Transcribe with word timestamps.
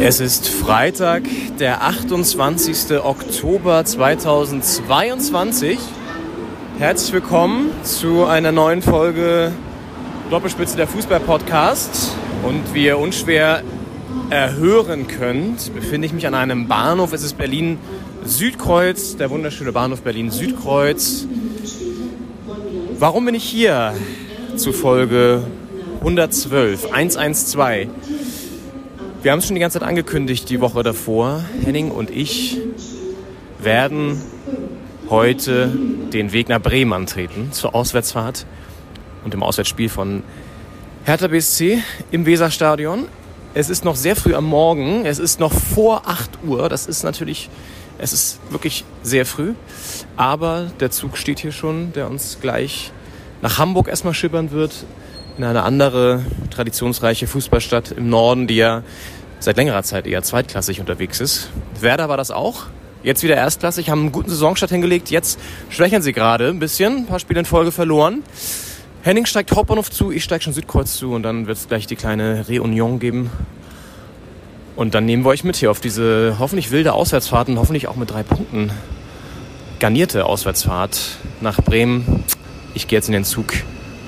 Es 0.00 0.20
ist 0.20 0.48
Freitag, 0.48 1.24
der 1.58 1.82
28. 1.82 2.98
Oktober 3.02 3.84
2022. 3.84 5.78
Herzlich 6.78 7.12
willkommen 7.12 7.70
zu 7.82 8.24
einer 8.24 8.52
neuen 8.52 8.80
Folge 8.80 9.52
Doppelspitze 10.30 10.76
der 10.76 10.86
Fußball-Podcast. 10.86 12.12
Und 12.44 12.72
wie 12.72 12.84
ihr 12.86 12.98
unschwer 12.98 13.62
erhören 14.30 15.08
könnt, 15.08 15.74
befinde 15.74 16.06
ich 16.06 16.12
mich 16.12 16.26
an 16.26 16.34
einem 16.34 16.68
Bahnhof. 16.68 17.12
Es 17.12 17.22
ist 17.22 17.36
Berlin 17.36 17.78
Südkreuz, 18.24 19.16
der 19.16 19.30
wunderschöne 19.30 19.72
Bahnhof 19.72 20.02
Berlin 20.02 20.30
Südkreuz. 20.30 21.26
Warum 22.98 23.24
bin 23.26 23.34
ich 23.34 23.44
hier 23.44 23.94
zu 24.56 24.72
Folge 24.72 25.42
112, 26.00 26.92
112? 26.92 27.88
Wir 29.22 29.32
haben 29.32 29.40
es 29.40 29.46
schon 29.46 29.56
die 29.56 29.60
ganze 29.60 29.80
Zeit 29.80 29.88
angekündigt, 29.88 30.48
die 30.48 30.60
Woche 30.60 30.84
davor. 30.84 31.42
Henning 31.64 31.90
und 31.90 32.10
ich 32.10 32.58
werden 33.58 34.22
heute 35.10 35.72
den 36.12 36.32
Weg 36.32 36.48
nach 36.48 36.60
Bremen 36.60 36.92
antreten 36.92 37.50
zur 37.50 37.74
Auswärtsfahrt 37.74 38.46
und 39.24 39.34
dem 39.34 39.42
Auswärtsspiel 39.42 39.88
von 39.88 40.22
Hertha 41.04 41.26
BSC 41.26 41.82
im 42.12 42.26
Weserstadion. 42.26 43.06
Es 43.54 43.68
ist 43.68 43.84
noch 43.84 43.96
sehr 43.96 44.14
früh 44.14 44.34
am 44.34 44.44
Morgen. 44.44 45.04
Es 45.04 45.18
ist 45.18 45.40
noch 45.40 45.52
vor 45.52 46.02
8 46.06 46.44
Uhr. 46.46 46.68
Das 46.68 46.86
ist 46.86 47.02
natürlich, 47.02 47.50
es 47.98 48.12
ist 48.12 48.38
wirklich 48.50 48.84
sehr 49.02 49.26
früh. 49.26 49.54
Aber 50.16 50.70
der 50.78 50.92
Zug 50.92 51.16
steht 51.18 51.40
hier 51.40 51.52
schon, 51.52 51.92
der 51.92 52.08
uns 52.08 52.38
gleich 52.40 52.92
nach 53.42 53.58
Hamburg 53.58 53.88
erstmal 53.88 54.14
schippern 54.14 54.52
wird. 54.52 54.84
In 55.38 55.44
eine 55.44 55.62
andere 55.62 56.24
traditionsreiche 56.50 57.28
Fußballstadt 57.28 57.92
im 57.92 58.10
Norden, 58.10 58.48
die 58.48 58.56
ja 58.56 58.82
seit 59.38 59.56
längerer 59.56 59.84
Zeit 59.84 60.04
eher 60.04 60.24
zweitklassig 60.24 60.80
unterwegs 60.80 61.20
ist. 61.20 61.48
Werder 61.80 62.08
war 62.08 62.16
das 62.16 62.32
auch. 62.32 62.64
Jetzt 63.04 63.22
wieder 63.22 63.36
erstklassig, 63.36 63.88
haben 63.88 64.00
einen 64.00 64.12
guten 64.12 64.30
Saisonstart 64.30 64.72
hingelegt. 64.72 65.10
Jetzt 65.10 65.38
schwächeln 65.70 66.02
sie 66.02 66.12
gerade 66.12 66.48
ein 66.48 66.58
bisschen. 66.58 66.96
Ein 66.96 67.06
paar 67.06 67.20
Spiele 67.20 67.38
in 67.38 67.46
Folge 67.46 67.70
verloren. 67.70 68.24
Henning 69.02 69.26
steigt 69.26 69.52
Hauptbahnhof 69.52 69.92
zu, 69.92 70.10
ich 70.10 70.24
steige 70.24 70.42
schon 70.42 70.52
Südkreuz 70.52 70.96
zu 70.96 71.12
und 71.12 71.22
dann 71.22 71.46
wird 71.46 71.56
es 71.56 71.68
gleich 71.68 71.86
die 71.86 71.94
kleine 71.94 72.44
Reunion 72.48 72.98
geben. 72.98 73.30
Und 74.74 74.96
dann 74.96 75.04
nehmen 75.04 75.24
wir 75.24 75.28
euch 75.28 75.44
mit 75.44 75.54
hier 75.54 75.70
auf 75.70 75.78
diese 75.78 76.36
hoffentlich 76.40 76.72
wilde 76.72 76.94
Auswärtsfahrt 76.94 77.48
und 77.48 77.60
hoffentlich 77.60 77.86
auch 77.86 77.94
mit 77.94 78.10
drei 78.10 78.24
Punkten 78.24 78.72
garnierte 79.78 80.26
Auswärtsfahrt 80.26 80.98
nach 81.40 81.62
Bremen. 81.62 82.24
Ich 82.74 82.88
gehe 82.88 82.98
jetzt 82.98 83.06
in 83.06 83.12
den 83.12 83.24
Zug 83.24 83.52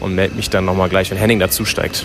und 0.01 0.15
melde 0.15 0.35
mich 0.35 0.51
dann 0.51 0.65
nochmal 0.65 0.89
gleich, 0.89 1.11
wenn 1.11 1.19
Henning 1.19 1.39
dazu 1.39 1.65
steigt. 1.65 2.05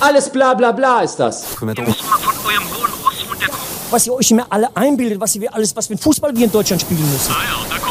Alles 0.00 0.30
bla 0.30 0.54
bla 0.54 0.72
bla 0.72 1.00
ist 1.00 1.16
das. 1.16 1.44
Ihr 1.60 1.66
müsst 1.66 1.78
mal 2.08 2.18
von 2.18 2.34
eurem 2.46 2.64
hohen 2.70 2.90
Ross 3.04 3.24
runterkommen. 3.28 3.60
was 3.90 4.06
ihr 4.06 4.12
euch 4.14 4.30
immer 4.30 4.46
alle 4.50 4.74
einbildet, 4.76 5.20
was 5.20 5.36
ihr 5.36 5.52
alles, 5.54 5.74
was 5.76 5.86
für 5.86 5.94
ein 5.94 5.98
Fußball 5.98 6.34
wir 6.34 6.44
in 6.44 6.52
Deutschland 6.52 6.80
spielen 6.82 7.10
müssen. 7.12 7.32
Ah 7.32 7.42
ja, 7.44 7.74
da 7.76 7.78
kommt. 7.78 7.89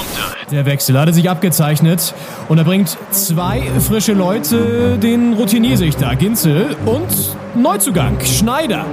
Der 0.51 0.65
Wechsel 0.65 0.99
hatte 0.99 1.13
sich 1.13 1.29
abgezeichnet 1.29 2.13
und 2.47 2.57
er 2.57 2.63
bringt 2.63 2.97
zwei 3.11 3.61
frische 3.87 4.13
Leute, 4.13 4.97
den 4.97 5.33
Routiniersichter 5.33 6.15
Ginzel 6.15 6.75
und 6.85 7.07
Neuzugang 7.55 8.19
Schneider. 8.21 8.85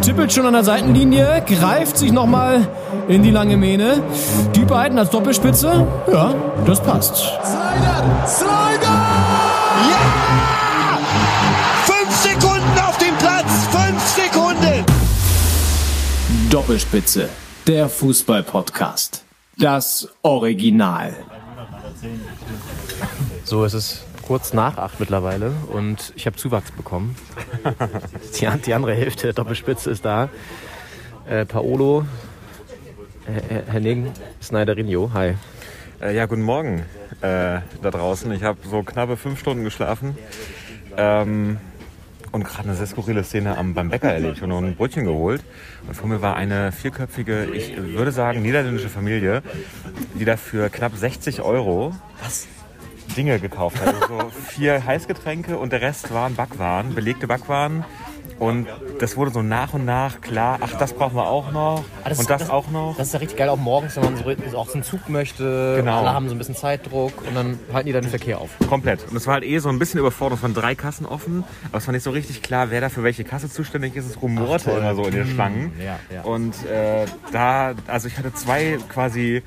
Tippelt 0.00 0.32
schon 0.32 0.46
an 0.46 0.54
der 0.54 0.64
Seitenlinie, 0.64 1.44
greift 1.46 1.98
sich 1.98 2.12
nochmal 2.12 2.66
in 3.08 3.22
die 3.22 3.30
lange 3.30 3.58
Mähne. 3.58 4.02
Die 4.54 4.64
beiden 4.64 4.98
als 4.98 5.10
Doppelspitze, 5.10 5.86
ja, 6.10 6.34
das 6.64 6.82
passt. 6.82 7.16
Slider! 7.16 8.26
Slider! 8.26 9.02
Ja! 9.90 10.00
Fünf 11.84 12.16
Sekunden 12.16 12.78
auf 12.88 12.96
dem 12.96 13.14
Platz! 13.18 13.66
Fünf 13.70 14.02
Sekunden! 14.16 14.84
Doppelspitze, 16.48 17.28
der 17.66 17.90
Fußball-Podcast. 17.90 19.21
Das 19.58 20.08
Original. 20.22 21.14
So, 23.44 23.64
es 23.64 23.74
ist 23.74 24.04
kurz 24.22 24.52
nach 24.52 24.78
acht 24.78 25.00
mittlerweile 25.00 25.52
und 25.72 26.12
ich 26.16 26.26
habe 26.26 26.36
Zuwachs 26.36 26.70
bekommen. 26.70 27.16
die, 28.40 28.48
die 28.64 28.74
andere 28.74 28.94
Hälfte 28.94 29.24
der 29.24 29.32
Doppelspitze 29.32 29.90
ist 29.90 30.04
da. 30.04 30.28
Äh, 31.28 31.44
Paolo, 31.44 32.04
äh, 33.26 33.70
Henning, 33.70 34.10
Snyderino, 34.42 35.10
hi. 35.12 35.34
Äh, 36.00 36.16
ja, 36.16 36.26
guten 36.26 36.42
Morgen 36.42 36.80
äh, 37.20 37.60
da 37.82 37.90
draußen. 37.90 38.32
Ich 38.32 38.42
habe 38.42 38.58
so 38.68 38.82
knappe 38.82 39.16
fünf 39.16 39.38
Stunden 39.38 39.64
geschlafen 39.64 40.16
ähm, 40.96 41.58
und 42.32 42.44
gerade 42.44 42.68
eine 42.68 42.76
sehr 42.76 42.86
skurrile 42.86 43.22
Szene 43.24 43.56
am, 43.56 43.74
beim 43.74 43.90
Bäcker 43.90 44.12
erlebt. 44.12 44.36
Ich 44.36 44.42
habe 44.42 44.50
noch 44.50 44.58
ein 44.58 44.74
Brötchen 44.74 45.04
geholt 45.04 45.44
und 45.86 45.94
vor 45.94 46.08
mir 46.08 46.22
war 46.22 46.34
eine 46.36 46.72
vierköpfige, 46.72 47.44
ich 47.52 47.76
würde 47.76 48.10
sagen 48.10 48.42
niederländische 48.42 48.88
Familie, 48.88 49.42
die 50.14 50.24
dafür 50.24 50.68
knapp 50.70 50.96
60 50.96 51.42
Euro 51.42 51.94
Dinge 53.16 53.38
gekauft 53.38 53.80
hat. 53.80 53.88
Also 53.88 54.06
so 54.06 54.30
vier 54.30 54.84
Heißgetränke 54.84 55.58
und 55.58 55.72
der 55.72 55.82
Rest 55.82 56.12
waren 56.12 56.34
Backwaren, 56.34 56.94
belegte 56.94 57.26
Backwaren. 57.26 57.84
Und 58.42 58.66
das 58.98 59.16
wurde 59.16 59.30
so 59.30 59.40
nach 59.40 59.72
und 59.72 59.84
nach 59.84 60.20
klar, 60.20 60.58
ach, 60.60 60.76
das 60.76 60.94
brauchen 60.94 61.14
wir 61.14 61.28
auch 61.28 61.52
noch 61.52 61.84
und 62.04 62.28
das, 62.28 62.50
auch 62.50 62.68
noch. 62.70 62.96
Das 62.98 63.06
ist 63.06 63.12
ja 63.12 63.20
richtig 63.20 63.38
geil, 63.38 63.48
auch 63.48 63.56
morgens, 63.56 63.94
wenn 63.94 64.02
man 64.02 64.16
so 64.16 64.58
auch 64.58 64.66
zum 64.66 64.82
Zug 64.82 65.08
möchte. 65.08 65.76
Genau. 65.76 66.00
Alle 66.00 66.12
haben 66.12 66.28
so 66.28 66.34
ein 66.34 66.38
bisschen 66.38 66.56
Zeitdruck 66.56 67.12
und 67.24 67.36
dann 67.36 67.60
halten 67.72 67.86
die 67.86 67.92
dann 67.92 68.02
den 68.02 68.10
Verkehr 68.10 68.40
auf. 68.40 68.50
Komplett. 68.68 69.08
Und 69.08 69.16
es 69.16 69.28
war 69.28 69.34
halt 69.34 69.44
eh 69.44 69.58
so 69.60 69.68
ein 69.68 69.78
bisschen 69.78 70.00
überfordert. 70.00 70.38
Es 70.38 70.42
waren 70.42 70.54
drei 70.54 70.74
Kassen 70.74 71.06
offen, 71.06 71.44
aber 71.68 71.78
es 71.78 71.86
war 71.86 71.92
nicht 71.92 72.02
so 72.02 72.10
richtig 72.10 72.42
klar, 72.42 72.72
wer 72.72 72.80
da 72.80 72.88
für 72.88 73.04
welche 73.04 73.22
Kasse 73.22 73.48
zuständig 73.48 73.94
ist. 73.94 74.06
Es 74.06 74.20
rumorte 74.20 74.72
immer 74.72 74.96
so 74.96 75.04
in 75.04 75.14
den 75.14 75.26
Schlangen. 75.28 75.72
ja, 75.78 76.00
ja. 76.12 76.22
Und 76.22 76.66
äh, 76.66 77.06
da, 77.30 77.74
also 77.86 78.08
ich 78.08 78.18
hatte 78.18 78.34
zwei 78.34 78.78
quasi 78.88 79.44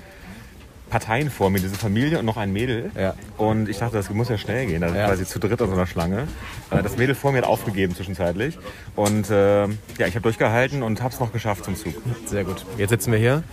Parteien 0.90 1.30
vor 1.32 1.50
mir, 1.50 1.60
diese 1.60 1.76
Familie 1.76 2.20
und 2.20 2.26
noch 2.26 2.38
ein 2.38 2.54
Mädel. 2.54 2.92
Ja. 2.96 3.16
Und 3.38 3.68
ich 3.70 3.80
dachte, 3.80 3.98
das 3.98 4.10
muss 4.12 4.30
ja 4.30 4.38
schnell 4.38 4.68
gehen. 4.68 4.82
Da 4.82 4.96
Ja. 4.96 5.08
quasi 5.08 5.26
zu 5.26 5.40
dritt 5.40 5.62
an 5.62 5.70
so 5.70 5.74
einer 5.76 5.88
Schlange. 5.88 6.28
Äh, 6.70 6.84
Das 6.84 6.96
Mädel 6.98 7.16
vor 7.16 7.32
mir 7.32 7.40
hat 7.40 7.46
aufgegeben 7.46 7.96
zwischenzeitlich. 7.96 8.58
Und 8.96 9.30
äh, 9.30 9.64
ja, 9.64 9.68
ich 10.08 10.16
habe 10.16 10.22
durchgehalten 10.22 10.84
und 10.84 11.02
habe 11.02 11.14
es 11.14 11.20
noch 11.20 11.32
geschafft 11.34 11.66
zum 11.66 11.76
Zug. 11.76 11.94
Sehr 12.26 12.44
gut. 12.44 12.66
Jetzt 12.78 12.92
sitzen 12.92 13.12
wir 13.12 13.20
hier, 13.20 13.44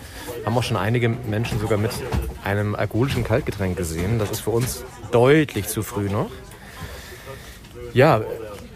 haben 0.44 0.56
auch 0.56 0.62
schon 0.62 0.76
einige 0.76 1.08
Menschen 1.08 1.58
sogar 1.58 1.78
mit 1.78 1.92
einem 2.44 2.74
alkoholischen 2.74 3.24
Kaltgetränk 3.24 3.76
gesehen. 3.76 4.18
Das 4.18 4.30
ist 4.30 4.40
für 4.40 4.50
uns 4.50 4.84
deutlich 5.10 5.68
zu 5.68 5.82
früh 5.82 6.08
noch. 6.10 6.30
Ja, 7.94 8.20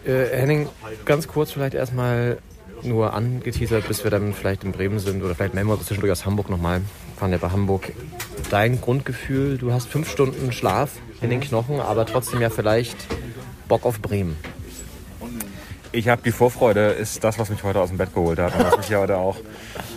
äh, 0.05 0.25
Henning, 0.31 0.67
ganz 1.05 1.27
kurz 1.27 1.51
vielleicht 1.51 1.73
erstmal 1.73 2.37
nur 2.83 3.13
angeteasert, 3.13 3.87
bis 3.87 4.03
wir 4.03 4.11
dann 4.11 4.33
vielleicht 4.33 4.63
in 4.63 4.71
Bremen 4.71 4.99
sind 4.99 5.23
oder 5.23 5.33
vielleicht 5.35 5.53
melden 5.53 5.69
wir 5.69 5.73
uns 5.73 5.85
zwischendurch 5.85 6.11
aus 6.11 6.25
Hamburg 6.25 6.49
nochmal. 6.49 6.81
Fahren 7.17 7.31
ja 7.31 7.39
bei 7.39 7.49
Hamburg. 7.49 7.91
Dein 8.51 8.79
Grundgefühl, 8.79 9.57
du 9.57 9.73
hast 9.73 9.87
fünf 9.87 10.09
Stunden 10.09 10.51
Schlaf 10.51 10.91
in 11.19 11.31
den 11.31 11.41
Knochen, 11.41 11.79
aber 11.79 12.05
trotzdem 12.05 12.41
ja 12.41 12.51
vielleicht 12.51 12.95
Bock 13.67 13.85
auf 13.85 13.99
Bremen. 14.01 14.35
Ich 15.93 16.09
habe 16.09 16.21
die 16.23 16.31
Vorfreude, 16.31 16.87
ist 16.89 17.23
das, 17.23 17.39
was 17.39 17.49
mich 17.49 17.63
heute 17.63 17.79
aus 17.79 17.89
dem 17.89 17.97
Bett 17.97 18.13
geholt 18.13 18.39
hat 18.39 18.53
und 18.55 18.63
was 18.65 18.77
mich 18.77 18.87
hier 18.87 18.99
heute 18.99 19.17
auch 19.17 19.37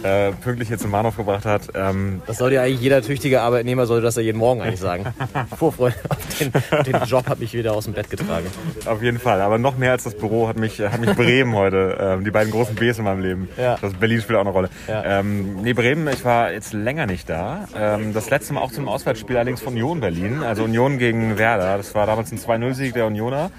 äh, 0.03 0.31
pünktlich 0.33 0.69
hier 0.69 0.79
zum 0.79 0.93
Bahnhof 0.93 1.17
gebracht 1.17 1.45
hat. 1.45 1.63
Ähm, 1.75 2.23
Das 2.27 2.39
sollte 2.39 2.57
ja 2.57 2.63
eigentlich 2.63 2.81
jeder 2.81 3.03
tüchtige 3.03 3.41
Arbeitnehmer 3.43 3.87
sollte 3.87 4.05
das 4.05 4.17
ja 4.17 4.23
jeden 4.23 4.39
Morgen 4.39 4.63
eigentlich 4.63 4.81
sagen. 4.81 5.05
Vorfreude 5.57 5.97
auf 6.09 6.19
den, 6.39 6.53
den 6.85 7.03
Job 7.05 7.27
hat 7.29 7.41
mich 7.41 7.53
wieder 7.55 7.73
aus 7.75 7.85
dem 7.85 7.95
Bett 7.95 8.09
getragen. 8.09 8.47
Auf 8.87 9.03
jeden 9.03 9.19
Fall. 9.19 9.41
Aber 9.41 9.59
noch 9.59 9.77
mehr 9.77 9.93
als 9.93 10.05
das 10.05 10.17
Büro 10.17 10.49
hat 10.49 10.57
mich, 10.57 10.81
hat 10.81 11.01
mich 11.01 11.15
Bremen 11.15 11.55
heute. 11.55 11.99
Ähm, 12.01 12.25
die 12.25 12.31
beiden 12.31 12.53
großen 12.53 12.75
Bs 12.77 12.99
in 12.99 13.05
meinem 13.05 13.21
Leben. 13.21 13.49
Ja. 13.57 13.77
Das 13.81 13.93
Berlin 13.95 14.21
spielt 14.21 14.37
auch 14.37 14.43
eine 14.43 14.51
Rolle. 14.51 14.71
Ja. 14.89 15.21
Ähm, 15.21 15.63
nee, 15.63 15.73
Bremen, 15.73 16.09
ich 16.09 16.25
war 16.25 16.53
jetzt 16.53 16.73
länger 16.73 17.07
nicht 17.07 17.29
da. 17.29 17.67
Ähm, 17.77 18.15
das 18.15 18.31
letzte 18.31 18.55
Mal 18.55 18.61
auch 18.61 18.73
zum 18.73 18.89
Auswärtsspiel 18.89 19.37
allerdings 19.37 19.61
von 19.61 19.75
Union 19.75 20.01
Berlin. 20.01 20.43
Also 20.43 20.65
Union 20.65 20.99
gegen 20.99 21.37
Werder. 21.37 21.77
Das 21.77 21.95
war 21.95 22.07
damals 22.07 22.33
ein 22.33 22.39
2-0-Sieg 22.39 22.95
der 22.95 23.07
Unioner. 23.07 23.51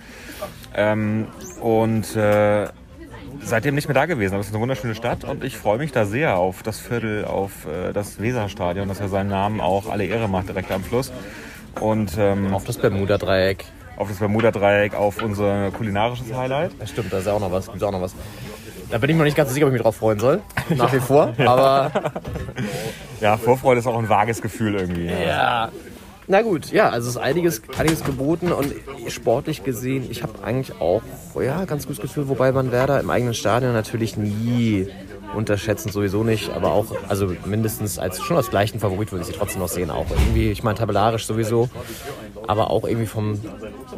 Ähm, 0.76 1.28
und 1.62 2.16
äh, 2.16 2.68
seitdem 3.44 3.76
nicht 3.76 3.88
mehr 3.88 3.96
da 3.96 4.06
gewesen. 4.06 4.34
Aber 4.34 4.42
es 4.42 4.48
ist 4.48 4.54
eine 4.54 4.62
wunderschöne 4.62 4.96
Stadt 4.96 5.24
und 5.24 5.44
ich 5.44 5.58
freue 5.58 5.78
mich 5.78 5.92
da 5.92 6.06
sehr 6.06 6.38
auf 6.38 6.64
das 6.64 6.80
Viertel, 6.80 7.26
auf 7.26 7.66
äh, 7.66 7.94
das 7.94 8.22
Weserstadion, 8.22 8.88
das 8.88 9.00
ja 9.00 9.08
seinen 9.08 9.30
Namen 9.30 9.62
auch 9.62 9.90
alle 9.90 10.06
Ehre 10.06 10.28
macht 10.28 10.50
direkt 10.50 10.72
am 10.72 10.84
Fluss. 10.84 11.12
Und 11.80 12.18
ähm, 12.18 12.54
Auf 12.54 12.66
das 12.66 12.78
Bermuda-Dreieck. 12.78 13.64
auf 13.98 14.10
das 14.10 14.18
Bermuda-Dreieck, 14.18 14.94
auf 14.96 15.22
unser 15.22 15.72
kulinarisches 15.72 16.34
Highlight. 16.34 16.72
Das 16.80 16.90
stimmt, 16.90 17.14
da 17.14 17.20
ist 17.20 17.28
ja 17.28 17.34
auch 17.34 17.40
noch 17.40 17.52
was. 17.52 17.68
Gibt's 17.68 17.84
auch 17.84 17.92
noch 17.92 18.02
was. 18.02 18.14
Da 18.90 18.98
bin 18.98 19.10
ich 19.10 19.16
mir 19.16 19.20
noch 19.20 19.26
nicht 19.26 19.38
ganz 19.38 19.48
so 19.50 19.54
sicher, 19.54 19.66
ob 19.68 19.70
ich 19.72 19.76
mich 19.76 19.82
drauf 19.82 19.96
freuen 19.96 20.20
soll. 20.20 20.42
Nach 20.76 20.92
wie 20.92 21.00
vor. 21.00 21.34
Aber 21.46 21.92
Ja, 23.22 23.38
Vorfreude 23.38 23.80
ist 23.80 23.88
auch 23.88 23.98
ein 23.98 24.10
vages 24.10 24.42
Gefühl 24.42 24.76
irgendwie. 24.76 25.06
ja. 25.06 25.70
Na 26.32 26.44
gut, 26.44 26.72
ja, 26.72 26.88
also 26.88 27.10
es 27.10 27.16
ist 27.18 27.22
einiges, 27.22 27.62
einiges 27.78 28.06
geboten 28.06 28.54
und 28.54 28.74
sportlich 29.10 29.66
gesehen, 29.66 30.08
ich 30.10 30.24
habe 30.24 30.42
eigentlich 30.46 30.80
auch 30.80 31.02
ja, 31.36 31.66
ganz 31.66 31.88
gutes 31.88 32.02
Gefühl, 32.02 32.30
wobei 32.30 32.54
man 32.54 32.72
Werder 32.72 33.02
im 33.02 33.10
eigenen 33.10 33.34
Stadion 33.34 33.74
natürlich 33.74 34.16
nie 34.16 34.88
unterschätzen, 35.36 35.92
sowieso 35.92 36.24
nicht, 36.24 36.50
aber 36.52 36.72
auch, 36.72 36.86
also 37.10 37.36
mindestens 37.44 38.00
als 38.00 38.22
schon 38.22 38.38
als 38.38 38.50
gleichen 38.50 38.80
Favorit 38.80 39.12
würde 39.12 39.24
ich 39.24 39.28
sie 39.28 39.38
trotzdem 39.38 39.60
noch 39.60 39.68
sehen, 39.68 39.92
auch 39.92 40.10
irgendwie, 40.10 40.52
ich 40.52 40.64
meine, 40.64 40.78
tabellarisch 40.78 41.26
sowieso. 41.26 41.70
aber 42.48 42.72
auch 42.72 42.86
irgendwie 42.86 43.08
vom, 43.08 43.38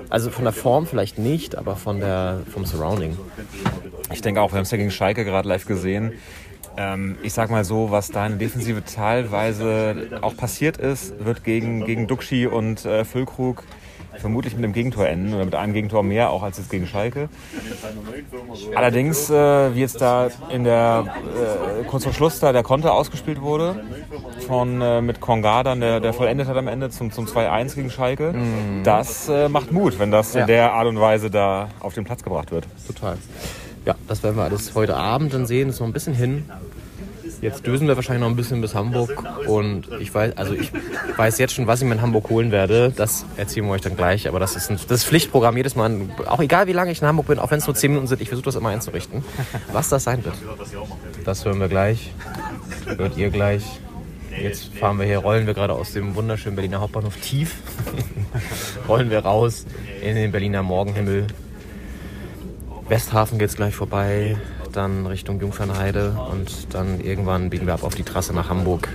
also 0.10 0.32
von 0.32 0.44
der 0.44 0.54
Form 0.54 0.88
vielleicht 0.88 1.20
nicht, 1.20 1.56
aber 1.56 1.76
von 1.76 2.00
der, 2.00 2.40
vom 2.52 2.66
Surrounding. 2.66 3.16
Ich 4.12 4.22
denke 4.22 4.42
auch, 4.42 4.52
wir 4.52 4.58
haben 4.58 4.64
es 4.64 4.72
ja 4.72 4.78
gegen 4.78 4.92
Schalke 4.92 5.24
gerade 5.24 5.48
live 5.48 5.66
gesehen. 5.66 6.14
Ähm, 6.78 7.18
ich 7.22 7.34
sag 7.34 7.50
mal 7.52 7.64
so, 7.64 7.92
was 7.92 8.10
da 8.10 8.26
in 8.26 8.34
der 8.34 8.40
Defensive 8.40 8.84
teilweise 8.84 10.20
auch 10.22 10.36
passiert 10.36 10.78
ist, 10.78 11.24
wird 11.24 11.44
gegen, 11.44 11.86
gegen 11.86 12.08
Duxi 12.08 12.48
und 12.48 12.84
äh, 12.86 13.06
Füllkrug 13.06 13.64
vermutlich 14.18 14.54
mit 14.56 14.64
einem 14.64 14.74
Gegentor 14.74 15.08
enden 15.08 15.34
oder 15.34 15.44
mit 15.46 15.56
einem 15.56 15.74
Gegentor 15.74 16.04
mehr 16.04 16.30
auch 16.30 16.44
als 16.44 16.58
jetzt 16.60 16.70
gegen 16.70 16.86
Schalke. 16.86 17.30
Allerdings, 18.76 19.30
äh, 19.30 19.74
wie 19.76 19.80
jetzt 19.80 20.02
da 20.02 20.30
in 20.50 20.64
der 20.64 21.06
äh, 21.82 21.84
kurz 21.86 22.04
vor 22.04 22.14
Schluss 22.14 22.40
da 22.40 22.52
der 22.52 22.64
Konter 22.64 22.94
ausgespielt 22.94 23.42
wurde 23.42 23.84
von 24.48 24.82
äh, 24.82 25.02
mit 25.02 25.20
Konga 25.20 25.64
dann, 25.64 25.80
der, 25.80 26.00
der 26.00 26.14
vollendet 26.14 26.48
hat 26.48 26.58
am 26.58 26.68
Ende 26.68 26.90
zum, 26.90 27.12
zum 27.12 27.26
2-1 27.26 27.76
gegen 27.76 27.90
Schalke, 27.90 28.36
das 28.84 29.30
äh, 29.30 29.50
macht 29.50 29.72
Mut, 29.72 29.98
wenn 30.00 30.12
das 30.12 30.34
Ja. 30.34 30.42
in 30.42 30.48
der 30.48 30.74
Art 30.74 30.88
und 30.88 31.00
Weise 31.00 31.30
da 31.32 31.70
auf 31.80 31.94
den 31.94 32.04
Platz 32.04 32.24
gebracht 32.24 32.52
wird. 32.52 32.68
Total. 32.88 33.18
Ja, 33.86 33.96
das 34.08 34.24
werden 34.24 34.38
wir 34.38 34.44
alles 34.44 34.76
heute 34.76 34.96
Abend 34.96 35.34
dann 35.34 35.46
sehen. 35.46 35.70
Ist 35.70 35.80
noch 35.80 35.88
ein 35.88 35.94
bisschen 35.94 36.14
hin. 36.14 36.46
Jetzt 37.42 37.68
düsen 37.68 37.90
wir 37.90 37.98
wahrscheinlich 37.98 38.22
noch 38.22 38.30
ein 38.30 38.38
bisschen 38.38 38.62
bis 38.62 38.74
Hamburg. 38.74 39.22
Und 39.48 39.90
ich 40.00 40.14
weiß, 40.14 40.38
also 40.38 40.54
ich 40.54 40.72
weiß 41.18 41.38
jetzt 41.40 41.54
schon, 41.54 41.68
was 41.68 41.82
ich 41.82 41.88
mir 41.88 41.96
in 41.96 42.02
Hamburg 42.02 42.30
holen 42.30 42.52
werde. 42.52 42.94
Das 42.96 43.26
erzählen 43.36 43.66
wir 43.66 43.74
euch 43.74 43.82
dann 43.82 43.98
gleich. 43.98 44.30
Aber 44.30 44.40
das 44.40 44.56
ist 44.56 44.72
ein 44.72 44.80
das 44.88 45.04
Pflichtprogramm 45.04 45.58
jedes 45.58 45.76
Mal. 45.76 45.94
Auch 46.26 46.40
egal, 46.40 46.68
wie 46.68 46.74
lange 46.74 46.92
ich 46.92 47.02
in 47.02 47.08
Hamburg 47.08 47.28
bin, 47.28 47.40
auch 47.40 47.52
wenn 47.52 47.60
es 47.60 47.68
nur 47.68 47.76
10 47.76 47.92
Minuten 47.92 48.08
sind, 48.08 48.22
ich 48.22 48.30
versuche 48.30 48.46
das 48.46 48.56
immer 48.56 48.70
einzurichten. 48.70 49.26
Was 49.74 49.90
das 49.90 50.06
sein 50.06 50.24
wird, 50.24 50.36
das 51.26 51.44
hören 51.44 51.60
wir 51.60 51.68
gleich. 51.68 52.14
Hört 52.86 53.18
ihr 53.18 53.30
gleich. 53.30 53.64
Jetzt 54.42 54.74
fahren 54.76 54.98
wir 54.98 55.06
hier, 55.06 55.20
rollen 55.20 55.46
wir 55.46 55.54
gerade 55.54 55.74
aus 55.74 55.92
dem 55.92 56.16
wunderschönen 56.16 56.56
Berliner 56.56 56.80
Hauptbahnhof 56.80 57.18
tief. 57.18 57.56
rollen 58.88 59.10
wir 59.10 59.20
raus 59.20 59.66
in 60.02 60.16
den 60.16 60.32
Berliner 60.32 60.64
Morgenhimmel. 60.64 61.28
Westhafen 62.90 63.40
geht 63.40 63.50
es 63.50 63.56
gleich 63.56 63.76
vorbei, 63.76 64.38
dann 64.72 65.08
Richtung 65.08 65.40
Jungfernheide 65.40 66.18
und 66.32 66.74
dann 66.74 67.00
irgendwann 67.00 67.50
biegen 67.50 67.66
wir 67.66 67.74
ab 67.74 67.84
auf 67.84 67.96
die 67.96 68.04
Trasse 68.04 68.34
nach 68.34 68.50
Hamburg 68.50 68.90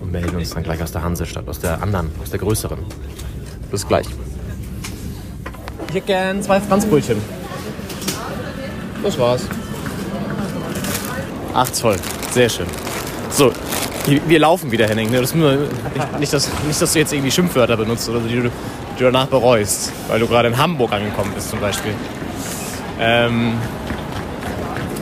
und 0.00 0.12
melden 0.12 0.36
uns 0.36 0.50
dann 0.50 0.62
gleich 0.62 0.82
aus 0.82 0.92
der 0.92 1.02
Hansestadt, 1.02 1.48
aus 1.48 1.60
der 1.60 1.82
anderen, 1.82 2.10
aus 2.22 2.30
der 2.30 2.38
größeren. 2.38 2.78
Bis 3.70 3.86
gleich. 3.86 4.06
Ich 5.88 5.94
hätte 5.94 6.06
gern 6.06 6.42
zwei 6.42 6.60
Franzbrötchen. 6.60 7.18
Das 9.02 9.18
war's. 9.18 9.42
Ach 11.54 11.70
toll, 11.70 11.96
sehr 12.32 12.48
schön. 12.48 12.66
So, 13.30 13.52
wir 14.06 14.38
laufen 14.38 14.70
wieder, 14.70 14.86
Henning. 14.86 15.10
ne? 15.10 15.20
Das 15.20 15.34
wir, 15.34 15.52
nicht, 15.94 16.20
nicht, 16.20 16.32
dass, 16.32 16.50
nicht, 16.66 16.80
dass 16.80 16.92
du 16.92 16.98
jetzt 16.98 17.12
irgendwie 17.12 17.30
Schimpfwörter 17.30 17.76
benutzt 17.76 18.08
oder 18.08 18.20
so, 18.20 18.28
die 18.28 18.36
du, 18.36 18.42
die 18.42 18.98
du 18.98 19.04
danach 19.04 19.26
bereust, 19.26 19.92
weil 20.08 20.20
du 20.20 20.26
gerade 20.26 20.48
in 20.48 20.58
Hamburg 20.58 20.92
angekommen 20.92 21.32
bist 21.34 21.50
zum 21.50 21.60
Beispiel. 21.60 21.94
Ähm, 23.00 23.52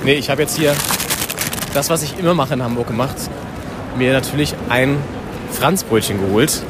nee, 0.05 0.15
ich 0.15 0.31
habe 0.31 0.43
jetzt 0.43 0.57
hier 0.57 0.75
das, 1.75 1.91
was 1.91 2.03
ich 2.03 2.19
immer 2.19 2.35
mache 2.35 2.55
in 2.55 2.63
Hamburg 2.63 2.87
gemacht, 2.89 3.17
mir 3.97 4.13
natürlich 4.13 4.55
ein 4.69 4.97
Franzbrötchen 5.53 6.21
geholt. 6.21 6.63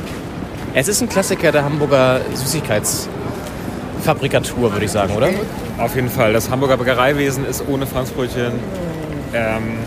Es 0.74 0.88
ist 0.88 1.00
ein 1.00 1.08
Klassiker 1.08 1.52
der 1.52 1.64
Hamburger 1.64 2.20
Süßigkeitsfabrikatur, 2.34 4.72
würde 4.72 4.84
ich 4.84 4.90
sagen, 4.90 5.14
oder? 5.16 5.30
Auf 5.78 5.94
jeden 5.96 6.10
Fall. 6.10 6.32
Das 6.32 6.50
Hamburger 6.50 6.76
Bäckereiwesen 6.76 7.46
ist 7.46 7.64
ohne 7.68 7.86
Franzbrötchen. 7.86 8.52
Ähm, 9.34 9.78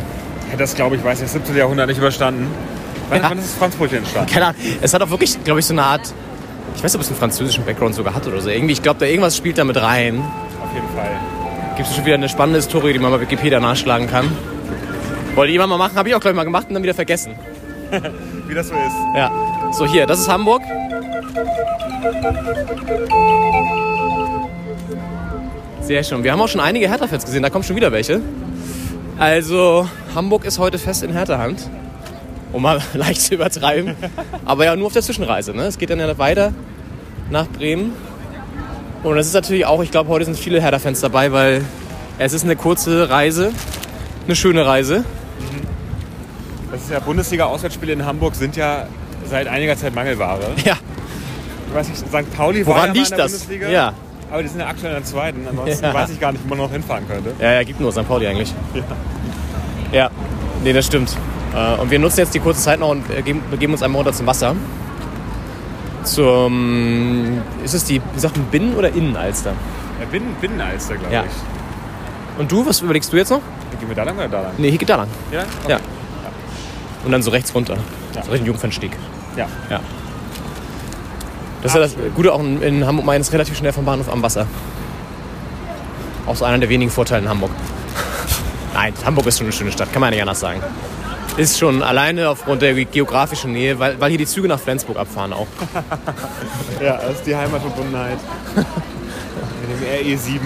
hätte 0.49 0.57
das, 0.59 0.75
glaube 0.75 0.95
ich, 0.95 1.03
weiß 1.03 1.19
ich, 1.19 1.23
das 1.25 1.33
17. 1.33 1.55
Jahrhundert 1.55 1.87
nicht 1.87 1.97
überstanden. 1.99 2.47
Wann, 3.09 3.21
Ja. 3.21 3.29
wann 3.29 3.37
ist 3.39 3.49
das 3.51 3.55
Franzbrötchen 3.55 3.99
entstanden? 3.99 4.31
Keine 4.31 4.47
Ahnung. 4.47 4.61
Es 4.81 4.93
hat 4.93 5.01
auch 5.01 5.09
wirklich, 5.09 5.41
glaube 5.43 5.59
ich, 5.59 5.65
so 5.65 5.73
eine 5.73 5.83
Art. 5.83 6.01
Ich 6.75 6.83
weiß 6.83 6.93
nicht, 6.93 6.95
ob 6.95 7.01
es 7.01 7.07
einen 7.09 7.17
französischen 7.17 7.65
Background 7.65 7.95
sogar 7.95 8.13
hat 8.13 8.27
oder 8.27 8.41
so. 8.41 8.49
Irgendwie, 8.49 8.73
ich 8.73 8.83
glaube, 8.83 8.99
da 8.99 9.05
irgendwas 9.05 9.35
spielt 9.37 9.57
da 9.57 9.63
mit 9.63 9.81
rein. 9.81 10.23
Auf 10.69 10.75
jeden 10.75 10.89
Fall. 10.89 11.19
Gibt 11.77 11.89
es 11.89 11.95
schon 11.95 12.05
wieder 12.05 12.15
eine 12.15 12.29
spannende 12.29 12.59
Historie, 12.59 12.93
die 12.93 12.99
man 12.99 13.11
bei 13.11 13.21
Wikipedia 13.21 13.59
nachschlagen 13.59 14.07
kann. 14.07 14.29
Wollte 15.33 15.49
ich 15.49 15.55
immer 15.55 15.65
mal 15.65 15.77
machen, 15.77 15.95
habe 15.95 16.09
ich 16.09 16.15
auch, 16.15 16.19
glaube 16.19 16.33
ich, 16.33 16.35
mal 16.35 16.43
gemacht 16.43 16.67
und 16.67 16.75
dann 16.75 16.83
wieder 16.83 16.93
vergessen. 16.93 17.33
Wie 18.47 18.53
das 18.53 18.67
so 18.67 18.75
ist. 18.75 18.95
Ja. 19.15 19.31
So, 19.71 19.85
hier, 19.87 20.05
das 20.05 20.19
ist 20.19 20.29
Hamburg. 20.29 20.61
Sehr 25.81 26.03
schön. 26.03 26.23
Wir 26.23 26.31
haben 26.31 26.41
auch 26.41 26.47
schon 26.47 26.61
einige 26.61 26.87
Hertha-Fans 26.87 27.25
gesehen, 27.25 27.41
da 27.41 27.49
kommen 27.49 27.63
schon 27.63 27.75
wieder 27.75 27.91
welche. 27.91 28.21
Also, 29.17 29.89
Hamburg 30.13 30.45
ist 30.45 30.59
heute 30.59 30.77
fest 30.77 31.01
in 31.01 31.13
Hertha-Hand. 31.13 31.67
Um 32.51 32.61
mal 32.61 32.79
leicht 32.93 33.21
zu 33.21 33.33
übertreiben. 33.33 33.95
Aber 34.45 34.65
ja, 34.65 34.75
nur 34.75 34.87
auf 34.87 34.93
der 34.93 35.01
Zwischenreise. 35.01 35.53
Ne? 35.53 35.63
Es 35.63 35.79
geht 35.79 35.89
dann 35.89 35.99
ja 35.99 36.17
weiter 36.19 36.53
nach 37.31 37.47
Bremen. 37.47 37.93
Und 39.03 39.15
das 39.15 39.27
ist 39.27 39.33
natürlich 39.33 39.65
auch, 39.65 39.81
ich 39.81 39.91
glaube, 39.91 40.09
heute 40.09 40.25
sind 40.25 40.37
viele 40.37 40.61
Hertha-Fans 40.61 40.99
dabei, 41.01 41.31
weil 41.31 41.63
es 42.17 42.33
ist 42.33 42.43
eine 42.43 42.55
kurze 42.55 43.09
Reise. 43.09 43.51
Eine 44.25 44.35
schöne 44.35 44.65
Reise. 44.65 45.05
Das 46.71 46.81
ist 46.81 46.91
ja 46.91 46.99
Bundesliga-Auswärtsspiele 46.99 47.93
in 47.93 48.05
Hamburg 48.05 48.35
sind 48.35 48.55
ja 48.55 48.85
seit 49.29 49.47
einiger 49.47 49.75
Zeit 49.77 49.95
Mangelware. 49.95 50.39
Ja, 50.65 50.75
Ich 51.67 51.73
weiß 51.75 51.87
nicht, 51.89 51.99
St. 51.99 52.35
Pauli 52.37 52.65
Woran 52.65 52.79
war 52.79 52.87
ja 52.87 52.93
liegt 52.93 53.05
in 53.11 53.17
der 53.17 53.17
das? 53.25 53.31
Bundesliga. 53.31 53.69
Ja. 53.69 53.93
Aber 54.31 54.43
die 54.43 54.49
sind 54.49 54.59
ja 54.59 54.67
aktuell 54.67 54.91
in 54.93 54.97
der 54.99 55.05
zweiten. 55.05 55.47
Ansonsten 55.49 55.83
Ja. 55.85 55.93
weiß 55.93 56.09
ich 56.11 56.19
gar 56.19 56.31
nicht, 56.31 56.43
wo 56.43 56.49
man 56.49 56.57
noch 56.59 56.71
hinfahren 56.71 57.07
könnte. 57.07 57.33
Ja, 57.39 57.53
ja, 57.53 57.63
gibt 57.63 57.79
nur 57.79 57.91
St. 57.91 58.07
Pauli 58.07 58.27
eigentlich. 58.27 58.53
Ja. 58.75 58.83
ja, 59.91 60.09
nee, 60.63 60.73
das 60.73 60.85
stimmt. 60.85 61.15
Äh, 61.55 61.81
Und 61.81 61.89
wir 61.89 61.97
nutzen 61.97 62.19
jetzt 62.19 62.35
die 62.35 62.39
kurze 62.39 62.61
Zeit 62.61 62.79
noch 62.79 62.89
und 62.89 63.09
äh, 63.09 63.21
geben- 63.23 63.41
begeben 63.49 63.73
uns 63.73 63.81
einmal 63.81 64.01
runter 64.01 64.13
zum 64.15 64.27
Wasser. 64.27 64.55
Zum. 66.13 67.41
Ist 67.63 67.73
es 67.73 67.83
die, 67.85 68.01
wie 68.13 68.19
sagt 68.19 68.37
man, 68.37 68.45
Binnen- 68.47 68.75
oder 68.75 68.89
Innenalster? 68.93 69.51
Ja, 69.99 70.05
Binnen, 70.11 70.35
Binnenalster, 70.41 70.95
glaube 70.95 71.13
Ja. 71.13 71.23
ich. 71.23 72.39
Und 72.39 72.51
du, 72.51 72.65
was 72.65 72.81
überlegst 72.81 73.11
du 73.11 73.17
jetzt 73.17 73.29
noch? 73.29 73.41
Gehen 73.79 73.87
wir 73.89 73.95
da 73.95 74.03
lang 74.03 74.17
oder 74.17 74.27
da 74.27 74.41
lang? 74.41 74.51
Nee, 74.57 74.69
hier 74.69 74.77
geht 74.79 74.89
da 74.89 74.95
lang. 74.95 75.07
Ja? 75.31 75.43
Ja. 75.67 75.79
Und 77.05 77.11
dann 77.11 77.21
so 77.21 77.31
rechts 77.31 77.53
runter. 77.53 77.77
Ja. 78.15 78.23
So 78.23 78.31
Richtung 78.31 78.47
Jungfernstieg. 78.47 78.91
Ja. 79.35 79.47
Ja. 79.69 79.79
Das 81.61 81.71
ist 81.71 81.75
ja 81.75 81.81
das 81.81 81.95
Gute 82.15 82.33
auch 82.33 82.39
in, 82.39 82.61
in 82.61 82.85
Hamburg, 82.85 83.05
man 83.05 83.19
ist 83.19 83.31
relativ 83.33 83.57
schnell 83.57 83.73
vom 83.73 83.85
Bahnhof 83.85 84.09
am 84.11 84.21
Wasser. 84.23 84.47
Auch 86.25 86.35
so 86.35 86.45
einer 86.45 86.57
der 86.59 86.69
wenigen 86.69 86.91
Vorteile 86.91 87.23
in 87.23 87.29
Hamburg. 87.29 87.51
Nein, 88.73 88.93
Hamburg 89.05 89.25
ist 89.27 89.37
schon 89.37 89.47
eine 89.47 89.53
schöne 89.53 89.71
Stadt, 89.71 89.91
kann 89.91 89.99
man 89.99 90.09
ja 90.09 90.15
nicht 90.15 90.21
anders 90.21 90.39
sagen. 90.39 90.61
Ist 91.39 91.57
schon 91.57 91.81
alleine 91.83 92.29
aufgrund 92.29 92.61
der 92.61 92.73
geografischen 92.73 93.53
Nähe, 93.53 93.79
weil, 93.79 93.99
weil 93.99 94.09
hier 94.09 94.17
die 94.17 94.25
Züge 94.25 94.47
nach 94.47 94.59
Flensburg 94.59 94.97
abfahren 94.97 95.33
auch. 95.33 95.47
Ja, 96.81 96.97
das 96.97 97.15
ist 97.15 97.25
die 97.27 97.35
Heimatverbundenheit. 97.35 98.17
Mit 98.55 98.65
dem 99.81 100.17
RE7 100.17 100.39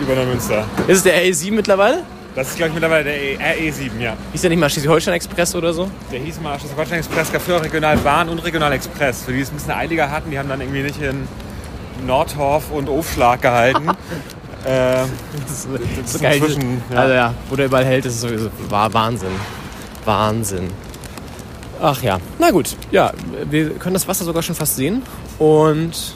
über 0.00 0.14
Neumünster. 0.14 0.64
Ist 0.88 0.98
es 0.98 1.02
der 1.02 1.22
RE7 1.22 1.52
mittlerweile? 1.52 2.02
Das 2.34 2.48
ist, 2.48 2.56
glaube 2.56 2.68
ich, 2.68 2.74
mittlerweile 2.74 3.04
der 3.04 3.14
E- 3.22 3.36
RE7, 3.70 4.00
ja. 4.00 4.14
Ist 4.32 4.42
der 4.42 4.48
nicht 4.50 4.58
mal 4.58 4.70
Schleswig-Holstein 4.70 5.12
Express 5.14 5.54
oder 5.54 5.72
so? 5.74 5.90
Der 6.10 6.18
hieß 6.20 6.40
mal 6.40 6.58
Schleswig-Holstein 6.58 6.98
Express, 7.00 7.30
gab 7.30 7.42
früher 7.42 7.62
Regionalbahn 7.62 8.30
und 8.30 8.38
Regionalexpress. 8.38 9.24
Für 9.24 9.32
die 9.32 9.40
es 9.40 9.50
ein 9.50 9.56
bisschen 9.56 9.72
eiliger 9.72 10.10
hatten, 10.10 10.30
die 10.30 10.38
haben 10.38 10.48
dann 10.48 10.60
irgendwie 10.62 10.82
nicht 10.82 11.00
in 11.02 11.28
Nordhorf 12.06 12.70
und 12.72 12.88
Aufschlag 12.88 13.42
gehalten. 13.42 13.86
ähm, 14.66 15.08
Das 15.46 15.50
ist, 15.58 15.68
das 16.04 16.12
so 16.14 16.18
geil. 16.20 16.40
ja. 16.90 16.96
Also 16.98 17.14
ja, 17.14 17.34
wo 17.50 17.56
der 17.56 17.66
überall 17.66 17.84
hält, 17.84 18.06
ist 18.06 18.14
es 18.14 18.20
sowieso 18.22 18.48
war 18.70 18.92
Wahnsinn. 18.94 19.28
Wahnsinn. 20.04 20.70
Ach 21.80 22.02
ja, 22.02 22.20
na 22.38 22.50
gut. 22.50 22.76
Ja, 22.90 23.12
wir 23.50 23.70
können 23.70 23.94
das 23.94 24.06
Wasser 24.06 24.24
sogar 24.24 24.42
schon 24.42 24.54
fast 24.54 24.76
sehen. 24.76 25.02
Und 25.38 26.14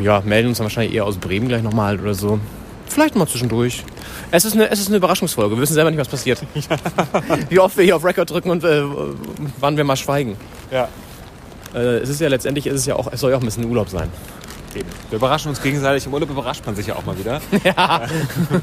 ja, 0.00 0.20
melden 0.24 0.48
uns 0.48 0.58
dann 0.58 0.64
wahrscheinlich 0.64 0.94
eher 0.94 1.04
aus 1.04 1.16
Bremen 1.16 1.48
gleich 1.48 1.62
nochmal 1.62 2.00
oder 2.00 2.14
so. 2.14 2.40
Vielleicht 2.86 3.14
mal 3.14 3.26
zwischendurch. 3.26 3.84
Es 4.30 4.44
ist, 4.44 4.54
eine, 4.54 4.70
es 4.70 4.80
ist 4.80 4.88
eine 4.88 4.96
Überraschungsfolge. 4.96 5.54
Wir 5.54 5.62
wissen 5.62 5.74
selber 5.74 5.90
nicht, 5.90 6.00
was 6.00 6.08
passiert. 6.08 6.40
Wie 7.48 7.58
oft 7.60 7.76
wir 7.76 7.84
hier 7.84 7.96
auf 7.96 8.04
Record 8.04 8.30
drücken 8.30 8.50
und 8.50 8.64
äh, 8.64 8.82
wann 9.60 9.76
wir 9.76 9.84
mal 9.84 9.96
schweigen. 9.96 10.36
ja. 10.70 10.88
Äh, 11.74 11.98
es 11.98 12.08
ist 12.08 12.20
ja 12.20 12.28
letztendlich, 12.28 12.66
ist 12.66 12.74
es 12.74 12.86
ja 12.86 12.96
auch, 12.96 13.12
es 13.12 13.20
soll 13.20 13.30
ja 13.30 13.36
auch 13.36 13.40
ein 13.40 13.44
bisschen 13.44 13.64
Urlaub 13.66 13.88
sein. 13.90 14.08
Eben. 14.76 14.88
Wir 15.08 15.16
überraschen 15.16 15.48
uns 15.48 15.62
gegenseitig. 15.62 16.06
Im 16.06 16.12
Urlaub 16.12 16.30
überrascht 16.30 16.64
man 16.66 16.76
sich 16.76 16.86
ja 16.86 16.96
auch 16.96 17.04
mal 17.04 17.18
wieder. 17.18 17.40
Ja. 17.64 18.02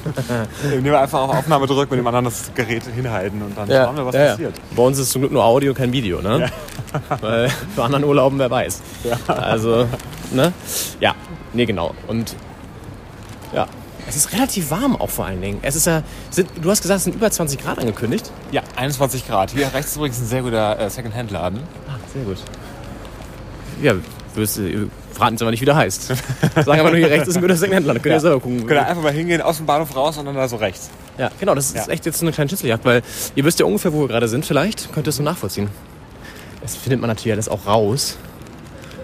Indem 0.64 0.86
wir 0.86 1.00
einfach 1.00 1.20
auf 1.20 1.36
Aufnahme 1.36 1.66
drücken 1.66 1.92
und 1.92 1.98
dem 1.98 2.08
anderen 2.08 2.26
das 2.26 2.52
Gerät 2.54 2.84
hinhalten 2.84 3.42
und 3.42 3.58
dann 3.58 3.68
schauen 3.68 3.98
wir, 3.98 4.06
was 4.06 4.16
ja, 4.16 4.26
passiert. 4.28 4.56
Ja. 4.56 4.64
Bei 4.76 4.84
uns 4.84 5.00
ist 5.00 5.12
zum 5.12 5.24
Glück 5.24 5.32
nur 5.32 5.44
Audio, 5.44 5.74
kein 5.74 5.92
Video, 5.92 6.22
ne? 6.22 6.50
Weil 7.22 7.50
für 7.50 7.84
anderen 7.84 8.04
Urlauben, 8.04 8.40
wer 8.40 8.50
weiß. 8.50 8.82
Also, 9.28 9.88
ne? 10.32 10.54
Ja, 11.02 11.16
nee, 11.54 11.66
genau. 11.66 11.96
Und 12.08 12.36
ja, 13.54 13.68
es 14.08 14.16
ist 14.16 14.32
relativ 14.34 14.72
warm 14.72 14.96
auch 14.96 15.10
vor 15.10 15.26
allen 15.26 15.42
Dingen. 15.42 15.60
Es 15.62 15.76
ist 15.76 15.88
ja, 15.88 16.04
sind, 16.30 16.50
du 16.62 16.70
hast 16.70 16.82
gesagt, 16.82 17.00
es 17.00 17.04
sind 17.06 17.16
über 17.16 17.30
20 17.30 17.62
Grad 17.62 17.80
angekündigt. 17.80 18.32
Ja, 18.52 18.62
21 18.76 19.28
Grad. 19.28 19.52
Hier 19.52 19.74
rechts 19.74 19.92
ist 19.92 19.98
übrigens 19.98 20.20
ein 20.20 20.28
sehr 20.28 20.44
guter 20.44 20.80
äh, 20.80 20.90
Second-Hand-Laden. 20.90 21.60
Ah, 21.88 21.98
sehr 22.14 22.24
gut. 22.24 22.38
Ja, 23.82 23.96
wirst, 24.36 24.58
du 24.58 24.90
verraten 25.14 25.34
uns 25.36 25.42
aber 25.42 25.52
nicht, 25.52 25.62
wie 25.62 25.66
der 25.66 25.76
heißt. 25.76 26.08
Sagen 26.08 26.80
aber 26.80 26.90
nur, 26.90 26.98
hier 26.98 27.10
rechts 27.10 27.28
ist 27.28 27.36
ein 27.36 27.42
guter 27.42 27.56
Secondhand-Laden. 27.56 28.02
Könnt 28.02 28.16
ihr 28.16 28.20
selber 28.20 28.40
gucken. 28.40 28.60
Könnt 28.68 28.80
ihr 28.82 28.88
einfach 28.88 29.04
mal 29.04 29.12
hingehen, 29.14 29.42
aus 29.42 29.58
dem 29.58 29.66
Bahnhof 29.66 29.96
raus 29.96 30.18
und 30.18 30.26
dann 30.26 30.36
da 30.36 30.48
so 30.48 30.56
rechts. 30.58 30.90
Ja, 31.18 31.30
genau, 31.40 31.54
das 31.56 31.68
ist 31.68 31.88
Ja. 31.88 31.94
echt 31.94 32.06
jetzt 32.06 32.20
so 32.20 32.26
eine 32.26 32.32
kleine 32.34 32.50
Schnitzeljagd, 32.50 32.84
weil 32.86 33.02
ihr 33.36 33.46
wisst 33.46 33.60
ja 33.60 33.66
ungefähr, 33.66 33.94
wo 33.94 34.02
wir 34.02 34.08
gerade 34.08 34.28
sind 34.28 34.46
vielleicht. 34.46 34.92
Könnt 34.94 35.08
ihr 35.08 35.10
es 35.10 35.18
so 35.18 35.24
nachvollziehen. 35.24 35.70
Das 36.62 36.76
findet 36.76 37.00
man 37.02 37.10
natürlich 37.10 37.34
alles 37.34 37.50
auch 37.50 37.66
raus, 37.68 38.18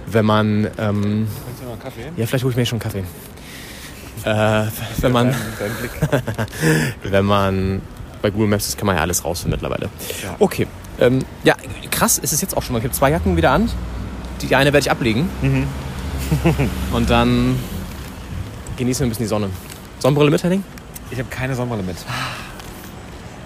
wenn 0.08 0.26
man. 0.26 0.68
Ähm, 0.78 1.28
du 1.60 1.66
noch 1.66 1.72
einen 1.74 1.82
Kaffee? 1.82 2.02
ja, 2.18 2.26
vielleicht 2.26 2.44
hole 2.44 2.52
ich 2.52 2.58
mir 2.58 2.66
schon 2.66 2.82
einen 2.82 2.92
Kaffee. 2.92 3.04
Äh, 4.26 4.68
wenn 5.02 5.12
man. 5.12 5.36
Wenn 7.04 7.26
man 7.26 7.82
bei 8.22 8.30
Google 8.32 8.48
Maps, 8.48 8.76
kann 8.76 8.86
man 8.86 8.96
ja 8.98 9.02
alles 9.02 9.24
rausfinden 9.24 9.60
mittlerweile. 9.62 9.90
Ja. 10.24 10.36
Okay. 10.40 10.68
Ähm, 11.00 11.20
ja, 11.46 11.56
krass, 11.90 12.18
ist 12.18 12.34
es 12.34 12.42
jetzt 12.42 12.58
auch 12.58 12.64
schon 12.64 12.74
mal. 12.74 12.80
Ich 12.80 12.86
habe 12.86 12.94
zwei 12.94 13.12
Jacken 13.12 13.38
wieder 13.38 13.52
an. 13.52 13.70
Die 14.42 14.54
eine 14.56 14.74
werde 14.74 14.80
ich 14.86 14.92
ablegen. 14.92 15.30
Und 16.94 17.10
dann 17.10 17.58
genießen 18.78 19.02
wir 19.02 19.08
ein 19.08 19.10
bisschen 19.10 19.26
die 19.26 19.30
Sonne. 19.30 19.50
Sonnenbrille 20.00 20.32
mit, 20.32 20.44
Henning? 20.44 20.64
Ich 21.12 21.20
habe 21.20 21.30
keine 21.30 21.56
Sonnenbrille 21.56 21.84
mit. 21.84 21.98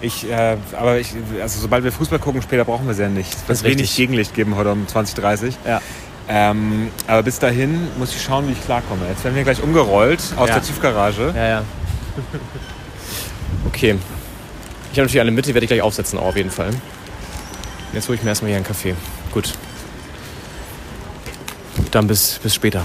Ich, 0.00 0.30
äh, 0.30 0.56
aber 0.78 0.98
ich, 0.98 1.12
also 1.40 1.60
sobald 1.60 1.82
wir 1.84 1.90
Fußball 1.92 2.18
gucken, 2.18 2.42
später 2.42 2.64
brauchen 2.64 2.86
wir 2.86 2.94
sie 2.94 3.02
ja 3.02 3.08
nicht. 3.08 3.32
Es 3.32 3.48
wird 3.48 3.62
wenig 3.64 3.78
richtig. 3.82 3.96
Gegenlicht 3.96 4.34
geben 4.34 4.54
heute 4.56 4.72
um 4.72 4.86
2030. 4.86 5.56
Ja. 5.66 5.80
Ähm, 6.28 6.88
aber 7.06 7.22
bis 7.22 7.38
dahin 7.38 7.88
muss 7.98 8.14
ich 8.14 8.22
schauen, 8.22 8.46
wie 8.48 8.52
ich 8.52 8.64
klarkomme. 8.64 9.02
Jetzt 9.08 9.24
werden 9.24 9.34
wir 9.34 9.44
gleich 9.44 9.62
umgerollt 9.62 10.20
aus 10.36 10.48
Ja. 10.48 10.54
der 10.54 10.62
Tiefgarage. 10.62 11.32
Ja, 11.34 11.48
ja. 11.48 11.62
Okay. 13.66 13.96
Ich 14.92 14.98
habe 14.98 15.02
natürlich 15.06 15.20
alle 15.20 15.30
mit, 15.30 15.46
die 15.46 15.54
werde 15.54 15.64
ich 15.64 15.68
gleich 15.68 15.82
aufsetzen, 15.82 16.18
auf 16.18 16.36
jeden 16.36 16.50
Fall. 16.50 16.70
Jetzt 17.92 18.08
hole 18.08 18.16
ich 18.16 18.22
mir 18.22 18.30
erstmal 18.30 18.48
hier 18.50 18.56
einen 18.56 18.66
Kaffee. 18.66 18.94
Gut. 19.32 19.54
Dann 21.90 22.06
bis, 22.06 22.38
bis 22.42 22.54
später. 22.54 22.82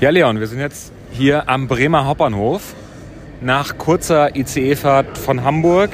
Ja, 0.00 0.10
Leon, 0.10 0.40
wir 0.40 0.46
sind 0.46 0.60
jetzt 0.60 0.92
hier 1.12 1.48
am 1.48 1.68
Bremer 1.68 2.06
Hauptbahnhof. 2.06 2.74
Nach 3.40 3.78
kurzer 3.78 4.36
ICE-Fahrt 4.36 5.16
von 5.16 5.44
Hamburg. 5.44 5.90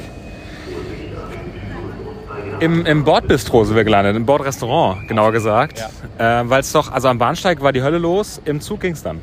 Im, 2.59 2.85
Im 2.85 3.03
Bordbistro 3.03 3.63
sind 3.65 3.75
wir 3.75 3.83
gelandet, 3.83 4.15
im 4.15 4.25
Bordrestaurant, 4.25 5.07
genauer 5.07 5.31
gesagt. 5.31 5.83
Äh, 6.17 6.23
Weil 6.45 6.61
es 6.61 6.71
doch, 6.71 6.91
also 6.91 7.07
am 7.07 7.19
Bahnsteig 7.19 7.61
war 7.61 7.71
die 7.71 7.83
Hölle 7.83 7.99
los, 7.99 8.41
im 8.45 8.61
Zug 8.61 8.81
ging 8.81 8.93
es 8.93 9.03
dann. 9.03 9.21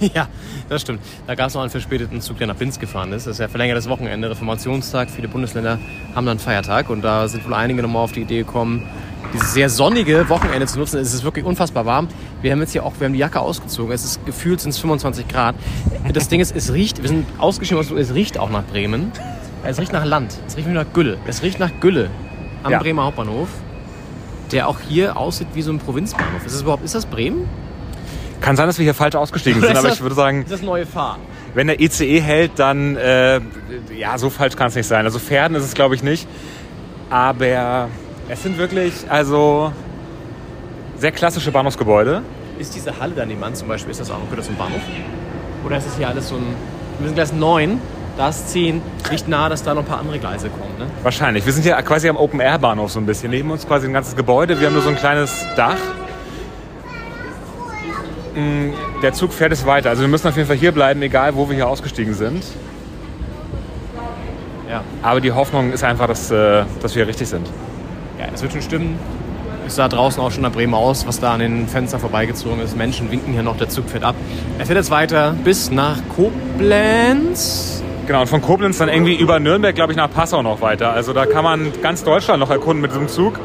Ja, 0.14 0.28
das 0.68 0.82
stimmt. 0.82 1.00
Da 1.26 1.34
gab 1.34 1.48
es 1.48 1.54
noch 1.54 1.62
einen 1.62 1.70
verspäteten 1.70 2.20
Zug, 2.20 2.38
der 2.38 2.46
nach 2.46 2.56
Binz 2.56 2.78
gefahren 2.78 3.12
ist. 3.12 3.26
Das 3.26 3.32
ist 3.34 3.40
ja 3.40 3.48
verlängertes 3.48 3.88
Wochenende, 3.88 4.30
Reformationstag. 4.30 5.10
Viele 5.10 5.28
Bundesländer 5.28 5.78
haben 6.14 6.26
dann 6.26 6.38
Feiertag. 6.38 6.90
Und 6.90 7.02
da 7.02 7.28
sind 7.28 7.46
wohl 7.46 7.54
einige 7.54 7.82
nochmal 7.82 8.02
auf 8.04 8.12
die 8.12 8.22
Idee 8.22 8.38
gekommen, 8.38 8.82
dieses 9.32 9.54
sehr 9.54 9.68
sonnige 9.68 10.28
Wochenende 10.28 10.66
zu 10.66 10.78
nutzen. 10.78 10.98
Es 11.00 11.12
ist 11.14 11.24
wirklich 11.24 11.44
unfassbar 11.44 11.86
warm. 11.86 12.08
Wir 12.42 12.52
haben 12.52 12.60
jetzt 12.60 12.72
hier 12.72 12.84
auch, 12.84 12.92
wir 12.98 13.06
haben 13.06 13.12
die 13.12 13.18
Jacke 13.18 13.40
ausgezogen. 13.40 13.92
Es 13.92 14.04
ist 14.04 14.24
gefühlt 14.26 14.60
sind 14.60 14.70
es 14.70 14.78
25 14.78 15.28
Grad. 15.28 15.54
Das 16.12 16.28
Ding 16.28 16.40
ist, 16.40 16.54
es 16.54 16.72
riecht, 16.72 17.02
wir 17.02 17.08
sind 17.08 17.26
ausgeschieden, 17.38 17.98
es 17.98 18.14
riecht 18.14 18.38
auch 18.38 18.50
nach 18.50 18.64
Bremen. 18.64 19.12
Es 19.64 19.78
riecht 19.80 19.92
nach 19.92 20.04
Land. 20.04 20.34
Es 20.46 20.56
riecht 20.56 20.68
nach 20.68 20.86
Gülle. 20.92 21.18
Es 21.26 21.42
riecht 21.42 21.58
nach 21.58 21.70
Gülle 21.80 22.10
am 22.62 22.72
Ja. 22.72 22.78
Bremer 22.78 23.04
Hauptbahnhof. 23.04 23.48
Der 24.52 24.68
auch 24.68 24.78
hier 24.88 25.16
aussieht 25.16 25.48
wie 25.54 25.62
so 25.62 25.72
ein 25.72 25.78
Provinzbahnhof. 25.80 26.46
Ist 26.46 26.54
das 26.54 26.62
überhaupt, 26.62 26.84
ist 26.84 26.94
das 26.94 27.06
Bremen? 27.06 27.48
Kann 28.40 28.54
sein, 28.54 28.66
dass 28.68 28.78
wir 28.78 28.84
hier 28.84 28.94
falsch 28.94 29.16
ausgestiegen 29.16 29.60
sind, 29.60 29.70
ist 29.72 29.78
aber 29.78 29.88
das- 29.88 29.96
ich 29.96 30.02
würde 30.02 30.14
sagen, 30.14 30.42
Ist 30.42 30.52
das 30.52 30.62
neue 30.62 30.86
Fahr? 30.86 31.18
wenn 31.54 31.66
der 31.68 31.80
ICE 31.80 32.20
hält, 32.20 32.52
dann, 32.58 32.96
äh, 32.96 33.40
ja, 33.98 34.18
so 34.18 34.28
falsch 34.30 34.56
kann 34.56 34.68
es 34.68 34.74
nicht 34.76 34.86
sein. 34.86 35.04
Also 35.06 35.18
Pferden 35.18 35.56
ist 35.56 35.64
es, 35.64 35.72
glaube 35.74 35.94
ich, 35.94 36.02
nicht. 36.02 36.28
Aber 37.08 37.88
es 38.28 38.42
sind 38.42 38.58
wirklich, 38.58 38.92
also, 39.08 39.72
sehr 40.98 41.12
klassische 41.12 41.50
Bahnhofsgebäude. 41.52 42.22
Ist 42.58 42.74
diese 42.74 42.98
Halle 42.98 43.12
da 43.14 43.26
nebenan 43.26 43.54
zum 43.54 43.68
Beispiel, 43.68 43.90
ist 43.90 44.00
das 44.00 44.10
auch 44.10 44.20
gehört 44.22 44.38
das 44.38 44.46
zum 44.46 44.56
Bahnhof? 44.56 44.80
Oder 45.64 45.76
ist 45.78 45.86
das 45.86 45.96
hier 45.96 46.08
alles 46.08 46.28
so 46.28 46.36
ein. 46.36 46.54
Wir 46.98 47.08
sind 47.08 47.14
Gleis 47.14 47.32
9, 47.32 47.80
da 48.16 48.30
ist 48.30 48.48
10. 48.50 48.80
Liegt 49.10 49.28
nahe, 49.28 49.50
dass 49.50 49.62
da 49.62 49.74
noch 49.74 49.82
ein 49.82 49.86
paar 49.86 49.98
andere 50.00 50.18
Gleise 50.18 50.48
kommen, 50.48 50.78
ne? 50.78 50.86
Wahrscheinlich. 51.02 51.44
Wir 51.44 51.52
sind 51.52 51.64
hier 51.64 51.74
quasi 51.82 52.08
am 52.08 52.16
Open-Air-Bahnhof 52.16 52.90
so 52.90 52.98
ein 52.98 53.06
bisschen. 53.06 53.30
Neben 53.30 53.50
uns 53.50 53.66
quasi 53.66 53.86
ein 53.86 53.92
ganzes 53.92 54.16
Gebäude. 54.16 54.58
Wir 54.58 54.68
haben 54.68 54.74
nur 54.74 54.82
so 54.82 54.88
ein 54.88 54.96
kleines 54.96 55.44
Dach. 55.54 55.76
Mm, 58.34 58.70
Der 59.02 59.12
Zug 59.12 59.32
fährt 59.32 59.52
es 59.52 59.66
weiter. 59.66 59.90
Also 59.90 60.00
wir 60.02 60.08
müssen 60.08 60.26
auf 60.28 60.36
jeden 60.36 60.48
Fall 60.48 60.56
hier 60.56 60.72
bleiben, 60.72 61.02
egal 61.02 61.34
wo 61.36 61.48
wir 61.48 61.56
hier 61.56 61.68
ausgestiegen 61.68 62.14
sind. 62.14 62.42
Ja. 64.70 64.82
Aber 65.02 65.20
die 65.20 65.32
Hoffnung 65.32 65.72
ist 65.72 65.84
einfach, 65.84 66.06
dass, 66.06 66.30
äh, 66.30 66.64
dass 66.80 66.94
wir 66.94 67.06
richtig 67.06 67.28
sind. 67.28 67.46
Das 68.36 68.42
wird 68.42 68.52
schon 68.52 68.60
stimmen. 68.60 68.98
Es 69.66 69.76
sah 69.76 69.88
draußen 69.88 70.22
auch 70.22 70.30
schon 70.30 70.42
nach 70.42 70.52
Bremen 70.52 70.74
aus, 70.74 71.06
was 71.06 71.20
da 71.20 71.32
an 71.32 71.40
den 71.40 71.66
Fenstern 71.66 72.00
vorbeigezogen 72.00 72.60
ist. 72.60 72.76
Menschen 72.76 73.10
winken 73.10 73.32
hier 73.32 73.42
noch, 73.42 73.56
der 73.56 73.70
Zug 73.70 73.88
fährt 73.88 74.04
ab. 74.04 74.14
Er 74.58 74.66
fährt 74.66 74.76
jetzt 74.76 74.90
weiter 74.90 75.34
bis 75.42 75.70
nach 75.70 75.96
Koblenz. 76.14 77.82
Genau, 78.06 78.20
und 78.20 78.26
von 78.26 78.42
Koblenz 78.42 78.76
dann 78.76 78.90
irgendwie 78.90 79.14
über 79.14 79.40
Nürnberg, 79.40 79.74
glaube 79.74 79.94
ich, 79.94 79.96
nach 79.96 80.10
Passau 80.10 80.42
noch 80.42 80.60
weiter. 80.60 80.92
Also 80.92 81.14
da 81.14 81.24
kann 81.24 81.44
man 81.44 81.72
ganz 81.80 82.04
Deutschland 82.04 82.40
noch 82.40 82.50
erkunden 82.50 82.82
mit 82.82 82.90
diesem 82.90 83.08
Zug. 83.08 83.40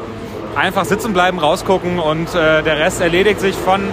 Einfach 0.57 0.83
sitzen 0.83 1.13
bleiben, 1.13 1.39
rausgucken 1.39 1.97
und 1.97 2.35
äh, 2.35 2.61
der 2.61 2.77
Rest 2.77 2.99
erledigt 2.99 3.39
sich 3.39 3.55
von... 3.55 3.83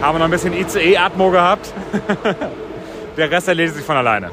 Haben 0.00 0.14
wir 0.16 0.18
noch 0.18 0.24
ein 0.24 0.32
bisschen 0.32 0.52
ICE-Atmo 0.52 1.30
gehabt. 1.30 1.72
der 3.16 3.30
Rest 3.30 3.46
erledigt 3.46 3.76
sich 3.76 3.84
von 3.84 3.96
alleine. 3.96 4.32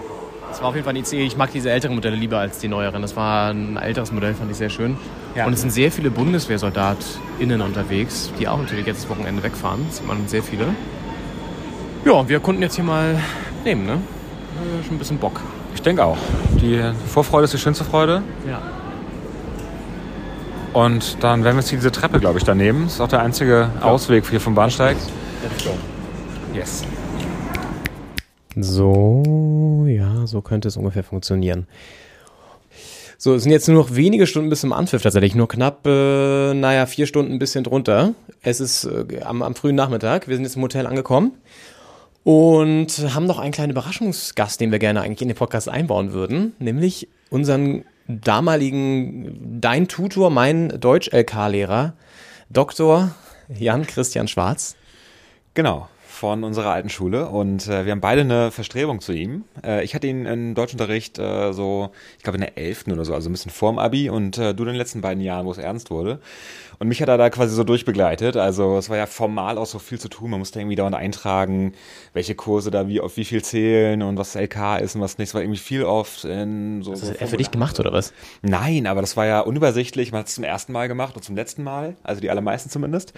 Das 0.51 0.62
war 0.62 0.67
auf 0.67 0.75
jeden 0.75 0.84
Fall 0.84 0.93
ein 0.93 1.01
ICE. 1.01 1.24
Ich 1.24 1.38
mag 1.38 1.50
diese 1.53 1.72
älteren 1.72 1.96
Modelle 1.96 2.17
lieber 2.17 2.38
als 2.38 2.60
die 2.60 2.67
neueren. 2.67 3.01
Das 3.01 3.15
war 3.15 3.51
ein 3.51 3.77
älteres 3.77 4.12
Modell, 4.12 4.34
fand 4.34 4.51
ich 4.51 4.58
sehr 4.58 4.70
schön. 4.70 4.98
Ja. 5.34 5.46
Und 5.46 5.53
es 5.53 5.62
sind 5.62 5.72
sehr 5.72 5.93
viele 5.93 6.12
BundeswehrsoldatInnen 6.12 7.62
unterwegs, 7.62 8.31
die 8.38 8.50
auch 8.50 8.58
natürlich 8.58 8.86
jetzt 8.86 9.03
das 9.03 9.10
Wochenende 9.10 9.41
wegfahren. 9.43 9.86
Das 9.88 9.98
sieht 9.98 10.08
man 10.08 10.27
sehr 10.27 10.43
viele. 10.43 10.65
Ja, 12.03 12.27
wir 12.27 12.41
konnten 12.41 12.62
jetzt 12.62 12.75
hier 12.75 12.84
mal 12.84 13.17
nehmen, 13.63 13.86
ne? 13.86 14.01
Schon 14.86 14.96
ein 14.96 15.00
bisschen 15.00 15.17
Bock. 15.20 15.39
Ich 15.74 15.81
denke 15.81 16.03
auch. 16.03 16.17
Die 16.62 16.81
Vorfreude 17.08 17.46
ist 17.46 17.53
die 17.53 17.58
schönste 17.58 17.86
Freude. 17.86 18.22
Ja. 18.46 18.62
Und 20.74 21.24
dann 21.24 21.46
werden 21.46 21.55
wir 21.55 21.62
jetzt 21.62 21.70
hier 21.70 21.79
diese 21.79 21.93
Treppe, 21.93 22.20
glaube 22.20 22.39
ich, 22.39 22.43
da 22.43 22.53
nehmen. 22.53 22.84
Das 22.84 22.96
ist 22.96 23.01
auch 23.01 23.08
der 23.08 23.22
einzige 23.22 23.70
Ausweg 23.79 24.29
hier 24.29 24.41
vom 24.41 24.53
Bahnsteig. 24.53 24.98
Yes. 26.53 26.84
So, 28.55 29.86
ja, 29.88 30.27
so 30.27 30.41
könnte 30.41 30.67
es 30.67 30.77
ungefähr 30.77 31.03
funktionieren. 31.03 31.67
So, 33.17 33.36
es 33.36 33.43
sind 33.43 33.51
jetzt 33.51 33.67
nur 33.67 33.77
noch 33.77 33.96
wenige 33.96 34.25
Stunden 34.25 34.50
bis 34.50 34.62
zum 34.62 34.74
Anpfiff 34.74 35.03
tatsächlich. 35.03 35.36
Nur 35.36 35.48
knapp, 35.48 35.86
äh, 35.86 36.53
naja, 36.53 36.88
vier 36.88 37.05
Stunden 37.05 37.34
ein 37.34 37.39
bisschen 37.39 37.63
drunter. 37.63 38.15
Es 38.41 38.60
ist 38.60 38.86
äh, 38.86 39.22
am, 39.22 39.43
am 39.43 39.53
frühen 39.53 39.75
Nachmittag. 39.75 40.27
Wir 40.27 40.36
sind 40.36 40.43
jetzt 40.43 40.55
im 40.55 40.63
Hotel 40.63 40.88
angekommen 40.88 41.34
und 42.24 42.88
haben 43.13 43.25
noch 43.25 43.39
einen 43.39 43.51
kleinen 43.51 43.72
Überraschungsgast, 43.72 44.60
den 44.60 44.72
wir 44.72 44.79
gerne 44.79 45.01
eigentlich 45.01 45.22
in 45.22 45.27
den 45.27 45.38
Podcast 45.38 45.70
einbauen 45.70 46.13
würden. 46.13 46.53
Nämlich 46.60 47.10
unseren 47.29 47.86
damaligen, 48.08 49.60
dein 49.62 49.88
Tutor, 49.88 50.29
mein 50.29 50.79
Deutsch-LK-Lehrer, 50.79 51.93
Dr. 52.50 53.12
Jan 53.50 53.86
Christian 53.86 54.27
Schwarz. 54.27 54.75
Genau, 55.53 55.88
von 56.21 56.43
unserer 56.43 56.69
alten 56.69 56.89
Schule. 56.89 57.29
Und 57.29 57.67
äh, 57.67 57.83
wir 57.83 57.91
haben 57.91 57.99
beide 57.99 58.21
eine 58.21 58.51
Verstrebung 58.51 59.01
zu 59.01 59.11
ihm. 59.11 59.43
Äh, 59.65 59.83
ich 59.83 59.95
hatte 59.95 60.05
ihn 60.05 60.27
in 60.27 60.53
Deutschunterricht 60.53 61.17
äh, 61.17 61.51
so, 61.51 61.89
ich 62.19 62.23
glaube 62.23 62.37
in 62.37 62.41
der 62.41 62.59
11. 62.59 62.85
oder 62.91 63.05
so, 63.05 63.15
also 63.15 63.27
ein 63.27 63.31
bisschen 63.31 63.49
vorm 63.49 63.79
Abi. 63.79 64.07
Und 64.07 64.37
äh, 64.37 64.53
du 64.53 64.61
in 64.61 64.67
den 64.67 64.75
letzten 64.75 65.01
beiden 65.01 65.23
Jahren, 65.23 65.47
wo 65.47 65.51
es 65.51 65.57
ernst 65.57 65.89
wurde. 65.89 66.19
Und 66.81 66.88
mich 66.88 67.00
hat 67.00 67.09
er 67.09 67.17
da 67.19 67.29
quasi 67.29 67.53
so 67.53 67.63
durchbegleitet. 67.63 68.38
Also 68.38 68.75
es 68.75 68.89
war 68.89 68.97
ja 68.97 69.05
formal 69.05 69.59
auch 69.59 69.67
so 69.67 69.77
viel 69.77 70.00
zu 70.00 70.09
tun. 70.09 70.31
Man 70.31 70.39
musste 70.39 70.59
irgendwie 70.59 70.75
dauernd 70.75 70.95
eintragen, 70.95 71.73
welche 72.13 72.33
Kurse 72.33 72.71
da 72.71 72.88
wie 72.88 73.00
auf 73.00 73.17
wie 73.17 73.23
viel 73.23 73.43
zählen 73.43 74.01
und 74.01 74.17
was 74.17 74.33
LK 74.33 74.79
ist 74.81 74.95
und 74.95 75.01
was 75.01 75.19
nicht. 75.19 75.27
Es 75.27 75.33
war 75.35 75.41
irgendwie 75.41 75.59
viel 75.59 75.83
oft 75.83 76.25
in 76.25 76.81
so. 76.81 76.89
Das 76.89 77.01
so 77.01 77.09
hat 77.09 77.21
er 77.21 77.27
für 77.27 77.38
dich 77.38 77.51
gemacht, 77.51 77.79
oder 77.79 77.93
was? 77.93 78.13
Nein, 78.41 78.88
aber 78.88 79.01
das 79.01 79.15
war 79.15 79.27
ja 79.27 79.41
unübersichtlich. 79.41 80.11
Man 80.11 80.21
hat 80.21 80.29
es 80.29 80.33
zum 80.33 80.43
ersten 80.43 80.73
Mal 80.73 80.88
gemacht 80.88 81.15
und 81.15 81.21
zum 81.23 81.35
letzten 81.35 81.63
Mal, 81.63 81.97
also 82.01 82.19
die 82.19 82.31
allermeisten 82.31 82.71
zumindest. 82.71 83.13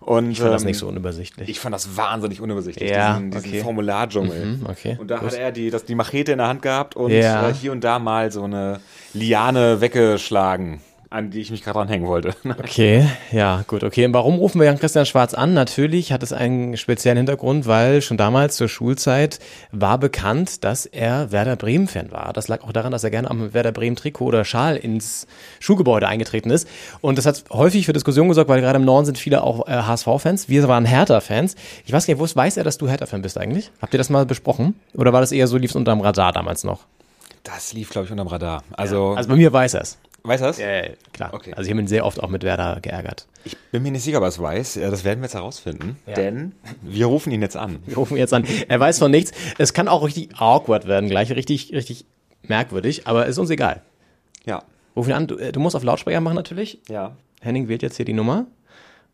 Und 0.00 0.32
Ich 0.32 0.40
fand 0.40 0.52
das 0.52 0.60
ähm, 0.64 0.66
nicht 0.66 0.78
so 0.78 0.86
unübersichtlich. 0.86 1.48
Ich 1.48 1.58
fand 1.58 1.74
das 1.74 1.96
wahnsinnig 1.96 2.42
unübersichtlich, 2.42 2.90
Ja, 2.90 3.14
diesen, 3.14 3.30
diesen 3.30 3.48
okay. 3.48 3.62
Formulardschungel. 3.62 4.44
Mhm, 4.44 4.66
okay, 4.68 4.98
Und 5.00 5.10
da 5.10 5.16
gut. 5.20 5.28
hat 5.28 5.38
er 5.38 5.52
die, 5.52 5.70
das, 5.70 5.86
die 5.86 5.94
Machete 5.94 6.32
in 6.32 6.38
der 6.38 6.48
Hand 6.48 6.60
gehabt 6.60 6.96
und 6.96 7.12
Ja. 7.12 7.48
äh, 7.48 7.54
hier 7.54 7.72
und 7.72 7.82
da 7.82 7.98
mal 7.98 8.30
so 8.30 8.42
eine 8.42 8.80
Liane 9.14 9.80
weggeschlagen, 9.80 10.82
an 11.10 11.30
die 11.30 11.40
ich 11.40 11.50
mich 11.50 11.62
gerade 11.62 11.78
dranhängen 11.78 12.08
wollte. 12.08 12.34
Okay, 12.58 13.06
ja, 13.32 13.62
gut, 13.66 13.84
okay. 13.84 14.04
Und 14.04 14.12
warum 14.14 14.36
rufen 14.36 14.60
wir 14.60 14.66
Jan-Christian 14.66 15.06
Schwarz 15.06 15.34
an? 15.34 15.54
Natürlich 15.54 16.12
hat 16.12 16.22
es 16.22 16.32
einen 16.32 16.76
speziellen 16.76 17.16
Hintergrund, 17.18 17.66
weil 17.66 18.02
schon 18.02 18.16
damals 18.16 18.56
zur 18.56 18.68
Schulzeit 18.68 19.38
war 19.72 19.98
bekannt, 19.98 20.64
dass 20.64 20.86
er 20.86 21.30
Werder 21.32 21.56
Bremen-Fan 21.56 22.10
war. 22.10 22.32
Das 22.32 22.48
lag 22.48 22.62
auch 22.62 22.72
daran, 22.72 22.92
dass 22.92 23.04
er 23.04 23.10
gerne 23.10 23.30
am 23.30 23.54
Werder 23.54 23.72
Bremen-Trikot 23.72 24.24
oder 24.24 24.44
Schal 24.44 24.76
ins 24.76 25.26
Schulgebäude 25.60 26.08
eingetreten 26.08 26.50
ist. 26.50 26.66
Und 27.00 27.18
das 27.18 27.26
hat 27.26 27.44
häufig 27.52 27.86
für 27.86 27.92
Diskussionen 27.92 28.28
gesorgt, 28.28 28.48
weil 28.48 28.60
gerade 28.60 28.78
im 28.78 28.84
Norden 28.84 29.06
sind 29.06 29.18
viele 29.18 29.42
auch 29.42 29.68
äh, 29.68 29.72
HSV-Fans. 29.72 30.48
Wir 30.48 30.66
waren 30.66 30.84
Hertha-Fans. 30.84 31.54
Ich 31.84 31.92
weiß 31.92 32.06
gar 32.06 32.14
nicht, 32.14 32.20
wo 32.20 32.36
weiß 32.36 32.56
er, 32.56 32.64
dass 32.64 32.78
du 32.78 32.88
Hertha-Fan 32.88 33.22
bist 33.22 33.38
eigentlich? 33.38 33.70
Habt 33.80 33.94
ihr 33.94 33.98
das 33.98 34.10
mal 34.10 34.26
besprochen? 34.26 34.74
Oder 34.94 35.12
war 35.12 35.20
das 35.20 35.32
eher 35.32 35.46
so, 35.46 35.56
lief 35.56 35.70
es 35.70 35.76
unterm 35.76 36.00
Radar 36.00 36.32
damals 36.32 36.64
noch? 36.64 36.80
Das 37.44 37.72
lief, 37.72 37.90
glaube 37.90 38.06
ich, 38.06 38.10
unterm 38.10 38.26
Radar. 38.26 38.64
Also, 38.72 39.14
Also 39.14 39.28
bei 39.28 39.36
mir 39.36 39.52
weiß 39.52 39.74
er 39.74 39.82
es. 39.82 39.98
Weißt 40.26 40.42
du 40.42 40.46
das? 40.46 40.58
Ja, 40.58 40.70
ja, 40.70 40.88
klar. 41.12 41.32
Okay. 41.34 41.52
Also 41.54 41.66
ich 41.66 41.70
habe 41.70 41.80
ihn 41.80 41.86
sehr 41.86 42.04
oft 42.04 42.22
auch 42.22 42.28
mit 42.28 42.42
Werder 42.42 42.78
geärgert. 42.80 43.26
Ich 43.44 43.56
bin 43.70 43.82
mir 43.82 43.90
nicht 43.92 44.02
sicher, 44.02 44.18
ob 44.18 44.24
er 44.24 44.28
es 44.28 44.40
weiß. 44.40 44.74
Ja, 44.76 44.90
Das 44.90 45.04
werden 45.04 45.20
wir 45.20 45.24
jetzt 45.26 45.34
herausfinden. 45.34 45.96
Denn 46.16 46.52
wir 46.82 47.06
rufen 47.06 47.32
ihn 47.32 47.42
jetzt 47.42 47.56
an. 47.56 47.78
Wir 47.86 47.96
rufen 47.96 48.16
jetzt 48.16 48.34
an. 48.34 48.44
Er 48.68 48.80
weiß 48.80 48.98
von 48.98 49.10
nichts. 49.10 49.32
Es 49.58 49.72
kann 49.72 49.88
auch 49.88 50.04
richtig 50.04 50.30
awkward 50.36 50.86
werden, 50.86 51.08
gleich 51.08 51.30
richtig, 51.32 51.72
richtig 51.72 52.04
merkwürdig, 52.42 53.06
aber 53.06 53.26
ist 53.26 53.38
uns 53.38 53.50
egal. 53.50 53.82
Ja. 54.44 54.62
Ruf 54.94 55.06
ihn 55.08 55.12
an, 55.14 55.26
du, 55.26 55.36
äh, 55.36 55.52
du 55.52 55.60
musst 55.60 55.76
auf 55.76 55.82
Lautsprecher 55.84 56.20
machen 56.20 56.36
natürlich. 56.36 56.80
Ja. 56.88 57.16
Henning 57.40 57.68
wählt 57.68 57.82
jetzt 57.82 57.96
hier 57.96 58.04
die 58.04 58.12
Nummer. 58.14 58.46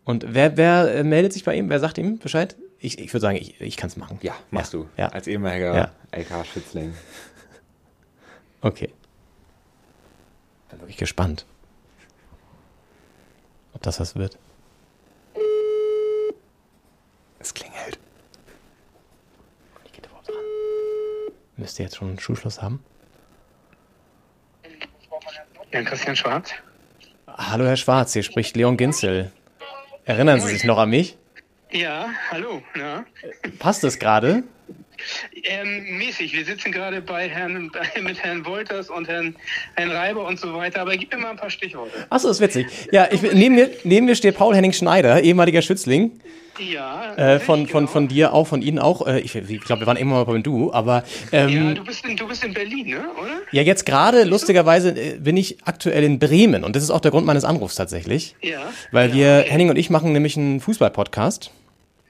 Und 0.05 0.27
wer, 0.29 0.57
wer 0.57 0.95
äh, 0.95 1.05
meldet 1.05 1.33
sich 1.33 1.45
bei 1.45 1.55
ihm? 1.57 1.69
Wer 1.71 1.81
sagt 1.81 1.99
ihm 1.99 2.19
Bescheid? 2.19 2.57
Ich, 2.79 2.99
ich 2.99 3.13
würde 3.13 3.21
sagen, 3.21 3.37
ich, 3.37 3.61
ich 3.61 3.77
kann 3.77 3.89
es 3.89 3.97
machen. 3.97 4.19
Ja, 4.23 4.35
machst 4.51 4.75
du. 4.75 4.87
Ja. 4.97 5.09
Als 5.09 5.27
ehemaliger 5.27 5.75
Ja. 5.75 5.91
LK-Schützling. 6.19 6.93
Okay. 8.61 8.91
Bin 10.73 10.81
wirklich 10.81 10.97
gespannt. 10.97 11.45
Ob 13.75 13.83
das 13.83 14.01
was 14.01 14.17
wird. 14.17 14.39
Es 17.39 17.53
klingelt. 17.53 17.99
Die 19.87 19.93
geht 19.93 20.07
überhaupt 20.07 20.29
ran. 20.31 20.37
Müsste 21.59 21.83
jetzt 21.83 21.97
schon 21.97 22.09
einen 22.09 22.19
Schulschluss 22.19 22.63
haben. 22.63 22.83
Jan 25.73 25.85
Christian 25.85 26.17
Schwarz. 26.17 26.53
Hallo 27.27 27.65
Herr 27.65 27.77
Schwarz, 27.77 28.15
hier 28.15 28.23
spricht 28.23 28.57
Leon 28.57 28.79
Ginzel. 28.79 29.31
Erinnern 30.05 30.41
Sie 30.41 30.49
sich 30.49 30.65
noch 30.65 30.79
an 30.79 30.89
mich? 30.89 31.19
Ja, 31.71 32.09
hallo. 32.31 32.63
Ja. 32.75 33.05
Passt 33.59 33.85
es 33.85 33.99
gerade? 33.99 34.43
Ähm, 35.45 35.99
mäßig. 35.99 36.33
Wir 36.33 36.45
sitzen 36.45 36.73
gerade 36.73 37.01
bei 37.01 37.29
Herrn, 37.29 37.71
mit 38.03 38.23
Herrn 38.23 38.45
Wolters 38.45 38.91
und 38.91 39.09
Herrn, 39.09 39.37
Herrn 39.75 39.91
Reiber 39.91 40.27
und 40.27 40.39
so 40.39 40.55
weiter, 40.55 40.83
aber 40.83 40.97
gib 40.97 41.13
mir 41.13 41.19
mal 41.19 41.31
ein 41.31 41.37
paar 41.37 41.51
Stichworte. 41.51 42.07
Achso, 42.11 42.29
ist 42.29 42.41
witzig. 42.41 42.67
Ja, 42.91 43.09
ich, 43.11 43.23
neben, 43.23 43.55
mir, 43.55 43.71
neben 43.85 44.07
mir 44.07 44.17
steht 44.17 44.37
Paul 44.37 44.55
Henning 44.55 44.73
Schneider, 44.73 45.23
ehemaliger 45.23 45.63
Schützling. 45.63 46.21
Ja, 46.59 47.15
Äh, 47.15 47.41
von, 47.41 47.67
von, 47.67 47.81
genau. 47.83 47.93
von 47.93 48.09
dir 48.09 48.33
auch, 48.35 48.47
von 48.47 48.61
Ihnen 48.63 48.79
auch. 48.79 49.07
Äh, 49.07 49.21
ich 49.21 49.35
ich 49.35 49.61
glaube, 49.61 49.83
wir 49.83 49.87
waren 49.87 49.97
immer 49.97 50.17
mal 50.17 50.25
beim 50.25 50.43
Du, 50.43 50.71
aber 50.73 51.03
Ja, 51.31 51.47
ähm, 51.47 51.75
du 51.75 51.83
bist, 51.83 52.05
in, 52.05 52.17
du 52.17 52.29
bist 52.29 52.45
in 52.45 52.53
Berlin, 52.53 52.89
ne? 52.91 53.05
Oder? 53.19 53.41
ja, 53.53 53.63
jetzt 53.63 53.87
gerade, 53.87 54.25
lustigerweise, 54.25 54.91
äh, 54.91 55.19
bin 55.19 55.37
ich 55.39 55.57
aktuell 55.65 56.05
in 56.05 56.19
Bremen 56.19 56.63
und 56.63 56.77
das 56.77 56.83
ist 56.83 56.91
auch 56.91 57.01
der 57.01 57.11
Grund 57.11 57.27
meines 57.27 57.45
Anrufs 57.45 57.75
tatsächlich. 57.75 58.37
Ja. 58.43 58.61
Weil 58.91 59.09
ja, 59.11 59.15
wir, 59.15 59.39
okay. 59.41 59.51
Henning 59.51 59.71
und 59.71 59.77
ich 59.77 59.89
machen 59.89 60.13
nämlich 60.13 60.37
einen 60.37 60.61
Fußball-Podcast 60.61 61.51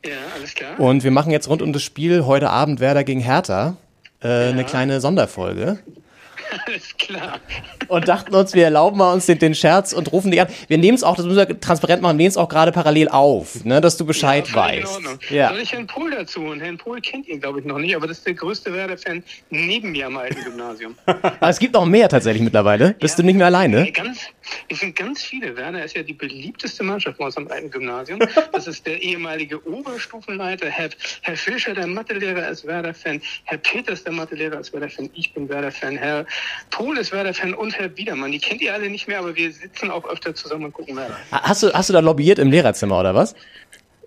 Ja, 0.05 0.13
alles 0.37 0.55
klar. 0.55 0.79
und 0.81 1.05
wir 1.05 1.11
machen 1.11 1.31
jetzt 1.31 1.49
rund 1.49 1.63
um 1.63 1.73
das 1.73 1.83
Spiel 1.83 2.25
heute 2.25 2.51
Abend 2.51 2.81
Werder 2.81 3.05
gegen 3.05 3.21
Hertha 3.21 3.77
äh, 4.23 4.49
eine 4.49 4.65
kleine 4.65 5.01
Sonderfolge. 5.01 5.79
Alles 6.67 6.97
klar. 6.99 7.41
und 7.89 8.09
dachten 8.09 8.35
uns, 8.35 8.53
wir 8.53 8.65
erlauben 8.65 8.99
mal 8.99 9.13
uns 9.15 9.25
den, 9.27 9.39
den 9.39 9.55
Scherz 9.55 9.93
und 9.95 10.13
rufen 10.13 10.31
dich 10.31 10.41
an. 10.41 10.49
Wir 10.69 10.77
nehmen 10.77 10.95
es 10.97 11.03
auch, 11.03 11.17
das 11.17 11.25
müssen 11.25 11.39
wir 11.49 11.61
transparent 11.61 12.03
machen, 12.03 12.19
wir 12.19 12.25
nehmen 12.25 12.29
es 12.29 12.37
auch 12.37 12.49
gerade 12.49 12.73
parallel 12.73 13.09
auf, 13.09 13.65
ne, 13.65 13.81
dass 13.81 13.97
du 13.97 14.05
Bescheid 14.05 14.47
Ja, 14.49 14.55
weißt. 14.55 15.01
Ja. 15.31 15.49
Soll 15.49 15.61
ich 15.61 15.73
Herrn 15.73 15.87
Pohl 15.87 16.11
dazu? 16.11 16.41
Und 16.43 16.61
Herrn 16.61 16.77
Pohl 16.77 17.01
kennt 17.01 17.27
ihn, 17.29 17.41
glaube 17.41 17.61
ich, 17.61 17.65
noch 17.65 17.79
nicht, 17.79 17.97
aber 17.97 18.07
das 18.07 18.19
ist 18.19 18.27
der 18.27 18.35
größte 18.35 18.73
Werder-Fan 18.73 19.23
neben 19.51 19.93
mir 19.93 20.07
am 20.07 20.17
alten 20.19 20.43
Gymnasium. 20.45 20.95
Aber 21.07 21.49
es 21.49 21.59
gibt 21.59 21.73
noch 21.75 21.87
mehr 21.87 22.09
tatsächlich 22.09 22.43
mittlerweile. 22.43 22.95
Bist 23.01 23.19
du 23.19 23.23
nicht 23.23 23.37
mehr 23.37 23.47
alleine? 23.47 23.91
Ganz, 23.93 24.21
es 24.69 24.81
sind 24.81 24.97
ganz 24.97 25.23
viele. 25.23 25.57
Werder 25.57 25.85
ist 25.85 25.97
ja 25.97 26.03
die 26.03 26.13
beliebteste 26.13 26.83
Mannschaft 26.83 27.19
bei 27.19 27.27
uns 27.27 27.37
am 27.37 27.49
alten 27.49 27.71
Gymnasium. 27.71 28.21
Das 28.53 28.67
ist 28.67 28.87
der 28.87 29.01
ehemalige 29.01 29.67
Oberstufenleiter, 29.67 30.69
Herr, 30.69 30.91
Herr 31.23 31.37
Fischer, 31.37 31.75
der 31.75 31.87
Mathelehrer, 31.87 32.49
ist 32.49 32.67
Werder-Fan. 32.67 33.21
Herr 33.45 33.59
Peters, 33.59 34.05
der 34.05 34.13
Mathelehrer, 34.13 34.61
ist 34.61 34.73
Werder-Fan. 34.73 35.11
Ich 35.15 35.33
bin 35.33 35.49
Werder-Fan. 35.49 35.97
Herr 35.97 36.27
Pohl 36.71 36.99
ist 36.99 37.13
Werder-Fan 37.13 37.55
und 37.55 37.77
Herr 37.79 37.89
Biedermann. 37.89 38.31
Die 38.31 38.39
kennt 38.39 38.61
ihr 38.61 38.75
alle 38.75 38.91
nicht 38.91 39.09
mehr, 39.09 39.21
aber 39.21 39.35
wir 39.35 39.53
sitzen 39.53 39.91
auch 39.91 40.05
öfter 40.07 40.35
zusammen 40.35 40.67
und 40.67 40.73
gucken 40.73 40.97
Werder. 40.97 41.17
Hast 41.31 41.63
du, 41.63 41.73
hast 41.73 41.89
du 41.89 41.93
da 41.93 42.01
lobbyiert 42.01 42.39
im 42.39 42.51
Lehrerzimmer 42.51 43.01
oder 43.01 43.15
was? 43.15 43.35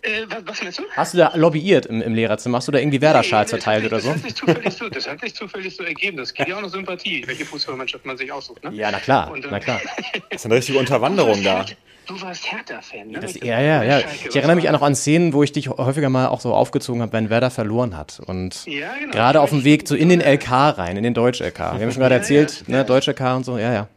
Äh, 0.05 0.25
was, 0.29 0.37
was 0.45 0.63
meinst 0.63 0.79
du? 0.79 0.83
Hast 0.95 1.13
du 1.13 1.17
da 1.17 1.31
lobbyiert 1.35 1.85
im, 1.87 2.01
im 2.01 2.13
Lehrerzimmer? 2.13 2.57
Hast 2.57 2.67
du 2.67 2.71
da 2.71 2.79
irgendwie 2.79 3.01
Werder-Schals 3.01 3.51
Nee, 3.51 3.57
das 3.57 3.63
verteilt 3.63 3.83
hat 3.85 3.91
oder 3.91 3.99
sich- 4.01 4.11
so? 4.11 4.13
Das 4.13 4.23
hat, 4.23 4.29
sich 4.29 4.35
zufällig 4.35 4.73
so, 4.77 4.89
das 4.95 5.07
hat 5.09 5.21
sich 5.21 5.35
zufällig 5.35 5.75
so 5.75 5.83
ergeben. 5.83 6.17
Das 6.17 6.33
geht 6.33 6.47
ja 6.47 6.57
auch 6.57 6.61
noch 6.61 6.69
Sympathie, 6.69 7.23
welche 7.27 7.45
Fußballmannschaft 7.45 8.05
man 8.05 8.17
sich 8.17 8.31
aussucht. 8.31 8.63
Ne? 8.63 8.71
Ja, 8.73 8.91
na 8.91 8.99
klar, 8.99 9.31
Und, 9.31 9.45
äh, 9.45 9.47
na 9.51 9.59
klar. 9.59 9.81
Das 10.29 10.41
ist 10.41 10.45
eine 10.45 10.55
richtige 10.55 10.77
Unterwanderung 10.79 11.43
da. 11.43 11.65
Du 12.07 12.21
warst 12.21 12.51
Hertha-Fan, 12.51 13.07
ne? 13.07 13.19
Das, 13.19 13.35
Ich- 13.35 13.43
ja, 13.43 13.59
ja, 13.59 13.81
ja. 13.83 13.99
Schalke, 14.01 14.29
Ich 14.29 14.35
erinnere 14.35 14.55
mich 14.57 14.67
auch 14.67 14.73
noch 14.73 14.83
an 14.83 14.93
Szenen, 14.95 15.33
wo 15.33 15.41
ich 15.41 15.51
dich 15.51 15.69
häufiger 15.69 16.09
mal 16.09 16.27
auch 16.27 16.39
so 16.39 16.53
aufgezogen 16.53 17.01
habe, 17.01 17.11
wenn 17.13 17.31
Werder 17.31 17.49
verloren 17.49 17.97
hat. 17.97 18.21
Und 18.27 18.63
Ja, 18.67 18.93
genau. 18.99 19.11
gerade 19.11 19.41
auf 19.41 19.49
dem 19.49 19.63
Weg 19.63 19.87
so 19.87 19.95
in 19.95 20.09
den 20.09 20.21
LK 20.21 20.51
rein, 20.77 20.97
in 20.97 21.03
den 21.03 21.15
Deutsch-LK. 21.15 21.57
Wir 21.57 21.65
haben 21.65 21.91
schon 21.91 22.01
gerade 22.01 22.13
Ja, 22.15 22.19
erzählt, 22.19 22.63
ja, 22.67 22.77
ne, 22.77 22.85
Deutsch-LK 22.85 23.21
und 23.37 23.43
so, 23.43 23.57
ja. 23.57 23.73
Ja, 23.73 23.87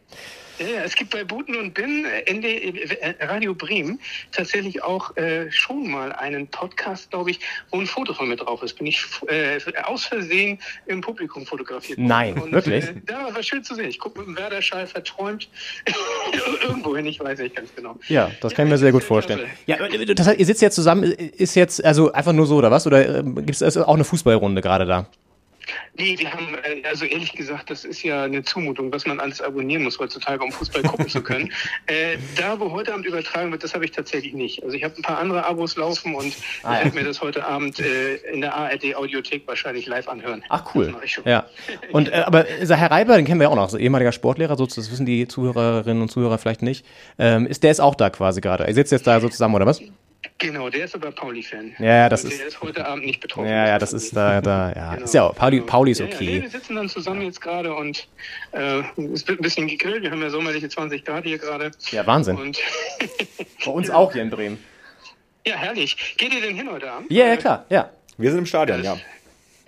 ja, 0.59 0.83
es 0.83 0.95
gibt 0.95 1.11
bei 1.11 1.23
Buten 1.23 1.55
und 1.55 1.73
Bin, 1.73 2.05
äh, 2.05 2.31
äh, 2.31 3.25
Radio 3.25 3.53
Bremen, 3.53 3.99
tatsächlich 4.31 4.83
auch 4.83 5.15
äh, 5.17 5.51
schon 5.51 5.89
mal 5.89 6.11
einen 6.13 6.47
Podcast, 6.47 7.11
glaube 7.11 7.31
ich, 7.31 7.39
wo 7.71 7.79
ein 7.79 7.87
Foto 7.87 8.13
von 8.13 8.27
mir 8.29 8.35
drauf 8.35 8.61
ist. 8.63 8.77
Bin 8.77 8.87
ich 8.87 9.03
äh, 9.27 9.59
aus 9.83 10.05
Versehen 10.05 10.59
im 10.85 11.01
Publikum 11.01 11.45
fotografiert 11.45 11.97
worden. 11.97 12.07
Nein, 12.07 12.37
und, 12.37 12.51
wirklich? 12.51 12.85
Äh, 12.85 12.95
ja, 13.09 13.33
war 13.33 13.43
schön 13.43 13.63
zu 13.63 13.75
sehen. 13.75 13.89
Ich 13.89 13.99
gucke 13.99 14.19
mit 14.19 14.27
dem 14.27 14.37
Werder-Schall 14.37 14.87
verträumt 14.87 15.49
irgendwo 16.61 16.95
hin, 16.95 17.05
ich 17.05 17.19
weiß 17.19 17.39
nicht 17.39 17.55
ganz 17.55 17.73
genau. 17.75 17.97
Ja, 18.07 18.31
das 18.41 18.53
kann 18.53 18.67
ich 18.67 18.71
mir 18.71 18.77
sehr 18.77 18.91
gut 18.91 19.03
vorstellen. 19.03 19.49
Ja, 19.65 19.77
äh, 19.77 20.13
das 20.13 20.27
heißt, 20.27 20.39
ihr 20.39 20.45
sitzt 20.45 20.61
jetzt 20.61 20.75
zusammen, 20.75 21.03
ist 21.03 21.55
jetzt, 21.55 21.83
also 21.83 22.11
einfach 22.11 22.33
nur 22.33 22.45
so, 22.45 22.57
oder 22.57 22.71
was? 22.71 22.85
Oder 22.85 23.23
gibt 23.23 23.61
es 23.61 23.77
auch 23.77 23.93
eine 23.93 24.03
Fußballrunde 24.03 24.61
gerade 24.61 24.85
da? 24.85 25.07
Nee, 25.99 26.17
wir 26.17 26.31
haben, 26.31 26.55
äh, 26.63 26.87
also 26.87 27.05
ehrlich 27.05 27.33
gesagt, 27.33 27.69
das 27.69 27.83
ist 27.85 28.01
ja 28.03 28.23
eine 28.23 28.41
Zumutung, 28.43 28.91
was 28.91 29.05
man 29.05 29.19
alles 29.19 29.41
abonnieren 29.41 29.83
muss 29.83 29.99
heutzutage, 29.99 30.43
um 30.43 30.51
Fußball 30.51 30.81
gucken 30.83 31.07
zu 31.09 31.21
können. 31.21 31.51
Äh, 31.87 32.17
da, 32.37 32.59
wo 32.59 32.71
heute 32.71 32.93
Abend 32.93 33.05
übertragen 33.07 33.51
wird, 33.51 33.63
das 33.63 33.73
habe 33.73 33.83
ich 33.83 33.91
tatsächlich 33.91 34.33
nicht. 34.33 34.63
Also 34.63 34.75
ich 34.75 34.83
habe 34.83 34.95
ein 34.95 35.01
paar 35.01 35.17
andere 35.17 35.43
Abos 35.45 35.75
laufen 35.75 36.13
und 36.15 36.33
Ah, 36.63 36.75
ja. 36.77 36.83
werde 36.85 36.95
mir 36.97 37.03
das 37.03 37.19
heute 37.21 37.43
Abend 37.45 37.79
äh, 37.79 38.15
in 38.31 38.41
der 38.41 38.53
ARD-Audiothek 38.55 39.47
wahrscheinlich 39.47 39.87
live 39.87 40.07
anhören. 40.07 40.43
Ach 40.49 40.63
Das 40.63 40.75
cool. 40.75 40.89
mache 40.89 41.05
ich 41.05 41.13
schon. 41.13 41.23
Ja. 41.25 41.45
Und 41.91 42.09
äh, 42.09 42.15
aber 42.25 42.47
äh, 42.47 42.65
Herr 42.67 42.91
Reiber, 42.91 43.15
den 43.17 43.25
kennen 43.25 43.39
wir 43.39 43.45
ja 43.45 43.49
auch 43.49 43.55
noch, 43.55 43.69
so 43.69 43.77
ehemaliger 43.77 44.11
Sportlehrer, 44.11 44.55
so, 44.55 44.65
das 44.67 44.77
wissen 44.91 45.05
die 45.05 45.27
Zuhörerinnen 45.27 46.01
und 46.03 46.09
Zuhörer 46.09 46.37
vielleicht 46.37 46.61
nicht. 46.61 46.85
Ähm, 47.17 47.47
ist 47.47 47.63
der 47.63 47.71
ist 47.71 47.79
auch 47.79 47.95
da 47.95 48.09
quasi 48.09 48.39
gerade. 48.39 48.65
Er 48.67 48.73
sitzt 48.73 48.91
jetzt 48.91 49.07
da 49.07 49.19
so 49.19 49.29
zusammen 49.29 49.55
oder 49.55 49.65
was? 49.65 49.81
Genau, 50.37 50.69
der 50.69 50.85
ist 50.85 50.95
aber 50.95 51.11
Pauli-Fan. 51.11 51.73
Ja, 51.79 51.85
ja, 51.85 52.09
das 52.09 52.23
Und 52.23 52.31
ist- 52.31 52.39
Der 52.39 52.47
ist 52.47 52.61
heute 52.61 52.85
Abend 52.85 53.05
nicht 53.05 53.19
betroffen. 53.19 53.49
Ja, 53.49 53.67
ja, 53.67 53.77
das 53.79 53.93
ist 53.93 54.15
da, 54.15 54.41
da, 54.41 54.71
ja, 54.75 54.93
Genau, 54.93 55.03
ist 55.05 55.13
ja 55.13 55.23
auch, 55.23 55.35
Pauli, 55.35 55.57
genau. 55.57 55.67
Pauli 55.89 55.91
ist 55.91 55.99
Ja, 55.99 56.05
ja, 56.05 56.11
nee, 56.19 56.37
okay. 56.37 56.41
wir 56.43 56.49
sitzen 56.49 56.75
dann 56.75 56.89
zusammen 56.89 57.21
jetzt 57.21 57.41
gerade 57.41 57.73
und 57.73 58.07
äh, 58.51 58.79
es 59.13 59.27
wird 59.27 59.39
ein 59.39 59.43
bisschen 59.43 59.67
gegrillt. 59.67 60.03
Wir 60.03 60.11
haben 60.11 60.21
ja 60.21 60.29
sommerliche 60.29 60.69
20 60.69 61.03
Grad 61.05 61.23
hier 61.23 61.37
gerade. 61.37 61.71
Ja, 61.91 62.05
Wahnsinn. 62.05 62.37
Und 62.37 62.59
Bei 63.65 63.71
uns 63.71 63.89
auch 63.89 64.13
hier 64.13 64.21
in 64.21 64.29
Bremen. 64.29 64.59
ja, 65.45 65.55
herrlich. 65.55 66.15
Geht 66.17 66.33
ihr 66.33 66.41
denn 66.41 66.55
hin 66.55 66.69
heute 66.71 66.91
Abend? 66.91 67.11
Ja, 67.11 67.27
ja, 67.27 67.37
klar, 67.37 67.65
ja. 67.69 67.89
Wir 68.17 68.31
sind 68.31 68.39
im 68.39 68.45
Stadion, 68.45 68.83
ja. 68.83 68.97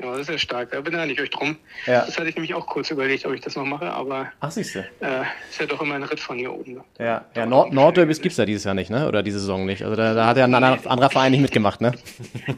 Ja, 0.01 0.11
das 0.11 0.21
ist 0.21 0.29
ja 0.29 0.37
stark. 0.37 0.71
Da 0.71 0.81
beneide 0.81 1.11
ich 1.11 1.21
euch 1.21 1.29
drum. 1.29 1.57
Ja. 1.85 2.05
Das 2.05 2.17
hatte 2.17 2.29
ich 2.29 2.35
nämlich 2.35 2.53
auch 2.53 2.65
kurz 2.65 2.89
überlegt, 2.89 3.25
ob 3.25 3.33
ich 3.33 3.41
das 3.41 3.55
noch 3.55 3.65
mache, 3.65 3.91
aber 3.91 4.31
Ach, 4.39 4.51
siehst 4.51 4.75
du. 4.75 4.79
äh, 4.79 5.21
ist 5.49 5.59
ja 5.59 5.65
doch 5.67 5.81
immer 5.81 5.95
ein 5.95 6.03
Ritt 6.03 6.19
von 6.19 6.37
hier 6.37 6.51
oben. 6.51 6.73
Ne? 6.73 6.83
Ja, 6.99 7.25
ja 7.35 7.45
Nord 7.45 7.73
Nordderbys 7.73 8.21
gibt's 8.21 8.37
ja 8.37 8.45
dieses 8.45 8.63
Jahr 8.63 8.73
nicht, 8.73 8.89
ne? 8.89 9.07
Oder 9.07 9.21
diese 9.23 9.39
Saison 9.39 9.65
nicht. 9.65 9.83
Also 9.83 9.95
da, 9.95 10.13
da 10.13 10.25
hat 10.25 10.37
ja 10.37 10.45
ein 10.45 10.53
anderer, 10.53 10.79
anderer 10.89 11.09
Verein 11.09 11.31
nicht 11.31 11.41
mitgemacht, 11.41 11.81
ne? 11.81 11.91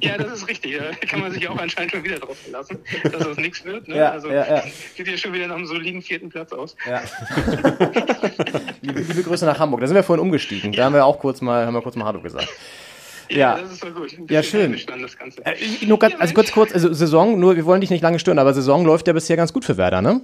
Ja, 0.02 0.18
das 0.18 0.32
ist 0.32 0.48
richtig. 0.48 0.78
Da 0.78 1.08
kann 1.08 1.20
man 1.20 1.32
sich 1.32 1.48
auch 1.48 1.58
anscheinend 1.58 1.92
schon 1.92 2.04
wieder 2.04 2.20
drauf 2.20 2.38
verlassen, 2.38 2.80
dass 3.04 3.24
das 3.24 3.38
nichts 3.38 3.66
wird. 3.66 3.88
Ne? 3.88 3.98
Ja, 3.98 4.12
also 4.12 4.30
ja, 4.30 4.48
ja. 4.48 4.64
sieht 4.96 5.08
ja 5.08 5.18
schon 5.18 5.34
wieder 5.34 5.48
nach 5.48 5.56
einem 5.56 5.66
soliden 5.66 6.02
vierten 6.02 6.30
Platz 6.30 6.52
aus. 6.54 6.76
Ja. 6.88 7.02
liebe, 8.82 9.02
liebe 9.02 9.24
Grüße 9.24 9.46
nach 9.46 9.60
Hamburg. 9.60 9.82
Da 9.82 9.88
sind 9.88 9.96
wir 9.96 10.04
vorhin 10.04 10.24
umgestiegen. 10.24 10.72
Da 10.72 10.86
haben 10.86 10.94
wir 10.94 11.06
auch 11.06 11.20
kurz 11.20 11.42
mal, 11.42 11.66
haben 11.66 11.74
wir 11.74 11.82
kurz 11.82 11.96
mal 11.96 12.06
Hallo 12.06 12.22
gesagt. 12.22 12.48
Ja. 13.30 13.58
das 13.60 13.72
ist 13.72 13.84
doch 13.84 13.94
gut. 13.94 14.16
Ja, 14.30 14.44
schön. 14.44 14.74
Äh, 14.74 15.86
nur 15.86 16.00
ganz, 16.00 16.16
also 16.20 16.34
kurz, 16.34 16.52
kurz, 16.52 16.74
also 16.74 16.94
Saison, 16.94 17.40
nur 17.40 17.56
wir 17.56 17.66
wollen 17.66 17.82
dich 17.82 17.90
nicht 17.90 18.02
lange 18.02 18.20
stören, 18.20 18.40
aber 18.40 18.54
Saison 18.54 18.86
läuft 18.86 19.08
ja 19.08 19.14
bisher 19.14 19.38
ganz 19.38 19.54
gut 19.54 19.66
für 19.66 19.78
Werder, 19.78 20.02
ne? 20.02 20.22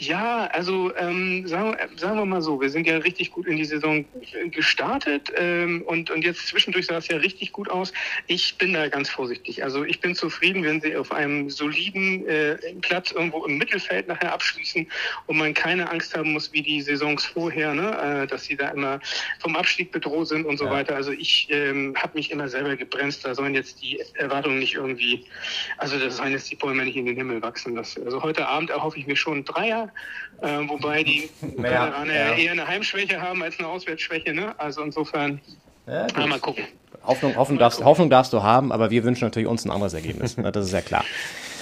Ja, 0.00 0.46
also 0.46 0.96
ähm, 0.96 1.46
sagen, 1.46 1.74
äh, 1.74 1.86
sagen 1.96 2.16
wir 2.16 2.24
mal 2.24 2.40
so, 2.40 2.58
wir 2.58 2.70
sind 2.70 2.86
ja 2.86 2.96
richtig 2.96 3.30
gut 3.32 3.46
in 3.46 3.58
die 3.58 3.66
Saison 3.66 4.06
gestartet 4.50 5.30
ähm, 5.36 5.82
und, 5.82 6.10
und 6.10 6.24
jetzt 6.24 6.46
zwischendurch 6.46 6.86
sah 6.86 6.96
es 6.96 7.08
ja 7.08 7.18
richtig 7.18 7.52
gut 7.52 7.68
aus. 7.68 7.92
Ich 8.26 8.56
bin 8.56 8.72
da 8.72 8.88
ganz 8.88 9.10
vorsichtig. 9.10 9.62
Also 9.62 9.84
ich 9.84 10.00
bin 10.00 10.14
zufrieden, 10.14 10.64
wenn 10.64 10.80
sie 10.80 10.96
auf 10.96 11.12
einem 11.12 11.50
soliden 11.50 12.26
äh, 12.26 12.56
Platz 12.80 13.10
irgendwo 13.12 13.44
im 13.44 13.58
Mittelfeld 13.58 14.08
nachher 14.08 14.32
abschließen 14.32 14.90
und 15.26 15.36
man 15.36 15.52
keine 15.52 15.90
Angst 15.90 16.16
haben 16.16 16.32
muss 16.32 16.50
wie 16.54 16.62
die 16.62 16.80
Saisons 16.80 17.26
vorher, 17.26 17.74
ne? 17.74 18.22
äh, 18.22 18.26
dass 18.26 18.44
sie 18.44 18.56
da 18.56 18.68
immer 18.70 19.00
vom 19.40 19.54
Abstieg 19.54 19.92
bedroht 19.92 20.28
sind 20.28 20.46
und 20.46 20.56
so 20.56 20.64
Ja. 20.64 20.70
weiter. 20.70 20.96
Also 20.96 21.12
ich 21.12 21.46
ähm, 21.50 21.94
habe 21.98 22.16
mich 22.16 22.30
immer 22.30 22.48
selber 22.48 22.74
gebremst. 22.74 23.26
Da 23.26 23.34
sollen 23.34 23.54
jetzt 23.54 23.82
die 23.82 24.00
Erwartungen 24.14 24.60
nicht 24.60 24.76
irgendwie, 24.76 25.26
also 25.76 25.98
das 25.98 26.16
sollen 26.16 26.32
jetzt 26.32 26.50
die 26.50 26.56
Bäume 26.56 26.86
nicht 26.86 26.96
in 26.96 27.04
den 27.04 27.16
Himmel 27.16 27.42
wachsen. 27.42 27.74
Das, 27.74 27.98
also 27.98 28.22
heute 28.22 28.48
Abend 28.48 28.70
erhoffe 28.70 28.98
ich 28.98 29.06
mir 29.06 29.16
schon 29.16 29.44
Dreier, 29.44 29.89
äh, 30.42 30.68
wobei 30.68 31.02
die 31.02 31.30
Veteraner 31.40 32.14
ja. 32.14 32.34
eher 32.34 32.52
eine 32.52 32.66
Heimschwäche 32.66 33.20
haben 33.20 33.42
als 33.42 33.58
eine 33.58 33.68
Auswärtsschwäche. 33.68 34.32
Ne? 34.32 34.54
Also 34.58 34.82
insofern, 34.82 35.40
Ja, 35.86 36.06
ah, 36.14 36.26
mal 36.26 36.40
gucken. 36.40 36.64
Hoffnung, 37.02 37.36
Hoffnung, 37.36 37.58
darfst, 37.58 37.82
Hoffnung 37.82 38.10
darfst 38.10 38.32
du 38.32 38.42
haben, 38.42 38.72
aber 38.72 38.90
wir 38.90 39.04
wünschen 39.04 39.24
natürlich 39.24 39.48
uns 39.48 39.64
ein 39.64 39.70
anderes 39.70 39.94
Ergebnis. 39.94 40.36
Das 40.36 40.66
ist 40.66 40.72
ja 40.72 40.82
klar. 40.82 41.04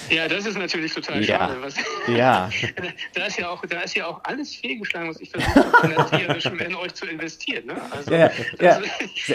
Ja, 0.09 0.27
das 0.27 0.45
ist 0.45 0.57
natürlich 0.57 0.93
total 0.93 1.23
Ja. 1.23 1.37
schade. 1.37 1.57
Was, 1.61 1.75
Ja. 2.07 2.49
da, 3.13 3.25
ist 3.25 3.37
ja 3.37 3.49
auch, 3.49 3.63
da 3.65 3.79
ist 3.81 3.95
ja 3.95 4.07
auch 4.07 4.19
alles 4.23 4.55
fehlgeschlagen, 4.55 5.09
was 5.09 5.19
ich 5.21 5.29
versucht 5.29 5.55
habe, 5.55 6.63
in 6.63 6.75
euch 6.75 6.93
zu 6.93 7.05
investieren. 7.05 7.67
Ne? 7.67 7.75
Also, 7.91 8.13
Ja, 8.13 8.31
ja, 8.59 8.71
also, 8.77 8.87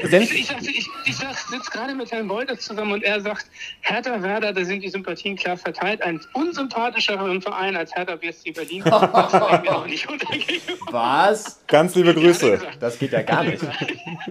Sen- 0.08 0.22
ich, 0.22 0.32
ich, 0.32 0.50
ich, 0.50 0.88
ich 1.06 1.16
sitze 1.16 1.70
gerade 1.70 1.94
mit 1.94 2.10
Herrn 2.12 2.28
Wolters 2.28 2.60
zusammen 2.60 2.92
und 2.92 3.04
er 3.04 3.20
sagt, 3.20 3.46
Hertha 3.82 4.22
Werder, 4.22 4.52
da 4.52 4.64
sind 4.64 4.80
die 4.82 4.88
Sympathien 4.88 5.36
klar 5.36 5.56
verteilt. 5.56 6.02
Ein 6.02 6.20
unsympathischeren 6.32 7.40
Verein 7.42 7.76
als 7.76 7.94
Hertha 7.94 8.16
BSC 8.16 8.52
Berlin. 8.52 8.84
Was? 10.90 11.60
Ganz 11.66 11.94
liebe 11.94 12.14
Grüße. 12.14 12.60
Das 12.80 12.98
geht 12.98 13.12
ja 13.12 13.22
gar 13.22 13.44
nicht. 13.44 13.62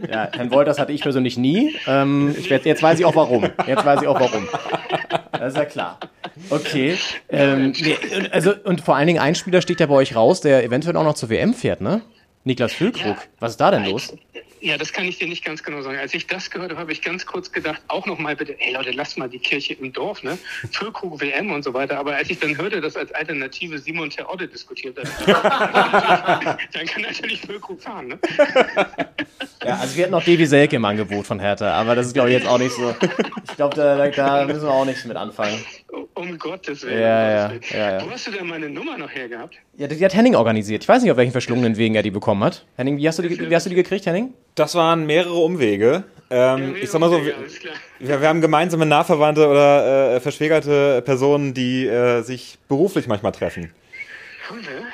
Ja, 0.10 0.30
Herrn 0.34 0.52
Wolters 0.52 0.80
hatte 0.80 0.92
ich 0.92 1.02
persönlich 1.02 1.38
nie. 1.38 1.76
Ähm, 1.88 2.36
ich 2.38 2.50
werd, 2.50 2.66
jetzt 2.66 2.82
weiß 2.84 3.00
ich 3.00 3.06
auch 3.06 3.16
warum. 3.16 3.44
Jetzt 3.68 3.86
weiß 3.86 4.02
ich 4.02 4.08
auch 4.08 4.20
warum. 4.20 4.48
Das 5.32 5.54
ist 5.54 5.58
ja 5.58 5.66
klar. 5.66 6.00
Okay. 6.50 6.98
Ähm, 7.30 7.74
nee, 7.80 7.98
und- 8.18 8.34
also, 8.34 8.54
und 8.64 8.82
vor 8.82 8.96
allen 8.96 9.08
Dingen 9.08 9.20
ein 9.20 9.36
Spieler 9.36 9.62
steht 9.62 9.80
ja 9.80 9.86
bei 9.86 9.96
euch 9.96 10.16
raus, 10.16 10.42
der 10.42 10.64
eventuell 10.64 10.96
auch 10.98 11.04
noch 11.04 11.16
zur 11.16 11.30
WM 11.30 11.54
fährt, 11.54 11.82
ne? 11.82 12.02
Niklas 12.44 12.74
Füllkrug. 12.74 13.18
Was 13.40 13.52
ist 13.52 13.58
da 13.62 13.72
denn 13.72 13.86
los? 13.86 14.14
Ja, 14.60 14.78
das 14.78 14.94
kann 14.94 15.04
ich 15.06 15.18
dir 15.20 15.28
nicht 15.28 15.44
ganz 15.44 15.62
genau 15.62 15.82
sagen. 15.82 15.98
Als 15.98 16.14
ich 16.14 16.26
das 16.26 16.50
gehört 16.50 16.72
habe, 16.72 16.80
habe 16.80 16.92
ich 16.94 17.02
ganz 17.02 17.26
kurz 17.26 17.52
gedacht, 17.52 17.82
auch 17.90 18.06
nochmal 18.06 18.36
bitte, 18.38 18.56
ey 18.62 18.74
Leute, 18.74 18.92
lasst 18.92 19.18
mal 19.18 19.28
die 19.30 19.40
Kirche 19.40 19.74
im 19.74 19.92
Dorf, 19.92 20.24
ne? 20.24 20.38
Füllkrug 20.72 21.20
WM 21.20 21.52
und 21.52 21.64
so 21.64 21.74
weiter. 21.74 21.98
Aber 22.00 22.16
als 22.16 22.30
ich 22.30 22.40
dann 22.40 22.58
hörte, 22.58 22.80
dass 22.80 22.96
als 22.96 23.12
Alternative 23.14 23.78
Simon 23.78 24.10
Terodde 24.10 24.48
diskutiert 24.48 24.96
wird, 24.96 25.08
dann 25.28 26.86
kann 26.88 27.02
natürlich 27.02 27.42
Füllkrug 27.42 27.82
fahren, 27.82 28.08
ne? 28.08 28.20
Ja, 29.66 29.78
also 29.80 29.96
wir 29.96 30.04
hatten 30.04 30.12
noch 30.12 30.24
Davy 30.24 30.46
Selke 30.46 30.76
im 30.78 30.86
Angebot 30.86 31.26
von 31.26 31.40
Hertha, 31.40 31.74
aber 31.74 31.96
das 31.96 32.08
ist 32.08 32.14
glaube 32.14 32.30
ich 32.30 32.36
jetzt 32.38 32.48
auch 32.48 32.58
nicht 32.58 32.74
so. 32.76 32.96
Ich 33.50 33.56
glaube, 33.56 33.76
da, 33.76 34.10
da 34.10 34.46
müssen 34.46 34.64
wir 34.64 34.72
auch 34.72 34.86
nichts 34.86 35.06
mit 35.06 35.16
anfangen. 35.18 35.58
Um 36.16 36.38
Gottes 36.40 36.84
Willen. 36.84 37.00
Ja, 37.00 37.26
um 37.26 37.32
ja, 37.32 37.48
Gottes 37.48 37.72
Willen. 37.72 37.82
ja, 37.82 38.00
ja. 38.00 38.06
Wo 38.06 38.12
hast 38.12 38.28
du 38.28 38.32
denn 38.32 38.48
meine 38.48 38.70
Nummer 38.70 38.98
noch 38.98 39.12
hergehabt? 39.12 39.56
Ja, 39.78 39.88
die 39.88 40.04
hat 40.04 40.16
Henning 40.16 40.36
organisiert. 40.36 40.84
Ich 40.84 40.90
weiß 40.90 41.04
nicht, 41.04 41.12
auf 41.12 41.18
welchen 41.18 41.32
verschlungenen 41.32 41.78
Wegen 41.78 41.96
er 41.96 42.04
die 42.04 42.12
bekommen 42.12 42.44
hat. 42.44 42.66
Henning, 42.78 42.98
wie 42.98 43.08
hast 43.08 43.20
du 43.20 43.24
die, 43.24 43.50
wie 43.50 43.56
hast 43.56 43.66
du 43.66 43.70
die 43.70 43.76
gekriegt, 43.76 44.06
Henning? 44.06 44.34
Das 44.56 44.74
waren 44.76 45.06
mehrere 45.06 45.36
Umwege. 45.36 46.04
Ähm, 46.30 46.76
ich 46.82 46.90
sag 46.90 47.00
mal 47.00 47.10
so, 47.10 47.22
wir, 47.24 48.22
wir 48.22 48.28
haben 48.28 48.42
gemeinsame 48.42 48.88
Nahverwandte 48.88 49.48
oder 49.48 50.16
äh, 50.16 50.20
verschwägerte 50.20 51.04
Personen, 51.04 51.54
die 51.54 51.86
äh, 51.86 52.22
sich 52.22 52.58
beruflich 52.68 53.08
manchmal 53.08 53.32
treffen. 53.32 53.72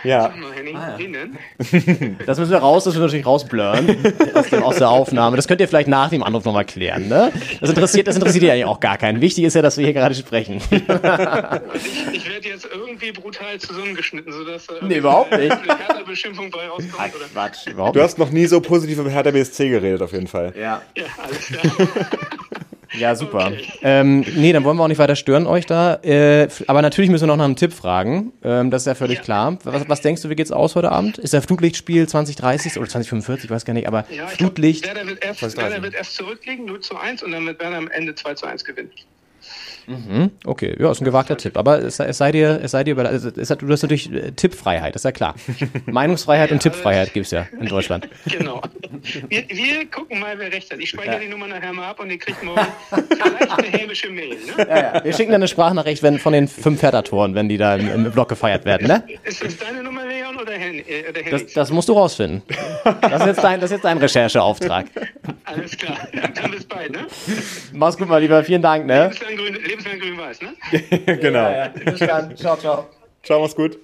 Ja. 0.04 0.32
Ah? 0.76 0.98
Das 2.26 2.38
müssen 2.38 2.52
wir 2.52 2.58
raus, 2.60 2.84
das 2.84 2.94
müssen 2.94 3.02
wir 3.02 3.06
natürlich 3.08 3.26
rausblurren 3.26 3.98
aus, 4.34 4.50
dem, 4.50 4.64
aus 4.64 4.76
der 4.78 4.90
Aufnahme. 4.90 5.36
Das 5.36 5.48
könnt 5.48 5.62
ihr 5.62 5.68
vielleicht 5.68 5.88
nach 5.88 6.10
dem 6.10 6.24
Anruf 6.24 6.46
nochmal 6.46 6.66
klären, 6.66 7.08
ne? 7.08 7.32
Das 7.60 7.70
interessiert, 7.70 8.08
das 8.08 8.16
interessiert 8.16 8.44
ihr 8.44 8.54
eigentlich 8.54 8.66
auch 8.66 8.80
gar 8.80 8.98
keinen. 8.98 9.22
Wichtig 9.22 9.44
ist 9.44 9.56
ja, 9.56 9.62
dass 9.62 9.78
wir 9.78 9.86
hier 9.86 9.94
gerade 9.94 10.16
sprechen. 10.16 10.62
Ich, 11.74 12.14
ich 12.14 12.30
werde 12.30 12.48
jetzt 12.50 12.68
irgendwie 12.72 13.12
brutal 13.12 13.58
zusammengeschnitten, 13.60 14.32
sodass 14.32 14.68
da 14.68 14.74
Nee, 14.82 14.98
überhaupt 14.98 15.32
nicht. 15.32 15.52
eine 15.52 15.78
Hertha-Beschimpfung 15.78 16.50
bei 16.50 16.68
rauskommt. 16.68 17.16
Oder? 17.16 17.26
Quatsch, 17.34 17.68
überhaupt 17.68 17.96
Du 17.96 18.02
hast 18.02 18.18
noch 18.18 18.32
nie 18.32 18.46
so 18.46 18.60
positiv 18.62 19.00
über 19.00 19.10
Hertha 19.10 19.32
BSC 19.32 19.70
geredet, 19.70 20.02
auf 20.02 20.12
jeden 20.12 20.28
Fall. 20.28 20.54
Ja, 20.58 20.82
Ja, 20.96 21.06
alles 21.18 21.48
klar. 21.48 22.08
Ja 22.98 23.16
super. 23.16 23.48
Okay. 23.48 23.66
Ähm, 23.82 24.26
nee, 24.36 24.52
dann 24.54 24.64
wollen 24.64 24.78
wir 24.78 24.84
auch 24.84 24.88
nicht 24.88 24.98
weiter 25.00 25.16
stören 25.16 25.46
euch 25.48 25.66
da. 25.66 25.96
Äh, 26.04 26.48
aber 26.68 26.82
natürlich 26.82 27.10
müssen 27.10 27.24
wir 27.24 27.28
noch 27.28 27.38
nach 27.38 27.46
einem 27.46 27.56
Tipp 27.56 27.74
fragen. 27.74 28.32
Ähm, 28.44 28.72
das 28.72 28.84
ist 28.84 28.88
ja 28.88 28.96
völlig 28.96 29.18
Ja. 29.20 29.24
klar. 29.24 29.58
Was, 29.64 29.88
was 29.90 30.02
denkst 30.02 30.22
du, 30.22 30.30
wie 30.30 30.36
geht's 30.36 30.52
aus 30.52 30.76
heute 30.76 30.92
Abend? 30.92 31.18
Ist 31.18 31.34
der 31.34 31.42
Flutlichtspiel 31.42 32.08
2030 32.08 32.78
oder 32.78 32.88
2045? 32.90 33.46
Ich 33.46 33.52
weiß 33.52 33.66
gar 33.66 33.74
nicht, 33.74 33.88
aber 33.88 34.00
Ja, 34.00 34.06
ich 34.10 34.18
glaub, 34.18 34.32
Flutlicht. 34.38 34.86
Werder 34.86 35.08
wird, 35.08 35.24
erst, 35.24 35.58
Werder 35.58 35.82
wird 35.82 35.94
erst 35.94 36.16
zurückliegen, 36.16 36.66
0 36.66 36.80
zu 36.82 36.98
1 36.98 37.24
und 37.24 37.32
dann 37.32 37.46
wird 37.46 37.60
Werder 37.60 37.78
am 37.78 37.90
Ende 37.90 38.16
2 38.16 38.34
zu 38.36 38.46
1 38.46 38.64
gewinnen. 38.66 38.92
Okay, 40.46 40.76
ja, 40.80 40.92
ist 40.92 41.02
ein 41.02 41.06
gewagter 41.06 41.38
Tipp. 41.38 41.58
Aber 41.58 41.80
es, 41.80 42.00
es 42.00 42.18
sei 42.18 42.32
dir, 42.32 42.60
es 42.62 42.72
sei 42.72 42.84
dir, 42.84 42.98
also 42.98 43.30
es 43.30 43.50
hat, 43.50 43.62
du 43.62 43.70
hast 43.70 43.82
natürlich 43.82 44.12
äh, 44.12 44.32
Tippfreiheit, 44.32 44.96
ist 44.96 45.06
ja 45.06 45.12
klar. 45.12 45.36
Meinungsfreiheit 45.86 46.52
und 46.52 46.60
Tippfreiheit 46.60 47.14
gibt's 47.14 47.32
ja 47.32 47.48
in 47.60 47.68
Deutschland. 47.68 48.08
Genau. 48.30 48.62
Wir, 49.28 49.44
wir 49.50 49.86
gucken 49.90 50.20
mal, 50.20 50.38
wer 50.38 50.52
recht 50.52 50.72
hat. 50.72 50.80
Ich 50.80 50.90
speichere 50.90 51.20
die 51.20 51.28
Nummer 51.28 51.48
nachher 51.48 51.74
mal 51.74 51.90
ab 51.90 52.00
und 52.00 52.10
ihr 52.10 52.18
kriegt 52.18 52.44
morgen 52.44 52.62
vielleicht 52.90 53.52
eine 53.52 53.68
hämische 53.68 54.10
Mail. 54.10 54.30
Ne? 54.30 54.68
Ja, 54.68 54.94
ja. 54.96 55.04
Wir 55.04 55.14
schicken 55.14 55.32
dann 55.32 55.42
eine 55.42 55.48
Sprachnachricht 55.48 56.04
wenn, 56.04 56.20
von 56.20 56.34
den 56.34 56.48
fünf 56.48 56.82
Hertha-Toren, 56.82 57.34
wenn 57.34 57.50
die 57.50 57.58
da 57.58 57.76
im, 57.76 58.06
im 58.06 58.12
Block 58.12 58.30
gefeiert 58.30 58.66
werden, 58.66 58.88
ne? 58.88 59.04
Ist 59.24 59.44
das 59.44 59.58
deine 59.58 59.84
Nummer, 59.84 60.08
oder, 60.42 60.54
Hen 60.54 60.86
äh, 60.88 61.32
Das, 61.32 61.46
das 61.54 61.72
musst 61.72 61.90
du 61.90 61.94
rausfinden. 61.94 62.42
Das 63.02 63.22
ist 63.22 63.28
jetzt 63.28 63.44
dein, 63.44 63.60
das 63.60 63.70
ist 63.70 63.76
jetzt 63.78 63.86
dein 63.86 63.98
Rechercheauftrag. 63.98 64.88
Alles 65.46 65.78
klar. 65.78 65.98
Dann 66.36 66.52
bis 66.52 66.66
bald, 66.66 66.92
ne? 66.92 67.08
Mach's 67.74 67.98
gut, 67.98 68.08
mal 68.08 68.22
lieber. 68.22 68.44
Vielen 68.44 68.62
Dank, 68.62 68.86
ne? 68.86 69.04
Lebenslang 69.04 69.36
grün, 69.36 69.54
lebenslang 69.56 70.00
grün-weiß, 70.00 70.40
ne? 70.42 71.16
genau. 71.18 71.70
Bis 71.86 72.00
dann. 72.00 72.36
Ciao, 72.36 72.58
ciao. 72.58 72.88
Ciao, 73.24 73.42
mach's 73.42 73.56
gut. 73.56 73.78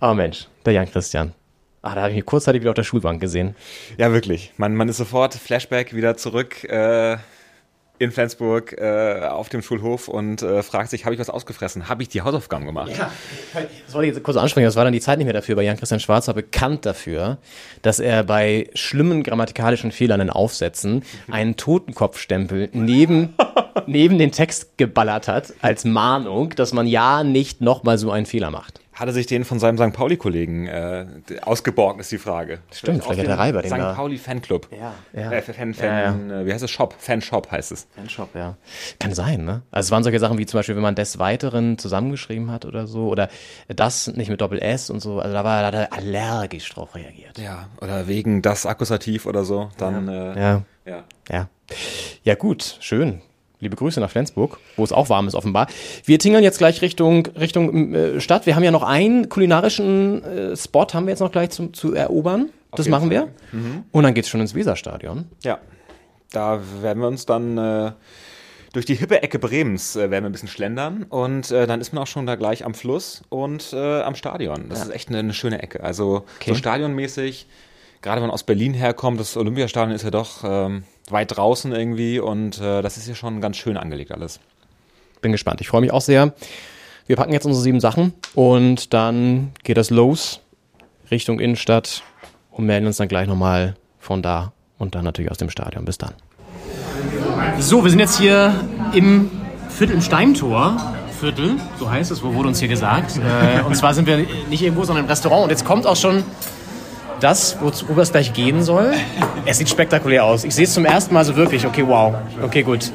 Oh 0.00 0.14
Mensch, 0.14 0.46
der 0.64 0.72
Jan 0.72 0.90
Christian. 0.90 1.34
Ah, 1.82 1.94
da 1.94 2.02
habe 2.02 2.10
ich 2.10 2.16
mich 2.16 2.26
kurzzeitig 2.26 2.60
wieder 2.60 2.70
auf 2.70 2.74
der 2.74 2.84
Schulbank 2.84 3.20
gesehen. 3.20 3.56
Ja, 3.96 4.12
wirklich. 4.12 4.52
Man, 4.58 4.74
man 4.74 4.88
ist 4.88 4.98
sofort 4.98 5.34
Flashback 5.34 5.94
wieder 5.94 6.16
zurück 6.16 6.64
äh, 6.64 7.16
in 8.00 8.12
Flensburg 8.12 8.76
äh, 8.78 9.26
auf 9.28 9.50
dem 9.50 9.60
Schulhof 9.60 10.08
und 10.08 10.40
äh, 10.40 10.62
fragt 10.62 10.88
sich, 10.88 11.04
habe 11.04 11.14
ich 11.14 11.20
was 11.20 11.28
ausgefressen? 11.28 11.90
Habe 11.90 12.02
ich 12.02 12.08
die 12.08 12.22
Hausaufgaben 12.22 12.64
gemacht? 12.64 12.90
Das 13.86 13.94
wollte 13.94 14.08
ich 14.08 14.14
jetzt 14.14 14.24
kurz 14.24 14.38
ansprechen, 14.38 14.64
das 14.64 14.74
war 14.74 14.84
dann 14.84 14.94
die 14.94 15.02
Zeit 15.02 15.18
nicht 15.18 15.26
mehr 15.26 15.34
dafür. 15.34 15.54
Bei 15.54 15.62
Jan-Christian 15.62 16.00
Schwarz 16.00 16.26
war 16.26 16.34
bekannt 16.34 16.86
dafür, 16.86 17.36
dass 17.82 18.00
er 18.00 18.24
bei 18.24 18.70
schlimmen 18.74 19.22
grammatikalischen 19.22 19.92
Fehlern 19.92 20.22
in 20.22 20.30
Aufsätzen 20.30 21.02
einen 21.30 21.56
Totenkopfstempel 21.56 22.70
neben, 22.72 23.34
neben 23.86 24.16
den 24.16 24.32
Text 24.32 24.78
geballert 24.78 25.28
hat, 25.28 25.52
als 25.60 25.84
Mahnung, 25.84 26.54
dass 26.56 26.72
man 26.72 26.86
ja 26.86 27.22
nicht 27.22 27.60
nochmal 27.60 27.98
so 27.98 28.10
einen 28.10 28.24
Fehler 28.24 28.50
macht. 28.50 28.80
Hat 29.00 29.08
er 29.08 29.14
sich 29.14 29.26
den 29.26 29.46
von 29.46 29.58
seinem 29.58 29.78
St. 29.78 29.94
Pauli-Kollegen 29.96 30.66
äh, 30.66 31.06
ausgeborgt, 31.40 32.00
ist 32.00 32.12
die 32.12 32.18
Frage. 32.18 32.58
Stimmt, 32.70 33.02
vielleicht 33.02 33.20
hat 33.20 33.26
der 33.26 33.38
Reiber 33.38 33.62
den 33.62 33.70
St. 33.70 33.78
da- 33.78 33.94
Pauli-Fanclub. 33.94 34.68
Ja, 34.78 34.92
ja. 35.18 35.32
Äh, 35.32 35.40
Fan, 35.40 35.72
Fan, 35.72 36.28
Ja, 36.28 36.40
Äh, 36.42 36.46
wie 36.46 36.52
heißt 36.52 36.62
es? 36.62 36.70
Shop. 36.70 36.94
Fanshop 36.98 37.50
heißt 37.50 37.72
es. 37.72 37.88
Fanshop, 37.96 38.34
ja. 38.34 38.58
Kann 38.98 39.14
sein, 39.14 39.46
ne? 39.46 39.62
Also 39.70 39.86
es 39.86 39.90
waren 39.90 40.02
solche 40.02 40.18
Sachen 40.18 40.36
wie 40.36 40.44
zum 40.44 40.58
Beispiel, 40.58 40.74
wenn 40.76 40.82
man 40.82 40.96
des 40.96 41.18
Weiteren 41.18 41.78
zusammengeschrieben 41.78 42.50
hat 42.50 42.66
oder 42.66 42.86
so, 42.86 43.08
oder 43.08 43.30
das 43.68 44.06
nicht 44.08 44.28
mit 44.28 44.42
Doppel 44.42 44.58
S 44.60 44.90
und 44.90 45.00
so, 45.00 45.18
also 45.18 45.32
da 45.32 45.44
war 45.44 45.62
da 45.62 45.66
hat 45.68 45.74
er 45.74 45.92
allergisch 45.96 46.68
drauf 46.68 46.94
reagiert. 46.94 47.38
Ja, 47.38 47.68
oder 47.80 48.06
wegen 48.06 48.42
das 48.42 48.66
Akkusativ 48.66 49.24
oder 49.24 49.44
so. 49.44 49.70
Dann, 49.78 50.08
ja. 50.08 50.32
Äh, 50.34 50.38
Ja, 50.40 50.62
ja. 50.84 51.04
ja. 51.30 51.48
Ja, 52.24 52.34
gut, 52.34 52.76
schön. 52.80 53.22
Liebe 53.60 53.76
Grüße 53.76 54.00
nach 54.00 54.10
Flensburg, 54.10 54.58
wo 54.76 54.84
es 54.84 54.92
auch 54.92 55.08
warm 55.10 55.28
ist 55.28 55.34
offenbar. 55.34 55.66
Wir 56.04 56.18
tingeln 56.18 56.42
jetzt 56.42 56.58
gleich 56.58 56.80
Richtung, 56.82 57.26
Richtung 57.38 57.94
äh, 57.94 58.20
Stadt. 58.20 58.46
Wir 58.46 58.56
haben 58.56 58.62
ja 58.64 58.70
noch 58.70 58.82
einen 58.82 59.28
kulinarischen 59.28 60.24
äh, 60.24 60.56
Spot, 60.56 60.86
haben 60.92 61.06
wir 61.06 61.10
jetzt 61.10 61.20
noch 61.20 61.30
gleich 61.32 61.50
zum, 61.50 61.74
zu 61.74 61.94
erobern. 61.94 62.50
Das 62.72 62.88
machen 62.88 63.10
wir. 63.10 63.28
Mhm. 63.52 63.84
Und 63.90 64.02
dann 64.04 64.14
geht's 64.14 64.28
schon 64.28 64.40
ins 64.40 64.54
Weserstadion. 64.54 65.24
Ja, 65.42 65.58
da 66.30 66.60
werden 66.80 67.00
wir 67.02 67.08
uns 67.08 67.26
dann 67.26 67.58
äh, 67.58 67.92
durch 68.72 68.86
die 68.86 68.94
hippe 68.94 69.22
Ecke 69.22 69.38
Bremens 69.40 69.96
äh, 69.96 70.10
werden 70.10 70.22
wir 70.24 70.30
ein 70.30 70.32
bisschen 70.32 70.48
schlendern 70.48 71.02
und 71.08 71.50
äh, 71.50 71.66
dann 71.66 71.80
ist 71.80 71.92
man 71.92 72.04
auch 72.04 72.06
schon 72.06 72.26
da 72.26 72.36
gleich 72.36 72.64
am 72.64 72.72
Fluss 72.74 73.22
und 73.28 73.72
äh, 73.72 74.00
am 74.02 74.14
Stadion. 74.14 74.68
Das 74.68 74.82
ist 74.84 74.90
echt 74.90 75.08
eine, 75.08 75.18
eine 75.18 75.34
schöne 75.34 75.60
Ecke. 75.62 75.82
Also 75.82 76.24
Okay. 76.38 76.50
so 76.50 76.54
stadionmäßig, 76.54 77.46
gerade 78.02 78.20
wenn 78.20 78.28
man 78.28 78.34
aus 78.34 78.42
Berlin 78.42 78.74
herkommt, 78.74 79.20
das 79.20 79.36
Olympiastadion 79.36 79.94
ist 79.94 80.02
ja 80.02 80.10
doch 80.10 80.42
ähm, 80.44 80.84
weit 81.10 81.36
draußen 81.36 81.72
irgendwie 81.72 82.18
und 82.18 82.60
äh, 82.60 82.82
das 82.82 82.96
ist 82.96 83.08
ja 83.08 83.14
schon 83.14 83.40
ganz 83.40 83.56
schön 83.56 83.76
angelegt 83.76 84.12
alles. 84.12 84.40
Bin 85.20 85.32
gespannt. 85.32 85.60
Ich 85.60 85.68
freue 85.68 85.82
mich 85.82 85.92
auch 85.92 86.00
sehr. 86.00 86.32
Wir 87.06 87.16
packen 87.16 87.32
jetzt 87.32 87.44
unsere 87.44 87.62
sieben 87.62 87.80
Sachen 87.80 88.14
und 88.34 88.94
dann 88.94 89.52
geht 89.64 89.76
das 89.76 89.90
los 89.90 90.40
Richtung 91.10 91.40
Innenstadt 91.40 92.02
und 92.50 92.66
melden 92.66 92.86
uns 92.86 92.96
dann 92.96 93.08
gleich 93.08 93.26
nochmal 93.26 93.74
von 93.98 94.22
da 94.22 94.52
und 94.78 94.94
dann 94.94 95.04
natürlich 95.04 95.30
aus 95.30 95.38
dem 95.38 95.50
Stadion. 95.50 95.84
Bis 95.84 95.98
dann. 95.98 96.12
So, 97.58 97.82
wir 97.82 97.90
sind 97.90 97.98
jetzt 97.98 98.18
hier 98.18 98.54
im 98.94 99.30
Viertel 99.68 99.94
im 99.94 100.02
Steintor. 100.02 100.94
Viertel, 101.18 101.56
so 101.78 101.90
heißt 101.90 102.10
es, 102.12 102.22
wo 102.22 102.32
wurde 102.32 102.48
uns 102.48 102.60
hier 102.60 102.68
gesagt. 102.68 103.18
Äh, 103.18 103.60
und 103.62 103.76
zwar 103.76 103.92
sind 103.92 104.06
wir 104.06 104.24
nicht 104.48 104.62
irgendwo, 104.62 104.84
sondern 104.84 105.04
im 105.04 105.10
Restaurant. 105.10 105.44
Und 105.44 105.50
jetzt 105.50 105.66
kommt 105.66 105.86
auch 105.86 105.96
schon 105.96 106.24
das, 107.20 107.58
worüber 107.60 108.02
es 108.02 108.12
gleich 108.12 108.32
gehen 108.32 108.62
soll. 108.62 108.92
Es 109.46 109.58
sieht 109.58 109.68
spektakulär 109.68 110.24
aus. 110.24 110.44
Ich 110.44 110.54
sehe 110.54 110.64
es 110.64 110.74
zum 110.74 110.84
ersten 110.84 111.14
Mal 111.14 111.24
so 111.24 111.36
wirklich. 111.36 111.66
Okay, 111.66 111.84
wow. 111.86 112.14
Okay, 112.42 112.62
gut. 112.62 112.90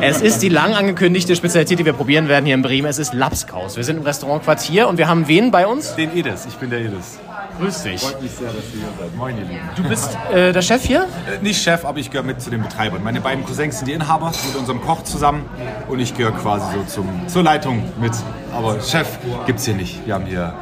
Es 0.00 0.20
ist 0.20 0.42
die 0.42 0.48
lang 0.48 0.74
angekündigte 0.74 1.34
Spezialität, 1.34 1.78
die 1.78 1.84
wir 1.84 1.92
probieren 1.92 2.28
werden 2.28 2.44
hier 2.44 2.54
in 2.54 2.62
Bremen. 2.62 2.88
Es 2.88 2.98
ist 2.98 3.14
Lapskaus. 3.14 3.76
Wir 3.76 3.84
sind 3.84 3.96
im 3.98 4.02
Restaurant 4.02 4.42
Quartier 4.42 4.88
und 4.88 4.98
wir 4.98 5.08
haben 5.08 5.28
wen 5.28 5.50
bei 5.50 5.66
uns? 5.66 5.94
Den 5.94 6.16
Edis, 6.16 6.46
ich 6.46 6.54
bin 6.56 6.70
der 6.70 6.80
Edis. 6.80 7.18
Grüß 7.60 7.82
dich. 7.82 8.00
Freut 8.00 8.22
mich 8.22 8.30
sehr, 8.32 8.48
dass 8.48 8.56
ihr 8.74 8.80
hier 8.80 8.88
seid. 8.98 9.16
Moin, 9.16 9.36
ihr 9.38 9.44
Lieben. 9.44 9.68
Du 9.76 9.82
bist 9.84 10.16
äh, 10.32 10.52
der 10.52 10.62
Chef 10.62 10.82
hier? 10.84 11.02
Äh, 11.30 11.42
Nicht 11.42 11.62
Chef, 11.62 11.84
aber 11.84 11.98
ich 11.98 12.10
gehöre 12.10 12.24
mit 12.24 12.40
zu 12.40 12.50
den 12.50 12.62
Betreibern. 12.62 13.02
Meine 13.02 13.20
beiden 13.20 13.44
Cousins 13.44 13.78
sind 13.78 13.88
die 13.88 13.92
Inhaber 13.92 14.32
mit 14.46 14.56
unserem 14.56 14.80
Koch 14.80 15.02
zusammen 15.04 15.44
und 15.88 16.00
ich 16.00 16.16
gehöre 16.16 16.32
quasi 16.32 16.66
so 16.74 16.82
zum, 16.84 17.08
zur 17.28 17.42
Leitung 17.42 17.84
mit. 18.00 18.12
Aber 18.52 18.80
Chef 18.80 19.06
gibt's 19.46 19.64
hier 19.64 19.74
nicht. 19.74 20.04
Wir 20.06 20.14
haben 20.14 20.26
hier 20.26 20.54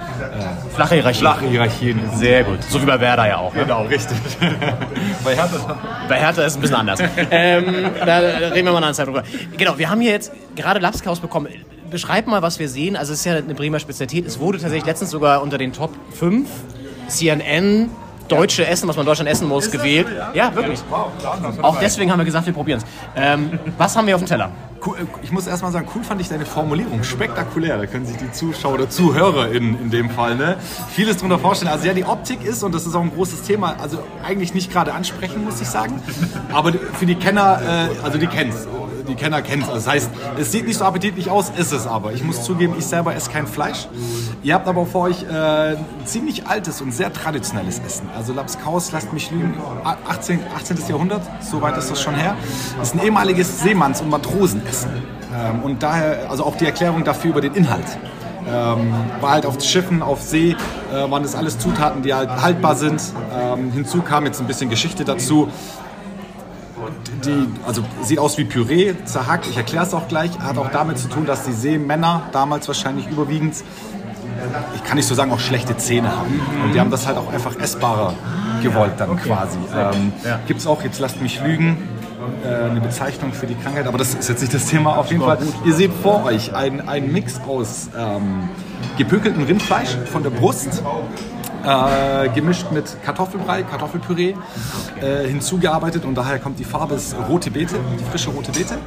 Flache 0.74 0.94
Hierarchie. 0.96 1.18
flache 1.20 1.46
Hierarchien. 1.48 2.00
Sehr 2.16 2.44
gut. 2.44 2.62
So 2.68 2.80
wie 2.80 2.86
bei 2.86 3.00
Werder 3.00 3.26
ja 3.28 3.38
auch. 3.38 3.52
Ne? 3.54 3.62
Genau, 3.62 3.82
richtig. 3.82 4.16
Bei 5.24 5.34
Hertha. 5.34 5.78
Bei 6.08 6.16
Hertha 6.18 6.42
ist 6.42 6.52
es 6.52 6.56
ein 6.56 6.60
bisschen 6.60 6.76
anders. 6.76 7.00
ähm, 7.30 7.90
da 8.06 8.18
reden 8.18 8.54
wir 8.54 8.72
mal 8.72 8.76
eine 8.78 8.86
andere 8.86 8.92
Zeit 8.94 9.06
drüber. 9.08 9.22
Genau, 9.56 9.76
wir 9.78 9.90
haben 9.90 10.00
hier 10.00 10.12
jetzt 10.12 10.32
gerade 10.54 10.78
Lapskaus 10.80 11.18
bekommen. 11.20 11.48
Beschreib 11.90 12.28
mal, 12.28 12.40
was 12.42 12.58
wir 12.60 12.68
sehen. 12.68 12.96
Also 12.96 13.12
es 13.12 13.20
ist 13.20 13.24
ja 13.24 13.34
eine 13.36 13.54
Bremer 13.54 13.80
Spezialität. 13.80 14.24
Es 14.26 14.38
wurde 14.38 14.58
tatsächlich 14.58 14.86
letztens 14.86 15.10
sogar 15.10 15.42
unter 15.42 15.58
den 15.58 15.72
Top 15.72 15.90
5 16.12 16.48
CNN 17.10 17.90
deutsche 18.30 18.66
Essen, 18.66 18.88
was 18.88 18.96
man 18.96 19.02
in 19.02 19.06
Deutschland 19.06 19.30
essen 19.30 19.48
muss, 19.48 19.70
gewählt. 19.70 20.06
Ja, 20.34 20.54
wirklich. 20.54 20.80
Auch 21.62 21.78
deswegen 21.80 22.10
haben 22.10 22.18
wir 22.18 22.24
gesagt, 22.24 22.46
wir 22.46 22.52
probieren 22.52 22.80
es. 22.80 22.86
Ähm, 23.16 23.58
was 23.76 23.96
haben 23.96 24.06
wir 24.06 24.14
auf 24.14 24.22
dem 24.22 24.28
Teller? 24.28 24.50
Cool, 24.84 24.96
äh, 24.98 25.02
ich 25.22 25.32
muss 25.32 25.46
erst 25.46 25.62
mal 25.62 25.72
sagen, 25.72 25.88
cool 25.94 26.02
fand 26.02 26.20
ich 26.20 26.28
deine 26.28 26.46
Formulierung. 26.46 27.02
Spektakulär. 27.02 27.76
Da 27.76 27.86
können 27.86 28.06
sich 28.06 28.16
die 28.16 28.30
Zuschauer 28.30 28.74
oder 28.74 28.88
Zuhörer 28.88 29.50
in, 29.50 29.78
in 29.78 29.90
dem 29.90 30.10
Fall 30.10 30.36
ne, 30.36 30.56
vieles 30.90 31.18
drunter 31.18 31.38
vorstellen. 31.38 31.70
Also 31.70 31.86
ja, 31.86 31.92
die 31.92 32.04
Optik 32.04 32.44
ist, 32.44 32.62
und 32.62 32.74
das 32.74 32.86
ist 32.86 32.94
auch 32.94 33.02
ein 33.02 33.12
großes 33.12 33.42
Thema, 33.42 33.76
also 33.80 33.98
eigentlich 34.24 34.54
nicht 34.54 34.72
gerade 34.72 34.94
ansprechen, 34.94 35.44
muss 35.44 35.60
ich 35.60 35.68
sagen. 35.68 36.00
Aber 36.52 36.72
für 36.72 37.06
die 37.06 37.16
Kenner, 37.16 37.60
äh, 37.62 38.04
also 38.04 38.18
die 38.18 38.26
kennen's. 38.26 38.66
Die 39.08 39.14
Kenner 39.14 39.42
kennen 39.42 39.62
es. 39.62 39.68
Also 39.68 39.84
das 39.86 39.94
heißt, 39.94 40.10
es 40.38 40.52
sieht 40.52 40.66
nicht 40.66 40.78
so 40.78 40.84
appetitlich 40.84 41.30
aus, 41.30 41.50
ist 41.56 41.72
es 41.72 41.86
aber. 41.86 42.12
Ich 42.12 42.24
muss 42.24 42.42
zugeben, 42.44 42.74
ich 42.78 42.86
selber 42.86 43.14
esse 43.14 43.30
kein 43.30 43.46
Fleisch. 43.46 43.88
Ihr 44.42 44.54
habt 44.54 44.66
aber 44.68 44.86
vor 44.86 45.02
euch 45.02 45.22
äh, 45.22 45.76
ziemlich 46.04 46.46
altes 46.46 46.80
und 46.80 46.92
sehr 46.92 47.12
traditionelles 47.12 47.80
Essen. 47.80 48.08
Also 48.16 48.32
Lapskaus, 48.32 48.92
lasst 48.92 49.12
mich 49.12 49.30
lügen, 49.30 49.54
18, 50.08 50.40
18. 50.56 50.78
Jahrhundert, 50.88 51.22
so 51.40 51.60
weit 51.60 51.76
ist 51.76 51.90
das 51.90 52.00
schon 52.00 52.14
her. 52.14 52.36
Das 52.78 52.88
ist 52.88 52.94
ein 52.94 53.04
ehemaliges 53.04 53.62
Seemanns- 53.62 54.00
und 54.00 54.10
Matrosenessen. 54.10 54.90
Ähm, 55.34 55.62
und 55.62 55.82
daher, 55.82 56.30
also 56.30 56.44
auch 56.44 56.56
die 56.56 56.66
Erklärung 56.66 57.04
dafür 57.04 57.30
über 57.30 57.40
den 57.40 57.54
Inhalt. 57.54 57.86
Ähm, 58.48 58.92
war 59.20 59.32
halt 59.32 59.46
auf 59.46 59.62
Schiffen, 59.62 60.02
auf 60.02 60.22
See, 60.22 60.56
äh, 60.92 61.10
waren 61.10 61.22
das 61.22 61.34
alles 61.34 61.58
Zutaten, 61.58 62.02
die 62.02 62.14
halt 62.14 62.30
haltbar 62.30 62.74
sind. 62.74 63.00
Ähm, 63.38 63.70
hinzu 63.70 64.02
kam 64.02 64.24
jetzt 64.24 64.40
ein 64.40 64.46
bisschen 64.46 64.70
Geschichte 64.70 65.04
dazu. 65.04 65.48
Die, 67.24 67.46
also 67.66 67.82
sieht 68.02 68.18
aus 68.18 68.38
wie 68.38 68.44
Püree, 68.44 68.94
zerhackt, 69.04 69.46
ich 69.46 69.56
erkläre 69.56 69.84
es 69.84 69.94
auch 69.94 70.08
gleich, 70.08 70.38
hat 70.38 70.58
auch 70.58 70.70
damit 70.70 70.98
zu 70.98 71.08
tun, 71.08 71.26
dass 71.26 71.44
die 71.44 71.52
Seemänner 71.52 72.22
damals 72.32 72.66
wahrscheinlich 72.68 73.06
überwiegend, 73.08 73.54
ich 74.74 74.84
kann 74.84 74.96
nicht 74.96 75.06
so 75.06 75.14
sagen, 75.14 75.32
auch 75.32 75.40
schlechte 75.40 75.76
Zähne 75.76 76.16
haben. 76.16 76.40
Und 76.64 76.74
die 76.74 76.80
haben 76.80 76.90
das 76.90 77.06
halt 77.06 77.18
auch 77.18 77.32
einfach 77.32 77.56
essbarer 77.58 78.14
gewollt 78.62 78.92
dann 78.98 79.16
quasi. 79.18 79.58
Ähm, 79.74 80.12
Gibt 80.46 80.60
es 80.60 80.66
auch, 80.66 80.82
jetzt 80.82 80.98
lasst 80.98 81.20
mich 81.20 81.42
lügen, 81.42 81.76
äh, 82.44 82.70
eine 82.70 82.80
Bezeichnung 82.80 83.32
für 83.32 83.46
die 83.46 83.54
Krankheit, 83.54 83.86
aber 83.86 83.98
das 83.98 84.14
ist 84.14 84.28
jetzt 84.28 84.40
nicht 84.40 84.54
das 84.54 84.66
Thema. 84.66 84.96
Auf 84.96 85.10
jeden 85.10 85.22
Fall, 85.22 85.38
ihr 85.64 85.74
seht 85.74 85.92
vor 86.02 86.24
euch 86.24 86.54
einen, 86.54 86.86
einen 86.88 87.12
Mix 87.12 87.40
aus 87.46 87.88
ähm, 87.96 88.48
gepökeltem 88.98 89.44
Rindfleisch 89.44 89.96
von 90.10 90.22
der 90.22 90.30
Brust, 90.30 90.82
äh, 91.64 92.28
gemischt 92.30 92.70
mit 92.72 92.84
Kartoffelbrei, 93.04 93.62
Kartoffelpüree 93.62 94.34
äh, 95.00 95.28
hinzugearbeitet 95.28 96.04
und 96.04 96.14
daher 96.14 96.38
kommt 96.38 96.58
die 96.58 96.64
Farbe 96.64 96.94
ist 96.94 97.14
rote 97.28 97.50
Beete, 97.50 97.76
die 97.98 98.04
frische 98.04 98.30
rote 98.30 98.52
Beete. 98.52 98.78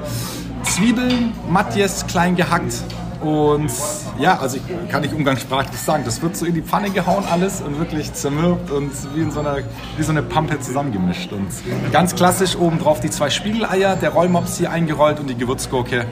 Zwiebeln, 0.63 1.33
Matjes 1.49 2.05
klein 2.07 2.35
gehackt 2.35 2.73
und 3.21 3.71
ja, 4.19 4.37
also 4.37 4.57
ich 4.57 4.89
kann 4.89 5.01
nicht 5.01 5.13
umgangssprachlich 5.13 5.79
sagen, 5.79 6.03
das 6.03 6.21
wird 6.21 6.35
so 6.35 6.45
in 6.45 6.53
die 6.53 6.61
Pfanne 6.61 6.89
gehauen 6.89 7.23
alles 7.31 7.61
und 7.61 7.79
wirklich 7.79 8.13
zermürbt 8.13 8.69
und 8.69 8.91
wie, 9.15 9.21
in 9.21 9.31
so 9.31 9.39
einer, 9.39 9.57
wie 9.97 10.03
so 10.03 10.11
eine 10.11 10.21
Pampe 10.21 10.59
zusammengemischt. 10.59 11.31
Und 11.31 11.47
ganz 11.91 12.15
klassisch 12.15 12.55
obendrauf 12.57 12.99
die 12.99 13.09
zwei 13.09 13.29
Spiegeleier, 13.29 13.95
der 13.95 14.09
Rollmops 14.09 14.57
hier 14.57 14.71
eingerollt 14.71 15.19
und 15.19 15.29
die 15.29 15.35
Gewürzgurke 15.35 16.05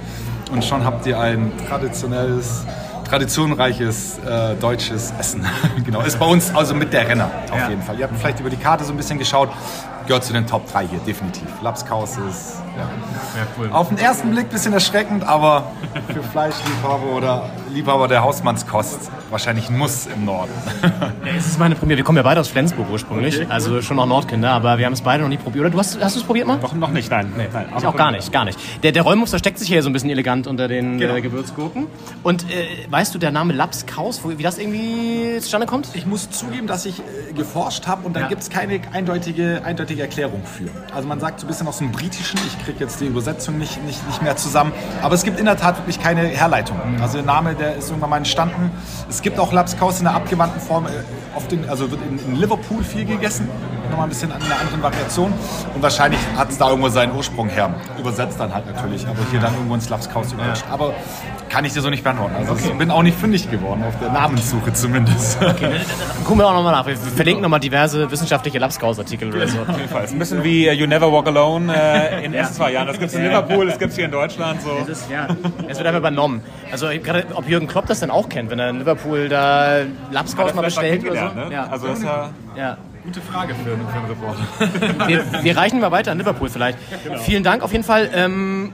und 0.52 0.64
schon 0.64 0.86
habt 0.86 1.06
ihr 1.06 1.20
ein 1.20 1.52
traditionelles 1.68 2.66
traditionreiches 3.12 4.20
äh, 4.20 4.56
deutsches 4.56 5.14
Essen. 5.20 5.46
genau, 5.86 6.00
ist 6.02 6.18
bei 6.18 6.26
uns 6.26 6.56
also 6.56 6.74
mit 6.74 6.94
der 6.94 7.10
Renner 7.10 7.30
auf 7.52 7.70
jeden 7.70 7.82
Fall. 7.82 8.00
Ihr 8.00 8.06
habt 8.08 8.18
vielleicht 8.18 8.40
über 8.40 8.50
die 8.50 8.56
Karte 8.56 8.86
so 8.86 8.94
ein 8.94 8.98
bisschen 8.98 9.20
geschaut, 9.20 9.50
gehört 10.08 10.24
zu 10.24 10.32
den 10.32 10.48
Top 10.48 10.72
3 10.72 10.88
hier, 10.88 11.00
definitiv. 11.00 11.44
Lapskaus 11.62 12.18
ist 12.18 12.62
ja. 12.78 13.74
auf 13.74 13.90
den 13.90 13.98
ersten 13.98 14.32
Blick 14.32 14.46
ein 14.46 14.50
bisschen 14.50 14.72
erschreckend, 14.72 15.26
aber 15.26 15.74
für 16.08 16.24
Fleischliebhaber 16.24 17.08
oder 17.18 17.50
Liebhaber 17.74 18.08
der 18.08 18.22
Hausmannskost 18.24 19.10
wahrscheinlich 19.30 19.70
ein 19.70 19.78
Muss 19.78 20.08
im 20.14 20.26
Norden. 20.26 20.52
Es 21.38 21.46
ist 21.48 21.60
meine 21.60 21.76
Premiere. 21.76 21.98
Wir 21.98 22.04
kommen 22.04 22.18
ja 22.18 22.24
beide 22.24 22.40
aus 22.42 22.48
Flensburg 22.50 22.88
ursprünglich, 22.92 23.50
also 23.50 23.82
schon 23.82 23.98
noch 23.98 24.06
Nordkinder, 24.06 24.52
aber 24.52 24.78
wir 24.78 24.86
haben 24.86 24.94
es 24.94 25.02
beide 25.02 25.24
noch 25.24 25.30
nie 25.30 25.38
probiert. 25.38 25.62
Oder 25.62 25.70
du 25.72 25.80
hast, 25.80 26.02
hast 26.04 26.16
du 26.16 26.20
es 26.20 26.26
probiert 26.26 26.46
mal? 26.48 26.58
Noch, 26.58 26.74
noch 26.74 26.90
nicht, 26.92 27.10
nein. 27.10 27.32
Nee, 27.38 27.48
nein 27.54 27.68
Ich 27.78 27.86
auch 27.86 27.96
gar 27.96 28.12
nicht, 28.12 28.32
gar 28.32 28.44
nicht. 28.46 28.60
Der, 28.84 28.92
der 28.92 29.04
Rollmuster 29.04 29.40
steckt 29.40 29.58
sich 29.60 29.68
hier 29.70 29.82
so 29.84 29.90
ein 29.90 29.94
bisschen 29.94 30.10
elegant 30.10 30.48
unter 30.48 30.68
den 30.68 30.98
Genau. 30.98 31.16
äh, 31.16 31.22
Gewürzgurken. 31.22 31.88
Und 32.24 32.44
äh, 32.44 32.66
weißt 32.90 33.14
du, 33.16 33.20
der 33.20 33.32
Name 33.32 33.54
Lapskaus, 33.54 34.24
wo- 34.24 34.38
wie 34.38 34.44
das 34.44 34.58
irgendwie 34.58 35.38
zustande 35.40 35.68
kommt? 35.68 35.88
Ich 35.94 36.06
muss 36.06 36.30
zugeben, 36.30 36.68
dass 36.68 36.86
ich 36.86 37.00
äh, 37.00 37.34
geforscht 37.34 37.88
habe 37.88 38.06
und 38.06 38.16
da 38.16 38.22
Ja. 38.22 38.28
gibt 38.28 38.42
es 38.42 38.50
keine 38.50 38.82
eindeutige, 38.92 39.62
eindeutige 39.64 40.02
Erklärung 40.02 40.42
für. 40.44 40.70
Also 40.94 41.08
man 41.08 41.20
sagt 41.20 41.40
so 41.40 41.46
ein 41.46 41.50
bisschen 41.50 41.68
aus 41.68 41.78
dem 41.78 41.92
Britischen, 41.92 42.40
ich 42.48 42.66
kriege 42.66 42.80
jetzt 42.80 43.00
die 43.00 43.06
Übersetzung 43.06 43.58
nicht, 43.58 43.82
nicht, 43.86 44.06
nicht 44.08 44.22
mehr 44.22 44.36
zusammen, 44.36 44.74
aber 45.02 45.16
es 45.16 45.24
gibt 45.24 45.40
in 45.40 45.46
der 45.46 45.58
Tat 45.58 45.78
wirklich 45.78 46.00
keine 46.02 46.24
Herleitung. 46.28 46.78
Also 47.02 47.18
der 47.18 47.26
Name, 47.26 47.56
der 47.62 47.76
ist 47.76 47.90
irgendwann 47.90 48.10
mal 48.10 48.18
entstanden. 48.18 48.72
Es 49.10 49.22
gibt 49.22 49.40
auch 49.40 49.54
Lapskaus 49.54 50.00
in 50.00 50.06
der 50.06 50.16
abgewandten 50.16 50.60
Form, 50.60 50.88
auf 51.36 51.48
den, 51.48 51.68
also 51.70 51.90
wird 51.92 52.02
in, 52.10 52.20
in 52.20 52.36
Liverpool 52.36 52.84
viel 52.84 53.06
gegessen, 53.06 53.50
nochmal 53.90 54.08
ein 54.08 54.10
bisschen 54.10 54.32
an 54.32 54.42
einer 54.42 54.60
anderen 54.60 54.82
Variation 54.82 55.34
und 55.76 55.82
wahrscheinlich 55.82 56.20
hat 56.38 56.50
es 56.50 56.58
da 56.58 56.70
irgendwo 56.70 56.90
seinen 56.90 57.16
Ursprung 57.16 57.50
her. 57.50 57.74
Übersetzt 58.00 58.40
dann 58.40 58.54
halt 58.54 58.66
natürlich, 58.66 59.06
aber 59.08 59.20
hier 59.30 59.40
dann 59.40 59.54
irgendwo 59.54 59.76
ins 59.76 59.90
Lapskaus 59.90 60.34
überrascht. 60.34 60.66
Aber 60.72 60.94
kann 61.50 61.66
ich 61.66 61.74
dir 61.74 61.82
so 61.82 61.90
nicht 61.90 62.04
beantworten. 62.04 62.36
Also 62.38 62.56
ich 62.56 62.78
bin 62.78 62.90
auch 62.92 63.04
nicht 63.04 63.18
fündig 63.18 63.52
geworden, 63.52 63.84
auf 63.84 64.00
der 64.00 64.10
Namenssuche 64.10 64.72
zumindest. 64.72 65.38
Gucken 66.24 66.38
wir 66.38 66.48
auch 66.48 66.54
nochmal 66.54 66.72
nach. 66.72 66.88
Wir 66.88 66.96
verlinken 66.96 67.42
nochmal 67.42 67.60
diverse 67.60 68.10
wissenschaftliche 68.10 68.58
Lapskaus-Artikel 68.58 69.34
oder 69.34 69.48
so. 69.48 69.60
Auf 69.60 69.78
jeden 69.78 69.90
Fall. 69.90 70.08
Ein 70.08 70.20
bisschen 70.20 70.44
wie 70.46 70.68
äh, 70.68 70.74
You 70.74 70.88
Never 70.88 71.12
Walk 71.12 71.28
Alone 71.28 71.74
äh, 71.76 72.26
in 72.26 72.34
ersten 72.34 72.56
zwei 72.56 72.72
Jahren. 72.72 72.88
Das 72.88 72.98
gibt 72.98 73.12
es 73.12 73.18
in 73.18 73.24
Liverpool, 73.24 73.68
das 73.68 73.78
gibt 73.78 73.92
es 73.92 73.98
hier 73.98 74.06
in 74.06 74.12
Deutschland. 74.12 74.62
So. 74.62 74.70
Es, 74.90 75.10
ja, 75.10 75.28
es 75.68 75.78
wird 75.78 75.88
einfach 75.88 76.00
übernommen. 76.00 76.42
Also 76.72 76.88
gerade, 76.88 77.26
ob 77.34 77.48
Jürgen 77.50 77.68
Klopp 77.68 77.88
das 77.88 78.00
denn 78.00 78.12
auch 78.12 78.30
kennt, 78.30 78.50
wenn 78.50 78.60
er 78.60 78.70
in 78.70 78.80
Liverpool 78.80 79.28
da 79.28 79.80
Lapskaus 80.12 80.54
mal 80.54 80.62
bestellt 80.62 81.04
oder 81.04 81.12
kennengelernt, 81.12 81.21
so. 81.30 81.36
ne? 81.36 81.48
Ja. 81.52 81.68
Also 81.68 81.88
das 81.88 82.00
ist 82.00 82.06
ja 82.06 82.30
ja. 82.56 82.78
Gute 83.04 83.22
Frage 83.22 83.56
für, 83.56 83.64
für 83.64 83.98
einen 83.98 84.06
Reporter. 84.08 85.08
Wir, 85.08 85.44
wir 85.44 85.58
reichen 85.58 85.80
mal 85.80 85.90
weiter 85.92 86.12
an 86.12 86.20
Liverpool 86.20 86.50
vielleicht. 86.50 86.78
Vielen 87.24 87.44
Dank 87.44 87.64
auf 87.64 87.72
jeden 87.72 87.84
Fall. 87.84 88.12
Ähm, 88.14 88.74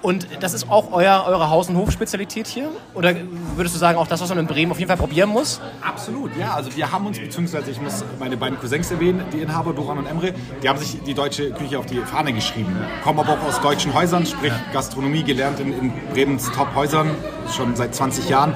und 0.00 0.28
das 0.40 0.54
ist 0.54 0.70
auch 0.70 0.92
euer, 0.92 1.24
eure 1.26 1.50
Haus- 1.50 1.68
und 1.68 1.76
Hofspezialität 1.76 2.46
hier? 2.46 2.68
Oder 2.94 3.14
würdest 3.56 3.74
du 3.74 3.78
sagen, 3.80 3.98
auch 3.98 4.06
das, 4.06 4.20
was 4.20 4.28
man 4.28 4.38
in 4.38 4.46
Bremen 4.46 4.70
auf 4.70 4.78
jeden 4.78 4.88
Fall 4.88 4.96
probieren 4.96 5.28
muss? 5.28 5.60
Absolut, 5.82 6.36
ja. 6.36 6.54
Also 6.54 6.74
wir 6.76 6.90
haben 6.92 7.06
uns, 7.06 7.18
beziehungsweise 7.18 7.70
ich 7.70 7.80
muss 7.80 8.04
meine 8.18 8.36
beiden 8.36 8.58
Cousins 8.60 8.90
erwähnen, 8.90 9.22
die 9.32 9.40
Inhaber 9.40 9.72
Duran 9.72 9.98
und 9.98 10.06
Emre, 10.06 10.32
die 10.62 10.68
haben 10.68 10.78
sich 10.78 11.02
die 11.02 11.14
deutsche 11.14 11.50
Küche 11.50 11.78
auf 11.78 11.86
die 11.86 11.98
Fahne 11.98 12.32
geschrieben. 12.32 12.76
Kommen 13.02 13.18
aber 13.18 13.32
auch 13.32 13.42
aus 13.42 13.60
deutschen 13.60 13.92
Häusern, 13.92 14.24
sprich 14.24 14.52
Gastronomie 14.72 15.24
gelernt 15.24 15.58
in, 15.60 15.72
in 15.76 15.92
Bremens 16.12 16.50
Top-Häusern, 16.52 17.10
schon 17.54 17.74
seit 17.74 17.94
20 17.94 18.28
Jahren. 18.28 18.54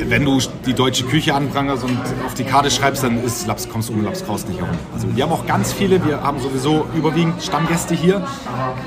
Wenn 0.00 0.24
du 0.24 0.38
die 0.64 0.74
deutsche 0.74 1.04
Küche 1.04 1.34
anprangerst 1.34 1.82
und 1.82 1.98
auf 2.24 2.34
die 2.34 2.44
Karte 2.44 2.70
schreibst, 2.70 3.02
dann 3.02 3.22
ist 3.24 3.46
Laps, 3.48 3.68
kommst 3.68 3.88
du 3.88 3.94
um 3.94 4.04
Lapskaus 4.04 4.46
nicht 4.46 4.60
herum. 4.60 4.76
Also 4.94 5.08
wir 5.14 5.24
haben 5.24 5.32
auch 5.32 5.44
ganz 5.46 5.72
viele, 5.72 6.04
wir 6.06 6.22
haben 6.22 6.38
sowieso 6.38 6.86
überwiegend 6.94 7.42
Stammgäste 7.42 7.94
hier 7.94 8.24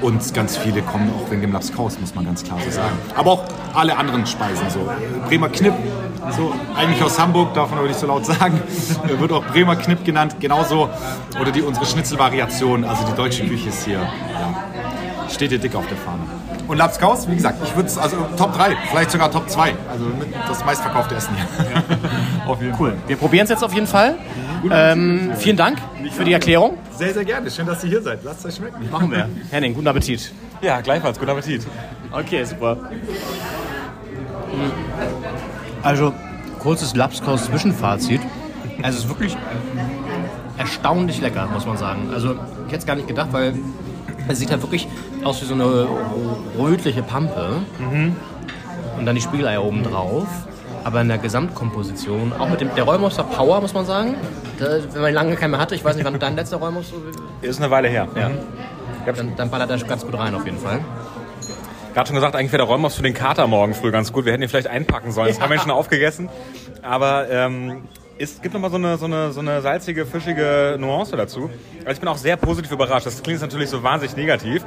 und 0.02 0.34
ganz 0.34 0.56
viele 0.56 0.82
kommen 0.82 1.12
auch 1.14 1.30
wegen 1.30 1.42
dem 1.42 1.52
Lapskaus, 1.52 2.00
muss 2.00 2.16
man 2.16 2.26
ganz 2.26 2.44
klar 2.44 2.60
so 2.64 2.72
sagen. 2.72 2.98
Aber 3.16 3.32
auch 3.32 3.44
alle 3.74 3.98
anderen 3.98 4.26
Speisen, 4.26 4.70
so 4.70 4.90
Bremer 5.28 5.50
Knipp, 5.50 5.74
so 6.38 6.54
eigentlich 6.76 7.04
aus 7.04 7.20
Hamburg, 7.20 7.54
darf 7.56 7.70
man 7.72 7.80
aber 7.80 7.90
nicht 7.90 8.00
so 8.00 8.08
laut 8.08 8.26
sagen, 8.26 8.62
wird 9.20 9.32
auch 9.34 9.46
Bremer 9.48 9.76
Knipp 9.76 10.06
genannt, 10.06 10.38
genauso 10.40 10.90
oder 11.40 11.52
die 11.52 11.62
unsere 11.62 11.86
Schnitzelvariation, 11.86 12.86
also 12.86 13.04
die 13.06 13.16
deutsche 13.18 13.46
Küche 13.46 13.68
ist 13.70 13.84
hier, 13.84 14.00
ja, 14.00 14.64
steht 15.30 15.50
hier 15.50 15.60
dick 15.60 15.76
auf 15.76 15.88
der 15.88 15.98
Fahne. 15.98 16.21
Und 16.72 16.78
Lapskaus, 16.78 17.30
wie 17.30 17.36
gesagt, 17.36 17.58
ich 17.66 17.76
würde 17.76 17.90
es, 17.90 17.98
also 17.98 18.16
Top 18.38 18.56
3, 18.56 18.78
vielleicht 18.90 19.12
sogar 19.12 19.30
Top 19.30 19.50
2, 19.50 19.74
also 19.92 20.06
mit 20.06 20.30
das 20.48 20.64
meistverkaufte 20.64 21.16
Essen 21.16 21.36
hier. 21.36 21.84
auf 22.48 22.62
jeden 22.62 22.74
Cool. 22.80 22.94
Wir 23.08 23.18
probieren 23.18 23.44
es 23.44 23.50
jetzt 23.50 23.62
auf 23.62 23.74
jeden 23.74 23.88
Fall. 23.88 24.16
Ähm, 24.72 25.34
vielen 25.36 25.58
Dank 25.58 25.80
für 26.14 26.24
die 26.24 26.32
Erklärung. 26.32 26.78
Sehr, 26.98 27.14
sehr 27.14 27.26
gerne. 27.26 27.52
Schön, 27.52 27.66
dass 27.66 27.84
ihr 27.84 27.90
hier 27.90 28.02
seid. 28.02 28.24
Lasst 28.24 28.40
es 28.40 28.46
euch 28.46 28.56
schmecken. 28.56 28.90
Machen 28.90 29.12
wir. 29.12 29.28
Henning, 29.52 29.74
guten 29.74 29.86
Appetit. 29.86 30.32
Ja, 30.62 30.80
gleichfalls. 30.80 31.20
Guten 31.20 31.32
Appetit. 31.32 31.68
Okay, 32.10 32.46
super. 32.46 32.78
Also, 35.84 36.14
kurzes 36.60 36.96
Lapskaus-Zwischenfazit. 36.96 38.22
Also, 38.82 38.98
es 38.98 39.04
ist 39.04 39.10
wirklich 39.10 39.36
erstaunlich 40.58 41.20
lecker, 41.20 41.50
muss 41.52 41.66
man 41.66 41.76
sagen. 41.76 42.12
Also, 42.14 42.32
ich 42.32 42.68
hätte 42.68 42.78
es 42.78 42.86
gar 42.86 42.96
nicht 42.96 43.10
gedacht, 43.10 43.34
weil 43.34 43.56
es 44.28 44.40
sieht 44.40 44.52
halt 44.52 44.62
wirklich 44.62 44.88
aus 45.24 45.42
wie 45.42 45.46
so 45.46 45.54
eine 45.54 45.88
rötliche 46.58 47.04
Pampe. 47.04 47.62
Und 48.98 49.06
dann 49.06 49.16
die 49.16 49.22
Spiegeleier 49.22 49.64
oben 49.64 49.84
drauf. 49.84 50.28
Aber 50.84 51.02
in 51.02 51.10
der 51.10 51.20
Gesamtkomposition, 51.20 52.34
auch 52.40 52.50
mit 52.50 52.60
dem, 52.62 52.74
der 52.76 52.84
Rollmonster 52.86 53.24
Power, 53.24 53.62
muss 53.62 53.74
man 53.74 53.86
sagen, 53.86 54.16
da, 54.58 54.66
wenn 54.94 55.02
man 55.02 55.14
lange 55.14 55.36
keinen 55.36 55.52
mehr 55.52 55.60
hatte, 55.60 55.76
ich 55.76 55.86
weiß 55.86 55.96
nicht, 55.96 56.06
wann 56.06 56.18
dein 56.20 56.36
letzter 56.36 56.58
Rollmonster 56.58 56.96
Ist 57.42 57.62
eine 57.62 57.70
Weile 57.70 57.88
her. 57.88 58.08
Ja. 58.16 58.32
Dann, 59.06 59.36
dann 59.36 59.50
ballert 59.52 59.70
er 59.70 59.78
ganz 59.78 60.04
gut 60.04 60.18
rein, 60.18 60.34
auf 60.34 60.44
jeden 60.46 60.58
Fall. 60.58 60.80
Gerade 61.94 62.08
schon 62.08 62.16
gesagt, 62.16 62.36
eigentlich 62.36 62.52
wäre 62.52 62.64
der 62.64 62.68
Räumhaus 62.68 62.96
für 62.96 63.04
den 63.04 63.14
Kater 63.14 63.46
morgen 63.48 63.74
früh 63.74 63.92
ganz 63.92 64.12
gut. 64.14 64.26
Wir 64.26 64.32
hätten 64.34 64.42
ihn 64.44 64.50
vielleicht 64.50 64.68
einpacken 64.68 65.12
sollen. 65.12 65.28
Das 65.28 65.38
Ja. 65.38 65.44
haben 65.44 65.52
wir 65.52 65.60
schon 65.60 65.72
aufgegessen. 65.72 66.30
Aber 66.82 67.30
ähm, 67.30 67.84
es 68.22 68.42
gibt 68.42 68.54
nochmal 68.54 68.70
so 68.70 68.78
eine, 68.78 68.98
so, 68.98 69.06
eine, 69.06 69.32
so 69.32 69.40
eine 69.40 69.62
salzige, 69.62 70.06
fischige 70.06 70.76
Nuance 70.80 71.16
dazu. 71.18 71.50
Also 71.80 71.92
ich 71.92 72.00
bin 72.00 72.08
auch 72.10 72.18
sehr 72.18 72.38
positiv 72.38 72.72
überrascht. 72.72 73.06
Das 73.06 73.22
klingt 73.24 73.42
natürlich 73.42 73.70
so 73.70 73.82
wahnsinnig 73.84 74.16
negativ. 74.16 74.64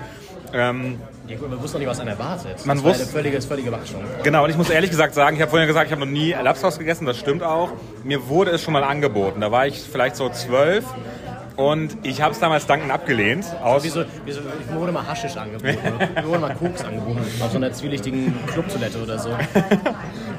Ähm, 0.52 1.00
Ja, 1.26 1.36
gut, 1.36 1.50
man 1.50 1.60
wusste 1.60 1.76
noch 1.76 1.80
nicht, 1.80 1.88
was 1.88 1.98
einen 2.00 2.10
erwartet. 2.10 2.64
Man 2.66 2.76
das 2.76 2.84
wusste- 2.84 3.02
eine 3.04 3.12
völlige, 3.12 3.40
völlige 3.42 3.68
Überraschung. 3.68 4.02
Genau, 4.22 4.44
und 4.44 4.50
ich 4.50 4.56
muss 4.56 4.70
ehrlich 4.70 4.90
gesagt 4.90 5.14
sagen, 5.14 5.34
ich 5.36 5.42
habe 5.42 5.50
vorhin 5.50 5.66
gesagt, 5.66 5.86
ich 5.86 5.92
habe 5.92 6.04
noch 6.04 6.12
nie 6.12 6.32
Lapskaus 6.32 6.78
gegessen, 6.78 7.06
das 7.06 7.16
stimmt 7.18 7.42
auch. 7.42 7.70
Mir 8.04 8.28
wurde 8.28 8.50
es 8.52 8.62
schon 8.62 8.72
mal 8.72 8.84
angeboten. 8.84 9.40
Da 9.40 9.50
war 9.50 9.66
ich 9.66 9.80
vielleicht 9.80 10.14
so 10.16 10.28
zwölf 10.28 10.84
und 11.56 11.96
ich 12.02 12.20
habe 12.22 12.32
es 12.32 12.40
damals 12.40 12.66
dankend 12.66 12.90
abgelehnt. 12.90 13.46
Aus 13.62 13.84
Wieso, 13.84 14.04
wieso, 14.24 14.40
mir 14.40 14.80
wurde 14.80 14.92
mal 14.92 15.06
Haschisch 15.06 15.36
angeboten. 15.36 15.78
mir 16.14 16.26
wurde 16.26 16.38
mal 16.40 16.54
Koks 16.54 16.84
angeboten. 16.84 17.20
Auf 17.40 17.50
so 17.50 17.56
einer 17.56 17.72
zwielichtigen 17.72 18.34
Clubtoilette 18.46 19.02
oder 19.02 19.18
so. 19.18 19.30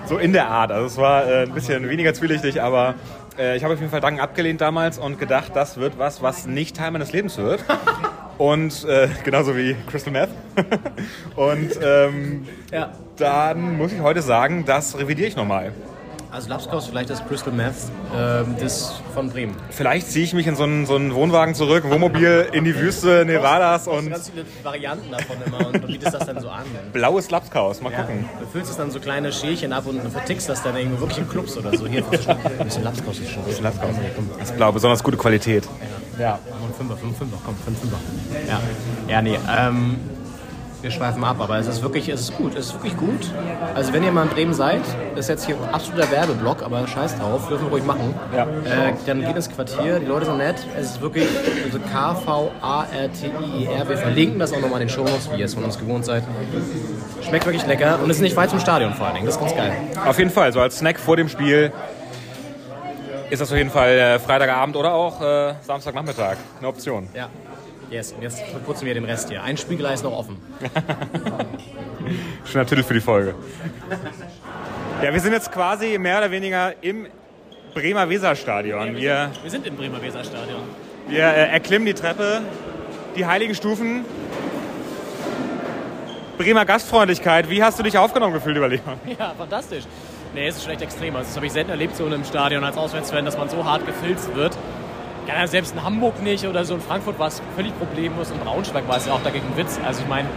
So 0.07 0.19
in 0.19 0.33
der 0.33 0.47
Art. 0.49 0.71
Also 0.71 0.85
es 0.85 0.97
war 0.97 1.25
äh, 1.27 1.43
ein 1.45 1.51
bisschen 1.51 1.89
weniger 1.89 2.13
zwielichtig, 2.13 2.61
aber 2.61 2.93
äh, 3.39 3.57
ich 3.57 3.63
habe 3.63 3.73
auf 3.73 3.79
jeden 3.79 3.89
Fall 3.89 4.01
dankend 4.01 4.21
abgelehnt 4.21 4.61
damals 4.61 4.99
und 4.99 5.17
gedacht, 5.17 5.53
das 5.55 5.77
wird 5.77 5.97
was, 5.97 6.21
was 6.21 6.45
nicht 6.45 6.75
Teil 6.77 6.91
meines 6.91 7.11
Lebens 7.11 7.37
wird. 7.39 7.63
Und 8.37 8.83
äh, 8.83 9.07
genauso 9.23 9.55
wie 9.55 9.75
Crystal 9.89 10.11
Meth. 10.11 10.27
und 11.37 11.69
ähm, 11.81 12.45
Ja. 12.69 12.91
dann 13.15 13.77
muss 13.77 13.93
ich 13.93 14.01
heute 14.01 14.21
sagen, 14.21 14.65
das 14.65 14.97
revidiere 14.99 15.29
ich 15.29 15.37
nochmal. 15.37 15.71
Also 16.31 16.49
Lapskaus, 16.49 16.87
vielleicht 16.87 17.09
das 17.09 17.25
Crystal 17.25 17.53
Meth, 17.53 17.73
ähm, 18.15 18.55
das 18.59 18.95
von 19.13 19.29
Bremen. 19.29 19.55
Vielleicht 19.69 20.07
ziehe 20.11 20.25
ich 20.25 20.33
mich 20.33 20.47
in 20.47 20.55
so 20.55 20.63
einen, 20.63 20.85
so 20.85 20.95
einen 20.95 21.13
Wohnwagen 21.13 21.55
zurück, 21.55 21.85
ein 21.85 21.91
Wohnmobil 21.91 22.47
in 22.51 22.65
die 22.65 22.75
Wüste 22.75 23.23
Nevadas 23.25 23.87
und 23.87 24.09
ganz 24.09 24.29
viele 24.29 24.45
Varianten 24.63 25.11
davon 25.11 25.37
immer 25.45 25.67
und 25.67 25.75
du 25.75 25.87
bietest 25.87 26.13
das 26.13 26.25
dann 26.25 26.39
so 26.39 26.49
an. 26.49 26.65
blaues 26.91 27.31
Lapskaus. 27.31 27.81
Mal 27.81 27.91
gucken. 27.91 28.25
du 28.39 28.47
füllst 28.47 28.71
es 28.71 28.77
dann 28.77 28.91
so 28.91 28.99
kleine 28.99 29.31
Schälchen 29.31 29.71
ab 29.71 29.85
und 29.87 30.01
vertickst 30.11 30.49
das 30.49 30.61
dann 30.61 30.75
irgendwo 30.75 30.99
wirklich 30.99 31.19
in 31.19 31.29
Clubs 31.29 31.57
oder 31.57 31.75
so. 31.77 31.87
Hier, 31.87 32.03
ein 32.03 32.65
bisschen 32.65 32.83
Lapskaus 32.83 33.19
ist 33.19 33.31
schon 33.31 33.43
gut. 33.43 33.61
Lapskaus. 33.61 33.95
Das 34.39 34.49
ist 34.49 34.57
blau, 34.57 34.71
besonders 34.71 35.03
gute 35.03 35.17
Qualität. 35.17 35.67
Ja, 36.19 36.39
und 36.63 36.75
Fünfer, 36.75 36.97
fünf 36.97 37.17
Fünfer, 37.17 37.37
komm, 37.45 37.55
fünf 37.57 37.79
Fünfer. 37.79 37.97
Ja, 38.47 38.61
ja 39.07 39.21
nee, 39.21 39.37
ähm, 39.57 39.97
wir 40.85 40.91
schweifen 40.91 41.23
ab, 41.23 41.37
aber 41.39 41.57
es 41.57 41.65
ist 41.67 41.81
wirklich, 41.81 42.07
es 42.09 42.21
ist 42.21 42.37
gut, 42.37 42.55
es 42.55 42.67
ist 42.67 42.73
wirklich 42.75 42.95
gut. 42.95 43.31
Also 43.73 43.91
wenn 43.91 44.03
ihr 44.03 44.11
mal 44.11 44.21
in 44.21 44.29
Bremen 44.29 44.53
seid, 44.53 44.81
ist 45.15 45.27
jetzt 45.29 45.47
hier 45.47 45.55
ein 45.55 45.73
absoluter 45.73 46.11
Werbeblock, 46.11 46.61
aber 46.61 46.87
scheiß 46.87 47.17
drauf, 47.17 47.47
dürfen 47.47 47.65
wir 47.65 47.71
ruhig 47.71 47.83
machen. 47.83 48.13
Ja. 48.33 48.43
Äh, 48.43 48.93
dann 49.07 49.21
geht 49.21 49.35
ins 49.35 49.49
Quartier, 49.49 49.99
die 49.99 50.05
Leute 50.05 50.27
sind 50.27 50.37
nett, 50.37 50.57
es 50.77 50.91
ist 50.91 51.01
wirklich, 51.01 51.27
also 51.65 51.79
K-V-A-R-T-I-E-R, 51.91 53.89
wir 53.89 53.97
verlinken 53.97 54.37
das 54.37 54.53
auch 54.53 54.61
nochmal 54.61 54.79
in 54.81 54.87
den 54.87 54.93
Shownotes, 54.93 55.31
wie 55.31 55.39
ihr 55.39 55.45
es 55.45 55.55
von 55.55 55.63
uns 55.63 55.79
gewohnt 55.79 56.05
seid. 56.05 56.21
Schmeckt 57.27 57.47
wirklich 57.47 57.65
lecker 57.65 57.99
und 58.03 58.09
ist 58.11 58.21
nicht 58.21 58.35
weit 58.35 58.51
zum 58.51 58.59
Stadion 58.59 58.93
vor 58.93 59.07
allen 59.07 59.15
Dingen, 59.15 59.25
das 59.25 59.37
ist 59.37 59.41
ganz 59.41 59.55
geil. 59.55 59.73
Auf 60.05 60.19
jeden 60.19 60.29
Fall, 60.29 60.53
so 60.53 60.59
als 60.59 60.77
Snack 60.77 60.99
vor 60.99 61.17
dem 61.17 61.29
Spiel 61.29 61.73
ist 63.31 63.41
das 63.41 63.51
auf 63.51 63.57
jeden 63.57 63.71
Fall 63.71 63.89
äh, 63.89 64.19
Freitagabend 64.19 64.75
oder 64.75 64.93
auch 64.93 65.19
äh, 65.19 65.55
Samstagnachmittag 65.63 66.37
eine 66.59 66.67
Option. 66.67 67.07
Ja. 67.15 67.29
Yes, 67.89 68.11
und 68.13 68.21
jetzt 68.23 68.41
verputzen 68.41 68.85
wir 68.87 68.93
den 68.93 69.05
Rest 69.05 69.29
hier. 69.29 69.43
Ein 69.43 69.57
Spiegel 69.57 69.85
ist 69.87 70.03
noch 70.03 70.11
offen. 70.11 70.37
Schöner 72.45 72.65
Titel 72.65 72.83
für 72.83 72.93
die 72.93 73.01
Folge. 73.01 73.35
Ja, 75.03 75.13
wir 75.13 75.19
sind 75.19 75.33
jetzt 75.33 75.51
quasi 75.51 75.97
mehr 75.97 76.17
oder 76.17 76.31
weniger 76.31 76.73
im 76.81 77.07
Bremer 77.73 78.09
Weserstadion. 78.09 78.95
Wir, 78.95 79.31
Wir 79.43 79.51
sind 79.51 79.67
im 79.67 79.75
Bremer 79.75 80.01
Weserstadion. 80.01 80.61
wir 81.07 81.23
äh, 81.23 81.49
erklimmen 81.51 81.85
die 81.85 81.93
Treppe, 81.93 82.41
die 83.15 83.25
heiligen 83.25 83.53
Stufen. 83.53 84.05
Bremer 86.37 86.65
Gastfreundlichkeit, 86.65 87.49
wie 87.49 87.63
hast 87.63 87.79
du 87.79 87.83
dich 87.83 87.97
aufgenommen 87.97 88.33
gefühlt, 88.33 88.57
über 88.57 88.67
Leon? 88.67 88.81
Ja, 89.19 89.33
fantastisch. 89.37 89.83
Nee, 90.33 90.47
es 90.47 90.57
ist 90.57 90.63
schon 90.63 90.73
echt 90.73 90.81
extrem. 90.81 91.15
Also, 91.15 91.27
das 91.27 91.35
habe 91.37 91.45
ich 91.45 91.53
selten 91.53 91.69
erlebt, 91.69 91.95
so 91.95 92.05
in 92.05 92.13
einem 92.13 92.25
Stadion 92.25 92.63
als 92.63 92.75
Auswärtsfan, 92.77 93.23
dass 93.23 93.37
man 93.37 93.47
so 93.47 93.63
hart 93.63 93.85
gefilzt 93.85 94.35
wird. 94.35 94.57
Ja, 95.27 95.47
selbst 95.47 95.73
in 95.73 95.83
Hamburg 95.83 96.21
nicht 96.21 96.45
oder 96.45 96.63
so 96.65 96.75
in 96.75 96.81
Frankfurt 96.81 97.17
war 97.17 97.27
es 97.27 97.41
völlig 97.55 97.77
problemlos. 97.79 98.29
In 98.29 98.39
Braunschweig 98.39 98.87
war 98.87 98.97
es 98.97 99.07
ja 99.07 99.13
auch 99.13 99.23
dagegen 99.23 99.47
ein 99.47 99.57
Witz. 99.57 99.79
Also 99.83 100.01
ich 100.01 100.07
meine, 100.07 100.27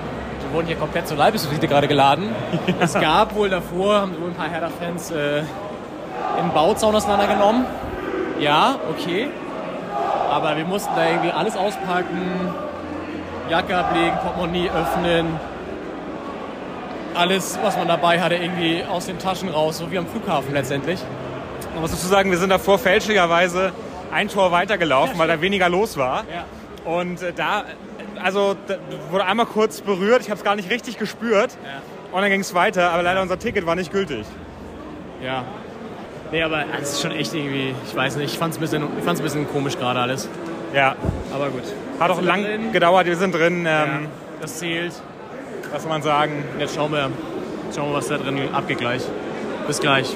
wir 0.42 0.52
wurden 0.54 0.66
hier 0.66 0.76
komplett 0.76 1.06
zur 1.06 1.18
Leibesvisite 1.18 1.68
gerade 1.68 1.88
geladen. 1.88 2.30
Es 2.80 2.94
gab 2.94 3.34
wohl 3.34 3.50
davor, 3.50 4.00
haben 4.00 4.18
wohl 4.20 4.30
ein 4.30 4.34
paar 4.34 4.48
Hertha-Fans 4.48 5.10
äh, 5.10 5.42
einen 6.38 6.52
Bauzaun 6.54 6.94
auseinandergenommen. 6.94 7.66
Ja, 8.40 8.76
okay. 8.90 9.28
Aber 10.30 10.56
wir 10.56 10.64
mussten 10.64 10.94
da 10.96 11.06
irgendwie 11.06 11.32
alles 11.32 11.56
auspacken, 11.56 12.54
Jacke 13.50 13.76
ablegen, 13.76 14.16
Portemonnaie 14.22 14.70
öffnen, 14.70 15.38
alles, 17.14 17.58
was 17.62 17.76
man 17.76 17.88
dabei 17.88 18.20
hatte, 18.20 18.36
irgendwie 18.36 18.84
aus 18.88 19.06
den 19.06 19.18
Taschen 19.18 19.48
raus, 19.48 19.78
so 19.78 19.90
wie 19.90 19.98
am 19.98 20.06
Flughafen 20.06 20.52
letztendlich. 20.54 21.00
Man 21.72 21.82
muss 21.82 21.90
dazu 21.90 22.06
sagen, 22.06 22.30
wir 22.30 22.38
sind 22.38 22.50
davor 22.50 22.78
fälschlicherweise 22.78 23.72
ein 24.12 24.28
Tor 24.28 24.52
weitergelaufen, 24.52 25.18
weil 25.18 25.28
da 25.28 25.40
weniger 25.40 25.68
los 25.68 25.96
war. 25.96 26.24
Ja. 26.32 26.44
Und 26.90 27.22
äh, 27.22 27.32
da, 27.32 27.64
also, 28.22 28.56
da 28.66 28.76
wurde 29.10 29.24
einmal 29.26 29.46
kurz 29.46 29.80
berührt, 29.80 30.22
ich 30.22 30.30
habe 30.30 30.38
es 30.38 30.44
gar 30.44 30.56
nicht 30.56 30.70
richtig 30.70 30.98
gespürt. 30.98 31.56
Und 32.12 32.22
dann 32.22 32.30
ging 32.30 32.40
es 32.40 32.54
weiter, 32.54 32.90
aber 32.90 33.02
leider 33.02 33.20
unser 33.20 33.38
Ticket 33.38 33.66
war 33.66 33.74
nicht 33.74 33.92
gültig. 33.92 34.24
Ja. 35.22 35.44
Nee, 36.30 36.42
aber 36.42 36.64
es 36.80 36.92
ist 36.92 37.02
schon 37.02 37.12
echt 37.12 37.32
irgendwie, 37.34 37.74
ich 37.86 37.94
weiß 37.96 38.16
nicht, 38.16 38.32
ich 38.32 38.38
fand 38.38 38.52
es 38.52 38.58
ein, 38.58 38.60
bisschen- 38.60 38.88
ich 38.98 39.04
fand's 39.04 39.20
ein 39.20 39.24
bisschen 39.24 39.48
komisch 39.48 39.76
gerade 39.78 40.00
alles. 40.00 40.28
Ja, 40.74 40.94
Aber 41.34 41.48
gut. 41.48 41.62
hat 41.98 42.10
auch 42.10 42.20
lang 42.20 42.44
drin? 42.44 42.72
gedauert, 42.72 43.06
wir 43.06 43.16
sind 43.16 43.34
drin. 43.34 43.64
Ja, 43.64 43.84
Ähm, 43.84 44.08
das 44.40 44.58
zählt. 44.58 44.92
Was 45.72 45.82
soll 45.82 45.90
man 45.90 46.02
sagen? 46.02 46.44
Jetzt 46.58 46.74
schauen 46.76 46.92
wir, 46.92 47.10
schauen 47.74 47.90
wir, 47.90 47.96
was 47.96 48.08
da 48.08 48.18
drin 48.18 48.38
abgeht 48.52 48.78
gleich. 48.78 49.02
Bis 49.66 49.80
gleich. 49.80 50.14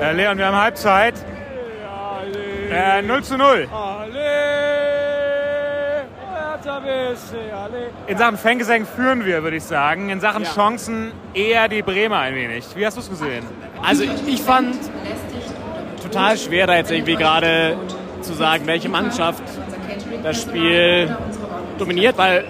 Äh, 0.00 0.12
Leon, 0.12 0.38
wir 0.38 0.46
haben 0.46 0.56
Halbzeit. 0.56 1.14
Äh, 2.70 3.02
0 3.02 3.22
zu 3.22 3.36
0. 3.36 3.68
In 8.06 8.16
Sachen 8.16 8.38
Fangesang 8.38 8.86
führen 8.86 9.26
wir, 9.26 9.42
würde 9.42 9.58
ich 9.58 9.64
sagen. 9.64 10.08
In 10.08 10.20
Sachen 10.20 10.44
Chancen 10.44 11.12
eher 11.34 11.68
die 11.68 11.82
Bremer 11.82 12.20
ein 12.20 12.34
wenig. 12.34 12.64
Wie 12.74 12.86
hast 12.86 12.96
du 12.96 13.02
es 13.02 13.10
gesehen? 13.10 13.44
Also 13.82 14.04
ich 14.26 14.40
fand 14.40 14.76
total 16.02 16.38
schwer, 16.38 16.66
da 16.66 16.76
jetzt 16.76 16.90
irgendwie 16.90 17.16
gerade 17.16 17.76
zu 18.22 18.32
sagen, 18.32 18.66
welche 18.66 18.88
Mannschaft 18.88 19.42
das 20.22 20.40
Spiel 20.40 21.14
dominiert, 21.78 22.16
weil 22.16 22.44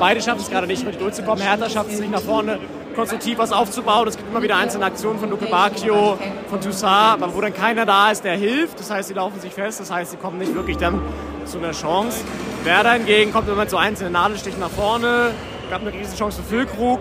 beide 0.00 0.20
schaffen 0.20 0.40
es 0.40 0.50
gerade 0.50 0.66
nicht, 0.66 0.84
richtig 0.84 1.00
durchzukommen. 1.00 1.44
Hertha 1.44 1.70
schafft 1.70 1.92
es 1.92 2.00
nicht 2.00 2.10
nach 2.10 2.22
vorne 2.22 2.58
konstruktiv 2.94 3.38
was 3.38 3.52
aufzubauen. 3.52 4.08
Es 4.08 4.16
gibt 4.16 4.30
immer 4.30 4.42
wieder 4.42 4.56
einzelne 4.56 4.84
Aktionen 4.84 5.18
von 5.18 5.30
Luke 5.30 5.46
Bacchio, 5.46 6.18
von 6.48 6.60
Toussaint, 6.60 7.22
aber 7.22 7.34
wo 7.34 7.40
dann 7.40 7.54
keiner 7.54 7.86
da 7.86 8.10
ist, 8.10 8.24
der 8.24 8.36
hilft. 8.36 8.78
Das 8.78 8.90
heißt, 8.90 9.08
sie 9.08 9.14
laufen 9.14 9.40
sich 9.40 9.52
fest, 9.52 9.80
das 9.80 9.90
heißt, 9.90 10.10
sie 10.12 10.16
kommen 10.16 10.38
nicht 10.38 10.54
wirklich 10.54 10.76
dann 10.76 11.00
zu 11.44 11.58
einer 11.58 11.72
Chance. 11.72 12.24
Werder 12.64 12.92
hingegen 12.92 13.32
kommt 13.32 13.48
immer 13.48 13.58
mit 13.58 13.70
so 13.70 13.76
einzelnen 13.76 14.12
Nadelstichen 14.12 14.60
nach 14.60 14.70
vorne. 14.70 15.32
Gab 15.70 15.80
eine 15.80 15.92
riesen 15.92 16.16
Chance 16.16 16.42
für 16.42 16.48
Füllkrug, 16.48 17.00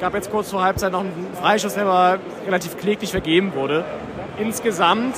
gab 0.00 0.14
jetzt 0.14 0.30
kurz 0.30 0.50
vor 0.50 0.62
Halbzeit 0.62 0.92
noch 0.92 1.00
einen 1.00 1.28
Freischuss, 1.40 1.74
der 1.74 1.86
aber 1.86 2.18
relativ 2.46 2.76
kläglich 2.76 3.10
vergeben 3.10 3.54
wurde. 3.54 3.84
Insgesamt 4.38 5.16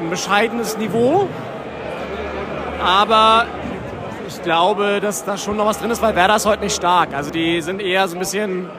ein 0.00 0.08
bescheidenes 0.10 0.78
Niveau, 0.78 1.28
aber 2.82 3.46
ich 4.26 4.42
glaube, 4.42 5.00
dass 5.00 5.24
da 5.24 5.36
schon 5.36 5.56
noch 5.56 5.66
was 5.66 5.78
drin 5.78 5.90
ist, 5.90 6.00
weil 6.00 6.16
Werder 6.16 6.36
ist 6.36 6.46
heute 6.46 6.62
nicht 6.62 6.74
stark. 6.74 7.14
Also 7.14 7.30
die 7.30 7.60
sind 7.60 7.80
eher 7.80 8.08
so 8.08 8.16
ein 8.16 8.18
bisschen, 8.18 8.70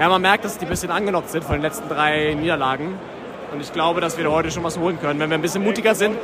ja 0.00 0.08
man 0.08 0.22
merkt, 0.22 0.44
dass 0.44 0.56
die 0.56 0.64
ein 0.64 0.70
bisschen 0.70 0.90
angenockt 0.90 1.30
sind 1.30 1.44
von 1.44 1.56
den 1.56 1.62
letzten 1.62 1.88
drei 1.88 2.34
Niederlagen. 2.34 2.98
Und 3.52 3.60
ich 3.60 3.72
glaube, 3.72 4.00
dass 4.00 4.16
wir 4.16 4.24
da 4.24 4.30
heute 4.30 4.50
schon 4.50 4.64
was 4.64 4.78
holen 4.78 4.98
können. 4.98 5.20
Wenn 5.20 5.28
wir 5.28 5.36
ein 5.36 5.42
bisschen 5.42 5.62
mutiger 5.62 5.94
sind, 5.94 6.16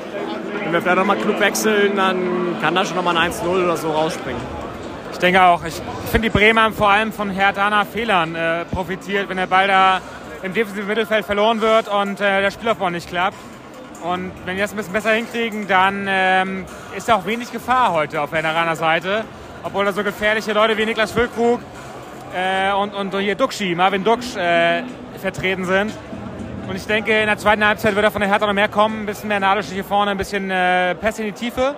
wenn 0.62 0.72
wir 0.72 0.80
vielleicht 0.80 0.96
nochmal 0.96 1.18
klug 1.18 1.38
wechseln, 1.40 1.94
dann 1.94 2.56
kann 2.62 2.74
da 2.74 2.84
schon 2.84 2.96
nochmal 2.96 3.16
ein 3.18 3.30
1-0 3.30 3.46
oder 3.46 3.76
so 3.76 3.90
rausspringen. 3.90 4.40
Ich 5.12 5.18
denke 5.18 5.42
auch. 5.42 5.62
Ich 5.64 5.74
finde, 6.10 6.30
die 6.30 6.38
Bremer 6.38 6.62
haben 6.62 6.74
vor 6.74 6.88
allem 6.88 7.12
von 7.12 7.30
Herthaner 7.30 7.84
Fehlern 7.84 8.34
äh, 8.34 8.64
profitiert, 8.64 9.28
wenn 9.28 9.36
der 9.36 9.46
Ball 9.46 9.68
da 9.68 10.00
im 10.42 10.54
defensiven 10.54 10.88
Mittelfeld 10.88 11.26
verloren 11.26 11.60
wird 11.60 11.88
und 11.88 12.20
äh, 12.20 12.40
der 12.40 12.50
Spielaufbau 12.50 12.90
nicht 12.90 13.08
klappt. 13.08 13.36
Und 14.02 14.32
wenn 14.44 14.56
die 14.56 14.62
das 14.62 14.72
ein 14.72 14.76
bisschen 14.76 14.92
besser 14.92 15.12
hinkriegen, 15.12 15.66
dann 15.68 16.06
ähm, 16.08 16.64
ist 16.96 17.08
da 17.08 17.16
auch 17.16 17.26
wenig 17.26 17.52
Gefahr 17.52 17.92
heute 17.92 18.22
auf 18.22 18.30
der 18.30 18.42
Herthaner 18.42 18.76
Seite. 18.76 19.24
Obwohl 19.64 19.84
da 19.84 19.92
so 19.92 20.04
gefährliche 20.04 20.52
Leute 20.52 20.78
wie 20.78 20.86
Niklas 20.86 21.12
Füllkrug 21.12 21.60
äh, 22.34 22.72
und, 22.72 22.94
und 22.94 23.18
hier 23.18 23.34
Duxchi, 23.34 23.74
Marvin 23.74 24.04
Duksch, 24.04 24.36
äh, 24.36 24.82
vertreten 25.18 25.64
sind. 25.64 25.92
Und 26.68 26.74
ich 26.74 26.86
denke, 26.86 27.20
in 27.20 27.26
der 27.26 27.38
zweiten 27.38 27.64
Halbzeit 27.64 27.94
wird 27.94 28.04
da 28.04 28.10
von 28.10 28.20
der 28.20 28.30
Hertha 28.30 28.46
noch 28.46 28.52
mehr 28.52 28.68
kommen. 28.68 29.02
Ein 29.02 29.06
bisschen 29.06 29.28
mehr 29.28 29.40
Nadel 29.40 29.62
hier 29.62 29.84
vorne, 29.84 30.10
ein 30.10 30.18
bisschen 30.18 30.50
äh, 30.50 30.94
Pässe 30.96 31.22
in 31.22 31.28
die 31.28 31.32
Tiefe. 31.32 31.76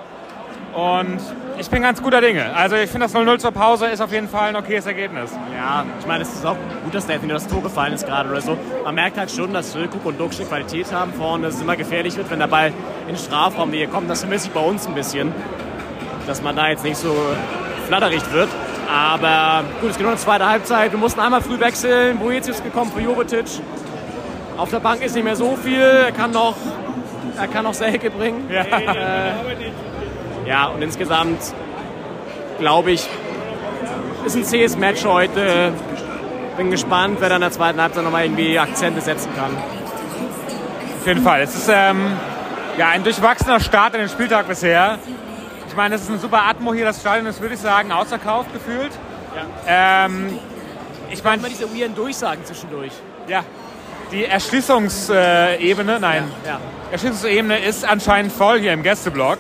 Und 0.75 1.19
ich 1.59 1.69
bin 1.69 1.83
ganz 1.83 2.03
guter 2.03 2.21
Dinge. 2.21 2.55
Also 2.55 2.77
ich 2.77 2.89
finde, 2.91 3.07
das 3.07 3.15
0-0 3.15 3.39
zur 3.39 3.51
Pause 3.51 3.87
ist 3.87 4.01
auf 4.01 4.13
jeden 4.13 4.29
Fall 4.29 4.51
ein 4.51 4.57
okayes 4.57 4.87
Ergebnis. 4.87 5.33
Ja, 5.57 5.85
ich 5.99 6.07
meine, 6.07 6.23
es 6.23 6.33
ist 6.33 6.47
auch 6.47 6.57
gut, 6.85 6.95
dass 6.95 7.07
da 7.07 7.15
jetzt 7.15 7.29
das 7.29 7.49
Tor 7.49 7.63
gefallen 7.63 7.93
ist 7.95 8.07
gerade 8.07 8.31
oder 8.31 8.41
so. 8.41 8.57
Man 8.85 8.95
merkt 8.95 9.19
halt 9.19 9.31
schon, 9.31 9.53
dass 9.53 9.73
Füllkrug 9.73 10.05
und 10.07 10.21
Duxch 10.21 10.39
Qualität 10.47 10.93
haben 10.93 11.13
vorne, 11.13 11.47
dass 11.47 11.57
es 11.57 11.63
immer 11.63 11.77
gefährlich 11.77 12.17
wird, 12.17 12.31
wenn 12.31 12.39
der 12.39 12.47
Ball 12.47 12.73
in 13.03 13.09
den 13.09 13.17
Strafraum 13.17 13.73
hier 13.73 13.89
kommt. 13.89 14.09
Das 14.09 14.21
vermisse 14.21 14.49
ich 14.49 14.53
bei 14.53 14.61
uns 14.61 14.87
ein 14.87 14.95
bisschen, 14.95 15.33
dass 16.27 16.43
man 16.43 16.55
da 16.55 16.69
jetzt 16.69 16.85
nicht 16.85 16.97
so 16.97 17.15
flatterig 17.89 18.23
wird. 18.33 18.49
Aber 18.91 19.65
gut, 19.81 19.91
es 19.91 19.97
geht 19.97 20.05
noch 20.05 20.13
eine 20.13 20.21
zweite 20.21 20.49
Halbzeit. 20.49 20.93
Wir 20.93 20.99
mussten 20.99 21.21
einmal 21.21 21.43
früh 21.43 21.61
wechseln. 21.61 22.19
Boetius 22.19 22.57
ist 22.57 22.65
gekommen 22.65 22.91
für 22.91 23.01
Jovetic. 23.01 23.47
Auf 24.57 24.71
der 24.71 24.81
Bank 24.81 25.03
ist 25.05 25.15
nicht 25.15 25.25
mehr 25.25 25.37
so 25.37 25.57
viel. 25.57 25.81
Er 25.81 26.13
kann 26.13 26.31
noch, 26.31 26.57
er 27.39 27.49
kann 27.49 27.65
noch 27.65 27.75
Selke 27.75 28.11
bringen. 28.11 28.49
Ja. 28.51 28.63
Äh, 28.63 29.33
ja, 30.47 30.67
und 30.69 30.81
insgesamt 30.81 31.39
glaube 32.59 32.93
ich, 32.93 33.07
ist 34.25 34.37
ein 34.37 34.45
zähes 34.45 34.77
Match 34.77 35.05
heute. 35.05 35.73
Bin 36.57 36.71
gespannt, 36.71 37.19
wer 37.21 37.29
dann 37.29 37.37
in 37.37 37.43
der 37.43 37.53
zweiten 37.53 37.81
Halbzeit 37.81 38.03
nochmal 38.03 38.25
irgendwie 38.25 38.59
Akzente 38.59 39.01
setzen 39.01 39.31
kann. 39.37 39.51
Auf 41.01 41.07
jeden 41.07 41.23
Fall. 41.23 41.43
Es 41.43 41.55
ist 41.55 41.69
ähm, 41.73 42.17
ja, 42.79 42.89
ein 42.89 43.05
durchwachsener 43.05 43.61
Start 43.61 43.95
in 43.95 44.01
den 44.01 44.09
Spieltag 44.09 44.49
bisher. 44.49 44.99
Ich 45.79 45.81
meine, 45.81 45.95
es 45.95 46.03
ist 46.03 46.11
eine 46.11 46.19
super 46.19 46.43
Atmo 46.43 46.75
hier. 46.75 46.85
Das 46.87 47.01
Stadion 47.01 47.27
ist, 47.27 47.41
würde 47.41 47.55
ich 47.55 47.61
sagen, 47.61 47.93
ausverkauft 47.93 48.53
gefühlt. 48.53 48.91
Ja. 49.37 50.07
Ähm, 50.07 50.37
ich 51.09 51.23
meine, 51.23 51.41
meine, 51.41 51.55
diese 51.55 51.73
weirden 51.73 51.95
Durchsagen 51.95 52.45
zwischendurch. 52.45 52.91
Ja, 53.29 53.45
die 54.11 54.25
Erschließungsebene, 54.25 56.01
nein, 56.01 56.25
Ja, 56.45 56.51
ja. 56.51 56.61
Erschließungsebene 56.91 57.61
ist 57.61 57.85
anscheinend 57.85 58.33
voll 58.33 58.59
hier 58.59 58.73
im 58.73 58.83
Gästeblock. 58.83 59.39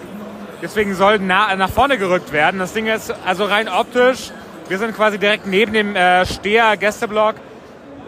Deswegen 0.62 0.95
soll 0.95 1.18
na, 1.18 1.57
nach 1.57 1.70
vorne 1.70 1.99
gerückt 1.99 2.30
werden. 2.30 2.61
Das 2.61 2.72
Ding 2.72 2.86
ist 2.86 3.12
also 3.26 3.45
rein 3.45 3.68
optisch. 3.68 4.30
Wir 4.68 4.78
sind 4.78 4.95
quasi 4.95 5.18
direkt 5.18 5.45
neben 5.45 5.72
dem 5.72 5.97
äh, 5.97 6.24
Steher 6.24 6.76
Gästeblock. 6.76 7.34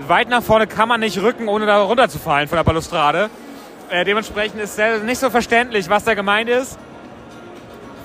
Weit 0.07 0.29
nach 0.29 0.45
vorne 0.45 0.69
kann 0.69 0.89
man 0.89 1.01
nicht 1.01 1.21
rücken, 1.21 1.49
ohne 1.49 1.67
da 1.67 1.83
runterzufallen 1.83 2.47
von 2.47 2.59
der 2.59 2.65
Balustrade. 2.65 3.29
Äh, 3.89 4.05
dementsprechend 4.05 4.61
ist 4.61 4.79
nicht 5.05 5.19
so 5.19 5.31
verständlich, 5.31 5.91
was 5.91 6.05
da 6.05 6.15
gemeint 6.15 6.49
ist. 6.49 6.79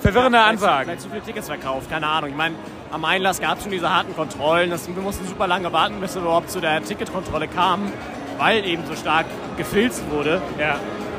Verwirrende 0.06 0.38
Ansagen. 0.38 0.84
Vielleicht 0.84 1.02
zu 1.02 1.08
viele 1.08 1.22
Tickets 1.22 1.48
verkauft, 1.48 1.90
keine 1.90 2.06
Ahnung. 2.06 2.30
Ich 2.30 2.36
meine, 2.36 2.54
am 2.92 3.04
Einlass 3.04 3.40
gab 3.40 3.56
es 3.56 3.64
schon 3.64 3.72
diese 3.72 3.92
harten 3.92 4.14
Kontrollen. 4.14 4.70
Das, 4.70 4.86
wir 4.86 5.02
mussten 5.02 5.26
super 5.26 5.48
lange 5.48 5.72
warten, 5.72 5.96
bis 6.00 6.14
wir 6.14 6.22
überhaupt 6.22 6.48
zu 6.48 6.60
der 6.60 6.80
Ticketkontrolle 6.80 7.48
kamen, 7.48 7.92
weil 8.38 8.64
eben 8.64 8.86
so 8.86 8.94
stark 8.94 9.26
gefilzt 9.56 10.04
wurde. 10.08 10.40
Ja. 10.60 10.78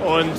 Und 0.10 0.32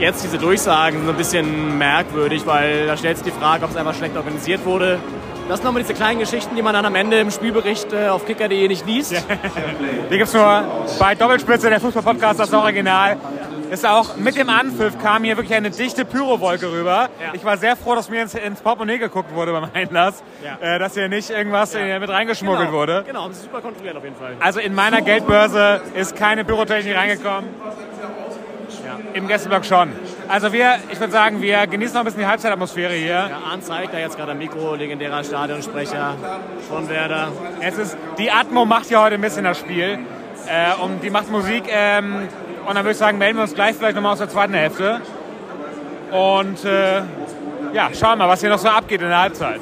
jetzt 0.00 0.24
diese 0.24 0.38
Durchsagen 0.38 1.00
sind 1.00 1.10
ein 1.10 1.16
bisschen 1.16 1.76
merkwürdig, 1.76 2.46
weil 2.46 2.86
da 2.86 2.96
stellt 2.96 3.18
sich 3.18 3.26
die 3.26 3.38
Frage, 3.38 3.66
ob 3.66 3.70
es 3.70 3.76
einfach 3.76 3.94
schlecht 3.94 4.16
organisiert 4.16 4.64
wurde. 4.64 4.98
Das 5.46 5.58
sind 5.58 5.66
nochmal 5.66 5.82
diese 5.82 5.92
kleinen 5.92 6.20
Geschichten, 6.20 6.56
die 6.56 6.62
man 6.62 6.72
dann 6.72 6.86
am 6.86 6.94
Ende 6.94 7.18
im 7.18 7.30
Spielbericht 7.30 7.92
äh, 7.92 8.08
auf 8.08 8.24
kicker.de 8.24 8.66
nicht 8.66 8.86
liest. 8.86 9.12
Die 10.10 10.16
gibt's 10.16 10.32
nur 10.32 10.64
bei 10.98 11.14
Doppelspitze, 11.14 11.68
der 11.68 11.80
Fußball-Podcast, 11.80 12.40
das 12.40 12.52
Original. 12.52 13.18
Ist 13.70 13.84
auch 13.86 14.16
mit 14.16 14.36
dem 14.36 14.48
Anpfiff 14.48 14.98
kam 15.02 15.24
hier 15.24 15.36
wirklich 15.36 15.56
eine 15.56 15.70
dichte 15.70 16.04
Pyrowolke 16.04 16.70
rüber. 16.70 17.08
Ja. 17.20 17.32
Ich 17.32 17.44
war 17.44 17.56
sehr 17.56 17.76
froh, 17.76 17.94
dass 17.94 18.08
mir 18.08 18.22
ins, 18.22 18.34
ins 18.34 18.60
Portemonnaie 18.60 18.98
geguckt 18.98 19.34
wurde 19.34 19.52
beim 19.52 19.68
Einlass, 19.74 20.22
Ja. 20.44 20.58
äh, 20.60 20.78
dass 20.78 20.94
hier 20.94 21.08
nicht 21.08 21.30
irgendwas 21.30 21.74
äh, 21.74 21.98
mit 21.98 22.08
reingeschmuggelt 22.08 22.66
genau, 22.66 22.72
wurde. 22.78 23.04
Genau, 23.06 23.24
haben 23.24 23.34
sie 23.34 23.42
super 23.42 23.60
kontrolliert 23.60 23.96
auf 23.96 24.04
jeden 24.04 24.16
Fall. 24.16 24.36
Also 24.40 24.60
in 24.60 24.74
meiner 24.74 25.00
Geldbörse 25.02 25.80
ist 25.94 26.16
keine 26.16 26.44
Pyrotechnik 26.44 26.96
reingekommen. 26.96 27.50
Im 29.14 29.26
Gästeblock 29.26 29.64
schon. 29.64 29.92
Also 30.28 30.52
wir, 30.52 30.76
ich 30.90 31.00
würde 31.00 31.12
sagen, 31.12 31.40
wir 31.42 31.66
genießen 31.66 31.94
noch 31.94 32.02
ein 32.02 32.04
bisschen 32.04 32.20
die 32.20 32.26
Halbzeitatmosphäre 32.26 32.92
hier. 32.94 33.08
Ja, 33.08 33.40
Arndt 33.50 33.64
zeigt 33.64 33.92
da 33.92 33.98
jetzt 33.98 34.16
gerade 34.16 34.32
am 34.32 34.38
Mikro, 34.38 34.74
legendärer 34.74 35.24
Stadionsprecher 35.24 36.14
von 36.68 36.88
Werder. 36.88 37.32
Es 37.60 37.78
ist, 37.78 37.96
die 38.18 38.30
Atmo 38.30 38.64
macht 38.64 38.86
hier 38.86 39.00
heute 39.00 39.14
ein 39.16 39.20
bisschen 39.20 39.44
das 39.44 39.58
Spiel. 39.58 39.98
Äh, 40.48 40.82
und 40.82 41.02
die 41.02 41.10
macht 41.10 41.30
Musik. 41.30 41.64
Ähm, 41.68 42.28
und 42.66 42.74
dann 42.74 42.84
würde 42.84 42.92
ich 42.92 42.98
sagen, 42.98 43.18
melden 43.18 43.38
wir 43.38 43.42
uns 43.42 43.54
gleich 43.54 43.76
vielleicht 43.76 43.94
nochmal 43.94 44.12
aus 44.12 44.18
der 44.18 44.28
zweiten 44.28 44.54
Hälfte. 44.54 45.00
Und 46.10 46.64
äh, 46.64 47.02
ja, 47.72 47.90
schauen 47.92 48.18
wir 48.18 48.26
mal, 48.26 48.28
was 48.28 48.40
hier 48.40 48.50
noch 48.50 48.58
so 48.58 48.68
abgeht 48.68 49.02
in 49.02 49.08
der 49.08 49.20
Halbzeit. 49.20 49.60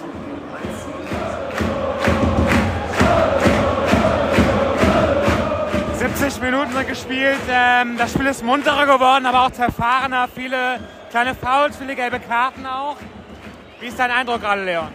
...70 6.18 6.40
Minuten 6.40 6.72
sind 6.72 6.88
gespielt. 6.88 7.40
Ähm, 7.50 7.96
das 7.98 8.12
Spiel 8.12 8.26
ist 8.26 8.44
munterer 8.44 8.86
geworden, 8.86 9.26
aber 9.26 9.46
auch 9.46 9.50
zerfahrener. 9.50 10.28
Viele 10.34 10.80
kleine 11.10 11.34
Fouls, 11.34 11.76
viele 11.76 11.94
gelbe 11.94 12.20
Karten 12.20 12.66
auch. 12.66 12.96
Wie 13.80 13.86
ist 13.86 13.98
dein 13.98 14.10
Eindruck 14.10 14.40
gerade, 14.40 14.64
Leon? 14.64 14.88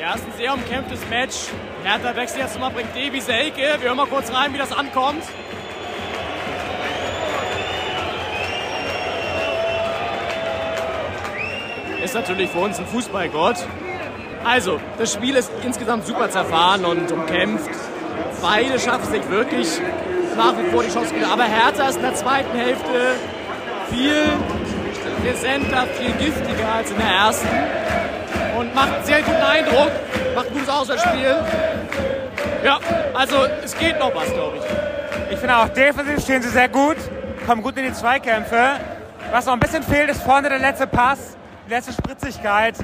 Ja, 0.00 0.14
es 0.14 0.20
ist 0.20 0.26
ein 0.26 0.36
sehr 0.36 0.54
umkämpftes 0.54 1.00
Match. 1.08 1.34
Hertha 1.82 2.14
wechselt 2.16 2.42
jetzt 2.42 2.54
nochmal, 2.54 2.70
bringt 2.70 2.94
Davy 2.94 3.20
Selke. 3.20 3.76
Wir 3.80 3.88
hören 3.88 3.96
mal 3.96 4.06
kurz 4.06 4.32
rein, 4.32 4.52
wie 4.54 4.58
das 4.58 4.72
ankommt. 4.72 5.24
Ist 12.04 12.14
natürlich 12.14 12.50
für 12.50 12.58
uns 12.58 12.78
ein 12.78 12.86
Fußballgott. 12.86 13.56
Also, 14.44 14.78
das 14.98 15.14
Spiel 15.14 15.36
ist 15.36 15.50
insgesamt 15.64 16.06
super 16.06 16.28
zerfahren 16.28 16.84
und 16.84 17.10
umkämpft. 17.10 17.70
Beide 18.42 18.78
schaffen 18.78 19.10
sich 19.10 19.28
wirklich 19.30 19.68
nach 20.36 20.52
wie 20.58 20.70
vor 20.70 20.82
die 20.82 20.90
Chance. 20.90 21.14
Aber 21.32 21.44
Hertha 21.44 21.88
ist 21.88 21.96
in 21.96 22.02
der 22.02 22.14
zweiten 22.14 22.56
Hälfte 22.58 23.14
viel 23.90 24.22
präsenter, 25.24 25.86
viel 25.98 26.12
giftiger 26.12 26.74
als 26.74 26.90
in 26.90 26.98
der 26.98 27.06
ersten 27.06 27.48
und 28.58 28.74
macht 28.74 28.94
einen 28.96 29.04
sehr 29.04 29.22
guten 29.22 29.42
Eindruck, 29.42 29.90
macht 30.34 30.48
ein 30.48 30.52
gutes 30.52 30.68
Auswärtsspiel. 30.68 31.36
Ja, 32.62 32.80
also 33.14 33.36
es 33.64 33.76
geht 33.78 33.98
noch 33.98 34.14
was, 34.14 34.30
glaube 34.32 34.58
ich. 34.58 35.32
Ich 35.32 35.38
finde 35.38 35.56
auch 35.56 35.68
defensiv 35.70 36.20
stehen 36.22 36.42
sie 36.42 36.50
sehr 36.50 36.68
gut, 36.68 36.96
kommen 37.46 37.62
gut 37.62 37.78
in 37.78 37.84
die 37.84 37.94
Zweikämpfe. 37.94 38.72
Was 39.32 39.46
noch 39.46 39.54
ein 39.54 39.60
bisschen 39.60 39.82
fehlt, 39.82 40.10
ist 40.10 40.22
vorne 40.22 40.50
der 40.50 40.58
letzte 40.58 40.86
Pass, 40.86 41.38
letzte 41.68 41.92
Spritzigkeit. 41.92 42.76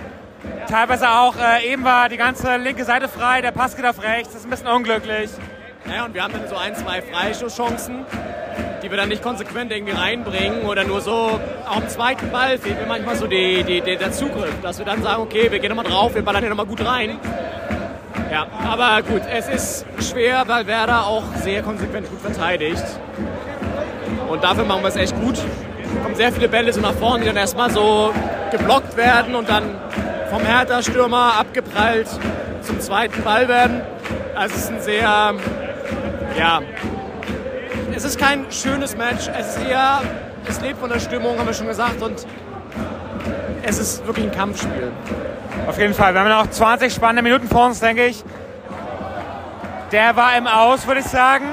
Teilweise 0.68 1.10
auch, 1.10 1.34
äh, 1.36 1.70
eben 1.70 1.84
war 1.84 2.08
die 2.08 2.16
ganze 2.16 2.56
linke 2.56 2.84
Seite 2.84 3.08
frei, 3.08 3.40
der 3.42 3.50
Pass 3.50 3.76
geht 3.76 3.84
auf 3.84 4.02
rechts, 4.02 4.32
das 4.32 4.42
ist 4.42 4.46
ein 4.46 4.50
bisschen 4.50 4.68
unglücklich. 4.68 5.30
Ja, 5.92 6.04
und 6.04 6.14
wir 6.14 6.22
haben 6.22 6.32
dann 6.32 6.48
so 6.48 6.56
ein, 6.56 6.74
zwei 6.74 7.02
Freischusschancen, 7.02 8.04
die 8.82 8.90
wir 8.90 8.96
dann 8.96 9.08
nicht 9.08 9.22
konsequent 9.22 9.72
irgendwie 9.72 9.92
reinbringen 9.92 10.62
oder 10.62 10.84
nur 10.84 11.00
so, 11.00 11.40
auch 11.68 11.76
im 11.76 11.88
zweiten 11.88 12.30
Ball 12.30 12.58
fehlt 12.58 12.80
mir 12.80 12.86
manchmal 12.86 13.16
so 13.16 13.26
die, 13.26 13.64
die, 13.64 13.80
die, 13.80 13.96
der 13.96 14.12
Zugriff, 14.12 14.54
dass 14.62 14.78
wir 14.78 14.86
dann 14.86 15.02
sagen, 15.02 15.22
okay, 15.22 15.50
wir 15.50 15.58
gehen 15.58 15.70
nochmal 15.74 15.90
drauf, 15.90 16.14
wir 16.14 16.22
ballern 16.22 16.40
hier 16.40 16.50
nochmal 16.50 16.66
gut 16.66 16.84
rein. 16.86 17.18
Ja, 18.30 18.46
aber 18.64 19.02
gut, 19.02 19.22
es 19.30 19.48
ist 19.48 19.86
schwer, 20.08 20.44
weil 20.46 20.66
Werder 20.66 21.06
auch 21.06 21.24
sehr 21.42 21.62
konsequent 21.62 22.08
gut 22.08 22.20
verteidigt. 22.20 22.84
Und 24.28 24.44
dafür 24.44 24.64
machen 24.64 24.82
wir 24.82 24.88
es 24.88 24.96
echt 24.96 25.14
gut. 25.20 25.38
Kommen 26.02 26.14
sehr 26.14 26.32
viele 26.32 26.48
Bälle 26.48 26.72
so 26.72 26.80
nach 26.80 26.94
vorne, 26.94 27.20
die 27.20 27.26
dann 27.26 27.36
erstmal 27.36 27.70
so 27.70 28.12
geblockt 28.50 28.96
werden 28.96 29.34
und 29.34 29.48
dann 29.48 29.64
vom 30.30 30.42
Hertha-Stürmer 30.42 31.34
abgeprallt 31.38 32.08
zum 32.62 32.80
zweiten 32.80 33.22
Ball 33.22 33.48
werden. 33.48 33.82
Also 34.34 34.54
es 34.54 34.62
ist 34.62 34.70
ein 34.70 34.80
sehr, 34.80 35.34
ja, 36.38 36.60
es 37.94 38.04
ist 38.04 38.18
kein 38.18 38.50
schönes 38.50 38.96
Match. 38.96 39.28
Es 39.38 39.56
ist 39.56 39.66
eher, 39.66 40.00
es 40.48 40.60
lebt 40.60 40.78
von 40.78 40.88
der 40.88 41.00
Stimmung, 41.00 41.38
haben 41.38 41.46
wir 41.46 41.54
schon 41.54 41.66
gesagt. 41.66 42.00
Und 42.00 42.26
es 43.62 43.78
ist 43.78 44.06
wirklich 44.06 44.26
ein 44.26 44.32
Kampfspiel. 44.32 44.92
Auf 45.66 45.78
jeden 45.78 45.94
Fall, 45.94 46.14
wir 46.14 46.20
haben 46.20 46.28
noch 46.28 46.48
20 46.48 46.92
spannende 46.92 47.22
Minuten 47.22 47.48
vor 47.48 47.66
uns, 47.66 47.80
denke 47.80 48.06
ich. 48.06 48.24
Der 49.92 50.16
war 50.16 50.36
im 50.36 50.46
Aus, 50.46 50.86
würde 50.86 51.00
ich 51.00 51.06
sagen. 51.06 51.44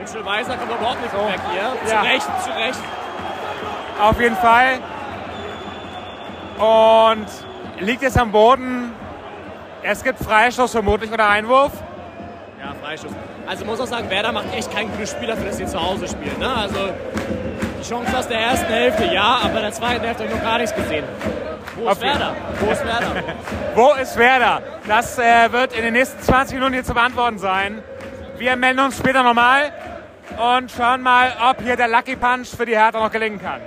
Mitchell 0.00 0.24
Weiser 0.24 0.56
kommt 0.56 0.72
überhaupt 0.72 1.02
nicht 1.02 1.12
weg 1.12 1.40
hier. 1.52 1.86
Zu 1.86 1.94
Ja. 1.94 2.00
Recht, 2.00 2.26
zu 2.42 2.50
Recht. 2.50 2.78
Auf 4.00 4.18
jeden 4.18 4.36
Fall. 4.36 4.78
Und 6.58 7.26
liegt 7.80 8.02
jetzt 8.02 8.18
am 8.18 8.32
Boden. 8.32 8.92
Es 9.82 10.02
gibt 10.02 10.18
Freistoß 10.18 10.72
vermutlich 10.72 11.12
oder 11.12 11.28
Einwurf. 11.28 11.72
Ja, 12.58 12.74
Freistoß. 12.82 13.12
Also 13.46 13.64
muss 13.66 13.80
auch 13.80 13.86
sagen, 13.86 14.08
Werder 14.08 14.32
macht 14.32 14.54
echt 14.54 14.72
kein 14.72 14.90
gutes 14.90 15.10
Spiel 15.10 15.28
dafür, 15.28 15.46
dass 15.46 15.58
sie 15.58 15.66
zu 15.66 15.80
Hause 15.80 16.08
spielen. 16.08 16.38
Ne? 16.38 16.50
Also 16.50 16.78
die 17.78 17.86
Chancen 17.86 18.14
aus 18.14 18.28
der 18.28 18.40
ersten 18.40 18.72
Hälfte 18.72 19.04
ja, 19.04 19.40
aber 19.42 19.56
in 19.56 19.62
der 19.62 19.72
zweiten 19.72 20.04
Hälfte 20.04 20.24
habe 20.24 20.32
ich 20.32 20.38
noch 20.38 20.44
gar 20.44 20.58
nichts 20.58 20.74
gesehen. 20.74 21.04
Wo 21.76 21.82
ist 21.82 21.88
Auf 21.90 22.00
Werder? 22.00 22.34
Wo 22.60 22.70
ist 22.70 22.86
Werder? 22.86 23.24
Wo 23.74 23.92
ist 23.94 24.16
Werder? 24.16 24.62
Das 24.86 25.18
äh, 25.18 25.52
wird 25.52 25.74
in 25.74 25.82
den 25.82 25.92
nächsten 25.92 26.22
20 26.22 26.54
Minuten 26.54 26.74
hier 26.74 26.84
zu 26.84 26.94
beantworten 26.94 27.38
sein. 27.38 27.82
Wir 28.36 28.56
melden 28.56 28.80
uns 28.80 28.96
später 28.96 29.22
nochmal 29.22 29.72
und 30.36 30.70
schauen 30.70 31.02
mal, 31.02 31.32
ob 31.50 31.62
hier 31.62 31.76
der 31.76 31.88
Lucky 31.88 32.16
Punch 32.16 32.48
für 32.48 32.66
die 32.66 32.76
Hertha 32.76 32.98
noch 33.00 33.10
gelingen 33.10 33.40
kann. 33.40 33.60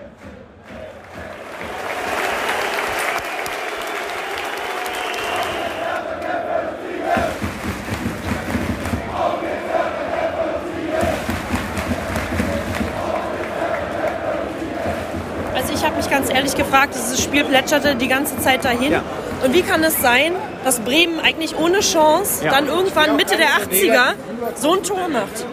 Also 15.56 15.74
ich 15.74 15.84
habe 15.86 15.96
mich 15.98 16.10
ganz 16.10 16.30
ehrlich 16.30 16.56
gefragt, 16.56 16.96
dieses 16.96 17.22
Spiel 17.22 17.44
plätscherte 17.44 17.96
die 17.96 18.08
ganze 18.08 18.38
Zeit 18.40 18.66
dahin. 18.66 18.96
Und 19.44 19.54
wie 19.54 19.62
kann 19.62 19.84
es 19.84 20.02
sein, 20.02 20.34
dass 20.64 20.80
Bremen 20.80 21.20
eigentlich 21.20 21.58
ohne 21.58 21.80
Chance 21.82 22.46
Ja. 22.46 22.52
dann 22.52 22.68
irgendwann 22.68 23.16
Mitte 23.16 23.38
der 23.38 23.50
80er 23.50 24.14
so 24.56 24.74
ein 24.74 24.84
Tor 24.84 25.10
macht? 25.10 25.46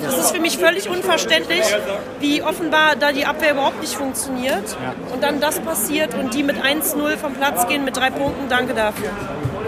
Das 0.00 0.18
ist 0.18 0.30
für 0.34 0.40
mich 0.40 0.58
völlig 0.58 0.88
unverständlich, 0.88 1.62
wie 2.20 2.42
offenbar 2.42 2.96
da 2.98 3.12
die 3.12 3.24
Abwehr 3.26 3.52
überhaupt 3.52 3.80
nicht 3.80 3.94
funktioniert. 3.94 4.76
Und 5.12 5.22
dann 5.22 5.40
das 5.40 5.60
passiert 5.60 6.14
und 6.14 6.34
die 6.34 6.42
mit 6.42 6.56
1-0 6.56 7.16
vom 7.16 7.34
Platz 7.34 7.66
gehen 7.68 7.84
mit 7.84 7.96
drei 7.96 8.10
Punkten. 8.10 8.48
Danke 8.48 8.74
dafür. 8.74 9.10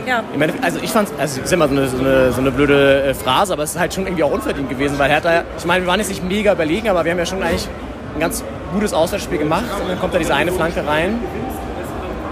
Ja. 0.06 0.22
Also 0.60 0.80
ich 0.82 0.90
fand 0.90 1.08
es 1.18 1.38
ist 1.38 1.52
immer 1.52 1.66
so 1.68 1.74
eine, 1.74 1.88
so, 1.88 1.98
eine, 1.98 2.32
so 2.32 2.40
eine 2.40 2.50
blöde 2.50 3.04
äh, 3.04 3.14
Phrase, 3.14 3.52
aber 3.54 3.62
es 3.62 3.70
ist 3.74 3.80
halt 3.80 3.94
schon 3.94 4.04
irgendwie 4.06 4.22
auch 4.22 4.32
unverdient 4.32 4.68
gewesen, 4.68 4.98
weil 4.98 5.10
Hertha, 5.10 5.44
ich 5.56 5.64
meine, 5.64 5.84
wir 5.84 5.88
waren 5.88 5.98
jetzt 5.98 6.10
nicht 6.10 6.22
mega 6.22 6.52
überlegen, 6.52 6.90
aber 6.90 7.04
wir 7.04 7.12
haben 7.12 7.18
ja 7.18 7.24
schon 7.26 7.42
eigentlich 7.42 7.66
ein 8.14 8.20
ganz 8.20 8.44
gutes 8.74 8.92
Auswärtsspiel 8.92 9.38
gemacht 9.38 9.64
und 9.80 9.88
dann 9.88 9.98
kommt 9.98 10.12
da 10.14 10.18
diese 10.18 10.34
eine 10.34 10.52
Flanke 10.52 10.86
rein 10.86 11.18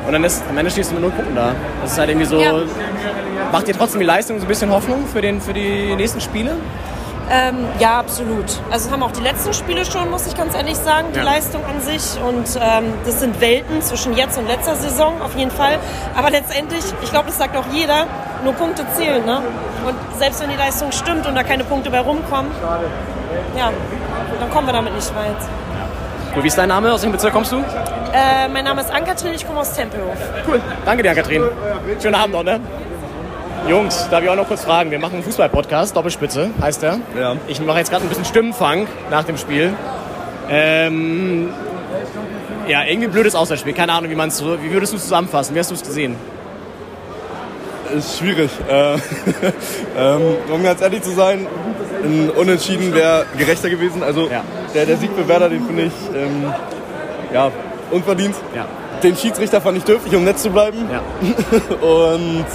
und 0.07 0.12
dann 0.12 0.22
ist, 0.24 0.43
am 0.51 0.59
Ende 0.59 0.70
stehst 0.70 0.90
du 0.90 0.95
mit 0.95 1.03
null 1.03 1.12
Punkten 1.12 1.34
da. 1.34 1.55
Das 1.82 1.93
ist 1.93 1.99
halt 1.99 2.11
irgendwie 2.11 2.26
so, 2.26 2.40
Ja. 2.40 2.53
macht 3.53 3.68
dir 3.68 3.74
trotzdem 3.74 4.01
die 4.01 4.07
Leistung 4.07 4.38
so 4.38 4.45
ein 4.45 4.49
bisschen 4.49 4.70
Hoffnung 4.70 5.07
für, 5.11 5.22
den, 5.22 5.40
für 5.40 5.55
die 5.55 5.95
nächsten 5.97 6.20
Spiele? 6.20 6.51
Ähm, 7.35 7.66
ja, 7.78 7.99
absolut. 7.99 8.45
Also 8.70 8.91
haben 8.91 9.03
auch 9.03 9.11
die 9.12 9.22
letzten 9.22 9.55
Spiele 9.55 9.87
schon, 9.87 10.11
muss 10.11 10.26
ich 10.26 10.37
ganz 10.37 10.55
ehrlich 10.55 10.76
sagen, 10.76 11.09
die 11.14 11.18
Ja. 11.18 11.24
Leistung 11.24 11.64
an 11.64 11.80
sich. 11.80 12.03
Und 12.22 12.45
ähm, 12.61 12.93
das 13.07 13.20
sind 13.20 13.41
Welten 13.41 13.80
zwischen 13.80 14.14
jetzt 14.14 14.37
und 14.37 14.47
letzter 14.47 14.76
Saison 14.76 15.14
auf 15.22 15.35
jeden 15.35 15.51
Fall. 15.51 15.78
Aber 16.14 16.28
letztendlich, 16.30 16.85
ich 17.03 17.11
glaube, 17.11 17.26
das 17.28 17.39
sagt 17.39 17.57
auch 17.57 17.64
jeder, 17.72 18.07
nur 18.45 18.53
Punkte 18.53 18.85
zählen. 18.97 19.24
Ne? 19.24 19.39
Und 19.87 19.95
selbst 20.18 20.43
wenn 20.43 20.51
die 20.51 20.57
Leistung 20.57 20.93
stimmt 20.93 21.26
und 21.26 21.35
da 21.35 21.43
keine 21.43 21.64
Punkte 21.64 21.91
bei 21.91 22.01
rumkommen, 22.01 22.51
ja, 23.57 23.70
dann 24.39 24.51
kommen 24.51 24.66
wir 24.68 24.74
damit 24.74 24.95
nicht 24.95 25.14
weit. 25.16 25.37
Cool, 26.37 26.43
wie 26.43 26.49
ist 26.49 26.59
dein 26.59 26.68
Name? 26.68 26.93
Aus 26.93 27.01
welchem 27.03 27.12
Bezirk 27.12 27.33
kommst 27.33 27.53
du? 27.53 27.59
Äh, 27.59 28.49
mein 28.53 28.64
Name 28.64 28.83
ist 28.83 28.91
Ankatrin, 28.93 29.33
ich 29.35 29.47
komme 29.47 29.61
aus 29.61 29.72
Tempelhof. 29.72 30.16
Cool, 30.47 30.61
danke 30.85 31.03
dir, 31.03 31.14
Katrin. 31.14 31.43
Schönen 32.01 32.14
Abend 32.14 32.35
noch, 32.35 32.43
ne? 32.43 32.61
Jungs, 33.69 34.09
darf 34.11 34.25
ich 34.25 34.29
auch 34.29 34.37
noch 34.37 34.49
kurz 34.49 34.65
fragen? 34.65 34.91
Wir 34.91 34.99
machen 34.99 35.15
einen 35.15 35.23
Fußball-Podcast, 35.23 35.97
Doppelspitze 35.97 36.51
heißt 36.61 36.83
der. 36.83 36.99
Ja. 37.19 37.37
Ich 37.47 37.61
mache 37.61 37.79
jetzt 37.79 37.91
gerade 37.91 38.05
ein 38.05 38.09
bisschen 38.09 38.25
Stimmenfang 38.25 38.89
nach 39.09 39.23
dem 39.23 39.37
Spiel. 39.37 39.73
Ähm, 40.51 41.49
ja, 42.67 42.83
irgendwie 42.85 43.07
ein 43.07 43.13
blödes 43.13 43.37
Auswärtsspiel. 43.37 43.73
Keine 43.73 43.93
Ahnung, 43.93 44.11
wie 44.11 44.17
man 44.17 44.29
es 44.29 44.43
Wie 44.45 44.73
würdest 44.73 44.93
du 44.93 44.97
es 44.97 45.05
zusammenfassen? 45.05 45.55
Wie 45.55 45.61
hast 45.61 45.71
du 45.71 45.75
es 45.77 45.83
gesehen? 45.83 46.17
Ist 47.97 48.19
schwierig. 48.19 48.51
Äh, 48.69 48.95
ähm, 49.97 50.21
um 50.53 50.63
ganz 50.65 50.81
ehrlich 50.81 51.03
zu 51.03 51.11
sein, 51.11 51.47
ein 52.03 52.31
Unentschieden 52.31 52.93
wäre 52.93 53.27
gerechter 53.39 53.71
gewesen. 53.71 54.03
Also 54.03 54.29
der, 54.75 54.87
der 54.87 54.97
Sieg 54.97 55.11
für 55.17 55.29
Werder, 55.29 55.49
den 55.49 55.65
finde 55.65 55.85
ich 55.85 55.93
ähm, 56.17 56.53
ja, 57.33 57.53
unverdient. 57.93 58.35
Den 59.05 59.17
Schiedsrichter 59.17 59.61
fand 59.61 59.79
ich 59.79 59.85
dürftig, 59.85 60.15
um 60.17 60.25
nett 60.25 60.39
zu 60.39 60.51
bleiben. 60.51 60.79
Und 61.81 62.47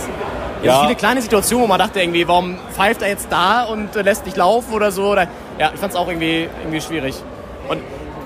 Ja. 0.63 0.73
ja, 0.73 0.81
Viele 0.83 0.95
kleine 0.95 1.21
Situationen, 1.21 1.63
wo 1.65 1.67
man 1.67 1.79
dachte 1.79 1.99
irgendwie, 2.01 2.27
warum 2.27 2.57
pfeift 2.75 3.01
er 3.01 3.09
jetzt 3.09 3.27
da 3.29 3.63
und 3.63 3.95
äh, 3.95 4.01
lässt 4.01 4.25
nicht 4.25 4.37
laufen 4.37 4.73
oder 4.73 4.91
so. 4.91 5.03
Oder, 5.11 5.27
ja, 5.59 5.71
ich 5.73 5.79
fand 5.79 5.93
es 5.93 5.99
auch 5.99 6.07
irgendwie, 6.07 6.47
irgendwie 6.61 6.81
schwierig. 6.81 7.15
Und 7.69 7.79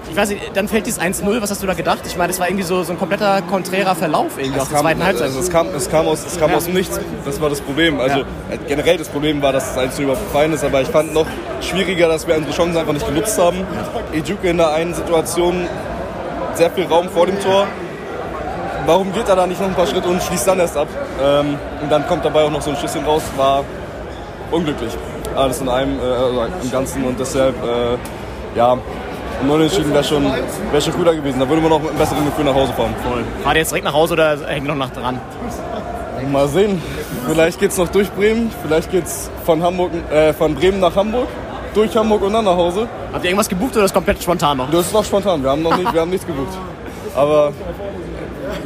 ich 0.10 0.16
weiß 0.18 0.30
nicht, 0.30 0.42
dann 0.56 0.68
fällt 0.68 0.86
dieses 0.86 1.00
1-0, 1.00 1.42
was 1.42 1.52
hast 1.52 1.64
du 1.64 1.68
da 1.68 1.74
gedacht? 1.74 2.00
Ich 2.06 2.18
meine, 2.18 2.30
das 2.30 2.40
war 2.40 2.48
irgendwie 2.48 2.64
so, 2.66 2.84
so 2.84 2.92
ein 2.92 3.00
kompletter 3.00 3.42
konträrer 3.44 3.96
Verlauf 3.96 4.38
irgendwie 4.38 4.60
aus 4.60 4.64
Es 4.64 4.70
der 4.70 4.76
kam, 4.78 4.86
zweiten 4.86 5.04
Halbzeit. 5.06 5.28
also 5.28 5.40
es, 5.40 5.50
kam, 5.50 5.68
es 5.76 5.90
kam, 5.90 6.08
aus, 6.08 6.26
es 6.26 6.38
kam 6.40 6.50
Ja. 6.52 6.58
aus 6.58 6.66
dem 6.66 6.74
Nichts. 6.74 7.00
Das 7.26 7.40
war 7.40 7.50
das 7.50 7.62
Problem. 7.62 8.00
Also 8.00 8.20
Ja. 8.20 8.26
äh, 8.52 8.58
generell 8.68 8.98
das 8.98 9.08
Problem 9.10 9.42
war, 9.42 9.54
dass 9.54 9.72
es 9.72 9.78
1 9.78 10.00
überfallen 10.00 10.52
ist. 10.54 10.64
Aber 10.66 10.82
ich 10.82 10.90
fand 10.90 11.14
noch 11.14 11.26
schwieriger, 11.62 12.08
dass 12.10 12.28
wir 12.28 12.36
unsere 12.36 12.54
Chancen 12.54 12.78
einfach 12.78 12.94
nicht 12.94 13.08
genutzt 13.08 13.38
haben. 13.40 13.66
Ejuke 14.14 14.50
in 14.50 14.58
der 14.58 14.72
einen 14.74 14.94
Situation 14.94 15.66
sehr 16.56 16.72
viel 16.72 16.86
Raum 16.86 17.08
vor 17.10 17.26
dem 17.28 17.40
Tor. 17.40 17.68
Warum 18.86 19.14
geht 19.14 19.28
er 19.28 19.36
da 19.36 19.46
nicht 19.46 19.62
noch 19.62 19.68
ein 19.68 19.76
paar 19.76 19.88
Schritte 19.88 20.10
und 20.10 20.22
schließt 20.22 20.48
dann 20.48 20.60
erst 20.60 20.76
ab? 20.76 20.88
Ähm, 21.22 21.58
und 21.82 21.92
dann 21.92 22.08
kommt 22.08 22.26
dabei 22.26 22.44
auch 22.44 22.52
noch 22.52 22.62
so 22.62 22.72
ein 22.72 22.78
Schüsschen 22.78 23.06
raus. 23.06 23.22
War 23.38 23.64
unglücklich. 24.50 24.92
Alles 25.36 25.62
in 25.62 25.70
einem, 25.70 26.00
äh, 26.00 26.04
also 26.04 26.46
im 26.64 26.72
Ganzen. 26.72 27.04
Und 27.04 27.20
deshalb, 27.20 27.56
äh, 27.64 28.58
ja, 28.58 28.74
ein 29.42 29.50
Unentschieden 29.50 29.94
wäre 29.94 30.04
schon, 30.04 30.26
wär 30.72 30.82
schon 30.82 30.94
cooler 30.94 31.14
gewesen. 31.16 31.40
Da 31.40 31.48
würde 31.48 31.62
man 31.62 31.72
noch 31.72 31.80
mit 31.80 31.90
einem 31.90 32.00
besseren 32.00 32.26
Gefühl 32.26 32.46
nach 32.46 32.56
Hause 32.56 32.74
fahren. 32.74 32.94
Voll. 33.04 33.24
Fahrt 33.44 33.56
ihr 33.56 33.60
jetzt 33.60 33.72
direkt 33.72 33.86
nach 33.86 33.94
Hause 33.94 34.14
oder 34.14 34.38
hängt 34.48 34.68
noch 34.68 34.76
nach 34.76 34.92
dran? 34.92 35.20
Mal 36.32 36.48
sehen. 36.48 36.82
Vielleicht 37.28 37.60
geht's 37.60 37.78
noch 37.78 37.88
durch 37.88 38.12
Bremen, 38.12 38.52
vielleicht 38.62 38.92
geht's 38.92 39.32
von 39.44 39.64
Hamburg, 39.64 39.92
äh, 40.12 40.34
von 40.34 40.54
Bremen 40.54 40.80
nach 40.80 40.96
Hamburg, 40.96 41.28
durch 41.74 41.96
Hamburg 41.96 42.22
und 42.22 42.34
dann 42.34 42.46
nach 42.46 42.56
Hause. 42.56 42.88
Habt 43.12 43.24
ihr 43.24 43.32
irgendwas 43.32 43.50
gebucht 43.50 43.76
oder 43.76 43.86
ist 43.86 43.94
komplett 43.94 44.22
spontan 44.22 44.58
noch? 44.58 44.70
Das 44.70 44.82
ist 44.82 44.94
noch 44.94 45.04
spontan. 45.04 45.42
Wir 45.42 45.50
haben 45.50 45.64
noch 45.64 45.76
nicht, 45.76 45.92
wir 45.92 46.02
haben 46.02 46.12
nichts 46.12 46.28
gebucht. 46.28 46.56
Aber 47.16 47.52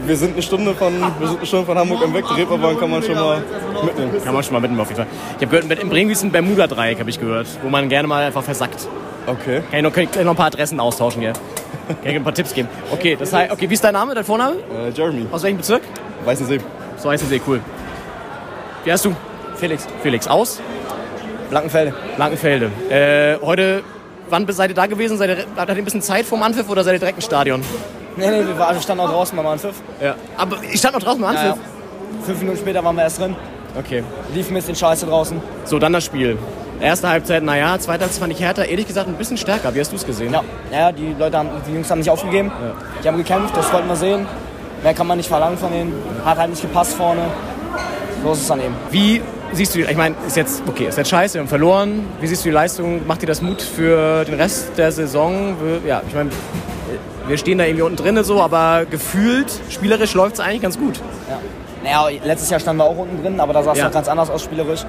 wir 0.05 0.17
sind 0.17 0.33
eine 0.33 0.41
Stunde 0.41 0.73
von, 0.73 0.93
wir 1.19 1.27
sind 1.27 1.37
eine 1.37 1.45
Stunde 1.45 1.65
von 1.65 1.77
Hamburg 1.77 2.03
am 2.03 2.13
Weg. 2.13 2.25
Die 2.29 2.41
Reeperbahn 2.41 2.79
kann 2.79 2.89
man 2.89 3.03
schon 3.03 3.15
mal 3.15 3.41
mitnehmen. 3.83 4.11
Kann 4.23 4.33
man 4.33 4.43
schon 4.43 4.53
mal 4.53 4.59
mitnehmen 4.59 4.81
auf 4.81 4.89
jeden 4.89 5.03
Fall. 5.03 5.07
Ich 5.37 5.45
habe 5.45 5.61
gehört, 5.61 5.83
in 5.83 5.89
Bremen 5.89 6.07
gibt 6.07 6.17
es 6.17 6.23
ein 6.23 6.31
Bermuda-Dreieck, 6.31 6.99
habe 6.99 7.09
ich 7.09 7.19
gehört, 7.19 7.47
wo 7.63 7.69
man 7.69 7.89
gerne 7.89 8.07
mal 8.07 8.23
einfach 8.23 8.43
versackt. 8.43 8.87
Okay. 9.27 9.61
Kann 9.69 9.79
ich 9.79 9.83
noch, 9.83 9.93
kann 9.93 10.03
ich 10.03 10.15
noch 10.23 10.31
ein 10.31 10.35
paar 10.35 10.47
Adressen 10.47 10.79
austauschen, 10.79 11.21
gell? 11.21 11.33
Kann 11.87 11.97
ich 12.03 12.15
ein 12.15 12.23
paar 12.23 12.33
Tipps 12.33 12.53
geben. 12.53 12.69
Okay, 12.91 13.15
das 13.19 13.33
heißt, 13.33 13.51
okay, 13.51 13.69
wie 13.69 13.73
ist 13.73 13.83
dein 13.83 13.93
Name, 13.93 14.13
dein 14.15 14.23
Vorname? 14.23 14.55
Äh, 14.55 14.89
Jeremy. 14.89 15.25
Aus 15.31 15.43
welchem 15.43 15.57
Bezirk? 15.57 15.81
Weißensee. 16.25 16.59
So 16.97 17.09
Weißensee, 17.09 17.41
cool. 17.47 17.59
Wie 18.83 18.91
heißt 18.91 19.05
du? 19.05 19.15
Felix. 19.55 19.87
Felix, 20.01 20.27
aus? 20.27 20.61
Blankenfelde. 21.49 21.93
Blankenfelde. 22.15 22.71
Äh, 22.89 23.37
heute, 23.45 23.83
wann 24.29 24.45
seid 24.51 24.71
ihr 24.71 24.75
da 24.75 24.85
gewesen? 24.85 25.17
Seid 25.17 25.29
ihr, 25.29 25.45
habt 25.55 25.69
ihr 25.69 25.75
ein 25.75 25.85
bisschen 25.85 26.01
Zeit 26.01 26.25
vorm 26.25 26.43
Anpfiff 26.43 26.69
oder 26.69 26.83
seid 26.83 26.93
ihr 26.93 26.99
direkt 26.99 27.17
im 27.17 27.23
Stadion? 27.23 27.61
Nee, 28.17 28.29
nee, 28.29 28.45
wir 28.47 28.57
waren- 28.57 28.81
standen 28.81 29.03
auch 29.03 29.09
draußen 29.11 29.35
beim 29.35 29.47
Anpfiff. 29.47 29.75
Ja. 30.01 30.15
Aber 30.37 30.57
ich 30.71 30.79
stand 30.79 30.93
noch 30.95 31.01
draußen 31.03 31.21
beim 31.21 31.31
Anpfiff? 31.31 31.45
Ja, 31.49 31.55
ja. 31.55 32.23
Fünf 32.25 32.39
Minuten 32.39 32.57
später 32.57 32.83
waren 32.83 32.95
wir 32.95 33.03
erst 33.03 33.19
drin. 33.19 33.35
Okay. 33.77 34.03
Lief 34.33 34.49
ein 34.49 34.53
bisschen 34.53 34.75
scheiße 34.75 35.05
draußen. 35.05 35.41
So, 35.65 35.79
dann 35.79 35.91
das 35.93 36.05
Spiel. 36.05 36.37
Erste 36.79 37.07
Halbzeit, 37.09 37.43
naja, 37.43 37.77
zweite 37.79 38.01
Halbzeit 38.03 38.19
fand 38.21 38.33
ich 38.33 38.39
Hertha 38.39 38.63
ehrlich 38.63 38.87
gesagt 38.87 39.07
ein 39.07 39.15
bisschen 39.15 39.37
stärker. 39.37 39.73
Wie 39.73 39.79
hast 39.79 39.91
du 39.91 39.95
es 39.95 40.05
gesehen? 40.05 40.33
Ja, 40.33 40.43
ja, 40.71 40.91
die 40.91 41.15
Leute 41.17 41.37
haben, 41.37 41.49
die 41.67 41.73
Jungs 41.73 41.89
haben 41.89 41.99
nicht 41.99 42.09
aufgegeben. 42.09 42.51
Die 43.03 43.07
haben 43.07 43.17
gekämpft, 43.17 43.55
das 43.55 43.71
wollten 43.71 43.87
wir 43.87 43.95
sehen. 43.95 44.25
Mehr 44.83 44.93
kann 44.93 45.07
man 45.07 45.17
nicht 45.17 45.27
verlangen 45.29 45.57
von 45.57 45.71
denen. 45.71 45.93
Hat 46.25 46.37
halt 46.37 46.49
nicht 46.49 46.61
gepasst 46.61 46.93
vorne. 46.95 47.21
So 48.23 48.31
ist 48.33 48.41
es 48.41 48.47
dann 48.47 48.59
eben. 48.59 48.75
Wie 48.91 49.21
siehst 49.53 49.73
du, 49.75 49.79
ich 49.79 49.95
meine, 49.97 50.15
ist 50.27 50.35
jetzt, 50.35 50.63
okay, 50.67 50.87
ist 50.87 50.97
jetzt 50.97 51.09
scheiße, 51.09 51.35
wir 51.35 51.41
haben 51.41 51.47
verloren. 51.47 52.05
Wie 52.19 52.27
siehst 52.27 52.43
du 52.43 52.49
die 52.49 52.53
Leistung? 52.53 53.07
Macht 53.07 53.21
dir 53.21 53.27
das 53.27 53.41
Mut 53.41 53.61
für 53.61 54.25
den 54.25 54.35
Rest 54.35 54.71
der 54.77 54.91
Saison? 54.91 55.55
Ja, 55.87 56.01
ich 56.07 56.13
meine, 56.13 56.29
wir 57.27 57.37
stehen 57.37 57.57
da 57.57 57.65
irgendwie 57.65 57.83
unten 57.83 57.97
drin 57.97 58.23
so, 58.23 58.41
aber 58.41 58.85
gefühlt, 58.89 59.51
spielerisch 59.69 60.13
läuft 60.13 60.35
es 60.35 60.39
eigentlich 60.39 60.61
ganz 60.61 60.77
gut. 60.77 60.99
Ja. 61.29 61.39
Naja, 61.83 62.19
letztes 62.23 62.49
Jahr 62.49 62.59
standen 62.59 62.79
wir 62.81 62.85
auch 62.85 62.97
unten 62.97 63.21
drin, 63.21 63.39
aber 63.39 63.53
da 63.53 63.63
sah 63.63 63.71
es 63.73 63.77
Ja. 63.79 63.85
noch 63.85 63.91
ganz 63.91 64.07
anders 64.07 64.29
aus 64.29 64.43
spielerisch. 64.43 64.85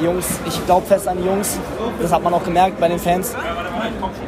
Die 0.00 0.04
Jungs, 0.04 0.26
ich 0.46 0.64
glaube 0.66 0.86
fest 0.86 1.06
an 1.06 1.18
die 1.20 1.26
Jungs. 1.26 1.58
Das 2.00 2.12
hat 2.12 2.22
man 2.22 2.32
auch 2.34 2.44
gemerkt 2.44 2.80
bei 2.80 2.88
den 2.88 2.98
Fans. 2.98 3.34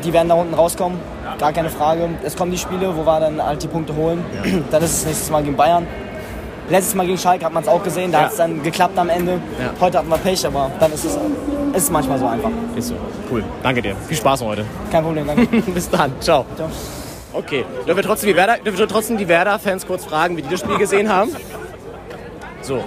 Die 0.05 0.12
werden 0.12 0.28
da 0.28 0.35
unten 0.35 0.55
rauskommen. 0.55 0.99
Gar 1.39 1.53
keine 1.53 1.70
Frage. 1.70 2.09
Es 2.22 2.37
kommen 2.37 2.51
die 2.53 2.59
Spiele, 2.59 2.95
wo 2.97 3.05
wir 3.05 3.20
dann 3.20 3.43
halt 3.43 3.62
die 3.62 3.68
Punkte 3.68 3.95
holen. 3.97 4.24
Dann 4.70 4.82
ist 4.82 4.93
es 4.99 5.07
nächstes 5.07 5.30
Mal 5.30 5.43
gegen 5.43 5.57
Bayern. 5.57 5.87
Letztes 6.68 6.95
Mal 6.95 7.07
gegen 7.07 7.18
Schalke 7.18 7.45
hat 7.45 7.53
man 7.53 7.62
es 7.62 7.68
auch 7.68 7.82
gesehen. 7.82 8.12
Da 8.12 8.18
Ja. 8.18 8.24
hat 8.24 8.32
es 8.32 8.39
dann 8.39 8.62
geklappt 8.62 8.99
am 8.99 9.09
Ende. 9.09 9.32
Ja. 9.59 9.70
Heute 9.80 9.99
hatten 9.99 10.09
wir 10.09 10.18
Pech, 10.18 10.47
aber 10.47 10.70
dann 10.80 10.93
ist 10.93 11.05
es, 11.05 11.18
ist 11.74 11.91
manchmal 11.93 12.18
so 12.18 12.26
einfach. 12.26 12.51
Ist 12.76 12.89
so. 12.89 12.95
Cool. 13.30 13.43
Danke 13.62 13.82
dir. 13.82 13.95
Viel 14.09 14.16
Spaß 14.16 14.43
heute. 14.43 14.64
Kein 14.91 15.03
Problem, 15.05 15.26
danke. 15.26 15.47
Bis 15.72 15.89
dann. 15.91 16.12
Ciao. 16.20 16.45
Ciao. 16.57 16.68
Okay. 17.35 17.64
Dürfen 17.87 17.97
wir 17.97 18.03
trotzdem 18.05 18.28
die 18.28 18.37
Werder, 18.37 18.59
dürfen 18.59 18.78
wir 18.78 18.89
trotzdem 18.89 19.18
die 19.18 19.28
Werder-Fans 19.28 19.87
kurz 19.87 20.05
fragen, 20.05 20.37
wie 20.37 20.43
die 20.43 20.49
das 20.49 20.61
Spiel 20.61 20.78
gesehen 20.78 21.12
haben? 21.12 21.35
So. 22.62 22.82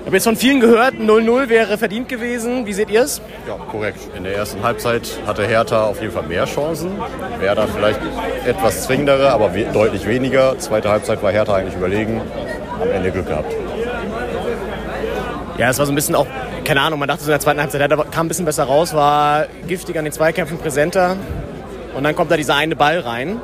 Ich 0.00 0.06
habe 0.06 0.16
jetzt 0.18 0.24
von 0.24 0.36
vielen 0.36 0.60
gehört, 0.60 0.94
0-0 0.94 1.48
wäre 1.48 1.76
verdient 1.76 2.08
gewesen. 2.08 2.64
Wie 2.64 2.72
seht 2.72 2.90
ihr 2.90 3.02
es? 3.02 3.20
Ja, 3.48 3.56
korrekt. 3.56 3.98
In 4.16 4.22
der 4.22 4.36
ersten 4.36 4.62
Halbzeit 4.62 5.18
hatte 5.26 5.44
Hertha 5.44 5.82
auf 5.86 6.00
jeden 6.00 6.12
Fall 6.12 6.22
mehr 6.22 6.44
Chancen. 6.44 6.92
Werder 7.40 7.66
vielleicht 7.66 7.98
etwas 8.46 8.84
zwingendere, 8.84 9.32
aber 9.32 9.52
we 9.52 9.64
deutlich 9.64 10.06
weniger. 10.06 10.56
Zweite 10.60 10.90
Halbzeit 10.90 11.24
war 11.24 11.32
Hertha 11.32 11.56
eigentlich 11.56 11.74
überlegen. 11.74 12.20
Am 12.80 12.88
Ende 12.88 13.10
Glück 13.10 13.26
gehabt. 13.26 13.52
Ja, 15.58 15.70
es 15.70 15.78
war 15.80 15.86
so 15.86 15.92
ein 15.92 15.96
bisschen 15.96 16.14
auch, 16.14 16.26
keine 16.64 16.82
Ahnung, 16.82 17.00
man 17.00 17.08
dachte 17.08 17.24
so 17.24 17.28
in 17.28 17.32
der 17.32 17.40
zweiten 17.40 17.60
Halbzeit, 17.60 17.80
Hertha 17.80 17.96
kam 17.96 18.26
ein 18.26 18.28
bisschen 18.28 18.44
besser 18.44 18.64
raus, 18.64 18.94
war 18.94 19.46
giftig 19.66 19.98
an 19.98 20.04
den 20.04 20.12
Zweikämpfen 20.12 20.58
präsenter. 20.58 21.16
Und 21.96 22.04
dann 22.04 22.14
kommt 22.14 22.30
da 22.30 22.36
dieser 22.36 22.56
eine 22.56 22.76
Ball 22.76 23.00
rein. 23.00 23.40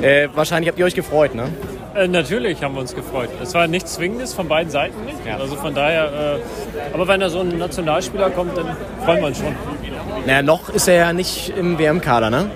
Äh, 0.00 0.28
wahrscheinlich 0.34 0.68
habt 0.68 0.78
ihr 0.78 0.86
euch 0.86 0.94
gefreut, 0.94 1.34
ne? 1.34 1.48
Äh, 1.94 2.06
natürlich 2.06 2.62
haben 2.62 2.74
wir 2.74 2.80
uns 2.80 2.94
gefreut. 2.94 3.28
Es 3.42 3.52
war 3.54 3.66
nichts 3.66 3.94
Zwingendes 3.94 4.32
von 4.32 4.46
beiden 4.46 4.70
Seiten 4.70 5.04
nicht. 5.04 5.18
Also 5.38 5.56
von 5.56 5.74
daher, 5.74 6.38
äh, 6.38 6.94
aber 6.94 7.08
wenn 7.08 7.20
da 7.20 7.28
so 7.28 7.40
ein 7.40 7.58
Nationalspieler 7.58 8.30
kommt, 8.30 8.56
dann 8.56 8.76
freuen 9.04 9.20
wir 9.20 9.26
uns 9.26 9.38
schon. 9.38 9.54
Naja, 10.26 10.42
noch 10.42 10.68
ist 10.70 10.86
er 10.86 10.94
ja 10.94 11.12
nicht 11.12 11.50
im 11.56 11.78
WM-Kader, 11.78 12.30
ne? 12.30 12.50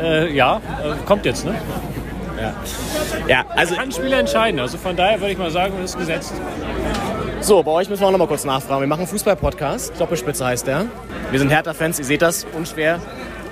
Äh, 0.00 0.34
ja, 0.34 0.56
äh, 0.56 1.06
kommt 1.06 1.24
jetzt, 1.24 1.44
ne? 1.44 1.54
Ja. 2.40 2.54
Ja, 3.28 3.44
also. 3.54 3.76
Kann 3.76 3.92
Spieler 3.92 4.18
entscheiden. 4.18 4.60
Also 4.60 4.76
von 4.76 4.96
daher 4.96 5.20
würde 5.20 5.32
ich 5.32 5.38
mal 5.38 5.50
sagen, 5.50 5.74
ist 5.82 5.96
gesetzt. 5.96 6.34
So, 7.40 7.62
bei 7.62 7.70
euch 7.70 7.88
müssen 7.88 8.02
wir 8.02 8.08
auch 8.08 8.12
noch 8.12 8.18
mal 8.18 8.28
kurz 8.28 8.44
nachfragen. 8.44 8.80
Wir 8.80 8.88
machen 8.88 9.00
einen 9.00 9.08
Fußball-Podcast. 9.08 9.98
Doppelspitze 9.98 10.44
heißt 10.44 10.66
der. 10.66 10.86
Wir 11.30 11.38
sind 11.38 11.50
Hertha-Fans, 11.50 11.98
ihr 11.98 12.04
seht 12.04 12.22
das, 12.22 12.46
unschwer. 12.56 12.98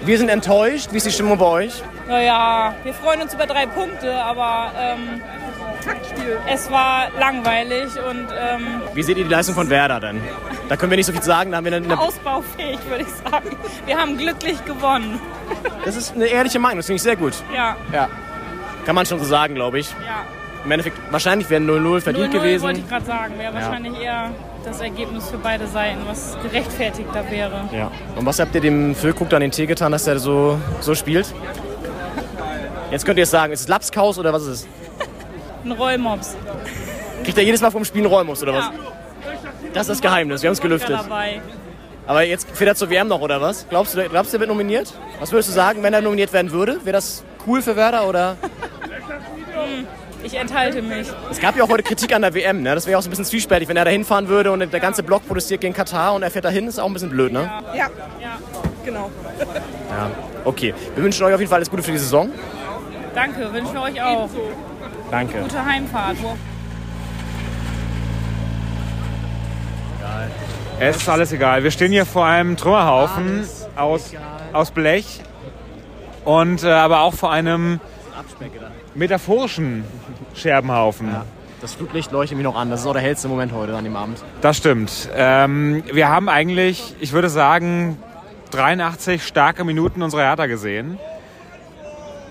Wir 0.05 0.19
sind 0.19 0.29
enttäuscht. 0.29 0.89
Wie 0.93 0.99
ist 0.99 1.07
die 1.07 1.11
Stimmung 1.13 1.39
bei 1.39 1.47
euch? 1.47 1.83
Naja, 2.09 2.75
wir 2.83 2.93
freuen 2.95 3.23
uns 3.23 3.33
über 3.35 3.47
drei 3.47 3.67
Punkte, 3.67 4.15
aber 4.23 4.71
ähm, 4.79 5.23
es 6.47 6.71
war 6.71 7.09
langweilig 7.19 7.89
und 8.09 8.27
ähm, 8.39 8.83
Wie 8.93 9.03
seht 9.03 9.17
ihr 9.17 9.25
die 9.25 9.31
Leistung 9.31 9.55
von 9.55 9.71
Werder 9.71 10.01
denn? 10.01 10.21
Da 10.69 10.77
können 10.77 10.91
wir 10.93 10.97
nicht 10.97 11.07
so 11.07 11.13
viel 11.13 11.23
sagen. 11.23 11.51
Da 11.51 11.59
haben 11.59 11.65
wir 11.65 11.75
eine, 11.75 11.99
ausbaufähig, 11.99 12.79
würde 12.89 13.05
ich 13.05 13.31
sagen. 13.31 13.57
Wir 13.87 13.97
haben 13.99 14.17
glücklich 14.19 14.63
gewonnen. 14.67 15.21
das 15.85 15.97
ist 15.97 16.15
eine 16.15 16.27
ehrliche 16.27 16.59
Meinung. 16.59 16.79
Das 16.79 16.87
finde 16.87 16.97
ich 16.97 17.03
sehr 17.03 17.17
gut. 17.17 17.33
Ja, 17.55 17.77
Ja. 17.93 18.09
Kann 18.85 18.95
man 18.95 19.07
schon 19.07 19.19
so 19.19 19.25
sagen, 19.25 19.55
glaube 19.55 19.79
ich. 19.79 19.91
ja. 20.07 20.25
Im 20.65 20.71
Endeffekt, 20.71 20.97
wahrscheinlich 21.11 21.49
wäre 21.51 21.63
0-0 21.63 22.01
verdient 22.01 22.29
0-0 22.35 22.39
gewesen. 22.39 22.63
wollte 22.65 22.81
ich 22.81 22.89
gerade 22.89 23.05
sagen, 23.05 23.39
wäre 23.39 23.53
Ja. 23.55 23.61
wahrscheinlich 23.61 24.01
eher 24.01 24.31
das 24.65 24.81
Ergebnis 24.81 25.29
für 25.29 25.39
beide 25.39 25.67
Seiten, 25.67 26.01
was 26.07 26.37
gerechtfertigter 26.43 27.31
wäre. 27.31 27.69
Ja. 27.73 27.91
Und 28.17 28.27
was 28.27 28.39
habt 28.39 28.55
ihr 28.55 28.61
dem 28.61 28.95
Füllkrug 28.95 29.29
dann 29.29 29.41
den 29.41 29.51
Tee 29.51 29.67
getan, 29.67 29.93
dass 29.93 30.07
er 30.07 30.19
so, 30.19 30.59
so 30.81 30.95
spielt? 30.95 31.33
Jetzt 32.91 33.05
könnt 33.05 33.19
ihr 33.19 33.25
es 33.25 33.31
sagen, 33.31 33.53
ist 33.53 33.61
es 33.61 33.69
Lapskaus 33.69 34.19
oder 34.19 34.33
was 34.33 34.43
ist 34.43 34.49
es? 34.49 34.69
Ein 35.65 35.73
Rollmops. 35.73 36.37
Kriegt 37.25 37.39
er 37.39 37.45
jedes 37.45 37.61
Mal 37.61 37.71
vom 37.71 37.85
Spiel 37.85 38.03
einen 38.03 38.13
Räumus 38.13 38.43
oder 38.43 38.55
was? 38.55 38.65
Ja. 38.67 38.73
Das 39.73 39.83
ist 39.83 39.91
das 39.91 40.01
Geheimnis, 40.01 40.43
wir 40.43 40.49
haben 40.49 40.55
es 40.55 40.61
gelüftet. 40.61 40.99
Aber 42.07 42.23
jetzt 42.23 42.49
fährt 42.51 42.69
er 42.69 42.75
zur 42.75 42.91
WM 42.91 43.09
noch 43.09 43.21
oder 43.21 43.41
was? 43.41 43.67
Glaubst 43.69 43.97
du, 43.97 44.09
glaubst 44.09 44.33
du, 44.33 44.37
er 44.37 44.41
wird 44.41 44.51
nominiert? 44.51 44.93
Was 45.21 45.33
würdest 45.33 45.49
du 45.49 45.53
sagen, 45.55 45.83
wenn 45.83 45.95
er 45.95 46.03
nominiert 46.03 46.33
werden 46.33 46.53
würde? 46.53 46.79
Wäre 46.85 46.93
das 46.93 47.25
cool 47.47 47.63
für 47.63 47.75
Werder 47.77 48.07
oder? 48.07 48.37
Ich 50.25 50.35
enthalte 50.35 50.81
mich. 50.81 51.07
Es 51.31 51.39
gab 51.39 51.55
ja 51.55 51.65
auch 51.65 51.69
heute 51.69 51.83
Kritik 51.83 52.15
an 52.15 52.23
der 52.23 52.33
WM, 52.35 52.63
ne? 52.63 52.75
Das 52.75 52.87
wäre 52.87 52.99
auch 52.99 53.03
so 53.03 53.09
ein 53.09 53.11
bisschen 53.11 53.27
zwiespältig, 53.27 53.69
wenn 53.69 53.77
er 53.77 53.85
da 53.85 53.91
hinfahren 53.91 54.29
würde 54.29 54.51
und 54.53 54.73
der 54.73 54.81
ganze 54.81 55.03
Block 55.03 55.27
protestiert 55.29 55.61
gegen 55.61 55.75
Katar 55.75 56.15
und 56.15 56.23
er 56.23 56.31
fährt 56.31 56.47
dahin, 56.47 56.67
ist 56.67 56.79
auch 56.79 56.87
ein 56.87 56.95
bisschen 56.95 57.11
blöd, 57.11 57.33
ne? 57.33 57.51
Ja, 57.75 57.91
ja, 58.21 58.39
genau. 58.85 59.11
Ja. 59.39 60.11
Okay, 60.45 60.75
wir 60.95 61.05
wünschen 61.05 61.25
euch 61.25 61.35
auf 61.35 61.41
jeden 61.41 61.51
Fall 61.51 61.59
alles 61.59 61.71
Gute 61.71 61.83
für 61.83 61.93
die 61.93 61.99
Saison. 61.99 62.31
Danke, 63.15 63.53
wünschen 63.53 63.75
wir 63.75 63.83
euch 63.83 64.03
auch. 64.03 64.29
Danke. 65.11 65.41
Gute 65.41 65.65
Heimfahrt. 65.65 66.17
Es 70.81 70.97
ist 70.97 71.09
alles 71.09 71.33
egal. 71.33 71.63
Wir 71.63 71.71
stehen 71.71 71.93
hier 71.93 72.07
vor 72.07 72.27
einem 72.27 72.57
Trümmerhaufen 72.57 73.47
aus, 73.77 74.13
aus 74.53 74.71
Blech 74.71 75.21
und 76.25 76.65
äh, 76.65 76.71
aber 76.71 77.01
auch 77.01 77.15
vor 77.15 77.31
einem 77.31 77.79
metaphorischen 78.95 79.85
Scherbenhaufen. 80.35 81.15
Das 81.61 81.75
Flutlicht 81.75 82.13
leuchtet 82.13 82.37
mich 82.37 82.45
noch 82.45 82.57
an. 82.57 82.71
Das 82.71 82.81
ist 82.81 82.87
auch 82.87 82.93
der 82.93 83.03
hellste 83.03 83.29
Moment 83.29 83.53
heute 83.53 83.75
an 83.75 83.85
dem 83.85 83.97
Abend. 83.97 84.23
Das 84.41 84.57
stimmt. 84.57 85.09
Ähm, 85.17 85.83
wir 85.91 86.09
haben 86.09 86.29
eigentlich, 86.29 86.95
ich 87.01 87.13
würde 87.13 87.29
sagen, 87.29 87.97
83 88.51 89.23
starke 89.23 89.65
Minuten 89.65 90.03
unserer 90.03 90.23
Hertha 90.23 90.47
gesehen. 90.47 90.99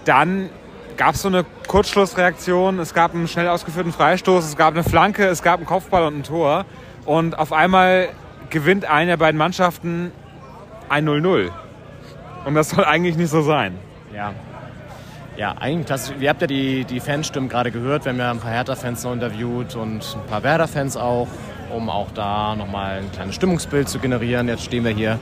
Dann 0.06 0.50
gab 0.98 1.16
es 1.16 1.22
so 1.24 1.30
eine 1.30 1.46
Kurzschlussreaktion, 1.68 2.80
es 2.80 2.94
gab 2.94 3.14
einen 3.14 3.28
schnell 3.28 3.48
ausgeführten 3.48 3.92
Freistoß, 3.92 4.46
es 4.46 4.56
gab 4.56 4.74
eine 4.74 4.84
Flanke, 4.84 5.26
es 5.26 5.42
gab 5.42 5.58
einen 5.58 5.66
Kopfball 5.66 6.04
und 6.04 6.20
ein 6.20 6.24
Tor. 6.24 6.66
Und 7.06 7.38
auf 7.38 7.52
einmal 7.52 8.10
gewinnt 8.50 8.86
eine 8.86 9.12
der 9.12 9.18
beiden 9.18 9.38
Mannschaften 9.38 10.12
ein 10.90 11.08
0-0. 11.08 11.50
Und 12.46 12.56
das 12.56 12.70
soll 12.70 12.86
eigentlich 12.86 13.18
nicht 13.18 13.30
so 13.30 13.42
sein. 13.42 13.78
Ja. 14.14 14.34
Ja, 15.36 15.56
eigentlich 15.60 15.88
klassisch. 15.88 16.16
Ihr 16.20 16.30
habt 16.30 16.42
ja 16.42 16.48
die, 16.48 16.86
die 16.86 17.00
Fanstimmen 17.00 17.50
gerade 17.50 17.72
gehört. 17.72 18.06
Wir 18.06 18.12
haben 18.12 18.20
ja 18.20 18.30
ein 18.30 18.40
paar 18.40 18.52
Hertha-Fans 18.52 19.04
noch 19.04 19.14
interviewt 19.14 19.76
und 19.76 20.16
ein 20.16 20.30
paar 20.30 20.44
Werder-Fans 20.44 20.96
auch, 20.96 21.28
um 21.76 21.90
auch 21.90 22.12
da 22.12 22.56
nochmal 22.56 23.00
ein 23.00 23.12
kleines 23.12 23.34
Stimmungsbild 23.34 23.90
zu 23.90 23.98
generieren. 23.98 24.48
Jetzt 24.48 24.64
stehen 24.64 24.84
wir 24.84 24.92
hier 24.92 25.20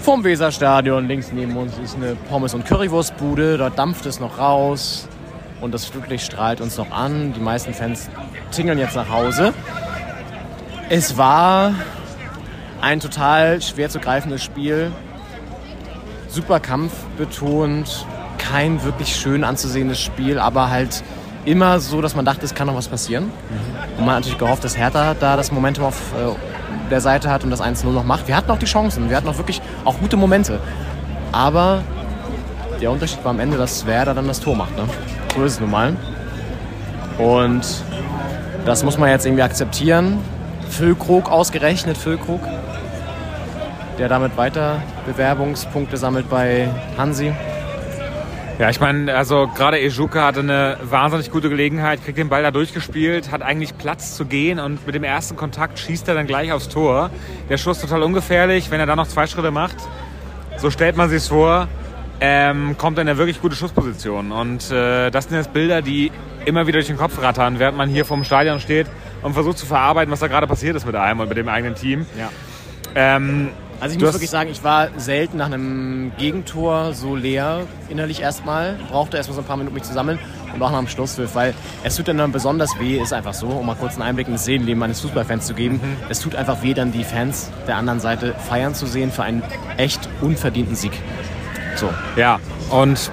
vorm 0.00 0.24
Weserstadion. 0.24 1.06
Links 1.06 1.32
neben 1.32 1.54
uns 1.58 1.76
ist 1.78 1.96
eine 1.96 2.14
Pommes- 2.30 2.54
und 2.54 2.64
Currywurstbude. 2.64 3.58
Dort 3.58 3.78
dampft 3.78 4.06
es 4.06 4.20
noch 4.20 4.38
raus 4.38 5.06
und 5.60 5.74
das 5.74 5.84
Flutlicht 5.84 6.24
strahlt 6.24 6.62
uns 6.62 6.78
noch 6.78 6.90
an. 6.90 7.34
Die 7.34 7.40
meisten 7.40 7.74
Fans 7.74 8.08
tingeln 8.52 8.78
jetzt 8.78 8.96
nach 8.96 9.10
Hause. 9.10 9.52
Es 10.88 11.18
war 11.18 11.74
ein 12.80 13.00
total 13.00 13.60
schwer 13.60 13.90
zu 13.90 14.00
greifendes 14.00 14.42
Spiel. 14.42 14.90
Super 16.28 16.58
Kampf 16.58 16.92
betont, 17.18 18.06
kein 18.50 18.82
wirklich 18.82 19.14
schön 19.14 19.44
anzusehendes 19.44 20.00
Spiel, 20.00 20.38
aber 20.38 20.70
halt 20.70 21.02
immer 21.44 21.80
so, 21.80 22.00
dass 22.00 22.14
man 22.14 22.24
dachte, 22.24 22.44
es 22.44 22.54
kann 22.54 22.66
noch 22.66 22.74
was 22.74 22.88
passieren. 22.88 23.30
Und 23.98 24.06
man 24.06 24.14
hat 24.14 24.20
natürlich 24.20 24.38
gehofft, 24.38 24.64
dass 24.64 24.76
Hertha 24.76 25.14
da 25.18 25.36
das 25.36 25.52
Momentum 25.52 25.84
auf 25.84 25.96
äh, 26.12 26.90
der 26.90 27.00
Seite 27.00 27.30
hat 27.30 27.44
und 27.44 27.50
das 27.50 27.62
1-0 27.62 27.86
noch 27.86 28.04
macht. 28.04 28.28
Wir 28.28 28.36
hatten 28.36 28.50
auch 28.50 28.58
die 28.58 28.66
Chancen, 28.66 29.08
wir 29.08 29.16
hatten 29.16 29.28
auch 29.28 29.38
wirklich 29.38 29.60
auch 29.84 29.98
gute 29.98 30.16
Momente. 30.16 30.60
Aber 31.32 31.82
der 32.80 32.90
Unterschied 32.90 33.24
war 33.24 33.30
am 33.30 33.40
Ende, 33.40 33.56
dass 33.56 33.86
Werder 33.86 34.14
dann 34.14 34.26
das 34.26 34.40
Tor 34.40 34.56
macht. 34.56 34.76
Ne? 34.76 34.84
So 35.36 35.44
ist 35.44 35.52
es 35.54 35.60
nun 35.60 35.70
mal. 35.70 35.96
Und 37.18 37.64
das 38.64 38.84
muss 38.84 38.98
man 38.98 39.08
jetzt 39.08 39.26
irgendwie 39.26 39.42
akzeptieren. 39.42 40.18
Füllkrug 40.68 41.30
ausgerechnet, 41.30 41.96
Füllkrug, 41.96 42.40
der 43.98 44.08
damit 44.08 44.36
weiter 44.36 44.82
Bewerbungspunkte 45.06 45.96
sammelt 45.96 46.28
bei 46.30 46.68
Hansi. 46.96 47.32
Ja, 48.62 48.70
ich 48.70 48.78
meine, 48.78 49.12
also 49.16 49.50
gerade 49.56 49.80
Ejuka 49.80 50.24
hatte 50.24 50.38
eine 50.38 50.76
wahnsinnig 50.84 51.32
gute 51.32 51.48
Gelegenheit, 51.48 52.04
kriegt 52.04 52.16
den 52.16 52.28
Ball 52.28 52.44
da 52.44 52.52
durchgespielt, 52.52 53.32
hat 53.32 53.42
eigentlich 53.42 53.76
Platz 53.76 54.14
zu 54.16 54.24
gehen 54.24 54.60
und 54.60 54.86
mit 54.86 54.94
dem 54.94 55.02
ersten 55.02 55.34
Kontakt 55.34 55.80
schießt 55.80 56.06
er 56.06 56.14
dann 56.14 56.28
gleich 56.28 56.52
aufs 56.52 56.68
Tor. 56.68 57.10
Der 57.48 57.58
Schuss 57.58 57.80
total 57.80 58.04
ungefährlich, 58.04 58.70
wenn 58.70 58.78
er 58.78 58.86
dann 58.86 58.98
noch 58.98 59.08
zwei 59.08 59.26
Schritte 59.26 59.50
macht, 59.50 59.74
so 60.58 60.70
stellt 60.70 60.96
man 60.96 61.10
sich 61.10 61.24
vor, 61.24 61.66
ähm, 62.20 62.76
kommt 62.78 62.98
er 62.98 63.02
in 63.02 63.08
eine 63.08 63.18
wirklich 63.18 63.42
gute 63.42 63.56
Schussposition. 63.56 64.30
Und 64.30 64.70
äh, 64.70 65.10
das 65.10 65.24
sind 65.24 65.38
jetzt 65.38 65.52
Bilder, 65.52 65.82
die 65.82 66.12
immer 66.44 66.64
wieder 66.68 66.78
durch 66.78 66.86
den 66.86 66.98
Kopf 66.98 67.20
rattern, 67.20 67.58
während 67.58 67.76
man 67.76 67.88
hier 67.88 68.04
vorm 68.04 68.22
Stadion 68.22 68.60
steht 68.60 68.86
und 69.22 69.34
versucht 69.34 69.58
zu 69.58 69.66
verarbeiten, 69.66 70.12
was 70.12 70.20
da 70.20 70.28
gerade 70.28 70.46
passiert 70.46 70.76
ist 70.76 70.86
mit 70.86 70.94
einem 70.94 71.18
und 71.18 71.28
mit 71.28 71.36
dem 71.36 71.48
eigenen 71.48 71.74
Team. 71.74 72.06
Ja. 72.16 72.30
Ähm, 72.94 73.48
Also 73.82 73.94
ich 73.94 73.98
du 73.98 74.06
muss 74.06 74.14
wirklich 74.14 74.30
sagen, 74.30 74.48
ich 74.48 74.62
war 74.62 74.90
selten 74.96 75.38
nach 75.38 75.46
einem 75.46 76.12
Gegentor 76.16 76.94
so 76.94 77.16
leer 77.16 77.66
innerlich 77.88 78.20
erstmal. 78.20 78.76
Brauchte 78.88 79.16
erstmal 79.16 79.34
so 79.34 79.42
ein 79.42 79.44
paar 79.44 79.56
Minuten 79.56 79.74
mich 79.74 79.82
zu 79.82 79.92
sammeln 79.92 80.20
und 80.54 80.62
auch 80.62 80.70
nach 80.70 80.78
dem 80.78 80.86
Schlusspfiff, 80.86 81.34
weil 81.34 81.52
es 81.82 81.96
tut 81.96 82.06
dann 82.06 82.30
besonders 82.30 82.78
weh, 82.78 83.00
ist 83.00 83.12
einfach 83.12 83.34
so, 83.34 83.48
um 83.48 83.66
mal 83.66 83.74
kurz 83.74 83.94
einen 83.94 84.02
Einblick 84.02 84.28
in 84.28 84.34
das 84.34 84.44
Seelenleben 84.44 84.80
eines 84.84 85.00
Fußballfans 85.00 85.48
zu 85.48 85.54
geben. 85.54 85.80
Mhm. 85.82 85.96
Es 86.08 86.20
tut 86.20 86.36
einfach 86.36 86.62
weh, 86.62 86.74
dann 86.74 86.92
die 86.92 87.02
Fans 87.02 87.50
der 87.66 87.76
anderen 87.76 87.98
Seite 87.98 88.36
feiern 88.48 88.72
zu 88.76 88.86
sehen 88.86 89.10
für 89.10 89.24
einen 89.24 89.42
echt 89.78 90.08
unverdienten 90.20 90.76
Sieg. 90.76 90.92
So. 91.74 91.90
Ja, 92.14 92.38
und 92.70 93.10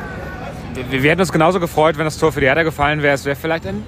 wir, 0.91 1.01
wir 1.01 1.09
hätten 1.09 1.21
uns 1.21 1.31
genauso 1.31 1.59
gefreut, 1.59 1.97
wenn 1.97 2.05
das 2.05 2.19
Tor 2.19 2.31
für 2.31 2.41
die 2.41 2.45
Hertha 2.45 2.61
gefallen 2.61 3.01
wäre. 3.01 3.15
Es 3.15 3.25
wäre 3.25 3.35
vielleicht 3.35 3.65
ein, 3.65 3.83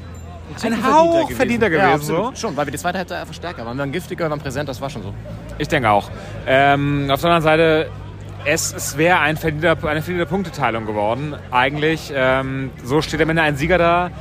ein 0.63 0.83
Hauch 0.85 1.31
verdienter 1.31 1.69
gewesen. 1.69 1.87
Ja, 1.89 1.97
so. 1.99 2.31
Schon, 2.35 2.55
weil 2.55 2.67
wir 2.67 2.71
die 2.71 2.77
zweite 2.77 2.97
Hälfte 2.97 3.17
einfach 3.17 3.33
stärker 3.33 3.65
waren. 3.65 3.77
Wir 3.77 3.81
waren 3.81 3.91
giftiger, 3.91 4.25
wir 4.25 4.31
waren 4.31 4.39
präsent, 4.39 4.69
das 4.69 4.81
war 4.81 4.89
schon 4.89 5.03
so. 5.03 5.13
Ich 5.57 5.67
denke 5.67 5.89
auch. 5.89 6.09
Ähm, 6.47 7.09
auf 7.11 7.21
der 7.21 7.31
anderen 7.31 7.43
Seite, 7.43 7.89
es, 8.45 8.73
es 8.73 8.97
wäre 8.97 9.19
ein 9.19 9.37
verdienter, 9.37 9.77
eine 9.87 10.01
verdiente 10.01 10.25
Punkteteilung 10.25 10.85
geworden. 10.85 11.35
Eigentlich, 11.51 12.11
ähm, 12.15 12.71
so 12.83 13.01
steht 13.01 13.21
am 13.21 13.29
Ende 13.29 13.41
ein 13.41 13.55
Sieger 13.55 13.77
da. 13.77 14.11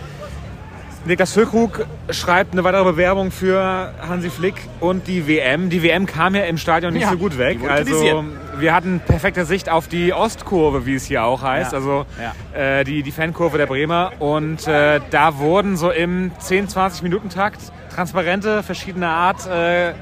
Niklas 1.07 1.33
Füllkrug 1.33 1.87
schreibt 2.11 2.53
eine 2.53 2.63
weitere 2.63 2.85
Bewerbung 2.85 3.31
für 3.31 3.95
Hansi 4.07 4.29
Flick 4.29 4.57
und 4.81 5.07
die 5.07 5.27
WM. 5.27 5.71
Die 5.71 5.83
WM 5.83 6.05
kam 6.05 6.35
ja 6.35 6.43
im 6.45 6.59
Stadion 6.59 6.93
nicht 6.93 7.05
Ja, 7.05 7.11
so 7.11 7.17
gut 7.17 7.39
weg. 7.39 7.59
Also. 7.67 8.25
Wir 8.61 8.75
hatten 8.75 9.01
perfekte 9.01 9.45
Sicht 9.45 9.69
auf 9.69 9.89
die 9.89 10.13
Ostkurve, 10.13 10.87
wie 10.87 10.95
es 10.95 11.05
hier 11.05 11.25
auch 11.25 11.43
heißt. 11.43 11.73
Ja, 11.73 11.79
Also 11.79 12.07
ja. 12.55 12.59
äh, 12.59 12.85
die, 12.85 13.03
die 13.03 13.13
Fankurve 13.13 13.59
der 13.59 13.67
Bremer. 13.67 14.13
Und 14.19 14.67
äh, 14.67 15.01
da 15.11 15.39
wurden 15.39 15.77
so 15.77 15.91
im 15.91 16.33
10-20 16.41 17.03
Minuten 17.03 17.29
Takt 17.29 17.61
Transparente 17.95 18.63
verschiedener 18.63 19.11
Art 19.11 19.47
äh, 19.47 19.93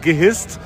gehisst, 0.00 0.58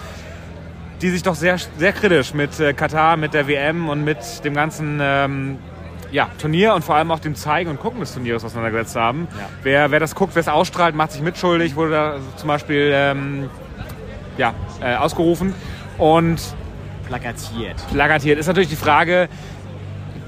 die 1.02 1.10
sich 1.10 1.22
doch 1.22 1.34
sehr, 1.34 1.56
sehr 1.76 1.92
kritisch 1.92 2.34
mit 2.34 2.58
äh, 2.60 2.72
Katar, 2.72 3.16
mit 3.16 3.34
der 3.34 3.46
WM 3.48 3.88
und 3.88 4.04
mit 4.04 4.44
dem 4.44 4.54
ganzen 4.54 4.98
ähm, 5.00 5.58
ja, 6.10 6.28
Turnier 6.40 6.74
und 6.74 6.84
vor 6.84 6.94
allem 6.96 7.10
auch 7.10 7.18
dem 7.18 7.34
Zeigen 7.34 7.70
und 7.70 7.80
Gucken 7.80 8.00
des 8.00 8.14
Turniers 8.14 8.44
auseinandergesetzt 8.44 8.96
haben. 8.96 9.28
Wer, 9.62 9.90
wer 9.90 10.00
das 10.00 10.14
guckt, 10.14 10.34
wer 10.34 10.40
es 10.40 10.48
ausstrahlt, 10.48 10.94
macht 10.94 11.12
sich 11.12 11.22
mitschuldig, 11.22 11.76
wurde 11.76 11.90
da 11.90 12.16
zum 12.36 12.48
Beispiel 12.48 12.90
ähm, 12.94 13.50
ja, 14.38 14.54
äh, 14.80 14.96
ausgerufen. 14.96 15.54
Und 15.98 16.40
plakatiert. 17.08 17.76
Plakatiert 17.90 18.38
ist 18.38 18.46
natürlich 18.46 18.68
die 18.68 18.76
Frage, 18.76 19.28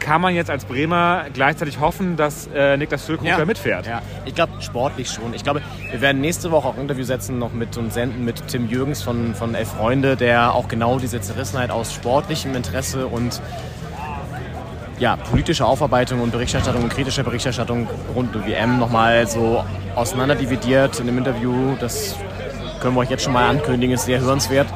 kann 0.01 0.20
man 0.20 0.35
jetzt 0.35 0.51
als 0.51 0.64
Bremer 0.64 1.26
gleichzeitig 1.33 1.78
hoffen, 1.78 2.16
dass 2.16 2.49
äh, 2.55 2.76
Niklas 2.76 3.05
Füllkrug 3.05 3.28
da 3.28 3.45
mitfährt? 3.45 3.87
Ja, 3.87 4.03
ich 4.24 4.35
glaube 4.35 4.55
sportlich 4.61 5.11
schon. 5.11 5.35
Ich 5.35 5.45
glaube, 5.45 5.62
wir 5.91 6.01
werden 6.01 6.20
nächste 6.20 6.51
Woche 6.51 6.66
auch 6.68 6.74
ein 6.74 6.81
Interview 6.81 7.05
setzen 7.05 7.39
noch 7.39 7.53
mit 7.53 7.76
und 7.76 7.93
senden 7.93 8.24
mit 8.24 8.49
Tim 8.49 8.68
Jürgens 8.68 9.03
von, 9.03 9.35
von 9.35 9.55
Elf 9.55 9.68
Freunde, 9.68 10.16
der 10.16 10.55
auch 10.55 10.68
genau 10.68 10.99
diese 10.99 11.20
Zerrissenheit 11.20 11.70
aus 11.70 11.93
sportlichem 11.93 12.57
Interesse 12.57 13.07
und 13.07 13.41
ja, 14.99 15.16
politische 15.16 15.64
Aufarbeitung 15.64 16.20
und 16.20 16.31
Berichterstattung 16.31 16.83
und 16.83 16.93
kritische 16.93 17.24
Berichterstattung 17.24 17.89
rund 18.14 18.35
um 18.37 18.47
WM 18.47 18.78
nochmal 18.78 19.26
so 19.26 19.64
auseinanderdividiert 19.95 21.01
in 21.01 21.07
dem 21.07 21.18
Interview. 21.18 21.76
Das 21.78 22.16
können 22.81 22.95
wir 22.95 23.01
euch 23.01 23.11
jetzt 23.11 23.24
schon 23.24 23.33
mal 23.33 23.49
ankündigen, 23.49 23.95
ist 23.95 24.07
sehr 24.07 24.20
hörenswert. 24.20 24.66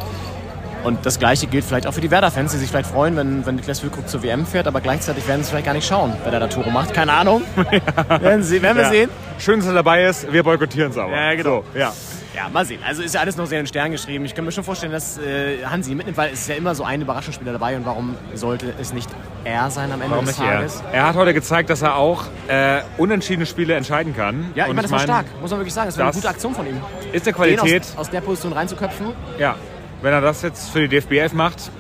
Und 0.84 1.04
das 1.06 1.18
Gleiche 1.18 1.46
gilt 1.46 1.64
vielleicht 1.64 1.86
auch 1.86 1.94
für 1.94 2.00
die 2.02 2.10
Werder-Fans, 2.10 2.52
die 2.52 2.58
sich 2.58 2.68
vielleicht 2.68 2.90
freuen, 2.90 3.16
wenn, 3.16 3.44
wenn 3.46 3.56
Niklas 3.56 3.80
Füllkrug 3.80 4.08
zur 4.08 4.22
WM 4.22 4.44
fährt, 4.46 4.66
aber 4.66 4.80
gleichzeitig 4.80 5.26
werden 5.26 5.42
sie 5.42 5.50
vielleicht 5.50 5.66
gar 5.66 5.72
nicht 5.74 5.86
schauen, 5.86 6.12
wenn 6.24 6.32
er 6.34 6.40
da 6.40 6.46
Tore 6.46 6.70
macht. 6.70 6.92
Keine 6.92 7.12
Ahnung. 7.12 7.42
werden, 8.20 8.42
sie, 8.42 8.60
werden 8.62 8.76
wir 8.76 8.84
Ja. 8.84 8.90
sehen. 8.90 9.10
Schön, 9.38 9.58
dass 9.60 9.68
er 9.68 9.74
dabei 9.74 10.04
ist. 10.04 10.30
Wir 10.32 10.42
boykottieren 10.42 10.90
es 10.92 10.98
aber. 10.98 11.12
Ja, 11.12 11.34
genau. 11.34 11.64
So, 11.72 11.78
ja. 11.78 11.92
Ja, 12.36 12.48
mal 12.52 12.64
sehen. 12.66 12.80
Also 12.84 13.00
ist 13.02 13.14
ja 13.14 13.20
alles 13.20 13.36
noch 13.36 13.46
sehr 13.46 13.60
in 13.60 13.64
den 13.64 13.68
Stern 13.68 13.92
geschrieben. 13.92 14.24
Ich 14.24 14.34
kann 14.34 14.44
mir 14.44 14.50
schon 14.50 14.64
vorstellen, 14.64 14.90
dass 14.90 15.18
äh, 15.18 15.64
Hansi 15.64 15.94
mitnimmt, 15.94 16.18
weil 16.18 16.32
es 16.32 16.40
ist 16.40 16.48
ja 16.48 16.56
immer 16.56 16.74
so 16.74 16.82
ein 16.82 17.00
Überraschungsspieler 17.00 17.52
dabei 17.52 17.76
und 17.76 17.86
warum 17.86 18.16
sollte 18.34 18.74
es 18.80 18.92
nicht 18.92 19.08
er 19.44 19.70
sein 19.70 19.92
am 19.92 20.00
Ende 20.02 20.10
Warum 20.14 20.26
des 20.26 20.38
nicht 20.38 20.48
er? 20.48 20.56
Tages? 20.56 20.82
Er 20.92 21.06
hat 21.06 21.14
heute 21.14 21.32
gezeigt, 21.32 21.70
dass 21.70 21.82
er 21.82 21.94
auch 21.94 22.24
äh, 22.48 22.80
unentschiedene 22.98 23.46
Spiele 23.46 23.74
entscheiden 23.74 24.16
kann. 24.16 24.50
Ja, 24.56 24.64
ich 24.64 24.70
meine, 24.70 24.82
das 24.82 24.90
war 24.90 24.98
stark, 24.98 25.26
muss 25.40 25.50
man 25.52 25.60
wirklich 25.60 25.74
sagen. 25.74 25.86
Das 25.88 25.96
war 25.96 26.06
eine 26.06 26.12
das 26.12 26.20
gute 26.22 26.28
Aktion 26.28 26.54
von 26.56 26.66
ihm. 26.66 26.80
Ist 27.12 27.24
der 27.24 27.32
Qualität. 27.34 27.82
aus, 27.84 27.98
aus 27.98 28.10
der 28.10 28.20
Position 28.20 28.52
reinzuköpfen. 28.52 29.06
Ja, 29.38 29.54
wenn 30.04 30.12
er 30.12 30.20
das 30.20 30.42
jetzt 30.42 30.68
für 30.70 30.86
die 30.86 30.88
DFB 30.88 31.12
11 31.12 31.32
macht, 31.32 31.70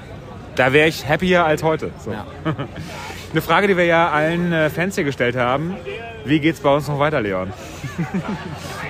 da 0.56 0.72
wäre 0.72 0.88
ich 0.88 1.06
happier 1.06 1.44
als 1.44 1.62
heute. 1.62 1.90
So. 2.02 2.10
Eine 3.32 3.42
Frage, 3.42 3.68
die 3.68 3.76
wir 3.76 3.84
ja 3.84 4.10
allen 4.10 4.52
äh, 4.52 4.70
Fans 4.70 4.94
hier 4.94 5.04
gestellt 5.04 5.36
haben. 5.36 5.76
Wie 6.24 6.40
geht's 6.40 6.60
bei 6.60 6.74
uns 6.74 6.88
noch 6.88 6.98
weiter, 6.98 7.20
Leon? 7.20 7.52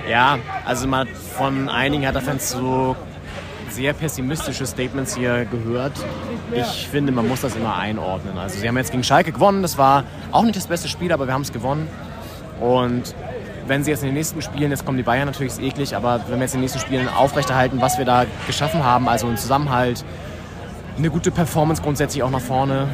Ja, 0.07 0.37
also 0.65 0.87
man 0.87 1.07
hat 1.07 1.17
von 1.17 1.67
einigen 1.67 2.03
Hertha-Fans 2.03 2.51
so 2.51 2.95
sehr 3.71 3.91
pessimistische 3.93 4.67
Statements 4.67 5.15
hier 5.15 5.45
gehört. 5.45 5.93
Ich 6.53 6.87
finde, 6.87 7.11
man 7.11 7.27
muss 7.27 7.41
das 7.41 7.55
immer 7.55 7.75
einordnen. 7.75 8.37
Also 8.37 8.59
sie 8.59 8.67
haben 8.67 8.77
jetzt 8.77 8.91
gegen 8.91 9.03
Schalke 9.03 9.31
gewonnen. 9.31 9.63
Das 9.63 9.79
war 9.79 10.03
auch 10.31 10.43
nicht 10.43 10.55
das 10.55 10.67
beste 10.67 10.87
Spiel, 10.89 11.11
aber 11.11 11.25
wir 11.25 11.33
haben 11.33 11.41
es 11.41 11.51
gewonnen. 11.51 11.87
Und 12.61 13.15
wenn 13.67 13.83
sie 13.83 13.91
jetzt 13.91 14.01
in 14.01 14.07
den 14.07 14.15
nächsten 14.15 14.41
Spielen, 14.41 14.71
jetzt 14.71 14.85
kommen 14.85 14.97
die 14.97 15.03
Bayern 15.03 15.25
natürlich, 15.25 15.53
ist 15.53 15.61
eklig, 15.61 15.95
aber 15.95 16.21
wenn 16.27 16.37
wir 16.37 16.43
jetzt 16.43 16.53
in 16.53 16.59
den 16.59 16.65
nächsten 16.65 16.79
Spielen 16.79 17.09
aufrechterhalten, 17.09 17.81
was 17.81 17.97
wir 17.97 18.05
da 18.05 18.25
geschaffen 18.47 18.83
haben, 18.83 19.09
also 19.09 19.27
einen 19.27 19.37
Zusammenhalt, 19.37 20.03
eine 20.97 21.09
gute 21.09 21.31
Performance 21.31 21.81
grundsätzlich 21.81 22.23
auch 22.23 22.29
nach 22.29 22.41
vorne 22.41 22.87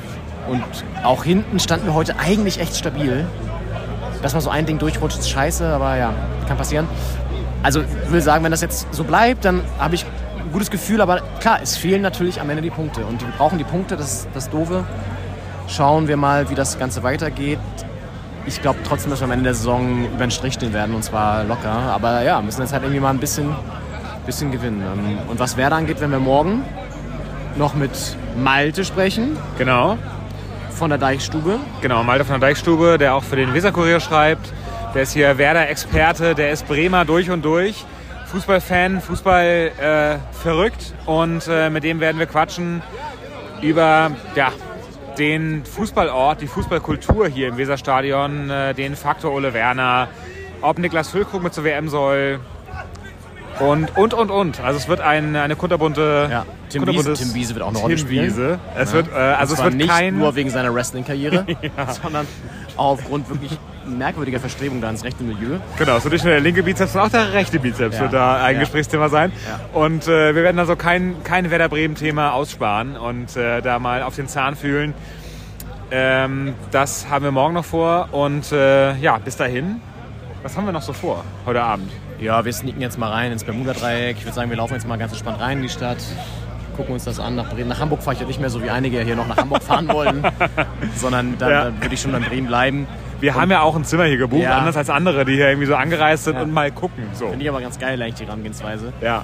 und 0.49 0.63
auch 1.03 1.24
hinten 1.24 1.59
standen 1.59 1.88
wir 1.88 1.93
heute 1.93 2.17
eigentlich 2.17 2.59
echt 2.59 2.76
stabil. 2.76 3.26
Dass 4.22 4.34
mal 4.34 4.41
so 4.41 4.49
ein 4.49 4.65
Ding 4.65 4.78
durchrutscht, 4.78 5.19
ist 5.19 5.30
scheiße, 5.30 5.65
aber 5.67 5.97
ja, 5.97 6.13
kann 6.47 6.57
passieren. 6.57 6.88
Also 7.63 7.82
ich 7.82 8.11
will 8.11 8.22
sagen, 8.22 8.43
wenn 8.43 8.51
das 8.51 8.61
jetzt 8.61 8.88
so 8.91 9.03
bleibt, 9.03 9.45
dann 9.45 9.61
habe 9.80 9.95
ich 9.95 10.05
ein 10.38 10.51
gutes 10.51 10.72
Gefühl, 10.72 11.01
aber 11.01 11.22
klar, 11.39 11.59
es 11.61 11.78
fehlen 11.78 12.01
natürlich 12.01 12.39
am 12.41 12.49
Ende 12.49 12.61
die 12.61 12.69
Punkte 12.69 13.05
und 13.05 13.22
wir 13.22 13.30
brauchen 13.38 13.57
die 13.57 13.63
Punkte, 13.63 13.97
das 13.97 14.13
ist 14.13 14.30
das 14.34 14.49
Doofe. 14.49 14.84
Schauen 15.67 16.07
wir 16.07 16.17
mal, 16.17 16.49
wie 16.49 16.55
das 16.55 16.78
Ganze 16.80 17.03
weitergeht. 17.03 17.59
Ich 18.46 18.62
glaube 18.62 18.80
trotzdem, 18.84 19.12
dass 19.12 19.22
wir 19.22 19.26
am 19.26 19.32
Ende 19.32 19.46
der 19.46 19.54
Saison 19.54 20.06
über 20.06 20.26
den 20.26 20.32
Strich 20.32 20.54
stehen 20.56 20.74
werden 20.74 20.96
und 20.96 21.04
zwar 21.04 21.44
locker. 21.44 21.70
Aber 21.70 22.24
ja, 22.24 22.42
müssen 22.42 22.62
jetzt 22.62 22.74
halt 22.74 22.84
irgendwie 22.84 23.00
mal 23.00 23.12
ein 23.12 23.20
bisschen, 23.20 23.56
bisschen 24.26 24.52
gewinnen. 24.52 24.82
Ähm, 24.82 25.18
Und 25.30 25.39
was 25.39 25.58
Werder 25.58 25.76
angeht, 25.76 26.02
wenn 26.02 26.12
wir 26.12 26.20
morgen 26.20 26.64
noch 27.56 27.76
mit 27.76 27.92
Malte 28.38 28.84
sprechen. 28.86 29.38
Genau. 29.58 29.98
Von 30.72 30.89
der 30.89 30.98
Deichstube. 30.98 31.60
Genau, 31.82 32.04
Malte 32.04 32.26
von 32.26 32.39
der 32.39 32.50
Deichstube, 32.50 32.98
der 32.98 33.14
auch 33.14 33.24
für 33.24 33.36
den 33.36 33.54
Weserkurier 33.54 34.00
schreibt. 34.00 34.52
Der 34.96 35.04
ist 35.04 35.14
hier 35.14 35.38
Werder-Experte, 35.38 36.36
der 36.36 36.52
ist 36.52 36.68
Bremer 36.68 37.06
durch 37.06 37.30
und 37.30 37.46
durch. 37.46 37.86
Fußballfan, 38.28 39.02
Fußball 39.02 39.72
äh, 39.80 40.18
verrückt 40.42 40.94
und 41.06 41.48
äh, 41.50 41.70
mit 41.70 41.84
dem 41.84 42.00
werden 42.00 42.18
wir 42.18 42.26
quatschen 42.28 42.82
über 43.62 44.12
ja, 44.36 44.52
den 45.22 45.63
Fußballort, 45.65 46.41
die 46.41 46.47
Fußballkultur 46.47 47.28
hier 47.28 47.49
im 47.49 47.57
Weserstadion, 47.57 48.49
äh, 48.49 48.74
den 48.74 48.95
Faktor 48.95 49.32
Ole 49.32 49.53
Werner, 49.53 50.07
ob 50.61 50.80
Niklas 50.80 51.09
Füllkrug 51.09 51.43
mit 51.43 51.53
zur 51.53 51.63
WM 51.63 51.89
soll 51.89 52.39
und, 53.59 53.95
und, 53.95 54.15
und, 54.15 54.32
und. 54.32 54.59
Also 54.61 54.80
es 54.80 54.88
wird 54.88 54.99
ein, 54.99 55.36
eine 55.36 55.55
kunterbunte... 55.55 56.28
Ja, 56.32 56.45
Tim, 56.69 56.88
Wiese, 56.88 57.13
Tim 57.13 57.36
Wiese 57.36 57.53
wird 57.53 57.63
auch 57.63 57.69
eine 57.69 57.78
Rolle 57.78 57.99
spielen. 57.99 58.26
Wiese. 58.26 58.59
Es 58.76 58.89
Ja. 58.89 58.95
wird, 58.95 59.09
äh, 59.11 59.15
also 59.15 59.53
es 59.53 59.63
wird 59.63 59.76
nicht 59.76 59.89
kein... 59.91 60.17
nur 60.17 60.36
wegen 60.36 60.49
seiner 60.49 60.74
Wrestling-Karriere, 60.74 61.45
Ja. 61.78 61.93
sondern 61.93 62.26
aufgrund 62.84 63.30
wirklich 63.30 63.58
merkwürdiger 63.86 64.40
Verstrebung 64.40 64.80
da 64.82 64.90
ins 64.90 65.04
rechte 65.04 65.24
Milieu. 65.24 65.58
Genau, 65.78 65.98
es 65.98 66.04
wird 66.04 66.14
nicht 66.14 66.24
nur 66.24 66.32
der 66.34 66.42
linke 66.42 66.62
Bizeps, 66.64 66.94
sondern 66.94 67.08
auch 67.08 67.12
der 67.12 67.34
rechte 67.34 67.60
Bizeps 67.60 67.96
Ja. 67.96 68.02
wird 68.04 68.14
da 68.14 68.44
ein 68.44 68.56
Ja. 68.56 68.60
Gesprächsthema 68.62 69.10
sein. 69.10 69.32
Ja. 69.48 69.80
Und 69.80 70.08
äh, 70.08 70.36
wir 70.36 70.44
werden 70.44 70.60
also 70.60 70.76
kein, 70.76 71.16
kein 71.24 71.50
Werder 71.50 71.68
Bremen-Thema 71.70 72.34
aussparen 72.34 72.96
und 72.96 73.36
äh, 73.36 73.62
da 73.62 73.80
mal 73.80 74.04
auf 74.04 74.16
den 74.16 74.28
Zahn 74.28 74.56
fühlen. 74.56 74.94
Ähm, 75.90 76.54
das 76.72 77.08
haben 77.10 77.24
wir 77.26 77.32
morgen 77.32 77.54
noch 77.56 77.66
vor 77.66 78.10
und 78.12 78.52
äh, 78.52 78.96
ja, 78.98 79.18
bis 79.18 79.36
dahin, 79.36 79.82
was 80.44 80.56
haben 80.56 80.66
wir 80.66 80.72
noch 80.72 80.82
so 80.84 80.94
vor 80.94 81.24
heute 81.46 81.62
Abend? 81.62 81.92
Ja, 82.20 82.46
wir 82.46 82.54
sneaken 82.54 82.82
jetzt 82.82 82.98
mal 83.00 83.10
rein 83.10 83.32
ins 83.32 83.44
Bermuda-Dreieck. 83.44 84.16
Ich 84.18 84.24
würde 84.26 84.36
sagen, 84.36 84.50
wir 84.52 84.58
laufen 84.58 84.74
jetzt 84.76 84.88
mal 84.88 84.98
ganz 84.98 85.12
entspannt 85.12 85.40
rein 85.42 85.58
in 85.58 85.64
die 85.64 85.70
Stadt, 85.70 85.98
gucken 86.82 86.94
uns 86.96 87.06
das 87.06 87.20
an. 87.20 87.36
Nach 87.36 87.50
Bremen. 87.50 87.70
Nach 87.70 87.80
Hamburg 87.80 88.02
fahre 88.04 88.16
ich 88.16 88.22
ja 88.22 88.28
nicht 88.28 88.40
mehr 88.42 88.50
so 88.50 88.62
wie 88.64 88.70
einige 88.70 89.02
hier 89.02 89.16
noch 89.16 89.28
nach 89.28 89.38
Hamburg 89.38 89.64
fahren 89.64 89.88
wollen, 89.88 90.24
sondern 90.96 91.38
dann, 91.38 91.50
Ja. 91.50 91.64
dann 91.66 91.82
würde 91.82 91.94
ich 91.94 92.02
schon 92.02 92.14
in 92.14 92.24
Bremen 92.24 92.48
bleiben. 92.48 92.88
Wir 93.20 93.36
haben 93.36 93.52
ja 93.52 93.62
auch 93.62 93.76
ein 93.76 93.84
Zimmer 93.86 94.06
hier 94.06 94.18
gebucht, 94.18 94.42
Ja. 94.44 94.58
anders 94.58 94.76
als 94.78 94.90
andere, 94.90 95.26
die 95.26 95.34
hier 95.36 95.50
irgendwie 95.50 95.68
so 95.68 95.76
angereist 95.76 96.24
sind 96.26 96.38
und 96.38 96.52
mal 96.52 96.72
gucken. 96.72 97.04
So. 97.14 97.28
Finde 97.30 97.44
ich 97.44 97.50
aber 97.50 97.62
ganz 97.62 97.78
geil, 97.80 98.02
eigentlich 98.02 98.16
die 98.16 98.26
Herangehensweise. 98.26 98.92
Ja. 99.02 99.24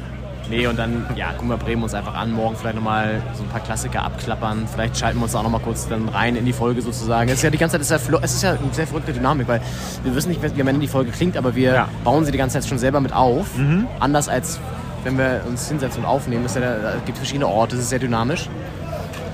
Nee, 0.49 0.66
und 0.68 0.80
dann 0.80 1.05
ja, 1.18 1.34
gucken 1.34 1.49
wir 1.49 1.58
Bremen 1.58 1.84
uns 1.84 1.93
einfach 1.93 2.14
an. 2.16 2.32
Morgen 2.32 2.55
vielleicht 2.55 2.76
nochmal 2.78 3.22
so 3.34 3.43
ein 3.43 3.49
paar 3.49 3.60
Klassiker 3.60 4.03
abklappern. 4.03 4.66
Vielleicht 4.74 4.97
schalten 4.97 5.18
wir 5.20 5.24
uns 5.24 5.36
auch 5.36 5.43
nochmal 5.43 5.60
kurz 5.60 5.89
dann 5.89 6.08
rein 6.08 6.38
in 6.38 6.45
die 6.45 6.53
Folge 6.53 6.82
sozusagen. 6.82 7.28
Es 7.28 7.38
ist 7.39 7.43
ja 7.43 7.49
die 7.49 7.58
ganze 7.58 7.74
Zeit, 7.74 7.82
es 7.82 7.91
ist 7.91 8.10
ja, 8.10 8.20
es 8.22 8.34
ist 8.34 8.43
ja 8.43 8.51
eine 8.51 8.60
sehr 8.72 8.88
verrückte 8.88 9.12
Dynamik, 9.12 9.49
weil 9.49 9.60
wir 10.03 10.16
wissen 10.16 10.30
nicht, 10.30 10.41
wie 10.41 10.62
am 10.62 10.68
Ende 10.70 10.80
die 10.80 10.88
Folge 10.88 11.12
klingt, 11.12 11.36
aber 11.36 11.53
wir 11.55 11.89
bauen 12.05 12.24
sie 12.24 12.32
die 12.32 12.38
ganze 12.38 12.60
Zeit 12.62 12.70
schon 12.70 12.78
selber 12.78 13.01
mit 13.01 13.12
auf. 13.14 13.58
Mhm. 13.58 13.88
Anders 13.99 14.30
als 14.30 14.58
wenn 15.03 15.17
wir 15.17 15.41
uns 15.47 15.67
hinsetzen 15.67 16.03
und 16.03 16.09
aufnehmen. 16.09 16.43
Das 16.43 16.55
ist 16.55 16.61
ja, 16.61 16.75
da- 16.77 16.93
es 16.95 17.05
gibt 17.05 17.17
verschiedene 17.17 17.47
Orte, 17.47 17.75
es 17.75 17.83
ist 17.83 17.89
sehr 17.89 17.99
dynamisch. 17.99 18.49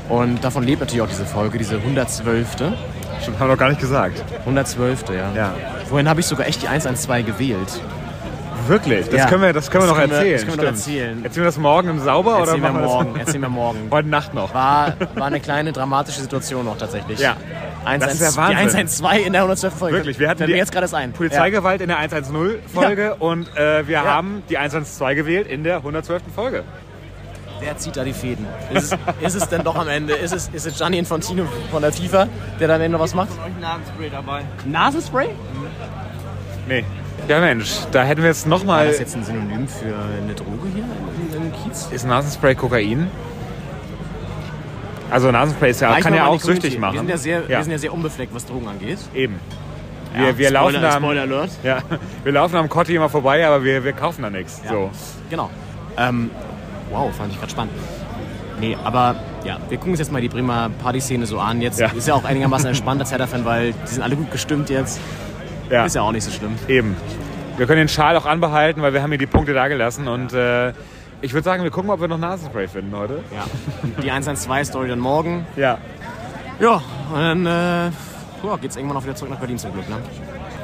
Und 0.10 0.44
davon 0.44 0.64
lebt 0.64 0.82
natürlich 0.82 1.02
auch 1.02 1.08
diese 1.10 1.26
Folge, 1.26 1.58
diese 1.58 1.78
112. 1.78 2.74
Stimmt, 3.22 3.40
haben 3.40 3.48
wir 3.48 3.54
noch 3.54 3.58
gar 3.58 3.70
nicht 3.70 3.80
gesagt. 3.82 4.24
112. 4.40 5.06
Ja. 5.10 5.32
ja. 5.36 5.54
Vorhin 5.88 6.10
habe 6.10 6.20
ich 6.20 6.26
sogar 6.26 6.46
echt 6.48 6.62
die 6.62 6.68
112 6.68 7.26
gewählt. 7.26 7.82
Wirklich? 8.68 9.06
Das 9.10 9.20
Ja. 9.20 9.26
können 9.28 9.42
wir, 9.42 9.54
das 9.54 9.70
können 9.70 9.84
wir 9.84 9.88
Das 9.88 9.96
noch 9.96 10.00
können 10.02 10.12
wir- 10.12 10.18
erzählen. 10.18 10.34
das 10.38 10.46
können 10.46 10.58
wir 10.58 10.64
noch 10.64 10.72
erzählen. 10.72 11.24
Erzählen 11.26 11.44
wir 11.44 11.48
das 11.48 11.58
morgen 11.58 11.90
im 11.90 12.00
Sauber 12.00 12.38
Erzählen 12.38 12.44
oder 12.44 12.54
wir 12.54 12.62
machen 12.72 12.82
wir 12.82 12.88
morgen, 12.88 13.14
das 13.14 13.20
erzählen 13.28 13.42
wir 13.42 13.50
morgen. 13.50 13.80
heute 13.92 14.08
Nacht 14.10 14.34
noch? 14.34 14.54
War, 14.54 14.94
war 15.16 15.28
eine 15.28 15.40
kleine 15.40 15.72
dramatische 15.72 16.22
Situation 16.22 16.66
noch 16.66 16.78
tatsächlich. 16.78 17.20
Ja. 17.20 17.36
1, 17.86 18.04
Das 18.06 18.14
ist 18.14 18.22
ja 18.22 18.30
die 18.32 18.38
Wahnsinn. 18.38 18.58
112 18.60 19.26
in 19.26 19.34
der 19.34 19.42
112 19.42 19.74
Folge. 19.74 19.98
Wirklich, 19.98 20.20
wir 20.20 20.30
hatten 20.30 20.46
die 20.48 20.54
jetzt 20.54 20.72
gerade 20.72 20.86
erst 20.86 20.96
ein. 20.96 21.12
Polizeigewalt 21.12 21.82
in 21.82 21.90
der 21.90 22.00
110-Folge 22.00 23.04
Ja. 23.04 23.14
und 23.20 23.56
äh, 23.58 23.88
wir 23.88 23.96
Ja. 23.96 24.06
haben 24.06 24.44
die 24.50 24.58
112 24.58 25.16
gewählt 25.16 25.48
in 25.48 25.64
der 25.64 25.84
112. 25.84 26.22
Folge. 26.34 26.58
Ja. 26.58 26.64
Wer 27.60 27.78
zieht 27.78 27.96
da 27.96 28.04
die 28.04 28.14
Fäden? 28.14 28.46
Ist 28.74 28.92
es, 28.94 29.00
ist 29.22 29.36
es 29.44 29.50
denn 29.50 29.64
doch 29.64 29.76
am 29.78 29.88
Ende? 29.88 30.14
Ist 30.14 30.34
es, 30.34 30.50
ist 30.52 30.66
es 30.66 30.78
Gianni 30.78 30.98
Infantino 30.98 31.46
von 31.72 31.82
der 31.82 31.94
FIFA, 31.94 32.28
der 32.60 32.68
dann 32.68 32.78
am 32.78 32.82
Ende 32.86 33.00
was 33.00 33.14
macht? 33.16 33.30
euch 33.32 33.62
Nasenspray 33.62 34.10
dabei. 34.10 34.42
Nasenspray? 34.66 35.30
Nee. 36.68 36.84
Ja 37.28 37.40
Mensch, 37.40 37.72
da 37.92 38.04
hätten 38.04 38.22
wir 38.22 38.30
jetzt 38.30 38.50
War 38.50 38.58
nochmal... 38.58 38.88
das 38.88 39.00
jetzt 39.00 39.16
ein 39.16 39.24
Synonym 39.24 39.68
für 39.68 39.86
eine 40.22 40.34
Droge 40.34 40.68
hier 40.74 40.84
im, 41.38 41.52
Kiez? 41.54 41.88
Ist 41.92 42.06
Nasenspray 42.06 42.54
Kokain? 42.56 43.10
Also 45.10 45.32
Nasenspray 45.32 45.72
ist 45.72 45.80
ja, 45.82 46.00
kann 46.00 46.14
ja 46.14 46.26
auch 46.28 46.40
süchtig 46.40 46.78
machen. 46.80 46.94
Wir 46.94 47.00
sind 47.00 47.10
ja 47.10 47.18
sehr, 47.18 47.42
Ja. 47.44 47.48
Wir 47.60 47.64
sind 47.64 47.72
ja 47.72 47.78
sehr 47.78 47.94
unbefleckt, 47.94 48.34
was 48.36 48.46
Drogen 48.46 48.68
angeht. 48.68 48.98
Eben. 49.14 49.40
Wir, 50.14 50.22
Ja, 50.22 50.38
wir 50.38 50.48
Spoiler- 50.48 50.52
laufen 50.52 50.86
am, 50.86 51.04
Spoiler 51.04 51.22
Alert. 51.22 51.50
Ja, 51.64 51.78
wir 52.24 52.32
laufen 52.32 52.56
am 52.58 52.70
Kotti 52.70 52.96
immer 52.96 53.10
vorbei, 53.10 53.46
aber 53.48 53.64
wir, 53.64 53.84
wir 53.84 53.94
kaufen 53.94 54.22
da 54.24 54.30
nichts. 54.30 54.62
Ja. 54.66 54.72
So. 54.72 54.90
Genau. 55.30 55.50
Ähm, 55.98 56.30
wow, 56.92 57.14
fand 57.16 57.32
ich 57.32 57.40
gerade 57.40 57.52
spannend. 57.52 57.74
Nee, 58.60 58.78
aber 58.84 59.16
ja, 59.46 59.58
wir 59.70 59.78
gucken 59.78 59.94
uns 59.94 60.00
jetzt 60.00 60.12
mal 60.12 60.22
die 60.22 60.30
Bremer 60.30 60.70
Partyszene 60.82 61.26
so 61.26 61.40
an. 61.40 61.62
Jetzt 61.62 61.80
Ja. 61.80 61.88
ist 61.96 62.08
ja 62.08 62.14
auch 62.16 62.24
einigermaßen 62.26 62.68
entspannt 62.68 63.02
als 63.02 63.12
Hertha-Fan, 63.12 63.46
weil 63.46 63.74
die 63.74 63.88
sind 63.88 64.04
alle 64.04 64.16
gut 64.16 64.30
gestimmt 64.32 64.70
jetzt. 64.70 65.00
Ja. 65.74 65.86
Ist 65.86 65.96
ja 65.96 66.02
auch 66.04 66.12
nicht 66.12 66.24
so 66.24 66.32
schlimm. 66.32 66.52
Eben. 66.68 66.96
wir 67.58 67.66
können 67.66 67.80
den 67.80 67.88
Schal 67.90 68.16
auch 68.16 68.26
anbehalten, 68.26 68.82
weil 68.82 68.94
wir 68.94 69.02
haben 69.02 69.10
hier 69.10 69.18
die 69.18 69.26
Punkte 69.26 69.54
da 69.54 69.68
gelassen. 69.68 70.08
Und 70.08 70.32
äh, 70.34 70.70
ich 71.22 71.34
würde 71.34 71.44
sagen, 71.44 71.64
wir 71.64 71.72
gucken, 71.72 71.90
ob 71.90 72.00
wir 72.00 72.08
noch 72.08 72.18
Nasenspray 72.20 72.68
finden 72.68 72.96
heute. 72.96 73.20
Ja. 73.34 73.46
Die 74.04 74.12
112-Story 74.12 74.88
dann 74.90 75.00
morgen. 75.00 75.46
Ja. 75.56 75.78
Ja, 76.60 76.82
und 77.12 77.20
dann 77.20 77.46
äh, 77.48 77.86
ja, 78.46 78.56
geht's 78.62 78.76
irgendwann 78.76 78.98
auch 78.98 79.04
wieder 79.04 79.16
zurück 79.16 79.32
nach 79.32 79.40
Berlin 79.40 79.58
zum 79.58 79.74
Glück. 79.74 79.90
Ne? 79.90 79.96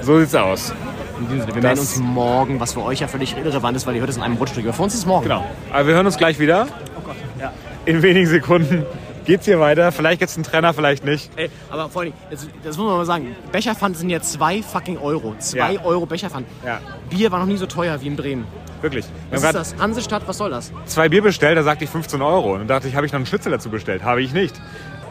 So 0.01 0.19
sieht's 0.19 0.35
aus. 0.35 0.73
In 1.19 1.25
diesem 1.27 1.41
Sinne, 1.41 1.47
wir 1.55 1.61
Das- 1.61 1.63
melden 1.63 1.79
uns 1.79 1.97
morgen, 1.97 2.59
was 2.59 2.73
für 2.73 2.83
euch 2.83 2.99
ja 2.99 3.07
völlig 3.07 3.35
irrelevant 3.35 3.75
ist, 3.77 3.87
weil 3.87 3.95
ihr 3.95 4.01
hört 4.01 4.11
es 4.11 4.17
in 4.17 4.21
einem 4.23 4.35
Rutschstück. 4.35 4.63
Aber 4.65 4.73
für 4.73 4.83
uns 4.83 4.93
ist 4.93 4.99
es 5.01 5.05
morgen. 5.07 5.23
Genau. 5.23 5.43
Aber 5.73 5.87
wir 5.87 5.95
hören 5.95 6.05
uns 6.05 6.17
gleich 6.17 6.37
wieder. 6.39 6.67
Oh 6.97 7.01
Gott, 7.03 7.15
ja. 7.39 7.51
In 7.85 8.03
wenigen 8.03 8.27
Sekunden 8.27 8.85
geht's 9.29 9.45
hier 9.45 9.59
weiter. 9.59 9.91
Vielleicht 9.91 10.19
gibt's 10.19 10.35
einen 10.35 10.43
Trenner, 10.43 10.73
vielleicht 10.73 11.05
nicht. 11.05 11.29
Ey, 11.35 11.51
aber 11.69 11.87
vor 11.89 12.01
allem, 12.01 12.13
das, 12.31 12.47
das 12.63 12.77
muss 12.77 12.87
man 12.87 12.97
mal 12.97 13.05
sagen, 13.05 13.35
Becherpfand 13.51 13.95
sind 13.95 14.09
ja 14.09 14.19
zwei 14.21 14.63
fucking 14.63 14.97
Euro. 14.97 15.35
Zwei 15.37 15.73
Ja. 15.73 15.81
Euro 15.83 16.07
Becherpfand. 16.07 16.47
Ja. 16.65 16.79
Bier 17.11 17.31
war 17.31 17.37
noch 17.39 17.45
nie 17.45 17.57
so 17.57 17.67
teuer 17.67 18.01
wie 18.01 18.07
in 18.07 18.15
Bremen. 18.15 18.45
Wirklich. 18.81 19.05
Was 19.29 19.43
ist 19.43 19.53
das? 19.53 19.75
Hansestadt, 19.77 20.23
was 20.25 20.37
soll 20.37 20.49
das? 20.49 20.71
zwei 20.85 21.09
Bier 21.09 21.21
bestellt, 21.21 21.57
da 21.57 21.63
sagte 21.63 21.83
ich 21.83 21.89
15 21.91 22.21
Euro. 22.23 22.53
Und 22.53 22.59
dann 22.59 22.67
dachte 22.67 22.87
ich, 22.87 22.95
habe 22.95 23.05
ich 23.05 23.11
noch 23.11 23.17
einen 23.19 23.27
Schnitzel 23.27 23.51
dazu 23.51 23.69
bestellt? 23.69 24.03
Habe 24.03 24.21
ich 24.23 24.33
nicht. 24.33 24.59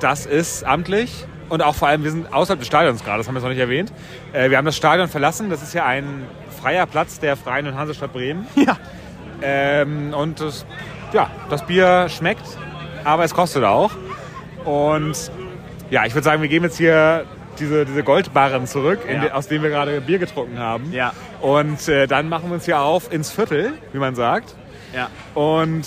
Das 0.01 0.27
ist 0.27 0.65
amtlich. 0.65 1.25
Und 1.49 1.63
auch 1.63 1.77
vor 1.77 1.87
allem, 1.89 2.03
wir 2.03 2.11
sind 2.11 2.33
außerhalb 2.33 2.59
des 2.59 2.67
Stadions 2.67 3.05
gerade, 3.05 3.19
das 3.19 3.29
haben 3.29 3.35
wir 3.35 3.39
jetzt 3.39 3.45
noch 3.45 3.51
nicht 3.51 3.61
erwähnt. 3.61 3.93
Äh, 4.33 4.51
wir 4.51 4.59
haben 4.59 4.65
das 4.67 4.77
Stadion 4.77 5.09
verlassen. 5.09 5.49
Das 5.49 5.63
ist 5.63 5.75
ja 5.75 5.87
ein 5.87 6.27
freier 6.61 6.87
Platz 6.87 7.21
der 7.21 7.37
Freien 7.37 7.67
und 7.69 7.77
Hansestadt 7.77 8.13
Bremen. 8.13 8.47
Ja. 8.57 8.77
Ähm, 9.41 10.13
und 10.15 10.41
das, 10.41 10.67
ja, 11.13 11.31
das 11.49 11.65
Bier 11.65 12.09
schmeckt, 12.09 12.43
aber 13.05 13.25
es 13.25 13.35
kostet 13.35 13.65
auch. 13.65 13.91
Und 14.65 15.31
ja, 15.91 16.05
ich 16.05 16.15
würde 16.15 16.25
sagen, 16.25 16.43
wir 16.43 16.49
geben 16.49 16.65
jetzt 16.67 16.77
hier 16.79 17.25
diese, 17.59 17.85
diese 17.87 18.03
Goldbarren 18.05 18.67
zurück, 18.67 19.01
in 19.09 19.17
Ja. 19.17 19.21
de, 19.23 19.31
aus 19.33 19.49
denen 19.49 19.63
wir 19.63 19.71
gerade 19.71 20.01
Bier 20.01 20.19
getrunken 20.19 20.59
haben. 20.59 20.93
Ja. 20.93 21.13
Und 21.41 21.89
äh, 21.89 22.07
dann 22.07 22.29
machen 22.29 22.51
wir 22.51 22.55
uns 22.55 22.65
hier 22.67 22.81
auf 22.81 23.13
ins 23.13 23.31
Viertel, 23.31 23.73
wie 23.93 23.99
man 23.99 24.15
sagt. 24.15 24.55
Ja. 24.95 25.09
Und 25.35 25.85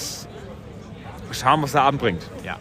schauen, 1.31 1.61
was 1.61 1.71
der 1.73 1.83
Abend 1.83 2.01
bringt. 2.01 2.23
Ja. 2.43 2.57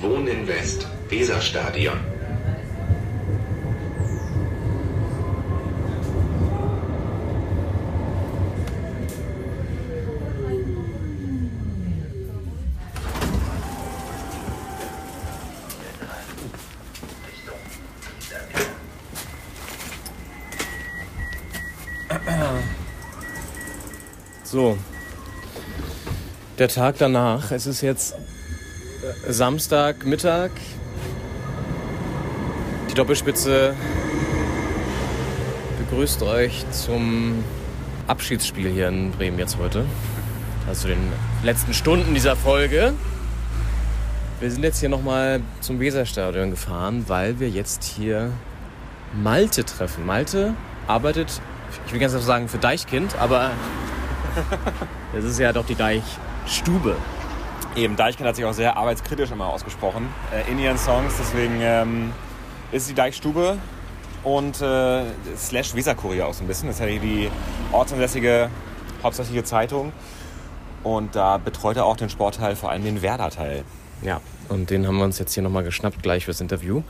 Wohnen 0.00 0.46
West, 0.46 0.86
Weserstadion. 1.08 1.98
So. 24.54 24.78
Der 26.58 26.68
Tag 26.68 26.94
danach. 26.98 27.50
Es 27.50 27.66
ist 27.66 27.80
jetzt 27.80 28.14
äh, 28.14 29.32
Samstagmittag. 29.32 30.52
Die 32.88 32.94
Doppelspitze 32.94 33.74
begrüßt 35.80 36.22
euch 36.22 36.64
zum 36.70 37.42
Abschiedsspiel 38.06 38.70
hier 38.70 38.86
in 38.86 39.10
Bremen 39.10 39.40
jetzt 39.40 39.58
heute. 39.58 39.86
Also 40.68 40.82
zu 40.82 40.86
den 40.86 41.12
letzten 41.42 41.74
Stunden 41.74 42.14
dieser 42.14 42.36
Folge. 42.36 42.94
Wir 44.38 44.50
sind 44.52 44.62
jetzt 44.62 44.78
hier 44.78 44.88
nochmal 44.88 45.40
zum 45.62 45.80
Weserstadion 45.80 46.50
gefahren, 46.52 47.06
weil 47.08 47.40
wir 47.40 47.48
jetzt 47.48 47.82
hier 47.82 48.30
Malte 49.20 49.64
treffen. 49.64 50.06
Malte 50.06 50.54
arbeitet, 50.86 51.40
ich 51.86 51.92
will 51.92 51.98
ganz 51.98 52.14
einfach 52.14 52.24
sagen, 52.24 52.46
für 52.46 52.58
Deichkind, 52.58 53.16
aber 53.18 53.50
das 55.12 55.24
ist 55.24 55.38
ja 55.38 55.52
doch 55.52 55.66
die 55.66 55.74
Deichstube. 55.74 56.96
Eben, 57.76 57.96
Deichkind 57.96 58.28
hat 58.28 58.36
sich 58.36 58.44
auch 58.44 58.52
sehr 58.52 58.76
arbeitskritisch 58.76 59.30
immer 59.30 59.48
ausgesprochen 59.48 60.08
äh, 60.32 60.50
in 60.50 60.58
ihren 60.58 60.78
Songs. 60.78 61.14
Deswegen 61.18 61.58
ähm, 61.60 62.12
ist 62.70 62.88
die 62.88 62.94
Deichstube 62.94 63.58
und 64.22 64.60
äh, 64.60 65.04
slash 65.36 65.74
Weserkurier 65.74 66.26
auch 66.26 66.34
so 66.34 66.44
ein 66.44 66.46
bisschen. 66.46 66.68
Das 66.68 66.76
ist 66.76 66.80
ja 66.80 66.86
die, 66.86 66.98
die 66.98 67.30
ortsansässige, 67.72 68.48
hauptsächliche 69.02 69.44
Zeitung. 69.44 69.92
Und 70.82 71.16
da 71.16 71.38
betreut 71.38 71.76
er 71.76 71.86
auch 71.86 71.96
den 71.96 72.10
Sportteil, 72.10 72.56
vor 72.56 72.70
allem 72.70 72.84
den 72.84 73.02
Werder-Teil. 73.02 73.64
Ja, 74.02 74.20
und 74.48 74.70
den 74.70 74.86
haben 74.86 74.98
wir 74.98 75.04
uns 75.04 75.18
jetzt 75.18 75.32
hier 75.34 75.42
nochmal 75.42 75.64
geschnappt 75.64 76.02
gleich 76.02 76.26
fürs 76.26 76.40
Interview. 76.40 76.82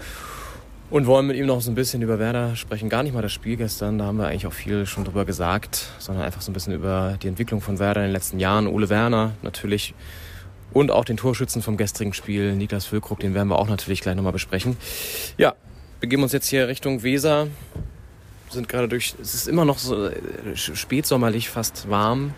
Und 0.91 1.07
wollen 1.07 1.26
mit 1.26 1.37
ihm 1.37 1.47
noch 1.47 1.61
so 1.61 1.70
ein 1.70 1.74
bisschen 1.74 2.03
über 2.03 2.18
Werder 2.18 2.57
sprechen. 2.57 2.89
Gar 2.89 3.03
nicht 3.03 3.14
mal 3.14 3.22
das 3.22 3.32
Spiel 3.32 3.57
gestern, 3.57 3.99
da 3.99 4.05
haben 4.05 4.18
wir 4.18 4.26
eigentlich 4.26 4.47
auch 4.47 4.53
viel 4.53 4.87
schon 4.87 5.05
drüber 5.05 5.24
gesagt, 5.24 5.89
sondern 5.99 6.24
einfach 6.24 6.43
so 6.43 6.51
ein 6.51 6.55
bisschen 6.55 6.74
über 6.74 7.18
die 7.22 7.28
Entwicklung 7.28 7.61
von 7.61 7.78
Werder 7.78 8.03
in 8.03 8.09
den 8.09 8.12
letzten 8.12 8.39
Jahren. 8.39 8.66
Ole 8.66 8.91
Werner 8.91 9.32
natürlich 9.43 9.95
und 10.74 10.91
auch 10.91 11.05
den 11.05 11.16
Torschützen 11.16 11.62
vom 11.62 11.76
gestrigen 11.76 12.12
Spiel, 12.12 12.55
Niklas 12.55 12.85
Füllkrug, 12.85 13.20
den 13.20 13.32
werden 13.32 13.49
wir 13.49 13.59
auch 13.59 13.68
natürlich 13.68 14.03
gleich 14.03 14.16
nochmal 14.16 14.32
besprechen. 14.32 14.76
Ja, 15.39 15.55
begeben 16.01 16.22
uns 16.22 16.32
jetzt 16.32 16.49
hier 16.49 16.68
Richtung 16.68 17.03
Weser. 17.03 17.47
Sind 18.51 18.68
gerade 18.68 18.89
durch, 18.89 19.14
es 19.20 19.35
ist 19.35 19.49
immer 19.49 19.64
noch 19.64 19.78
so 19.78 20.09
äh, 20.09 20.14
spätsommerlich, 20.55 21.49
fast 21.49 21.89
warm. 21.89 22.35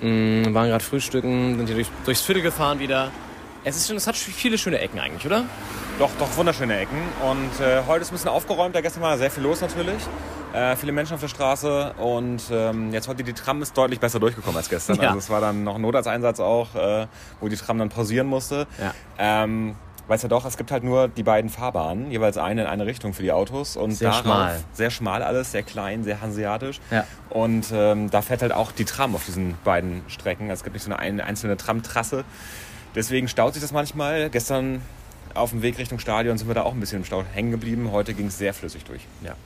Mm, 0.00 0.54
waren 0.54 0.68
gerade 0.68 0.84
frühstücken, 0.84 1.56
sind 1.56 1.66
hier 1.66 1.74
durch, 1.74 1.88
durchs 2.04 2.22
Viertel 2.22 2.42
gefahren 2.42 2.78
wieder. 2.78 3.10
Es, 3.64 3.76
ist 3.76 3.88
schon, 3.88 3.96
es 3.96 4.06
hat 4.06 4.16
viele 4.16 4.56
schöne 4.56 4.78
Ecken 4.78 4.98
eigentlich, 5.00 5.26
oder? 5.26 5.44
Doch, 5.98 6.10
doch 6.18 6.34
wunderschöne 6.36 6.78
Ecken. 6.78 6.98
Und 7.28 7.60
äh, 7.64 7.82
heute 7.86 8.02
ist 8.02 8.10
ein 8.10 8.14
bisschen 8.14 8.30
aufgeräumt. 8.30 8.74
Da 8.74 8.80
gestern 8.80 9.02
war 9.02 9.18
sehr 9.18 9.30
viel 9.30 9.42
los 9.42 9.60
natürlich. 9.60 10.02
Äh, 10.54 10.76
viele 10.76 10.92
Menschen 10.92 11.14
auf 11.14 11.20
der 11.20 11.28
Straße. 11.28 11.92
Und 11.98 12.42
ähm, 12.50 12.92
jetzt 12.92 13.06
heute 13.06 13.22
die 13.22 13.34
Tram 13.34 13.60
ist 13.60 13.76
deutlich 13.76 14.00
besser 14.00 14.18
durchgekommen 14.18 14.56
als 14.56 14.70
gestern. 14.70 14.96
Ja. 14.96 15.08
Also 15.08 15.18
es 15.18 15.28
war 15.30 15.42
dann 15.42 15.62
noch 15.62 15.74
ein 15.74 15.82
Notarzteinsatz 15.82 16.40
auch, 16.40 16.74
äh, 16.74 17.06
wo 17.40 17.48
die 17.48 17.56
Tram 17.56 17.78
dann 17.78 17.90
pausieren 17.90 18.26
musste. 18.28 18.66
Ja. 18.80 18.94
Ähm, 19.18 19.76
weil 20.08 20.16
es 20.16 20.22
ja 20.22 20.28
doch, 20.28 20.44
es 20.46 20.56
gibt 20.56 20.72
halt 20.72 20.82
nur 20.82 21.06
die 21.06 21.22
beiden 21.22 21.50
Fahrbahnen, 21.50 22.10
jeweils 22.10 22.36
eine 22.38 22.62
in 22.62 22.66
eine 22.66 22.86
Richtung 22.86 23.12
für 23.12 23.22
die 23.22 23.30
Autos. 23.30 23.76
Und 23.76 23.92
Sehr 23.92 24.08
darauf, 24.08 24.22
schmal. 24.24 24.60
Sehr 24.72 24.90
schmal 24.90 25.22
alles, 25.22 25.52
sehr 25.52 25.62
klein, 25.62 26.02
sehr 26.02 26.20
hanseatisch. 26.22 26.80
Ja. 26.90 27.04
Und 27.28 27.66
ähm, 27.72 28.10
da 28.10 28.22
fährt 28.22 28.40
halt 28.42 28.52
auch 28.52 28.72
die 28.72 28.86
Tram 28.86 29.14
auf 29.14 29.26
diesen 29.26 29.54
beiden 29.64 30.02
Strecken. 30.08 30.48
Es 30.50 30.64
gibt 30.64 30.74
nicht 30.74 30.82
so 30.84 30.90
eine 30.90 30.98
ein- 30.98 31.20
einzelne 31.20 31.56
Tramtrasse. 31.58 32.24
Deswegen 32.94 33.28
staut 33.28 33.54
sich 33.54 33.62
das 33.62 33.72
manchmal. 33.72 34.30
Gestern 34.30 34.82
auf 35.34 35.50
dem 35.50 35.62
Weg 35.62 35.78
Richtung 35.78 35.98
Stadion 35.98 36.38
sind 36.38 36.48
wir 36.48 36.54
da 36.54 36.62
auch 36.62 36.72
ein 36.72 36.80
bisschen 36.80 36.98
im 36.98 37.04
Stau 37.04 37.24
hängen 37.32 37.50
geblieben. 37.50 37.92
Heute 37.92 38.14
ging 38.14 38.26
es 38.26 38.38
sehr 38.38 38.52
flüssig 38.54 38.84
durch. 38.84 39.02
Ja. 39.24 39.36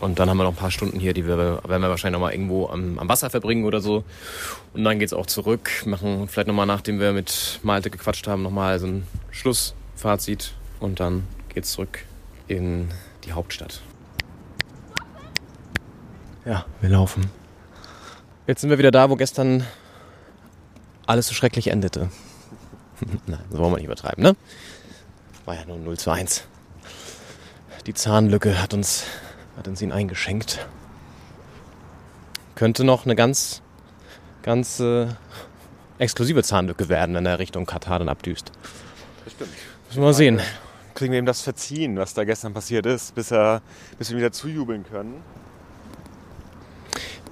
Und 0.00 0.18
dann 0.18 0.28
haben 0.28 0.36
wir 0.36 0.44
noch 0.44 0.52
ein 0.52 0.56
paar 0.56 0.70
Stunden 0.70 1.00
hier, 1.00 1.14
die 1.14 1.26
wir, 1.26 1.36
werden 1.36 1.82
wir 1.82 1.88
wahrscheinlich 1.88 2.18
noch 2.18 2.26
mal 2.26 2.32
irgendwo 2.32 2.68
am, 2.68 2.98
am 2.98 3.08
Wasser 3.08 3.30
verbringen 3.30 3.64
oder 3.64 3.80
so. 3.80 4.04
Und 4.74 4.84
dann 4.84 4.98
geht's 4.98 5.12
auch 5.12 5.26
zurück. 5.26 5.70
Machen 5.86 6.28
vielleicht 6.28 6.48
noch 6.48 6.54
mal, 6.54 6.66
nachdem 6.66 7.00
wir 7.00 7.12
mit 7.12 7.60
Malte 7.62 7.90
gequatscht 7.90 8.26
haben, 8.26 8.42
noch 8.42 8.50
mal 8.50 8.78
so 8.78 8.86
ein 8.86 9.06
Schlussfazit. 9.30 10.52
Und 10.80 11.00
dann 11.00 11.26
geht's 11.48 11.72
zurück 11.72 12.04
in 12.48 12.88
die 13.24 13.32
Hauptstadt. 13.32 13.80
Ja, 16.44 16.66
wir 16.80 16.90
laufen. 16.90 17.30
Jetzt 18.46 18.60
sind 18.60 18.68
wir 18.68 18.78
wieder 18.78 18.90
da, 18.90 19.08
wo 19.08 19.16
gestern 19.16 19.64
alles 21.06 21.28
so 21.28 21.34
schrecklich 21.34 21.68
endete. 21.68 22.10
Nein, 23.26 23.40
das 23.50 23.58
wollen 23.58 23.72
wir 23.72 23.76
nicht 23.76 23.86
übertreiben, 23.86 24.22
ne? 24.22 24.36
War 25.44 25.54
ja 25.54 25.64
nur 25.66 25.78
0 25.78 25.98
zu 25.98 26.10
1. 26.10 26.44
Die 27.86 27.94
Zahnlücke 27.94 28.62
hat 28.62 28.72
uns, 28.72 29.04
hat 29.56 29.68
uns 29.68 29.82
ihn 29.82 29.92
eingeschenkt. 29.92 30.66
Könnte 32.54 32.84
noch 32.84 33.04
eine 33.04 33.14
ganz, 33.14 33.60
ganz 34.42 34.80
äh, 34.80 35.08
exklusive 35.98 36.42
Zahnlücke 36.42 36.88
werden, 36.88 37.14
wenn 37.14 37.26
er 37.26 37.38
Richtung 37.38 37.66
Katar 37.66 37.98
dann 37.98 38.08
abdüst. 38.08 38.52
Bestimmt. 39.24 39.50
Müssen 39.88 40.00
wir 40.00 40.04
mal 40.04 40.14
sehen. 40.14 40.40
Kriegen 40.94 41.12
wir 41.12 41.18
ihm 41.18 41.26
das 41.26 41.40
verziehen, 41.40 41.96
was 41.96 42.14
da 42.14 42.24
gestern 42.24 42.54
passiert 42.54 42.86
ist, 42.86 43.14
bis, 43.14 43.30
er, 43.30 43.60
bis 43.98 44.10
wir 44.10 44.16
wieder 44.16 44.32
zujubeln 44.32 44.84
können. 44.84 45.22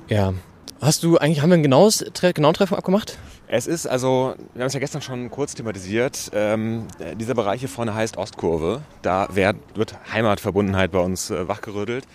Ja. 0.08 0.34
Hast 0.80 1.04
du 1.04 1.16
eigentlich, 1.16 1.40
haben 1.40 1.50
wir 1.50 1.56
ein 1.56 1.62
genaues, 1.62 2.04
Tre 2.12 2.32
genauen 2.32 2.54
Treffer 2.54 2.76
abgemacht? 2.76 3.16
Es 3.54 3.66
ist 3.66 3.86
also, 3.86 4.34
wir 4.54 4.62
haben 4.62 4.68
es 4.68 4.72
ja 4.72 4.80
gestern 4.80 5.02
schon 5.02 5.30
kurz 5.30 5.54
thematisiert, 5.54 6.30
ähm, 6.32 6.86
dieser 7.20 7.34
Bereich 7.34 7.60
hier 7.60 7.68
vorne 7.68 7.92
heißt 7.92 8.16
Ostkurve. 8.16 8.80
Da 9.02 9.28
werd, 9.30 9.56
wird 9.74 9.94
Heimatverbundenheit 10.10 10.90
bei 10.90 11.00
uns 11.00 11.28
äh, 11.28 11.46
wachgerüttelt. 11.48 12.06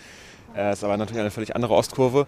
Es 0.54 0.78
ist 0.78 0.84
aber 0.84 0.96
natürlich 0.96 1.20
eine 1.20 1.30
völlig 1.30 1.54
andere 1.54 1.74
Ostkurve. 1.74 2.26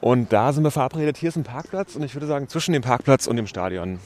Und 0.00 0.32
da 0.32 0.54
sind 0.54 0.64
wir 0.64 0.70
verabredet. 0.70 1.18
Hier 1.18 1.28
ist 1.28 1.36
ein 1.36 1.44
Parkplatz 1.44 1.96
und 1.96 2.02
ich 2.02 2.14
würde 2.14 2.26
sagen, 2.26 2.48
zwischen 2.48 2.72
dem 2.72 2.80
Parkplatz 2.80 3.26
und 3.26 3.36
dem 3.36 3.46
Stadion, 3.46 3.98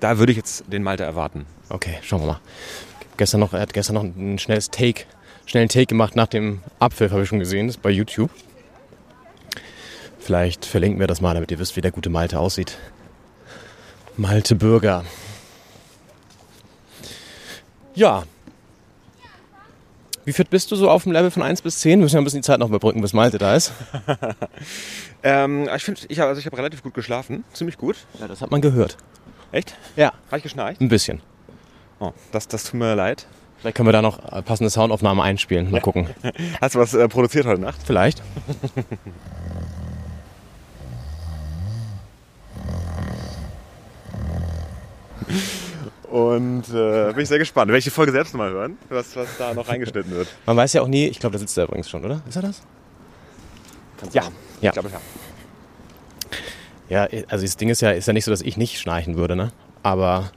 da 0.00 0.18
würde 0.18 0.32
ich 0.32 0.36
jetzt 0.36 0.70
den 0.70 0.82
Malte 0.82 1.04
erwarten. 1.04 1.46
Okay, 1.70 1.96
schauen 2.02 2.20
wir 2.20 2.26
mal. 2.26 2.40
Gestern 3.16 3.40
noch, 3.40 3.54
er 3.54 3.60
hat 3.60 3.72
gestern 3.72 3.94
noch 3.94 4.02
ein 4.02 4.38
schnelles 4.38 4.70
Take, 4.70 5.04
schnellen 5.46 5.70
Take 5.70 5.86
gemacht 5.86 6.14
nach 6.14 6.26
dem 6.26 6.60
Abpfiff, 6.78 7.10
habe 7.10 7.22
ich 7.22 7.28
schon 7.30 7.38
gesehen, 7.38 7.68
das 7.68 7.76
ist 7.76 7.82
bei 7.82 7.88
YouTube. 7.88 8.28
Vielleicht 10.18 10.66
verlinken 10.66 11.00
wir 11.00 11.06
das 11.06 11.22
mal, 11.22 11.32
damit 11.32 11.50
ihr 11.50 11.58
wisst, 11.58 11.76
wie 11.76 11.80
der 11.80 11.90
gute 11.90 12.10
Malte 12.10 12.38
aussieht. 12.38 12.76
Malte 14.16 14.54
Bürger. 14.54 15.04
Ja. 17.94 18.24
Wie 20.24 20.32
fit 20.32 20.50
bist 20.50 20.70
du 20.70 20.76
so 20.76 20.88
auf 20.88 21.02
dem 21.02 21.12
Level 21.12 21.30
von 21.30 21.42
1 21.42 21.62
bis 21.62 21.80
10? 21.80 21.98
Wir 21.98 22.04
müssen 22.04 22.14
ja 22.14 22.20
ein 22.20 22.24
bisschen 22.24 22.40
die 22.40 22.46
Zeit 22.46 22.60
noch 22.60 22.68
überbrücken, 22.68 23.00
bis 23.00 23.12
Malte 23.12 23.38
da 23.38 23.56
ist. 23.56 23.72
ähm, 25.22 25.68
ich 25.74 25.82
finde, 25.82 26.00
ich 26.08 26.18
habe 26.20 26.28
also 26.28 26.38
ich 26.38 26.46
hab 26.46 26.56
relativ 26.56 26.82
gut 26.82 26.94
geschlafen. 26.94 27.44
Ziemlich 27.52 27.76
gut. 27.76 27.96
Ja, 28.20 28.28
das 28.28 28.40
hat 28.40 28.50
man 28.50 28.60
gehört. 28.60 28.96
Echt? 29.52 29.76
Ja. 29.96 30.12
Habe 30.28 30.38
ich 30.38 30.42
geschnarcht? 30.44 30.80
Ein 30.80 30.88
bisschen. 30.88 31.20
Oh, 31.98 32.12
das, 32.32 32.48
das 32.48 32.64
tut 32.64 32.74
mir 32.74 32.94
leid. 32.94 33.26
Vielleicht 33.58 33.76
können 33.76 33.88
wir 33.88 33.92
da 33.92 34.02
noch 34.02 34.32
äh, 34.32 34.42
passende 34.42 34.70
Soundaufnahmen 34.70 35.22
einspielen. 35.24 35.70
Mal 35.70 35.80
gucken. 35.80 36.08
Hast 36.60 36.76
du 36.76 36.78
was 36.78 36.94
äh, 36.94 37.08
produziert 37.08 37.46
heute 37.46 37.60
Nacht? 37.60 37.80
Vielleicht. 37.84 38.22
Und 46.10 46.68
äh, 46.72 47.12
bin 47.12 47.22
ich 47.22 47.28
sehr 47.28 47.38
gespannt. 47.38 47.68
Werde 47.68 47.78
ich 47.78 47.84
die 47.84 47.90
Folge 47.90 48.12
selbst 48.12 48.34
mal 48.34 48.50
hören, 48.50 48.78
was, 48.88 49.16
was 49.16 49.28
da 49.36 49.52
noch 49.54 49.68
reingeschnitten 49.68 50.12
wird. 50.12 50.28
Man 50.46 50.56
weiß 50.56 50.72
ja 50.74 50.82
auch 50.82 50.86
nie, 50.86 51.06
ich 51.08 51.18
glaube, 51.18 51.32
da 51.34 51.38
sitzt 51.40 51.56
er 51.58 51.64
übrigens 51.64 51.90
schon, 51.90 52.04
oder? 52.04 52.22
Ist 52.28 52.36
er 52.36 52.42
das? 52.42 52.62
ja, 54.12 54.22
Ja. 54.60 54.70
ich 54.70 54.72
glaube 54.72 54.90
ja. 54.90 55.00
Ja, 56.88 57.08
also 57.28 57.44
das 57.44 57.56
Ding 57.56 57.70
ist 57.70 57.80
ja, 57.80 57.90
ist 57.92 58.06
ja 58.06 58.12
nicht 58.12 58.24
so, 58.26 58.30
dass 58.30 58.42
ich 58.42 58.56
nicht 58.58 58.78
schnarchen 58.78 59.16
würde, 59.16 59.34
ne? 59.34 59.52
Aber 59.82 60.30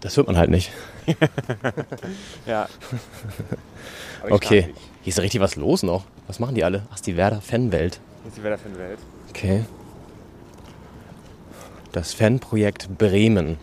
das 0.00 0.16
hört 0.16 0.26
man 0.26 0.36
halt 0.36 0.50
nicht. 0.50 0.72
ja. 2.46 2.68
Okay. 4.28 4.74
Hier 5.02 5.10
ist 5.10 5.16
ja 5.16 5.22
richtig 5.22 5.40
was 5.40 5.56
los 5.56 5.82
noch. 5.84 6.04
Was 6.26 6.38
machen 6.40 6.54
die 6.56 6.64
alle? 6.64 6.82
Ach, 6.90 6.96
ist 6.96 7.06
die 7.06 7.16
Werder-Fanwelt. 7.16 8.00
Das 8.24 8.28
ist 8.32 8.38
die 8.38 8.42
Werder 8.42 8.58
Fanwelt. 8.58 8.98
Okay. 9.30 9.64
Das 11.92 12.14
Fanprojekt 12.14 12.96
Bremen. 12.96 13.58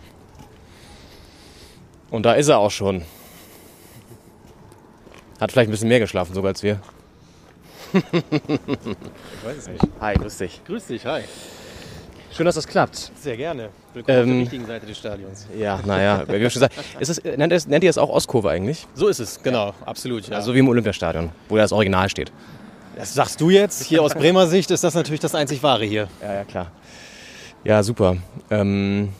Und 2.10 2.24
da 2.24 2.34
ist 2.34 2.48
er 2.48 2.58
auch 2.58 2.70
schon. 2.70 3.02
Hat 5.40 5.50
vielleicht 5.52 5.68
ein 5.68 5.72
bisschen 5.72 5.88
mehr 5.88 5.98
geschlafen 6.00 6.34
sogar 6.34 6.50
als 6.50 6.62
wir. 6.62 6.80
Ich 7.92 8.02
weiß 9.44 9.56
es 9.58 9.68
nicht. 9.68 9.84
Hi, 10.00 10.14
grüß 10.14 10.38
dich. 10.38 10.60
Grüß 10.64 10.86
dich, 10.86 11.04
hi. 11.06 11.22
Schön, 12.32 12.46
dass 12.46 12.54
das 12.54 12.68
klappt. 12.68 13.10
Sehr 13.20 13.36
gerne. 13.36 13.70
Willkommen 13.94 14.18
auf 14.18 14.24
der 14.24 14.32
Ähm, 14.32 14.40
richtigen 14.42 14.66
Seite 14.66 14.86
des 14.86 14.98
Stadions. 14.98 15.46
Ja, 15.58 15.80
naja, 15.84 16.22
wie 16.28 16.40
wir 16.40 16.50
schon 16.50 16.62
gesagt, 16.62 16.74
ist 17.00 17.08
es, 17.08 17.24
nennt, 17.24 17.52
es, 17.52 17.66
nennt 17.66 17.82
ihr 17.82 17.90
es 17.90 17.98
auch 17.98 18.08
Ostkurve 18.10 18.50
eigentlich? 18.50 18.86
So 18.94 19.08
ist 19.08 19.18
es, 19.18 19.42
genau, 19.42 19.74
absolut. 19.84 20.28
Ja. 20.28 20.36
Also 20.36 20.54
wie 20.54 20.60
im 20.60 20.68
Olympiastadion, 20.68 21.30
wo 21.48 21.56
ja 21.56 21.64
das 21.64 21.72
Original 21.72 22.08
steht. 22.08 22.30
das 22.94 23.12
sagst 23.14 23.40
du 23.40 23.50
jetzt. 23.50 23.82
Hier 23.82 24.02
aus 24.02 24.14
Bremer 24.14 24.46
Sicht 24.46 24.70
ist 24.70 24.84
das 24.84 24.94
natürlich 24.94 25.20
das 25.20 25.34
einzig 25.34 25.60
Wahre 25.64 25.84
hier. 25.84 26.06
Ja, 26.22 26.34
ja, 26.34 26.44
klar. 26.44 26.70
Ja, 27.64 27.82
super. 27.82 28.16
Ähm, 28.50 29.10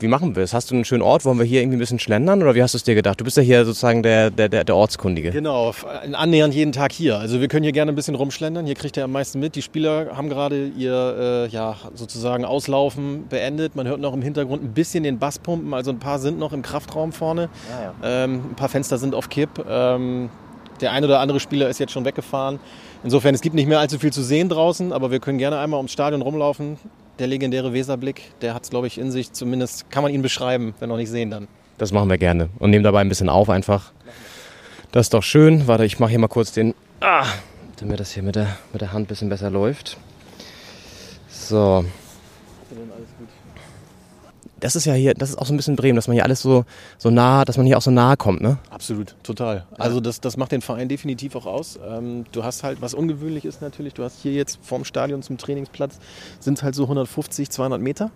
wie 0.00 0.08
machen 0.08 0.34
wir 0.34 0.42
es? 0.42 0.52
Hast 0.52 0.70
du 0.70 0.74
einen 0.74 0.84
schönen 0.84 1.02
Ort? 1.02 1.24
Wollen 1.24 1.38
wir 1.38 1.44
hier 1.46 1.60
irgendwie 1.62 1.76
ein 1.76 1.78
bisschen 1.78 2.00
schlendern 2.00 2.42
oder 2.42 2.56
wie 2.56 2.62
hast 2.62 2.74
du 2.74 2.78
es 2.78 2.82
dir 2.82 2.96
gedacht? 2.96 3.20
Du 3.20 3.24
bist 3.24 3.36
ja 3.36 3.44
hier 3.44 3.64
sozusagen 3.64 4.02
der, 4.02 4.30
der, 4.32 4.48
der, 4.48 4.64
der 4.64 4.74
Ortskundige. 4.76 5.30
Genau, 5.30 5.70
f- 5.70 5.86
annähernd 6.12 6.52
jeden 6.52 6.72
Tag 6.72 6.90
hier. 6.90 7.16
Also 7.16 7.40
wir 7.40 7.46
können 7.46 7.62
hier 7.62 7.72
gerne 7.72 7.92
ein 7.92 7.94
bisschen 7.94 8.16
rumschlendern. 8.16 8.66
Hier 8.66 8.74
kriegt 8.74 8.96
ihr 8.96 9.04
am 9.04 9.12
meisten 9.12 9.38
mit. 9.38 9.54
Die 9.54 9.62
Spieler 9.62 10.16
haben 10.16 10.28
gerade 10.28 10.66
ihr 10.66 11.46
äh, 11.46 11.48
ja, 11.48 11.76
sozusagen 11.94 12.44
Auslaufen 12.44 13.28
beendet. 13.28 13.76
Man 13.76 13.86
hört 13.86 14.00
noch 14.00 14.14
im 14.14 14.20
Hintergrund 14.22 14.64
ein 14.64 14.72
bisschen 14.72 15.04
den 15.04 15.20
Bass 15.20 15.38
pumpen. 15.38 15.72
Also 15.74 15.92
ein 15.92 16.00
paar 16.00 16.18
sind 16.18 16.40
noch 16.40 16.52
im 16.52 16.62
Kraftraum 16.62 17.12
vorne. 17.12 17.48
Ähm, 18.02 18.42
ein 18.50 18.56
paar 18.56 18.68
Fenster 18.68 18.98
sind 18.98 19.14
auf 19.14 19.28
Kipp. 19.28 19.64
Ähm, 19.70 20.28
der 20.80 20.90
ein 20.90 21.04
oder 21.04 21.20
andere 21.20 21.38
Spieler 21.38 21.68
ist 21.68 21.78
jetzt 21.78 21.92
schon 21.92 22.04
weggefahren. 22.04 22.58
Insofern, 23.04 23.32
es 23.32 23.40
gibt 23.40 23.54
nicht 23.54 23.68
mehr 23.68 23.78
allzu 23.78 24.00
viel 24.00 24.12
zu 24.12 24.24
sehen 24.24 24.48
draußen, 24.48 24.92
aber 24.92 25.12
wir 25.12 25.20
können 25.20 25.38
gerne 25.38 25.58
einmal 25.60 25.78
ums 25.78 25.92
Stadion 25.92 26.20
rumlaufen. 26.20 26.78
Der 27.18 27.26
legendäre 27.28 27.72
Weserblick, 27.72 28.32
der 28.40 28.54
hat 28.54 28.64
es, 28.64 28.70
glaube 28.70 28.86
ich, 28.86 28.98
in 28.98 29.12
sich. 29.12 29.32
Zumindest 29.32 29.90
kann 29.90 30.02
man 30.02 30.12
ihn 30.12 30.22
beschreiben, 30.22 30.74
wenn 30.80 30.88
noch 30.88 30.96
nicht 30.96 31.10
sehen 31.10 31.30
dann. 31.30 31.48
Das 31.78 31.92
machen 31.92 32.08
wir 32.08 32.18
gerne. 32.18 32.48
Und 32.58 32.70
nehmen 32.70 32.84
dabei 32.84 33.00
ein 33.00 33.08
bisschen 33.08 33.28
auf 33.28 33.48
einfach. 33.50 33.92
Das 34.92 35.06
ist 35.06 35.14
doch 35.14 35.22
schön. 35.22 35.66
Warte, 35.66 35.84
ich 35.84 35.98
mache 35.98 36.10
hier 36.10 36.18
mal 36.18 36.28
kurz 36.28 36.52
den... 36.52 36.74
Ah, 37.00 37.26
damit 37.76 38.00
das 38.00 38.12
hier 38.12 38.22
mit 38.22 38.36
der, 38.36 38.56
mit 38.72 38.80
der 38.80 38.92
Hand 38.92 39.04
ein 39.04 39.08
bisschen 39.08 39.28
besser 39.28 39.50
läuft. 39.50 39.96
So. 41.28 41.84
Das 44.64 44.76
ist 44.76 44.86
ja 44.86 44.94
hier, 44.94 45.12
das 45.12 45.28
ist 45.28 45.36
auch 45.36 45.44
so 45.44 45.52
ein 45.52 45.58
bisschen 45.58 45.76
Bremen, 45.76 45.94
dass 45.94 46.08
man 46.08 46.14
hier 46.14 46.24
alles 46.24 46.40
so, 46.40 46.64
so 46.96 47.10
nah, 47.10 47.44
dass 47.44 47.58
man 47.58 47.66
hier 47.66 47.76
auch 47.76 47.82
so 47.82 47.90
nahe 47.90 48.16
kommt, 48.16 48.40
ne? 48.40 48.56
Absolut, 48.70 49.14
total. 49.22 49.66
Also 49.76 50.00
das, 50.00 50.22
das 50.22 50.38
macht 50.38 50.52
den 50.52 50.62
Verein 50.62 50.88
definitiv 50.88 51.36
auch 51.36 51.44
aus. 51.44 51.78
Ähm, 51.86 52.24
du 52.32 52.44
hast 52.44 52.62
halt, 52.62 52.80
was 52.80 52.94
ungewöhnlich 52.94 53.44
ist 53.44 53.60
natürlich, 53.60 53.92
du 53.92 54.02
hast 54.02 54.22
hier 54.22 54.32
jetzt 54.32 54.58
vorm 54.62 54.86
Stadion 54.86 55.22
zum 55.22 55.36
Trainingsplatz, 55.36 55.98
sind 56.40 56.56
es 56.56 56.62
halt 56.62 56.74
so 56.74 56.84
150, 56.84 57.50
200 57.50 57.78
Meter. 57.78 58.10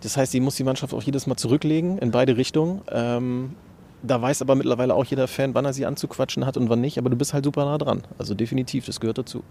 Das 0.00 0.16
heißt, 0.16 0.32
die 0.32 0.40
muss 0.40 0.56
die 0.56 0.64
Mannschaft 0.64 0.94
auch 0.94 1.02
jedes 1.02 1.26
Mal 1.26 1.36
zurücklegen, 1.36 1.98
in 1.98 2.12
beide 2.12 2.38
Richtungen. 2.38 2.80
Ähm, 2.90 3.54
da 4.02 4.22
weiß 4.22 4.40
aber 4.40 4.54
mittlerweile 4.54 4.94
auch 4.94 5.04
jeder 5.04 5.28
Fan, 5.28 5.54
wann 5.54 5.66
er 5.66 5.74
sie 5.74 5.84
anzuquatschen 5.84 6.46
hat 6.46 6.56
und 6.56 6.70
wann 6.70 6.80
nicht. 6.80 6.96
Aber 6.96 7.10
du 7.10 7.16
bist 7.16 7.34
halt 7.34 7.44
super 7.44 7.66
nah 7.66 7.76
dran. 7.76 8.00
Also 8.16 8.32
definitiv, 8.32 8.86
das 8.86 9.00
gehört 9.00 9.18
dazu. 9.18 9.42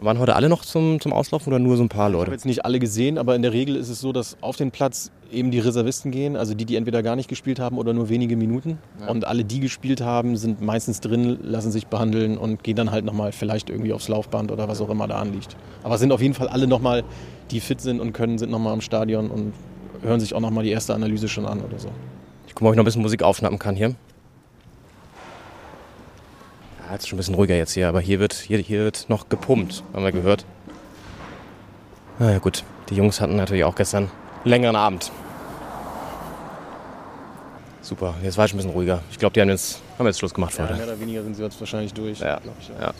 Waren 0.00 0.20
heute 0.20 0.36
alle 0.36 0.48
noch 0.48 0.64
zum, 0.64 1.00
zum 1.00 1.12
Auslaufen 1.12 1.52
oder 1.52 1.58
nur 1.58 1.76
so 1.76 1.82
ein 1.82 1.88
paar 1.88 2.08
Ich 2.08 2.14
habe 2.14 2.18
Leute? 2.24 2.30
jetzt 2.30 2.46
nicht 2.46 2.64
alle 2.64 2.78
gesehen, 2.78 3.18
aber 3.18 3.34
in 3.34 3.42
der 3.42 3.52
Regel 3.52 3.74
ist 3.74 3.88
es 3.88 4.00
so, 4.00 4.12
dass 4.12 4.36
auf 4.40 4.54
den 4.54 4.70
Platz 4.70 5.10
eben 5.32 5.50
die 5.50 5.58
Reservisten 5.58 6.12
gehen, 6.12 6.36
also 6.36 6.54
die, 6.54 6.64
die 6.64 6.76
entweder 6.76 7.02
gar 7.02 7.16
nicht 7.16 7.28
gespielt 7.28 7.58
haben 7.58 7.78
oder 7.78 7.92
nur 7.92 8.08
wenige 8.08 8.36
Minuten. 8.36 8.78
Ja. 9.00 9.08
Und 9.08 9.26
alle, 9.26 9.44
die 9.44 9.58
gespielt 9.58 10.00
haben, 10.00 10.36
sind 10.36 10.60
meistens 10.60 11.00
drin, 11.00 11.38
lassen 11.42 11.72
sich 11.72 11.88
behandeln 11.88 12.38
und 12.38 12.62
gehen 12.62 12.76
dann 12.76 12.92
halt 12.92 13.04
nochmal 13.04 13.32
vielleicht 13.32 13.70
irgendwie 13.70 13.92
aufs 13.92 14.06
Laufband 14.06 14.52
oder 14.52 14.68
was 14.68 14.80
auch 14.80 14.88
immer 14.88 15.08
da 15.08 15.18
anliegt. 15.18 15.56
Aber 15.82 15.98
sind 15.98 16.12
auf 16.12 16.22
jeden 16.22 16.34
Fall 16.34 16.46
alle 16.46 16.68
nochmal, 16.68 17.02
die 17.50 17.58
fit 17.58 17.80
sind 17.80 18.00
und 18.00 18.12
können, 18.12 18.38
sind 18.38 18.50
nochmal 18.52 18.74
am 18.74 18.80
Stadion 18.80 19.30
und 19.30 19.52
hören 20.02 20.20
sich 20.20 20.32
auch 20.32 20.40
nochmal 20.40 20.62
die 20.62 20.70
erste 20.70 20.94
Analyse 20.94 21.26
schon 21.26 21.44
an 21.44 21.60
oder 21.60 21.78
so. 21.80 21.88
Ich 22.46 22.54
gucke 22.54 22.64
mal, 22.64 22.68
ob 22.70 22.74
ich 22.74 22.76
noch 22.76 22.82
ein 22.82 22.84
bisschen 22.84 23.02
Musik 23.02 23.24
aufschnappen 23.24 23.58
kann 23.58 23.74
hier. 23.74 23.96
Ja, 26.88 26.94
jetzt 26.94 27.02
ist 27.02 27.08
schon 27.08 27.16
ein 27.16 27.20
bisschen 27.20 27.34
ruhiger 27.34 27.54
jetzt 27.54 27.72
hier, 27.72 27.86
aber 27.88 28.00
hier 28.00 28.18
wird, 28.18 28.32
hier, 28.32 28.58
hier 28.58 28.80
wird 28.84 29.04
noch 29.08 29.28
gepumpt, 29.28 29.82
haben 29.92 30.04
wir 30.04 30.12
gehört. 30.12 30.46
Na 32.18 32.32
ja, 32.32 32.38
gut, 32.38 32.64
die 32.88 32.94
Jungs 32.94 33.20
hatten 33.20 33.36
natürlich 33.36 33.64
auch 33.64 33.74
gestern 33.74 34.04
einen 34.04 34.50
längeren 34.50 34.74
Abend. 34.74 35.12
Super, 37.82 38.14
jetzt 38.22 38.38
war 38.38 38.46
ich 38.46 38.54
ein 38.54 38.56
bisschen 38.56 38.72
ruhiger. 38.72 39.02
Ich 39.10 39.18
glaube, 39.18 39.34
die 39.34 39.40
haben 39.42 39.50
jetzt, 39.50 39.80
haben 39.98 40.06
jetzt 40.06 40.18
Schluss 40.18 40.32
gemacht 40.32 40.52
für 40.54 40.62
Ja, 40.62 40.68
heute. 40.68 40.78
mehr 40.78 40.86
oder 40.86 41.00
weniger 41.00 41.22
sind 41.22 41.36
sie 41.36 41.42
jetzt 41.42 41.60
wahrscheinlich 41.60 41.92
durch. 41.92 42.20
Ja, 42.20 42.40
ja. 42.80 42.92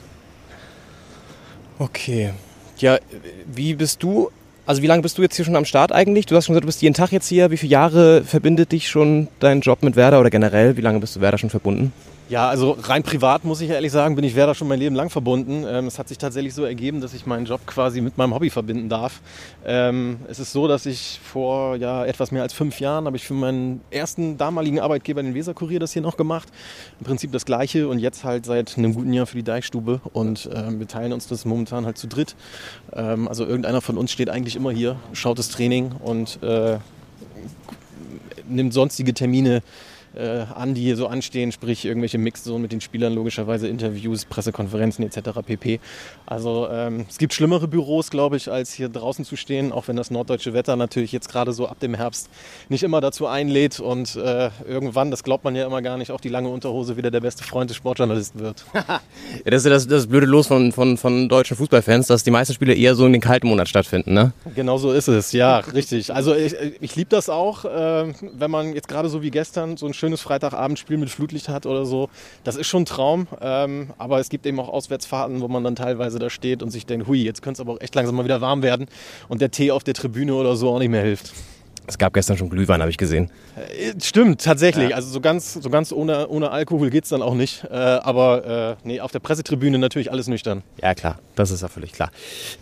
Okay. 1.79 2.33
Ja, 2.77 2.99
wie 3.47 3.75
bist 3.75 4.03
du, 4.03 4.31
also 4.67 4.83
wie 4.83 4.87
lange 4.87 5.01
bist 5.03 5.17
du 5.17 5.23
jetzt 5.23 5.37
hier 5.37 5.47
schon 5.47 5.57
am 5.57 5.65
Start 5.65 5.93
eigentlich? 5.93 6.27
Du 6.27 6.37
hast 6.37 6.45
schon 6.45 6.53
gesagt, 6.53 6.65
du 6.65 6.69
bist 6.69 6.83
jeden 6.83 6.95
Tag 6.95 7.11
jetzt 7.13 7.27
hier. 7.29 7.51
Wie 7.51 7.57
viele 7.57 7.73
Jahre 7.73 8.23
verbindet 8.23 8.73
dich 8.73 8.89
schon 8.89 9.29
dein 9.41 9.63
Job 9.63 9.83
mit 9.83 9.97
Werder 9.97 10.21
oder 10.21 10.29
generell? 10.31 10.77
Wie 10.77 10.83
lange 10.83 11.01
bist 11.01 11.17
du 11.17 11.21
Werder 11.23 11.39
schon 11.39 11.51
verbunden? 11.51 11.93
Ja, 12.29 12.47
also 12.47 12.77
rein 12.83 13.03
privat 13.03 13.45
muss 13.45 13.63
ich 13.63 13.71
ehrlich 13.71 13.91
sagen, 13.91 14.15
bin 14.15 14.23
ich 14.23 14.35
Werder 14.35 14.55
schon 14.55 14.69
mein 14.69 14.79
Leben 14.79 14.95
lang 14.95 15.09
verbunden. 15.09 15.65
Ähm, 15.67 15.87
es 15.87 15.99
hat 15.99 16.09
sich 16.09 16.19
tatsächlich 16.19 16.53
so 16.53 16.63
ergeben, 16.63 17.01
dass 17.01 17.15
ich 17.15 17.25
meinen 17.25 17.47
Job 17.47 17.67
quasi 17.67 18.03
mit 18.03 18.19
meinem 18.19 18.35
Hobby 18.35 18.51
verbinden 18.51 18.91
darf. 18.91 19.23
Ähm, 19.65 20.19
es 20.29 20.39
ist 20.39 20.53
so, 20.53 20.69
dass 20.69 20.85
ich 20.85 21.21
vor 21.25 21.77
ja, 21.77 22.05
etwas 22.05 22.31
mehr 22.31 22.43
als 22.43 22.53
fünf 22.53 22.81
Jahren 22.81 23.07
habe 23.07 23.17
ich 23.17 23.25
für 23.25 23.33
meinen 23.33 23.81
ersten 23.91 24.37
damaligen 24.37 24.79
Arbeitgeber, 24.79 25.23
den 25.23 25.35
Weserkurier, 25.35 25.81
das 25.81 25.95
hier 25.95 26.03
noch 26.03 26.19
gemacht. 26.19 26.49
Im 27.01 27.07
Prinzip 27.07 27.33
das 27.33 27.47
Gleiche 27.47 27.89
und 27.89 27.99
jetzt 27.99 28.25
halt 28.25 28.45
seit 28.45 28.77
einem 28.77 28.93
guten 28.93 29.15
Jahr 29.15 29.25
für 29.25 29.37
die 29.37 29.43
Deichstube 29.43 30.03
und 30.13 30.51
ähm, 30.55 30.81
wir 30.81 30.87
teilen 30.87 31.15
uns 31.15 31.29
das 31.29 31.47
momentan 31.47 31.87
halt 31.87 31.97
zu 31.97 32.09
dritt. 32.09 32.37
Ähm, 32.93 33.27
also 33.27 33.47
irgendeiner 33.47 33.81
von 33.81 33.97
uns 33.97 34.13
steht 34.13 34.29
eigentlich 34.29 34.55
immer 34.55 34.71
hier, 34.71 34.97
schaut 35.15 35.39
das 35.39 35.49
Training 35.49 35.93
und 36.05 36.43
äh, 36.43 36.77
nimmt 38.47 38.75
sonstige 38.75 39.15
Termine 39.15 39.63
äh, 40.19 40.45
an, 40.55 40.75
die 40.75 40.83
hier 40.83 40.97
so 40.97 41.07
anstehen, 41.07 41.53
sprich 41.53 41.85
irgendwelche 41.85 42.19
Mixzonen 42.19 42.63
mit 42.63 42.73
den 42.73 42.81
Spielern, 42.81 43.15
logischerweise 43.15 43.69
Interviews, 43.69 44.25
Pressekonferenzen 44.25 45.05
etc. 45.05 45.31
pp. 45.47 45.81
Also 46.27 46.69
ähm, 46.71 47.07
es 47.09 47.19
gibt 47.19 47.33
schlimmere 47.33 47.69
Büros, 47.69 48.11
glaube 48.11 48.37
ich, 48.37 48.51
als 48.51 48.73
hier 48.73 48.89
draußen 48.89 49.25
zu 49.25 49.37
stehen, 49.37 49.73
auch 49.73 49.89
wenn 49.89 49.97
das 49.97 50.11
norddeutsche 50.11 50.53
Wetter 50.53 50.77
natürlich 50.77 51.13
jetzt 51.13 51.29
gerade 51.29 51.53
so 51.53 51.67
ab 51.67 51.81
dem 51.81 51.95
Herbst 51.95 52.29
nicht 52.69 52.83
immer 52.83 53.01
dazu 53.01 53.27
einlädt 53.27 53.81
und 53.81 54.17
äh, 54.17 54.51
irgendwann, 54.67 55.11
das 55.11 55.23
glaubt 55.23 55.45
man 55.45 55.55
ja 55.57 55.67
immer 55.67 55.83
gar 55.83 55.97
nicht, 55.97 56.11
auch 56.11 56.21
die 56.21 56.29
lange 56.29 56.49
Unterhose 56.49 56.97
wieder 56.97 57.11
der 57.11 57.21
beste 57.21 57.45
Freund 57.45 57.71
des 57.71 57.77
Sportjournalisten 57.77 58.41
wird. 58.41 58.65
Ja, 59.45 59.51
das 59.51 59.61
ist 59.61 59.65
ja 59.65 59.71
das, 59.71 59.87
das 59.87 60.07
blöde 60.07 60.27
Los 60.27 60.47
von, 60.47 60.73
von, 60.73 60.97
von 60.97 61.29
deutschen 61.29 61.57
Fußballfans, 61.57 62.07
dass 62.07 62.25
die 62.25 62.31
meisten 62.31 62.55
Spiele 62.55 62.75
eher 62.75 62.95
so 62.95 63.07
in 63.07 63.13
den 63.13 63.21
kalten 63.21 63.47
Monat 63.47 63.69
stattfinden, 63.69 64.15
ne? 64.15 64.33
Genau 64.55 64.79
so 64.79 64.93
ist 64.93 65.09
es, 65.09 65.33
ja, 65.33 65.59
richtig. 65.59 66.13
Also 66.13 66.35
ich, 66.35 66.55
ich 66.81 66.97
liebe 66.97 67.11
das 67.11 67.29
auch, 67.29 67.65
äh, 67.65 68.13
wenn 68.21 68.51
man 68.51 68.75
jetzt 68.75 68.89
gerade 68.89 69.09
so 69.09 69.23
wie 69.23 69.31
gestern 69.31 69.77
so 69.77 69.87
ein 69.87 69.95
schönes 69.95 70.08
Freitagabendspiel 70.17 70.97
mit 70.97 71.11
Flutlicht 71.11 71.49
hat 71.49 71.67
oder 71.67 71.85
so. 71.85 72.09
Das 72.45 72.57
ist 72.57 72.67
schon 72.67 72.83
ein 72.83 72.87
Traum, 72.87 73.27
ähm, 73.41 73.91
aber 73.99 74.19
es 74.19 74.29
gibt 74.29 74.47
eben 74.47 74.59
auch 74.61 74.69
Auswärtsfahrten, 74.69 75.41
wo 75.41 75.49
man 75.49 75.65
dann 75.65 75.77
teilweise 75.77 76.19
da 76.19 76.31
steht 76.31 76.63
und 76.63 76.71
sich 76.71 76.87
denkt, 76.87 77.07
hui, 77.07 77.23
jetzt 77.23 77.43
könnte 77.43 77.61
es 77.61 77.61
aber 77.61 77.75
auch 77.75 77.81
echt 77.81 77.95
langsam 77.95 78.17
mal 78.17 78.25
wieder 78.25 78.41
warm 78.41 78.63
werden 78.63 78.87
und 79.29 79.41
der 79.41 79.51
Tee 79.51 79.71
auf 79.71 79.85
der 79.85 79.95
Tribüne 79.95 80.35
oder 80.35 80.57
so 80.57 80.71
auch 80.71 80.79
nicht 80.79 80.91
mehr 80.91 81.03
hilft. 81.03 81.33
Es 81.89 81.97
gab 81.97 82.13
gestern 82.13 82.37
schon 82.37 82.51
Glühwein, 82.51 82.83
habe 82.83 82.91
ich 82.91 82.99
gesehen. 82.99 83.31
Äh, 83.57 83.95
Stimmt, 84.03 84.45
tatsächlich. 84.45 84.91
Ja. 84.91 84.97
Also 84.97 85.09
so 85.09 85.23
ganz, 85.23 85.55
so 85.55 85.71
ganz 85.71 85.91
ohne, 85.91 86.29
ohne 86.29 86.51
Alkohol 86.51 86.91
geht's 86.91 87.09
dann 87.09 87.23
auch 87.23 87.33
nicht. 87.33 87.65
Äh, 87.65 87.75
aber 87.77 88.77
äh, 88.83 88.87
nee, 88.87 89.01
auf 89.01 89.11
der 89.11 89.21
Pressetribüne 89.21 89.79
natürlich 89.79 90.13
alles 90.13 90.29
nüchtern. 90.29 90.63
Ja, 90.83 90.95
klar, 90.95 91.19
das 91.35 91.51
ist 91.51 91.63
ja 91.63 91.69
völlig 91.69 91.93
klar. 91.93 92.11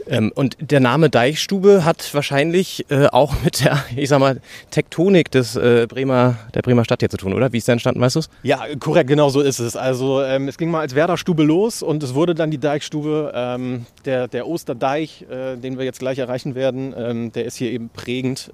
Ähm, 0.07 0.31
und 0.33 0.57
der 0.61 0.79
Name 0.79 1.11
Deichstube 1.11 1.85
hat 1.85 2.15
wahrscheinlich 2.15 2.87
äh, 2.89 3.07
auch 3.07 3.35
mit 3.43 3.65
der, 3.65 3.85
ich 3.97 4.09
sag 4.09 4.21
mal, 4.21 4.41
Tektonik 4.71 5.33
des 5.33 5.57
äh, 5.57 5.89
Bremer, 5.89 6.37
der 6.55 6.63
Bremer 6.63 6.85
Stadt 6.85 7.01
hier 7.01 7.11
zu 7.11 7.17
tun, 7.17 7.33
oder? 7.33 7.53
Wie 7.53 7.59
ist 7.59 7.67
der 7.67 7.73
entstanden, 7.73 8.01
weißt 8.01 8.15
du's? 8.15 8.31
Ja, 8.45 8.63
korrekt, 8.79 9.09
genau 9.09 9.29
so 9.29 9.41
ist 9.41 9.59
es. 9.59 9.75
Also 9.75 10.23
ähm, 10.23 10.47
es 10.47 10.57
ging 10.57 10.71
mal 10.71 10.81
als 10.81 10.95
Werderstube 10.95 11.43
los 11.43 11.83
und 11.83 12.01
es 12.05 12.15
wurde 12.15 12.37
dann 12.37 12.53
die 12.53 12.59
Deichstube. 12.59 13.33
Ähm, 13.35 13.87
der, 14.05 14.29
der 14.29 14.47
Osterdeich, 14.47 15.27
äh, 15.29 15.57
den 15.57 15.79
wir 15.79 15.85
jetzt 15.85 15.99
gleich 15.99 16.19
erreichen 16.19 16.55
werden, 16.55 16.95
ähm, 16.97 17.33
der 17.33 17.45
ist 17.45 17.57
hier 17.57 17.73
eben 17.73 17.89
prägend. 17.89 18.53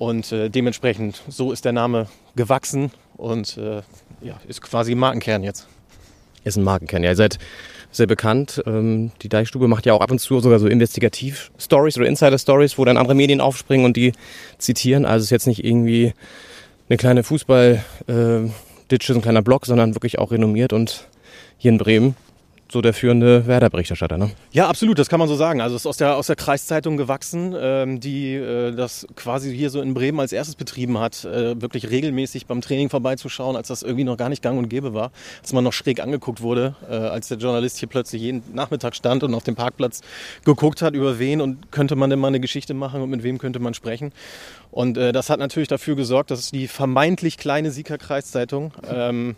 Und 0.00 0.32
äh, 0.32 0.48
dementsprechend, 0.48 1.20
so 1.28 1.52
ist 1.52 1.66
der 1.66 1.72
Name 1.72 2.06
gewachsen 2.34 2.90
und 3.18 3.58
äh, 3.58 3.82
ja, 4.22 4.40
ist 4.48 4.62
quasi 4.62 4.94
Markenkern 4.94 5.42
jetzt. 5.42 5.68
Ist 6.42 6.56
ein 6.56 6.64
Markenkern, 6.64 7.02
ja. 7.02 7.10
Ihr 7.10 7.16
seid 7.16 7.38
sehr 7.90 8.06
bekannt. 8.06 8.62
Ähm, 8.64 9.12
die 9.20 9.28
Deichstube 9.28 9.68
macht 9.68 9.84
ja 9.84 9.92
auch 9.92 10.00
ab 10.00 10.10
und 10.10 10.18
zu 10.18 10.40
sogar 10.40 10.58
so 10.58 10.68
Investigativ-Stories 10.68 11.98
oder 11.98 12.06
Insider-Stories, 12.06 12.78
wo 12.78 12.86
dann 12.86 12.96
andere 12.96 13.14
Medien 13.14 13.42
aufspringen 13.42 13.84
und 13.84 13.94
die 13.94 14.12
zitieren. 14.56 15.04
Also 15.04 15.18
es 15.18 15.24
ist 15.24 15.32
jetzt 15.32 15.46
nicht 15.46 15.62
irgendwie 15.66 16.14
eine 16.88 16.96
kleine 16.96 17.22
Fußball-Ditche, 17.22 19.12
so 19.12 19.18
ein 19.18 19.22
kleiner 19.22 19.42
Blog, 19.42 19.66
sondern 19.66 19.94
wirklich 19.94 20.18
auch 20.18 20.32
renommiert 20.32 20.72
und 20.72 21.08
hier 21.58 21.72
in 21.72 21.76
Bremen 21.76 22.16
so 22.72 22.80
der 22.80 22.94
führende 22.94 23.46
Werder-Berichterstatter, 23.46 24.16
ne? 24.16 24.30
Ja, 24.52 24.68
absolut, 24.68 24.98
das 24.98 25.08
kann 25.08 25.18
man 25.18 25.28
so 25.28 25.34
sagen. 25.34 25.60
Also 25.60 25.76
es 25.76 25.82
ist 25.82 25.86
aus 25.86 25.96
der, 25.96 26.16
aus 26.16 26.26
der 26.28 26.36
Kreiszeitung 26.36 26.96
gewachsen, 26.96 27.54
ähm, 27.58 28.00
die 28.00 28.34
äh, 28.34 28.72
das 28.72 29.06
quasi 29.16 29.54
hier 29.54 29.70
so 29.70 29.80
in 29.80 29.94
Bremen 29.94 30.20
als 30.20 30.32
erstes 30.32 30.54
betrieben 30.54 30.98
hat, 30.98 31.24
äh, 31.24 31.60
wirklich 31.60 31.90
regelmäßig 31.90 32.46
beim 32.46 32.60
Training 32.60 32.88
vorbeizuschauen, 32.88 33.56
als 33.56 33.68
das 33.68 33.82
irgendwie 33.82 34.04
noch 34.04 34.16
gar 34.16 34.28
nicht 34.28 34.42
gang 34.42 34.58
und 34.58 34.68
gäbe 34.68 34.94
war, 34.94 35.10
als 35.42 35.52
man 35.52 35.64
noch 35.64 35.72
schräg 35.72 36.00
angeguckt 36.00 36.40
wurde, 36.42 36.74
äh, 36.88 36.94
als 36.94 37.28
der 37.28 37.38
Journalist 37.38 37.78
hier 37.78 37.88
plötzlich 37.88 38.22
jeden 38.22 38.42
Nachmittag 38.54 38.94
stand 38.94 39.22
und 39.22 39.34
auf 39.34 39.44
dem 39.44 39.56
Parkplatz 39.56 40.00
geguckt 40.44 40.82
hat, 40.82 40.94
über 40.94 41.18
wen 41.18 41.40
und 41.40 41.72
könnte 41.72 41.96
man 41.96 42.10
denn 42.10 42.18
mal 42.18 42.28
eine 42.28 42.40
Geschichte 42.40 42.74
machen 42.74 43.02
und 43.02 43.10
mit 43.10 43.22
wem 43.22 43.38
könnte 43.38 43.58
man 43.58 43.74
sprechen. 43.74 44.12
Und 44.70 44.96
äh, 44.96 45.12
das 45.12 45.30
hat 45.30 45.40
natürlich 45.40 45.68
dafür 45.68 45.96
gesorgt, 45.96 46.30
dass 46.30 46.50
die 46.50 46.68
vermeintlich 46.68 47.36
kleine 47.36 47.70
Sieger 47.70 47.98
Kreiszeitung 47.98 48.72
ähm, 48.88 49.36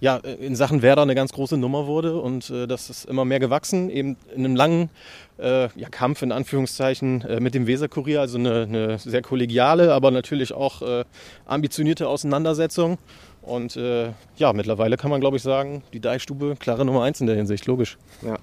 ja, 0.00 0.16
in 0.16 0.56
Sachen 0.56 0.82
Werder 0.82 1.02
eine 1.02 1.14
ganz 1.14 1.32
große 1.32 1.56
Nummer 1.56 1.86
wurde 1.86 2.20
und 2.20 2.50
äh, 2.50 2.66
das 2.66 2.90
ist 2.90 3.06
immer 3.06 3.24
mehr 3.24 3.40
gewachsen, 3.40 3.88
eben 3.88 4.16
in 4.34 4.44
einem 4.44 4.56
langen 4.56 4.90
äh, 5.38 5.68
ja, 5.74 5.88
Kampf 5.90 6.22
in 6.22 6.32
Anführungszeichen 6.32 7.22
äh, 7.22 7.40
mit 7.40 7.54
dem 7.54 7.66
Weserkurier, 7.66 8.20
also 8.20 8.38
eine, 8.38 8.62
eine, 8.62 8.98
sehr 8.98 9.22
kollegiale, 9.22 9.92
aber 9.92 10.10
natürlich 10.10 10.52
auch 10.52 10.82
äh, 10.82 11.04
ambitionierte 11.46 12.08
Auseinandersetzung. 12.08 12.98
Und 13.42 13.76
äh, 13.76 14.10
ja, 14.36 14.52
mittlerweile 14.52 14.96
kann 14.96 15.10
man, 15.10 15.20
glaube 15.20 15.36
ich, 15.36 15.42
sagen, 15.42 15.82
die 15.92 16.00
Deichstube 16.00 16.56
klare 16.58 16.84
Nummer 16.84 17.04
eins 17.04 17.20
in 17.20 17.28
der 17.28 17.36
Hinsicht, 17.36 17.66
logisch. 17.66 17.96
Ja. 18.22 18.38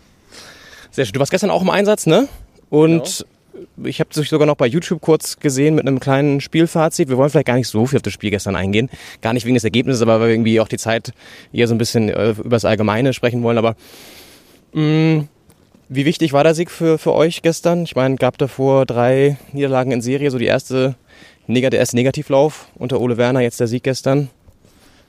Sehr 0.91 1.05
schön. 1.05 1.13
Du 1.13 1.19
warst 1.19 1.31
gestern 1.31 1.49
auch 1.49 1.61
im 1.61 1.69
Einsatz, 1.69 2.05
ne? 2.05 2.29
Und 2.69 3.25
ich 3.83 3.99
habe 3.99 4.09
dich 4.13 4.29
sogar 4.29 4.47
noch 4.47 4.55
bei 4.55 4.67
YouTube 4.67 5.01
kurz 5.01 5.39
gesehen 5.39 5.75
mit 5.75 5.87
einem 5.87 5.99
kleinen 5.99 6.41
Spielfazit. 6.41 7.09
Wir 7.09 7.17
wollen 7.17 7.29
vielleicht 7.29 7.47
gar 7.47 7.55
nicht 7.55 7.67
so 7.67 7.85
viel 7.85 7.97
auf 7.97 8.01
das 8.01 8.13
Spiel 8.13 8.29
gestern 8.29 8.55
eingehen. 8.55 8.89
Gar 9.21 9.33
nicht 9.33 9.45
wegen 9.45 9.55
des 9.55 9.63
Ergebnisses, 9.63 10.01
aber 10.01 10.19
weil 10.19 10.27
wir 10.27 10.33
irgendwie 10.33 10.59
auch 10.59 10.67
die 10.67 10.77
Zeit 10.77 11.13
eher 11.51 11.67
so 11.67 11.75
ein 11.75 11.77
bisschen 11.77 12.09
äh, 12.09 12.31
über 12.31 12.49
das 12.49 12.65
Allgemeine 12.65 13.13
sprechen 13.13 13.43
wollen. 13.43 13.57
Aber 13.57 13.75
mh, 14.73 15.25
wie 15.89 16.05
wichtig 16.05 16.33
war 16.33 16.43
der 16.43 16.55
Sieg 16.55 16.71
für, 16.71 16.97
für 16.97 17.13
euch 17.13 17.41
gestern? 17.41 17.83
Ich 17.83 17.95
meine, 17.95 18.15
gab 18.15 18.37
davor 18.37 18.85
drei 18.85 19.37
Niederlagen 19.51 19.91
in 19.91 20.01
Serie, 20.01 20.31
so 20.31 20.37
die 20.37 20.45
erste, 20.45 20.95
der 21.47 21.73
erste 21.73 21.95
Negativlauf 21.95 22.67
unter 22.75 22.99
Ole 22.99 23.17
Werner, 23.17 23.41
jetzt 23.41 23.59
der 23.59 23.67
Sieg 23.67 23.83
gestern. 23.83 24.29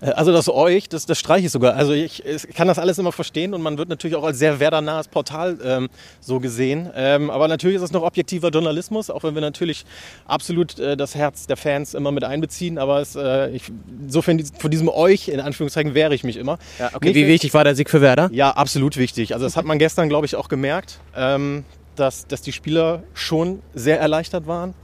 Äh, 0.00 0.10
Also 0.10 0.32
das 0.32 0.48
euch, 0.48 0.88
das, 0.88 1.06
das 1.06 1.18
streiche 1.18 1.46
ich 1.46 1.52
sogar. 1.52 1.74
Also 1.74 1.92
ich, 1.92 2.24
ich 2.24 2.48
kann 2.54 2.68
das 2.68 2.78
alles 2.78 2.98
immer 2.98 3.12
verstehen 3.12 3.54
und 3.54 3.62
man 3.62 3.78
wird 3.78 3.88
natürlich 3.88 4.16
auch 4.16 4.24
als 4.24 4.38
sehr 4.38 4.60
werdernahes 4.60 5.08
Portal 5.08 5.58
ähm, 5.64 5.88
so 6.20 6.40
gesehen. 6.40 6.90
Ähm, 6.94 7.30
aber 7.30 7.48
natürlich 7.48 7.76
ist 7.76 7.82
es 7.82 7.92
noch 7.92 8.02
objektiver 8.02 8.50
Journalismus, 8.50 9.10
auch 9.10 9.22
wenn 9.22 9.34
wir 9.34 9.42
natürlich 9.42 9.84
absolut 10.26 10.78
äh, 10.78 10.96
das 10.96 11.14
Herz 11.14 11.46
der 11.46 11.56
Fans 11.56 11.94
immer 11.94 12.12
mit 12.12 12.24
einbeziehen. 12.24 12.78
Aber 12.78 13.00
es, 13.00 13.16
äh, 13.16 13.50
ich, 13.50 13.64
insofern 14.02 14.42
von 14.58 14.70
diesem 14.70 14.88
euch, 14.88 15.28
in 15.28 15.40
Anführungszeichen, 15.40 15.94
wehre 15.94 16.14
ich 16.14 16.24
mich 16.24 16.36
immer. 16.36 16.58
Ja, 16.78 16.90
okay. 16.94 17.14
Wie 17.14 17.26
wichtig 17.26 17.54
war 17.54 17.64
der 17.64 17.74
Sieg 17.74 17.90
für 17.90 18.00
Werder? 18.00 18.30
Ja, 18.32 18.50
absolut 18.50 18.96
wichtig. 18.96 19.34
Also 19.34 19.44
das 19.46 19.56
hat 19.56 19.64
man 19.64 19.78
gestern, 19.78 20.08
glaube 20.08 20.26
ich, 20.26 20.36
auch 20.36 20.48
gemerkt, 20.48 20.98
ähm, 21.16 21.64
dass, 21.96 22.26
dass 22.26 22.42
die 22.42 22.52
Spieler 22.52 23.02
schon 23.14 23.60
sehr 23.74 24.00
erleichtert 24.00 24.46
waren. 24.46 24.74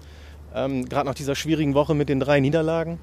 Ähm, 0.55 0.89
Gerade 0.89 1.07
nach 1.07 1.15
dieser 1.15 1.35
schwierigen 1.35 1.75
Woche 1.75 1.95
mit 1.95 2.09
den 2.09 2.21
drei 2.21 2.41
Niederlagen. 2.41 2.99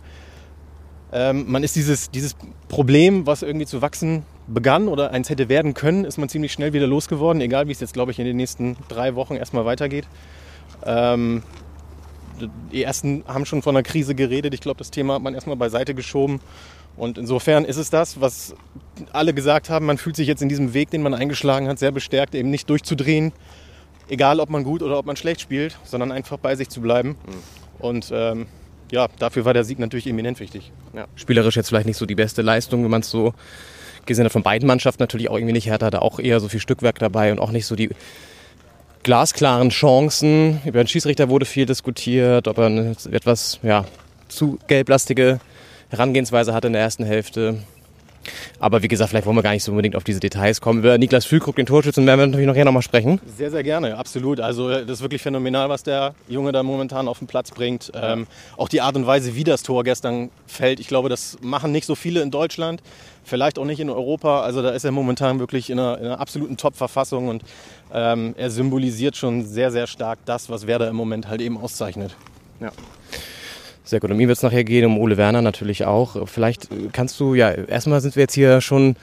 Ähm, 1.11 1.45
man 1.47 1.63
ist 1.63 1.75
dieses, 1.75 2.11
dieses 2.11 2.35
Problem, 2.67 3.25
was 3.25 3.41
irgendwie 3.41 3.65
zu 3.65 3.81
wachsen 3.81 4.23
begann 4.47 4.87
oder 4.87 5.11
eins 5.11 5.29
hätte 5.29 5.49
werden 5.49 5.73
können, 5.73 6.05
ist 6.05 6.17
man 6.17 6.29
ziemlich 6.29 6.51
schnell 6.51 6.73
wieder 6.73 6.87
losgeworden, 6.87 7.41
egal 7.41 7.67
wie 7.67 7.71
es 7.71 7.79
jetzt, 7.79 7.93
glaube 7.93 8.11
ich, 8.11 8.19
in 8.19 8.25
den 8.25 8.37
nächsten 8.37 8.77
drei 8.87 9.15
Wochen 9.15 9.35
erstmal 9.35 9.65
weitergeht. 9.65 10.07
Ähm, 10.85 11.43
die 12.71 12.83
ersten 12.83 13.23
haben 13.27 13.45
schon 13.45 13.61
von 13.61 13.75
einer 13.75 13.83
Krise 13.83 14.15
geredet. 14.15 14.53
Ich 14.53 14.61
glaube, 14.61 14.77
das 14.77 14.91
Thema 14.91 15.15
hat 15.15 15.21
man 15.21 15.33
erstmal 15.33 15.55
beiseite 15.55 15.95
geschoben. 15.95 16.39
Und 16.95 17.17
insofern 17.17 17.65
ist 17.65 17.77
es 17.77 17.89
das, 17.89 18.21
was 18.21 18.55
alle 19.13 19.33
gesagt 19.33 19.69
haben. 19.69 19.85
Man 19.85 19.97
fühlt 19.97 20.15
sich 20.15 20.27
jetzt 20.27 20.41
in 20.41 20.49
diesem 20.49 20.73
Weg, 20.73 20.89
den 20.89 21.01
man 21.01 21.13
eingeschlagen 21.13 21.67
hat, 21.67 21.79
sehr 21.79 21.91
bestärkt, 21.91 22.35
eben 22.35 22.49
nicht 22.49 22.69
durchzudrehen. 22.69 23.33
Egal, 24.09 24.39
ob 24.39 24.49
man 24.49 24.63
gut 24.63 24.81
oder 24.81 24.97
ob 24.97 25.05
man 25.05 25.15
schlecht 25.15 25.41
spielt, 25.41 25.77
sondern 25.83 26.11
einfach 26.11 26.37
bei 26.37 26.55
sich 26.55 26.69
zu 26.69 26.81
bleiben. 26.81 27.15
Und 27.79 28.09
ähm, 28.11 28.47
ja, 28.91 29.07
dafür 29.19 29.45
war 29.45 29.53
der 29.53 29.63
Sieg 29.63 29.79
natürlich 29.79 30.07
eminent 30.07 30.39
wichtig. 30.39 30.71
Ja. 30.93 31.05
Spielerisch 31.15 31.55
jetzt 31.55 31.69
vielleicht 31.69 31.87
nicht 31.87 31.97
so 31.97 32.05
die 32.05 32.15
beste 32.15 32.41
Leistung, 32.41 32.83
wenn 32.83 32.91
man 32.91 33.01
es 33.01 33.09
so 33.09 33.33
gesehen 34.05 34.25
hat 34.25 34.31
von 34.31 34.43
beiden 34.43 34.67
Mannschaften. 34.67 35.03
Natürlich 35.03 35.29
auch 35.29 35.35
irgendwie 35.35 35.53
nicht. 35.53 35.67
Hertha 35.67 35.89
da 35.89 35.99
auch 35.99 36.19
eher 36.19 36.39
so 36.39 36.47
viel 36.47 36.59
Stückwerk 36.59 36.99
dabei 36.99 37.31
und 37.31 37.39
auch 37.39 37.51
nicht 37.51 37.65
so 37.65 37.75
die 37.75 37.89
glasklaren 39.03 39.69
Chancen. 39.69 40.61
Über 40.65 40.83
den 40.83 40.87
Schießrichter 40.87 41.29
wurde 41.29 41.45
viel 41.45 41.65
diskutiert, 41.65 42.47
ob 42.47 42.57
er 42.57 42.65
eine 42.65 42.95
etwas 43.11 43.59
ja, 43.63 43.85
zu 44.27 44.59
gelblastige 44.67 45.39
Herangehensweise 45.89 46.53
hatte 46.53 46.67
in 46.67 46.73
der 46.73 46.81
ersten 46.81 47.05
Hälfte. 47.05 47.59
Aber 48.59 48.83
wie 48.83 48.87
gesagt, 48.87 49.09
vielleicht 49.09 49.25
wollen 49.25 49.35
wir 49.37 49.43
gar 49.43 49.51
nicht 49.51 49.63
so 49.63 49.71
unbedingt 49.71 49.95
auf 49.95 50.03
diese 50.03 50.19
Details 50.19 50.61
kommen. 50.61 50.79
Über 50.79 50.97
Niklas 50.97 51.25
Füllkrug, 51.25 51.55
den 51.55 51.65
Torschützen, 51.65 52.05
werden 52.05 52.19
wir 52.19 52.27
natürlich 52.27 52.47
nachher 52.47 52.65
nochmal 52.65 52.81
sprechen. 52.81 53.19
Sehr, 53.37 53.51
sehr 53.51 53.63
gerne, 53.63 53.97
absolut. 53.97 54.39
Also 54.39 54.69
das 54.69 54.89
ist 54.89 55.01
wirklich 55.01 55.21
phänomenal, 55.21 55.69
was 55.69 55.83
der 55.83 56.13
Junge 56.27 56.51
da 56.51 56.63
momentan 56.63 57.07
auf 57.07 57.19
den 57.19 57.27
Platz 57.27 57.51
bringt. 57.51 57.91
Ähm, 57.95 58.27
auch 58.57 58.69
die 58.69 58.81
Art 58.81 58.95
und 58.95 59.05
Weise, 59.05 59.35
wie 59.35 59.43
das 59.43 59.63
Tor 59.63 59.83
gestern 59.83 60.29
fällt. 60.45 60.79
Ich 60.79 60.87
glaube, 60.87 61.09
das 61.09 61.37
machen 61.41 61.71
nicht 61.71 61.85
so 61.85 61.95
viele 61.95 62.21
in 62.21 62.31
Deutschland, 62.31 62.81
vielleicht 63.23 63.59
auch 63.59 63.65
nicht 63.65 63.79
in 63.79 63.89
Europa. 63.89 64.41
Also 64.41 64.61
da 64.61 64.69
ist 64.69 64.83
er 64.83 64.91
momentan 64.91 65.39
wirklich 65.39 65.69
in 65.69 65.79
einer, 65.79 65.97
in 65.97 66.05
einer 66.05 66.19
absoluten 66.19 66.57
Top-Verfassung 66.57 67.27
und 67.27 67.43
ähm, 67.93 68.33
er 68.37 68.49
symbolisiert 68.49 69.15
schon 69.15 69.45
sehr, 69.45 69.71
sehr 69.71 69.87
stark 69.87 70.19
das, 70.25 70.49
was 70.49 70.67
Werder 70.67 70.89
im 70.89 70.95
Moment 70.95 71.27
halt 71.27 71.41
eben 71.41 71.57
auszeichnet. 71.57 72.15
Ja. 72.59 72.71
Sehr 73.87 74.01
gut. 74.01 74.11
Um 74.11 74.19
ihn 74.19 74.27
wird 74.27 74.37
es 74.37 74.43
nachher 74.43 74.65
gehen, 74.65 74.85
um 74.85 74.97
Ole 74.97 75.15
Werner 75.15 75.41
natürlich 75.41 75.85
auch. 75.85 76.27
Vielleicht 76.27 76.67
kannst 76.91 77.17
du, 77.21 77.35
ja, 77.35 77.51
erstmal 77.51 78.01
sind 78.01 78.17
wir 78.17 78.23
jetzt 78.23 78.33
hier 78.33 78.59
schon, 78.59 78.97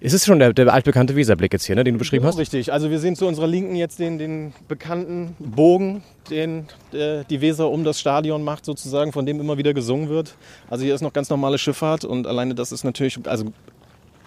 ist 0.00 0.14
es 0.14 0.24
schon 0.24 0.38
der, 0.38 0.54
der 0.54 0.72
altbekannte 0.72 1.14
Weserblick 1.14 1.52
jetzt 1.52 1.66
hier, 1.66 1.76
ne, 1.76 1.84
den 1.84 1.94
du 1.94 1.98
beschrieben 1.98 2.22
Genau 2.22 2.32
hast? 2.32 2.38
Richtig. 2.38 2.72
Also 2.72 2.90
wir 2.90 2.98
sehen 2.98 3.16
zu 3.16 3.26
unserer 3.26 3.46
Linken 3.46 3.76
jetzt 3.76 3.98
den, 3.98 4.18
den 4.18 4.54
bekannten 4.66 5.36
Bogen, 5.38 6.02
den 6.30 6.66
äh, 6.94 7.22
die 7.28 7.42
Weser 7.42 7.68
um 7.68 7.84
das 7.84 8.00
Stadion 8.00 8.42
macht, 8.42 8.64
sozusagen, 8.64 9.12
von 9.12 9.26
dem 9.26 9.40
immer 9.40 9.58
wieder 9.58 9.74
gesungen 9.74 10.08
wird. 10.08 10.36
Also 10.70 10.84
hier 10.84 10.94
ist 10.94 11.02
noch 11.02 11.12
ganz 11.12 11.28
normale 11.28 11.58
Schifffahrt 11.58 12.06
und 12.06 12.26
alleine 12.26 12.54
das 12.54 12.72
ist 12.72 12.82
natürlich, 12.82 13.18
also 13.26 13.52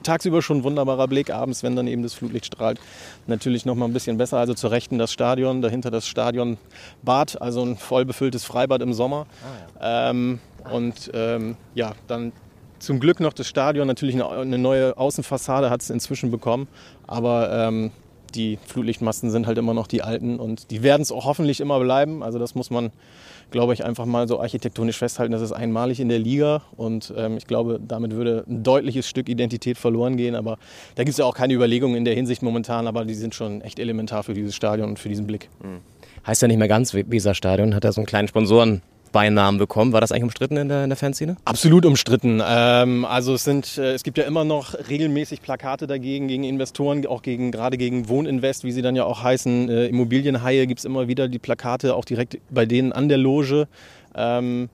tagsüber 0.04 0.42
schon 0.42 0.58
ein 0.58 0.64
wunderbarer 0.64 1.08
Blick, 1.08 1.32
abends, 1.32 1.64
wenn 1.64 1.76
dann 1.76 1.88
eben 1.88 2.04
das 2.04 2.14
Flutlicht 2.14 2.46
strahlt, 2.46 2.80
natürlich 3.28 3.66
noch 3.66 3.76
mal 3.76 3.86
ein 3.86 3.94
bisschen 3.94 4.18
besser. 4.18 4.38
Also 4.38 4.54
zur 4.54 4.72
Rechten 4.72 4.98
das 4.98 5.12
Stadion, 5.12 5.62
dahinter 5.62 5.92
das 5.92 6.08
Stadionbad, 6.08 7.42
also 7.42 7.64
ein 7.64 7.78
voll 7.78 8.06
befülltes 8.06 8.44
Freibad 8.44 8.82
im 8.82 8.94
Sommer. 8.94 9.26
ähm, 9.82 10.40
und 10.72 11.12
ähm, 11.14 11.58
ja, 11.76 11.94
dann 12.08 12.32
zum 12.80 13.00
Glück 13.00 13.20
noch 13.20 13.34
das 13.34 13.48
Stadion, 13.48 13.88
natürlich 13.88 14.16
eine, 14.16 14.30
eine 14.30 14.58
neue 14.58 14.98
Außenfassade 14.98 15.70
hat 15.70 15.82
es 15.82 15.90
inzwischen 15.90 16.32
bekommen, 16.32 16.68
aber 17.08 17.50
ähm, 17.52 17.92
die 18.36 18.58
Flutlichtmasten 18.66 19.32
sind 19.32 19.48
halt 19.48 19.58
immer 19.58 19.74
noch 19.74 19.88
die 19.88 20.02
alten 20.02 20.40
und 20.40 20.72
die 20.72 20.84
werden 20.84 21.02
es 21.02 21.12
auch 21.12 21.26
hoffentlich 21.26 21.62
immer 21.62 21.80
bleiben. 21.80 22.24
Also 22.24 22.40
das 22.40 22.56
muss 22.56 22.70
man, 22.70 22.92
glaube 23.54 23.74
ich, 23.74 23.86
einfach 23.86 24.06
mal 24.06 24.28
so 24.28 24.42
architektonisch 24.42 24.98
festhalten. 24.98 25.32
Das 25.32 25.42
ist 25.42 25.54
einmalig 25.54 26.02
in 26.02 26.10
der 26.10 26.20
Liga 26.20 26.64
und 26.76 27.14
ähm, 27.16 27.38
ich 27.38 27.48
glaube, 27.48 27.80
damit 27.80 28.12
würde 28.12 28.44
ein 28.50 28.64
deutliches 28.64 29.08
Stück 29.08 29.30
Identität 29.30 29.78
verloren 29.78 30.18
gehen. 30.18 30.36
Aber 30.36 30.58
da 30.96 31.04
gibt 31.04 31.12
es 31.12 31.18
ja 31.18 31.26
auch 31.26 31.36
keine 31.36 31.54
Überlegungen 31.54 31.96
in 31.96 32.04
der 32.04 32.16
Hinsicht 32.16 32.42
momentan, 32.42 32.88
aber 32.88 33.06
die 33.06 33.14
sind 33.14 33.36
schon 33.36 33.62
echt 33.62 33.80
elementar 33.80 34.24
für 34.24 34.34
dieses 34.34 34.56
Stadion 34.56 34.90
und 34.90 35.00
für 35.00 35.08
diesen 35.08 35.28
Blick. 35.28 35.50
Heißt 36.28 36.42
ja 36.42 36.48
nicht 36.48 36.58
mehr 36.58 36.68
ganz 36.68 36.94
Weserstadion, 36.94 37.76
hat 37.76 37.84
ja 37.84 37.92
so 37.92 38.02
einen 38.02 38.08
kleinen 38.08 38.28
Sponsorenwechsel 38.28 38.93
Hassbeinamen 39.14 39.60
bekommen. 39.60 39.94
War 39.94 40.02
das 40.02 40.12
eigentlich 40.12 40.24
umstritten 40.24 40.58
in 40.58 40.70
der, 40.70 40.84
in 40.84 40.90
der 40.90 40.98
Fanszene? 40.98 41.38
Absolut 41.46 41.86
umstritten. 41.86 42.42
Ähm, 42.46 43.06
also 43.06 43.36
es 43.36 43.44
sind, 43.44 43.78
äh, 43.78 43.94
es 43.94 44.04
gibt 44.04 44.18
ja 44.18 44.24
immer 44.24 44.44
noch 44.44 44.74
regelmäßig 44.90 45.42
Plakate 45.42 45.88
dagegen, 45.88 46.28
gegen 46.28 46.44
Investoren, 46.44 47.06
auch 47.06 47.22
gegen, 47.22 47.52
gerade 47.52 47.78
gegen 47.78 48.10
Wohninvest, 48.10 48.64
wie 48.64 48.72
sie 48.72 48.82
dann 48.82 48.96
ja 48.96 49.06
auch 49.06 49.22
heißen. 49.22 49.70
Äh, 49.70 49.86
Immobilienhaie 49.88 50.66
gibt 50.66 50.80
es 50.80 50.86
immer 50.86 51.08
wieder 51.08 51.28
die 51.28 51.40
Plakate, 51.40 51.96
auch 51.96 52.06
direkt 52.06 52.40
bei 52.50 52.66
denen 52.66 52.92
an 52.92 53.08
der 53.08 53.20
Loge. 53.20 53.68
Ähm, 54.16 54.70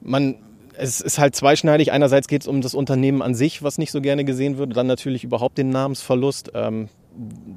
man, 0.00 0.36
es 0.76 1.00
ist 1.00 1.18
halt 1.18 1.36
zweischneidig. 1.36 1.92
Einerseits 1.92 2.26
geht 2.28 2.42
es 2.42 2.48
um 2.48 2.60
das 2.60 2.74
Unternehmen 2.74 3.22
an 3.22 3.34
sich, 3.34 3.62
was 3.62 3.78
nicht 3.78 3.92
so 3.92 4.00
gerne 4.00 4.24
gesehen 4.24 4.58
wird, 4.58 4.76
dann 4.76 4.88
natürlich 4.88 5.22
überhaupt 5.22 5.58
den 5.58 5.70
Namensverlust. 5.70 6.50
Ähm, 6.54 6.88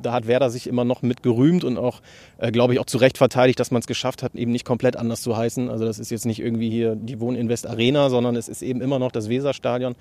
da 0.01 0.13
hat 0.13 0.27
Werder 0.27 0.49
sich 0.49 0.67
immer 0.67 0.85
noch 0.85 1.01
mit 1.01 1.23
gerühmt 1.23 1.63
und 1.63 1.77
auch, 1.77 2.01
äh, 2.37 2.51
glaube 2.51 2.73
ich, 2.73 2.79
auch 2.79 2.85
zu 2.85 2.97
Recht 2.97 3.17
verteidigt, 3.17 3.59
dass 3.59 3.71
man 3.71 3.81
es 3.81 3.87
geschafft 3.87 4.23
hat, 4.23 4.35
eben 4.35 4.51
nicht 4.51 4.65
komplett 4.65 4.95
anders 4.95 5.21
zu 5.21 5.35
heißen. 5.35 5.69
Also 5.69 5.85
das 5.85 5.99
ist 5.99 6.09
jetzt 6.11 6.25
nicht 6.25 6.39
irgendwie 6.39 6.69
hier 6.69 6.95
die 6.95 7.19
Wohninvest 7.19 7.67
Arena, 7.67 8.09
sondern 8.09 8.35
es 8.35 8.47
ist 8.47 8.61
eben 8.61 8.81
immer 8.81 8.99
noch 8.99 9.11
das 9.11 9.29
Weserstadion. 9.29 9.95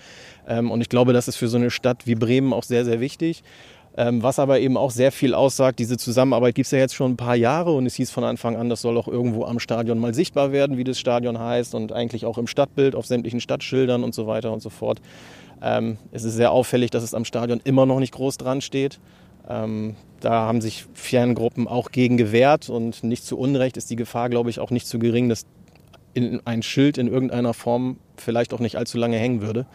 Ähm, 0.46 0.70
und 0.70 0.80
ich 0.80 0.88
glaube, 0.88 1.12
das 1.12 1.28
ist 1.28 1.36
für 1.36 1.48
so 1.48 1.56
eine 1.56 1.70
Stadt 1.70 2.06
wie 2.06 2.14
Bremen 2.14 2.52
auch 2.52 2.64
sehr, 2.64 2.84
sehr 2.84 3.00
wichtig. 3.00 3.42
Ähm, 3.96 4.22
was 4.22 4.38
aber 4.38 4.60
eben 4.60 4.76
auch 4.76 4.92
sehr 4.92 5.10
viel 5.10 5.34
aussagt, 5.34 5.80
diese 5.80 5.96
Zusammenarbeit 5.96 6.54
gibt 6.54 6.66
es 6.66 6.70
ja 6.70 6.78
jetzt 6.78 6.94
schon 6.94 7.12
ein 7.12 7.16
paar 7.16 7.34
Jahre 7.34 7.72
und 7.72 7.84
es 7.84 7.96
hieß 7.96 8.12
von 8.12 8.22
Anfang 8.22 8.54
an, 8.54 8.68
das 8.68 8.80
soll 8.80 8.96
auch 8.96 9.08
irgendwo 9.08 9.44
am 9.44 9.58
Stadion 9.58 9.98
mal 9.98 10.14
sichtbar 10.14 10.52
werden, 10.52 10.76
wie 10.76 10.84
das 10.84 11.00
Stadion 11.00 11.40
heißt 11.40 11.74
und 11.74 11.92
eigentlich 11.92 12.24
auch 12.24 12.38
im 12.38 12.46
Stadtbild, 12.46 12.94
auf 12.94 13.06
sämtlichen 13.06 13.40
Stadtschildern 13.40 14.04
und 14.04 14.14
so 14.14 14.28
weiter 14.28 14.52
und 14.52 14.62
so 14.62 14.70
fort. 14.70 15.00
Ähm, 15.60 15.98
es 16.12 16.22
ist 16.22 16.34
sehr 16.34 16.52
auffällig, 16.52 16.92
dass 16.92 17.02
es 17.02 17.12
am 17.12 17.24
Stadion 17.24 17.60
immer 17.64 17.86
noch 17.86 17.98
nicht 17.98 18.14
groß 18.14 18.36
dran 18.36 18.60
steht. 18.60 19.00
Ähm, 19.48 19.96
da 20.20 20.32
haben 20.32 20.60
sich 20.60 20.86
Ferngruppen 20.94 21.68
auch 21.68 21.90
gegen 21.90 22.16
gewehrt 22.16 22.68
und 22.68 23.02
nicht 23.04 23.24
zu 23.24 23.38
Unrecht 23.38 23.76
ist 23.76 23.90
die 23.90 23.96
Gefahr, 23.96 24.28
glaube 24.28 24.50
ich, 24.50 24.60
auch 24.60 24.70
nicht 24.70 24.86
zu 24.86 24.98
gering, 24.98 25.28
dass 25.28 25.46
in 26.14 26.40
ein 26.44 26.62
Schild 26.62 26.98
in 26.98 27.06
irgendeiner 27.06 27.54
Form 27.54 27.98
vielleicht 28.16 28.52
auch 28.52 28.60
nicht 28.60 28.76
allzu 28.76 28.98
lange 28.98 29.16
hängen 29.16 29.40
würde, 29.40 29.66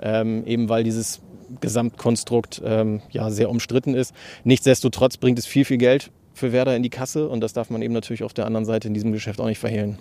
ähm, 0.00 0.44
eben 0.46 0.68
weil 0.68 0.82
dieses 0.84 1.20
Gesamtkonstrukt 1.60 2.62
ähm, 2.64 3.02
ja 3.10 3.30
sehr 3.30 3.50
umstritten 3.50 3.94
ist. 3.94 4.14
Nichtsdestotrotz 4.42 5.16
bringt 5.16 5.38
es 5.38 5.46
viel, 5.46 5.64
viel 5.64 5.78
Geld 5.78 6.10
für 6.34 6.52
Werder 6.52 6.74
in 6.74 6.82
die 6.82 6.90
Kasse 6.90 7.28
und 7.28 7.40
das 7.40 7.52
darf 7.52 7.70
man 7.70 7.82
eben 7.82 7.94
natürlich 7.94 8.22
auf 8.24 8.32
der 8.32 8.46
anderen 8.46 8.64
Seite 8.64 8.88
in 8.88 8.94
diesem 8.94 9.12
Geschäft 9.12 9.40
auch 9.40 9.46
nicht 9.46 9.58
verhehlen. 9.58 9.98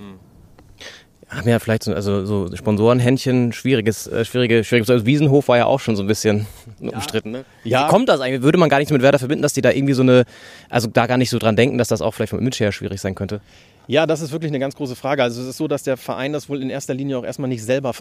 Haben 1.31 1.47
ja 1.47 1.59
vielleicht 1.59 1.83
so, 1.83 1.93
also 1.93 2.25
so 2.25 2.53
Sponsorenhändchen, 2.53 3.53
schwieriges, 3.53 4.05
äh, 4.05 4.25
schwierige, 4.25 4.65
schwieriges. 4.65 4.89
Also 4.89 5.05
Wiesenhof 5.05 5.47
war 5.47 5.57
ja 5.57 5.65
auch 5.65 5.79
schon 5.79 5.95
so 5.95 6.03
ein 6.03 6.07
bisschen 6.07 6.45
umstritten. 6.81 7.31
Ne? 7.31 7.45
Ja. 7.63 7.85
Wie 7.85 7.89
kommt 7.89 8.09
das 8.09 8.19
eigentlich? 8.19 8.41
Würde 8.41 8.57
man 8.57 8.67
gar 8.67 8.79
nichts 8.79 8.91
mit 8.91 9.01
Werder 9.01 9.17
verbinden, 9.17 9.41
dass 9.41 9.53
die 9.53 9.61
da 9.61 9.71
irgendwie 9.71 9.93
so 9.93 10.01
eine, 10.01 10.25
also 10.69 10.89
da 10.89 11.07
gar 11.07 11.17
nicht 11.17 11.29
so 11.29 11.39
dran 11.39 11.55
denken, 11.55 11.77
dass 11.77 11.87
das 11.87 12.01
auch 12.01 12.11
vielleicht 12.11 12.31
vom 12.31 12.39
Image 12.39 12.59
her 12.59 12.73
schwierig 12.73 12.99
sein 12.99 13.15
könnte? 13.15 13.39
Ja, 13.87 14.05
das 14.05 14.19
ist 14.19 14.33
wirklich 14.33 14.51
eine 14.51 14.59
ganz 14.59 14.75
große 14.75 14.97
Frage. 14.97 15.23
Also 15.23 15.41
es 15.41 15.47
ist 15.47 15.57
so, 15.57 15.69
dass 15.69 15.83
der 15.83 15.95
Verein 15.95 16.33
das 16.33 16.49
wohl 16.49 16.61
in 16.61 16.69
erster 16.69 16.93
Linie 16.93 17.17
auch 17.17 17.23
erstmal 17.23 17.47
nicht 17.47 17.63
selber 17.63 17.93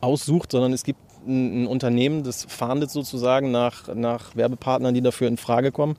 aussucht, 0.00 0.52
sondern 0.52 0.72
es 0.72 0.84
gibt 0.84 1.00
ein, 1.26 1.64
ein 1.64 1.66
Unternehmen, 1.66 2.22
das 2.22 2.46
fahndet 2.48 2.90
sozusagen 2.90 3.50
nach, 3.50 3.92
nach 3.94 4.36
Werbepartnern, 4.36 4.94
die 4.94 5.02
dafür 5.02 5.26
in 5.26 5.38
Frage 5.38 5.72
kommen. 5.72 5.96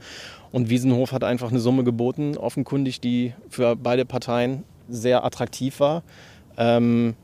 Und 0.53 0.69
Wiesenhof 0.69 1.11
hat 1.11 1.25
einfach 1.25 1.49
eine 1.49 1.59
Summe 1.59 1.83
geboten, 1.83 2.37
offenkundig, 2.37 3.01
die 3.01 3.33
für 3.49 3.75
beide 3.75 4.05
Parteien 4.05 4.63
sehr 4.87 5.25
attraktiv 5.25 5.81
war. 5.81 6.03
Ähm, 6.57 7.15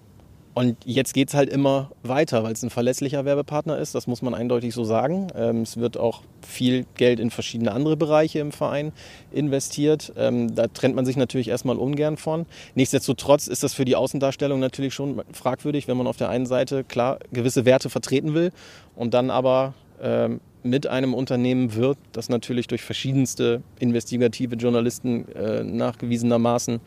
und 0.55 0.77
jetzt 0.85 1.13
geht 1.13 1.29
es 1.29 1.33
halt 1.33 1.49
immer 1.49 1.89
weiter, 2.03 2.43
weil 2.43 2.53
es 2.53 2.61
ein 2.61 2.69
verlässlicher 2.69 3.25
Werbepartner 3.25 3.77
ist, 3.79 3.95
das 3.95 4.05
muss 4.05 4.21
man 4.21 4.35
eindeutig 4.35 4.73
so 4.73 4.83
sagen. 4.83 5.29
Ähm, 5.35 5.61
es 5.61 5.77
wird 5.77 5.97
auch 5.97 6.21
viel 6.45 6.85
Geld 6.95 7.19
in 7.19 7.31
verschiedene 7.31 7.71
andere 7.71 7.97
Bereiche 7.97 8.37
im 8.37 8.51
Verein 8.51 8.91
investiert. 9.31 10.13
Ähm, 10.15 10.53
da 10.53 10.67
trennt 10.67 10.95
man 10.95 11.05
sich 11.05 11.17
natürlich 11.17 11.47
erstmal 11.47 11.77
ungern 11.77 12.17
von. 12.17 12.45
Nichtsdestotrotz 12.75 13.47
ist 13.47 13.63
das 13.63 13.73
für 13.73 13.85
die 13.85 13.95
Außendarstellung 13.95 14.59
natürlich 14.59 14.93
schon 14.93 15.23
fragwürdig, 15.31 15.87
wenn 15.87 15.97
man 15.97 16.05
auf 16.05 16.17
der 16.17 16.29
einen 16.29 16.45
Seite 16.45 16.83
klar 16.83 17.17
gewisse 17.31 17.65
Werte 17.65 17.89
vertreten 17.89 18.35
will 18.35 18.51
und 18.95 19.15
dann 19.15 19.31
aber 19.31 19.73
ähm, 20.03 20.39
mit 20.61 20.85
einem 20.85 21.15
Unternehmen 21.15 21.73
wird, 21.73 21.97
das 22.11 22.29
natürlich 22.29 22.67
durch 22.67 22.83
verschiedenste 22.83 23.63
investigative 23.79 24.55
Journalisten 24.55 25.27
äh, 25.33 25.63
nachgewiesenermaßen 25.63 26.79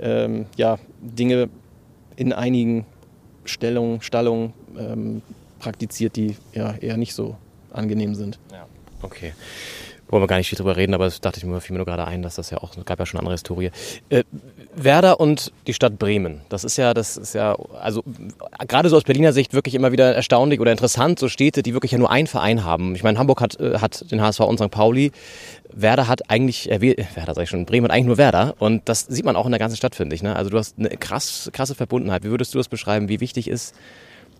ähm, 0.00 0.46
ja, 0.56 0.78
Dinge 1.00 1.50
in 2.20 2.34
einigen 2.34 2.84
Stellungen, 3.46 4.02
Stallungen 4.02 4.52
ähm, 4.78 5.22
praktiziert, 5.58 6.16
die 6.16 6.36
ja 6.52 6.74
eher 6.74 6.98
nicht 6.98 7.14
so 7.14 7.36
angenehm 7.72 8.14
sind. 8.14 8.38
Ja. 8.52 8.66
Okay. 9.00 9.32
Wollen 10.10 10.24
wir 10.24 10.26
gar 10.26 10.38
nicht 10.38 10.48
viel 10.48 10.58
drüber 10.58 10.76
reden, 10.76 10.92
aber 10.92 11.04
das 11.04 11.20
dachte 11.20 11.38
ich 11.38 11.44
mir, 11.44 11.60
fiel 11.60 11.74
mir 11.74 11.78
nur 11.78 11.86
gerade 11.86 12.04
ein, 12.04 12.22
dass 12.22 12.34
das 12.34 12.50
ja 12.50 12.58
auch, 12.58 12.72
gab 12.84 12.98
ja 12.98 13.06
schon 13.06 13.20
andere 13.20 13.34
Historie. 13.34 13.70
Äh, 14.08 14.24
Werder 14.74 15.20
und 15.20 15.52
die 15.68 15.72
Stadt 15.72 16.00
Bremen, 16.00 16.40
das 16.48 16.64
ist 16.64 16.76
ja, 16.76 16.94
das 16.94 17.16
ist 17.16 17.34
ja, 17.34 17.56
also 17.80 18.02
gerade 18.66 18.88
so 18.88 18.96
aus 18.96 19.04
Berliner 19.04 19.32
Sicht 19.32 19.54
wirklich 19.54 19.76
immer 19.76 19.92
wieder 19.92 20.12
erstaunlich 20.12 20.58
oder 20.58 20.72
interessant, 20.72 21.20
so 21.20 21.28
Städte, 21.28 21.62
die 21.62 21.74
wirklich 21.74 21.92
ja 21.92 21.98
nur 21.98 22.10
einen 22.10 22.26
Verein 22.26 22.64
haben. 22.64 22.96
Ich 22.96 23.04
meine, 23.04 23.18
Hamburg 23.20 23.40
hat, 23.40 23.60
äh, 23.60 23.78
hat 23.78 24.10
den 24.10 24.20
HSV 24.20 24.40
und 24.40 24.58
St. 24.58 24.70
Pauli. 24.70 25.12
Werder 25.72 26.08
hat 26.08 26.28
eigentlich, 26.28 26.68
äh, 26.72 26.80
Werder 27.14 27.34
sag 27.34 27.44
ich 27.44 27.50
schon, 27.50 27.64
Bremen 27.64 27.84
hat 27.84 27.92
eigentlich 27.92 28.06
nur 28.06 28.18
Werder 28.18 28.56
und 28.58 28.88
das 28.88 29.06
sieht 29.06 29.24
man 29.24 29.36
auch 29.36 29.46
in 29.46 29.52
der 29.52 29.60
ganzen 29.60 29.76
Stadt, 29.76 29.94
finde 29.94 30.16
ich. 30.16 30.24
Ne? 30.24 30.34
Also 30.34 30.50
du 30.50 30.58
hast 30.58 30.76
eine 30.76 30.88
krass, 30.88 31.50
krasse 31.52 31.76
Verbundenheit. 31.76 32.24
Wie 32.24 32.30
würdest 32.30 32.52
du 32.52 32.58
das 32.58 32.66
beschreiben? 32.66 33.08
Wie 33.08 33.20
wichtig 33.20 33.46
ist 33.46 33.76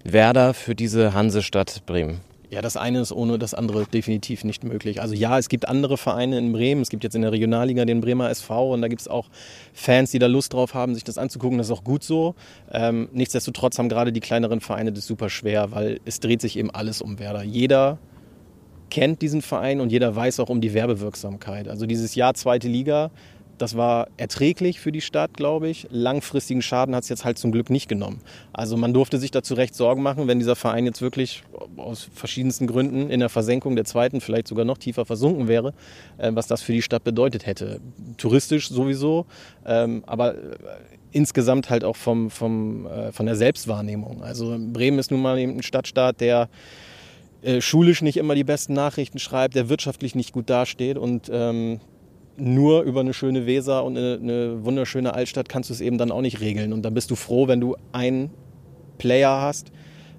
Werder 0.02 0.52
für 0.52 0.74
diese 0.74 1.14
Hansestadt 1.14 1.82
Bremen? 1.86 2.20
Ja, 2.50 2.62
das 2.62 2.76
eine 2.76 3.00
ist 3.00 3.12
ohne 3.12 3.38
das 3.38 3.54
andere 3.54 3.86
definitiv 3.86 4.42
nicht 4.42 4.64
möglich. 4.64 5.00
Also 5.00 5.14
ja, 5.14 5.38
es 5.38 5.48
gibt 5.48 5.68
andere 5.68 5.96
Vereine 5.96 6.36
in 6.36 6.52
Bremen. 6.52 6.82
Es 6.82 6.90
gibt 6.90 7.04
jetzt 7.04 7.14
in 7.14 7.22
der 7.22 7.30
Regionalliga 7.30 7.84
den 7.84 8.00
Bremer 8.00 8.28
SV 8.28 8.74
und 8.74 8.82
da 8.82 8.88
gibt 8.88 9.02
es 9.02 9.06
auch 9.06 9.28
Fans, 9.72 10.10
die 10.10 10.18
da 10.18 10.26
Lust 10.26 10.52
drauf 10.52 10.74
haben, 10.74 10.94
sich 10.94 11.04
das 11.04 11.16
anzugucken. 11.16 11.58
Das 11.58 11.68
ist 11.68 11.72
auch 11.72 11.84
gut 11.84 12.02
so. 12.02 12.34
Ähm, 12.72 13.08
nichtsdestotrotz 13.12 13.78
haben 13.78 13.88
gerade 13.88 14.12
die 14.12 14.18
kleineren 14.18 14.60
Vereine 14.60 14.92
das 14.92 15.06
super 15.06 15.30
schwer, 15.30 15.70
weil 15.70 16.00
es 16.04 16.18
dreht 16.18 16.40
sich 16.40 16.58
eben 16.58 16.72
alles 16.72 17.00
um 17.00 17.20
Werder. 17.20 17.44
Jeder 17.44 17.98
kennt 18.90 19.22
diesen 19.22 19.42
Verein 19.42 19.80
und 19.80 19.92
jeder 19.92 20.16
weiß 20.16 20.40
auch 20.40 20.48
um 20.48 20.60
die 20.60 20.74
Werbewirksamkeit. 20.74 21.68
Also 21.68 21.86
dieses 21.86 22.16
Jahr 22.16 22.34
zweite 22.34 22.66
Liga, 22.66 23.12
das 23.60 23.76
war 23.76 24.08
erträglich 24.16 24.80
für 24.80 24.90
die 24.90 25.02
Stadt, 25.02 25.34
glaube 25.34 25.68
ich. 25.68 25.86
Langfristigen 25.90 26.62
Schaden 26.62 26.94
hat 26.94 27.02
es 27.02 27.10
jetzt 27.10 27.26
halt 27.26 27.36
zum 27.36 27.52
Glück 27.52 27.68
nicht 27.68 27.88
genommen. 27.88 28.22
Also 28.54 28.78
man 28.78 28.94
durfte 28.94 29.18
sich 29.18 29.30
dazu 29.30 29.52
recht 29.52 29.74
Sorgen 29.74 30.02
machen, 30.02 30.28
wenn 30.28 30.38
dieser 30.38 30.56
Verein 30.56 30.86
jetzt 30.86 31.02
wirklich 31.02 31.42
aus 31.76 32.08
verschiedensten 32.14 32.66
Gründen 32.66 33.10
in 33.10 33.20
der 33.20 33.28
Versenkung 33.28 33.76
der 33.76 33.84
zweiten, 33.84 34.22
vielleicht 34.22 34.48
sogar 34.48 34.64
noch 34.64 34.78
tiefer 34.78 35.04
versunken 35.04 35.46
wäre, 35.46 35.74
äh, 36.16 36.30
was 36.32 36.46
das 36.46 36.62
für 36.62 36.72
die 36.72 36.80
Stadt 36.80 37.04
bedeutet 37.04 37.44
hätte. 37.44 37.80
Touristisch 38.16 38.70
sowieso, 38.70 39.26
ähm, 39.66 40.04
aber 40.06 40.34
äh, 40.34 40.38
insgesamt 41.12 41.68
halt 41.68 41.84
auch 41.84 41.96
vom, 41.96 42.30
vom, 42.30 42.86
äh, 42.86 43.12
von 43.12 43.26
der 43.26 43.36
Selbstwahrnehmung. 43.36 44.22
Also 44.22 44.56
Bremen 44.58 44.98
ist 44.98 45.10
nun 45.10 45.20
mal 45.20 45.38
eben 45.38 45.58
ein 45.58 45.62
Stadtstaat, 45.62 46.20
der 46.20 46.48
schulisch 47.60 48.02
nicht 48.02 48.18
immer 48.18 48.34
die 48.34 48.44
besten 48.44 48.74
Nachrichten 48.74 49.18
schreibt, 49.18 49.54
der 49.54 49.70
wirtschaftlich 49.70 50.14
nicht 50.14 50.34
gut 50.34 50.50
dasteht 50.50 50.98
und 50.98 51.30
ähm, 51.32 51.80
nur 52.40 52.82
über 52.82 53.00
eine 53.00 53.12
schöne 53.12 53.46
Weser 53.46 53.84
und 53.84 53.96
eine, 53.96 54.18
eine, 54.20 54.64
wunderschöne 54.64 55.14
Altstadt 55.14 55.48
kannst 55.48 55.70
du 55.70 55.74
es 55.74 55.80
eben 55.80 55.98
dann 55.98 56.10
auch 56.10 56.22
nicht 56.22 56.40
regeln. 56.40 56.72
Und 56.72 56.82
dann 56.82 56.94
bist 56.94 57.10
du 57.10 57.16
froh, 57.16 57.48
wenn 57.48 57.60
du 57.60 57.76
einen 57.92 58.30
Player 58.98 59.40
hast, 59.40 59.70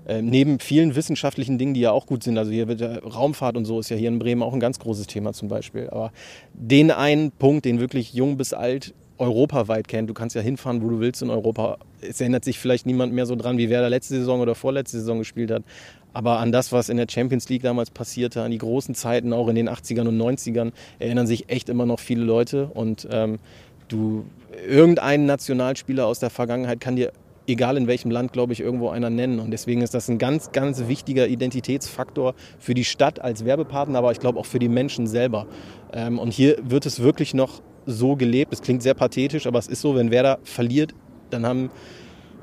äh, 0.07 0.21
neben 0.21 0.59
vielen 0.59 0.95
wissenschaftlichen 0.95 1.57
Dingen, 1.57 1.73
die 1.73 1.81
ja 1.81 1.91
auch 1.91 2.05
gut 2.05 2.23
sind. 2.23 2.37
Also 2.37 2.51
hier 2.51 2.67
wird 2.67 2.81
ja 2.81 2.97
Raumfahrt 2.99 3.57
und 3.57 3.65
so 3.65 3.79
ist 3.79 3.89
ja 3.89 3.97
hier 3.97 4.09
in 4.09 4.19
Bremen 4.19 4.43
auch 4.43 4.53
ein 4.53 4.59
ganz 4.59 4.79
großes 4.79 5.07
Thema 5.07 5.33
zum 5.33 5.47
Beispiel. 5.47 5.89
Aber 5.89 6.11
den 6.53 6.91
einen 6.91 7.31
Punkt, 7.31 7.65
den 7.65 7.79
wirklich 7.79 8.13
jung 8.13 8.37
bis 8.37 8.53
alt 8.53 8.93
europaweit 9.17 9.87
kennt, 9.87 10.09
du 10.09 10.15
kannst 10.15 10.35
ja 10.35 10.41
hinfahren, 10.41 10.81
wo 10.81 10.89
du 10.89 10.99
willst 10.99 11.21
in 11.21 11.29
Europa. 11.29 11.77
Es 12.01 12.19
erinnert 12.19 12.43
sich 12.43 12.57
vielleicht 12.57 12.87
niemand 12.87 13.13
mehr 13.13 13.27
so 13.27 13.35
dran, 13.35 13.59
wie 13.59 13.69
wer 13.69 13.81
da 13.81 13.87
letzte 13.87 14.15
Saison 14.15 14.41
oder 14.41 14.55
vorletzte 14.55 14.97
Saison 14.97 15.19
gespielt 15.19 15.51
hat. 15.51 15.63
Aber 16.13 16.39
an 16.39 16.51
das, 16.51 16.71
was 16.71 16.89
in 16.89 16.97
der 16.97 17.07
Champions 17.09 17.47
League 17.49 17.63
damals 17.63 17.89
passierte, 17.89 18.41
an 18.41 18.51
die 18.51 18.57
großen 18.57 18.95
Zeiten, 18.95 19.33
auch 19.33 19.47
in 19.47 19.55
den 19.55 19.69
80ern 19.69 20.07
und 20.07 20.17
90ern, 20.17 20.71
erinnern 20.99 21.27
sich 21.27 21.49
echt 21.49 21.69
immer 21.69 21.85
noch 21.85 21.99
viele 21.99 22.23
Leute. 22.23 22.67
Und 22.73 23.07
ähm, 23.11 23.39
du, 23.87 24.25
irgendeinen 24.67 25.25
Nationalspieler 25.25 26.05
aus 26.05 26.19
der 26.19 26.29
Vergangenheit 26.29 26.79
kann 26.79 26.95
dir, 26.95 27.13
egal 27.47 27.77
in 27.77 27.87
welchem 27.87 28.11
Land, 28.11 28.33
glaube 28.33 28.53
ich, 28.53 28.59
irgendwo 28.59 28.89
einer 28.89 29.09
nennen. 29.09 29.39
Und 29.39 29.51
deswegen 29.51 29.81
ist 29.81 29.93
das 29.93 30.09
ein 30.09 30.17
ganz, 30.17 30.51
ganz 30.51 30.87
wichtiger 30.87 31.27
Identitätsfaktor 31.27 32.35
für 32.59 32.73
die 32.73 32.85
Stadt 32.85 33.19
als 33.19 33.45
Werbepartner, 33.45 33.97
aber 33.97 34.11
ich 34.11 34.19
glaube 34.19 34.39
auch 34.39 34.45
für 34.45 34.59
die 34.59 34.69
Menschen 34.69 35.07
selber. 35.07 35.47
Ähm, 35.93 36.19
und 36.19 36.33
hier 36.33 36.57
wird 36.63 36.85
es 36.85 37.01
wirklich 37.01 37.33
noch 37.33 37.61
so 37.85 38.15
gelebt. 38.15 38.53
Es 38.53 38.61
klingt 38.61 38.83
sehr 38.83 38.93
pathetisch, 38.93 39.47
aber 39.47 39.59
es 39.59 39.67
ist 39.67 39.81
so, 39.81 39.95
wenn 39.95 40.11
Werder 40.11 40.39
verliert, 40.43 40.93
dann 41.29 41.45
haben 41.45 41.69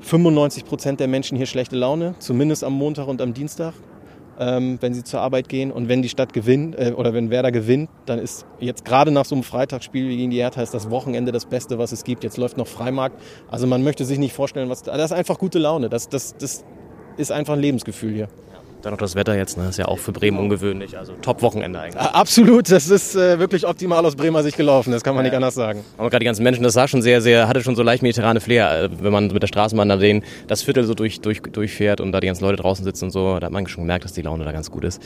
95 0.01 0.65
Prozent 0.65 0.99
der 0.99 1.07
Menschen 1.07 1.37
hier 1.37 1.45
schlechte 1.45 1.75
Laune, 1.75 2.15
zumindest 2.19 2.63
am 2.63 2.73
Montag 2.73 3.07
und 3.07 3.21
am 3.21 3.33
Dienstag, 3.33 3.73
ähm, 4.39 4.77
wenn 4.81 4.93
sie 4.93 5.03
zur 5.03 5.21
Arbeit 5.21 5.49
gehen. 5.49 5.71
Und 5.71 5.89
wenn 5.89 6.01
die 6.01 6.09
Stadt 6.09 6.33
gewinnt 6.33 6.75
äh, 6.77 6.93
oder 6.95 7.13
wenn 7.13 7.29
Werder 7.29 7.51
gewinnt, 7.51 7.89
dann 8.05 8.19
ist 8.19 8.45
jetzt 8.59 8.85
gerade 8.85 9.11
nach 9.11 9.25
so 9.25 9.35
einem 9.35 9.43
Freitagsspiel 9.43 10.07
wie 10.07 10.17
gegen 10.17 10.31
die 10.31 10.37
Hertha 10.37 10.61
ist 10.61 10.73
das 10.73 10.89
Wochenende 10.89 11.31
das 11.31 11.45
Beste, 11.45 11.77
was 11.77 11.91
es 11.91 12.03
gibt. 12.03 12.23
Jetzt 12.23 12.37
läuft 12.37 12.57
noch 12.57 12.67
Freimarkt. 12.67 13.19
Also 13.49 13.67
man 13.67 13.83
möchte 13.83 14.05
sich 14.05 14.19
nicht 14.19 14.33
vorstellen, 14.33 14.69
was. 14.69 14.83
Das 14.83 15.11
ist 15.11 15.11
einfach 15.11 15.37
gute 15.37 15.59
Laune. 15.59 15.89
Das, 15.89 16.07
das, 16.07 16.35
das 16.37 16.63
ist 17.17 17.31
einfach 17.31 17.53
ein 17.53 17.59
Lebensgefühl 17.59 18.13
hier. 18.13 18.27
Dann 18.81 18.93
noch 18.93 18.97
das 18.99 19.15
Wetter 19.15 19.35
jetzt, 19.35 19.57
ne? 19.57 19.67
ist 19.67 19.77
ja 19.77 19.85
auch 19.85 19.99
für 19.99 20.13
Bremen 20.13 20.37
ungewöhnlich. 20.37 20.97
Also 20.97 21.13
Top-Wochenende 21.21 21.79
eigentlich. 21.79 22.01
Absolut, 22.01 22.71
das 22.71 22.89
ist 22.89 23.15
äh, 23.15 23.37
wirklich 23.37 23.67
optimal 23.67 24.05
aus 24.05 24.15
Bremer 24.15 24.41
Sicht 24.41 24.55
gelaufen, 24.55 24.91
das 24.91 25.03
kann 25.03 25.15
man 25.15 25.23
nicht 25.25 25.35
anders 25.35 25.55
sagen. 25.55 25.83
Aber 25.97 26.09
gerade 26.09 26.21
die 26.21 26.25
ganzen 26.25 26.43
Menschen, 26.43 26.63
das 26.63 26.73
sah 26.73 26.87
schon 26.87 27.01
sehr, 27.01 27.21
sehr, 27.21 27.47
hatte 27.49 27.61
schon 27.61 27.75
so 27.75 27.83
leicht 27.83 28.03
mediterrane 28.03 28.39
Flair, 28.39 28.83
äh, 28.83 28.89
wenn 29.01 29.11
man 29.11 29.27
mit 29.27 29.43
der 29.43 29.47
Straßenbahn 29.47 29.89
da 29.89 29.97
den, 29.97 30.23
das 30.47 30.63
Viertel 30.63 30.85
so 30.85 30.93
durch, 30.93 31.19
durch, 31.19 31.41
durchfährt 31.41 31.99
und 31.99 32.13
da 32.13 32.21
die 32.21 32.27
ganzen 32.27 32.45
Leute 32.45 32.61
draußen 32.61 32.85
sitzen 32.85 33.05
und 33.05 33.11
so, 33.11 33.39
da 33.39 33.47
hat 33.47 33.53
man 33.53 33.67
schon 33.67 33.83
gemerkt, 33.83 34.05
dass 34.05 34.13
die 34.13 34.21
Laune 34.21 34.45
da 34.45 34.51
ganz 34.53 34.71
gut 34.71 34.85
ist. 34.85 35.01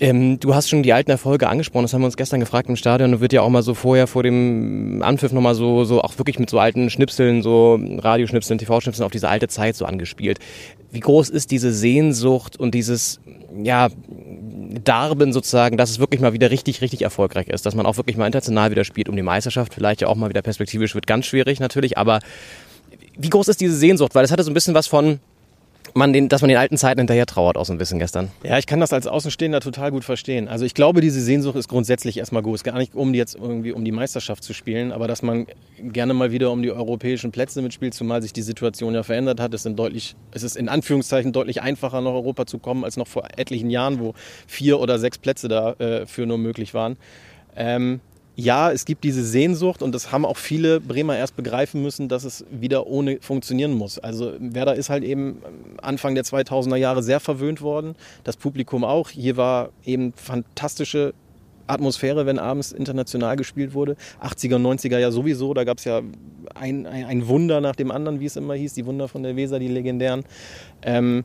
Ähm, 0.00 0.40
du 0.40 0.54
hast 0.54 0.70
schon 0.70 0.82
die 0.82 0.94
alten 0.94 1.10
Erfolge 1.10 1.46
angesprochen, 1.46 1.84
das 1.84 1.92
haben 1.92 2.00
wir 2.00 2.06
uns 2.06 2.16
gestern 2.16 2.40
gefragt 2.40 2.70
im 2.70 2.76
Stadion. 2.76 3.12
Da 3.12 3.20
wird 3.20 3.34
ja 3.34 3.42
auch 3.42 3.50
mal 3.50 3.62
so 3.62 3.74
vorher 3.74 4.06
vor 4.06 4.22
dem 4.22 5.02
Anpfiff 5.02 5.32
nochmal 5.32 5.54
so, 5.54 5.84
so 5.84 6.00
auch 6.00 6.16
wirklich 6.16 6.38
mit 6.38 6.48
so 6.48 6.58
alten 6.58 6.88
Schnipseln, 6.88 7.42
so 7.42 7.78
Radioschnipseln, 7.98 8.58
TV-Schnipseln 8.58 9.04
auf 9.04 9.12
diese 9.12 9.28
alte 9.28 9.48
Zeit 9.48 9.76
so 9.76 9.84
angespielt. 9.84 10.38
Wie 10.90 11.00
groß 11.00 11.28
ist 11.28 11.50
diese 11.50 11.70
Sehnsucht 11.70 12.56
und 12.56 12.74
dieses, 12.74 13.20
ja, 13.62 13.88
Darben 14.84 15.32
sozusagen, 15.32 15.76
dass 15.76 15.90
es 15.90 15.98
wirklich 15.98 16.20
mal 16.20 16.32
wieder 16.32 16.50
richtig, 16.50 16.80
richtig 16.80 17.02
erfolgreich 17.02 17.48
ist, 17.48 17.66
dass 17.66 17.74
man 17.74 17.86
auch 17.86 17.96
wirklich 17.96 18.16
mal 18.16 18.26
international 18.26 18.70
wieder 18.70 18.84
spielt 18.84 19.08
um 19.08 19.16
die 19.16 19.22
Meisterschaft, 19.22 19.74
vielleicht 19.74 20.00
ja 20.00 20.08
auch 20.08 20.14
mal 20.14 20.30
wieder 20.30 20.42
perspektivisch 20.42 20.94
wird 20.94 21.06
ganz 21.06 21.26
schwierig 21.26 21.60
natürlich, 21.60 21.98
aber 21.98 22.20
wie 23.18 23.28
groß 23.28 23.48
ist 23.48 23.60
diese 23.60 23.74
Sehnsucht? 23.74 24.14
Weil 24.14 24.24
es 24.24 24.30
hatte 24.30 24.44
so 24.44 24.50
ein 24.50 24.54
bisschen 24.54 24.74
was 24.74 24.86
von, 24.86 25.18
man 25.94 26.12
den, 26.12 26.28
dass 26.28 26.40
man 26.42 26.48
den 26.48 26.58
alten 26.58 26.76
Zeiten 26.76 27.00
hinterher 27.00 27.26
trauert, 27.26 27.56
auch 27.56 27.64
so 27.64 27.72
ein 27.72 27.78
bisschen 27.78 27.98
gestern. 27.98 28.30
Ja, 28.42 28.58
ich 28.58 28.66
kann 28.66 28.80
das 28.80 28.92
als 28.92 29.06
Außenstehender 29.06 29.60
total 29.60 29.90
gut 29.90 30.04
verstehen. 30.04 30.48
Also 30.48 30.64
ich 30.64 30.74
glaube, 30.74 31.00
diese 31.00 31.20
Sehnsucht 31.20 31.56
ist 31.56 31.68
grundsätzlich 31.68 32.18
erstmal 32.18 32.42
geht 32.42 32.64
gar 32.64 32.78
nicht 32.78 32.94
um 32.94 33.14
jetzt 33.14 33.34
irgendwie 33.34 33.72
um 33.72 33.84
die 33.84 33.92
Meisterschaft 33.92 34.44
zu 34.44 34.52
spielen, 34.52 34.92
aber 34.92 35.08
dass 35.08 35.22
man 35.22 35.46
gerne 35.78 36.14
mal 36.14 36.32
wieder 36.32 36.50
um 36.50 36.62
die 36.62 36.70
europäischen 36.70 37.32
Plätze 37.32 37.62
mitspielt, 37.62 37.94
zumal 37.94 38.22
sich 38.22 38.32
die 38.32 38.42
Situation 38.42 38.94
ja 38.94 39.02
verändert 39.02 39.40
hat. 39.40 39.54
Es, 39.54 39.62
sind 39.62 39.78
deutlich, 39.78 40.16
es 40.32 40.42
ist 40.42 40.56
in 40.56 40.68
Anführungszeichen 40.68 41.32
deutlich 41.32 41.62
einfacher, 41.62 42.00
nach 42.00 42.12
Europa 42.12 42.46
zu 42.46 42.58
kommen, 42.58 42.84
als 42.84 42.96
noch 42.96 43.08
vor 43.08 43.24
etlichen 43.36 43.70
Jahren, 43.70 44.00
wo 44.00 44.14
vier 44.46 44.80
oder 44.80 44.98
sechs 44.98 45.18
Plätze 45.18 45.48
dafür 45.48 46.26
nur 46.26 46.38
möglich 46.38 46.74
waren. 46.74 46.96
Ähm, 47.56 48.00
ja, 48.36 48.70
es 48.70 48.84
gibt 48.84 49.04
diese 49.04 49.24
Sehnsucht 49.24 49.82
und 49.82 49.94
das 49.94 50.12
haben 50.12 50.24
auch 50.24 50.36
viele 50.36 50.80
Bremer 50.80 51.16
erst 51.16 51.36
begreifen 51.36 51.82
müssen, 51.82 52.08
dass 52.08 52.24
es 52.24 52.44
wieder 52.50 52.86
ohne 52.86 53.18
funktionieren 53.20 53.72
muss. 53.72 53.98
Also 53.98 54.32
Werder 54.38 54.74
ist 54.76 54.88
halt 54.88 55.04
eben 55.04 55.42
Anfang 55.82 56.14
der 56.14 56.24
2000er 56.24 56.76
Jahre 56.76 57.02
sehr 57.02 57.20
verwöhnt 57.20 57.60
worden, 57.60 57.94
das 58.24 58.36
Publikum 58.36 58.84
auch. 58.84 59.10
Hier 59.10 59.36
war 59.36 59.70
eben 59.84 60.12
fantastische 60.14 61.12
Atmosphäre, 61.66 62.26
wenn 62.26 62.38
abends 62.38 62.72
international 62.72 63.36
gespielt 63.36 63.74
wurde. 63.74 63.96
80er, 64.22 64.56
90er 64.56 64.98
ja 64.98 65.10
sowieso, 65.10 65.54
da 65.54 65.64
gab 65.64 65.78
es 65.78 65.84
ja 65.84 66.00
ein, 66.54 66.86
ein, 66.86 67.04
ein, 67.04 67.28
Wunder 67.28 67.60
nach 67.60 67.76
dem 67.76 67.90
anderen, 67.90 68.20
wie 68.20 68.26
es 68.26 68.36
immer 68.36 68.54
hieß, 68.54 68.74
die 68.74 68.86
Wunder 68.86 69.08
von 69.08 69.22
der 69.22 69.36
Weser, 69.36 69.58
die 69.58 69.68
legendären. 69.68 70.24
Ähm, 70.82 71.24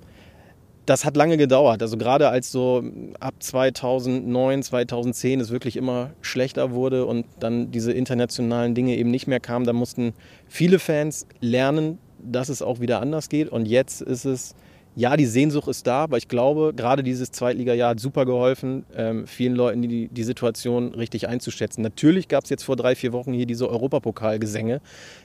das 0.86 1.06
hat 1.06 1.18
lange 1.18 1.38
gedauert. 1.38 1.82
Also 1.82 1.98
gerade 1.98 2.30
als 2.30 2.52
so 2.52 2.84
ab 3.20 3.36
2009, 3.40 4.64
2010 4.64 5.40
es 5.40 5.50
wirklich 5.50 5.78
immer 5.78 6.12
schlechter 6.22 6.72
wurde 6.72 7.06
und 7.06 7.26
dann 7.40 7.72
diese 7.72 7.92
internationalen 7.92 8.76
Dinge 8.76 8.96
eben 8.96 9.12
nicht 9.12 9.28
mehr 9.28 9.40
kamen, 9.40 9.66
da 9.66 9.74
mussten 9.74 10.14
viele 10.48 10.80
Fans 10.80 11.28
lernen, 11.42 11.98
dass 12.20 12.50
es 12.50 12.62
auch 12.62 12.80
wieder 12.80 13.02
anders 13.02 13.30
geht. 13.30 13.50
Und 13.50 13.68
jetzt 13.68 14.02
ist 14.02 14.26
es, 14.26 14.56
ja, 14.96 15.18
die 15.18 15.26
Sehnsucht 15.26 15.68
ist 15.68 15.88
da, 15.88 16.04
aber 16.04 16.18
ich 16.18 16.28
glaube, 16.28 16.74
gerade 16.76 17.04
dieses 17.04 17.32
Zweitliga-Jahr 17.32 17.92
hat 17.92 18.00
super 18.00 18.26
geholfen, 18.26 18.86
ähm, 18.96 19.28
vielen 19.28 19.56
Leuten 19.56 19.82
die, 19.82 20.08
die 20.08 20.24
Situation 20.24 20.94
richtig 20.94 21.28
einzuschätzen. 21.28 21.82
Natürlich 21.82 22.28
gab 22.28 22.44
es 22.44 22.50
jetzt 22.50 22.64
vor 22.64 22.76
drei, 22.76 22.96
vier 22.96 23.12
Wochen 23.12 23.34
hier 23.34 23.46
diese 23.46 23.70
Europapokalgesänge. 23.70 24.82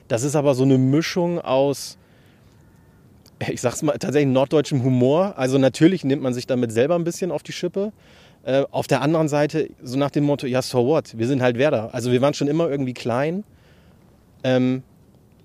Das 0.07 0.23
ist 0.23 0.35
aber 0.35 0.55
so 0.55 0.63
eine 0.63 0.77
Mischung 0.77 1.39
aus 1.39 1.97
ich 3.49 3.61
sag's 3.61 3.81
mal, 3.81 3.97
tatsächlich 3.97 4.31
norddeutschem 4.31 4.83
Humor. 4.83 5.33
Also 5.37 5.57
natürlich 5.57 6.03
nimmt 6.03 6.21
man 6.21 6.33
sich 6.33 6.47
damit 6.47 6.71
selber 6.71 6.95
ein 6.95 7.03
bisschen 7.03 7.31
auf 7.31 7.43
die 7.43 7.51
Schippe. 7.51 7.91
Äh, 8.43 8.63
auf 8.71 8.87
der 8.87 9.01
anderen 9.01 9.27
Seite 9.27 9.69
so 9.83 9.97
nach 9.97 10.09
dem 10.09 10.23
Motto, 10.23 10.47
ja, 10.47 10.61
so 10.61 10.85
what? 10.85 11.17
Wir 11.17 11.27
sind 11.27 11.41
halt 11.41 11.57
Werder. 11.57 11.93
Also 11.93 12.11
wir 12.11 12.21
waren 12.21 12.33
schon 12.33 12.47
immer 12.47 12.69
irgendwie 12.69 12.93
klein, 12.93 13.43
ähm, 14.43 14.81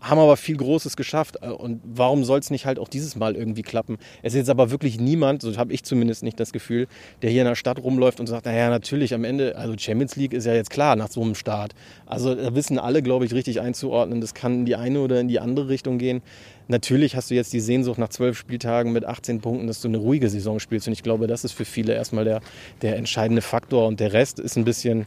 haben 0.00 0.18
aber 0.18 0.36
viel 0.38 0.56
Großes 0.56 0.96
geschafft. 0.96 1.36
Äh, 1.42 1.48
und 1.48 1.82
warum 1.84 2.24
soll 2.24 2.38
es 2.38 2.50
nicht 2.50 2.64
halt 2.64 2.78
auch 2.78 2.88
dieses 2.88 3.14
Mal 3.14 3.36
irgendwie 3.36 3.60
klappen? 3.60 3.98
Es 4.22 4.32
ist 4.32 4.38
jetzt 4.38 4.50
aber 4.50 4.70
wirklich 4.70 4.98
niemand, 4.98 5.42
so 5.42 5.54
habe 5.58 5.74
ich 5.74 5.84
zumindest 5.84 6.22
nicht 6.22 6.40
das 6.40 6.52
Gefühl, 6.52 6.86
der 7.20 7.30
hier 7.30 7.42
in 7.42 7.48
der 7.48 7.54
Stadt 7.54 7.78
rumläuft 7.78 8.18
und 8.18 8.28
sagt, 8.28 8.46
naja, 8.46 8.70
natürlich 8.70 9.12
am 9.12 9.24
Ende, 9.24 9.56
also 9.56 9.74
Champions 9.76 10.16
League 10.16 10.32
ist 10.32 10.46
ja 10.46 10.54
jetzt 10.54 10.70
klar 10.70 10.96
nach 10.96 11.10
so 11.10 11.20
einem 11.20 11.34
Start. 11.34 11.74
Also 12.06 12.34
da 12.34 12.54
wissen 12.54 12.78
alle, 12.78 13.02
glaube 13.02 13.26
ich, 13.26 13.34
richtig 13.34 13.60
einzuordnen. 13.60 14.22
Das 14.22 14.32
kann 14.32 14.60
in 14.60 14.64
die 14.64 14.76
eine 14.76 15.00
oder 15.00 15.20
in 15.20 15.28
die 15.28 15.38
andere 15.38 15.68
Richtung 15.68 15.98
gehen. 15.98 16.22
Natürlich 16.68 17.14
hast 17.14 17.30
du 17.30 17.34
jetzt 17.34 17.52
die 17.52 17.60
Sehnsucht 17.60 17.98
nach 17.98 18.08
zwölf 18.08 18.36
Spieltagen 18.36 18.92
mit 18.92 19.04
18 19.04 19.40
Punkten, 19.40 19.66
dass 19.66 19.80
du 19.80 19.88
eine 19.88 19.98
ruhige 19.98 20.28
Saison 20.28 20.58
spielst. 20.58 20.88
Und 20.88 20.92
ich 20.92 21.02
glaube, 21.02 21.26
das 21.28 21.44
ist 21.44 21.52
für 21.52 21.64
viele 21.64 21.94
erstmal 21.94 22.24
der, 22.24 22.40
der 22.82 22.96
entscheidende 22.96 23.42
Faktor. 23.42 23.86
Und 23.86 24.00
der 24.00 24.12
Rest 24.12 24.40
ist 24.40 24.56
ein 24.56 24.64
bisschen, 24.64 25.06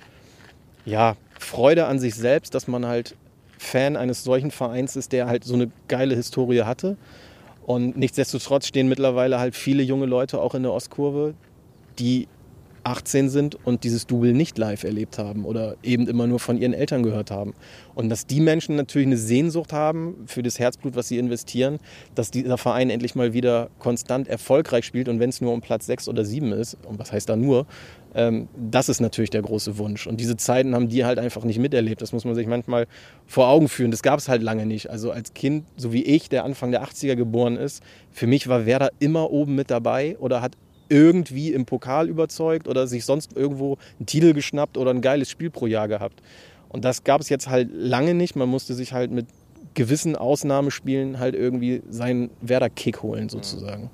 ja, 0.86 1.18
Freude 1.38 1.86
an 1.86 2.00
sich 2.00 2.16
selbst, 2.16 2.56
dass 2.56 2.68
man 2.68 2.86
halt 2.86 3.16
Fan 3.58 3.98
eines 3.98 4.24
solchen 4.24 4.52
Vereins 4.52 4.96
ist, 4.96 5.12
der 5.12 5.28
halt 5.28 5.44
so 5.44 5.54
eine 5.54 5.70
geile 5.90 6.16
Historie 6.16 6.62
hatte. 6.62 6.96
Und 7.66 7.98
nichtsdestotrotz 7.98 8.68
stehen 8.68 8.88
mittlerweile 8.88 9.40
halt 9.40 9.54
viele 9.54 9.84
junge 9.84 10.06
Leute 10.06 10.42
auch 10.42 10.56
in 10.56 10.64
der 10.64 10.72
Ostkurve, 10.72 11.34
die 12.00 12.28
18 12.84 13.30
sind 13.30 13.58
und 13.66 13.84
dieses 13.84 14.08
Double 14.08 14.34
nicht 14.34 14.58
live 14.58 14.84
erlebt 14.84 15.18
haben 15.18 15.46
oder 15.46 15.76
eben 15.84 16.08
immer 16.08 16.28
nur 16.28 16.40
von 16.40 16.58
ihren 16.58 16.74
Eltern 16.74 17.04
gehört 17.04 17.32
haben. 17.32 17.54
Und 17.96 18.10
dass 18.10 18.26
die 18.26 18.40
Menschen 18.40 18.76
natürlich 18.76 19.08
eine 19.08 19.18
Sehnsucht 19.18 19.74
haben 19.74 20.16
für 20.26 20.44
das 20.44 20.60
Herzblut, 20.60 20.96
was 20.96 21.08
sie 21.08 21.18
investieren, 21.18 21.80
dass 22.16 22.32
dieser 22.32 22.58
Verein 22.58 22.90
endlich 22.90 23.16
mal 23.16 23.34
wieder 23.34 23.70
konstant 23.80 24.28
erfolgreich 24.28 24.86
spielt 24.86 25.10
und 25.10 25.20
wenn 25.20 25.30
es 25.30 25.42
nur 25.42 25.54
um 25.54 25.62
Platz 25.62 25.86
6 25.86 26.08
oder 26.08 26.26
7 26.26 26.52
ist, 26.54 26.78
und 26.88 27.00
was 27.00 27.12
heißt 27.12 27.30
da 27.30 27.36
nur, 27.36 27.66
ähm, 28.16 28.48
das 28.56 28.90
ist 28.90 29.02
natürlich 29.02 29.30
der 29.30 29.42
große 29.42 29.78
Wunsch. 29.78 30.08
Und 30.08 30.20
diese 30.20 30.38
Zeiten 30.38 30.74
haben 30.74 30.90
die 30.90 31.06
halt 31.06 31.20
einfach 31.20 31.44
nicht 31.44 31.60
miterlebt. 31.60 32.02
Das 32.02 32.12
muss 32.12 32.26
man 32.26 32.36
sich 32.36 32.48
manchmal 32.48 32.88
vor 33.28 33.48
Augen 33.50 33.68
führen. 33.68 33.92
Das 33.92 34.02
gab 34.02 34.20
es 34.20 34.28
halt 34.28 34.42
lange 34.42 34.66
nicht. 34.66 34.90
Also 34.90 35.12
als 35.12 35.34
Kind, 35.34 35.66
so 35.78 35.94
wie 35.94 36.04
ich, 36.04 36.30
der 36.30 36.44
Anfang 36.44 36.72
der 36.72 36.84
80er 36.84 37.16
geboren 37.16 37.58
ist, 37.58 37.84
für 38.12 38.28
mich 38.28 38.48
war 38.48 38.66
Werder 38.66 38.90
immer 39.00 39.30
oben 39.32 39.56
mit 39.56 39.70
dabei 39.70 40.18
oder 40.20 40.42
hat 40.42 40.54
irgendwie 40.90 41.54
im 41.54 41.66
Pokal 41.66 42.10
überzeugt 42.10 42.68
oder 42.68 42.88
sich 42.88 43.06
sonst 43.06 43.36
irgendwo 43.36 43.78
einen 43.98 44.06
Titel 44.06 44.34
geschnappt 44.34 44.78
oder 44.78 44.92
ein 44.92 45.02
geiles 45.02 45.30
Spiel 45.30 45.50
pro 45.50 45.68
Jahr 45.68 45.88
gehabt. 45.88 46.22
Und 46.70 46.86
das 46.86 47.04
gab 47.04 47.22
es 47.22 47.30
jetzt 47.30 47.48
halt 47.48 47.70
lange 47.74 48.14
nicht. 48.14 48.36
Man 48.36 48.50
musste 48.50 48.74
sich 48.74 48.94
halt 48.94 49.12
mit 49.12 49.28
gewissen 49.74 50.16
Ausnahmespielen 50.16 51.20
halt 51.20 51.36
irgendwie 51.36 51.82
seinen 51.90 52.30
Werder-Kick 52.42 53.02
holen, 53.02 53.30
sozusagen. 53.30 53.90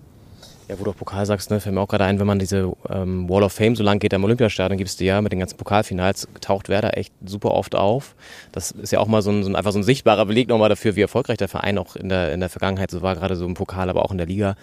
Ja, 0.68 0.80
wo 0.80 0.84
du 0.84 0.90
auch 0.90 0.96
Pokal 0.96 1.28
sagst, 1.28 1.52
ne, 1.52 1.60
fällt 1.60 1.76
mir 1.76 1.82
auch 1.82 1.88
gerade 1.88 2.06
ein, 2.06 2.20
wenn 2.20 2.26
man 2.26 2.40
diese 2.40 2.74
ähm, 2.90 3.30
Wall 3.30 3.44
of 3.44 3.54
Fame 3.54 3.76
so 3.76 3.84
lang 3.84 4.00
geht 4.00 4.16
am 4.16 4.24
Olympiastadion, 4.24 4.80
gibst 4.80 5.00
du 5.00 5.04
ja 5.04 5.22
mit 5.22 5.32
den 5.32 5.38
ganzen 5.38 5.58
Pokalfinals, 5.58 6.28
taucht 6.42 6.70
Werder 6.70 6.98
echt 6.98 7.14
super 7.24 7.52
oft 7.52 7.76
auf. 7.76 8.16
Das 8.52 8.72
ist 8.72 8.92
ja 8.92 9.00
auch 9.00 9.06
mal 9.06 9.22
so 9.22 9.30
ein, 9.30 9.44
so 9.44 9.50
ein 9.50 9.56
einfach 9.56 9.74
so 9.74 9.78
ein 9.78 9.84
sichtbarer 9.84 10.26
Beleg 10.26 10.48
nochmal 10.48 10.70
dafür, 10.70 10.96
wie 10.96 11.02
erfolgreich 11.02 11.38
der 11.38 11.50
Verein 11.50 11.78
auch 11.78 11.96
in 11.96 12.10
der, 12.10 12.34
in 12.34 12.40
der 12.40 12.50
Vergangenheit 12.50 12.90
so 12.90 13.04
war, 13.04 13.16
gerade 13.16 13.36
so 13.36 13.46
im 13.46 13.54
Pokal, 13.54 13.92
aber 13.92 14.04
auch 14.04 14.12
in 14.12 14.18
der 14.18 14.26
Liga. 14.26 14.56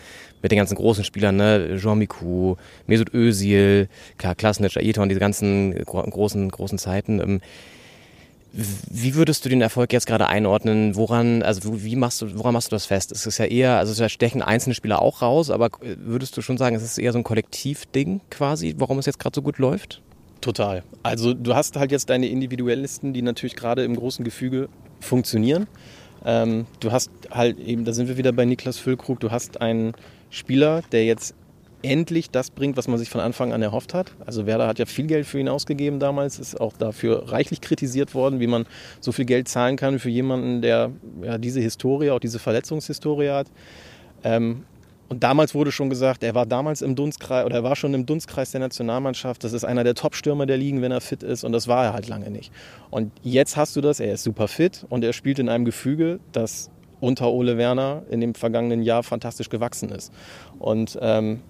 Mit 0.42 0.50
den 0.50 0.56
ganzen 0.56 0.74
großen 0.74 1.04
Spielern, 1.04 1.36
ne, 1.36 1.76
Jean 1.80 1.98
Miku, 1.98 2.56
Mesut 2.88 3.14
Özil, 3.14 3.88
klar, 4.18 4.34
Klasnic, 4.34 4.76
Ayrton, 4.76 5.08
diese 5.08 5.20
ganzen 5.20 5.72
großen, 5.84 6.48
großen 6.48 6.78
Zeiten. 6.78 7.20
Ähm, 7.20 7.40
wie 8.52 9.14
würdest 9.14 9.44
du 9.44 9.48
den 9.48 9.62
Erfolg 9.62 9.92
jetzt 9.92 10.06
gerade 10.06 10.28
einordnen? 10.28 10.94
Woran, 10.94 11.42
also 11.42 11.82
wie 11.82 11.96
machst 11.96 12.20
du, 12.20 12.38
woran 12.38 12.52
machst 12.52 12.70
du 12.70 12.74
das 12.74 12.84
fest? 12.84 13.10
Es 13.10 13.26
ist 13.26 13.38
ja 13.38 13.46
eher, 13.46 13.78
also 13.78 13.94
da 13.94 14.08
stechen 14.08 14.42
einzelne 14.42 14.74
Spieler 14.74 15.00
auch 15.00 15.22
raus, 15.22 15.50
aber 15.50 15.70
würdest 15.80 16.36
du 16.36 16.42
schon 16.42 16.58
sagen, 16.58 16.76
es 16.76 16.82
ist 16.82 16.98
eher 16.98 17.12
so 17.12 17.18
ein 17.18 17.24
Kollektivding 17.24 18.20
quasi, 18.30 18.74
warum 18.76 18.98
es 18.98 19.06
jetzt 19.06 19.18
gerade 19.18 19.34
so 19.34 19.42
gut 19.42 19.58
läuft? 19.58 20.02
Total. 20.42 20.82
Also 21.02 21.32
du 21.32 21.54
hast 21.54 21.76
halt 21.76 21.92
jetzt 21.92 22.10
deine 22.10 22.26
Individuellisten, 22.26 23.14
die 23.14 23.22
natürlich 23.22 23.56
gerade 23.56 23.84
im 23.84 23.96
großen 23.96 24.24
Gefüge 24.24 24.68
funktionieren. 25.00 25.66
Ähm, 26.24 26.66
du 26.80 26.92
hast 26.92 27.10
halt 27.30 27.58
eben, 27.58 27.84
da 27.84 27.92
sind 27.92 28.08
wir 28.08 28.16
wieder 28.18 28.32
bei 28.32 28.44
Niklas 28.44 28.78
Füllkrug, 28.78 29.20
du 29.20 29.30
hast 29.30 29.60
einen 29.60 29.94
Spieler, 30.30 30.82
der 30.92 31.04
jetzt 31.04 31.34
endlich 31.82 32.30
das 32.30 32.50
bringt, 32.50 32.76
was 32.76 32.88
man 32.88 32.98
sich 32.98 33.10
von 33.10 33.20
Anfang 33.20 33.52
an 33.52 33.62
erhofft 33.62 33.94
hat. 33.94 34.12
Also 34.24 34.46
Werder 34.46 34.66
hat 34.66 34.78
ja 34.78 34.86
viel 34.86 35.06
Geld 35.06 35.26
für 35.26 35.38
ihn 35.38 35.48
ausgegeben 35.48 35.98
damals, 35.98 36.38
ist 36.38 36.60
auch 36.60 36.72
dafür 36.74 37.30
reichlich 37.30 37.60
kritisiert 37.60 38.14
worden, 38.14 38.40
wie 38.40 38.46
man 38.46 38.66
so 39.00 39.12
viel 39.12 39.24
Geld 39.24 39.48
zahlen 39.48 39.76
kann 39.76 39.98
für 39.98 40.10
jemanden, 40.10 40.62
der 40.62 40.90
ja, 41.22 41.38
diese 41.38 41.60
Historie, 41.60 42.10
auch 42.10 42.20
diese 42.20 42.38
Verletzungshistorie 42.38 43.30
hat. 43.30 43.48
Ähm, 44.24 44.64
und 45.08 45.22
damals 45.22 45.54
wurde 45.54 45.72
schon 45.72 45.90
gesagt, 45.90 46.22
er 46.22 46.34
war 46.34 46.46
damals 46.46 46.80
im 46.80 46.94
Dunstkreis 46.94 47.44
oder 47.44 47.56
er 47.56 47.64
war 47.64 47.76
schon 47.76 47.92
im 47.92 48.06
Dunstkreis 48.06 48.52
der 48.52 48.60
Nationalmannschaft. 48.60 49.44
Das 49.44 49.52
ist 49.52 49.62
einer 49.62 49.84
der 49.84 49.94
Top-Stürmer 49.94 50.46
der 50.46 50.56
Ligen, 50.56 50.80
wenn 50.80 50.90
er 50.90 51.02
fit 51.02 51.22
ist. 51.22 51.44
Und 51.44 51.52
das 51.52 51.68
war 51.68 51.84
er 51.84 51.92
halt 51.92 52.08
lange 52.08 52.30
nicht. 52.30 52.50
Und 52.88 53.12
jetzt 53.22 53.58
hast 53.58 53.76
du 53.76 53.82
das, 53.82 54.00
er 54.00 54.14
ist 54.14 54.24
super 54.24 54.48
fit 54.48 54.86
und 54.88 55.04
er 55.04 55.12
spielt 55.12 55.38
in 55.38 55.50
einem 55.50 55.66
Gefüge, 55.66 56.18
das 56.32 56.70
unter 57.00 57.30
Ole 57.30 57.58
Werner 57.58 58.04
in 58.10 58.22
dem 58.22 58.34
vergangenen 58.34 58.80
Jahr 58.82 59.02
fantastisch 59.02 59.50
gewachsen 59.50 59.90
ist. 59.90 60.12
Und 60.58 60.98
ähm, 61.02 61.42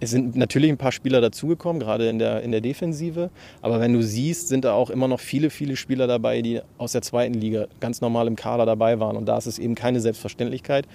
es 0.00 0.10
sind 0.10 0.36
natürlich 0.36 0.70
ein 0.70 0.76
paar 0.76 0.92
Spieler 0.92 1.20
dazugekommen, 1.20 1.80
gerade 1.80 2.08
in 2.08 2.18
der, 2.18 2.42
in 2.42 2.52
der 2.52 2.60
Defensive. 2.60 3.30
Aber 3.62 3.80
wenn 3.80 3.92
du 3.92 4.02
siehst, 4.02 4.48
sind 4.48 4.64
da 4.64 4.72
auch 4.72 4.90
immer 4.90 5.08
noch 5.08 5.20
viele, 5.20 5.50
viele 5.50 5.76
Spieler 5.76 6.06
dabei, 6.06 6.42
die 6.42 6.60
aus 6.78 6.92
der 6.92 7.02
zweiten 7.02 7.34
Liga 7.34 7.66
ganz 7.80 8.00
normal 8.00 8.26
im 8.26 8.36
Kader 8.36 8.66
dabei 8.66 9.00
waren. 9.00 9.16
Und 9.16 9.26
da 9.26 9.38
ist 9.38 9.46
es 9.46 9.58
eben 9.58 9.74
keine 9.74 10.00
Selbstverständlichkeit, 10.00 10.86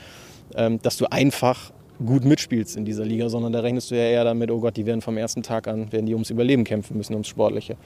ähm, 0.55 0.79
dass 0.81 0.97
du 0.97 1.11
einfach 1.11 1.71
gut 2.05 2.25
mitspielst 2.25 2.77
in 2.77 2.85
dieser 2.85 3.05
Liga, 3.05 3.29
sondern 3.29 3.53
da 3.53 3.59
rechnest 3.59 3.91
du 3.91 3.95
ja 3.95 4.03
eher 4.03 4.23
damit, 4.23 4.49
oh 4.51 4.59
Gott, 4.59 4.77
die 4.77 4.85
werden 4.85 5.01
vom 5.01 5.17
ersten 5.17 5.43
Tag 5.43 5.67
an, 5.67 5.91
werden 5.91 6.05
die 6.05 6.13
ums 6.13 6.29
Überleben 6.29 6.63
kämpfen 6.63 6.97
müssen, 6.97 7.13
ums 7.13 7.27
Sportliche. 7.27 7.77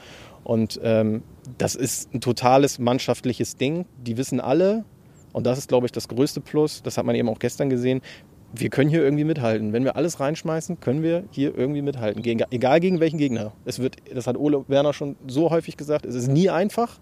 Und 0.44 0.80
ähm, 0.84 1.24
das 1.58 1.76
ist 1.76 2.14
ein 2.14 2.22
totales 2.22 2.80
mannschaftliches 2.80 3.58
Ding. 3.58 3.86
Die 4.06 4.18
wissen 4.18 4.40
alle, 4.40 4.86
und 5.34 5.46
das 5.46 5.58
ist, 5.58 5.68
glaube 5.68 5.86
ich, 5.86 5.92
das 5.92 6.08
größte 6.08 6.40
Plus, 6.40 6.82
das 6.82 6.98
hat 6.98 7.06
man 7.06 7.16
eben 7.16 7.28
auch 7.28 7.40
gestern 7.40 7.70
gesehen, 7.70 8.02
wir 8.60 8.70
können 8.70 8.90
hier 8.90 9.04
irgendwie 9.04 9.24
mithalten. 9.24 9.74
Wenn 9.74 9.84
wir 9.84 9.96
alles 9.96 10.20
reinschmeißen, 10.20 10.80
können 10.80 11.04
wir 11.04 11.24
hier 11.32 11.58
irgendwie 11.58 11.82
mithalten. 11.82 12.22
Gegen, 12.22 12.44
egal 12.52 12.80
gegen 12.80 13.00
welchen 13.00 13.18
Gegner. 13.18 13.54
Es 13.66 13.80
wird, 13.80 13.98
das 14.14 14.28
hat 14.28 14.38
Ole 14.38 14.66
Werner 14.68 14.94
schon 14.94 15.16
so 15.28 15.50
häufig 15.50 15.78
gesagt, 15.78 16.06
es 16.06 16.16
ist 16.16 16.28
nie 16.28 16.50
einfach, 16.50 17.00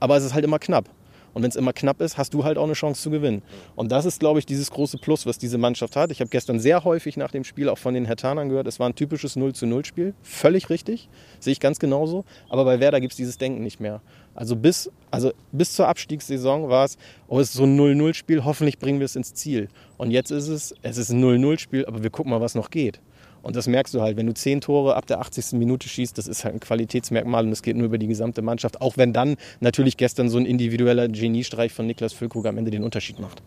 aber 0.00 0.16
es 0.16 0.24
ist 0.24 0.34
halt 0.34 0.44
immer 0.44 0.58
knapp. 0.58 0.88
Und 1.34 1.42
wenn 1.42 1.48
es 1.48 1.56
immer 1.56 1.72
knapp 1.72 2.00
ist, 2.00 2.18
hast 2.18 2.34
du 2.34 2.44
halt 2.44 2.58
auch 2.58 2.64
eine 2.64 2.74
Chance 2.74 3.02
zu 3.02 3.10
gewinnen. 3.10 3.42
Und 3.74 3.90
das 3.90 4.04
ist, 4.04 4.20
glaube 4.20 4.38
ich, 4.38 4.46
dieses 4.46 4.70
große 4.70 4.98
Plus, 4.98 5.26
was 5.26 5.38
diese 5.38 5.58
Mannschaft 5.58 5.96
hat. 5.96 6.10
Ich 6.10 6.20
habe 6.20 6.28
gestern 6.28 6.60
sehr 6.60 6.84
häufig 6.84 7.16
nach 7.16 7.30
dem 7.30 7.44
Spiel 7.44 7.68
auch 7.68 7.78
von 7.78 7.94
den 7.94 8.04
Hertanern 8.04 8.48
gehört, 8.48 8.66
es 8.66 8.78
war 8.78 8.88
ein 8.88 8.94
typisches 8.94 9.36
0 9.36 9.54
zu 9.54 9.66
0 9.66 9.84
Spiel. 9.84 10.14
Völlig 10.22 10.68
richtig, 10.68 11.08
sehe 11.40 11.52
ich 11.52 11.60
ganz 11.60 11.78
genauso. 11.78 12.24
Aber 12.48 12.64
bei 12.64 12.80
Werder 12.80 13.00
gibt 13.00 13.12
es 13.12 13.16
dieses 13.16 13.38
Denken 13.38 13.62
nicht 13.62 13.80
mehr. 13.80 14.02
Also 14.34 14.56
bis, 14.56 14.90
also 15.10 15.32
bis 15.52 15.74
zur 15.74 15.88
Abstiegssaison 15.88 16.68
war 16.68 16.84
es, 16.84 16.96
oh, 17.28 17.40
es 17.40 17.48
ist 17.48 17.54
so 17.54 17.64
ein 17.64 17.78
0-0-Spiel, 17.78 18.44
hoffentlich 18.44 18.78
bringen 18.78 18.98
wir 18.98 19.04
es 19.06 19.16
ins 19.16 19.34
Ziel. 19.34 19.68
Und 20.02 20.10
jetzt 20.10 20.32
ist 20.32 20.48
es, 20.48 20.74
es 20.82 20.98
ist 20.98 21.10
ein 21.10 21.22
0-0-Spiel, 21.22 21.86
aber 21.86 22.02
wir 22.02 22.10
gucken 22.10 22.30
mal, 22.30 22.40
was 22.40 22.56
noch 22.56 22.70
geht. 22.70 22.98
Und 23.40 23.54
das 23.54 23.68
merkst 23.68 23.94
du 23.94 24.00
halt, 24.00 24.16
wenn 24.16 24.26
du 24.26 24.34
zehn 24.34 24.60
Tore 24.60 24.96
ab 24.96 25.06
der 25.06 25.20
80. 25.20 25.52
Minute 25.52 25.88
schießt, 25.88 26.18
das 26.18 26.26
ist 26.26 26.42
halt 26.44 26.54
ein 26.54 26.58
Qualitätsmerkmal 26.58 27.46
und 27.46 27.52
es 27.52 27.62
geht 27.62 27.76
nur 27.76 27.86
über 27.86 27.98
die 27.98 28.08
gesamte 28.08 28.42
Mannschaft. 28.42 28.80
Auch 28.80 28.96
wenn 28.96 29.12
dann 29.12 29.36
natürlich 29.60 29.96
gestern 29.96 30.28
so 30.28 30.38
ein 30.38 30.44
individueller 30.44 31.06
Geniestreich 31.06 31.72
von 31.72 31.86
Niklas 31.86 32.14
Füllkrug 32.14 32.46
am 32.46 32.58
Ende 32.58 32.72
den 32.72 32.82
Unterschied 32.82 33.20
macht. 33.20 33.44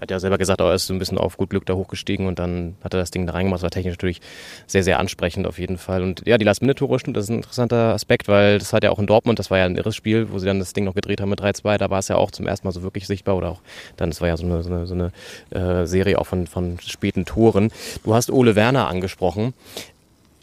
Hat 0.00 0.10
ja 0.10 0.18
selber 0.18 0.38
gesagt, 0.38 0.60
er 0.60 0.72
ist 0.74 0.86
so 0.86 0.94
ein 0.94 0.98
bisschen 0.98 1.18
auf 1.18 1.36
gut 1.36 1.50
Glück 1.50 1.66
da 1.66 1.74
hochgestiegen 1.74 2.26
und 2.26 2.38
dann 2.38 2.76
hat 2.82 2.94
er 2.94 3.00
das 3.00 3.10
Ding 3.10 3.26
da 3.26 3.34
reingemacht. 3.34 3.58
Das 3.58 3.62
war 3.62 3.70
technisch 3.70 3.94
natürlich 3.94 4.20
sehr, 4.66 4.82
sehr 4.82 4.98
ansprechend 4.98 5.46
auf 5.46 5.58
jeden 5.58 5.78
Fall. 5.78 6.02
Und 6.02 6.26
ja, 6.26 6.38
die 6.38 6.44
Last-Minute-Tore 6.44 6.98
stimmt, 6.98 7.16
das 7.16 7.24
ist 7.24 7.30
ein 7.30 7.36
interessanter 7.36 7.92
Aspekt, 7.94 8.28
weil 8.28 8.58
das 8.58 8.72
hat 8.72 8.82
ja 8.82 8.90
auch 8.90 8.98
in 8.98 9.06
Dortmund, 9.06 9.38
das 9.38 9.50
war 9.50 9.58
ja 9.58 9.66
ein 9.66 9.76
irres 9.76 9.94
Spiel, 9.94 10.30
wo 10.30 10.38
sie 10.38 10.46
dann 10.46 10.58
das 10.58 10.72
Ding 10.72 10.84
noch 10.84 10.94
gedreht 10.94 11.20
haben 11.20 11.28
mit 11.28 11.40
3-2. 11.40 11.78
Da 11.78 11.90
war 11.90 11.98
es 11.98 12.08
ja 12.08 12.16
auch 12.16 12.30
zum 12.30 12.46
ersten 12.46 12.66
Mal 12.66 12.72
so 12.72 12.82
wirklich 12.82 13.06
sichtbar 13.06 13.36
oder 13.36 13.50
auch 13.50 13.60
dann, 13.96 14.10
das 14.10 14.20
war 14.20 14.28
ja 14.28 14.36
so 14.36 14.44
eine, 14.44 14.62
so 14.62 14.70
eine, 14.70 14.86
so 14.86 14.94
eine 14.94 15.12
äh, 15.50 15.86
Serie 15.86 16.18
auch 16.18 16.26
von, 16.26 16.46
von 16.46 16.78
späten 16.80 17.24
Toren. 17.24 17.70
Du 18.04 18.14
hast 18.14 18.30
Ole 18.30 18.56
Werner 18.56 18.88
angesprochen. 18.88 19.54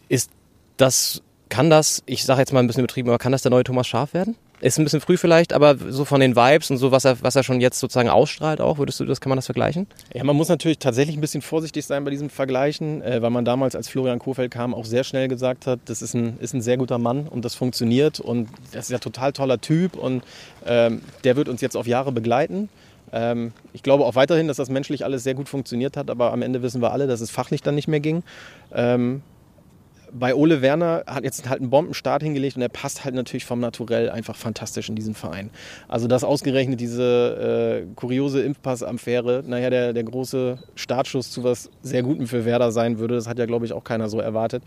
Ist 0.09 0.29
das, 0.77 1.21
kann 1.49 1.69
das, 1.69 2.03
ich 2.05 2.23
sage 2.23 2.41
jetzt 2.41 2.53
mal 2.53 2.59
ein 2.59 2.67
bisschen 2.67 2.83
betrieben, 2.83 3.09
aber 3.09 3.17
kann 3.17 3.31
das 3.31 3.41
der 3.41 3.51
neue 3.51 3.63
Thomas 3.63 3.87
Schaf 3.87 4.13
werden? 4.13 4.35
Ist 4.59 4.79
ein 4.79 4.83
bisschen 4.83 5.01
früh 5.01 5.17
vielleicht, 5.17 5.53
aber 5.53 5.75
so 5.77 6.03
von 6.03 6.19
den 6.19 6.35
Vibes 6.35 6.71
und 6.71 6.77
so, 6.77 6.91
was 6.91 7.05
er, 7.05 7.21
was 7.21 7.35
er 7.35 7.43
schon 7.43 7.61
jetzt 7.61 7.79
sozusagen 7.79 8.09
ausstrahlt 8.09 8.59
auch, 8.59 8.79
würdest 8.79 8.99
du 8.99 9.05
das, 9.05 9.21
kann 9.21 9.29
man 9.29 9.37
das 9.37 9.45
vergleichen? 9.45 9.85
Ja, 10.15 10.23
man 10.23 10.35
muss 10.35 10.49
natürlich 10.49 10.79
tatsächlich 10.79 11.15
ein 11.15 11.21
bisschen 11.21 11.43
vorsichtig 11.43 11.85
sein 11.85 12.03
bei 12.03 12.09
diesem 12.09 12.31
Vergleichen, 12.31 13.03
äh, 13.03 13.21
weil 13.21 13.29
man 13.29 13.45
damals, 13.45 13.75
als 13.75 13.87
Florian 13.87 14.17
Kohfeldt 14.17 14.51
kam, 14.51 14.73
auch 14.73 14.85
sehr 14.85 15.03
schnell 15.03 15.27
gesagt 15.27 15.67
hat, 15.67 15.79
das 15.85 16.01
ist 16.01 16.15
ein, 16.15 16.37
ist 16.39 16.55
ein 16.55 16.61
sehr 16.61 16.77
guter 16.77 16.97
Mann 16.97 17.27
und 17.27 17.45
das 17.45 17.53
funktioniert 17.53 18.19
und 18.19 18.49
das 18.71 18.85
ist 18.85 18.91
ja 18.91 18.97
total 18.97 19.31
toller 19.31 19.61
Typ 19.61 19.95
und 19.95 20.23
ähm, 20.65 21.01
der 21.23 21.35
wird 21.35 21.49
uns 21.49 21.61
jetzt 21.61 21.77
auf 21.77 21.85
Jahre 21.85 22.11
begleiten. 22.11 22.69
Ähm, 23.13 23.53
ich 23.73 23.83
glaube 23.83 24.05
auch 24.05 24.15
weiterhin, 24.15 24.47
dass 24.47 24.57
das 24.57 24.69
menschlich 24.69 25.05
alles 25.05 25.23
sehr 25.23 25.35
gut 25.35 25.49
funktioniert 25.49 25.95
hat, 25.97 26.09
aber 26.09 26.33
am 26.33 26.41
Ende 26.41 26.63
wissen 26.63 26.81
wir 26.81 26.91
alle, 26.91 27.05
dass 27.05 27.21
es 27.21 27.29
fachlich 27.29 27.61
dann 27.61 27.75
nicht 27.75 27.87
mehr 27.87 27.99
ging. 27.99 28.23
Ähm, 28.73 29.21
bei 30.11 30.35
Ole 30.35 30.61
Werner 30.61 31.03
hat 31.07 31.23
jetzt 31.23 31.47
halt 31.49 31.61
einen 31.61 31.69
Bombenstart 31.69 32.23
hingelegt 32.23 32.55
und 32.55 32.61
er 32.61 32.69
passt 32.69 33.05
halt 33.05 33.15
natürlich 33.15 33.45
vom 33.45 33.59
Naturell 33.59 34.09
einfach 34.09 34.35
fantastisch 34.35 34.89
in 34.89 34.95
diesen 34.95 35.13
Verein. 35.13 35.49
Also 35.87 36.07
dass 36.07 36.23
ausgerechnet 36.23 36.79
diese 36.79 37.83
äh, 37.83 37.95
kuriose 37.95 38.41
Impfpass-Affäre, 38.41 39.43
naja, 39.45 39.69
der, 39.69 39.93
der 39.93 40.03
große 40.03 40.57
Startschuss 40.75 41.31
zu 41.31 41.43
was 41.43 41.69
sehr 41.81 42.03
Gutem 42.03 42.27
für 42.27 42.45
Werder 42.45 42.71
sein 42.71 42.99
würde, 42.99 43.15
das 43.15 43.27
hat 43.27 43.39
ja, 43.39 43.45
glaube 43.45 43.65
ich, 43.65 43.73
auch 43.73 43.83
keiner 43.83 44.09
so 44.09 44.19
erwartet. 44.19 44.63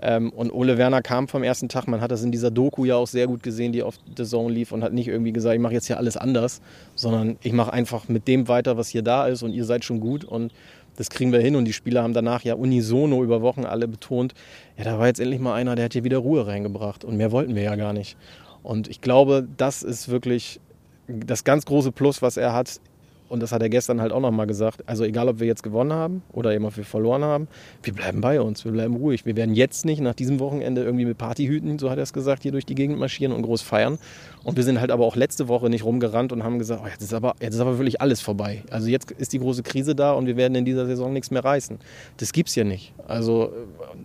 Ähm, 0.00 0.30
und 0.30 0.52
Ole 0.52 0.78
Werner 0.78 1.02
kam 1.02 1.26
vom 1.26 1.42
ersten 1.42 1.68
Tag, 1.68 1.88
man 1.88 2.00
hat 2.00 2.10
das 2.10 2.22
in 2.22 2.30
dieser 2.30 2.50
Doku 2.50 2.84
ja 2.84 2.96
auch 2.96 3.08
sehr 3.08 3.26
gut 3.26 3.42
gesehen, 3.42 3.72
die 3.72 3.82
auf 3.82 3.96
The 4.16 4.24
Zone 4.24 4.52
lief 4.52 4.70
und 4.70 4.84
hat 4.84 4.92
nicht 4.92 5.08
irgendwie 5.08 5.32
gesagt, 5.32 5.54
ich 5.54 5.60
mache 5.60 5.72
jetzt 5.72 5.86
hier 5.86 5.96
alles 5.96 6.16
anders, 6.16 6.60
sondern 6.94 7.36
ich 7.42 7.52
mache 7.52 7.72
einfach 7.72 8.08
mit 8.08 8.28
dem 8.28 8.46
weiter, 8.48 8.76
was 8.76 8.88
hier 8.88 9.02
da 9.02 9.26
ist 9.26 9.42
und 9.42 9.52
ihr 9.52 9.64
seid 9.64 9.84
schon 9.84 9.98
gut 10.00 10.24
und 10.24 10.52
das 10.98 11.10
kriegen 11.10 11.30
wir 11.30 11.38
hin. 11.38 11.54
Und 11.54 11.64
die 11.64 11.72
Spieler 11.72 12.02
haben 12.02 12.12
danach 12.12 12.42
ja 12.42 12.54
unisono 12.54 13.22
über 13.22 13.40
Wochen 13.40 13.64
alle 13.64 13.86
betont, 13.86 14.34
ja, 14.76 14.84
da 14.84 14.98
war 14.98 15.06
jetzt 15.06 15.20
endlich 15.20 15.40
mal 15.40 15.54
einer, 15.54 15.76
der 15.76 15.86
hat 15.86 15.92
hier 15.92 16.04
wieder 16.04 16.18
Ruhe 16.18 16.46
reingebracht. 16.46 17.04
Und 17.04 17.16
mehr 17.16 17.30
wollten 17.30 17.54
wir 17.54 17.62
ja 17.62 17.76
gar 17.76 17.92
nicht. 17.92 18.16
Und 18.64 18.88
ich 18.88 19.00
glaube, 19.00 19.46
das 19.56 19.82
ist 19.82 20.08
wirklich 20.08 20.60
das 21.06 21.44
ganz 21.44 21.64
große 21.64 21.92
Plus, 21.92 22.20
was 22.20 22.36
er 22.36 22.52
hat 22.52 22.80
und 23.28 23.40
das 23.40 23.52
hat 23.52 23.62
er 23.62 23.68
gestern 23.68 24.00
halt 24.00 24.12
auch 24.12 24.20
nochmal 24.20 24.46
gesagt, 24.46 24.82
also 24.86 25.04
egal 25.04 25.28
ob 25.28 25.40
wir 25.40 25.46
jetzt 25.46 25.62
gewonnen 25.62 25.92
haben 25.92 26.22
oder 26.32 26.54
eben 26.54 26.64
ob 26.64 26.76
wir 26.76 26.84
verloren 26.84 27.22
haben, 27.22 27.48
wir 27.82 27.92
bleiben 27.92 28.20
bei 28.20 28.40
uns, 28.40 28.64
wir 28.64 28.72
bleiben 28.72 28.96
ruhig. 28.96 29.26
Wir 29.26 29.36
werden 29.36 29.54
jetzt 29.54 29.84
nicht 29.84 30.00
nach 30.00 30.14
diesem 30.14 30.40
Wochenende 30.40 30.82
irgendwie 30.82 31.04
mit 31.04 31.18
Partyhüten, 31.18 31.78
so 31.78 31.90
hat 31.90 31.98
er 31.98 32.02
es 32.02 32.12
gesagt, 32.12 32.42
hier 32.42 32.52
durch 32.52 32.66
die 32.66 32.74
Gegend 32.74 32.98
marschieren 32.98 33.32
und 33.32 33.42
groß 33.42 33.62
feiern. 33.62 33.98
Und 34.44 34.56
wir 34.56 34.64
sind 34.64 34.80
halt 34.80 34.90
aber 34.90 35.04
auch 35.04 35.16
letzte 35.16 35.48
Woche 35.48 35.68
nicht 35.68 35.84
rumgerannt 35.84 36.32
und 36.32 36.42
haben 36.42 36.58
gesagt, 36.58 36.82
oh, 36.84 36.88
jetzt, 36.88 37.02
ist 37.02 37.14
aber, 37.14 37.34
jetzt 37.40 37.54
ist 37.54 37.60
aber 37.60 37.78
wirklich 37.78 38.00
alles 38.00 38.20
vorbei. 38.20 38.62
Also 38.70 38.88
jetzt 38.88 39.10
ist 39.10 39.32
die 39.32 39.38
große 39.38 39.62
Krise 39.62 39.94
da 39.94 40.12
und 40.12 40.26
wir 40.26 40.36
werden 40.36 40.54
in 40.54 40.64
dieser 40.64 40.86
Saison 40.86 41.12
nichts 41.12 41.30
mehr 41.30 41.44
reißen. 41.44 41.78
Das 42.16 42.32
gibt's 42.32 42.54
ja 42.54 42.64
nicht. 42.64 42.94
Also 43.06 43.52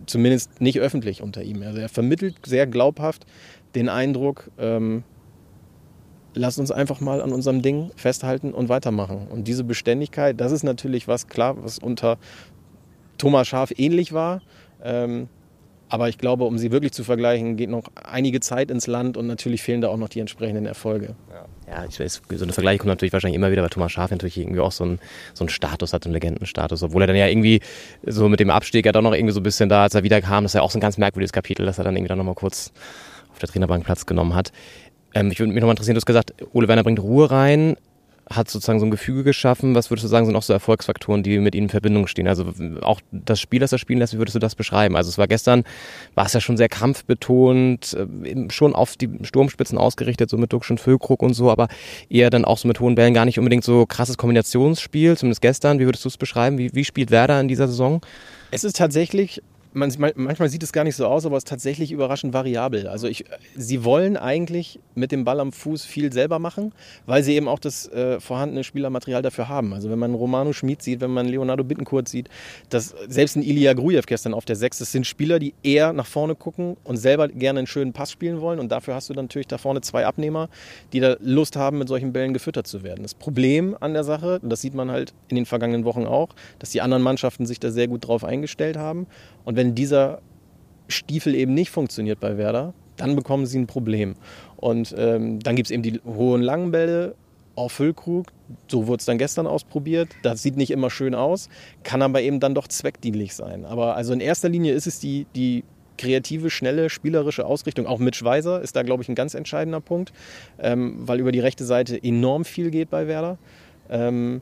zumindest 0.06 0.60
nicht 0.60 0.80
öffentlich 0.80 1.22
unter 1.22 1.42
ihm. 1.42 1.62
Also 1.62 1.78
er 1.78 1.88
vermittelt 1.88 2.36
sehr 2.44 2.66
glaubhaft 2.66 3.26
den 3.74 3.88
Eindruck, 3.88 4.50
ähm, 4.58 5.02
lass 6.34 6.58
uns 6.58 6.70
einfach 6.70 7.00
mal 7.00 7.20
an 7.20 7.32
unserem 7.32 7.62
Ding 7.62 7.90
festhalten 7.96 8.52
und 8.52 8.68
weitermachen. 8.68 9.28
Und 9.30 9.48
diese 9.48 9.64
Beständigkeit, 9.64 10.40
das 10.40 10.52
ist 10.52 10.62
natürlich 10.62 11.08
was, 11.08 11.28
klar, 11.28 11.62
was 11.62 11.78
unter 11.78 12.18
Thomas 13.18 13.48
Schaf 13.48 13.72
ähnlich 13.76 14.12
war. 14.12 14.42
Ähm, 14.82 15.28
aber 15.88 16.08
ich 16.08 16.18
glaube, 16.18 16.44
um 16.44 16.58
sie 16.58 16.72
wirklich 16.72 16.92
zu 16.92 17.04
vergleichen, 17.04 17.56
geht 17.56 17.70
noch 17.70 17.84
einige 17.94 18.40
Zeit 18.40 18.70
ins 18.70 18.86
Land 18.86 19.16
und 19.16 19.26
natürlich 19.26 19.62
fehlen 19.62 19.80
da 19.80 19.88
auch 19.88 19.96
noch 19.96 20.08
die 20.08 20.18
entsprechenden 20.18 20.66
Erfolge. 20.66 21.14
Ja, 21.68 21.84
ich 21.88 22.00
weiß, 22.00 22.22
so 22.34 22.44
eine 22.44 22.52
Vergleiche 22.52 22.78
kommt 22.78 22.88
natürlich 22.88 23.12
wahrscheinlich 23.12 23.36
immer 23.36 23.52
wieder, 23.52 23.62
weil 23.62 23.70
Thomas 23.70 23.92
Schaf 23.92 24.10
natürlich 24.10 24.38
irgendwie 24.38 24.60
auch 24.60 24.72
so 24.72 24.84
einen, 24.84 24.98
so 25.34 25.44
einen 25.44 25.50
Status 25.50 25.92
hat, 25.92 26.04
einen 26.04 26.14
Legendenstatus, 26.14 26.82
obwohl 26.82 27.02
er 27.02 27.06
dann 27.06 27.16
ja 27.16 27.28
irgendwie 27.28 27.60
so 28.04 28.28
mit 28.28 28.40
dem 28.40 28.50
Abstieg 28.50 28.86
ja 28.86 28.92
doch 28.92 29.02
noch 29.02 29.12
irgendwie 29.12 29.32
so 29.32 29.40
ein 29.40 29.44
bisschen 29.44 29.68
da, 29.68 29.84
als 29.84 29.94
er 29.94 30.02
wiederkam, 30.02 30.44
das 30.44 30.50
ist 30.50 30.54
ja 30.56 30.62
auch 30.62 30.70
so 30.70 30.78
ein 30.78 30.80
ganz 30.80 30.98
merkwürdiges 30.98 31.32
Kapitel, 31.32 31.64
dass 31.64 31.78
er 31.78 31.84
dann 31.84 31.94
irgendwie 31.94 32.08
dann 32.08 32.18
nochmal 32.18 32.34
kurz 32.34 32.72
auf 33.30 33.38
der 33.38 33.48
Trainerbank 33.48 33.84
Platz 33.84 34.06
genommen 34.06 34.34
hat. 34.34 34.52
Ähm, 35.14 35.30
ich 35.30 35.38
würde 35.38 35.52
mich 35.52 35.60
nochmal 35.60 35.72
interessieren, 35.72 35.94
du 35.94 35.98
hast 35.98 36.06
gesagt, 36.06 36.34
Ole 36.52 36.68
Werner 36.68 36.82
bringt 36.82 37.00
Ruhe 37.00 37.30
rein, 37.30 37.76
hat 38.30 38.48
sozusagen 38.48 38.80
so 38.80 38.86
ein 38.86 38.90
Gefüge 38.90 39.22
geschaffen. 39.22 39.74
Was 39.74 39.90
würdest 39.90 40.04
du 40.04 40.08
sagen, 40.08 40.26
sind 40.26 40.34
auch 40.34 40.42
so 40.42 40.52
Erfolgsfaktoren, 40.52 41.22
die 41.22 41.38
mit 41.38 41.54
ihnen 41.54 41.66
in 41.66 41.70
Verbindung 41.70 42.06
stehen? 42.06 42.26
Also 42.26 42.52
auch 42.82 43.00
das 43.12 43.40
Spiel, 43.40 43.60
das 43.60 43.72
er 43.72 43.78
spielen 43.78 43.98
lässt, 43.98 44.14
wie 44.14 44.18
würdest 44.18 44.34
du 44.34 44.38
das 44.38 44.54
beschreiben? 44.54 44.96
Also 44.96 45.10
es 45.10 45.18
war 45.18 45.28
gestern, 45.28 45.64
war 46.14 46.26
es 46.26 46.32
ja 46.32 46.40
schon 46.40 46.56
sehr 46.56 46.68
kampfbetont, 46.68 47.94
äh, 47.94 48.50
schon 48.50 48.74
auf 48.74 48.96
die 48.96 49.10
Sturmspitzen 49.22 49.78
ausgerichtet, 49.78 50.30
so 50.30 50.38
mit 50.38 50.52
Duxch 50.52 50.72
Füllkrug 50.76 51.22
und 51.22 51.34
so, 51.34 51.50
aber 51.50 51.68
eher 52.08 52.30
dann 52.30 52.44
auch 52.44 52.58
so 52.58 52.66
mit 52.66 52.80
hohen 52.80 52.94
Bällen, 52.94 53.14
gar 53.14 53.26
nicht 53.26 53.38
unbedingt 53.38 53.64
so 53.64 53.86
krasses 53.86 54.16
Kombinationsspiel, 54.16 55.16
zumindest 55.16 55.42
gestern. 55.42 55.78
Wie 55.78 55.84
würdest 55.84 56.04
du 56.04 56.08
es 56.08 56.16
beschreiben? 56.16 56.58
Wie, 56.58 56.70
wie 56.74 56.84
spielt 56.84 57.10
Werder 57.10 57.40
in 57.40 57.48
dieser 57.48 57.68
Saison? 57.68 58.00
Es 58.50 58.64
ist 58.64 58.76
tatsächlich 58.76 59.42
man, 59.74 59.92
manchmal 60.14 60.48
sieht 60.48 60.62
es 60.62 60.72
gar 60.72 60.84
nicht 60.84 60.96
so 60.96 61.06
aus, 61.06 61.26
aber 61.26 61.36
es 61.36 61.42
ist 61.42 61.48
tatsächlich 61.48 61.90
überraschend 61.90 62.32
variabel. 62.32 62.86
Also 62.86 63.08
ich, 63.08 63.24
sie 63.56 63.84
wollen 63.84 64.16
eigentlich 64.16 64.78
mit 64.94 65.12
dem 65.12 65.24
Ball 65.24 65.40
am 65.40 65.52
Fuß 65.52 65.84
viel 65.84 66.12
selber 66.12 66.38
machen, 66.38 66.72
weil 67.06 67.22
sie 67.22 67.34
eben 67.34 67.48
auch 67.48 67.58
das 67.58 67.88
äh, 67.88 68.20
vorhandene 68.20 68.64
Spielermaterial 68.64 69.22
dafür 69.22 69.48
haben. 69.48 69.74
Also 69.74 69.90
wenn 69.90 69.98
man 69.98 70.14
Romano 70.14 70.52
Schmid 70.52 70.82
sieht, 70.82 71.00
wenn 71.00 71.10
man 71.10 71.26
Leonardo 71.26 71.64
Bittencourt 71.64 72.08
sieht, 72.08 72.28
dass 72.70 72.94
selbst 73.08 73.36
ein 73.36 73.42
Ilya 73.42 73.72
Grujew 73.74 74.02
gestern 74.06 74.32
auf 74.32 74.44
der 74.44 74.56
6, 74.56 74.78
das 74.78 74.92
sind 74.92 75.06
Spieler, 75.06 75.38
die 75.38 75.54
eher 75.62 75.92
nach 75.92 76.06
vorne 76.06 76.34
gucken 76.34 76.76
und 76.84 76.96
selber 76.96 77.28
gerne 77.28 77.58
einen 77.60 77.66
schönen 77.66 77.92
Pass 77.92 78.12
spielen 78.12 78.40
wollen 78.40 78.60
und 78.60 78.70
dafür 78.70 78.94
hast 78.94 79.10
du 79.10 79.14
dann 79.14 79.24
natürlich 79.24 79.48
da 79.48 79.58
vorne 79.58 79.80
zwei 79.80 80.06
Abnehmer, 80.06 80.48
die 80.92 81.00
da 81.00 81.16
Lust 81.20 81.56
haben, 81.56 81.78
mit 81.78 81.88
solchen 81.88 82.12
Bällen 82.12 82.32
gefüttert 82.32 82.66
zu 82.66 82.84
werden. 82.84 83.02
Das 83.02 83.14
Problem 83.14 83.76
an 83.80 83.92
der 83.92 84.04
Sache, 84.04 84.38
und 84.40 84.50
das 84.50 84.60
sieht 84.60 84.74
man 84.74 84.90
halt 84.90 85.12
in 85.28 85.36
den 85.36 85.46
vergangenen 85.46 85.84
Wochen 85.84 86.06
auch, 86.06 86.28
dass 86.60 86.70
die 86.70 86.80
anderen 86.80 87.02
Mannschaften 87.02 87.46
sich 87.46 87.58
da 87.58 87.70
sehr 87.70 87.88
gut 87.88 88.06
drauf 88.06 88.22
eingestellt 88.22 88.76
haben 88.76 89.06
und 89.44 89.56
wenn 89.56 89.74
dieser 89.74 90.20
Stiefel 90.88 91.34
eben 91.34 91.54
nicht 91.54 91.70
funktioniert 91.70 92.20
bei 92.20 92.36
Werder, 92.36 92.74
dann 92.96 93.16
bekommen 93.16 93.46
sie 93.46 93.58
ein 93.58 93.66
Problem. 93.66 94.14
Und 94.56 94.94
ähm, 94.96 95.40
dann 95.40 95.56
gibt 95.56 95.66
es 95.66 95.70
eben 95.70 95.82
die 95.82 96.00
hohen 96.04 96.42
langen 96.42 96.70
Bälle 96.70 97.14
auf 97.56 97.72
Füllkrug. 97.72 98.26
So 98.68 98.86
wurde 98.86 99.00
es 99.00 99.04
dann 99.06 99.18
gestern 99.18 99.46
ausprobiert. 99.46 100.08
Das 100.22 100.42
sieht 100.42 100.56
nicht 100.56 100.70
immer 100.70 100.90
schön 100.90 101.14
aus, 101.14 101.48
kann 101.82 102.02
aber 102.02 102.22
eben 102.22 102.40
dann 102.40 102.54
doch 102.54 102.68
zweckdienlich 102.68 103.34
sein. 103.34 103.64
Aber 103.64 103.96
also 103.96 104.12
in 104.12 104.20
erster 104.20 104.48
Linie 104.48 104.72
ist 104.72 104.86
es 104.86 104.98
die, 105.00 105.26
die 105.34 105.64
kreative, 105.98 106.50
schnelle, 106.50 106.90
spielerische 106.90 107.46
Ausrichtung. 107.46 107.86
Auch 107.86 107.98
Mitch 107.98 108.24
Weiser 108.24 108.60
ist 108.60 108.76
da, 108.76 108.82
glaube 108.82 109.02
ich, 109.02 109.08
ein 109.08 109.14
ganz 109.14 109.34
entscheidender 109.34 109.80
Punkt, 109.80 110.12
ähm, 110.58 110.96
weil 110.98 111.20
über 111.20 111.32
die 111.32 111.40
rechte 111.40 111.64
Seite 111.64 112.02
enorm 112.02 112.44
viel 112.44 112.70
geht 112.70 112.90
bei 112.90 113.06
Werder. 113.06 113.38
Ähm, 113.88 114.40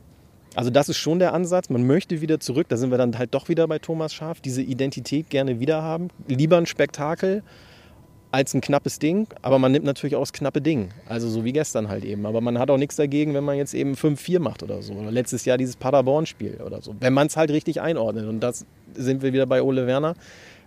also 0.55 0.69
das 0.69 0.89
ist 0.89 0.97
schon 0.97 1.19
der 1.19 1.33
Ansatz. 1.33 1.69
Man 1.69 1.85
möchte 1.87 2.21
wieder 2.21 2.39
zurück, 2.39 2.67
da 2.69 2.77
sind 2.77 2.91
wir 2.91 2.97
dann 2.97 3.17
halt 3.17 3.33
doch 3.33 3.49
wieder 3.49 3.67
bei 3.67 3.79
Thomas 3.79 4.13
Schaf, 4.13 4.41
diese 4.41 4.61
Identität 4.61 5.29
gerne 5.29 5.59
wieder 5.59 5.81
haben. 5.81 6.09
Lieber 6.27 6.57
ein 6.57 6.65
Spektakel 6.65 7.43
als 8.31 8.55
ein 8.55 8.61
knappes 8.61 8.97
Ding, 8.97 9.27
aber 9.43 9.59
man 9.59 9.71
nimmt 9.71 9.85
natürlich 9.85 10.15
auch 10.15 10.21
das 10.21 10.33
knappe 10.33 10.59
Ding. 10.59 10.89
Also 11.07 11.29
so 11.29 11.45
wie 11.45 11.53
gestern 11.53 11.87
halt 11.87 12.03
eben. 12.03 12.25
Aber 12.25 12.41
man 12.41 12.57
hat 12.57 12.71
auch 12.71 12.77
nichts 12.77 12.95
dagegen, 12.95 13.35
wenn 13.35 13.43
man 13.43 13.57
jetzt 13.57 13.75
eben 13.75 13.93
5-4 13.93 14.39
macht 14.39 14.63
oder 14.63 14.81
so. 14.81 14.93
Oder 14.93 15.11
letztes 15.11 15.45
Jahr 15.45 15.59
dieses 15.59 15.75
Paderborn-Spiel 15.75 16.59
oder 16.65 16.81
so. 16.81 16.95
Wenn 16.99 17.13
man 17.13 17.27
es 17.27 17.37
halt 17.37 17.51
richtig 17.51 17.79
einordnet. 17.79 18.25
Und 18.25 18.39
das 18.39 18.65
sind 18.95 19.21
wir 19.21 19.33
wieder 19.33 19.45
bei 19.45 19.61
Ole 19.61 19.85
Werner. 19.85 20.15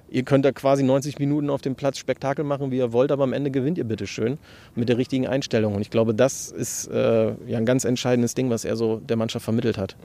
Ihr 0.09 0.23
könnt 0.23 0.45
da 0.45 0.53
quasi 0.53 0.83
90 0.83 1.19
Minuten 1.19 1.51
auf 1.51 1.63
dem 1.63 1.75
Platz 1.75 1.99
Spektakel 1.99 2.45
machen, 2.45 2.71
wie 2.71 2.79
ihr 2.79 2.93
wollt, 2.93 3.11
aber 3.11 3.25
am 3.25 3.33
Ende 3.33 3.51
gewinnt 3.51 3.79
ihr 3.79 3.85
bitteschön 3.85 4.39
mit 4.75 4.89
der 4.89 4.99
richtigen 4.99 5.27
Einstellung. 5.27 5.75
Und 5.75 5.83
ich 5.83 5.91
glaube, 5.91 6.15
das 6.15 6.51
ist 6.51 6.89
äh, 6.89 7.27
ja 7.47 7.59
ein 7.59 7.67
ganz 7.67 7.85
entscheidendes 7.85 8.35
Ding, 8.35 8.51
was 8.51 8.65
er 8.65 8.77
so 8.77 8.97
der 8.99 9.17
Mannschaft 9.17 9.45
vermittelt 9.45 9.79
hat. 9.79 9.97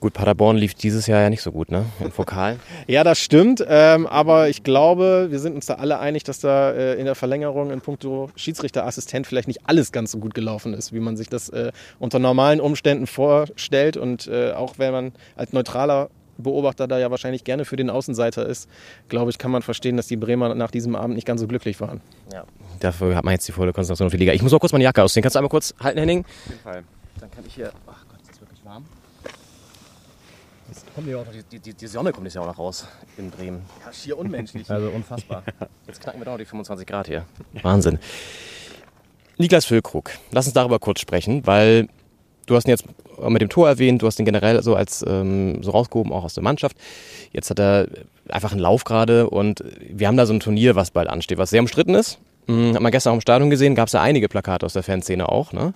Gut, 0.00 0.14
Paderborn 0.14 0.56
lief 0.56 0.72
dieses 0.72 1.06
Jahr 1.06 1.20
ja 1.20 1.28
nicht 1.28 1.42
so 1.42 1.52
gut, 1.52 1.70
ne? 1.70 1.84
Im 2.00 2.10
Pokal. 2.10 2.58
Ja, 2.86 3.04
das 3.04 3.18
stimmt. 3.18 3.62
Ähm, 3.68 4.06
aber 4.06 4.48
ich 4.48 4.62
glaube, 4.62 5.26
wir 5.30 5.38
sind 5.38 5.54
uns 5.54 5.66
da 5.66 5.74
alle 5.74 5.98
einig, 5.98 6.24
dass 6.24 6.40
da 6.40 6.70
äh, 6.70 6.94
in 6.94 7.04
der 7.04 7.14
Verlängerung 7.14 7.70
in 7.70 7.82
puncto 7.82 8.30
Schiedsrichterassistent 8.34 9.26
vielleicht 9.26 9.46
nicht 9.46 9.60
alles 9.66 9.92
ganz 9.92 10.12
so 10.12 10.18
gut 10.18 10.32
gelaufen 10.34 10.72
ist, 10.72 10.94
wie 10.94 11.00
man 11.00 11.18
sich 11.18 11.28
das 11.28 11.50
äh, 11.50 11.70
unter 11.98 12.18
normalen 12.18 12.60
Umständen 12.60 13.06
vorstellt. 13.06 13.98
Und 13.98 14.26
äh, 14.26 14.52
auch 14.52 14.78
wenn 14.78 14.92
man 14.92 15.12
als 15.36 15.52
neutraler 15.52 16.08
Beobachter 16.40 16.88
da 16.88 16.98
ja 16.98 17.10
wahrscheinlich 17.10 17.44
gerne 17.44 17.64
für 17.64 17.76
den 17.76 17.90
Außenseiter 17.90 18.46
ist, 18.46 18.68
glaube 19.08 19.30
ich, 19.30 19.38
kann 19.38 19.50
man 19.50 19.62
verstehen, 19.62 19.96
dass 19.96 20.06
die 20.06 20.16
Bremer 20.16 20.54
nach 20.54 20.70
diesem 20.70 20.94
Abend 20.96 21.14
nicht 21.14 21.26
ganz 21.26 21.40
so 21.40 21.46
glücklich 21.46 21.80
waren. 21.80 22.00
Ja. 22.32 22.44
Dafür 22.80 23.14
hat 23.16 23.24
man 23.24 23.32
jetzt 23.32 23.46
die 23.48 23.52
volle 23.52 23.72
Konzentration 23.72 24.06
auf 24.06 24.12
die 24.12 24.18
Liga. 24.18 24.32
Ich 24.32 24.42
muss 24.42 24.52
auch 24.52 24.60
kurz 24.60 24.72
meine 24.72 24.84
Jacke 24.84 25.02
ausziehen. 25.02 25.22
Kannst 25.22 25.34
du 25.34 25.38
einmal 25.38 25.50
kurz 25.50 25.74
halten, 25.80 25.98
Henning? 25.98 26.24
Auf 26.24 26.46
jeden 26.48 26.60
Fall. 26.60 26.84
Dann 27.20 27.30
kann 27.30 27.44
ich 27.46 27.54
hier. 27.54 27.70
Ach 27.86 28.04
Gott, 28.08 28.20
ist 28.22 28.30
das 28.30 28.40
wirklich 28.40 28.64
warm? 28.64 28.84
Jetzt 30.68 30.94
kommt 30.94 31.08
ja 31.08 31.16
auch 31.16 31.26
noch 31.26 31.32
die, 31.50 31.58
die, 31.58 31.74
die 31.74 31.86
Sonne 31.88 32.12
kommt 32.12 32.26
jetzt 32.26 32.34
ja 32.34 32.42
auch 32.42 32.46
noch 32.46 32.58
raus 32.58 32.86
in 33.16 33.30
Bremen. 33.30 33.62
Ja, 33.84 33.92
schier 33.92 34.16
unmenschlich. 34.16 34.70
Also 34.70 34.88
unfassbar. 34.90 35.42
Jetzt 35.88 36.00
knacken 36.00 36.20
wir 36.20 36.26
doch 36.26 36.32
noch 36.32 36.38
die 36.38 36.44
25 36.44 36.86
Grad 36.86 37.08
hier. 37.08 37.26
Wahnsinn. 37.62 37.98
Niklas 39.36 39.64
Füllkrug, 39.64 40.12
lass 40.30 40.46
uns 40.46 40.54
darüber 40.54 40.78
kurz 40.78 41.00
sprechen, 41.00 41.46
weil 41.46 41.88
du 42.50 42.56
hast 42.56 42.66
ihn 42.66 42.70
jetzt 42.70 42.84
mit 43.28 43.40
dem 43.40 43.48
Tor 43.48 43.68
erwähnt, 43.68 44.02
du 44.02 44.06
hast 44.06 44.18
ihn 44.18 44.24
generell 44.24 44.62
so 44.62 44.74
als 44.74 45.04
ähm, 45.06 45.62
so 45.62 45.70
rausgehoben, 45.70 46.12
auch 46.12 46.24
aus 46.24 46.34
der 46.34 46.42
Mannschaft. 46.42 46.76
Jetzt 47.32 47.50
hat 47.50 47.60
er 47.60 47.86
einfach 48.28 48.52
einen 48.52 48.60
Lauf 48.60 48.84
gerade 48.84 49.30
und 49.30 49.64
wir 49.88 50.08
haben 50.08 50.16
da 50.16 50.26
so 50.26 50.32
ein 50.32 50.40
Turnier, 50.40 50.74
was 50.74 50.90
bald 50.90 51.08
ansteht, 51.08 51.38
was 51.38 51.50
sehr 51.50 51.60
umstritten 51.60 51.94
ist. 51.94 52.18
Hm, 52.46 52.74
hat 52.74 52.80
man 52.80 52.92
gestern 52.92 53.12
auch 53.12 53.16
im 53.16 53.20
Stadion 53.20 53.50
gesehen, 53.50 53.74
gab 53.74 53.86
es 53.86 53.92
ja 53.92 54.00
einige 54.00 54.28
Plakate 54.28 54.66
aus 54.66 54.72
der 54.72 54.82
Fanszene 54.82 55.28
auch. 55.28 55.52
Ne? 55.52 55.74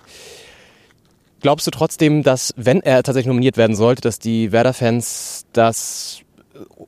Glaubst 1.40 1.66
du 1.66 1.70
trotzdem, 1.70 2.22
dass, 2.22 2.54
wenn 2.56 2.80
er 2.80 3.02
tatsächlich 3.02 3.28
nominiert 3.28 3.56
werden 3.56 3.76
sollte, 3.76 4.02
dass 4.02 4.18
die 4.18 4.50
Werder-Fans 4.50 5.44
das 5.52 6.20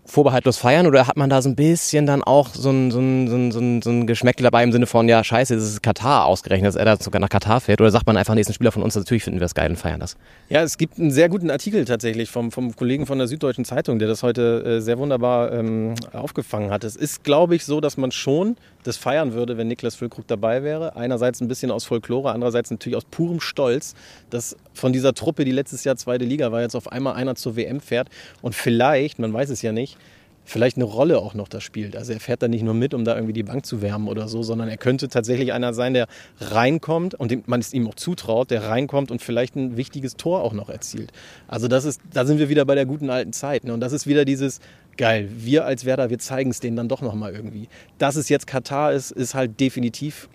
vorbehaltlos 0.05 0.57
feiern 0.57 0.87
oder 0.87 1.07
hat 1.07 1.17
man 1.17 1.29
da 1.29 1.43
so 1.43 1.49
ein 1.49 1.57
bisschen 1.57 2.07
dann 2.07 2.23
auch 2.23 2.49
so 2.49 2.71
ein, 2.71 2.91
so 2.91 3.01
ein, 3.01 3.29
so 3.29 3.37
ein, 3.37 3.51
so 3.51 3.59
ein, 3.59 3.83
so 3.83 3.91
ein 3.91 4.07
Geschmäckle 4.07 4.45
dabei 4.45 4.63
im 4.63 4.73
Sinne 4.73 4.87
von, 4.87 5.09
ja, 5.09 5.23
scheiße, 5.23 5.55
das 5.55 5.65
ist 5.65 5.83
Katar 5.83 6.27
ausgerechnet, 6.27 6.69
dass 6.69 6.77
er 6.77 6.85
da 6.85 6.97
sogar 6.97 7.21
nach 7.21 7.29
Katar 7.29 7.61
fährt? 7.61 7.81
Oder 7.81 7.91
sagt 7.91 8.07
man 8.07 8.17
einfach, 8.17 8.35
nächsten 8.35 8.55
Spieler 8.55 8.73
von 8.73 8.83
uns, 8.83 8.95
natürlich 8.95 9.25
finden 9.25 9.41
wir 9.41 9.47
es 9.47 9.55
geil 9.55 9.71
und 9.71 9.77
feiern 9.77 10.01
das? 10.01 10.17
Ja, 10.49 10.63
es 10.63 10.79
gibt 10.79 10.99
einen 10.99 11.11
sehr 11.11 11.29
guten 11.29 11.51
Artikel 11.51 11.85
tatsächlich 11.85 12.31
vom, 12.31 12.53
vom 12.53 12.77
Kollegen 12.77 13.07
von 13.07 13.19
der 13.19 13.27
Süddeutschen 13.27 13.65
Zeitung, 13.65 13.99
der 13.99 14.09
das 14.09 14.23
heute 14.23 14.65
äh, 14.65 14.81
sehr 14.81 14.99
wunderbar 14.99 15.53
ähm, 15.53 15.95
aufgefangen 16.13 16.71
hat. 16.71 16.85
Es 16.85 16.97
ist, 16.97 17.25
glaube 17.25 17.57
ich, 17.57 17.65
so, 17.65 17.81
dass 17.81 17.97
man 17.97 18.13
schon 18.13 18.57
das 18.87 18.97
feiern 18.97 19.33
würde, 19.33 19.57
wenn 19.57 19.69
Niklas 19.69 19.97
Füllkrug 19.97 20.27
dabei 20.27 20.63
wäre. 20.63 20.97
Einerseits 20.97 21.41
ein 21.41 21.49
bisschen 21.49 21.71
aus 21.71 21.85
Folklore, 21.85 22.33
andererseits 22.33 22.71
natürlich 22.71 22.97
aus 22.97 23.05
purem 23.05 23.41
Stolz, 23.41 23.95
dass 24.31 24.57
von 24.75 24.93
dieser 24.93 25.15
Truppe, 25.15 25.45
die 25.45 25.53
letztes 25.53 25.85
Jahr 25.85 25.97
zweite 25.97 26.25
Liga 26.25 26.53
war, 26.53 26.61
jetzt 26.61 26.77
auf 26.77 26.91
einmal 26.93 27.15
einer 27.15 27.35
zur 27.35 27.57
WM 27.57 27.81
fährt 27.81 28.09
und 28.43 28.55
vielleicht, 28.55 29.19
man 29.19 29.33
weiß 29.33 29.51
es 29.51 29.63
ja 29.63 29.73
nicht, 29.73 29.99
vielleicht 30.47 30.77
eine 30.77 30.85
Rolle 30.85 31.19
auch 31.19 31.35
noch 31.35 31.49
da 31.49 31.61
spielt. 31.61 31.97
Also 31.97 32.13
er 32.13 32.21
fährt 32.21 32.41
da 32.41 32.49
nicht 32.49 32.63
nur 32.63 32.73
mit, 32.73 32.95
um 32.95 33.05
da 33.05 33.15
irgendwie 33.15 33.33
die 33.33 33.43
Bank 33.43 33.67
zu 33.67 33.83
wärmen 33.83 34.09
oder 34.09 34.29
so, 34.29 34.43
sondern 34.43 34.69
er 34.69 34.77
könnte 34.77 35.09
tatsächlich 35.09 35.53
einer 35.53 35.75
sein, 35.75 35.93
der 35.93 36.07
reinkommt 36.41 37.15
und 37.15 37.31
dem 37.33 37.43
man 37.47 37.61
es 37.61 37.75
ihm 37.75 37.87
auch 37.89 37.97
zutraut, 37.97 38.51
der 38.51 38.65
reinkommt 38.65 39.11
und 39.11 39.21
vielleicht 39.21 39.57
ein 39.57 39.77
wichtiges 39.77 40.17
Tor 40.17 40.43
auch 40.43 40.53
noch 40.53 40.71
erzielt. 40.71 41.13
Also 41.49 41.67
das 41.67 41.85
ist, 41.85 42.01
da 42.13 42.25
sind 42.25 42.39
wir 42.39 42.49
wieder 42.49 42.65
bei 42.65 42.77
der 42.77 42.87
guten 42.87 43.11
alten 43.11 43.33
Zeit. 43.33 43.65
Ne? 43.65 43.75
Und 43.75 43.81
das 43.81 43.93
ist 43.93 44.07
wieder 44.07 44.25
dieses, 44.25 44.61
geil, 44.97 45.29
wir 45.37 45.65
als 45.65 45.85
Werder, 45.85 46.11
wir 46.11 46.19
zeigen 46.21 46.51
es 46.51 46.61
denen 46.61 46.77
dann 46.77 46.89
doch 46.89 47.03
nochmal 47.03 47.35
irgendwie. 47.35 47.69
Dass 47.99 48.15
es 48.15 48.29
jetzt 48.29 48.47
Katar 48.47 48.93
ist, 48.93 49.11
ist 49.11 49.35
halt 49.35 49.59
definitiv 49.59 50.29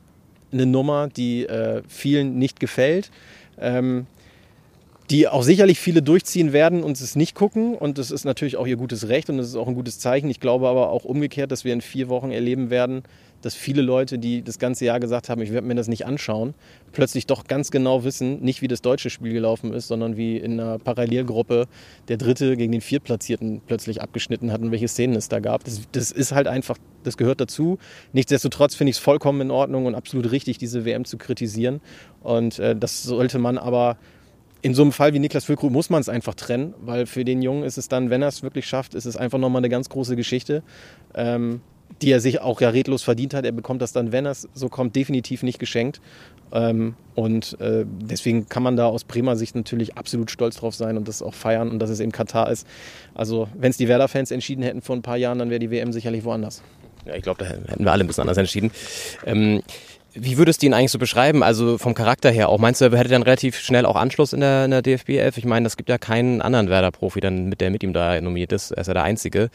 eine 0.52 0.66
Nummer, 0.66 1.08
die 1.08 1.46
äh, 1.46 1.84
vielen 1.88 2.38
nicht 2.38 2.60
gefällt. 2.60 3.12
Ähm, 3.58 4.08
die 5.12 5.28
auch 5.28 5.44
sicherlich 5.44 5.78
viele 5.78 6.02
durchziehen 6.02 6.54
werden 6.54 6.84
und 6.84 7.00
es 7.00 7.18
nicht 7.18 7.36
gucken. 7.36 7.76
Und 7.76 7.98
das 7.98 8.12
ist 8.12 8.24
natürlich 8.24 8.56
auch 8.56 8.66
ihr 8.66 8.78
gutes 8.78 9.10
Recht 9.10 9.30
und 9.30 9.38
das 9.38 9.48
ist 9.48 9.56
auch 9.58 9.68
ein 9.68 9.76
gutes 9.76 10.00
Zeichen. 10.00 10.30
Ich 10.30 10.40
glaube 10.40 10.70
aber 10.70 10.90
auch 10.90 11.04
umgekehrt, 11.04 11.52
dass 11.52 11.66
wir 11.66 11.74
in 11.74 11.82
vier 11.82 12.08
Wochen 12.08 12.32
erleben 12.32 12.70
werden, 12.70 13.04
dass 13.42 13.54
viele 13.54 13.82
Leute, 13.82 14.20
die 14.20 14.42
das 14.42 14.58
ganze 14.58 14.86
Jahr 14.86 15.02
gesagt 15.02 15.28
haben, 15.28 15.42
ich 15.42 15.52
werde 15.52 15.68
mir 15.68 15.76
das 15.76 15.90
nicht 15.90 16.06
anschauen, 16.06 16.54
plötzlich 16.94 17.26
doch 17.26 17.46
ganz 17.46 17.72
genau 17.72 18.06
wissen, 18.06 18.40
nicht 18.42 18.62
wie 18.62 18.70
das 18.70 18.82
deutsche 18.82 19.10
Spiel 19.10 19.34
gelaufen 19.34 19.74
ist, 19.74 19.90
sondern 19.90 20.16
wie 20.16 20.38
in 20.38 20.60
einer 20.60 20.80
Parallelgruppe 20.80 21.68
der 22.08 22.16
Dritte 22.16 22.56
gegen 22.56 22.72
den 22.72 22.82
Viertplatzierten 22.82 23.62
plötzlich 23.68 24.02
abgeschnitten 24.02 24.54
hat 24.54 24.62
und 24.62 24.72
welche 24.72 24.88
Szenen 24.88 25.16
es 25.16 25.28
da 25.28 25.40
gab. 25.40 25.66
Das, 25.66 25.82
das 25.92 26.12
ist 26.12 26.32
halt 26.32 26.48
einfach, 26.48 26.78
das 27.04 27.18
gehört 27.18 27.42
dazu. 27.42 27.80
Nichtsdestotrotz 28.14 28.76
finde 28.76 28.92
ich 28.92 28.96
es 28.98 29.02
vollkommen 29.02 29.42
in 29.42 29.52
Ordnung 29.52 29.88
und 29.88 29.96
absolut 29.96 30.32
richtig, 30.32 30.58
diese 30.58 30.86
WM 30.86 31.04
zu 31.04 31.18
kritisieren. 31.18 31.82
Und 32.22 32.60
äh, 32.60 32.78
das 32.78 33.04
sollte 33.04 33.40
man 33.40 33.58
aber 33.58 33.98
in 34.62 34.74
so 34.74 34.82
einem 34.82 34.92
Fall 34.92 35.14
wie 35.14 35.20
Niklas 35.20 35.46
Füllkrug 35.46 35.72
muss 35.72 35.90
man 35.90 36.02
es 36.02 36.10
einfach 36.10 36.36
trennen, 36.36 36.74
weil 36.82 37.06
für 37.06 37.26
den 37.26 37.42
Jungen 37.42 37.64
ist 37.64 37.78
es 37.78 37.88
dann, 37.88 38.10
wenn 38.10 38.22
er 38.22 38.28
es 38.28 38.44
wirklich 38.44 38.68
schafft, 38.68 38.94
ist 38.94 39.06
es 39.06 39.18
einfach 39.18 39.40
nochmal 39.40 39.62
eine 39.62 39.70
ganz 39.70 39.90
große 39.90 40.16
Geschichte, 40.16 40.64
ähm, 41.16 41.62
die 42.02 42.12
er 42.12 42.20
sich 42.20 42.42
auch 42.42 42.62
ja 42.62 42.70
redlos 42.70 43.04
verdient 43.04 43.34
hat. 43.34 43.46
Er 43.46 43.52
bekommt 43.52 43.82
das 43.82 43.92
dann, 43.92 44.12
wenn 44.12 44.26
er 44.26 44.32
es 44.32 44.48
so 44.54 44.70
kommt, 44.70 44.96
definitiv 44.96 45.44
nicht 45.44 45.60
geschenkt. 45.60 46.00
Ähm, 46.54 46.96
und 47.16 47.60
äh, 47.60 47.86
deswegen 47.86 48.50
kann 48.50 48.64
man 48.64 48.76
da 48.76 48.86
aus 48.86 49.04
Bremer 49.04 49.36
Sicht 49.36 49.56
natürlich 49.56 49.98
absolut 49.98 50.32
stolz 50.32 50.58
drauf 50.58 50.76
sein 50.76 50.98
und 50.98 51.08
das 51.08 51.22
auch 51.22 51.34
feiern 51.34 51.70
und 51.70 51.80
dass 51.80 51.90
es 51.90 52.00
eben 52.00 52.12
Katar 52.12 52.52
ist. 52.52 52.68
Also 53.16 53.48
wenn 53.56 53.72
es 53.72 53.78
die 53.78 53.88
Werder-Fans 53.88 54.32
entschieden 54.32 54.62
hätten 54.64 54.82
vor 54.82 54.96
ein 54.96 55.02
paar 55.02 55.18
Jahren, 55.18 55.40
dann 55.40 55.50
wäre 55.50 55.60
die 55.60 55.72
WM 55.72 55.92
sicherlich 55.94 56.24
woanders. 56.24 56.62
Ja, 57.06 57.16
ich 57.16 57.24
glaube, 57.24 57.44
da 57.44 57.50
hätten 57.50 57.84
wir 57.84 57.92
alle 57.92 58.04
ein 58.04 58.08
bisschen 58.08 58.22
anders 58.22 58.38
entschieden. 58.38 58.72
Ähm, 59.26 59.62
wie 60.14 60.38
würdest 60.38 60.62
du 60.62 60.66
ihn 60.66 60.74
eigentlich 60.74 60.92
so 60.92 61.00
beschreiben? 61.00 61.42
Also 61.44 61.78
vom 61.78 61.94
Charakter 61.94 62.30
her 62.32 62.50
auch. 62.50 62.60
Meinst 62.60 62.82
du, 62.82 62.86
er 62.86 62.98
hätte 62.98 63.10
dann 63.10 63.24
relativ 63.24 63.58
schnell 63.58 63.86
auch 63.86 63.96
Anschluss 63.96 64.34
in 64.34 64.42
der, 64.42 64.66
in 64.66 64.72
der 64.72 64.82
DFB 64.82 65.10
11? 65.12 65.38
Ich 65.38 65.46
meine, 65.46 65.66
es 65.68 65.78
gibt 65.78 65.90
ja 65.90 65.98
keinen 65.98 66.42
anderen 66.42 66.70
Werder-Profi, 66.70 67.22
dann 67.22 67.46
mit 67.46 67.62
der 67.62 67.72
mit 67.72 67.82
ihm 67.84 67.94
da 67.94 68.20
nominiert 68.20 68.52
ist. 68.52 68.72
Er 68.72 68.82
ist 68.82 68.88
ja 68.88 68.94
der 68.94 69.04
Einzige. 69.04 69.50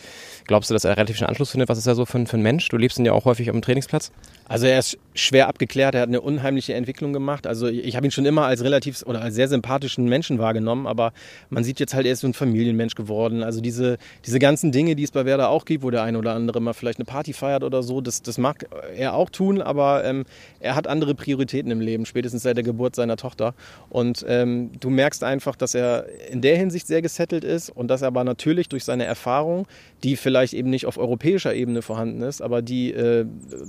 Glaubst 0.46 0.70
du, 0.70 0.74
dass 0.74 0.84
er 0.84 0.96
relativ 0.96 1.16
schnell 1.16 1.28
Anschluss 1.28 1.50
findet? 1.50 1.68
Was 1.68 1.78
ist 1.78 1.86
er 1.86 1.94
so 1.94 2.06
für, 2.06 2.24
für 2.26 2.36
ein 2.38 2.42
Mensch? 2.42 2.68
Du 2.68 2.78
lebst 2.78 2.98
ihn 2.98 3.04
ja 3.04 3.12
auch 3.12 3.26
häufig 3.26 3.50
am 3.50 3.60
Trainingsplatz. 3.60 4.12
Also 4.48 4.66
er 4.66 4.78
ist 4.78 4.96
schwer 5.14 5.48
abgeklärt, 5.48 5.94
er 5.94 6.02
hat 6.02 6.08
eine 6.08 6.20
unheimliche 6.20 6.74
Entwicklung 6.74 7.12
gemacht. 7.12 7.46
Also 7.46 7.66
ich 7.66 7.96
habe 7.96 8.06
ihn 8.06 8.10
schon 8.10 8.26
immer 8.26 8.44
als 8.44 8.62
relativ 8.62 9.02
oder 9.02 9.20
als 9.20 9.34
sehr 9.34 9.48
sympathischen 9.48 10.04
Menschen 10.08 10.38
wahrgenommen, 10.38 10.86
aber 10.86 11.12
man 11.50 11.64
sieht 11.64 11.80
jetzt 11.80 11.94
halt, 11.94 12.06
er 12.06 12.12
ist 12.12 12.20
so 12.20 12.28
ein 12.28 12.34
Familienmensch 12.34 12.94
geworden. 12.94 13.42
Also 13.42 13.60
diese, 13.60 13.98
diese 14.24 14.38
ganzen 14.38 14.70
Dinge, 14.70 14.94
die 14.94 15.02
es 15.02 15.10
bei 15.10 15.24
Werder 15.24 15.48
auch 15.48 15.64
gibt, 15.64 15.82
wo 15.82 15.90
der 15.90 16.02
eine 16.02 16.18
oder 16.18 16.34
andere 16.34 16.60
mal 16.60 16.74
vielleicht 16.74 16.98
eine 16.98 17.06
Party 17.06 17.32
feiert 17.32 17.64
oder 17.64 17.82
so, 17.82 18.00
das, 18.00 18.22
das 18.22 18.38
mag 18.38 18.66
er 18.96 19.14
auch 19.14 19.30
tun, 19.30 19.60
aber 19.60 20.04
ähm, 20.04 20.24
er 20.60 20.76
hat 20.76 20.86
andere 20.86 21.14
Prioritäten 21.14 21.72
im 21.72 21.80
Leben, 21.80 22.06
spätestens 22.06 22.44
seit 22.44 22.56
der 22.56 22.64
Geburt 22.64 22.94
seiner 22.94 23.16
Tochter. 23.16 23.54
Und 23.88 24.24
ähm, 24.28 24.70
du 24.78 24.90
merkst 24.90 25.24
einfach, 25.24 25.56
dass 25.56 25.74
er 25.74 26.06
in 26.30 26.40
der 26.40 26.56
Hinsicht 26.56 26.86
sehr 26.86 27.02
gesettelt 27.02 27.42
ist 27.42 27.70
und 27.70 27.88
dass 27.88 28.02
er 28.02 28.08
aber 28.08 28.22
natürlich 28.22 28.68
durch 28.68 28.84
seine 28.84 29.04
Erfahrung, 29.04 29.66
die 30.02 30.16
vielleicht 30.16 30.52
eben 30.52 30.70
nicht 30.70 30.86
auf 30.86 30.98
europäischer 30.98 31.54
Ebene 31.54 31.82
vorhanden 31.82 32.22
ist, 32.22 32.42
aber 32.42 32.62
die 32.62 32.92
äh, 32.92 33.26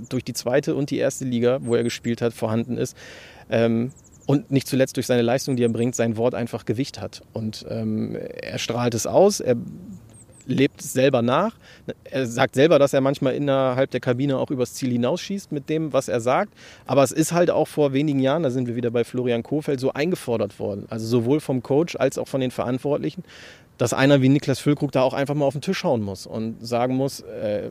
durch 0.10 0.24
die 0.24 0.34
zweite 0.34 0.76
und 0.76 0.91
die 0.91 0.98
erste 0.98 1.26
Liga, 1.26 1.60
wo 1.62 1.76
er 1.76 1.84
gespielt 1.84 2.22
hat, 2.22 2.34
vorhanden 2.34 2.78
ist. 2.78 2.95
Ähm, 3.49 3.91
und 4.26 4.52
nicht 4.52 4.68
zuletzt 4.68 4.98
durch 4.98 5.08
seine 5.08 5.22
Leistung, 5.22 5.56
die 5.56 5.64
er 5.64 5.70
bringt, 5.70 5.95
sein 5.95 6.18
Wort 6.18 6.36
einfach 6.36 6.66
Gewicht 6.66 6.99
hat. 6.99 7.22
Und 7.32 7.66
ähm, 7.70 8.16
er 8.16 8.60
strahlt 8.60 8.94
es 8.94 9.08
aus, 9.08 9.40
er 9.40 9.56
lebt 10.48 10.82
es 10.82 10.94
selber 10.94 11.22
nach. 11.22 11.56
Er 12.04 12.26
sagt 12.26 12.56
selber, 12.56 12.80
dass 12.80 12.94
er 12.94 13.02
manchmal 13.02 13.36
innerhalb 13.36 13.91
der 13.91 13.99
Kabine 13.99 14.38
auch 14.38 14.49
übers 14.49 14.74
Ziel 14.74 14.91
hinausschießt 14.91 15.52
mit 15.52 15.70
dem, 15.70 15.94
was 15.94 16.08
er 16.08 16.22
sagt. 16.22 16.54
Aber 16.86 17.04
es 17.04 17.12
ist 17.12 17.32
halt 17.32 17.49
auch 17.49 17.68
vor 17.68 17.94
wenigen 17.94 18.20
Jahren, 18.20 18.44
da 18.44 18.49
sind 18.49 18.68
wir 18.68 18.76
wieder 18.76 18.91
bei 18.91 19.04
Florian 19.04 19.44
Kohfeldt, 19.44 19.80
so 19.80 19.94
eingefordert 19.94 20.60
worden. 20.60 20.86
Also 20.90 21.06
sowohl 21.06 21.40
vom 21.40 21.62
Coach 21.62 21.95
als 21.95 22.18
auch 22.18 22.28
von 22.28 22.41
den 22.41 22.52
Verantwortlichen, 22.52 23.24
dass 23.78 23.94
einer 23.94 24.22
wie 24.22 24.30
Niklas 24.30 24.60
Füllkrug 24.60 24.91
da 24.91 25.02
auch 25.02 25.14
einfach 25.14 25.36
mal 25.36 25.45
auf 25.45 25.54
den 25.54 25.62
Tisch 25.62 25.84
hauen 25.84 26.02
muss 26.02 26.26
und 26.26 26.66
sagen 26.66 26.95
muss, 26.95 27.22
äh, 27.22 27.70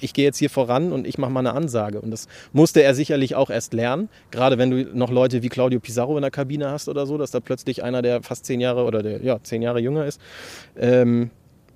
ich 0.00 0.14
gehe 0.14 0.24
jetzt 0.24 0.38
hier 0.38 0.50
voran 0.50 0.92
und 0.92 1.06
ich 1.06 1.18
mache 1.18 1.30
mal 1.30 1.40
eine 1.40 1.54
Ansage. 1.54 2.00
Und 2.00 2.10
das 2.10 2.28
musste 2.52 2.82
er 2.82 2.94
sicherlich 2.94 3.34
auch 3.34 3.50
erst 3.50 3.74
lernen. 3.74 4.08
Gerade 4.30 4.58
wenn 4.58 4.70
du 4.70 4.84
noch 4.96 5.10
Leute 5.10 5.42
wie 5.42 5.48
Claudio 5.48 5.80
Pizarro 5.80 6.16
in 6.16 6.22
der 6.22 6.30
Kabine 6.30 6.70
hast 6.70 6.88
oder 6.88 7.06
so, 7.06 7.18
dass 7.18 7.30
da 7.30 7.40
plötzlich 7.40 7.82
einer, 7.82 8.02
der 8.02 8.22
fast 8.22 8.46
zehn 8.46 8.60
Jahre 8.60 8.84
oder 8.84 9.02
der 9.02 9.22
ja 9.22 9.42
zehn 9.42 9.62
Jahre 9.62 9.80
jünger 9.80 10.06
ist, 10.06 10.20
ähm, 10.76 11.30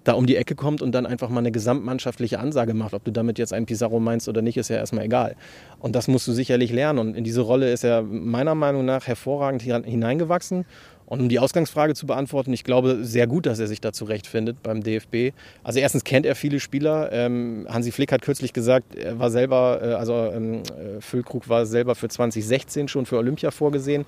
da 0.04 0.12
um 0.14 0.26
die 0.26 0.36
Ecke 0.36 0.54
kommt 0.54 0.82
und 0.82 0.92
dann 0.92 1.06
einfach 1.06 1.28
mal 1.28 1.38
eine 1.40 1.52
gesamtmannschaftliche 1.52 2.38
Ansage 2.38 2.74
macht. 2.74 2.94
Ob 2.94 3.04
du 3.04 3.12
damit 3.12 3.38
jetzt 3.38 3.52
einen 3.52 3.66
Pizarro 3.66 4.00
meinst 4.00 4.28
oder 4.28 4.42
nicht, 4.42 4.56
ist 4.56 4.68
ja 4.68 4.76
erstmal 4.76 5.04
egal. 5.04 5.36
Und 5.78 5.94
das 5.94 6.08
musst 6.08 6.26
du 6.26 6.32
sicherlich 6.32 6.72
lernen. 6.72 6.98
Und 6.98 7.16
in 7.16 7.24
diese 7.24 7.42
Rolle 7.42 7.72
ist 7.72 7.84
er 7.84 8.02
meiner 8.02 8.54
Meinung 8.54 8.84
nach 8.84 9.06
hervorragend 9.06 9.62
hineingewachsen. 9.62 10.64
Und 11.12 11.20
um 11.20 11.28
die 11.28 11.38
Ausgangsfrage 11.38 11.94
zu 11.94 12.06
beantworten, 12.06 12.54
ich 12.54 12.64
glaube 12.64 13.00
sehr 13.02 13.26
gut, 13.26 13.44
dass 13.44 13.58
er 13.58 13.66
sich 13.66 13.82
da 13.82 13.92
zurechtfindet 13.92 14.62
beim 14.62 14.82
DFB. 14.82 15.36
Also 15.62 15.78
erstens 15.78 16.04
kennt 16.04 16.24
er 16.24 16.34
viele 16.34 16.58
Spieler. 16.58 17.12
Ähm, 17.12 17.66
Hansi 17.68 17.92
Flick 17.92 18.10
hat 18.12 18.22
kürzlich 18.22 18.54
gesagt, 18.54 18.94
er 18.94 19.18
war 19.18 19.30
selber, 19.30 19.80
äh, 19.82 19.92
also 19.92 20.14
ähm, 20.14 20.62
äh, 20.62 21.02
Füllkrug 21.02 21.50
war 21.50 21.66
selber 21.66 21.96
für 21.96 22.08
2016 22.08 22.88
schon 22.88 23.04
für 23.04 23.18
Olympia 23.18 23.50
vorgesehen. 23.50 24.06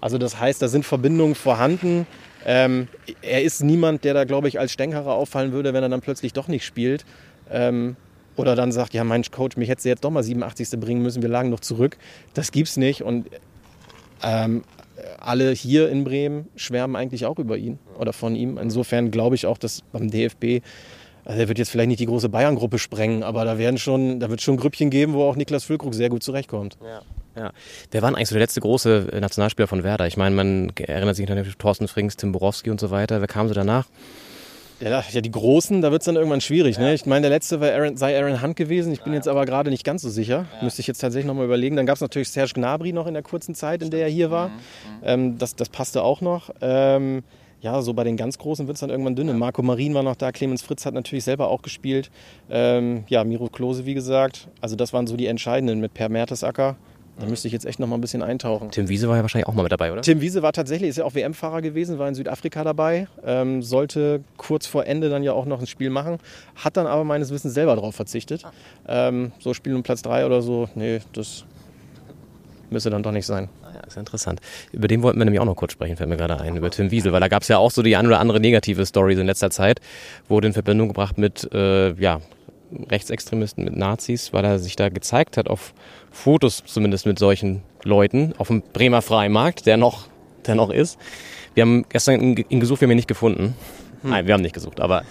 Also 0.00 0.18
das 0.18 0.38
heißt, 0.38 0.62
da 0.62 0.68
sind 0.68 0.84
Verbindungen 0.84 1.34
vorhanden. 1.34 2.06
Ähm, 2.44 2.86
er 3.22 3.42
ist 3.42 3.64
niemand, 3.64 4.04
der 4.04 4.14
da, 4.14 4.22
glaube 4.22 4.46
ich, 4.46 4.60
als 4.60 4.70
Stänkerer 4.70 5.14
auffallen 5.14 5.50
würde, 5.50 5.74
wenn 5.74 5.82
er 5.82 5.88
dann 5.88 6.00
plötzlich 6.00 6.32
doch 6.32 6.46
nicht 6.46 6.64
spielt. 6.64 7.04
Oder 8.36 8.54
dann 8.54 8.70
sagt, 8.70 8.94
ja, 8.94 9.02
mein 9.02 9.24
Coach, 9.24 9.56
mich 9.56 9.68
hätte 9.68 9.82
sie 9.82 9.88
jetzt 9.88 10.04
doch 10.04 10.10
mal 10.10 10.22
87. 10.22 10.78
bringen 10.78 11.02
müssen, 11.02 11.22
wir 11.22 11.28
lagen 11.28 11.50
noch 11.50 11.60
zurück. 11.60 11.96
Das 12.34 12.52
gibt's 12.52 12.76
nicht. 12.76 13.02
Und 13.02 13.26
ähm, 14.22 14.62
alle 15.18 15.50
hier 15.52 15.88
in 15.88 16.04
Bremen 16.04 16.48
schwärmen 16.56 16.96
eigentlich 16.96 17.26
auch 17.26 17.38
über 17.38 17.56
ihn 17.56 17.78
oder 17.98 18.12
von 18.12 18.36
ihm. 18.36 18.58
Insofern 18.58 19.10
glaube 19.10 19.34
ich 19.34 19.46
auch, 19.46 19.58
dass 19.58 19.82
beim 19.92 20.10
DFB, 20.10 20.64
also 21.24 21.40
er 21.40 21.48
wird 21.48 21.58
jetzt 21.58 21.70
vielleicht 21.70 21.88
nicht 21.88 22.00
die 22.00 22.06
große 22.06 22.28
Bayern-Gruppe 22.28 22.78
sprengen, 22.78 23.22
aber 23.22 23.44
da 23.44 23.58
werden 23.58 23.78
schon, 23.78 24.20
da 24.20 24.30
wird 24.30 24.42
schon 24.42 24.56
Grüppchen 24.56 24.90
geben, 24.90 25.14
wo 25.14 25.24
auch 25.24 25.36
Niklas 25.36 25.64
Füllkrug 25.64 25.94
sehr 25.94 26.08
gut 26.08 26.22
zurechtkommt. 26.22 26.78
Ja. 26.82 27.02
Ja. 27.36 27.52
Wer 27.90 28.02
war 28.02 28.08
eigentlich 28.08 28.28
so 28.28 28.34
der 28.34 28.42
letzte 28.42 28.60
große 28.60 29.08
äh, 29.12 29.20
Nationalspieler 29.20 29.68
von 29.68 29.84
Werder? 29.84 30.06
Ich 30.06 30.16
meine, 30.16 30.34
man 30.34 30.72
erinnert 30.76 31.16
sich 31.16 31.28
natürlich 31.28 31.52
an 31.52 31.58
Thorsten 31.58 31.86
Frings, 31.86 32.16
Tim 32.16 32.32
Borowski 32.32 32.70
und 32.70 32.80
so 32.80 32.90
weiter. 32.90 33.20
Wer 33.20 33.28
kam 33.28 33.46
so 33.48 33.54
danach? 33.54 33.86
Ja, 34.80 35.02
ja, 35.10 35.20
die 35.22 35.30
Großen, 35.30 35.80
da 35.80 35.90
wird 35.90 36.02
es 36.02 36.06
dann 36.06 36.16
irgendwann 36.16 36.42
schwierig. 36.42 36.78
Ne? 36.78 36.92
Ich 36.92 37.06
meine, 37.06 37.22
der 37.22 37.30
letzte 37.30 37.60
war 37.60 37.70
Aaron, 37.70 37.96
sei 37.96 38.18
Aaron 38.20 38.42
Hunt 38.42 38.56
gewesen. 38.56 38.92
Ich 38.92 39.02
bin 39.02 39.14
jetzt 39.14 39.26
aber 39.26 39.46
gerade 39.46 39.70
nicht 39.70 39.84
ganz 39.84 40.02
so 40.02 40.10
sicher. 40.10 40.44
Müsste 40.60 40.80
ich 40.80 40.86
jetzt 40.86 40.98
tatsächlich 40.98 41.26
nochmal 41.26 41.46
überlegen. 41.46 41.76
Dann 41.76 41.86
gab 41.86 41.94
es 41.94 42.02
natürlich 42.02 42.28
Serge 42.28 42.52
Gnabry 42.54 42.92
noch 42.92 43.06
in 43.06 43.14
der 43.14 43.22
kurzen 43.22 43.54
Zeit, 43.54 43.82
in 43.82 43.90
der 43.90 44.02
er 44.02 44.10
hier 44.10 44.30
war. 44.30 44.50
Ähm, 45.02 45.38
das, 45.38 45.56
das 45.56 45.70
passte 45.70 46.02
auch 46.02 46.20
noch. 46.20 46.50
Ähm, 46.60 47.22
ja, 47.62 47.80
so 47.80 47.94
bei 47.94 48.04
den 48.04 48.18
ganz 48.18 48.36
Großen 48.38 48.66
wird 48.66 48.76
es 48.76 48.80
dann 48.80 48.90
irgendwann 48.90 49.16
dünne. 49.16 49.32
Marco 49.32 49.62
Marin 49.62 49.94
war 49.94 50.02
noch 50.02 50.16
da, 50.16 50.30
Clemens 50.30 50.62
Fritz 50.62 50.84
hat 50.84 50.92
natürlich 50.92 51.24
selber 51.24 51.48
auch 51.48 51.62
gespielt. 51.62 52.10
Ähm, 52.50 53.04
ja, 53.08 53.24
Miro 53.24 53.48
Klose, 53.48 53.86
wie 53.86 53.94
gesagt. 53.94 54.48
Also 54.60 54.76
das 54.76 54.92
waren 54.92 55.06
so 55.06 55.16
die 55.16 55.26
entscheidenden 55.26 55.80
mit 55.80 55.94
Per 55.94 56.10
Mertesacker. 56.10 56.76
Da 57.18 57.26
müsste 57.26 57.48
ich 57.48 57.52
jetzt 57.52 57.64
echt 57.64 57.80
noch 57.80 57.86
mal 57.86 57.96
ein 57.96 58.00
bisschen 58.02 58.22
eintauchen. 58.22 58.70
Tim 58.70 58.88
Wiese 58.88 59.08
war 59.08 59.16
ja 59.16 59.22
wahrscheinlich 59.22 59.46
auch 59.48 59.54
mal 59.54 59.62
mit 59.62 59.72
dabei, 59.72 59.90
oder? 59.90 60.02
Tim 60.02 60.20
Wiese 60.20 60.42
war 60.42 60.52
tatsächlich, 60.52 60.90
ist 60.90 60.98
ja 60.98 61.04
auch 61.04 61.14
WM-Fahrer 61.14 61.62
gewesen, 61.62 61.98
war 61.98 62.08
in 62.08 62.14
Südafrika 62.14 62.62
dabei, 62.62 63.08
ähm, 63.24 63.62
sollte 63.62 64.22
kurz 64.36 64.66
vor 64.66 64.84
Ende 64.84 65.08
dann 65.08 65.22
ja 65.22 65.32
auch 65.32 65.46
noch 65.46 65.60
ein 65.60 65.66
Spiel 65.66 65.88
machen, 65.88 66.18
hat 66.56 66.76
dann 66.76 66.86
aber 66.86 67.04
meines 67.04 67.30
Wissens 67.30 67.54
selber 67.54 67.74
darauf 67.74 67.94
verzichtet. 67.94 68.42
Ähm, 68.86 69.32
so 69.38 69.54
Spiel 69.54 69.74
um 69.74 69.82
Platz 69.82 70.02
3 70.02 70.26
oder 70.26 70.42
so, 70.42 70.68
nee, 70.74 71.00
das 71.14 71.44
müsste 72.68 72.90
dann 72.90 73.02
doch 73.02 73.12
nicht 73.12 73.26
sein. 73.26 73.48
Ah 73.62 73.70
ja, 73.74 73.80
ist 73.80 73.94
ja 73.94 74.00
interessant. 74.00 74.40
Über 74.72 74.86
den 74.86 75.02
wollten 75.02 75.18
wir 75.18 75.24
nämlich 75.24 75.40
auch 75.40 75.46
noch 75.46 75.56
kurz 75.56 75.72
sprechen, 75.72 75.96
fällt 75.96 76.10
mir 76.10 76.18
gerade 76.18 76.38
ein, 76.38 76.56
über 76.56 76.70
Tim 76.70 76.90
Wiesel, 76.90 77.12
weil 77.12 77.20
da 77.20 77.28
gab 77.28 77.42
es 77.42 77.48
ja 77.48 77.56
auch 77.56 77.70
so 77.70 77.82
die 77.82 77.96
ein 77.96 78.06
oder 78.06 78.20
andere 78.20 78.40
negative 78.40 78.84
Story 78.84 79.14
in 79.14 79.26
letzter 79.26 79.50
Zeit, 79.50 79.80
wurde 80.28 80.48
in 80.48 80.52
Verbindung 80.52 80.88
gebracht 80.88 81.16
mit, 81.16 81.48
äh, 81.54 81.92
ja, 81.94 82.20
Rechtsextremisten, 82.90 83.64
mit 83.64 83.76
Nazis, 83.76 84.32
weil 84.32 84.44
er 84.44 84.58
sich 84.58 84.76
da 84.76 84.88
gezeigt 84.88 85.36
hat 85.36 85.48
auf 85.48 85.74
Fotos 86.10 86.62
zumindest 86.66 87.06
mit 87.06 87.18
solchen 87.18 87.62
Leuten 87.84 88.34
auf 88.38 88.48
dem 88.48 88.62
Bremer 88.62 89.02
Freimarkt, 89.02 89.66
der 89.66 89.76
noch, 89.76 90.08
der 90.46 90.54
noch 90.54 90.70
ist. 90.70 90.98
Wir 91.54 91.62
haben 91.62 91.84
gestern 91.88 92.36
ihn 92.36 92.60
gesucht, 92.60 92.80
wir 92.80 92.86
haben 92.86 92.92
ihn 92.92 92.96
nicht 92.96 93.08
gefunden. 93.08 93.54
Hm. 94.02 94.10
Nein, 94.10 94.26
wir 94.26 94.34
haben 94.34 94.42
nicht 94.42 94.54
gesucht, 94.54 94.80
aber 94.80 95.04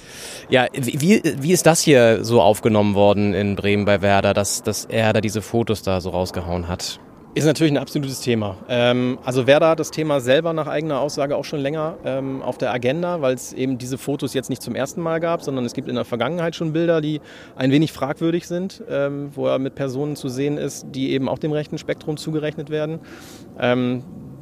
ja, 0.49 0.68
wie, 0.73 1.22
wie 1.23 1.52
ist 1.52 1.65
das 1.65 1.82
hier 1.82 2.23
so 2.23 2.41
aufgenommen 2.41 2.95
worden 2.95 3.34
in 3.34 3.56
Bremen 3.56 3.86
bei 3.86 4.02
Werder, 4.02 4.34
dass, 4.34 4.64
dass 4.64 4.86
er 4.86 5.14
da 5.14 5.22
diese 5.22 5.41
Fotos 5.41 5.82
da 5.82 6.02
so 6.02 6.10
rausgehauen 6.10 6.68
hat? 6.68 6.99
Ist 7.36 7.44
natürlich 7.44 7.74
ein 7.74 7.78
absolutes 7.78 8.22
Thema. 8.22 8.56
Ähm, 8.70 9.20
also 9.26 9.45
Werder 9.45 9.68
hat 9.68 9.82
das 9.82 9.91
Thema 9.91 10.22
selber 10.22 10.53
nach 10.53 10.68
eigener 10.68 11.02
Aussage 11.02 11.36
auch 11.36 11.44
schon 11.44 11.60
länger 11.60 11.98
ähm, 12.06 12.41
auf 12.41 12.57
der 12.57 12.72
Agenda, 12.72 13.22
weil 13.22 13.36
es 13.36 13.52
eben 13.52 13.78
diese 13.78 13.98
Fotos 13.98 14.34
jetzt 14.34 14.49
nicht 14.49 14.62
zum 14.62 14.74
ersten 14.74 15.02
Mal 15.02 15.20
gab, 15.20 15.44
sondern 15.44 15.66
es 15.66 15.74
gibt 15.74 15.90
in 15.90 15.95
der 15.95 16.06
Vergangenheit 16.06 16.56
schon 16.56 16.72
Bilder, 16.72 17.02
die 17.02 17.20
ein 17.57 17.72
wenig 17.72 17.91
fragwürdig 17.91 18.48
sind, 18.48 18.82
ähm, 18.90 19.32
wo 19.36 19.48
er 19.48 19.60
mit 19.60 19.76
Personen 19.76 20.16
zu 20.16 20.30
sehen 20.30 20.57
ist, 20.57 20.86
die 20.91 21.12
eben 21.12 21.28
auch 21.28 21.38
dem 21.38 21.52
rechten 21.52 21.78
Spektrum 21.78 22.16
zugerechnet 22.16 22.70
werden. 22.70 22.99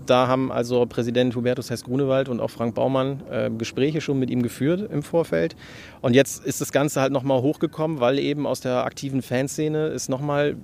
Da 0.06 0.28
haben 0.28 0.52
also 0.52 0.86
Präsident 0.86 1.36
Hubertus 1.36 1.70
Hess-Grunewald 1.70 2.30
und 2.30 2.40
auch 2.40 2.50
Frank 2.50 2.76
Baumann 2.76 3.24
äh, 3.32 3.50
Gespräche 3.50 4.02
schon 4.02 4.20
mit 4.20 4.30
ihm 4.30 4.42
geführt 4.42 4.90
im 4.92 5.04
Vorfeld. 5.04 5.56
Und 6.02 6.14
jetzt 6.14 6.46
ist 6.46 6.62
das 6.62 6.72
Ganze 6.72 7.02
halt 7.02 7.14
nochmal 7.14 7.42
hochgekommen, 7.42 8.00
weil 8.00 8.20
eben 8.20 8.46
aus 8.46 8.60
der 8.60 8.84
aktiven 8.86 9.22
Fanszene 9.22 9.88
es 9.88 10.10
nochmal 10.10 10.56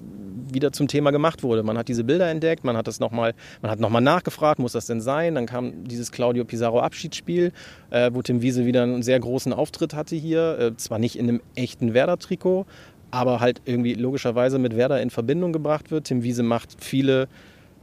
wieder 0.52 0.72
zum 0.72 0.88
Thema 0.88 1.12
gemacht 1.12 1.44
wurde. 1.44 1.64
Man 1.64 1.78
hat 1.78 1.88
diese 1.88 2.04
Bilder 2.04 2.30
entdeckt, 2.30 2.64
man 2.64 2.76
hat 2.76 2.88
das 2.88 3.00
nochmal, 3.00 3.34
man 3.62 3.72
hat 3.72 3.80
nochmal 3.80 4.02
nachgefragt, 4.02 4.60
muss 4.60 4.74
das 4.74 4.88
denn 4.88 5.02
sein? 5.02 5.36
Dann 5.36 5.46
kam 5.46 5.84
dieses 5.86 6.12
Claudio 6.12 6.44
Pizarro 6.44 6.82
Abschiedsspiel, 6.82 7.52
äh, 7.92 8.12
wo 8.14 8.22
Tim 8.22 8.42
Wiese 8.42 8.66
wieder 8.66 8.84
einen 8.84 9.04
sehr 9.04 9.20
großen 9.20 9.54
Auftritt 9.54 9.94
hatte 9.94 10.16
hier. 10.16 10.60
Äh, 10.60 10.78
zwar 10.78 11.00
nicht 11.00 11.18
in 11.18 11.30
einem 11.30 11.42
echten 11.56 11.94
Werder-Trikot, 11.94 12.66
aber 13.12 13.40
halt 13.40 13.62
irgendwie 13.66 13.94
logischerweise 13.94 14.60
mit 14.60 14.76
Werder 14.76 15.02
in 15.02 15.10
Verbindung 15.10 15.54
gebracht 15.54 15.92
wird. 15.92 16.06
Tim 16.06 16.24
Wiese 16.24 16.44
macht 16.44 16.84
viele 16.84 17.28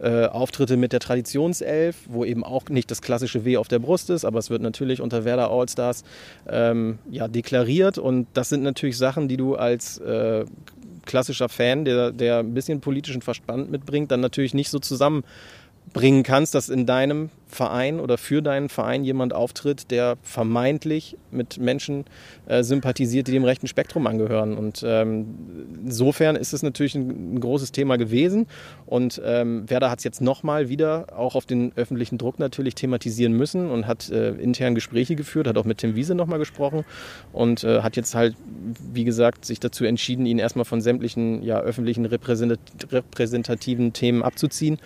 äh, 0.01 0.27
Auftritte 0.27 0.77
mit 0.77 0.93
der 0.93 1.01
Traditionself, 1.01 1.97
wo 2.07 2.25
eben 2.25 2.45
auch 2.45 2.69
nicht 2.69 2.91
das 2.91 3.03
klassische 3.03 3.45
W 3.45 3.57
auf 3.57 3.69
der 3.69 3.79
Brust 3.79 4.11
ist, 4.11 4.25
aber 4.25 4.39
es 4.39 4.51
wird 4.51 4.63
natürlich 4.63 5.01
unter 5.01 5.25
Werder 5.25 5.51
Allstars 5.51 6.05
ähm, 6.49 6.99
ja, 7.11 7.29
deklariert. 7.29 7.99
Und 7.99 8.27
das 8.35 8.49
sind 8.49 8.63
natürlich 8.63 8.99
Sachen, 8.99 9.29
die 9.29 9.37
du 9.37 9.55
als 9.55 9.99
äh, 9.99 10.45
klassischer 11.07 11.49
Fan, 11.49 11.85
der, 11.85 12.13
der 12.13 12.41
ein 12.41 12.53
bisschen 12.53 12.81
politischen 12.81 13.23
Verstand 13.23 13.71
mitbringt, 13.71 14.11
dann 14.11 14.21
natürlich 14.21 14.53
nicht 14.53 14.69
so 14.69 14.79
zusammenbringen 15.97 16.23
kannst, 16.23 16.55
dass 16.55 16.69
in 16.69 16.87
deinem 16.87 17.31
Verein 17.49 18.01
oder 18.01 18.19
für 18.19 18.43
deinen 18.43 18.69
Verein 18.69 19.05
jemand 19.05 19.33
auftritt, 19.33 19.91
der 19.91 20.17
vermeintlich 20.23 21.17
mit 21.31 21.59
Menschen 21.59 22.05
äh, 22.47 22.65
sympathisiert, 22.65 23.29
die 23.29 23.33
dem 23.33 23.45
rechten 23.45 23.69
Spektrum 23.69 24.07
angehören. 24.09 24.59
Und 24.59 24.85
ähm, 24.85 25.27
insofern 25.85 26.35
ist 26.35 26.53
es 26.53 26.63
natürlich 26.63 26.97
ein, 26.97 27.35
ein 27.35 27.41
großes 27.41 27.71
Thema 27.71 27.99
gewesen. 27.99 28.47
Und 28.85 29.23
ähm, 29.25 29.71
Werder 29.71 29.91
hat 29.91 29.99
es 29.99 30.05
jetzt 30.05 30.21
nochmal 30.21 30.69
wieder 30.69 31.07
auch 31.17 31.37
auf 31.37 31.47
den 31.47 31.73
öffentlichen 31.77 32.19
Druck 32.19 32.41
natürlich 32.41 32.75
thematisieren 32.75 33.33
müssen 33.33 33.71
und 33.71 33.87
hat 33.87 34.11
äh, 34.11 34.31
intern 34.31 34.75
Gespräche 34.75 35.15
geführt, 35.15 35.47
hat 35.47 35.57
auch 35.57 35.65
mit 35.65 35.79
Tim 35.79 35.95
Wiese 35.95 36.17
nochmal 36.17 36.41
gesprochen 36.41 36.85
und 37.33 37.63
äh, 37.63 37.83
hat 37.83 37.97
jetzt 37.97 38.15
halt, 38.17 38.35
wie 38.93 39.05
gesagt, 39.05 39.45
sich 39.45 39.61
dazu 39.61 39.85
entschieden, 39.85 40.27
ihn 40.27 40.41
erstmal 40.41 40.65
von 40.65 40.81
sämtlichen 40.81 41.43
ja, 41.43 41.61
öffentlichen 41.61 42.07
repräsentativen 42.07 43.93
Themen 43.93 44.23
abzuziehen. 44.25 44.79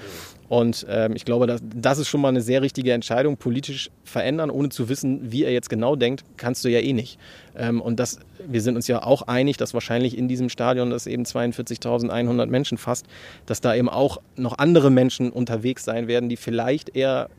Und 0.50 0.84
ähm, 0.88 1.14
ich 1.14 1.24
glaube, 1.24 1.46
das, 1.46 1.60
das 1.62 1.98
ist 1.98 2.08
schon 2.08 2.20
mal 2.20 2.30
eine 2.30 2.40
sehr 2.40 2.60
richtige 2.60 2.92
Entscheidung. 2.92 3.36
Politisch 3.36 3.88
verändern, 4.02 4.50
ohne 4.50 4.68
zu 4.68 4.88
wissen, 4.88 5.30
wie 5.30 5.44
er 5.44 5.52
jetzt 5.52 5.70
genau 5.70 5.94
denkt, 5.94 6.24
kannst 6.38 6.64
du 6.64 6.68
ja 6.68 6.80
eh 6.80 6.92
nicht. 6.92 7.20
Ähm, 7.56 7.80
und 7.80 8.00
das, 8.00 8.18
wir 8.48 8.60
sind 8.60 8.74
uns 8.74 8.88
ja 8.88 9.00
auch 9.00 9.22
einig, 9.22 9.58
dass 9.58 9.74
wahrscheinlich 9.74 10.18
in 10.18 10.26
diesem 10.26 10.48
Stadion, 10.48 10.90
das 10.90 11.06
eben 11.06 11.22
42.100 11.22 12.46
Menschen 12.46 12.78
fasst, 12.78 13.06
dass 13.46 13.60
da 13.60 13.76
eben 13.76 13.88
auch 13.88 14.20
noch 14.34 14.58
andere 14.58 14.90
Menschen 14.90 15.30
unterwegs 15.30 15.84
sein 15.84 16.08
werden, 16.08 16.28
die 16.28 16.36
vielleicht 16.36 16.96
eher 16.96 17.30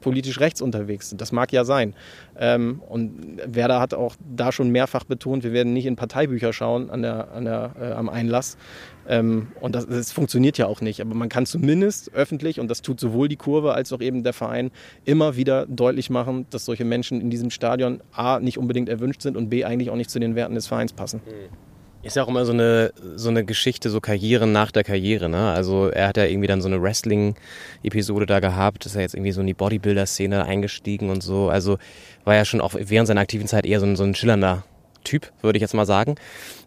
politisch 0.00 0.40
rechts 0.40 0.62
unterwegs 0.62 1.10
sind. 1.10 1.20
Das 1.20 1.32
mag 1.32 1.52
ja 1.52 1.64
sein. 1.64 1.94
Ähm, 2.38 2.82
und 2.88 3.38
Werder 3.46 3.80
hat 3.80 3.94
auch 3.94 4.16
da 4.34 4.52
schon 4.52 4.70
mehrfach 4.70 5.04
betont, 5.04 5.44
wir 5.44 5.52
werden 5.52 5.72
nicht 5.72 5.86
in 5.86 5.96
Parteibücher 5.96 6.52
schauen 6.52 6.90
an 6.90 7.02
der, 7.02 7.32
an 7.32 7.44
der, 7.44 7.74
äh, 7.80 7.92
am 7.92 8.08
Einlass. 8.08 8.56
Ähm, 9.08 9.48
und 9.60 9.74
das, 9.74 9.86
das, 9.86 10.12
funktioniert 10.12 10.58
ja 10.58 10.66
auch 10.66 10.80
nicht. 10.80 11.00
Aber 11.00 11.14
man 11.14 11.28
kann 11.28 11.46
zumindest 11.46 12.12
öffentlich, 12.14 12.60
und 12.60 12.68
das 12.68 12.82
tut 12.82 13.00
sowohl 13.00 13.28
die 13.28 13.36
Kurve 13.36 13.74
als 13.74 13.92
auch 13.92 14.00
eben 14.00 14.22
der 14.22 14.32
Verein, 14.32 14.70
immer 15.04 15.36
wieder 15.36 15.66
deutlich 15.66 16.10
machen, 16.10 16.46
dass 16.50 16.64
solche 16.64 16.84
Menschen 16.84 17.20
in 17.20 17.30
diesem 17.30 17.50
Stadion 17.50 18.02
A 18.12 18.38
nicht 18.40 18.58
unbedingt 18.58 18.88
erwünscht 18.88 19.22
sind 19.22 19.36
und 19.36 19.48
B 19.48 19.64
eigentlich 19.64 19.90
auch 19.90 19.96
nicht 19.96 20.10
zu 20.10 20.20
den 20.20 20.34
Werten 20.34 20.54
des 20.54 20.66
Vereins 20.66 20.92
passen. 20.92 21.20
Mhm. 21.26 21.69
Ist 22.02 22.16
ja 22.16 22.24
auch 22.24 22.28
immer 22.28 22.46
so 22.46 22.52
eine, 22.52 22.92
so 23.16 23.28
eine 23.28 23.44
Geschichte, 23.44 23.90
so 23.90 24.00
Karriere 24.00 24.46
nach 24.46 24.70
der 24.70 24.84
Karriere. 24.84 25.28
Ne? 25.28 25.50
Also 25.50 25.88
er 25.88 26.08
hat 26.08 26.16
ja 26.16 26.24
irgendwie 26.24 26.46
dann 26.46 26.62
so 26.62 26.68
eine 26.68 26.82
Wrestling-Episode 26.82 28.24
da 28.24 28.40
gehabt, 28.40 28.86
ist 28.86 28.94
ja 28.94 29.02
jetzt 29.02 29.14
irgendwie 29.14 29.32
so 29.32 29.42
in 29.42 29.46
die 29.46 29.54
Bodybuilder-Szene 29.54 30.46
eingestiegen 30.46 31.10
und 31.10 31.22
so. 31.22 31.50
Also 31.50 31.76
war 32.24 32.34
ja 32.34 32.46
schon 32.46 32.62
auch 32.62 32.72
während 32.74 33.06
seiner 33.06 33.20
aktiven 33.20 33.46
Zeit 33.46 33.66
eher 33.66 33.80
so 33.80 33.86
ein, 33.86 33.96
so 33.96 34.04
ein 34.04 34.14
schillernder 34.14 34.64
Typ, 35.04 35.30
würde 35.42 35.58
ich 35.58 35.62
jetzt 35.62 35.74
mal 35.74 35.86
sagen, 35.86 36.14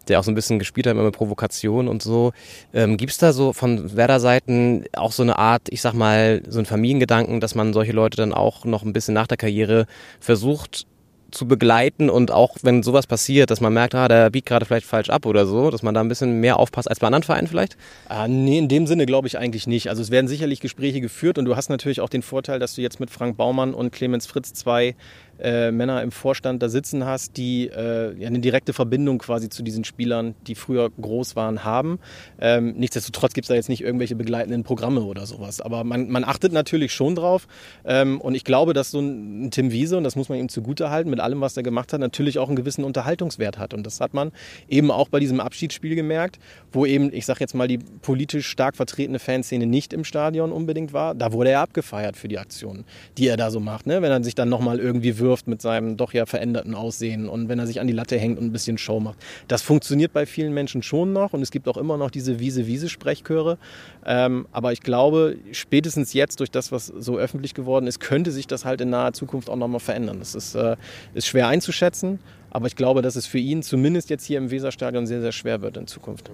der 0.08 0.20
auch 0.20 0.24
so 0.24 0.30
ein 0.30 0.34
bisschen 0.34 0.58
gespielt 0.58 0.86
hat 0.86 0.92
immer 0.92 1.04
mit 1.04 1.16
Provokation 1.16 1.88
und 1.88 2.02
so. 2.02 2.32
Ähm, 2.72 2.96
Gibt 2.96 3.12
es 3.12 3.18
da 3.18 3.32
so 3.32 3.52
von 3.52 3.96
Werder-Seiten 3.96 4.84
auch 4.94 5.12
so 5.12 5.22
eine 5.24 5.38
Art, 5.38 5.62
ich 5.70 5.80
sag 5.80 5.94
mal, 5.94 6.42
so 6.48 6.58
einen 6.58 6.66
Familiengedanken, 6.66 7.40
dass 7.40 7.54
man 7.56 7.72
solche 7.72 7.92
Leute 7.92 8.16
dann 8.16 8.32
auch 8.32 8.64
noch 8.64 8.84
ein 8.84 8.92
bisschen 8.92 9.14
nach 9.14 9.26
der 9.26 9.36
Karriere 9.36 9.86
versucht 10.20 10.86
zu 11.34 11.46
begleiten 11.46 12.08
und 12.08 12.30
auch 12.30 12.56
wenn 12.62 12.82
sowas 12.82 13.06
passiert, 13.06 13.50
dass 13.50 13.60
man 13.60 13.72
merkt, 13.72 13.94
ah, 13.94 14.08
der 14.08 14.30
biegt 14.30 14.48
gerade 14.48 14.64
vielleicht 14.64 14.86
falsch 14.86 15.10
ab 15.10 15.26
oder 15.26 15.46
so, 15.46 15.70
dass 15.70 15.82
man 15.82 15.94
da 15.94 16.00
ein 16.00 16.08
bisschen 16.08 16.40
mehr 16.40 16.58
aufpasst 16.58 16.88
als 16.88 17.00
bei 17.00 17.06
anderen 17.06 17.22
Vereinen 17.22 17.46
vielleicht? 17.46 17.76
Ah, 18.08 18.28
nee, 18.28 18.58
in 18.58 18.68
dem 18.68 18.86
Sinne 18.86 19.06
glaube 19.06 19.26
ich 19.26 19.38
eigentlich 19.38 19.66
nicht. 19.66 19.88
Also 19.88 20.02
es 20.02 20.10
werden 20.10 20.28
sicherlich 20.28 20.60
Gespräche 20.60 21.00
geführt 21.00 21.38
und 21.38 21.44
du 21.44 21.56
hast 21.56 21.68
natürlich 21.68 22.00
auch 22.00 22.08
den 22.08 22.22
Vorteil, 22.22 22.58
dass 22.58 22.74
du 22.74 22.82
jetzt 22.82 23.00
mit 23.00 23.10
Frank 23.10 23.36
Baumann 23.36 23.74
und 23.74 23.92
Clemens 23.92 24.26
Fritz 24.26 24.52
zwei 24.54 24.94
äh, 25.40 25.70
Männer 25.70 26.02
im 26.02 26.10
Vorstand 26.10 26.62
da 26.62 26.68
sitzen 26.68 27.04
hast, 27.04 27.36
die 27.36 27.68
äh, 27.68 28.14
eine 28.24 28.38
direkte 28.38 28.72
Verbindung 28.72 29.18
quasi 29.18 29.48
zu 29.48 29.62
diesen 29.62 29.84
Spielern, 29.84 30.34
die 30.46 30.54
früher 30.54 30.90
groß 30.90 31.36
waren, 31.36 31.64
haben. 31.64 31.98
Ähm, 32.40 32.74
nichtsdestotrotz 32.76 33.34
gibt 33.34 33.46
es 33.46 33.48
da 33.48 33.54
jetzt 33.54 33.68
nicht 33.68 33.82
irgendwelche 33.82 34.16
begleitenden 34.16 34.62
Programme 34.62 35.02
oder 35.02 35.26
sowas. 35.26 35.60
Aber 35.60 35.84
man, 35.84 36.08
man 36.08 36.24
achtet 36.24 36.52
natürlich 36.52 36.92
schon 36.92 37.14
drauf. 37.14 37.46
Ähm, 37.84 38.20
und 38.20 38.34
ich 38.34 38.44
glaube, 38.44 38.72
dass 38.72 38.90
so 38.90 39.00
ein 39.00 39.50
Tim 39.50 39.72
Wiese, 39.72 39.96
und 39.96 40.04
das 40.04 40.16
muss 40.16 40.28
man 40.28 40.38
ihm 40.38 40.48
zugutehalten, 40.48 41.10
mit 41.10 41.20
allem, 41.20 41.40
was 41.40 41.56
er 41.56 41.62
gemacht 41.62 41.92
hat, 41.92 42.00
natürlich 42.00 42.38
auch 42.38 42.48
einen 42.48 42.56
gewissen 42.56 42.84
Unterhaltungswert 42.84 43.58
hat. 43.58 43.74
Und 43.74 43.84
das 43.84 44.00
hat 44.00 44.14
man 44.14 44.32
eben 44.68 44.90
auch 44.90 45.08
bei 45.08 45.20
diesem 45.20 45.40
Abschiedsspiel 45.40 45.94
gemerkt, 45.94 46.38
wo 46.72 46.86
eben, 46.86 47.12
ich 47.12 47.26
sage 47.26 47.40
jetzt 47.40 47.54
mal, 47.54 47.68
die 47.68 47.78
politisch 47.78 48.46
stark 48.46 48.76
vertretene 48.76 49.18
Fanszene 49.18 49.66
nicht 49.66 49.92
im 49.92 50.04
Stadion 50.04 50.52
unbedingt 50.52 50.92
war. 50.92 51.14
Da 51.14 51.32
wurde 51.32 51.50
er 51.50 51.60
abgefeiert 51.60 52.16
für 52.16 52.28
die 52.28 52.38
Aktionen, 52.38 52.84
die 53.18 53.28
er 53.28 53.36
da 53.36 53.50
so 53.50 53.60
macht. 53.60 53.86
Ne? 53.86 54.02
Wenn 54.02 54.10
er 54.10 54.22
sich 54.22 54.34
dann 54.34 54.48
nochmal 54.48 54.78
irgendwie 54.78 55.18
wirft 55.24 55.48
mit 55.48 55.62
seinem 55.62 55.96
doch 55.96 56.12
ja 56.12 56.26
veränderten 56.26 56.74
Aussehen 56.74 57.28
und 57.28 57.48
wenn 57.48 57.58
er 57.58 57.66
sich 57.66 57.80
an 57.80 57.86
die 57.86 57.92
Latte 57.92 58.18
hängt 58.18 58.38
und 58.38 58.44
ein 58.44 58.52
bisschen 58.52 58.78
Show 58.78 59.00
macht. 59.00 59.18
Das 59.48 59.62
funktioniert 59.62 60.12
bei 60.12 60.26
vielen 60.26 60.52
Menschen 60.52 60.82
schon 60.82 61.12
noch 61.12 61.32
und 61.32 61.42
es 61.42 61.50
gibt 61.50 61.66
auch 61.66 61.78
immer 61.78 61.96
noch 61.96 62.10
diese 62.10 62.38
Wiese-Wiese-Sprechchöre. 62.38 63.56
Ähm, 64.04 64.46
aber 64.52 64.72
ich 64.72 64.82
glaube, 64.82 65.36
spätestens 65.52 66.12
jetzt 66.12 66.40
durch 66.40 66.50
das, 66.50 66.70
was 66.70 66.86
so 66.86 67.16
öffentlich 67.16 67.54
geworden 67.54 67.86
ist, 67.86 68.00
könnte 68.00 68.30
sich 68.30 68.46
das 68.46 68.64
halt 68.64 68.82
in 68.82 68.90
naher 68.90 69.14
Zukunft 69.14 69.48
auch 69.48 69.56
nochmal 69.56 69.80
verändern. 69.80 70.18
Das 70.18 70.34
ist, 70.34 70.54
äh, 70.54 70.76
ist 71.14 71.26
schwer 71.26 71.48
einzuschätzen, 71.48 72.18
aber 72.50 72.66
ich 72.66 72.76
glaube, 72.76 73.00
dass 73.00 73.16
es 73.16 73.26
für 73.26 73.38
ihn 73.38 73.62
zumindest 73.62 74.10
jetzt 74.10 74.24
hier 74.26 74.38
im 74.38 74.50
Weserstadion 74.50 75.06
sehr, 75.06 75.22
sehr 75.22 75.32
schwer 75.32 75.62
wird 75.62 75.78
in 75.78 75.86
Zukunft. 75.86 76.30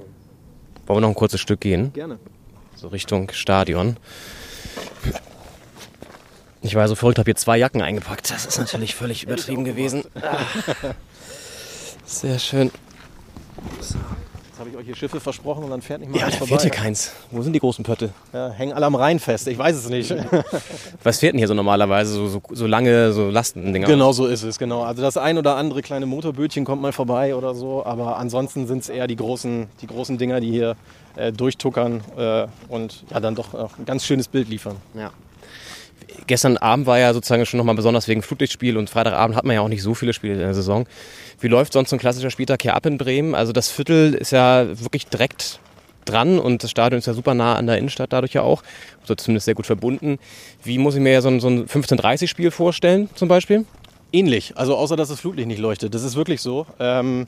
Wollen 0.86 0.96
wir 0.96 1.00
noch 1.02 1.08
ein 1.10 1.14
kurzes 1.14 1.40
Stück 1.40 1.60
gehen? 1.60 1.92
Gerne. 1.92 2.18
So 2.74 2.88
Richtung 2.88 3.30
Stadion. 3.32 3.96
Ich 6.62 6.74
war 6.74 6.86
so 6.88 6.94
verrückt, 6.94 7.18
habe 7.18 7.26
hier 7.28 7.36
zwei 7.36 7.56
Jacken 7.56 7.80
eingepackt. 7.82 8.30
Das 8.30 8.44
ist 8.44 8.58
natürlich 8.58 8.94
völlig 8.94 9.22
übertrieben 9.22 9.64
gewesen. 9.64 10.04
Ah. 10.20 10.38
Sehr 12.04 12.38
schön. 12.38 12.70
Jetzt 13.78 13.96
habe 14.58 14.68
ich 14.68 14.76
euch 14.76 14.84
hier 14.84 14.96
Schiffe 14.96 15.20
versprochen 15.20 15.64
und 15.64 15.70
dann 15.70 15.80
fährt 15.80 16.00
nicht 16.00 16.10
mal 16.10 16.18
Ja, 16.18 16.26
eins 16.26 16.34
da 16.34 16.38
vorbei. 16.40 16.50
fährt 16.60 16.62
hier 16.74 16.82
keins. 16.82 17.12
Wo 17.30 17.40
sind 17.40 17.54
die 17.54 17.60
großen 17.60 17.82
Pötte? 17.82 18.10
Ja, 18.34 18.50
hängen 18.50 18.74
alle 18.74 18.84
am 18.84 18.94
Rhein 18.94 19.18
fest, 19.18 19.48
ich 19.48 19.56
weiß 19.56 19.74
es 19.74 19.88
nicht. 19.88 20.14
Was 21.02 21.20
fährt 21.20 21.32
denn 21.32 21.38
hier 21.38 21.48
so 21.48 21.54
normalerweise? 21.54 22.12
So, 22.12 22.28
so, 22.28 22.42
so 22.50 22.66
lange 22.66 23.12
so 23.12 23.30
Lastendinger? 23.30 23.86
Genau 23.86 24.12
so 24.12 24.26
ist 24.26 24.42
es, 24.42 24.58
genau. 24.58 24.82
Also 24.82 25.00
das 25.00 25.16
ein 25.16 25.38
oder 25.38 25.56
andere 25.56 25.80
kleine 25.80 26.04
Motorbötchen 26.04 26.66
kommt 26.66 26.82
mal 26.82 26.92
vorbei 26.92 27.34
oder 27.34 27.54
so, 27.54 27.86
aber 27.86 28.18
ansonsten 28.18 28.66
sind 28.66 28.82
es 28.82 28.90
eher 28.90 29.06
die 29.06 29.16
großen, 29.16 29.68
die 29.80 29.86
großen 29.86 30.18
Dinger, 30.18 30.40
die 30.40 30.50
hier 30.50 30.76
äh, 31.16 31.32
durchtuckern 31.32 32.02
äh, 32.18 32.46
und 32.68 33.04
ja, 33.10 33.20
dann 33.20 33.34
doch 33.34 33.54
ein 33.54 33.86
ganz 33.86 34.04
schönes 34.04 34.28
Bild 34.28 34.50
liefern. 34.50 34.76
Ja. 34.94 35.10
Gestern 36.26 36.56
Abend 36.56 36.86
war 36.86 36.98
ja 36.98 37.12
sozusagen 37.12 37.44
schon 37.46 37.58
nochmal 37.58 37.74
besonders 37.74 38.08
wegen 38.08 38.22
Flutlichtspiel 38.22 38.76
und 38.76 38.90
Freitagabend 38.90 39.36
hat 39.36 39.44
man 39.44 39.54
ja 39.54 39.60
auch 39.60 39.68
nicht 39.68 39.82
so 39.82 39.94
viele 39.94 40.12
Spiele 40.12 40.34
in 40.34 40.40
der 40.40 40.54
Saison. 40.54 40.86
Wie 41.40 41.48
läuft 41.48 41.72
sonst 41.72 41.90
so 41.90 41.96
ein 41.96 41.98
klassischer 41.98 42.30
Spieltag 42.30 42.62
hier 42.62 42.74
ab 42.74 42.86
in 42.86 42.98
Bremen? 42.98 43.34
Also 43.34 43.52
das 43.52 43.68
Viertel 43.68 44.14
ist 44.14 44.32
ja 44.32 44.66
wirklich 44.80 45.06
direkt 45.06 45.58
dran 46.04 46.38
und 46.38 46.62
das 46.62 46.70
Stadion 46.70 46.98
ist 46.98 47.06
ja 47.06 47.14
super 47.14 47.34
nah 47.34 47.56
an 47.56 47.66
der 47.66 47.78
Innenstadt 47.78 48.12
dadurch 48.12 48.32
ja 48.32 48.42
auch. 48.42 48.62
Also 49.02 49.14
zumindest 49.14 49.46
sehr 49.46 49.54
gut 49.54 49.66
verbunden. 49.66 50.18
Wie 50.62 50.78
muss 50.78 50.94
ich 50.94 51.00
mir 51.00 51.12
ja 51.12 51.20
so 51.20 51.28
ein, 51.28 51.40
so 51.40 51.48
ein 51.48 51.66
15:30-Spiel 51.66 52.50
vorstellen 52.50 53.08
zum 53.14 53.28
Beispiel? 53.28 53.64
Ähnlich, 54.12 54.56
also 54.56 54.76
außer 54.76 54.96
dass 54.96 55.08
das 55.08 55.20
Flutlicht 55.20 55.48
nicht 55.48 55.60
leuchtet. 55.60 55.94
Das 55.94 56.02
ist 56.02 56.16
wirklich 56.16 56.40
so. 56.40 56.66
Ähm, 56.80 57.26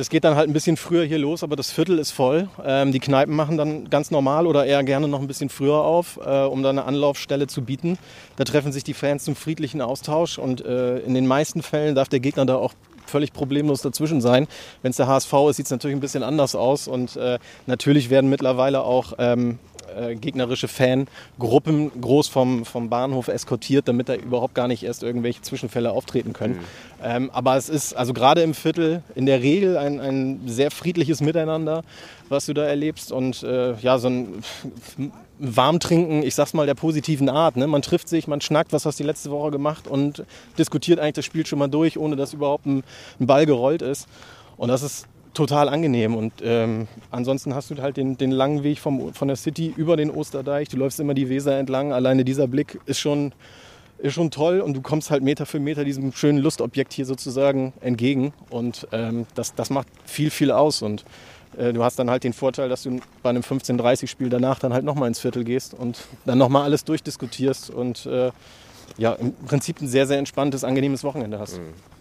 das 0.00 0.08
geht 0.08 0.24
dann 0.24 0.34
halt 0.34 0.48
ein 0.48 0.54
bisschen 0.54 0.78
früher 0.78 1.04
hier 1.04 1.18
los, 1.18 1.42
aber 1.42 1.56
das 1.56 1.70
Viertel 1.70 1.98
ist 1.98 2.10
voll. 2.10 2.48
Ähm, 2.64 2.90
die 2.90 3.00
Kneipen 3.00 3.36
machen 3.36 3.58
dann 3.58 3.90
ganz 3.90 4.10
normal 4.10 4.46
oder 4.46 4.64
eher 4.64 4.82
gerne 4.82 5.08
noch 5.08 5.20
ein 5.20 5.26
bisschen 5.26 5.50
früher 5.50 5.74
auf, 5.74 6.18
äh, 6.24 6.44
um 6.44 6.62
da 6.62 6.70
eine 6.70 6.86
Anlaufstelle 6.86 7.48
zu 7.48 7.60
bieten. 7.60 7.98
Da 8.36 8.44
treffen 8.44 8.72
sich 8.72 8.82
die 8.82 8.94
Fans 8.94 9.24
zum 9.24 9.36
friedlichen 9.36 9.82
Austausch 9.82 10.38
und 10.38 10.64
äh, 10.64 11.00
in 11.00 11.12
den 11.12 11.26
meisten 11.26 11.62
Fällen 11.62 11.94
darf 11.94 12.08
der 12.08 12.20
Gegner 12.20 12.46
da 12.46 12.54
auch 12.54 12.72
völlig 13.04 13.34
problemlos 13.34 13.82
dazwischen 13.82 14.22
sein. 14.22 14.46
Wenn 14.80 14.90
es 14.90 14.96
der 14.96 15.06
HSV 15.06 15.32
ist, 15.50 15.56
sieht 15.56 15.66
es 15.66 15.70
natürlich 15.70 15.96
ein 15.98 16.00
bisschen 16.00 16.22
anders 16.22 16.54
aus 16.54 16.88
und 16.88 17.16
äh, 17.16 17.38
natürlich 17.66 18.08
werden 18.08 18.30
mittlerweile 18.30 18.82
auch 18.84 19.12
ähm, 19.18 19.58
äh, 19.96 20.14
gegnerische 20.14 20.68
Fangruppen 20.68 21.90
groß 22.00 22.28
vom, 22.28 22.64
vom 22.64 22.88
Bahnhof 22.88 23.28
eskortiert, 23.28 23.88
damit 23.88 24.08
da 24.08 24.14
überhaupt 24.14 24.54
gar 24.54 24.68
nicht 24.68 24.82
erst 24.82 25.02
irgendwelche 25.02 25.42
Zwischenfälle 25.42 25.90
auftreten 25.90 26.32
können. 26.32 26.60
Ähm, 27.02 27.30
aber 27.32 27.56
es 27.56 27.68
ist 27.68 27.94
also 27.94 28.12
gerade 28.12 28.42
im 28.42 28.54
Viertel 28.54 29.02
in 29.14 29.26
der 29.26 29.42
Regel 29.42 29.76
ein, 29.76 30.00
ein 30.00 30.40
sehr 30.46 30.70
friedliches 30.70 31.20
Miteinander, 31.20 31.82
was 32.28 32.46
du 32.46 32.54
da 32.54 32.64
erlebst 32.64 33.12
und 33.12 33.42
äh, 33.42 33.74
ja, 33.76 33.98
so 33.98 34.08
ein 34.08 34.42
Warmtrinken, 35.38 36.22
ich 36.22 36.34
sag's 36.34 36.52
mal, 36.52 36.66
der 36.66 36.74
positiven 36.74 37.28
Art. 37.28 37.56
Ne? 37.56 37.66
Man 37.66 37.82
trifft 37.82 38.08
sich, 38.08 38.28
man 38.28 38.40
schnackt, 38.40 38.72
was 38.72 38.84
hast 38.84 39.00
du 39.00 39.04
die 39.04 39.06
letzte 39.06 39.30
Woche 39.30 39.50
gemacht 39.50 39.88
und 39.88 40.24
diskutiert 40.58 41.00
eigentlich 41.00 41.14
das 41.14 41.24
Spiel 41.24 41.46
schon 41.46 41.58
mal 41.58 41.68
durch, 41.68 41.98
ohne 41.98 42.16
dass 42.16 42.34
überhaupt 42.34 42.66
ein, 42.66 42.84
ein 43.18 43.26
Ball 43.26 43.46
gerollt 43.46 43.82
ist. 43.82 44.06
Und 44.56 44.68
das 44.68 44.82
ist 44.82 45.06
total 45.34 45.68
angenehm. 45.68 46.14
Und 46.14 46.32
ähm, 46.42 46.88
ansonsten 47.10 47.54
hast 47.54 47.70
du 47.70 47.80
halt 47.80 47.96
den, 47.96 48.16
den 48.16 48.30
langen 48.30 48.62
Weg 48.62 48.78
vom, 48.78 49.12
von 49.14 49.28
der 49.28 49.36
City 49.36 49.72
über 49.76 49.96
den 49.96 50.10
Osterdeich. 50.10 50.68
Du 50.68 50.76
läufst 50.76 51.00
immer 51.00 51.14
die 51.14 51.28
Weser 51.28 51.58
entlang. 51.58 51.92
Alleine 51.92 52.24
dieser 52.24 52.46
Blick 52.46 52.80
ist 52.86 52.98
schon, 52.98 53.32
ist 53.98 54.14
schon 54.14 54.30
toll 54.30 54.60
und 54.60 54.74
du 54.74 54.80
kommst 54.80 55.10
halt 55.10 55.22
Meter 55.22 55.46
für 55.46 55.60
Meter 55.60 55.84
diesem 55.84 56.12
schönen 56.12 56.38
Lustobjekt 56.38 56.92
hier 56.92 57.06
sozusagen 57.06 57.72
entgegen. 57.80 58.32
Und 58.50 58.88
ähm, 58.92 59.26
das, 59.34 59.54
das 59.54 59.70
macht 59.70 59.88
viel, 60.04 60.30
viel 60.30 60.50
aus. 60.50 60.82
Und 60.82 61.04
äh, 61.56 61.72
du 61.72 61.84
hast 61.84 61.98
dann 61.98 62.10
halt 62.10 62.24
den 62.24 62.32
Vorteil, 62.32 62.68
dass 62.68 62.82
du 62.82 63.00
bei 63.22 63.30
einem 63.30 63.42
15-30-Spiel 63.42 64.28
danach 64.28 64.58
dann 64.58 64.72
halt 64.72 64.84
nochmal 64.84 65.08
ins 65.08 65.20
Viertel 65.20 65.44
gehst 65.44 65.74
und 65.74 65.98
dann 66.24 66.38
nochmal 66.38 66.64
alles 66.64 66.84
durchdiskutierst 66.84 67.70
und 67.70 68.06
äh, 68.06 68.30
ja, 68.98 69.12
im 69.12 69.32
Prinzip 69.32 69.80
ein 69.80 69.88
sehr, 69.88 70.06
sehr 70.06 70.18
entspanntes, 70.18 70.64
angenehmes 70.64 71.04
Wochenende 71.04 71.38
hast. 71.38 71.60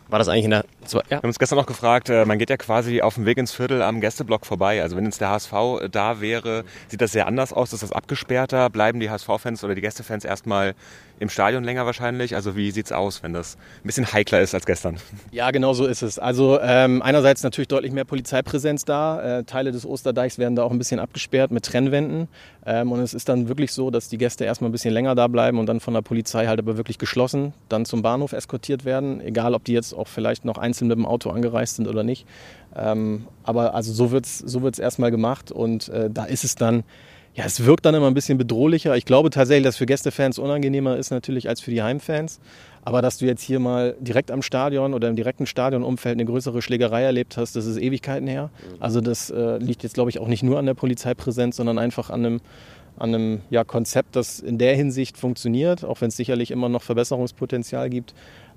War 0.09 0.17
das 0.17 0.27
eigentlich 0.27 0.45
in 0.45 0.51
der. 0.51 0.65
Ja. 0.91 1.01
Wir 1.07 1.17
haben 1.17 1.27
uns 1.27 1.37
gestern 1.37 1.57
noch 1.57 1.67
gefragt, 1.67 2.09
äh, 2.09 2.25
man 2.25 2.39
geht 2.39 2.49
ja 2.49 2.57
quasi 2.57 3.01
auf 3.01 3.15
dem 3.15 3.25
Weg 3.25 3.37
ins 3.37 3.51
Viertel 3.51 3.83
am 3.83 4.01
Gästeblock 4.01 4.45
vorbei. 4.45 4.81
Also 4.81 4.97
wenn 4.97 5.05
jetzt 5.05 5.21
der 5.21 5.29
HSV 5.29 5.53
da 5.91 6.19
wäre, 6.19 6.63
sieht 6.87 7.01
das 7.01 7.11
sehr 7.11 7.27
anders 7.27 7.53
aus. 7.53 7.73
Ist 7.73 7.83
das 7.83 7.91
abgesperrter? 7.91 8.69
Bleiben 8.71 8.99
die 8.99 9.09
HSV-Fans 9.09 9.63
oder 9.63 9.75
die 9.75 9.81
Gästefans 9.81 10.25
erstmal 10.25 10.73
im 11.19 11.29
Stadion 11.29 11.63
länger 11.63 11.85
wahrscheinlich? 11.85 12.35
Also 12.35 12.55
wie 12.55 12.71
sieht's 12.71 12.91
aus, 12.91 13.23
wenn 13.23 13.33
das 13.33 13.55
ein 13.55 13.87
bisschen 13.87 14.11
heikler 14.11 14.41
ist 14.41 14.53
als 14.53 14.65
gestern? 14.65 14.97
Ja, 15.31 15.51
genau 15.51 15.73
so 15.73 15.85
ist 15.85 16.01
es. 16.01 16.17
Also 16.17 16.59
ähm, 16.61 17.01
einerseits 17.01 17.43
natürlich 17.43 17.67
deutlich 17.67 17.91
mehr 17.91 18.05
Polizeipräsenz 18.05 18.83
da. 18.83 19.39
Äh, 19.39 19.43
Teile 19.43 19.71
des 19.71 19.85
Osterdeichs 19.85 20.37
werden 20.37 20.55
da 20.55 20.63
auch 20.63 20.71
ein 20.71 20.77
bisschen 20.77 20.99
abgesperrt 20.99 21.51
mit 21.51 21.65
Trennwänden. 21.65 22.27
Ähm, 22.65 22.91
und 22.91 22.99
es 22.99 23.13
ist 23.13 23.29
dann 23.29 23.47
wirklich 23.47 23.71
so, 23.71 23.91
dass 23.91 24.09
die 24.09 24.17
Gäste 24.17 24.45
erstmal 24.45 24.69
ein 24.69 24.71
bisschen 24.71 24.93
länger 24.93 25.13
da 25.15 25.27
bleiben 25.27 25.59
und 25.59 25.67
dann 25.67 25.79
von 25.79 25.93
der 25.93 26.01
Polizei 26.01 26.47
halt 26.47 26.59
aber 26.59 26.77
wirklich 26.77 26.97
geschlossen 26.97 27.53
dann 27.67 27.85
zum 27.85 28.01
Bahnhof 28.01 28.33
eskortiert 28.33 28.85
werden. 28.85 29.21
Egal, 29.21 29.53
ob 29.53 29.63
die 29.63 29.73
jetzt 29.73 29.93
auch 29.93 30.07
vielleicht 30.07 30.45
noch 30.45 30.57
einzeln 30.57 30.87
mit 30.87 30.97
dem 30.97 31.05
Auto 31.05 31.29
angereist 31.29 31.75
sind 31.75 31.87
oder 31.87 32.03
nicht. 32.03 32.25
Ähm, 32.75 33.27
aber 33.43 33.73
also 33.73 33.93
so 33.93 34.11
wird's 34.11 34.39
so 34.39 34.61
wird's 34.61 34.79
erstmal 34.79 35.11
gemacht 35.11 35.51
und 35.51 35.89
äh, 35.89 36.09
da 36.09 36.25
ist 36.25 36.43
es 36.43 36.55
dann 36.55 36.83
ja, 37.39 37.45
es 37.45 37.65
wirkt 37.65 37.85
dann 37.85 37.95
immer 37.95 38.07
ein 38.07 38.13
bisschen 38.13 38.37
bedrohlicher. 38.37 38.97
Ich 38.97 39.05
glaube 39.05 39.29
tatsächlich, 39.29 39.63
dass 39.63 39.77
für 39.77 39.85
Gästefans 39.85 40.39
unangenehmer 40.39 40.97
ist 40.97 41.09
natürlich 41.09 41.47
als 41.47 41.61
für 41.61 41.71
die 41.71 41.81
Heimfans. 41.81 42.41
Aber 42.83 43.01
dass 43.01 43.17
du 43.17 43.25
jetzt 43.25 43.41
hier 43.41 43.61
mal 43.61 43.95
direkt 44.01 44.29
am 44.29 44.41
Stadion 44.41 44.93
oder 44.93 45.07
im 45.07 45.15
direkten 45.15 45.45
Stadionumfeld 45.45 46.15
eine 46.15 46.25
größere 46.25 46.61
Schlägerei 46.61 47.03
erlebt 47.03 47.37
hast, 47.37 47.55
das 47.55 47.65
ist 47.65 47.77
Ewigkeiten 47.77 48.27
her. 48.27 48.49
Also 48.81 48.99
das 48.99 49.29
äh, 49.29 49.57
liegt 49.57 49.83
jetzt, 49.83 49.93
glaube 49.93 50.09
ich, 50.09 50.19
auch 50.19 50.27
nicht 50.27 50.43
nur 50.43 50.59
an 50.59 50.65
der 50.65 50.73
Polizeipräsenz, 50.73 51.55
sondern 51.55 51.79
einfach 51.79 52.09
an 52.09 52.25
einem, 52.25 52.41
an 52.97 53.15
einem 53.15 53.41
ja, 53.49 53.63
Konzept, 53.63 54.17
das 54.17 54.41
in 54.41 54.57
der 54.57 54.75
Hinsicht 54.75 55.17
funktioniert, 55.17 55.85
auch 55.85 56.01
wenn 56.01 56.09
es 56.09 56.17
sicherlich 56.17 56.51
immer 56.51 56.67
noch 56.67 56.81
Verbesserungspotenzial 56.81 57.89
gibt. 57.89 58.13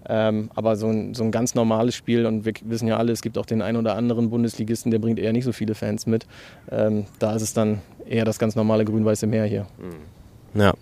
Ähm, 0.09 0.51
aber 0.55 0.77
so 0.77 0.89
ein, 0.89 1.15
so 1.15 1.25
ein 1.25 1.31
ganz 1.31 1.55
normales 1.55 1.95
Spiel, 1.95 2.27
und 2.27 2.45
wir 2.45 2.53
wissen 2.65 2.89
ja 2.89 2.97
alle, 2.97 3.13
es 3.13 3.23
gibt 3.23 3.39
auch 3.39 3.47
den 3.47 3.63
einen 3.63 3.79
oder 3.79 3.97
anderen 3.97 4.31
Bundesligisten, 4.31 4.91
der 4.91 4.99
bringt 4.99 5.19
eher 5.19 5.33
nicht 5.33 5.45
so 5.45 5.53
viele 5.53 5.75
Fans 5.75 6.07
mit. 6.07 6.27
Ähm, 6.71 7.07
da 7.19 7.35
ist 7.35 7.43
es 7.43 7.55
dann 7.55 7.81
eher 8.09 8.25
das 8.25 8.39
ganz 8.39 8.57
normale 8.57 8.85
grün-weiße 8.85 9.27
Meer 9.27 9.45
hier. 9.45 9.67
Ja. 10.55 10.73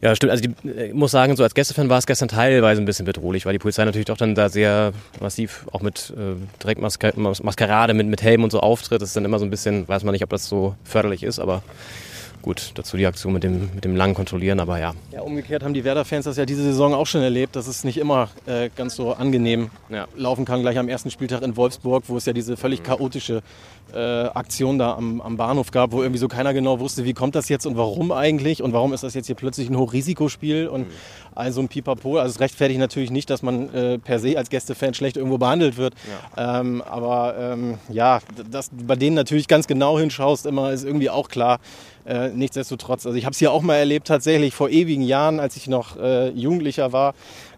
Ja, 0.00 0.14
stimmt. 0.14 0.32
Also 0.32 0.44
ich 0.64 0.92
muss 0.92 1.12
sagen, 1.12 1.34
so 1.34 1.42
als 1.42 1.54
Gästefan 1.54 1.88
war 1.88 1.96
es 1.96 2.04
gestern 2.04 2.28
teilweise 2.28 2.82
ein 2.82 2.84
bisschen 2.84 3.06
bedrohlich, 3.06 3.46
weil 3.46 3.54
die 3.54 3.58
Polizei 3.58 3.86
natürlich 3.86 4.04
doch 4.04 4.18
dann 4.18 4.34
da 4.34 4.50
sehr 4.50 4.92
massiv 5.18 5.64
auch 5.72 5.80
mit 5.80 6.12
äh, 6.14 6.34
direkt 6.62 6.82
mit, 6.82 8.06
mit 8.06 8.22
Helm 8.22 8.44
und 8.44 8.50
so 8.50 8.60
auftritt. 8.60 9.00
Das 9.00 9.08
ist 9.08 9.16
dann 9.16 9.24
immer 9.24 9.38
so 9.38 9.46
ein 9.46 9.50
bisschen, 9.50 9.88
weiß 9.88 10.04
man 10.04 10.12
nicht, 10.12 10.22
ob 10.22 10.28
das 10.28 10.46
so 10.46 10.74
förderlich 10.84 11.22
ist, 11.22 11.38
aber 11.38 11.62
gut, 12.44 12.72
dazu 12.74 12.98
die 12.98 13.06
Aktion 13.06 13.32
mit 13.32 13.42
dem, 13.42 13.70
mit 13.74 13.84
dem 13.84 13.96
langen 13.96 14.12
Kontrollieren, 14.14 14.60
aber 14.60 14.78
ja. 14.78 14.92
Ja, 15.10 15.22
umgekehrt 15.22 15.62
haben 15.62 15.72
die 15.72 15.82
Werder-Fans 15.82 16.26
das 16.26 16.36
ja 16.36 16.44
diese 16.44 16.62
Saison 16.62 16.92
auch 16.92 17.06
schon 17.06 17.22
erlebt, 17.22 17.56
dass 17.56 17.66
es 17.66 17.84
nicht 17.84 17.96
immer 17.96 18.28
äh, 18.44 18.68
ganz 18.76 18.96
so 18.96 19.14
angenehm 19.14 19.70
laufen 20.14 20.44
kann. 20.44 20.60
Gleich 20.60 20.78
am 20.78 20.88
ersten 20.88 21.10
Spieltag 21.10 21.40
in 21.40 21.56
Wolfsburg, 21.56 22.04
wo 22.06 22.18
es 22.18 22.26
ja 22.26 22.34
diese 22.34 22.58
völlig 22.58 22.82
chaotische 22.82 23.42
äh, 23.94 24.24
Aktion 24.34 24.78
da 24.78 24.94
am, 24.94 25.20
am 25.20 25.36
Bahnhof 25.36 25.70
gab, 25.70 25.92
wo 25.92 26.02
irgendwie 26.02 26.18
so 26.18 26.28
keiner 26.28 26.52
genau 26.52 26.80
wusste, 26.80 27.04
wie 27.04 27.14
kommt 27.14 27.34
das 27.34 27.48
jetzt 27.48 27.66
und 27.66 27.76
warum 27.76 28.12
eigentlich 28.12 28.62
und 28.62 28.72
warum 28.72 28.92
ist 28.92 29.04
das 29.04 29.14
jetzt 29.14 29.26
hier 29.26 29.36
plötzlich 29.36 29.70
ein 29.70 29.76
Hochrisikospiel 29.76 30.68
und 30.68 30.86
also 31.34 31.60
ein 31.60 31.68
Pipapo. 31.68 32.18
Also 32.18 32.34
es 32.34 32.40
rechtfertigt 32.40 32.80
natürlich 32.80 33.10
nicht, 33.10 33.30
dass 33.30 33.42
man 33.42 33.72
äh, 33.72 33.98
per 33.98 34.18
se 34.18 34.36
als 34.36 34.50
Gästefan 34.50 34.94
schlecht 34.94 35.16
irgendwo 35.16 35.38
behandelt 35.38 35.76
wird. 35.76 35.94
Ähm, 36.36 36.82
aber 36.82 37.34
ähm, 37.38 37.78
ja, 37.88 38.20
dass 38.50 38.70
du 38.70 38.84
bei 38.84 38.96
denen 38.96 39.16
natürlich 39.16 39.48
ganz 39.48 39.66
genau 39.66 39.98
hinschaust, 39.98 40.46
immer 40.46 40.72
ist 40.72 40.84
irgendwie 40.84 41.10
auch 41.10 41.28
klar, 41.28 41.60
Äh, 42.06 42.36
nichtsdestotrotz, 42.36 43.06
also 43.06 43.16
ich 43.16 43.24
habe 43.24 43.32
es 43.32 43.38
hier 43.38 43.50
auch 43.50 43.62
mal 43.62 43.76
erlebt, 43.76 44.06
tatsächlich 44.06 44.52
vor 44.52 44.68
ewigen 44.68 45.00
Jahren, 45.00 45.40
als 45.40 45.56
ich 45.56 45.68
noch 45.68 45.96
äh, 45.96 46.28
Jugendlicher 46.36 46.92
war, 46.92 47.14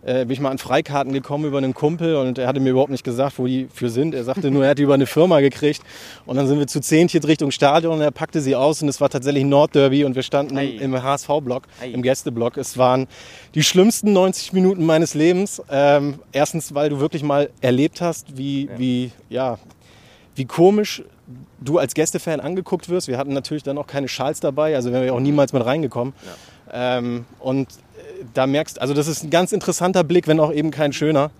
äh, 0.07 0.25
bin 0.25 0.31
ich 0.31 0.41
mal 0.41 0.51
an 0.51 0.59
Freikarten 0.59 1.13
gekommen 1.13 1.45
über 1.45 1.59
einen 1.59 1.75
Kumpel 1.75 2.15
und 2.15 2.39
er 2.39 2.47
hatte 2.47 2.61
mir 2.61 2.71
überhaupt 2.71 2.93
nicht 2.93 3.03
gesagt, 3.03 3.39
wo 3.39 3.47
die 3.47 3.67
für 3.75 3.91
sind. 3.91 4.15
Er 4.15 4.23
sagte 4.23 4.53
nur, 4.53 4.65
er 4.65 4.71
hat 4.71 4.79
die 4.79 4.85
über 4.85 4.95
eine 4.95 5.07
Firma 5.07 5.41
gekriegt. 5.41 5.83
Und 6.27 6.37
dann 6.37 6.47
sind 6.47 6.61
wir 6.61 6.69
zu 6.69 6.81
zehnt 6.81 7.13
Richtung 7.27 7.51
Stadion 7.51 7.95
und 7.95 8.01
er 8.01 8.13
packte 8.13 8.41
sie 8.41 8.55
aus 8.55 8.83
und 8.83 8.89
es 8.89 9.01
war 9.01 9.09
tatsächlich 9.11 9.45
Nordderby 9.45 10.05
und 10.05 10.15
wir 10.15 10.23
standen 10.23 10.57
Ei. 10.57 10.77
im 10.77 11.03
HSV-Block, 11.03 11.65
im 11.93 12.03
Gästeblock. 12.03 12.57
Es 12.57 12.79
waren 12.79 13.09
die 13.55 13.65
schlimmsten 13.65 14.13
90 14.13 14.53
Minuten 14.53 14.87
meines 14.87 15.15
Lebens. 15.15 15.61
Ähm, 15.71 16.21
erstens, 16.31 16.73
weil 16.75 16.89
du 16.89 17.01
wirklich 17.01 17.25
mal 17.25 17.51
erlebt 17.61 18.01
hast, 18.01 18.37
wie, 18.39 18.69
wie, 18.77 19.11
ja, 19.29 19.59
wie 20.37 20.45
komisch 20.45 21.03
du 21.61 21.79
als 21.79 21.95
Gästefan 21.95 22.39
angeguckt 22.39 22.89
wirst. 22.89 23.09
Wir 23.09 23.19
hatten 23.19 23.33
natürlich 23.33 23.65
dann 23.65 23.77
auch 23.77 23.89
keine 23.89 24.07
Schals 24.07 24.39
dabei, 24.39 24.77
also 24.77 24.93
wären 24.93 25.03
wir 25.03 25.15
auch 25.15 25.21
niemals 25.21 25.53
mit 25.53 25.65
reingekommen. 25.65 26.15
Ähm, 26.73 27.25
und 27.41 27.69
da 28.35 28.47
merkst, 28.47 28.81
also 28.81 28.95
das 28.95 29.09
ist 29.09 29.25
ein 29.25 29.31
ganz 29.31 29.53
interessanter 29.53 30.05
Blick, 30.05 30.27
wenn 30.27 30.41
auch 30.41 30.53
eben 30.53 30.71
kein 30.71 30.93
schöner. 30.93 31.31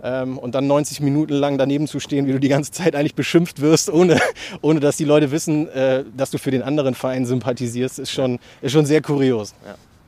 Ähm, 0.00 0.38
und 0.38 0.54
dann 0.54 0.68
90 0.68 1.00
Minuten 1.00 1.32
lang 1.32 1.58
daneben 1.58 1.88
zu 1.88 1.98
stehen, 1.98 2.26
wie 2.26 2.32
du 2.32 2.38
die 2.38 2.48
ganze 2.48 2.70
Zeit 2.70 2.94
eigentlich 2.94 3.16
beschimpft 3.16 3.60
wirst, 3.60 3.90
ohne, 3.90 4.20
ohne 4.62 4.78
dass 4.80 4.96
die 4.96 5.04
Leute 5.04 5.32
wissen, 5.32 5.68
äh, 5.68 6.04
dass 6.16 6.30
du 6.30 6.38
für 6.38 6.52
den 6.52 6.62
anderen 6.62 6.94
Verein 6.94 7.26
sympathisierst, 7.26 7.98
ist 7.98 8.12
schon, 8.12 8.38
ist 8.62 8.72
schon 8.72 8.86
sehr 8.86 9.02
kurios. 9.02 9.54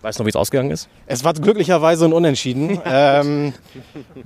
Weißt 0.02 0.18
du 0.18 0.22
noch, 0.22 0.26
wie 0.26 0.30
es 0.30 0.36
ausgegangen 0.36 0.70
ist? 0.70 0.88
Es 1.06 1.24
war 1.24 1.34
glücklicherweise 1.34 2.06
ein 2.06 2.14
Unentschieden. 2.14 2.80
ähm, 2.86 3.52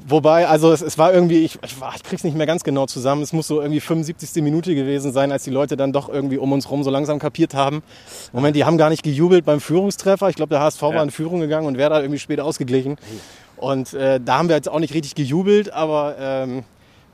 wobei, 0.06 0.46
also 0.46 0.72
es, 0.72 0.82
es 0.82 0.98
war 0.98 1.12
irgendwie, 1.12 1.38
ich, 1.38 1.58
ich, 1.64 1.74
ich 1.96 2.02
krieg's 2.04 2.22
nicht 2.22 2.36
mehr 2.36 2.46
ganz 2.46 2.62
genau 2.62 2.86
zusammen. 2.86 3.22
Es 3.22 3.32
muss 3.32 3.48
so 3.48 3.60
irgendwie 3.60 3.80
75. 3.80 4.42
Minute 4.42 4.74
gewesen 4.74 5.12
sein, 5.12 5.32
als 5.32 5.42
die 5.42 5.50
Leute 5.50 5.76
dann 5.76 5.92
doch 5.92 6.08
irgendwie 6.08 6.38
um 6.38 6.52
uns 6.52 6.70
rum 6.70 6.84
so 6.84 6.90
langsam 6.90 7.18
kapiert 7.18 7.54
haben. 7.54 7.82
Moment, 8.32 8.54
die 8.54 8.64
haben 8.64 8.78
gar 8.78 8.88
nicht 8.88 9.02
gejubelt 9.02 9.44
beim 9.44 9.60
Führungstreffer. 9.60 10.28
Ich 10.28 10.36
glaube, 10.36 10.50
der 10.50 10.60
HSV 10.60 10.82
war 10.82 11.02
in 11.02 11.10
Führung 11.10 11.40
gegangen 11.40 11.66
und 11.66 11.76
wäre 11.76 11.90
da 11.90 12.00
irgendwie 12.00 12.20
spät 12.20 12.38
ausgeglichen. 12.38 12.96
Und 13.56 13.94
äh, 13.94 14.20
da 14.24 14.38
haben 14.38 14.48
wir 14.48 14.56
jetzt 14.56 14.68
auch 14.68 14.78
nicht 14.78 14.94
richtig 14.94 15.16
gejubelt, 15.16 15.72
aber 15.72 16.16
ähm, 16.20 16.64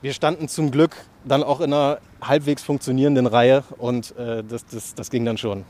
wir 0.02 0.12
standen 0.12 0.48
zum 0.48 0.70
Glück 0.70 0.96
dann 1.24 1.42
auch 1.42 1.60
in 1.60 1.72
einer 1.72 1.98
halbwegs 2.20 2.62
funktionierenden 2.62 3.26
Reihe 3.26 3.64
und 3.78 4.16
äh, 4.18 4.42
das, 4.42 4.66
das, 4.66 4.94
das 4.94 5.10
ging 5.10 5.24
dann 5.24 5.38
schon. 5.38 5.64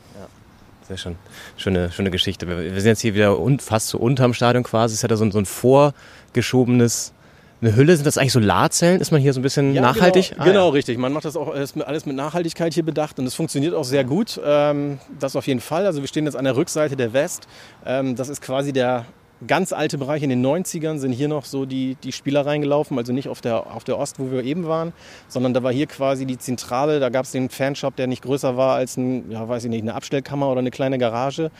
Sehr 0.91 0.97
schön. 0.97 1.15
Schöne, 1.55 1.89
schöne 1.89 2.11
Geschichte. 2.11 2.49
Wir, 2.49 2.57
sind 2.81 2.89
jetzt 2.89 2.99
hier 2.99 3.13
wieder 3.15 3.39
un, 3.39 3.59
fast 3.59 3.87
so 3.87 3.97
unterm 3.97 4.33
Stadion 4.33 4.61
quasi. 4.65 4.93
Es 4.93 5.03
hat 5.05 5.09
da 5.11 5.15
so, 5.15 5.23
ein- 5.23 5.31
so 5.31 5.37
ein 5.39 5.45
vorgeschobenes, 5.45 7.13
eine 7.61 7.73
Hülle. 7.77 7.95
Sind 7.95 8.05
das 8.05 8.17
eigentlich 8.17 8.33
so 8.33 8.41
Ladzellen? 8.41 8.99
Ist 8.99 9.09
man 9.11 9.21
hier 9.21 9.31
so 9.31 9.39
ein 9.39 9.43
bisschen 9.43 9.73
Ja, 9.73 9.81
nachhaltig? 9.81 10.31
Genau, 10.31 10.41
Ah, 10.41 10.45
genau 10.45 10.65
ja. 10.67 10.73
richtig. 10.73 10.97
Man 10.97 11.13
macht 11.13 11.23
das 11.23 11.37
auch 11.37 11.47
alles 11.53 11.75
mit, 11.77 11.87
alles 11.87 12.05
mit 12.05 12.17
Nachhaltigkeit 12.17 12.73
hier 12.73 12.83
bedacht 12.83 13.19
und 13.19 13.25
es 13.25 13.35
funktioniert 13.35 13.73
auch 13.73 13.85
sehr 13.85 14.03
gut. 14.03 14.37
Ähm, 14.43 14.99
das 15.17 15.37
auf 15.37 15.47
jeden 15.47 15.61
Fall. 15.61 15.85
Also 15.85 16.01
wir 16.01 16.09
stehen 16.09 16.25
jetzt 16.25 16.35
an 16.35 16.43
der 16.43 16.57
Rückseite 16.57 16.97
der 16.97 17.13
West. 17.13 17.47
Ähm, 17.85 18.17
das 18.17 18.27
ist 18.27 18.41
quasi 18.41 18.73
der 18.73 19.05
ganz 19.47 19.73
alte 19.73 19.97
Bereich. 19.97 20.23
In 20.23 20.29
den 20.29 20.45
90ern 20.45 20.97
sind 20.97 21.11
hier 21.11 21.27
noch 21.27 21.45
so 21.45 21.65
die, 21.65 21.95
die 22.03 22.11
Spieler 22.11 22.45
reingelaufen, 22.45 22.97
also 22.97 23.13
nicht 23.13 23.27
auf 23.27 23.41
der, 23.41 23.73
auf 23.73 23.83
der 23.83 23.97
Ost, 23.97 24.19
wo 24.19 24.31
wir 24.31 24.43
eben 24.43 24.67
waren, 24.67 24.93
sondern 25.27 25.53
da 25.53 25.63
war 25.63 25.71
hier 25.71 25.87
quasi 25.87 26.25
die 26.25 26.37
Zentrale. 26.37 26.99
Da 26.99 27.09
gab 27.09 27.25
es 27.25 27.31
den 27.31 27.49
Fanshop, 27.49 27.95
der 27.95 28.07
nicht 28.07 28.23
größer 28.23 28.57
war 28.57 28.75
als 28.75 28.97
ein, 28.97 29.31
ja, 29.31 29.47
weiß 29.47 29.63
ich 29.65 29.69
nicht, 29.69 29.81
eine 29.81 29.95
Abstellkammer 29.95 30.49
oder 30.49 30.59
eine 30.59 30.71
kleine 30.71 30.97
Garage. 30.97 31.51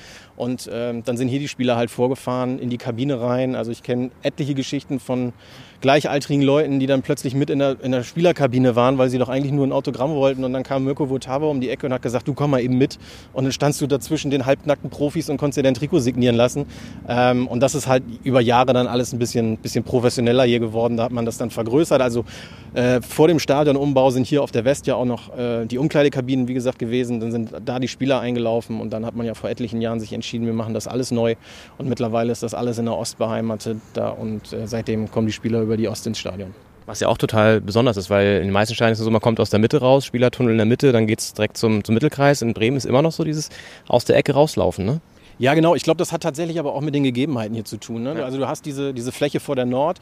Und 0.41 0.68
ähm, 0.73 1.03
dann 1.03 1.18
sind 1.18 1.27
hier 1.27 1.38
die 1.38 1.47
Spieler 1.47 1.76
halt 1.76 1.91
vorgefahren 1.91 2.57
in 2.57 2.72
die 2.72 2.80
Kabine 2.80 3.22
rein. 3.22 3.53
Also 3.53 3.69
ich 3.69 3.84
kenne 3.84 4.09
etliche 4.23 4.55
Geschichten 4.55 4.99
von 4.99 5.34
gleichaltrigen 5.81 6.41
Leuten, 6.41 6.80
die 6.80 6.88
dann 6.88 7.01
plötzlich 7.01 7.35
mit 7.35 7.49
in 7.49 7.59
der, 7.59 7.77
in 7.81 7.91
der 7.91 8.03
Spielerkabine 8.03 8.76
waren, 8.76 8.97
weil 8.97 9.09
sie 9.09 9.18
doch 9.18 9.30
eigentlich 9.30 9.51
nur 9.51 9.68
ein 9.68 9.72
Autogramm 9.72 10.15
wollten. 10.15 10.43
Und 10.43 10.53
dann 10.53 10.63
kam 10.63 10.84
Mirko 10.84 11.09
Votava 11.09 11.47
um 11.47 11.59
die 11.59 11.69
Ecke 11.69 11.88
und 11.88 11.93
hat 11.93 12.01
gesagt, 12.01 12.27
du 12.27 12.34
komm 12.34 12.51
mal 12.51 12.61
eben 12.61 12.77
mit. 12.77 12.97
Und 13.34 13.43
dann 13.43 13.51
standst 13.51 13.81
du 13.81 13.88
dazwischen 13.88 14.31
den 14.31 14.45
halbnackten 14.45 14.89
Profis 14.89 15.30
und 15.30 15.38
konntest 15.38 15.57
dir 15.57 15.63
dein 15.63 15.73
Trikot 15.73 15.99
signieren 15.99 16.35
lassen. 16.35 16.65
Ähm, 17.07 17.47
und 17.47 17.59
das 17.59 17.76
ist 17.76 17.88
halt 17.88 18.03
über 18.23 18.41
Jahre 18.41 18.73
dann 18.73 18.88
alles 18.88 19.13
ein 19.13 19.19
bisschen, 19.19 19.57
bisschen 19.57 19.84
professioneller 19.84 20.45
hier 20.45 20.59
geworden. 20.59 20.97
Da 20.97 21.03
hat 21.03 21.11
man 21.11 21.26
das 21.26 21.38
dann 21.38 21.49
vergrößert. 21.49 22.01
Also 22.01 22.26
äh, 22.73 23.01
vor 23.01 23.27
dem 23.27 23.39
Stadionumbau 23.39 24.11
sind 24.11 24.26
hier 24.26 24.43
auf 24.43 24.51
der 24.51 24.65
West 24.65 24.88
ja 24.88 24.95
auch 24.95 25.05
noch 25.05 25.38
äh, 25.38 25.65
die 25.65 25.77
Umkleidekabinen, 25.77 26.47
wie 26.47 26.53
gesagt, 26.53 26.80
gewesen. 26.80 27.19
Dann 27.19 27.31
sind 27.31 27.51
da 27.65 27.80
die 27.80 27.88
Spieler 27.88 28.22
eingelaufen 28.22 28.80
und 28.80 28.91
dann 28.91 29.05
hat 29.05 29.15
man 29.15 29.26
ja 29.26 29.34
vor 29.34 29.49
etlichen 29.49 29.81
Jahren 29.81 29.99
sich 29.99 30.13
entschieden, 30.13 30.31
wir 30.40 30.53
machen 30.53 30.74
das 30.74 30.88
alles 30.88 31.12
neu. 31.12 31.36
Und 31.78 31.90
mittlerweile 31.90 32.32
ist 32.32 32.44
das 32.44 32.53
alles 32.53 32.78
in 32.78 32.86
der 32.86 32.98
Ost 32.98 33.18
beheimatet 33.18 33.78
da 33.94 34.10
und 34.10 34.53
äh, 34.53 34.68
seitdem 34.68 35.12
kommen 35.12 35.28
die 35.28 35.34
Spieler 35.34 35.62
über 35.62 35.78
die 35.78 35.88
Ost 35.88 36.08
ins 36.08 36.20
Stadion. 36.20 36.53
Was 36.86 36.99
ja 36.99 37.08
auch 37.08 37.18
total 37.18 37.62
besonders 37.62 37.95
ist, 37.98 38.10
weil 38.10 38.38
in 38.38 38.48
den 38.48 38.52
meisten 38.52 38.74
Stadien 38.74 38.94
ist 38.94 38.99
es 38.99 39.06
so, 39.06 39.12
man 39.12 39.22
kommt 39.22 39.40
aus 39.40 39.49
der 39.49 39.60
Mitte 39.60 39.80
raus, 39.80 40.06
Spielertunnel 40.06 40.52
in 40.52 40.58
der 40.58 40.66
Mitte, 40.66 40.91
dann 40.91 41.08
geht's 41.08 41.34
direkt 41.34 41.58
zum, 41.58 41.84
zum 41.84 41.94
Mittelkreis. 41.94 42.41
In 42.41 42.53
Bremen 42.53 42.78
ist 42.78 42.86
immer 42.86 43.02
noch 43.02 43.12
so 43.12 43.24
dieses 43.24 43.49
aus 43.88 44.06
der 44.06 44.16
Ecke 44.18 44.34
rauslaufen, 44.34 44.86
ne? 44.86 45.02
Ja, 45.41 45.56
genau. 45.56 45.74
Ich 45.74 45.82
glaube, 45.82 45.98
das 45.98 46.12
hat 46.12 46.22
tatsächlich 46.22 46.60
aber 46.60 46.76
auch 46.76 46.82
mit 46.82 46.94
den 46.94 47.02
Gegebenheiten 47.02 47.56
hier 47.56 47.66
zu 47.66 47.78
tun. 47.78 48.03
Ne? 48.03 48.24
Also 48.24 48.38
du 48.38 48.48
hast 48.48 48.64
diese, 48.64 48.94
diese 48.94 49.12
Fläche 49.12 49.40
vor 49.40 49.56
der 49.56 49.66
Nord, 49.66 49.99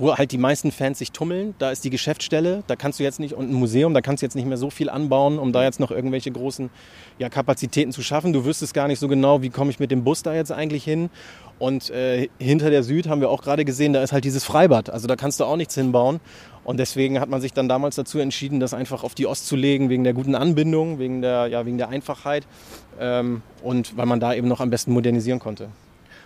wo 0.00 0.16
halt 0.16 0.32
die 0.32 0.38
meisten 0.38 0.72
Fans 0.72 0.98
sich 0.98 1.12
tummeln. 1.12 1.54
Da 1.58 1.70
ist 1.70 1.84
die 1.84 1.90
Geschäftsstelle, 1.90 2.64
da 2.66 2.74
kannst 2.74 2.98
du 2.98 3.04
jetzt 3.04 3.20
nicht, 3.20 3.34
und 3.34 3.50
ein 3.50 3.54
Museum, 3.54 3.92
da 3.94 4.00
kannst 4.00 4.22
du 4.22 4.26
jetzt 4.26 4.34
nicht 4.34 4.46
mehr 4.46 4.56
so 4.56 4.70
viel 4.70 4.88
anbauen, 4.88 5.38
um 5.38 5.52
da 5.52 5.62
jetzt 5.62 5.78
noch 5.78 5.90
irgendwelche 5.90 6.32
großen 6.32 6.70
ja, 7.18 7.28
Kapazitäten 7.28 7.92
zu 7.92 8.02
schaffen. 8.02 8.32
Du 8.32 8.44
wüsstest 8.44 8.72
gar 8.72 8.88
nicht 8.88 8.98
so 8.98 9.08
genau, 9.08 9.42
wie 9.42 9.50
komme 9.50 9.70
ich 9.70 9.78
mit 9.78 9.90
dem 9.90 10.02
Bus 10.02 10.22
da 10.22 10.34
jetzt 10.34 10.52
eigentlich 10.52 10.84
hin. 10.84 11.10
Und 11.58 11.90
äh, 11.90 12.28
hinter 12.38 12.70
der 12.70 12.82
Süd 12.82 13.06
haben 13.06 13.20
wir 13.20 13.28
auch 13.28 13.42
gerade 13.42 13.66
gesehen, 13.66 13.92
da 13.92 14.02
ist 14.02 14.12
halt 14.12 14.24
dieses 14.24 14.44
Freibad. 14.44 14.88
Also 14.88 15.06
da 15.06 15.16
kannst 15.16 15.38
du 15.38 15.44
auch 15.44 15.56
nichts 15.56 15.74
hinbauen. 15.74 16.20
Und 16.64 16.78
deswegen 16.78 17.20
hat 17.20 17.28
man 17.28 17.42
sich 17.42 17.52
dann 17.52 17.68
damals 17.68 17.96
dazu 17.96 18.18
entschieden, 18.18 18.60
das 18.60 18.72
einfach 18.72 19.04
auf 19.04 19.14
die 19.14 19.26
Ost 19.26 19.46
zu 19.46 19.56
legen, 19.56 19.90
wegen 19.90 20.04
der 20.04 20.14
guten 20.14 20.34
Anbindung, 20.34 20.98
wegen 20.98 21.20
der, 21.20 21.48
ja, 21.48 21.66
wegen 21.66 21.76
der 21.76 21.90
Einfachheit 21.90 22.46
ähm, 22.98 23.42
und 23.62 23.96
weil 23.96 24.06
man 24.06 24.20
da 24.20 24.32
eben 24.32 24.48
noch 24.48 24.60
am 24.60 24.70
besten 24.70 24.92
modernisieren 24.92 25.38
konnte. 25.38 25.68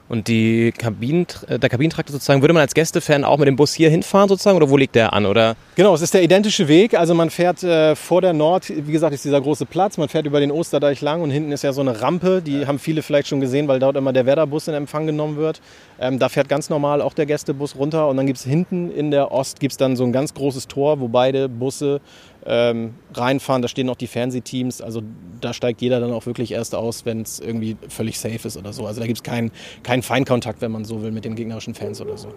Und 0.09 0.29
die 0.29 0.73
Kabinen, 0.73 1.27
äh, 1.49 1.59
der 1.59 1.71
Kabinentrakt 1.71 2.11
sozusagen, 2.11 2.43
würde 2.43 2.53
man 2.53 2.61
als 2.61 2.75
Gästefan 2.75 3.25
auch 3.25 3.39
mit 3.39 3.49
dem 3.49 3.57
Bus 3.57 3.73
hier 3.73 3.89
hinfahren 3.89 4.29
sozusagen 4.29 4.57
oder 4.57 4.69
wo 4.69 4.77
liegt 4.77 4.95
der 4.95 5.15
an? 5.15 5.25
Oder? 5.25 5.57
Genau, 5.77 5.95
es 5.95 6.03
ist 6.03 6.13
der 6.13 6.23
identische 6.23 6.69
Weg. 6.69 6.95
Also 6.95 7.15
man 7.15 7.31
fährt 7.31 7.63
äh, 7.63 7.97
vor 7.97 8.21
der 8.21 8.35
Nord, 8.35 8.69
wie 8.69 8.93
gesagt, 8.93 9.15
ist 9.15 9.25
dieser 9.25 9.41
große 9.41 9.65
Platz. 9.65 9.97
Man 9.97 10.09
fährt 10.09 10.27
über 10.27 10.41
den 10.41 10.51
Osterdeich 10.51 11.01
lang 11.01 11.23
und 11.23 11.31
hinten 11.31 11.53
ist 11.53 11.65
ja 11.65 11.73
so 11.73 11.81
eine 11.81 12.03
Rampe. 12.03 12.43
Die 12.43 12.67
haben 12.67 12.79
viele 12.79 13.03
vielleicht 13.03 13.29
schon 13.29 13.41
gesehen, 13.41 13.67
weil 13.67 13.79
dort 13.79 13.97
immer 13.97 14.13
der 14.13 14.27
Werderbus 14.27 14.69
in 14.69 14.75
Empfang 14.75 15.07
genommen 15.07 15.37
wird. 15.37 15.63
Ähm, 15.99 16.19
da 16.19 16.29
fährt 16.29 16.49
ganz 16.51 16.69
normal 16.69 17.01
auch 17.01 17.15
der 17.15 17.25
Gästebus 17.25 17.77
runter 17.77 18.09
und 18.09 18.17
dann 18.19 18.27
gibt 18.27 18.39
es 18.39 18.45
hinten 18.45 18.91
in 18.91 19.11
der 19.11 19.33
Ost 19.33 19.59
gibt's 19.59 19.79
dann 19.79 19.97
so 19.97 20.05
ein 20.05 20.13
ganz 20.13 20.35
großes 20.35 20.69
Tor, 20.69 21.01
wo 21.01 21.09
beide 21.09 21.49
Busse 21.49 22.01
ähm, 22.47 22.95
reinfahren. 23.15 23.63
Da 23.63 23.69
stehen 23.69 23.89
auch 23.89 23.97
die 23.97 24.07
Fernsehteams. 24.07 24.81
Also 24.81 25.03
da 25.41 25.53
steigt 25.53 25.81
jeder 25.81 26.01
dann 26.01 26.13
auch 26.13 26.27
wirklich 26.27 26.53
erst 26.53 26.75
aus, 26.75 27.05
wenn 27.05 27.23
es 27.23 27.41
irgendwie 27.41 27.77
völlig 27.89 28.19
safe 28.19 28.47
ist 28.47 28.57
oder 28.57 28.73
so. 28.73 28.87
Also 28.87 29.01
da 29.01 29.07
gibt 29.07 29.19
es 29.19 29.23
keinen 29.23 29.51
keinen 29.83 30.03
Feinkontakt, 30.03 30.61
wenn 30.61 30.73
man 30.73 30.85
so 30.85 31.03
will, 31.03 31.11
mit 31.11 31.25
den 31.25 31.35
gegnerischen 31.35 31.75
Fans 31.75 32.01
oder 32.01 32.17
so. 32.17 32.29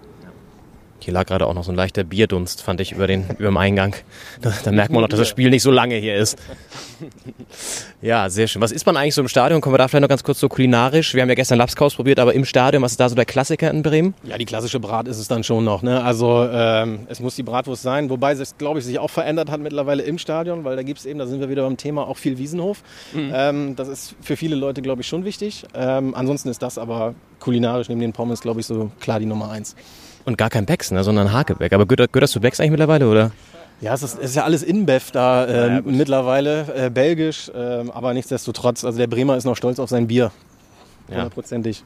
Hier 1.00 1.14
lag 1.14 1.26
gerade 1.26 1.46
auch 1.46 1.54
noch 1.54 1.64
so 1.64 1.72
ein 1.72 1.76
leichter 1.76 2.04
Bierdunst, 2.04 2.62
fand 2.62 2.82
ich, 2.82 2.92
über, 2.92 3.08
den, 3.08 3.26
über 3.38 3.50
dem 3.50 3.58
Eingang. 3.58 3.96
Da, 4.42 4.54
da 4.64 4.72
merkt 4.72 4.92
man 4.92 5.02
noch, 5.02 5.10
dass 5.10 5.20
das 5.20 5.30
Spiel 5.30 5.50
nicht 5.50 5.64
so 5.64 5.72
lange 5.72 5.96
hier 5.96 6.16
ist. 6.16 6.38
Ja, 8.02 8.30
sehr 8.30 8.48
schön. 8.48 8.62
Was 8.62 8.72
ist 8.72 8.86
man 8.86 8.98
eigentlich 8.98 9.16
so 9.16 9.22
im 9.22 9.28
Stadion? 9.28 9.62
Kommen 9.62 9.74
wir 9.74 9.78
da 9.78 9.88
vielleicht 9.88 10.02
noch 10.02 10.10
ganz 10.10 10.24
kurz 10.24 10.40
so 10.40 10.50
kulinarisch? 10.50 11.14
Wir 11.14 11.22
haben 11.22 11.30
ja 11.30 11.36
gestern 11.36 11.58
Lapskaus 11.58 11.96
probiert, 11.96 12.20
aber 12.20 12.34
im 12.34 12.46
Stadion, 12.46 12.82
was 12.84 12.92
ist 12.92 13.00
da 13.00 13.10
so 13.10 13.16
der 13.16 13.26
Klassiker 13.26 13.70
in 13.72 13.84
Bremen? 13.84 14.14
Ja, 14.24 14.38
die 14.38 14.46
klassische 14.46 14.80
Brat 14.80 15.08
ist 15.08 15.18
es 15.18 15.28
dann 15.28 15.44
schon 15.44 15.64
noch. 15.64 15.82
Ne? 15.82 16.04
Also 16.04 16.48
ähm, 16.52 17.08
es 17.10 17.20
muss 17.20 17.36
die 17.36 17.44
Bratwurst 17.44 17.84
sein, 17.84 18.10
wobei 18.10 18.34
es, 18.34 18.58
glaube 18.58 18.80
ich, 18.80 18.86
sich 18.86 19.00
auch 19.00 19.10
verändert 19.10 19.50
hat 19.52 19.62
mittlerweile 19.62 20.04
im 20.04 20.18
Stadion, 20.18 20.64
weil 20.64 20.76
da 20.76 20.84
gibt 20.84 21.00
es 21.00 21.06
eben, 21.06 21.20
da 21.20 21.28
sind 21.28 21.40
wir 21.40 21.50
wieder 21.50 21.64
beim 21.64 21.78
Thema, 21.78 22.08
auch 22.08 22.18
viel 22.18 22.38
Wiesenhof. 22.38 22.84
Mhm. 23.14 23.32
Ähm, 23.34 23.76
das 23.76 23.88
ist 23.88 24.16
für 24.22 24.38
viele 24.38 24.56
Leute, 24.56 24.82
glaube 24.82 25.02
ich, 25.02 25.08
schon 25.08 25.26
wichtig. 25.26 25.66
Ähm, 25.74 26.14
ansonsten 26.16 26.50
ist 26.50 26.62
das 26.62 26.78
aber 26.78 27.16
kulinarisch 27.40 27.90
neben 27.90 28.02
den 28.02 28.14
Pommes, 28.14 28.42
glaube 28.42 28.60
ich, 28.60 28.66
so 28.66 28.92
klar 29.00 29.20
die 29.20 29.26
Nummer 29.26 29.50
eins. 29.52 29.76
Und 30.28 30.38
gar 30.38 30.50
kein 30.50 30.66
Becks, 30.66 30.92
ne, 30.92 31.06
sondern 31.06 31.32
Hakebeck. 31.32 31.72
Aber 31.72 31.86
gehört, 31.86 32.12
gehört 32.12 32.24
das 32.24 32.32
zu 32.32 32.42
Becks 32.42 32.60
eigentlich 32.60 32.72
mittlerweile, 32.72 33.10
oder? 33.10 33.32
Ja, 33.80 33.94
es 33.94 34.04
ist, 34.04 34.16
es 34.20 34.32
ist 34.32 34.36
ja 34.36 34.44
alles 34.44 34.62
InBev 34.62 35.12
da 35.12 35.46
äh, 35.46 35.82
mittlerweile, 35.86 36.66
äh, 36.76 36.90
belgisch, 36.90 37.50
ähm, 37.56 37.90
aber 37.92 38.14
nichtsdestotrotz, 38.14 38.84
also 38.84 38.98
der 38.98 39.08
Bremer 39.08 39.38
ist 39.38 39.46
noch 39.46 39.56
stolz 39.56 39.80
auf 39.80 39.90
sein 39.90 40.08
Bier. 40.08 40.32
Ja. 41.08 41.16
Hundertprozentig. 41.16 41.82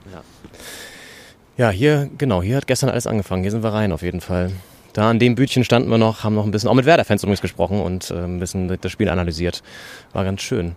Ja, 1.56 1.70
hier, 1.70 2.10
genau, 2.18 2.42
hier 2.42 2.58
hat 2.58 2.66
gestern 2.66 2.90
alles 2.90 3.06
angefangen. 3.06 3.44
Hier 3.44 3.52
sind 3.52 3.62
wir 3.62 3.74
rein 3.74 3.92
auf 3.92 4.02
jeden 4.02 4.22
Fall. 4.22 4.52
Da 4.94 5.08
an 5.08 5.20
dem 5.20 5.36
Bütchen 5.36 5.64
standen 5.64 5.92
wir 5.92 6.00
noch, 6.00 6.24
haben 6.24 6.34
noch 6.34 6.46
ein 6.46 6.50
bisschen, 6.50 6.68
auch 6.68 6.74
mit 6.74 6.88
Werder-Fans 6.88 7.22
übrigens 7.22 7.42
gesprochen 7.42 7.80
und 7.80 8.10
äh, 8.10 8.16
ein 8.16 8.40
bisschen 8.40 8.76
das 8.82 8.92
Spiel 8.92 9.10
analysiert. 9.10 9.62
War 10.14 10.24
ganz 10.24 10.42
schön. 10.42 10.72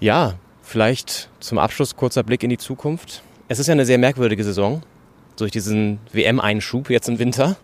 Ja, 0.00 0.34
vielleicht 0.62 1.30
zum 1.40 1.56
Abschluss 1.56 1.96
kurzer 1.96 2.24
Blick 2.24 2.42
in 2.42 2.50
die 2.50 2.58
Zukunft. 2.58 3.22
Es 3.48 3.58
ist 3.58 3.68
ja 3.68 3.72
eine 3.72 3.86
sehr 3.86 3.96
merkwürdige 3.96 4.44
Saison 4.44 4.82
durch 5.40 5.50
diesen 5.52 5.98
WM-Einschub 6.12 6.90
jetzt 6.90 7.08
im 7.08 7.18
Winter. 7.18 7.56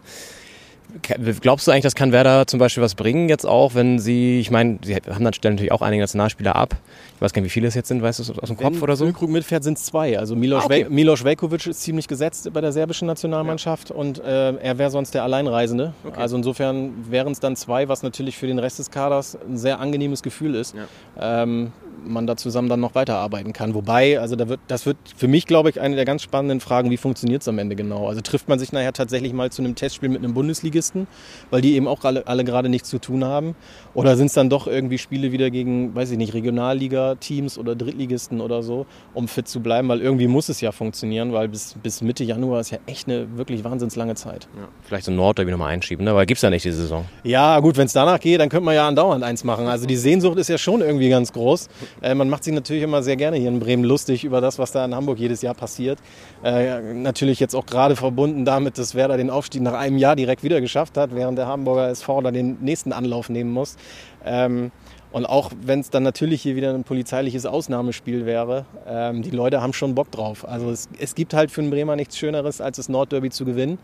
Glaubst 1.43 1.67
du 1.67 1.73
eigentlich, 1.73 1.83
das 1.83 1.95
kann 1.95 2.13
Werder 2.13 2.47
zum 2.47 2.59
Beispiel 2.59 2.83
was 2.83 2.95
bringen 2.95 3.29
jetzt 3.29 3.45
auch, 3.45 3.75
wenn 3.75 3.99
sie, 3.99 4.39
ich 4.39 4.51
meine, 4.51 4.79
sie 4.83 4.95
haben 4.95 5.25
dann 5.25 5.35
stellen 5.35 5.57
natürlich 5.57 5.73
auch 5.73 5.83
einige 5.83 6.01
Nationalspieler 6.03 6.57
ab. 6.57 6.77
Ich 7.17 7.21
weiß 7.21 7.33
gar 7.33 7.43
nicht, 7.43 7.51
wie 7.51 7.53
viele 7.53 7.67
es 7.67 7.75
jetzt 7.75 7.89
sind, 7.89 8.01
weißt 8.03 8.21
du 8.21 8.23
es 8.23 8.31
aus 8.39 8.49
dem 8.49 8.57
Kopf 8.57 8.77
Wenn 8.77 8.83
oder 8.83 8.97
so? 8.97 9.05
Füllkrug 9.05 9.29
mitfährt, 9.29 9.65
sind 9.65 9.77
es 9.77 9.85
zwei. 9.85 10.19
Also 10.19 10.37
Milos, 10.37 10.63
Ah, 10.63 10.67
okay. 10.67 10.87
Milos 10.89 11.23
Veljkovic 11.25 11.67
ist 11.67 11.83
ziemlich 11.83 12.09
gesetzt 12.09 12.49
bei 12.53 12.61
der 12.61 12.73
serbischen 12.73 13.07
Nationalmannschaft 13.09 13.91
und 13.91 14.21
äh, 14.21 14.53
er 14.55 14.79
wäre 14.79 14.91
sonst 14.91 15.13
der 15.13 15.25
Alleinreisende. 15.25 15.93
Also 16.15 16.37
insofern 16.37 16.93
wären 17.11 17.33
es 17.33 17.41
dann 17.41 17.57
zwei, 17.57 17.89
was 17.89 18.03
natürlich 18.03 18.39
für 18.39 18.47
den 18.47 18.59
Rest 18.59 18.79
des 18.79 18.91
Kaders 18.91 19.37
ein 19.47 19.59
sehr 19.59 19.81
angenehmes 19.81 20.23
Gefühl 20.23 20.55
ist. 20.55 20.75
Ähm, 21.21 21.73
man 22.07 22.27
da 22.27 22.37
zusammen 22.37 22.69
dann 22.69 22.81
noch 22.81 22.95
weiterarbeiten 22.95 23.53
kann. 23.53 23.75
Wobei, 23.75 24.21
also 24.21 24.37
da 24.37 24.49
wird, 24.49 24.61
das 24.69 24.87
wird 24.87 24.97
für 25.17 25.29
mich, 25.29 25.47
glaube 25.47 25.71
ich, 25.71 25.81
eine 25.81 25.97
der 25.97 26.05
ganz 26.05 26.23
spannenden 26.23 26.61
Fragen, 26.61 26.91
wie 26.91 26.97
funktioniert 26.97 27.43
es 27.43 27.49
am 27.49 27.59
Ende 27.59 27.77
genau? 27.77 28.09
Also 28.09 28.21
trifft 28.21 28.49
man 28.49 28.59
sich 28.59 28.73
nachher 28.73 28.93
tatsächlich 28.93 29.33
mal 29.33 29.51
zu 29.51 29.63
einem 29.63 29.75
Testspiel 29.75 30.09
mit 30.09 30.19
einem 30.19 30.35
Bundesligisten, 30.35 31.07
weil 31.51 31.61
die 31.61 31.75
eben 31.75 31.89
auch 31.89 32.05
alle, 32.05 32.27
alle 32.27 32.45
gerade 32.45 32.69
nichts 32.69 32.89
zu 32.89 32.99
tun 32.99 33.25
haben? 33.25 33.57
Oder 33.95 34.17
sind 34.17 34.27
es 34.27 34.33
dann 34.35 34.51
doch 34.51 34.67
irgendwie 34.67 34.99
Spiele 34.99 35.33
wieder 35.33 35.51
gegen, 35.51 35.95
weiß 35.95 36.11
ich 36.11 36.19
nicht, 36.19 36.35
Regionalliga-Teams 36.35 37.59
oder 37.59 37.75
Drittligisten 37.75 38.41
oder 38.41 38.63
so, 38.63 38.87
um 39.15 39.29
fit 39.29 39.49
zu 39.49 39.61
bleiben? 39.61 39.89
Weil 39.89 40.01
irgendwie 40.01 40.27
muss 40.27 40.49
es 40.49 40.61
ja 40.61 40.73
funktionieren, 40.73 41.33
weil 41.33 41.49
bis, 41.49 41.75
bis 41.83 42.03
Mitte 42.03 42.25
Januar 42.25 42.61
ist 42.61 42.71
ja 42.71 42.79
echt 42.87 43.09
eine 43.09 43.37
wirklich 43.37 43.65
wahnsinns 43.65 43.97
lange 43.97 44.15
Zeit. 44.15 44.49
Ja. 44.57 44.69
Vielleicht 44.83 45.05
so 45.05 45.13
ein 45.13 45.17
Nordderby 45.17 45.51
nochmal 45.51 45.73
einschieben, 45.73 46.05
ne? 46.05 46.11
aber 46.11 46.27
gibt 46.27 46.39
es 46.39 46.43
ja 46.43 46.51
nicht 46.51 46.65
die 46.65 46.73
Saison. 46.73 47.05
Ja, 47.25 47.61
gut, 47.61 47.77
wenn 47.77 47.87
es 47.87 47.93
danach 47.93 48.21
geht, 48.21 48.41
dann 48.41 48.49
könnte 48.49 48.65
man 48.65 48.75
ja 48.75 48.87
andauernd 48.87 49.25
eins 49.25 49.45
machen. 49.45 49.67
Also 49.67 49.87
die 49.87 49.97
Sehnsucht 49.97 50.39
ist 50.39 50.49
ja 50.49 50.59
schon 50.59 50.81
irgendwie 50.81 51.09
ganz 51.09 51.33
groß. 51.33 51.69
Äh, 52.03 52.15
man 52.15 52.29
macht 52.29 52.45
sich 52.45 52.55
natürlich 52.55 52.83
immer 52.83 53.03
sehr 53.03 53.17
gerne 53.17 53.37
hier 53.37 53.49
in 53.49 53.61
Bremen 53.61 53.85
lustig 53.85 54.25
über 54.25 54.41
das, 54.41 54.59
was 54.59 54.73
da 54.73 54.85
in 54.85 54.95
Hamburg 54.95 55.19
jedes 55.19 55.43
Jahr 55.43 55.55
passiert. 55.55 55.99
Äh, 56.43 56.95
natürlich 56.95 57.41
jetzt 57.41 57.55
auch 57.55 57.67
gerade 57.67 57.97
verbunden 57.97 58.45
damit, 58.45 58.79
dass 58.79 58.95
Werder 58.95 59.17
den 59.17 59.31
Aufstieg 59.31 59.63
nach 59.63 59.75
einem 59.75 59.99
Jahr 59.99 60.17
direkt 60.17 60.43
wieder 60.43 60.61
geschafft 60.61 60.97
hat, 60.97 61.15
während 61.15 61.39
der 61.39 61.47
Hamburger 61.47 61.89
SV 61.89 62.23
dann 62.23 62.35
den 62.35 62.59
nächsten 62.61 62.93
Anlauf 62.93 63.29
nehmen 63.29 63.53
muss. 63.53 63.77
Ähm, 64.25 64.71
und 65.13 65.25
auch 65.25 65.51
wenn 65.63 65.81
es 65.81 65.89
dann 65.89 66.03
natürlich 66.03 66.43
hier 66.43 66.57
wieder 66.57 66.75
ein 66.75 66.85
polizeiliches 66.85 67.47
Ausnahmespiel 67.47 68.27
wäre, 68.27 68.67
ähm, 68.87 69.23
die 69.23 69.31
Leute 69.31 69.63
haben 69.63 69.73
schon 69.73 69.95
Bock 69.95 70.11
drauf. 70.11 70.47
Also 70.47 70.71
es, 70.71 70.89
es 70.99 71.15
gibt 71.15 71.33
halt 71.33 71.51
für 71.51 71.63
einen 71.63 71.71
Bremer 71.71 71.97
nichts 71.97 72.19
Schöneres, 72.19 72.61
als 72.61 72.77
das 72.77 72.89
Nordderby 72.89 73.31
zu 73.31 73.45
gewinnen. 73.45 73.79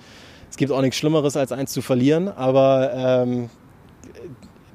Es 0.50 0.58
gibt 0.58 0.70
auch 0.72 0.82
nichts 0.82 0.98
Schlimmeres, 0.98 1.34
als 1.36 1.50
eins 1.50 1.72
zu 1.72 1.80
verlieren. 1.80 2.28
Aber 2.28 2.92
ähm, 2.94 3.48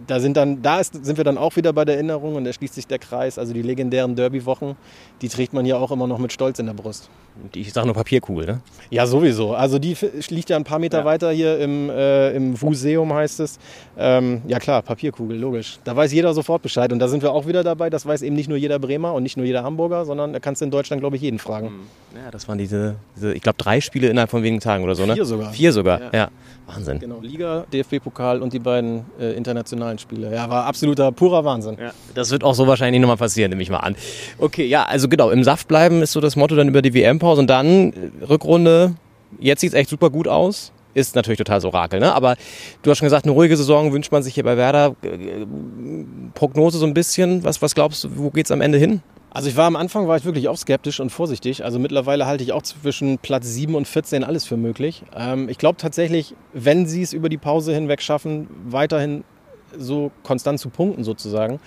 da 0.07 0.19
sind 0.19 0.38
dann, 0.38 0.61
da 0.61 0.79
ist, 0.79 1.05
sind 1.05 1.17
wir 1.17 1.23
dann 1.23 1.38
auch 1.38 1.55
wieder 1.55 1.73
bei 1.73 1.85
der 1.85 1.95
Erinnerung 1.95 2.35
und 2.35 2.45
da 2.45 2.53
schließt 2.53 2.73
sich 2.73 2.88
der 2.88 2.99
Kreis. 2.99 3.38
Also 3.38 3.53
die 3.53 3.61
legendären 3.61 4.15
Derby-Wochen, 4.15 4.75
die 5.21 5.29
trägt 5.29 5.53
man 5.53 5.65
ja 5.65 5.77
auch 5.77 5.91
immer 5.91 6.07
noch 6.07 6.17
mit 6.17 6.31
Stolz 6.31 6.59
in 6.59 6.65
der 6.65 6.73
Brust. 6.73 7.09
Ich 7.53 7.71
sage 7.71 7.85
nur 7.85 7.95
Papierkugel, 7.95 8.45
ne? 8.45 8.61
Ja, 8.89 9.05
sowieso. 9.05 9.53
Also 9.53 9.77
die 9.79 9.95
liegt 10.29 10.49
ja 10.49 10.55
ein 10.55 10.63
paar 10.63 10.79
Meter 10.79 10.99
ja. 10.99 11.05
weiter 11.05 11.31
hier 11.31 11.59
im, 11.59 11.89
äh, 11.89 12.31
im 12.31 12.55
Museum, 12.59 13.13
heißt 13.13 13.39
es. 13.41 13.59
Ähm, 13.97 14.41
ja 14.47 14.59
klar, 14.59 14.81
Papierkugel, 14.81 15.38
logisch. 15.38 15.79
Da 15.84 15.95
weiß 15.95 16.11
jeder 16.13 16.34
sofort 16.34 16.61
Bescheid. 16.61 16.91
Und 16.91 16.99
da 16.99 17.07
sind 17.07 17.21
wir 17.21 17.31
auch 17.31 17.45
wieder 17.45 17.63
dabei. 17.63 17.89
Das 17.89 18.05
weiß 18.05 18.21
eben 18.23 18.35
nicht 18.35 18.49
nur 18.49 18.57
jeder 18.57 18.79
Bremer 18.79 19.13
und 19.13 19.23
nicht 19.23 19.38
nur 19.38 19.45
jeder 19.45 19.63
Hamburger, 19.63 20.05
sondern 20.05 20.34
da 20.34 20.39
kannst 20.39 20.61
du 20.61 20.65
in 20.65 20.71
Deutschland, 20.71 21.01
glaube 21.01 21.15
ich, 21.15 21.21
jeden 21.21 21.39
fragen. 21.39 21.71
Ja, 22.15 22.31
das 22.31 22.47
waren 22.47 22.57
diese, 22.57 22.95
diese 23.15 23.34
ich 23.34 23.41
glaube, 23.41 23.57
drei 23.57 23.81
Spiele 23.81 24.07
innerhalb 24.09 24.31
von 24.31 24.41
wenigen 24.41 24.61
Tagen 24.61 24.84
oder 24.84 24.95
so, 24.95 25.05
ne? 25.05 25.13
Vier 25.13 25.25
sogar. 25.25 25.51
Vier 25.51 25.73
sogar, 25.73 26.01
ja. 26.01 26.09
ja. 26.13 26.29
Wahnsinn. 26.68 26.99
Genau, 26.99 27.19
Liga, 27.22 27.65
DFB-Pokal 27.72 28.41
und 28.41 28.52
die 28.52 28.60
beiden 28.60 29.06
äh, 29.19 29.34
internationalen 29.34 29.98
Spiele. 29.98 30.34
Ja, 30.34 30.49
war 30.49 30.65
absoluter 30.65 31.11
purer 31.11 31.44
Wahnsinn. 31.45 31.77
Ja. 31.80 31.91
Das 32.14 32.31
wird 32.31 32.44
auch 32.44 32.53
so 32.53 32.68
wahrscheinlich 32.68 33.02
nochmal 33.02 33.18
passieren, 33.18 33.49
nehme 33.49 33.61
ich 33.61 33.69
mal 33.69 33.77
an. 33.77 33.95
Okay, 34.38 34.65
ja, 34.65 34.84
also 34.84 35.07
genau, 35.07 35.30
im 35.30 35.44
Saft 35.44 35.68
bleiben 35.68 36.02
ist 36.02 36.11
so 36.11 36.19
das 36.19 36.35
Motto 36.35 36.56
dann 36.56 36.68
über 36.68 36.81
die 36.81 36.94
WM-Pause 36.94 37.41
und 37.41 37.48
dann 37.48 37.94
äh, 37.94 38.26
Rückrunde. 38.26 38.95
Jetzt 39.39 39.61
sieht 39.61 39.72
es 39.72 39.76
echt 39.76 39.89
super 39.89 40.10
gut 40.10 40.27
aus. 40.27 40.72
Ist 40.94 41.15
natürlich 41.15 41.38
total 41.38 41.61
so 41.61 41.69
Rakel, 41.69 41.99
ne? 41.99 42.14
Aber 42.14 42.35
du 42.81 42.89
hast 42.89 42.98
schon 42.98 43.06
gesagt, 43.06 43.26
eine 43.26 43.34
ruhige 43.34 43.56
Saison 43.56 43.94
wünscht 43.94 44.11
man 44.11 44.23
sich 44.23 44.34
hier 44.34 44.44
bei 44.44 44.57
Werder. 44.57 44.95
Äh, 45.03 45.45
Prognose 46.34 46.80
so 46.80 46.85
ein 46.85 46.94
bisschen. 46.94 47.44
Was, 47.44 47.61
was 47.61 47.76
glaubst 47.76 48.03
du, 48.03 48.10
wo 48.15 48.30
geht's 48.30 48.52
am 48.52 48.61
Ende 48.61 48.77
hin? 48.77 49.02
Also 49.38 49.49
ich 49.49 49.55
war 49.55 49.65
am 49.65 49.76
Anfang 49.76 50.07
war 50.07 50.18
ich 50.18 50.26
wirklich 50.26 50.47
auch 50.47 50.57
skeptisch 50.57 50.99
und 50.99 51.11
vorsichtig. 51.11 51.64
Also 51.64 51.77
mittlerweile 51.77 52.26
halte 52.26 52.43
ich 52.43 52.53
auch 52.53 52.64
zwischen 52.64 53.19
Platz 53.19 53.45
7 53.45 53.76
und 53.76 53.88
14 53.88 54.23
alles 54.23 54.45
für 54.45 54.57
möglich. 54.57 55.03
Ähm, 55.15 55.47
ich 55.47 55.59
glaube 55.59 55.77
tatsächlich, 55.77 56.34
wenn 56.53 56.88
sie 56.88 57.03
es 57.03 57.14
über 57.14 57.30
die 57.30 57.38
Pause 57.38 57.72
hinweg 57.72 58.01
schaffen, 58.01 58.47
weiterhin 58.65 59.23
so 59.77 60.09
konstant 60.23 60.59
zu 60.59 60.69
punkten 60.69 61.03
sozusagen, 61.03 61.59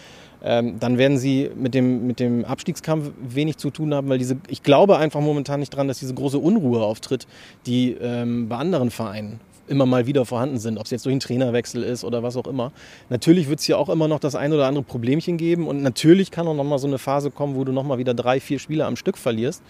ähm, 0.43 0.81
dann 0.81 0.99
werden 0.99 1.17
sie 1.17 1.49
mit 1.55 1.75
dem, 1.75 2.09
mit 2.09 2.19
dem 2.19 2.45
Abstiegskampf 2.45 3.13
wenig 3.21 3.57
zu 3.57 3.71
tun 3.71 3.95
haben, 3.95 4.09
weil 4.09 4.19
diese, 4.19 4.39
ich 4.49 4.65
glaube 4.65 4.97
einfach 4.99 5.21
momentan 5.21 5.61
nicht 5.61 5.71
dran, 5.71 5.87
dass 5.87 6.01
diese 6.01 6.15
große 6.15 6.41
Unruhe 6.41 6.83
auftritt, 6.83 7.29
die 7.67 7.93
ähm, 7.93 8.49
bei 8.49 8.57
anderen 8.57 8.91
Vereinen 8.91 9.39
immer 9.71 9.87
mal 9.87 10.07
wieder 10.07 10.27
vorhanden 10.27 10.59
sind, 10.59 10.77
ob 10.77 10.85
es 10.85 10.91
jetzt 10.91 11.07
durch 11.07 11.13
einen 11.13 11.21
Trainerwechsel 11.21 11.83
ist 11.83 12.05
oder 12.05 12.23
was 12.23 12.37
auch 12.37 12.47
immer. 12.47 12.73
Natürlich 13.09 13.49
wird 13.49 13.61
es 13.61 13.67
hier 13.67 13.79
auch 13.79 13.89
immer 13.89 14.09
noch 14.09 14.19
das 14.19 14.35
ein 14.35 14.53
oder 14.53 14.67
andere 14.67 14.85
Problemchen 14.85 15.37
geben 15.37 15.67
und 15.67 15.83
natürlich 15.83 16.31
kann 16.31 16.47
auch 16.47 16.55
noch 16.55 16.65
mal 16.65 16.79
so 16.79 16.87
eine 16.87 16.99
Phase 16.99 17.31
kommen, 17.31 17.55
wo 17.55 17.65
du 17.65 17.73
noch 17.73 17.85
mal 17.85 17.99
wieder 17.99 18.13
drei, 18.13 18.41
vier 18.41 18.59
Spiele 18.59 18.85
am 18.85 18.97
Stück 18.97 19.17
verlierst. 19.17 19.63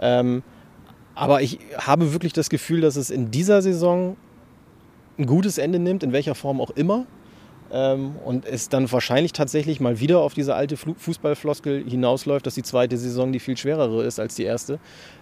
Ähm, 0.00 0.42
aber 1.14 1.42
ich 1.42 1.58
habe 1.76 2.12
wirklich 2.12 2.32
das 2.32 2.48
Gefühl, 2.48 2.80
dass 2.80 2.96
es 2.96 3.10
in 3.10 3.30
dieser 3.30 3.60
Saison 3.60 4.16
ein 5.18 5.26
gutes 5.26 5.58
Ende 5.58 5.78
nimmt, 5.78 6.02
in 6.02 6.12
welcher 6.12 6.34
Form 6.34 6.60
auch 6.60 6.70
immer. 6.70 7.06
Ähm, 7.70 8.16
und 8.24 8.44
es 8.44 8.68
dann 8.68 8.90
wahrscheinlich 8.92 9.32
tatsächlich 9.32 9.80
mal 9.80 9.98
wieder 9.98 10.20
auf 10.20 10.34
diese 10.34 10.54
alte 10.54 10.76
Fußballfloskel 10.76 11.88
hinausläuft, 11.88 12.46
dass 12.46 12.54
die 12.54 12.62
zweite 12.62 12.98
Saison 12.98 13.32
die 13.32 13.40
viel 13.40 13.56
schwerere 13.56 14.04
ist 14.04 14.20
als 14.20 14.34
die 14.34 14.42
erste. 14.42 14.78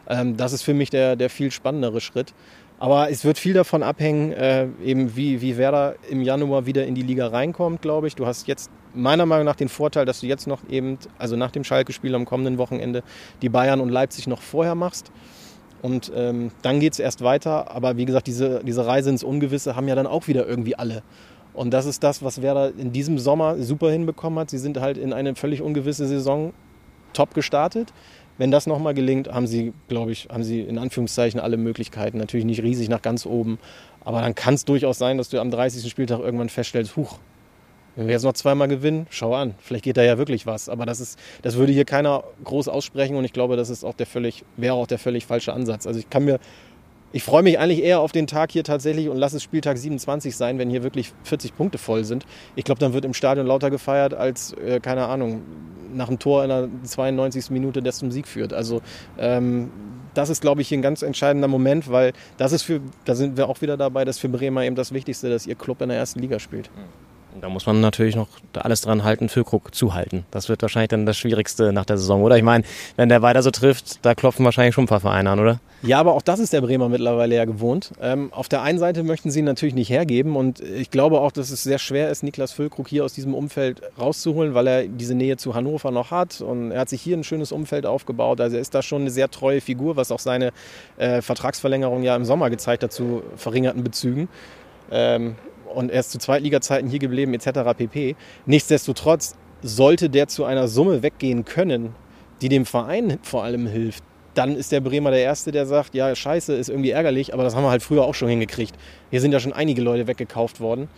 Ähm, 0.09 0.37
das 0.37 0.53
ist 0.53 0.63
für 0.63 0.75
mich 0.75 0.91
der, 0.91 1.15
der 1.15 1.31
viel 1.31 1.53
spannendere 1.53 2.01
Schritt. 2.01 2.35
Aber 2.81 3.11
es 3.11 3.27
wird 3.27 3.39
viel 3.39 3.52
davon 3.52 3.82
abhängen, 3.82 4.32
äh, 4.32 4.66
eben 4.82 5.15
wie, 5.15 5.43
wie 5.43 5.59
Werder 5.59 5.97
im 6.09 6.23
Januar 6.23 6.65
wieder 6.65 6.86
in 6.86 6.94
die 6.94 7.02
Liga 7.02 7.27
reinkommt, 7.27 7.82
glaube 7.82 8.07
ich. 8.07 8.16
Du 8.16 8.27
hast 8.27 8.48
jetzt 8.48 8.70
meiner 8.94 9.27
Meinung 9.27 9.44
nach 9.44 9.55
den 9.55 9.69
Vorteil, 9.69 10.07
dass 10.07 10.20
du 10.20 10.27
jetzt 10.27 10.47
noch 10.47 10.61
eben, 10.70 10.98
also 11.19 11.36
nach 11.36 11.51
dem 11.51 11.62
Schalke-Spiel 11.62 12.15
am 12.15 12.24
kommenden 12.24 12.57
Wochenende, 12.57 13.02
die 13.43 13.51
Bayern 13.51 13.82
und 13.82 13.90
Leipzig 13.90 14.27
noch 14.27 14.40
vorher 14.40 14.74
machst. 14.74 15.12
Und 15.82 16.11
ähm, 16.16 16.52
dann 16.62 16.81
geht 16.81 16.94
es 16.94 16.98
erst 17.01 17.23
weiter. 17.23 17.70
Aber 17.70 17.98
wie 17.98 18.07
gesagt, 18.07 18.27
diese, 18.27 18.65
diese 18.65 18.86
Reise 18.86 19.11
ins 19.11 19.24
Ungewisse 19.24 19.77
haben 19.77 19.86
ja 19.86 19.94
dann 19.94 20.07
auch 20.07 20.27
wieder 20.27 20.47
irgendwie 20.47 20.74
alle. 20.74 21.02
Und 21.52 21.73
das 21.73 21.85
ist 21.85 22.02
das, 22.02 22.23
was 22.23 22.40
Werder 22.40 22.73
in 22.78 22.93
diesem 22.93 23.19
Sommer 23.19 23.59
super 23.62 23.90
hinbekommen 23.90 24.39
hat. 24.39 24.48
Sie 24.48 24.59
sind 24.59 24.81
halt 24.81 24.97
in 24.97 25.12
eine 25.12 25.35
völlig 25.35 25.61
ungewisse 25.61 26.07
Saison 26.07 26.55
top 27.12 27.35
gestartet. 27.35 27.93
Wenn 28.41 28.51
das 28.51 28.67
nochmal 28.67 28.95
gelingt, 28.95 29.29
haben 29.29 29.47
sie, 29.47 29.75
glaube 29.89 30.12
ich, 30.12 30.29
haben 30.33 30.45
sie 30.45 30.62
in 30.62 30.79
Anführungszeichen 30.79 31.39
alle 31.39 31.59
Möglichkeiten. 31.59 32.17
Natürlich 32.17 32.47
nicht 32.47 32.62
riesig 32.62 32.89
nach 32.89 33.03
ganz 33.03 33.27
oben. 33.27 33.59
Aber 34.03 34.23
dann 34.23 34.35
kann 34.35 34.55
es 34.55 34.65
durchaus 34.65 34.97
sein, 34.97 35.19
dass 35.19 35.29
du 35.29 35.39
am 35.39 35.51
30. 35.51 35.91
Spieltag 35.91 36.21
irgendwann 36.21 36.49
feststellst, 36.49 36.97
huch, 36.97 37.19
wenn 37.97 38.07
wir 38.07 38.15
jetzt 38.15 38.23
noch 38.23 38.33
zweimal 38.33 38.67
gewinnen, 38.67 39.07
schau 39.11 39.35
an, 39.35 39.57
vielleicht 39.59 39.85
geht 39.85 39.99
da 39.99 40.03
ja 40.03 40.17
wirklich 40.17 40.47
was. 40.47 40.71
Aber 40.71 40.87
das 40.87 41.01
ist, 41.01 41.19
das 41.43 41.57
würde 41.57 41.75
hier 41.75 41.85
keiner 41.85 42.25
groß 42.43 42.69
aussprechen 42.69 43.15
und 43.17 43.27
ich 43.27 43.35
glaube, 43.35 43.57
das 43.57 43.69
ist 43.69 43.85
auch 43.85 43.93
der 43.93 44.07
völlig, 44.07 44.43
wäre 44.57 44.73
auch 44.73 44.87
der 44.87 44.99
völlig 44.99 45.27
falsche 45.27 45.53
Ansatz. 45.53 45.87
Also 45.87 46.01
ich 46.01 46.09
kann 46.09 46.25
mir 46.25 46.41
ich 47.12 47.23
freue 47.23 47.43
mich 47.43 47.59
eigentlich 47.59 47.82
eher 47.82 48.01
auf 48.01 48.12
den 48.12 48.27
Tag 48.27 48.53
hier 48.53 48.65
tatsächlich 48.65 49.09
und 49.09 49.16
lasse 49.16 49.37
es 49.37 49.43
Spieltag 49.43 49.78
27 49.78 50.37
sein, 50.37 50.59
wenn 50.59 50.70
hier 50.70 50.82
wirklich 50.82 51.12
40 51.24 51.57
Punkte 51.57 51.78
voll 51.78 52.05
sind. 52.05 52.24
Ich 52.55 52.65
glaube, 52.65 52.78
dann 52.78 52.93
wird 52.93 53.05
im 53.05 53.15
Stadion 53.15 53.47
lauter 53.47 53.70
gefeiert 53.70 54.15
als, 54.15 54.53
äh, 54.55 54.81
keine 54.81 55.07
Ahnung, 55.07 55.43
nach 55.93 56.07
dem 56.07 56.19
Tor 56.19 56.45
in 56.45 56.49
der 56.49 56.69
92. 56.85 57.51
Minute, 57.51 57.82
der 57.82 57.93
zum 57.93 58.12
Sieg 58.12 58.28
führt. 58.28 58.53
Also 58.53 58.81
ähm, 59.19 59.70
das 60.15 60.28
ist, 60.28 60.41
glaube 60.41 60.61
ich, 60.61 60.69
hier 60.69 60.78
ein 60.78 60.82
ganz 60.82 61.03
entscheidender 61.03 61.49
Moment, 61.49 61.91
weil 61.91 62.12
das 62.37 62.53
ist 62.53 62.62
für, 62.62 62.81
da 63.05 63.15
sind 63.15 63.37
wir 63.37 63.49
auch 63.49 63.61
wieder 63.61 63.77
dabei, 63.77 64.05
das 64.05 64.16
ist 64.16 64.20
für 64.20 64.28
Bremer 64.28 64.65
eben 64.65 64.77
das 64.77 64.93
Wichtigste, 64.93 65.31
dass 65.31 65.47
ihr 65.47 65.55
Club 65.55 65.81
in 65.82 65.89
der 65.89 65.99
ersten 65.99 66.20
Liga 66.20 66.39
spielt. 66.39 66.70
Da 67.41 67.49
muss 67.49 67.65
man 67.65 67.81
natürlich 67.81 68.16
noch 68.16 68.28
alles 68.55 68.81
dran 68.81 69.05
halten, 69.05 69.28
Füllkrug 69.28 69.73
zuhalten. 69.73 70.24
Das 70.32 70.49
wird 70.49 70.62
wahrscheinlich 70.62 70.89
dann 70.89 71.07
das 71.07 71.16
Schwierigste 71.16 71.73
nach 71.73 71.85
der 71.85 71.97
Saison, 71.97 72.23
oder? 72.23 72.37
Ich 72.37 72.43
meine, 72.43 72.65
wenn 72.97 73.09
der 73.09 73.23
weiter 73.23 73.43
so 73.43 73.53
trifft, 73.53 74.05
da 74.05 74.15
klopfen 74.15 74.45
wahrscheinlich 74.45 74.74
schon 74.74 74.85
ein 74.85 74.89
paar 74.89 75.01
Vereine 75.01 75.31
an, 75.31 75.39
oder? 75.39 75.61
Ja, 75.82 75.98
aber 75.98 76.12
auch 76.12 76.20
das 76.20 76.40
ist 76.40 76.52
der 76.52 76.61
Bremer 76.61 76.90
mittlerweile 76.90 77.36
ja 77.36 77.47
gewohnt. 77.47 77.93
Ähm, 78.02 78.31
auf 78.35 78.48
der 78.48 78.61
einen 78.61 78.78
Seite 78.78 79.02
möchten 79.02 79.31
sie 79.31 79.39
ihn 79.39 79.47
natürlich 79.47 79.74
nicht 79.74 79.89
hergeben 79.89 80.36
und 80.36 80.61
ich 80.61 80.90
glaube 80.90 81.20
auch, 81.20 81.32
dass 81.32 81.51
es 81.51 81.62
sehr 81.62 81.78
schwer 81.78 82.11
ist, 82.11 82.23
Niklas 82.23 82.52
Füllkrug 82.52 82.86
hier 82.86 83.02
aus 83.02 83.15
diesem 83.15 83.35
Umfeld 83.35 83.81
rauszuholen, 83.98 84.52
weil 84.52 84.66
er 84.66 84.86
diese 84.89 85.15
Nähe 85.15 85.39
zu 85.39 85.55
Hannover 85.55 85.90
noch 85.90 86.11
hat 86.11 86.43
und 86.43 86.70
er 86.70 86.81
hat 86.81 86.90
sich 86.90 87.01
hier 87.01 87.16
ein 87.16 87.24
schönes 87.24 87.51
Umfeld 87.51 87.86
aufgebaut. 87.86 88.43
Also 88.43 88.57
er 88.57 88.62
ist 88.62 88.74
da 88.74 88.82
schon 88.82 89.02
eine 89.02 89.11
sehr 89.11 89.31
treue 89.31 89.62
Figur, 89.62 89.97
was 89.97 90.12
auch 90.12 90.19
seine 90.19 90.52
äh, 90.98 91.23
Vertragsverlängerung 91.23 92.02
ja 92.02 92.15
im 92.15 92.27
Sommer 92.27 92.51
gezeigt 92.51 92.82
hat 92.82 92.93
zu 92.93 93.23
verringerten 93.36 93.82
Bezügen. 93.82 94.28
Ähm, 94.90 95.36
und 95.74 95.90
er 95.90 96.01
ist 96.01 96.11
zu 96.11 96.19
Zweitliga-Zeiten 96.19 96.89
hier 96.89 96.98
geblieben 96.98 97.32
etc. 97.32 97.61
pp. 97.74 98.16
Nichtsdestotrotz 98.44 99.35
sollte 99.62 100.11
der 100.11 100.28
zu 100.28 100.44
einer 100.44 100.69
Summe 100.69 101.02
weggehen 101.02 101.47
können, 101.47 101.94
die 102.43 102.51
dem 102.51 102.66
Verein 102.66 103.19
vor 103.23 103.44
allem 103.44 103.66
hilft, 103.66 104.05
dann 104.35 104.57
ist 104.57 104.73
der 104.73 104.81
Bremer 104.81 105.11
der 105.11 105.20
Erste, 105.20 105.52
der 105.52 105.66
sagt, 105.66 105.94
ja, 105.94 106.15
scheiße, 106.15 106.55
ist 106.55 106.69
irgendwie 106.69 106.90
ärgerlich, 106.90 107.35
aber 107.35 107.43
das 107.43 107.55
haben 107.55 107.65
wir 107.65 107.70
halt 107.70 107.82
früher 107.82 108.05
auch 108.05 108.15
schon 108.15 108.28
hingekriegt. 108.28 108.74
Hier 109.11 109.20
sind 109.20 109.32
ja 109.32 109.40
schon 109.40 109.52
einige 109.52 109.82
Leute 109.82 110.07
weggekauft 110.07 110.61
worden. 110.61 110.89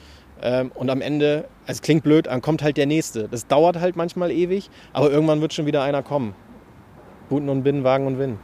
Ähm, 0.43 0.73
und 0.75 0.91
am 0.91 1.01
Ende, 1.01 1.45
es 1.67 1.83
klingt 1.83 2.03
blöd, 2.03 2.27
dann 2.27 2.43
kommt 2.43 2.63
halt 2.63 2.77
der 2.77 2.87
Nächste. 2.87 3.29
Das 3.29 3.47
dauert 3.47 3.79
halt 3.81 3.97
manchmal 3.97 4.31
ewig, 4.31 4.71
aber 4.93 5.11
irgendwann 5.11 5.41
wird 5.41 5.53
schon 5.53 5.67
wieder 5.67 5.83
einer 5.83 6.03
kommen. 6.03 6.35
Guten 7.29 7.49
und 7.49 7.63
Binnen, 7.63 7.85
Wagen 7.85 8.07
und 8.07 8.19
Win. 8.19 8.39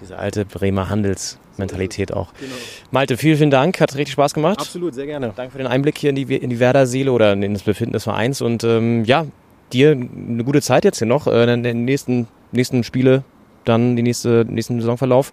Diese 0.00 0.18
alte 0.18 0.44
Bremer 0.44 0.88
Handelsmentalität 0.88 2.12
auch. 2.12 2.32
Genau. 2.34 2.52
Malte, 2.90 3.16
vielen, 3.16 3.36
vielen 3.36 3.50
Dank. 3.50 3.80
Hat 3.80 3.94
richtig 3.94 4.12
Spaß 4.12 4.34
gemacht. 4.34 4.60
Absolut, 4.60 4.94
sehr 4.94 5.06
gerne. 5.06 5.32
Danke 5.36 5.52
für 5.52 5.58
den 5.58 5.66
Einblick 5.66 5.98
hier 5.98 6.10
in 6.10 6.16
die, 6.16 6.22
in 6.34 6.50
die 6.50 6.58
Werder-Seele 6.58 7.12
oder 7.12 7.34
in 7.34 7.52
das 7.52 7.62
Befinden 7.62 7.92
des 7.92 8.04
Vereins. 8.04 8.40
Und 8.40 8.64
ähm, 8.64 9.04
ja, 9.04 9.26
dir 9.72 9.92
eine 9.92 10.42
gute 10.44 10.60
Zeit 10.60 10.84
jetzt 10.84 10.98
hier 10.98 11.06
noch. 11.06 11.26
Äh, 11.26 11.52
in 11.52 11.62
den 11.62 11.84
nächsten, 11.84 12.26
nächsten 12.50 12.82
Spiele, 12.82 13.22
dann 13.64 13.96
die 13.96 14.02
nächste, 14.02 14.44
nächsten 14.48 14.80
Saisonverlauf. 14.80 15.32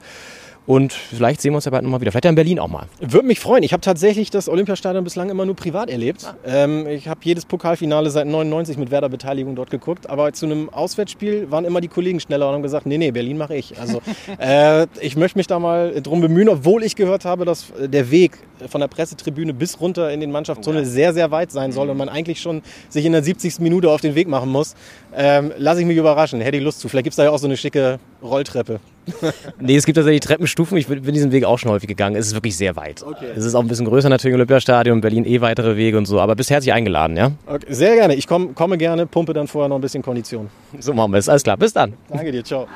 Und 0.70 0.94
vielleicht 0.94 1.42
sehen 1.42 1.54
wir 1.54 1.56
uns 1.56 1.66
ja 1.66 1.72
bald 1.72 1.82
nochmal 1.82 2.00
wieder. 2.00 2.12
Vielleicht 2.12 2.26
ja 2.26 2.30
in 2.30 2.36
Berlin 2.36 2.60
auch 2.60 2.68
mal. 2.68 2.86
Würde 3.00 3.26
mich 3.26 3.40
freuen. 3.40 3.64
Ich 3.64 3.74
habe 3.74 3.82
tatsächlich 3.82 4.30
das 4.30 4.48
Olympiastadion 4.48 5.04
bislang 5.04 5.32
immer 5.32 5.44
nur 5.44 5.56
privat 5.56 5.90
erlebt. 5.90 6.32
Ähm, 6.46 6.86
ich 6.86 7.08
habe 7.08 7.22
jedes 7.24 7.46
Pokalfinale 7.46 8.12
seit 8.12 8.28
99 8.28 8.78
mit 8.78 8.92
Werder-Beteiligung 8.92 9.56
dort 9.56 9.72
geguckt. 9.72 10.08
Aber 10.08 10.32
zu 10.32 10.46
einem 10.46 10.70
Auswärtsspiel 10.70 11.50
waren 11.50 11.66
immer 11.66 11.82
die 11.82 11.88
Kollegen 11.88 12.20
schneller 12.20 12.48
und 12.50 12.54
haben 12.54 12.62
gesagt, 12.62 12.86
nee, 12.86 13.00
nee, 13.00 13.10
Berlin 13.10 13.40
mache 13.40 13.56
ich. 13.56 13.80
Also 13.80 14.00
äh, 14.38 14.86
ich 15.02 15.16
möchte 15.16 15.40
mich 15.40 15.48
da 15.48 15.58
mal 15.58 16.04
drum 16.04 16.22
bemühen, 16.22 16.50
obwohl 16.50 16.84
ich 16.84 16.96
gehört 16.96 17.26
habe, 17.26 17.46
dass 17.46 17.72
äh, 17.72 17.90
der 17.90 18.12
Weg 18.12 18.38
von 18.68 18.80
der 18.80 18.90
Pressetribüne 18.90 19.56
bis 19.56 19.82
runter 19.82 20.12
in 20.12 20.20
den 20.20 20.30
Mannschaftstunnel 20.30 20.86
sehr, 20.86 21.16
sehr 21.16 21.32
weit 21.32 21.52
sein 21.52 21.72
soll 21.72 21.90
und 21.90 21.98
man 21.98 22.10
eigentlich 22.10 22.42
schon 22.42 22.62
sich 22.90 23.06
in 23.06 23.14
der 23.14 23.24
70. 23.24 23.60
Minute 23.60 23.90
auf 23.90 24.02
den 24.02 24.14
Weg 24.14 24.28
machen 24.28 24.52
muss. 24.52 24.76
Ähm, 25.16 25.52
lass 25.58 25.80
ich 25.80 25.88
mich 25.88 25.98
überraschen. 25.98 26.42
Hätte 26.42 26.58
ich 26.58 26.64
Lust 26.64 26.80
zu. 26.80 26.90
Vielleicht 26.90 27.06
gibt 27.06 27.14
es 27.14 27.18
da 27.18 27.24
ja 27.24 27.32
auch 27.32 27.40
so 27.40 27.48
eine 27.48 27.58
schicke 27.58 27.98
Rolltreppe. 28.22 28.80
Nee, 29.60 29.76
es 29.76 29.86
gibt 29.86 29.96
tatsächlich 29.96 30.22
Treppenstufen. 30.22 30.78
Ich 30.78 30.88
bin 30.88 31.04
diesen 31.14 31.32
Weg 31.32 31.44
auch 31.44 31.58
schon 31.58 31.72
häufig 31.72 31.88
gegangen. 31.88 32.16
Es 32.16 32.28
ist 32.28 32.34
wirklich 32.36 32.56
sehr 32.56 32.76
weit. 32.76 33.04
Es 33.36 33.44
ist 33.44 33.56
auch 33.56 33.62
ein 33.62 33.68
bisschen 33.68 33.86
größer 33.86 34.08
natürlich 34.08 34.34
im 34.34 34.40
Olympiastadion, 34.40 35.02
Berlin 35.02 35.26
eh 35.26 35.42
weitere 35.42 35.76
Wege 35.76 35.98
und 35.98 36.06
so. 36.06 36.20
Aber 36.20 36.36
bist 36.36 36.52
herzlich 36.52 36.74
eingeladen, 36.74 37.18
ja? 37.18 37.32
Okay, 37.48 37.66
sehr 37.70 37.96
gerne. 37.96 38.16
Ich 38.16 38.28
komm, 38.28 38.54
komme 38.56 38.78
gerne, 38.78 39.06
pumpe 39.08 39.34
dann 39.34 39.48
vorher 39.48 39.68
noch 39.68 39.78
ein 39.78 39.82
bisschen 39.82 40.04
Kondition. 40.04 40.50
So 40.80 40.94
machen 40.94 41.12
wir 41.12 41.18
es. 41.18 41.28
Alles 41.28 41.44
klar. 41.44 41.58
Bis 41.58 41.74
dann. 41.74 41.94
Danke 42.10 42.32
dir. 42.32 42.44
Ciao. 42.44 42.68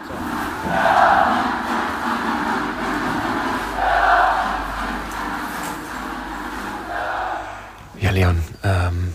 Ja, 8.01 8.11
Leon, 8.11 8.37
ähm, 8.63 9.13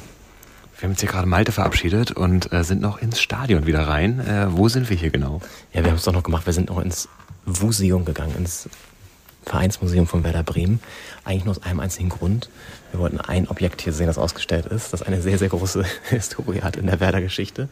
wir 0.79 0.85
haben 0.85 0.93
jetzt 0.93 1.01
hier 1.01 1.09
gerade 1.09 1.27
Malte 1.27 1.51
verabschiedet 1.51 2.13
und 2.13 2.53
äh, 2.53 2.63
sind 2.63 2.81
noch 2.81 3.03
ins 3.03 3.21
Stadion 3.21 3.67
wieder 3.67 3.89
rein. 3.89 4.21
Äh, 4.21 4.47
wo 4.51 4.69
sind 4.69 4.89
wir 4.89 4.97
hier 4.97 5.11
genau? 5.11 5.41
Ja, 5.73 5.83
wir 5.83 5.91
haben 5.91 5.97
es 5.97 6.05
doch 6.05 6.13
noch 6.13 6.23
gemacht. 6.23 6.47
Wir 6.47 6.53
sind 6.53 6.69
noch 6.69 6.79
ins 6.79 7.09
Museum 7.45 8.05
gegangen, 8.05 8.37
ins 8.39 8.69
Vereinsmuseum 9.45 10.07
von 10.07 10.23
Werder 10.23 10.45
Bremen. 10.45 10.79
Eigentlich 11.25 11.45
nur 11.45 11.57
aus 11.57 11.65
einem 11.65 11.81
einzigen 11.81 12.11
Grund. 12.11 12.49
Wir 12.93 13.01
wollten 13.01 13.21
ein 13.21 13.49
Objekt 13.49 13.83
hier 13.83 13.93
sehen, 13.93 14.07
das 14.07 14.19
ausgestellt 14.19 14.67
ist, 14.67 14.93
das 14.93 15.03
eine 15.03 15.21
sehr, 15.21 15.37
sehr 15.39 15.49
große 15.49 15.85
Historie 16.11 16.61
hat 16.63 16.77
in 16.77 16.87
der 16.87 17.01
Werder-Geschichte. 17.01 17.69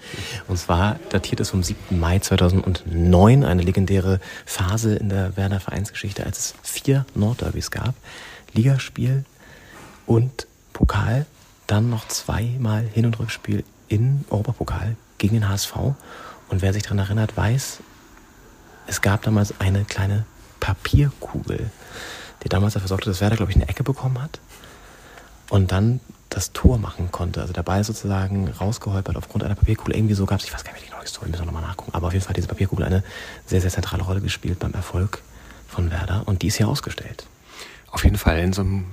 Und 0.49 0.59
zwar 0.59 0.99
datiert 1.11 1.39
es 1.41 1.51
vom 1.51 1.62
7. 1.62 2.01
Mai 2.01 2.19
2009, 2.19 3.45
eine 3.45 3.62
legendäre 3.62 4.19
Phase 4.47 4.97
in 4.97 5.11
der 5.11 5.37
Werder 5.37 5.61
Vereinsgeschichte, 5.61 6.27
als 6.27 6.39
es 6.39 6.55
vier 6.62 7.07
Nordderbys 7.15 7.70
gab. 7.70 7.95
Ligaspiel 8.53 9.24
und 10.07 10.49
Pokal, 10.73 11.27
dann 11.66 11.90
noch 11.90 12.09
zweimal 12.09 12.82
Hin- 12.82 13.06
und 13.06 13.18
Rückspiel 13.18 13.64
in 13.88 14.24
Europapokal 14.30 14.97
gegen 15.18 15.34
den 15.34 15.48
HSV. 15.48 15.74
Und 16.48 16.62
wer 16.62 16.72
sich 16.72 16.82
daran 16.82 16.98
erinnert, 16.98 17.36
weiß, 17.36 17.78
es 18.86 19.01
gab 19.01 19.22
damals 19.22 19.60
eine 19.60 19.84
kleine 19.84 20.24
Papierkugel, 20.60 21.70
die 22.44 22.48
damals 22.48 22.74
dafür 22.74 22.88
sorgte, 22.88 23.10
dass 23.10 23.20
Werder, 23.20 23.36
glaube 23.36 23.51
ich, 23.51 23.56
eine 23.56 23.68
Ecke 23.68 23.82
bekommen 23.82 24.22
hat 24.22 24.40
und 25.51 25.72
dann 25.72 26.01
das 26.30 26.52
Tor 26.52 26.78
machen 26.78 27.10
konnte. 27.10 27.40
Also 27.40 27.52
der 27.52 27.62
Ball 27.62 27.82
sozusagen 27.84 28.48
rausgeholpert 28.48 29.16
aufgrund 29.16 29.44
einer 29.44 29.55
Papierkugel. 29.55 29.97
Irgendwie 29.97 30.14
so 30.14 30.26
gab 30.26 30.40
es, 30.40 30.47
ich 30.47 30.52
weiß 30.52 30.64
gar 30.64 30.72
nicht, 30.72 30.82
wie 30.82 30.88
die 30.88 30.94
neue 30.94 31.06
Story, 31.06 31.28
müssen 31.28 31.43
wir 31.43 31.47
nochmal 31.47 31.62
nachgucken. 31.62 31.93
Aber 31.94 32.09
auf 32.09 32.12
jeden 32.12 32.22
Fall 32.22 32.30
hat 32.30 32.36
diese 32.36 32.48
Papierkugel 32.48 32.84
eine 32.84 33.02
sehr, 33.47 33.60
sehr 33.60 33.70
zentrale 33.70 34.02
Rolle 34.02 34.20
gespielt 34.20 34.59
beim 34.59 34.72
Erfolg 34.72 35.22
von 35.68 35.90
Werder 35.90 36.22
und 36.26 36.43
die 36.43 36.48
ist 36.48 36.56
hier 36.56 36.68
ausgestellt. 36.68 37.26
Auf 37.90 38.05
jeden 38.05 38.18
Fall 38.18 38.38
in 38.38 38.52
so 38.52 38.62
einem 38.62 38.86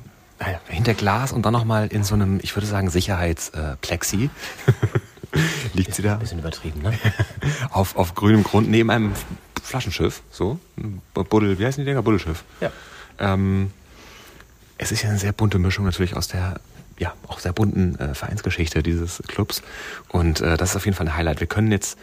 hinter 0.68 0.94
Glas 0.94 1.32
und 1.32 1.46
dann 1.46 1.54
nochmal 1.54 1.88
in 1.88 2.04
so 2.04 2.16
einem, 2.16 2.40
ich 2.42 2.56
würde 2.56 2.68
sagen, 2.68 2.90
Sicherheitsplexi. 2.90 4.30
Liegt 5.74 5.96
sie 5.96 6.04
da? 6.04 6.16
Bisschen 6.16 6.40
übertrieben, 6.40 6.82
ne? 6.82 6.94
auf, 7.72 7.96
auf 7.96 8.14
grünem 8.14 8.44
Grund 8.44 8.70
neben 8.70 8.92
einem 8.92 9.14
Flaschenschiff, 9.64 10.22
so. 10.30 10.60
ein 10.78 11.02
Buddel, 11.14 11.58
wie 11.58 11.66
heißen 11.66 11.84
die 11.84 11.90
Dinger? 11.90 12.04
Buddelschiff. 12.04 12.44
Ja. 12.62 12.72
Ähm, 13.20 13.72
es 14.78 14.92
ist 14.92 15.02
ja 15.02 15.10
eine 15.10 15.18
sehr 15.18 15.32
bunte 15.32 15.60
Mischung 15.60 15.86
natürlich 15.86 16.16
aus 16.16 16.28
der, 16.28 16.60
ja, 17.00 17.14
auch 17.28 17.40
sehr 17.40 17.54
bunten 17.54 17.98
äh, 17.98 18.14
Vereinsgeschichte 18.14 18.84
dieses 18.84 19.24
Clubs. 19.28 19.62
Und 20.10 20.42
äh, 20.42 20.58
das 20.58 20.72
ist 20.72 20.76
auf 20.76 20.86
jeden 20.86 20.96
Fall 20.96 21.08
ein 21.08 21.16
Highlight. 21.16 21.40
Wir 21.40 21.48
können 21.48 21.72
jetzt, 21.72 21.98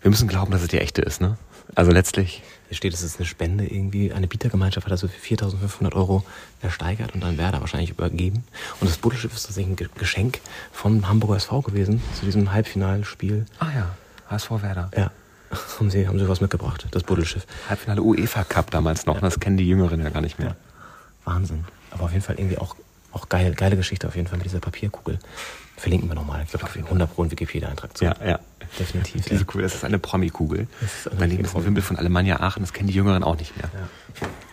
wir 0.00 0.10
müssen 0.10 0.28
glauben, 0.28 0.52
dass 0.52 0.62
es 0.62 0.68
die 0.68 0.78
echte 0.78 1.02
ist, 1.02 1.20
ne? 1.20 1.36
Also 1.74 1.90
letztlich. 1.90 2.42
Hier 2.68 2.76
steht, 2.76 2.92
es 2.92 3.02
ist 3.02 3.18
eine 3.18 3.26
Spende 3.26 3.64
irgendwie. 3.66 4.12
Eine 4.12 4.26
Bietergemeinschaft 4.26 4.84
hat 4.86 4.92
also 4.92 5.08
für 5.08 5.34
4.500 5.34 5.94
Euro 5.94 6.22
ersteigert 6.60 7.14
und 7.14 7.22
dann 7.22 7.38
Werder 7.38 7.60
wahrscheinlich 7.60 7.90
übergeben. 7.90 8.44
Und 8.80 8.90
das 8.90 8.98
Buddelschiff 8.98 9.34
ist 9.34 9.44
tatsächlich 9.46 9.72
ein 9.72 9.76
Ge- 9.76 9.88
Geschenk 9.96 10.40
vom 10.72 11.08
Hamburger 11.08 11.36
SV 11.36 11.62
gewesen 11.62 12.02
zu 12.18 12.26
diesem 12.26 12.52
Halbfinalspiel. 12.52 13.46
Ah 13.58 13.68
ja, 13.74 13.96
HSV 14.28 14.50
Werder. 14.62 14.90
Ja. 14.96 15.10
Haben 15.78 15.88
sie, 15.90 16.06
haben 16.06 16.18
sie 16.18 16.28
was 16.28 16.42
mitgebracht, 16.42 16.86
das 16.90 17.02
Buddelschiff. 17.04 17.46
Halbfinale 17.70 18.02
UEFA 18.02 18.44
Cup 18.44 18.70
damals 18.70 19.06
noch, 19.06 19.18
das 19.20 19.40
kennen 19.40 19.56
die 19.56 19.66
Jüngeren 19.66 19.98
ja 20.02 20.10
gar 20.10 20.20
nicht 20.20 20.38
mehr. 20.38 20.54
Wahnsinn. 21.24 21.64
Aber 21.90 22.04
auf 22.04 22.12
jeden 22.12 22.22
Fall 22.22 22.38
irgendwie 22.38 22.58
auch, 22.58 22.76
auch 23.12 23.30
geil, 23.30 23.54
geile 23.54 23.74
Geschichte 23.76 24.06
auf 24.08 24.14
jeden 24.14 24.28
Fall 24.28 24.36
mit 24.36 24.44
dieser 24.44 24.60
Papierkugel. 24.60 25.18
Verlinken 25.78 26.08
wir 26.08 26.16
nochmal. 26.16 26.42
Ich 26.44 26.50
glaube, 26.50 26.66
100 26.66 27.14
Pro 27.14 27.24
Wikipedia-Eintrag 27.30 27.96
zu. 27.96 28.04
Ja, 28.04 28.14
ja. 28.24 28.40
Definitiv. 28.78 29.24
Diese 29.26 29.44
Kugel, 29.44 29.62
das 29.62 29.76
ist 29.76 29.84
eine 29.84 29.98
Promi-Kugel. 29.98 30.66
Das 30.80 31.06
ist 31.06 31.22
ein 31.22 31.64
Wimpel 31.64 31.82
von 31.82 31.96
Alemannia 31.96 32.40
Aachen, 32.40 32.62
das 32.62 32.72
kennen 32.72 32.88
die 32.88 32.94
Jüngeren 32.94 33.22
auch 33.22 33.38
nicht 33.38 33.56
mehr. 33.56 33.70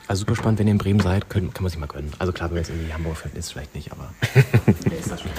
Also 0.07 0.21
super 0.21 0.35
spannend, 0.35 0.59
wenn 0.59 0.67
ihr 0.67 0.73
in 0.73 0.77
Bremen 0.77 0.99
seid, 0.99 1.29
können, 1.29 1.51
kann 1.51 1.63
man 1.63 1.71
sich 1.71 1.79
mal 1.79 1.87
gönnen. 1.87 2.13
Also 2.19 2.31
klar, 2.31 2.49
wenn 2.49 2.57
ihr 2.57 2.61
jetzt 2.61 2.69
irgendwie 2.69 2.93
Hamburg 2.93 3.17
fährt, 3.17 3.35
ist 3.35 3.51
vielleicht 3.51 3.73
nicht, 3.73 3.91
aber 3.91 4.13
ist 4.99 5.11
das 5.11 5.21
schon. 5.21 5.31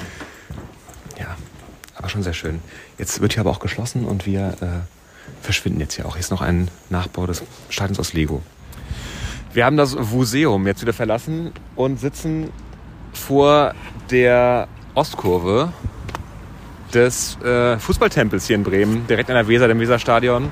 Ja, 1.19 1.37
aber 1.95 2.09
schon 2.09 2.25
sehr 2.25 2.35
schön. 2.35 2.61
Jetzt 2.99 3.21
wird 3.21 3.35
hier 3.35 3.41
aber 3.43 3.51
auch 3.51 3.61
geschlossen 3.61 4.05
und 4.05 4.27
wir 4.27 4.57
äh, 4.61 5.45
verschwinden 5.45 5.79
jetzt 5.79 5.95
hier 5.95 6.07
auch. 6.07 6.15
Hier 6.15 6.21
ist 6.21 6.33
noch 6.33 6.43
ein 6.43 6.69
Nachbau 6.91 7.27
des 7.27 7.45
Stadions 7.71 8.01
aus 8.01 8.13
Lego. 8.13 8.43
Wir 9.53 9.65
haben 9.65 9.77
das 9.77 9.95
Museum 9.95 10.67
jetzt 10.67 10.83
wieder 10.83 10.93
verlassen 10.93 11.53
und 11.77 12.01
sitzen 12.01 12.51
vor 13.13 13.73
der 14.11 14.69
Ostkurve 14.97 15.73
des 16.95 17.39
äh, 17.43 17.79
Fußballtempels 17.79 18.47
hier 18.47 18.57
in 18.57 18.65
Bremen, 18.65 19.07
direkt 19.07 19.29
an 19.29 19.37
der 19.37 19.47
Weser, 19.47 19.69
dem 19.69 19.79
Weserstadion. 19.79 20.51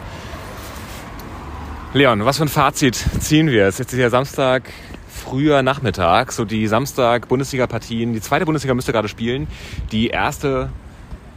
Leon, 1.95 2.25
was 2.27 2.37
für 2.37 2.45
ein 2.45 2.49
Fazit 2.49 3.03
ziehen 3.21 3.49
wir? 3.49 3.66
Es 3.66 3.77
ist 3.77 3.79
jetzt 3.79 3.95
hier 3.95 4.11
Samstag, 4.11 4.71
früher 5.09 5.62
Nachmittag, 5.62 6.33
so 6.33 6.45
die 6.45 6.66
Samstag-Bundesliga-Partien. 6.66 8.12
Die 8.12 8.21
zweite 8.21 8.45
Bundesliga 8.45 8.75
müsste 8.75 8.93
gerade 8.93 9.09
spielen. 9.09 9.47
Die 9.93 10.09
erste 10.09 10.69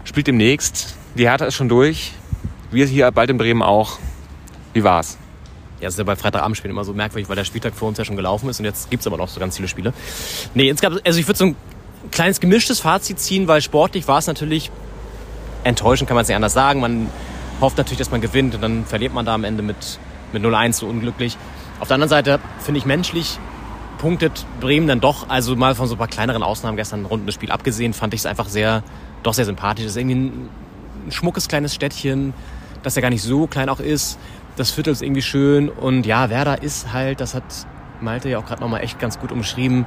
spielt 0.03 0.27
demnächst. 0.27 0.97
Die 1.15 1.29
Hertha 1.29 1.45
ist 1.45 1.55
schon 1.55 1.69
durch. 1.69 2.13
Wir 2.71 2.87
hier 2.87 3.09
bald 3.11 3.29
in 3.29 3.37
Bremen 3.37 3.61
auch. 3.61 3.99
Wie 4.73 4.83
war's? 4.83 5.17
Ja, 5.79 5.87
es 5.87 5.93
ist 5.93 5.99
ja 5.99 6.03
bei 6.03 6.15
Freitagabendspielen 6.17 6.75
immer 6.75 6.83
so 6.83 6.91
merkwürdig, 6.93 7.29
weil 7.29 7.37
der 7.37 7.45
Spieltag 7.45 7.73
für 7.73 7.85
uns 7.85 7.97
ja 7.99 8.03
schon 8.03 8.17
gelaufen 8.17 8.49
ist 8.49 8.59
und 8.59 8.65
jetzt 8.65 8.89
gibt 8.89 9.01
es 9.01 9.07
aber 9.07 9.15
noch 9.15 9.29
so 9.29 9.39
ganz 9.39 9.55
viele 9.55 9.69
Spiele. 9.69 9.93
Nee, 10.55 10.69
insgesamt, 10.69 11.05
also 11.05 11.19
ich 11.19 11.27
würde 11.27 11.37
so 11.37 11.45
ein 11.45 11.55
kleines 12.11 12.39
gemischtes 12.39 12.79
Fazit 12.79 13.19
ziehen, 13.19 13.47
weil 13.47 13.61
sportlich 13.61 14.07
war 14.07 14.19
es 14.19 14.27
natürlich 14.27 14.71
enttäuschend, 15.63 16.07
kann 16.07 16.15
man 16.15 16.23
es 16.23 16.27
nicht 16.27 16.35
anders 16.35 16.53
sagen. 16.53 16.79
Man 16.79 17.09
hofft 17.61 17.77
natürlich, 17.77 17.99
dass 17.99 18.11
man 18.11 18.21
gewinnt 18.21 18.55
und 18.55 18.61
dann 18.61 18.85
verliert 18.85 19.13
man 19.13 19.25
da 19.25 19.33
am 19.33 19.43
Ende 19.43 19.63
mit, 19.63 19.99
mit 20.33 20.43
0-1 20.43 20.73
so 20.73 20.87
unglücklich. 20.87 21.37
Auf 21.79 21.87
der 21.87 21.95
anderen 21.95 22.09
Seite 22.09 22.39
finde 22.59 22.79
ich 22.79 22.85
menschlich 22.85 23.37
punktet 23.97 24.45
Bremen 24.59 24.87
dann 24.87 24.99
doch, 24.99 25.29
also 25.29 25.55
mal 25.55 25.75
von 25.75 25.87
so 25.87 25.95
ein 25.95 25.97
paar 25.97 26.07
kleineren 26.07 26.43
Ausnahmen 26.43 26.77
gestern 26.77 27.05
rund 27.05 27.27
das 27.27 27.35
Spiel 27.35 27.51
abgesehen, 27.51 27.93
fand 27.93 28.13
ich 28.13 28.21
es 28.21 28.25
einfach 28.25 28.47
sehr, 28.47 28.83
doch 29.23 29.33
sehr 29.33 29.45
sympathisch. 29.45 29.85
Es 29.85 29.91
ist 29.91 29.97
irgendwie 29.97 30.15
ein, 30.15 30.49
ein 31.07 31.11
schmuckes 31.11 31.47
kleines 31.47 31.73
Städtchen, 31.73 32.33
das 32.83 32.95
ja 32.95 33.01
gar 33.01 33.09
nicht 33.09 33.23
so 33.23 33.47
klein 33.47 33.69
auch 33.69 33.79
ist. 33.79 34.19
Das 34.55 34.71
Viertel 34.71 34.93
ist 34.93 35.01
irgendwie 35.01 35.21
schön 35.21 35.69
und 35.69 36.05
ja, 36.05 36.29
Werder 36.29 36.61
ist 36.61 36.93
halt, 36.93 37.21
das 37.21 37.33
hat 37.33 37.43
Malte 38.01 38.29
ja 38.29 38.39
auch 38.39 38.45
gerade 38.45 38.61
nochmal 38.61 38.83
echt 38.83 38.99
ganz 38.99 39.19
gut 39.19 39.31
umschrieben, 39.31 39.85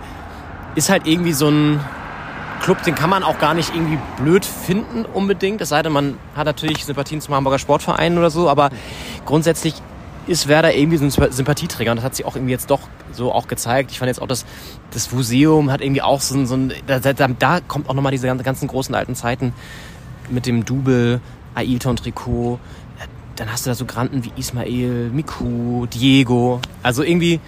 ist 0.74 0.90
halt 0.90 1.06
irgendwie 1.06 1.32
so 1.32 1.48
ein 1.48 1.80
Club, 2.60 2.82
den 2.82 2.94
kann 2.94 3.10
man 3.10 3.22
auch 3.22 3.38
gar 3.38 3.54
nicht 3.54 3.74
irgendwie 3.74 3.98
blöd 4.16 4.44
finden 4.44 5.04
unbedingt. 5.04 5.60
Es 5.60 5.70
sei 5.70 5.82
denn, 5.82 5.92
man 5.92 6.18
hat 6.36 6.46
natürlich 6.46 6.84
Sympathien 6.84 7.20
zum 7.20 7.34
Hamburger 7.34 7.58
Sportverein 7.58 8.18
oder 8.18 8.30
so, 8.30 8.48
aber 8.48 8.70
grundsätzlich 9.24 9.74
ist 10.26 10.46
Werder 10.46 10.74
irgendwie 10.74 10.98
so 10.98 11.04
ein 11.04 11.32
Sympathieträger 11.32 11.90
und 11.90 11.96
das 11.96 12.04
hat 12.04 12.14
sich 12.14 12.26
auch 12.26 12.36
irgendwie 12.36 12.52
jetzt 12.52 12.70
doch 12.70 12.80
so 13.12 13.32
auch 13.32 13.48
gezeigt. 13.48 13.90
Ich 13.90 13.98
fand 13.98 14.08
jetzt 14.08 14.20
auch, 14.20 14.28
dass 14.28 14.44
das 14.92 15.10
Museum 15.10 15.72
hat 15.72 15.80
irgendwie 15.80 16.02
auch 16.02 16.20
so 16.20 16.36
ein, 16.36 16.46
so 16.46 16.54
ein 16.54 16.72
da, 16.86 17.00
da, 17.00 17.60
kommt 17.66 17.88
auch 17.88 17.94
nochmal 17.94 18.12
diese 18.12 18.26
ganzen 18.26 18.68
großen 18.68 18.94
alten 18.94 19.14
Zeiten 19.14 19.52
mit 20.28 20.46
dem 20.46 20.64
Double, 20.64 21.20
Ailton-Trikot. 21.54 22.60
Dann 23.36 23.50
hast 23.50 23.64
du 23.64 23.70
da 23.70 23.74
so 23.74 23.86
Granden 23.86 24.24
wie 24.24 24.32
Ismail, 24.36 25.10
Miku, 25.10 25.86
Diego. 25.86 26.60
Also 26.82 27.02
irgendwie 27.02 27.40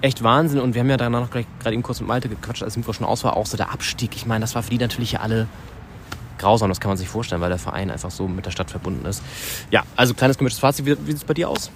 echt 0.00 0.22
Wahnsinn. 0.22 0.60
Und 0.60 0.74
wir 0.74 0.80
haben 0.80 0.90
ja 0.90 0.96
danach 0.96 1.20
noch 1.20 1.30
gerade 1.30 1.72
eben 1.72 1.82
kurz 1.82 2.00
mit 2.00 2.08
Malte 2.08 2.28
gequatscht, 2.28 2.62
als 2.62 2.76
Mikro 2.76 2.92
schon 2.92 3.06
aus 3.06 3.24
war, 3.24 3.36
auch 3.36 3.46
so 3.46 3.56
der 3.56 3.72
Abstieg. 3.72 4.14
Ich 4.16 4.26
meine, 4.26 4.42
das 4.42 4.54
war 4.54 4.62
für 4.62 4.70
die 4.70 4.78
natürlich 4.78 5.12
ja 5.12 5.20
alle 5.20 5.46
grausam, 6.38 6.68
das 6.68 6.80
kann 6.80 6.90
man 6.90 6.96
sich 6.96 7.08
vorstellen, 7.08 7.40
weil 7.40 7.48
der 7.48 7.58
Verein 7.58 7.90
einfach 7.90 8.10
so 8.10 8.28
mit 8.28 8.46
der 8.46 8.52
Stadt 8.52 8.70
verbunden 8.70 9.04
ist. 9.06 9.22
Ja, 9.70 9.82
also 9.96 10.14
kleines 10.14 10.38
gemischtes 10.38 10.60
Fazit. 10.60 10.86
Wie, 10.86 10.96
wie 11.04 11.10
sieht 11.10 11.16
es 11.16 11.24
bei 11.24 11.34
dir 11.34 11.48
aus? 11.48 11.70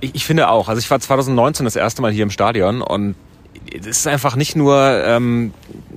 Ich, 0.00 0.14
ich 0.14 0.24
finde 0.24 0.48
auch. 0.48 0.68
Also 0.68 0.80
ich 0.80 0.90
war 0.90 0.98
2019 0.98 1.64
das 1.64 1.76
erste 1.76 2.02
Mal 2.02 2.10
hier 2.10 2.22
im 2.22 2.30
Stadion 2.30 2.82
und 2.82 3.14
es 3.78 3.86
ist 3.86 4.06
einfach 4.06 4.36
nicht 4.36 4.56
nur 4.56 4.76
ähm, 5.04 5.52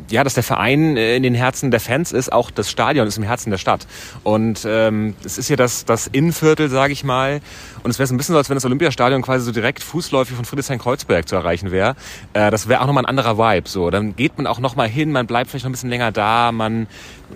ja, 0.09 0.23
dass 0.23 0.33
der 0.33 0.43
Verein 0.43 0.97
äh, 0.97 1.15
in 1.15 1.23
den 1.23 1.35
Herzen 1.35 1.71
der 1.71 1.79
Fans 1.79 2.11
ist, 2.11 2.31
auch 2.31 2.51
das 2.51 2.69
Stadion 2.69 3.07
ist 3.07 3.17
im 3.17 3.23
Herzen 3.23 3.49
der 3.49 3.57
Stadt. 3.57 3.87
Und 4.23 4.65
ähm, 4.67 5.15
es 5.23 5.37
ist 5.37 5.47
hier 5.47 5.57
das, 5.57 5.85
das 5.85 6.07
Innenviertel, 6.07 6.69
sage 6.69 6.93
ich 6.93 7.03
mal. 7.03 7.41
Und 7.83 7.91
es 7.91 7.99
wäre 7.99 8.07
so 8.07 8.13
ein 8.13 8.17
bisschen 8.17 8.33
so, 8.33 8.37
als 8.37 8.49
wenn 8.49 8.55
das 8.55 8.65
Olympiastadion 8.65 9.21
quasi 9.21 9.45
so 9.45 9.51
direkt 9.51 9.83
fußläufig 9.83 10.35
von 10.35 10.45
Friedrichshain-Kreuzberg 10.45 11.27
zu 11.27 11.35
erreichen 11.35 11.71
wäre. 11.71 11.95
Äh, 12.33 12.51
das 12.51 12.67
wäre 12.67 12.81
auch 12.81 12.87
nochmal 12.87 13.03
ein 13.03 13.09
anderer 13.09 13.37
Vibe. 13.37 13.67
So, 13.67 13.89
dann 13.89 14.15
geht 14.15 14.37
man 14.37 14.47
auch 14.47 14.59
nochmal 14.59 14.87
hin, 14.87 15.11
man 15.11 15.27
bleibt 15.27 15.49
vielleicht 15.49 15.65
noch 15.65 15.69
ein 15.69 15.73
bisschen 15.73 15.89
länger 15.89 16.11
da, 16.11 16.51
man 16.51 16.87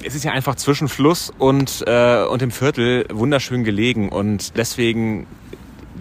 es 0.03 0.15
ist 0.15 0.23
ja 0.23 0.31
einfach 0.31 0.55
zwischen 0.55 0.87
Fluss 0.87 1.33
und, 1.39 1.83
äh, 1.87 2.23
und 2.23 2.41
dem 2.41 2.51
Viertel 2.51 3.05
wunderschön 3.11 3.63
gelegen 3.63 4.09
und 4.09 4.55
deswegen 4.55 5.25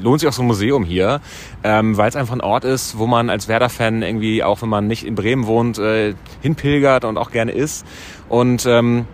lohnt 0.00 0.20
sich 0.20 0.28
auch 0.28 0.32
so 0.32 0.42
ein 0.42 0.46
Museum 0.46 0.84
hier, 0.84 1.20
ähm, 1.64 1.96
weil 1.96 2.08
es 2.08 2.16
einfach 2.16 2.34
ein 2.34 2.40
Ort 2.40 2.64
ist, 2.64 2.98
wo 2.98 3.06
man 3.06 3.30
als 3.30 3.48
Werder-Fan 3.48 4.02
irgendwie, 4.02 4.42
auch 4.42 4.62
wenn 4.62 4.68
man 4.68 4.86
nicht 4.86 5.04
in 5.04 5.14
Bremen 5.14 5.46
wohnt, 5.46 5.78
äh, 5.78 6.14
hinpilgert 6.40 7.04
und 7.04 7.18
auch 7.18 7.30
gerne 7.30 7.52
ist. 7.52 7.86
Und 8.28 8.64
ähm, 8.66 9.06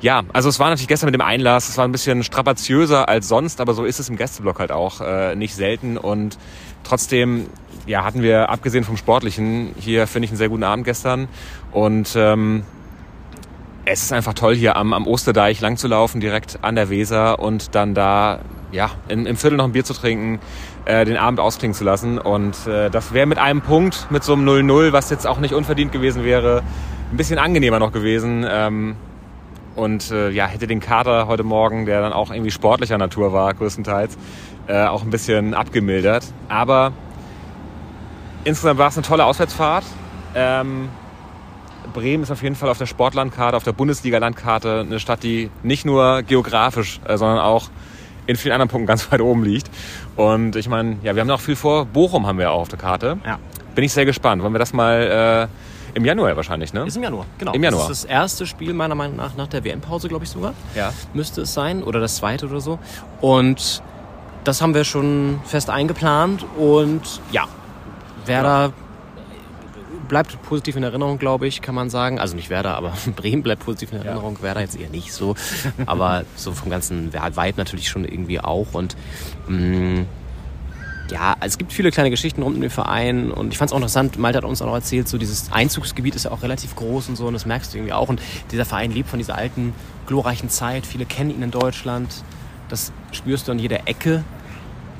ja, 0.00 0.22
also 0.32 0.48
es 0.48 0.60
war 0.60 0.70
natürlich 0.70 0.88
gestern 0.88 1.08
mit 1.08 1.14
dem 1.14 1.26
Einlass, 1.26 1.68
es 1.68 1.76
war 1.76 1.84
ein 1.84 1.92
bisschen 1.92 2.22
strapaziöser 2.22 3.08
als 3.08 3.26
sonst, 3.26 3.60
aber 3.60 3.74
so 3.74 3.84
ist 3.84 3.98
es 3.98 4.08
im 4.08 4.16
Gästeblock 4.16 4.60
halt 4.60 4.70
auch 4.70 5.00
äh, 5.00 5.34
nicht 5.34 5.54
selten 5.54 5.96
und 5.96 6.38
trotzdem 6.84 7.46
ja, 7.86 8.04
hatten 8.04 8.22
wir, 8.22 8.50
abgesehen 8.50 8.84
vom 8.84 8.96
Sportlichen, 8.96 9.74
hier 9.78 10.06
finde 10.06 10.26
ich 10.26 10.30
einen 10.30 10.38
sehr 10.38 10.50
guten 10.50 10.62
Abend 10.62 10.84
gestern 10.84 11.26
und 11.72 12.14
ähm, 12.16 12.62
es 13.90 14.02
ist 14.02 14.12
einfach 14.12 14.34
toll, 14.34 14.54
hier 14.54 14.76
am, 14.76 14.92
am 14.92 15.06
Osterdeich 15.06 15.60
lang 15.60 15.78
zu 15.78 15.88
laufen, 15.88 16.20
direkt 16.20 16.58
an 16.62 16.74
der 16.74 16.90
Weser 16.90 17.38
und 17.38 17.74
dann 17.74 17.94
da 17.94 18.40
ja, 18.70 18.90
im, 19.08 19.26
im 19.26 19.36
Viertel 19.36 19.56
noch 19.56 19.64
ein 19.64 19.72
Bier 19.72 19.84
zu 19.84 19.94
trinken, 19.94 20.40
äh, 20.84 21.06
den 21.06 21.16
Abend 21.16 21.40
ausklingen 21.40 21.74
zu 21.74 21.84
lassen. 21.84 22.18
Und 22.18 22.66
äh, 22.66 22.90
das 22.90 23.14
wäre 23.14 23.26
mit 23.26 23.38
einem 23.38 23.62
Punkt, 23.62 24.06
mit 24.10 24.22
so 24.24 24.34
einem 24.34 24.46
0-0, 24.46 24.92
was 24.92 25.08
jetzt 25.08 25.26
auch 25.26 25.38
nicht 25.38 25.54
unverdient 25.54 25.90
gewesen 25.90 26.22
wäre, 26.22 26.62
ein 27.10 27.16
bisschen 27.16 27.38
angenehmer 27.38 27.78
noch 27.78 27.92
gewesen. 27.92 28.44
Ähm, 28.48 28.96
und 29.74 30.10
äh, 30.10 30.30
ja, 30.30 30.46
hätte 30.46 30.66
den 30.66 30.80
Kater 30.80 31.26
heute 31.26 31.44
Morgen, 31.44 31.86
der 31.86 32.02
dann 32.02 32.12
auch 32.12 32.30
irgendwie 32.30 32.50
sportlicher 32.50 32.98
Natur 32.98 33.32
war, 33.32 33.54
größtenteils, 33.54 34.18
äh, 34.66 34.84
auch 34.84 35.02
ein 35.02 35.10
bisschen 35.10 35.54
abgemildert. 35.54 36.26
Aber 36.50 36.92
insgesamt 38.44 38.78
war 38.78 38.88
es 38.88 38.98
eine 38.98 39.06
tolle 39.06 39.24
Auswärtsfahrt. 39.24 39.84
Ähm, 40.34 40.90
Bremen 41.92 42.22
ist 42.22 42.30
auf 42.30 42.42
jeden 42.42 42.54
Fall 42.54 42.68
auf 42.68 42.78
der 42.78 42.86
Sportlandkarte, 42.86 43.56
auf 43.56 43.64
der 43.64 43.72
Bundesliga-Landkarte 43.72 44.80
eine 44.80 45.00
Stadt, 45.00 45.22
die 45.22 45.50
nicht 45.62 45.84
nur 45.84 46.22
geografisch, 46.22 47.00
äh, 47.06 47.16
sondern 47.16 47.38
auch 47.38 47.70
in 48.26 48.36
vielen 48.36 48.52
anderen 48.52 48.68
Punkten 48.68 48.86
ganz 48.86 49.10
weit 49.12 49.20
oben 49.20 49.44
liegt. 49.44 49.70
Und 50.16 50.56
ich 50.56 50.68
meine, 50.68 50.98
ja, 51.02 51.14
wir 51.14 51.20
haben 51.20 51.28
noch 51.28 51.40
viel 51.40 51.56
vor. 51.56 51.86
Bochum 51.86 52.26
haben 52.26 52.38
wir 52.38 52.50
auch 52.50 52.60
auf 52.60 52.68
der 52.68 52.78
Karte. 52.78 53.18
Ja. 53.24 53.38
Bin 53.74 53.84
ich 53.84 53.92
sehr 53.92 54.04
gespannt. 54.04 54.42
Wollen 54.42 54.52
wir 54.52 54.58
das 54.58 54.72
mal 54.72 55.48
äh, 55.48 55.96
im 55.96 56.04
Januar 56.04 56.36
wahrscheinlich, 56.36 56.72
ne? 56.72 56.84
Ist 56.86 56.96
im 56.96 57.02
Januar, 57.02 57.26
genau. 57.38 57.52
Im 57.52 57.62
Januar. 57.62 57.88
Das 57.88 57.98
ist 57.98 58.04
das 58.04 58.10
erste 58.10 58.46
Spiel 58.46 58.74
meiner 58.74 58.94
Meinung 58.94 59.16
nach 59.16 59.36
nach 59.36 59.48
der 59.48 59.64
WM-Pause, 59.64 60.08
glaube 60.08 60.24
ich 60.24 60.30
sogar. 60.30 60.54
Ja. 60.74 60.92
Müsste 61.14 61.42
es 61.42 61.54
sein. 61.54 61.82
Oder 61.82 62.00
das 62.00 62.16
zweite 62.16 62.46
oder 62.46 62.60
so. 62.60 62.78
Und 63.20 63.82
das 64.44 64.60
haben 64.60 64.74
wir 64.74 64.84
schon 64.84 65.40
fest 65.44 65.70
eingeplant. 65.70 66.44
Und 66.56 67.20
ja, 67.32 67.44
Werder 68.26 68.72
bleibt 70.08 70.40
positiv 70.42 70.76
in 70.76 70.82
Erinnerung, 70.82 71.18
glaube 71.18 71.46
ich, 71.46 71.62
kann 71.62 71.74
man 71.74 71.90
sagen. 71.90 72.18
Also 72.18 72.34
nicht 72.34 72.50
Werder, 72.50 72.76
aber 72.76 72.94
Bremen 73.16 73.42
bleibt 73.42 73.64
positiv 73.64 73.92
in 73.92 73.98
Erinnerung. 73.98 74.36
Ja. 74.36 74.42
Werder 74.42 74.60
jetzt 74.60 74.78
eher 74.78 74.90
nicht 74.90 75.12
so. 75.12 75.34
aber 75.86 76.24
so 76.36 76.52
vom 76.52 76.70
ganzen 76.70 77.12
Vibe 77.12 77.54
natürlich 77.56 77.88
schon 77.88 78.04
irgendwie 78.04 78.40
auch. 78.40 78.74
Und 78.74 78.96
mh, 79.46 80.04
ja, 81.10 81.36
es 81.40 81.58
gibt 81.58 81.72
viele 81.72 81.90
kleine 81.90 82.10
Geschichten 82.10 82.42
rund 82.42 82.56
um 82.56 82.60
den 82.60 82.70
Verein 82.70 83.30
und 83.30 83.52
ich 83.52 83.58
fand 83.58 83.70
es 83.70 83.72
auch 83.72 83.78
interessant, 83.78 84.18
Malte 84.18 84.38
hat 84.38 84.44
uns 84.44 84.60
auch 84.62 84.66
noch 84.66 84.74
erzählt, 84.74 85.08
so 85.08 85.18
dieses 85.18 85.50
Einzugsgebiet 85.52 86.14
ist 86.14 86.24
ja 86.24 86.30
auch 86.30 86.42
relativ 86.42 86.76
groß 86.76 87.08
und 87.08 87.16
so 87.16 87.26
und 87.26 87.32
das 87.32 87.46
merkst 87.46 87.72
du 87.72 87.78
irgendwie 87.78 87.92
auch 87.92 88.08
und 88.08 88.20
dieser 88.50 88.64
Verein 88.64 88.92
lebt 88.92 89.08
von 89.08 89.18
dieser 89.18 89.36
alten, 89.36 89.72
glorreichen 90.06 90.50
Zeit, 90.50 90.86
viele 90.86 91.06
kennen 91.06 91.30
ihn 91.30 91.42
in 91.42 91.50
Deutschland, 91.50 92.24
das 92.68 92.92
spürst 93.12 93.48
du 93.48 93.52
an 93.52 93.58
jeder 93.58 93.88
Ecke. 93.88 94.22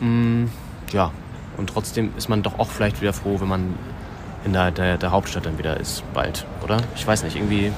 Mm, 0.01 0.47
ja, 0.93 1.13
und 1.57 1.71
trotzdem 1.71 2.13
ist 2.17 2.29
man 2.29 2.43
doch 2.43 2.59
auch 2.59 2.69
vielleicht 2.71 3.01
wieder 3.01 3.13
froh, 3.13 3.41
wenn 3.41 3.49
man 3.49 3.75
in 4.49 4.55
der, 4.55 4.71
der, 4.71 4.97
der 4.97 5.11
Hauptstadt 5.11 5.45
dann 5.45 5.59
wieder 5.59 5.79
ist, 5.79 6.03
bald, 6.15 6.47
oder? 6.65 6.79
Ich 6.97 7.07
weiß 7.07 7.23
nicht, 7.23 7.37
irgendwie 7.37 7.71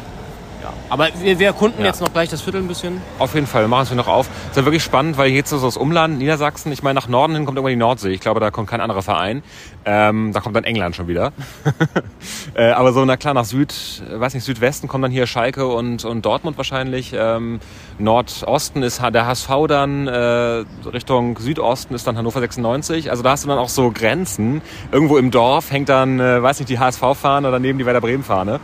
ja. 0.63 0.73
Aber 0.89 1.09
wir, 1.21 1.39
wir 1.39 1.47
erkunden 1.47 1.81
Ja. 1.81 1.87
jetzt 1.87 2.01
noch 2.01 2.13
gleich 2.13 2.29
das 2.29 2.41
Viertel 2.43 2.61
ein 2.63 2.69
bisschen. 2.69 3.01
Auf 3.19 3.35
jeden 3.35 3.47
Fall, 3.47 3.63
wir 3.63 3.69
machen 3.69 3.83
es 3.83 3.93
noch 3.95 4.09
auf. 4.09 4.29
Ist 4.51 4.57
ja 4.57 4.65
wirklich 4.65 4.83
spannend, 4.83 5.17
weil 5.19 5.29
hier 5.29 5.39
jetzt 5.39 5.51
so 5.51 5.61
das 5.61 5.77
Umland, 5.77 6.19
Niedersachsen, 6.19 6.73
ich 6.73 6.83
meine, 6.83 6.99
nach 6.99 7.09
Norden 7.09 7.35
hin 7.35 7.45
kommt 7.45 7.57
irgendwann 7.57 7.73
die 7.73 7.77
Nordsee. 7.77 8.11
Ich 8.11 8.21
glaube, 8.21 8.41
da 8.41 8.51
kommt 8.51 8.69
kein 8.69 8.81
anderer 8.81 9.03
Verein. 9.03 9.43
Ähm, 9.85 10.33
da 10.33 10.41
kommt 10.41 10.57
dann 10.57 10.65
England 10.65 10.95
schon 10.97 11.09
wieder. 11.09 11.33
äh, 12.55 12.71
aber 12.71 12.93
so, 12.93 13.05
na 13.05 13.17
klar, 13.17 13.35
nach 13.35 13.45
Süd, 13.45 13.73
äh, 14.11 14.21
weiß 14.21 14.35
nicht, 14.35 14.45
Südwesten 14.45 14.89
kommen 14.89 15.03
dann 15.03 15.11
hier 15.13 15.27
Schalke 15.27 15.67
und, 15.67 16.05
und 16.05 16.25
Dortmund 16.25 16.57
wahrscheinlich. 16.57 17.15
Ähm, 17.17 17.61
Nordosten 17.99 18.83
ist 18.83 19.01
der 19.03 19.27
HSV 19.27 19.49
dann, 19.69 20.07
äh, 20.07 20.65
Richtung 20.93 21.39
Südosten 21.39 21.95
ist 21.95 22.07
dann 22.07 22.17
Hannover 22.17 22.41
96. 22.41 23.11
Also 23.11 23.23
da 23.23 23.31
hast 23.31 23.45
du 23.45 23.49
dann 23.49 23.59
auch 23.59 23.69
so 23.69 23.91
Grenzen. 23.91 24.61
Irgendwo 24.93 25.17
im 25.17 25.31
Dorf 25.31 25.71
hängt 25.71 25.89
dann, 25.89 26.21
äh, 26.21 26.43
weiß 26.43 26.61
nicht, 26.61 26.69
die 26.69 26.79
HSV-Fahne 26.79 27.49
oder 27.49 27.59
neben 27.59 27.79
die 27.79 27.87
Werder 27.87 28.01
Bremen-Fahne. 28.01 28.61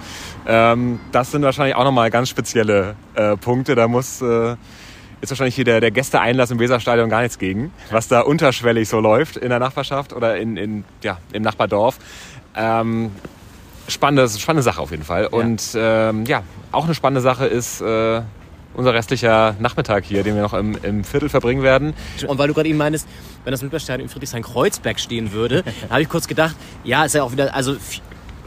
Ähm, 0.47 1.01
das 1.13 1.31
sind 1.31 1.43
wahrscheinlich 1.43 1.77
auch 1.77 1.85
nochmal 1.85 2.11
ganz 2.11 2.29
spezielle 2.29 2.95
äh, 3.15 3.37
Punkte. 3.37 3.75
Da 3.75 3.89
muss 3.89 4.23
äh, 4.23 4.57
ist 5.21 5.31
wahrscheinlich 5.31 5.55
hier 5.55 5.65
der, 5.65 5.81
der 5.81 5.91
Gästeeinlass 5.91 6.51
im 6.51 6.59
Weserstadion 6.59 7.09
gar 7.09 7.23
nichts 7.23 7.39
gegen, 7.39 7.73
was 7.91 8.09
da 8.09 8.21
unterschwellig 8.21 8.89
so 8.89 9.01
läuft 9.01 9.37
in 9.37 9.49
der 9.49 9.59
Nachbarschaft 9.59 10.13
oder 10.13 10.37
in, 10.37 10.57
in, 10.57 10.85
ja, 11.03 11.19
im 11.33 11.43
Nachbardorf. 11.43 11.99
Ähm, 12.55 13.11
spannende, 13.89 14.29
spannende 14.29 14.63
Sache 14.63 14.81
auf 14.81 14.91
jeden 14.91 15.05
Fall. 15.05 15.27
Und 15.27 15.63
ähm, 15.75 16.25
ja, 16.27 16.43
auch 16.73 16.85
eine 16.85 16.95
spannende 16.95 17.23
Sache 17.23 17.47
ist 17.47 17.81
äh, 17.81 18.21
unser 18.75 18.93
restlicher 18.93 19.57
Nachmittag 19.59 20.05
hier, 20.05 20.23
den 20.23 20.35
wir 20.35 20.43
noch 20.43 20.53
im, 20.53 20.79
im 20.83 21.03
Viertel 21.03 21.29
verbringen 21.29 21.63
werden. 21.63 21.95
Und 22.27 22.39
weil 22.39 22.49
du 22.49 22.55
gerade 22.55 22.69
eben 22.69 22.79
meinst, 22.79 23.09
wenn 23.45 23.53
das 23.53 23.63
Olympiastadion 23.63 24.03
in 24.03 24.09
Friedrichshain-Kreuzberg 24.11 25.01
stehen 25.01 25.33
würde, 25.33 25.63
dann 25.63 25.75
habe 25.91 26.03
ich 26.03 26.09
kurz 26.09 26.29
gedacht, 26.29 26.57
ja, 26.85 27.05
ist 27.05 27.15
ja 27.15 27.23
auch 27.23 27.33
wieder, 27.33 27.55
also 27.55 27.77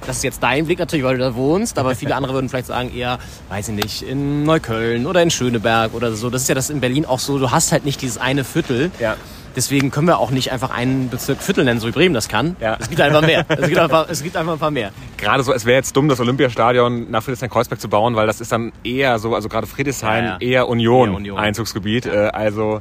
das 0.05 0.17
ist 0.17 0.23
jetzt 0.23 0.43
dein 0.43 0.65
Blick 0.65 0.79
natürlich, 0.79 1.05
weil 1.05 1.17
du 1.17 1.23
da 1.23 1.35
wohnst, 1.35 1.77
aber 1.77 1.95
viele 1.95 2.15
andere 2.15 2.33
würden 2.33 2.49
vielleicht 2.49 2.67
sagen 2.67 2.91
eher, 2.95 3.19
weiß 3.49 3.69
ich 3.69 3.75
nicht, 3.75 4.01
in 4.01 4.43
Neukölln 4.43 5.05
oder 5.05 5.21
in 5.21 5.29
Schöneberg 5.31 5.93
oder 5.93 6.13
so. 6.13 6.29
Das 6.29 6.41
ist 6.43 6.47
ja 6.49 6.55
das 6.55 6.69
in 6.69 6.79
Berlin 6.81 7.05
auch 7.05 7.19
so, 7.19 7.37
du 7.39 7.51
hast 7.51 7.71
halt 7.71 7.85
nicht 7.85 8.01
dieses 8.01 8.17
eine 8.17 8.43
Viertel. 8.43 8.91
Ja. 8.99 9.15
Deswegen 9.55 9.89
können 9.89 10.07
wir 10.07 10.19
auch 10.19 10.29
nicht 10.29 10.51
einfach 10.51 10.69
einen 10.69 11.09
Bezirk 11.09 11.41
Viertel 11.41 11.63
nennen, 11.65 11.79
so 11.79 11.87
wie 11.87 11.91
Bremen 11.91 12.13
das 12.13 12.27
kann. 12.29 12.55
Ja. 12.61 12.77
Es 12.79 12.87
gibt 12.87 13.01
einfach 13.01 13.21
mehr. 13.21 13.45
Es 13.49 13.67
gibt 13.67 13.79
einfach, 13.79 14.07
es 14.07 14.21
gibt 14.23 14.37
einfach 14.37 14.53
ein 14.53 14.59
paar 14.59 14.71
mehr. 14.71 14.91
Gerade 15.17 15.43
so, 15.43 15.51
es 15.51 15.65
wäre 15.65 15.75
jetzt 15.77 15.95
dumm, 15.97 16.07
das 16.07 16.19
Olympiastadion 16.19 17.09
nach 17.09 17.23
Friedrichshain-Kreuzberg 17.23 17.81
zu 17.81 17.89
bauen, 17.89 18.15
weil 18.15 18.27
das 18.27 18.41
ist 18.41 18.51
dann 18.51 18.71
eher 18.83 19.17
so, 19.19 19.33
also 19.35 19.49
gerade 19.49 19.65
Friedrichshain, 19.67 20.23
Ja, 20.23 20.31
ja. 20.33 20.37
eher 20.39 20.69
Union, 20.69 21.15
Union. 21.15 21.37
Einzugsgebiet. 21.39 22.05
Äh, 22.05 22.29
also 22.31 22.79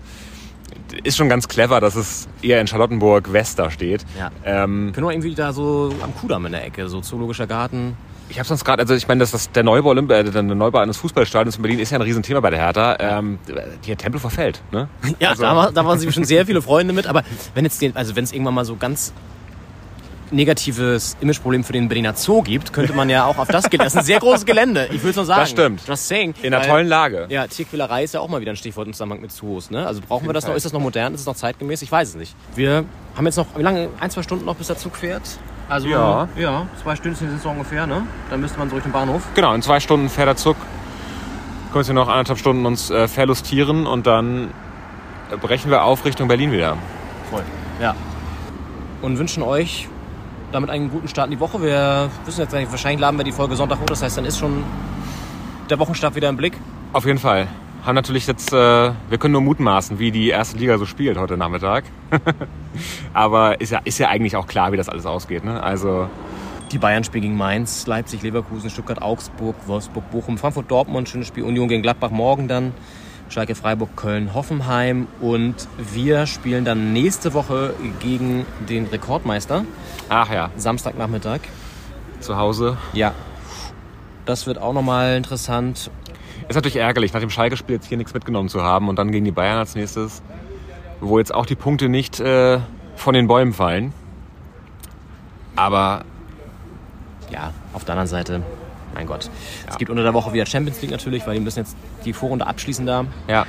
ist 1.05 1.17
schon 1.17 1.29
ganz 1.29 1.49
clever, 1.49 1.81
dass 1.81 1.95
es 1.97 2.29
eher 2.43 2.61
in 2.61 2.67
Charlottenburg 2.67 3.33
West 3.33 3.59
da 3.59 3.71
steht. 3.71 4.05
Ja. 4.19 4.31
Ähm, 4.45 4.93
Können 4.95 5.07
wir 5.07 5.13
irgendwie 5.13 5.35
da 5.35 5.53
so 5.53 5.93
am 6.03 6.15
Kudamm 6.15 6.47
in 6.47 6.53
der 6.53 6.65
Ecke, 6.67 6.89
so 6.89 7.01
Zoologischer 7.01 7.47
Garten. 7.47 7.97
Ich 8.31 8.39
habe 8.39 8.47
sonst 8.47 8.65
gerade, 8.65 8.83
also 8.83 8.95
ich 8.95 9.09
meine, 9.09 9.21
das, 9.21 9.31
das, 9.31 9.51
der 9.53 9.63
Neubau, 9.63 9.89
Olymp 9.91 10.11
äh, 10.11 10.23
der 10.23 10.43
Neubau 10.43 10.79
eines 10.81 10.99
Fußballstadions 10.99 11.57
in 11.57 11.63
Berlin 11.63 11.79
ist 11.79 11.91
ja 11.91 11.99
ein 11.99 12.03
Riesenthema 12.03 12.41
bei 12.41 12.51
der 12.51 12.59
Hertha. 12.61 12.97
Ähm, 13.01 13.39
der 13.87 13.97
Tempel 13.97 14.21
verfällt, 14.21 14.61
ne? 14.71 14.89
Ja, 15.19 15.31
Also- 15.31 15.43
da, 15.45 15.57
war, 15.57 15.73
da 15.73 15.85
waren 15.87 15.99
sie 15.99 16.13
schon 16.13 16.25
sehr 16.25 16.45
viele 16.45 16.61
Freunde 16.61 16.93
mit, 16.93 17.07
aber 17.07 17.23
wenn 17.55 17.65
jetzt 17.65 17.81
den, 17.81 17.97
also 17.97 18.17
wenn 18.17 18.25
es 18.25 18.33
irgendwann 18.33 18.55
mal 18.55 18.67
so 18.67 18.77
ganz 18.77 19.15
negatives 20.31 21.17
Imageproblem 21.21 21.65
für 21.65 21.73
den 21.73 21.89
Berliner 21.89 22.15
Zoo 22.15 22.43
gibt, 22.43 22.73
könnte 22.73 22.93
man 22.93 23.09
ja 23.11 23.25
auch 23.25 23.39
auf 23.39 23.49
das 23.49 23.69
gehen. 23.71 23.79
Das 23.79 23.89
ist 23.95 23.99
ein 23.99 24.05
sehr 24.05 24.21
großes 24.21 24.45
Gelände, 24.47 24.89
ich 24.93 25.03
will 25.03 25.11
es 25.11 25.17
nur 25.17 25.25
sagen. 25.25 25.41
Das 25.41 25.51
stimmt. 25.51 25.83
Just 25.87 26.09
saying. 26.09 26.35
In 26.43 26.53
einer 26.55 26.63
Weil- 26.65 26.71
tollen 26.71 26.89
Lage. 26.89 27.27
Ja, 27.31 27.47
Tierquälerei 27.47 28.05
ist 28.05 28.15
ja 28.15 28.21
auch 28.21 28.29
mal 28.29 28.41
wieder 28.41 28.53
ein 28.53 28.57
Stichwort 28.57 28.87
im 28.87 28.93
Zusammenhang 28.93 29.21
mit 29.21 29.33
Zoos. 29.33 29.71
Ne? 29.71 29.87
Also 29.87 30.01
brauchen 30.07 30.27
wir 30.27 30.33
das 30.33 30.47
noch? 30.47 30.55
Ist 30.55 30.65
das 30.67 30.73
noch 30.73 30.81
modern? 30.81 31.15
Ist 31.15 31.21
es 31.21 31.27
noch 31.27 31.37
zeitgemäß? 31.37 31.83
Ich 31.83 31.91
weiß 31.93 32.11
es 32.11 32.15
nicht. 32.17 32.35
Wir 32.55 32.85
haben 33.17 33.25
jetzt 33.27 33.37
noch, 33.37 33.47
wie 33.57 33.63
lange? 33.63 33.89
Ein, 34.01 34.11
zwei 34.11 34.23
Stunden 34.23 34.45
noch, 34.45 34.57
bis 34.57 34.67
der 34.69 34.77
Zug 34.79 34.97
fährt? 34.97 35.23
Also, 35.69 35.89
Ja. 35.89 36.29
ja, 36.39 36.67
zwei 36.83 36.97
Stunden 36.97 37.17
sind 37.17 37.35
es 37.37 37.43
so 37.43 37.51
ungefähr, 37.51 37.87
ne? 37.87 38.03
Dann 38.31 38.41
müsste 38.41 38.59
man 38.59 38.71
so 38.71 38.77
Richtung 38.77 38.93
Bahnhof. 38.93 39.23
Genau, 39.35 39.53
in 39.55 39.61
zwei 39.63 39.81
Stunden 39.81 40.09
fährt 40.09 40.29
der 40.29 40.37
Zug. 40.37 40.57
Können 41.73 41.87
wir 41.87 41.95
noch 41.95 42.09
anderthalb 42.09 42.39
Stunden 42.39 42.65
uns 42.65 42.89
äh, 42.91 43.07
verlustieren 43.07 43.87
und 43.87 44.07
dann 44.07 44.51
brechen 45.43 45.71
wir 45.71 45.85
auf 45.85 46.07
Richtung 46.07 46.27
Berlin 46.27 46.53
wieder. 46.53 46.79
Voll. 47.31 47.43
Ja. 47.83 47.95
Und 49.03 49.19
wünschen 49.19 49.43
euch 49.43 49.89
damit 50.53 50.71
einen 50.71 50.91
guten 50.91 51.09
Start 51.09 51.27
in 51.27 51.33
die 51.33 51.41
Woche. 51.41 51.63
Wir 51.63 52.11
wissen 52.25 52.41
jetzt 52.41 52.53
nicht, 52.55 52.71
wahrscheinlich 52.71 53.01
laden 53.01 53.17
wir 53.17 53.25
die 53.25 53.33
Folge 53.33 53.57
Sonntag 53.57 53.81
hoch. 53.81 53.87
Das 53.87 54.03
heißt, 54.03 54.17
dann 54.17 54.25
ist 54.25 54.39
schon 54.39 54.65
der 55.71 55.79
Wochenstart 55.79 56.15
wieder 56.15 56.29
im 56.29 56.37
Blick. 56.37 56.55
Auf 56.93 57.05
jeden 57.05 57.19
Fall. 57.19 57.47
Haben 57.85 57.95
natürlich 57.95 58.27
jetzt, 58.27 58.53
äh, 58.53 58.57
wir 58.57 59.19
können 59.19 59.33
nur 59.33 59.41
mutmaßen, 59.41 59.99
wie 59.99 60.11
die 60.11 60.29
erste 60.29 60.59
Liga 60.59 60.79
so 60.79 60.85
spielt 60.87 61.17
heute 61.17 61.37
Nachmittag. 61.37 61.85
Aber 63.15 63.61
ist 63.61 63.71
ja, 63.71 63.81
ist 63.85 63.99
ja 63.99 64.09
eigentlich 64.09 64.37
auch 64.37 64.47
klar, 64.47 64.73
wie 64.73 64.77
das 64.77 64.89
alles 64.89 65.07
ausgeht. 65.07 65.45
Ne? 65.45 65.63
Also 65.63 66.09
Die 66.73 66.79
Bayern 66.79 67.05
spielen 67.05 67.23
gegen 67.23 67.37
Mainz, 67.37 67.87
Leipzig, 67.87 68.23
Leverkusen, 68.23 68.69
Stuttgart, 68.69 69.01
Augsburg, 69.01 69.57
Wolfsburg, 69.67 70.11
Bochum, 70.11 70.37
Frankfurt, 70.39 70.71
Dortmund. 70.71 71.09
Schönes 71.09 71.29
Spiel. 71.29 71.45
Union 71.45 71.69
gegen 71.69 71.83
Gladbach 71.83 72.11
morgen 72.11 72.49
dann. 72.49 72.73
Schalke, 73.29 73.55
Freiburg, 73.55 73.97
Köln, 73.97 74.35
Hoffenheim. 74.35 75.07
Und 75.21 75.55
wir 75.77 76.27
spielen 76.27 76.65
dann 76.65 76.93
nächste 76.93 77.35
Woche 77.35 77.75
gegen 78.01 78.47
den 78.69 78.87
Rekordmeister. 78.87 79.65
Ach 80.09 80.33
ja. 80.33 80.51
Samstagnachmittag. 80.57 81.41
zu 82.21 82.37
Hause. 82.37 82.77
Ja. 82.93 83.15
Das 84.25 84.47
wird 84.47 84.59
auch 84.59 84.73
nochmal 84.73 85.17
interessant. 85.17 85.91
Ist 86.49 86.55
natürlich 86.55 86.77
ärgerlich, 86.77 87.13
nach 87.13 87.21
dem 87.21 87.31
Schalke-Spiel 87.31 87.77
jetzt 87.77 87.87
hier 87.87 87.99
nichts 87.99 88.15
mitgenommen 88.15 88.49
zu 88.49 88.63
haben 88.63 88.89
und 88.89 88.99
dann 88.99 89.11
gegen 89.13 89.25
die 89.25 89.31
Bayern 89.33 89.59
als 89.59 89.75
nächstes, 89.75 90.23
wo 91.01 91.19
jetzt 91.19 91.35
auch 91.35 91.47
die 91.47 91.55
Punkte 91.55 91.89
nicht 91.89 92.21
äh, 92.21 92.59
von 92.97 93.15
den 93.15 93.27
Bäumen 93.27 93.53
fallen. 93.53 93.93
Aber 95.57 96.05
ja, 97.31 97.53
auf 97.73 97.85
der 97.85 97.95
anderen 97.95 98.09
Seite, 98.09 98.43
mein 98.95 99.07
Gott. 99.07 99.31
Es 99.69 99.77
gibt 99.77 99.91
unter 99.91 100.03
der 100.03 100.15
Woche 100.15 100.33
wieder 100.33 100.47
Champions 100.47 100.81
League 100.81 100.91
natürlich, 100.91 101.27
weil 101.27 101.35
die 101.35 101.41
müssen 101.41 101.61
jetzt 101.61 101.77
die 102.05 102.13
Vorrunde 102.13 102.47
abschließen 102.47 102.87
da. 102.87 103.05
Ja. 103.27 103.47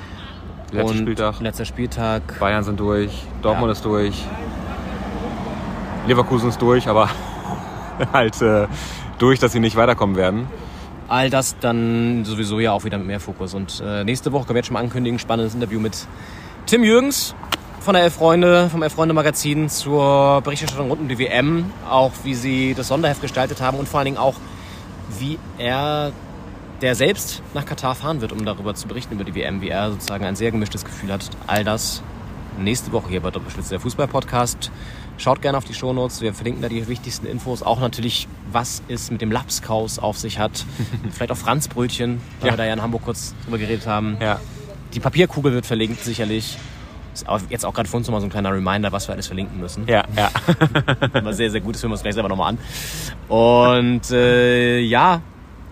Letzter 0.72 0.90
Und 0.92 0.98
Spieltag. 0.98 1.40
Letzter 1.40 1.66
Spieltag. 1.66 2.40
Bayern 2.40 2.64
sind 2.64 2.80
durch, 2.80 3.24
Dortmund 3.42 3.72
ist 3.72 3.84
durch, 3.84 4.24
Leverkusen 6.08 6.50
ist 6.50 6.62
durch, 6.62 6.88
aber 6.88 7.10
halt 8.14 8.42
äh, 8.42 8.68
durch, 9.18 9.40
dass 9.40 9.52
sie 9.52 9.60
nicht 9.60 9.76
weiterkommen 9.76 10.16
werden. 10.16 10.48
All 11.08 11.30
das 11.30 11.58
dann 11.60 12.24
sowieso 12.24 12.60
ja 12.60 12.72
auch 12.72 12.84
wieder 12.84 13.00
mit 13.00 13.08
mehr 13.08 13.20
Fokus. 13.20 13.56
Und 13.56 13.82
äh, 13.84 14.04
nächste 14.04 14.32
Woche 14.32 14.46
können 14.46 14.56
wir 14.56 14.60
jetzt 14.60 14.68
schon 14.68 14.76
mal 14.76 14.82
ankündigen, 14.82 15.18
spannendes 15.18 15.56
Interview 15.56 15.80
mit 15.80 16.08
Tim 16.68 16.84
Jürgens 16.84 17.34
von 17.80 17.96
der 17.96 18.04
Elf 18.04 18.14
Freunde, 18.14 18.70
vom 18.70 18.84
Elf 18.84 18.94
Freunde 18.94 19.14
Magazin 19.14 19.70
zur 19.70 20.42
Berichterstattung 20.42 20.90
rund 20.90 21.02
um 21.02 21.08
die 21.08 21.18
WM. 21.18 21.72
Auch 21.90 22.12
wie 22.24 22.36
sie 22.36 22.76
das 22.76 22.88
Sonderheft 22.90 23.22
gestaltet 23.22 23.62
haben 23.62 23.78
und 23.80 23.88
vor 23.88 24.00
allen 24.00 24.06
Dingen 24.06 24.18
auch, 24.18 24.36
wie 25.18 25.40
er, 25.58 26.12
der 26.82 26.96
selbst 26.96 27.42
nach 27.54 27.66
Katar 27.66 27.96
fahren 27.96 28.22
wird, 28.22 28.32
um 28.32 28.46
darüber 28.46 28.74
zu 28.76 28.88
berichten 28.88 29.14
über 29.16 29.24
die 29.24 29.36
WM, 29.36 29.62
wie 29.62 29.70
er 29.70 29.92
sozusagen 29.92 30.26
ein 30.26 30.36
sehr 30.36 30.52
gemischtes 30.52 30.86
Gefühl 30.86 31.12
hat. 31.12 31.30
All 31.48 31.64
das 31.64 32.02
nächste 32.58 32.92
Woche 32.92 33.10
hier 33.10 33.22
bei 33.22 33.32
Doppelspitze 33.32 33.70
der 33.72 33.80
Fußball-Podcast. 33.80 34.72
Schaut 35.18 35.42
gerne 35.42 35.58
auf 35.58 35.66
die 35.66 35.74
Shownotes. 35.74 36.22
Wir 36.22 36.34
verlinken 36.34 36.62
da 36.62 36.70
die 36.70 36.88
wichtigsten 36.88 37.26
Infos. 37.26 37.62
Auch 37.62 37.80
natürlich, 37.82 38.28
was 38.52 38.82
es 38.88 39.12
mit 39.12 39.22
dem 39.22 39.32
Lapskaus 39.32 40.00
auf 40.00 40.18
sich 40.18 40.40
hat. 40.40 40.66
Vielleicht 41.12 41.32
auch 41.32 41.38
Franzbrötchen, 41.38 42.22
weil 42.40 42.48
Ja. 42.48 42.54
wir 42.54 42.58
da 42.58 42.66
ja 42.66 42.74
in 42.74 42.82
Hamburg 42.82 43.04
kurz 43.04 43.36
drüber 43.44 43.58
geredet 43.58 43.86
haben. 43.86 44.18
Ja. 44.22 44.40
Die 44.94 45.00
Papierkugel 45.02 45.52
wird 45.54 45.66
verlinkt, 45.66 46.02
sicherlich. 46.04 46.58
Ist 47.14 47.26
jetzt 47.50 47.66
auch 47.66 47.74
gerade 47.74 47.90
für 47.90 47.98
uns 47.98 48.08
nochmal 48.08 48.22
so 48.22 48.28
ein 48.28 48.30
kleiner 48.30 48.54
Reminder, 48.54 48.92
was 48.94 49.08
wir 49.10 49.14
alles 49.14 49.28
verlinken 49.28 49.60
müssen. 49.60 49.86
Ja, 49.88 50.06
ja. 50.16 50.30
War 51.24 51.34
sehr, 51.34 51.52
sehr 51.52 51.60
gut. 51.60 51.76
Das 51.76 51.84
hören 51.84 51.92
wir 51.92 51.96
uns 51.96 52.02
gleich 52.04 52.14
selber 52.14 52.30
nochmal 52.30 52.54
an. 52.54 52.58
Und 53.28 54.10
äh, 54.12 54.80
ja, 54.80 55.22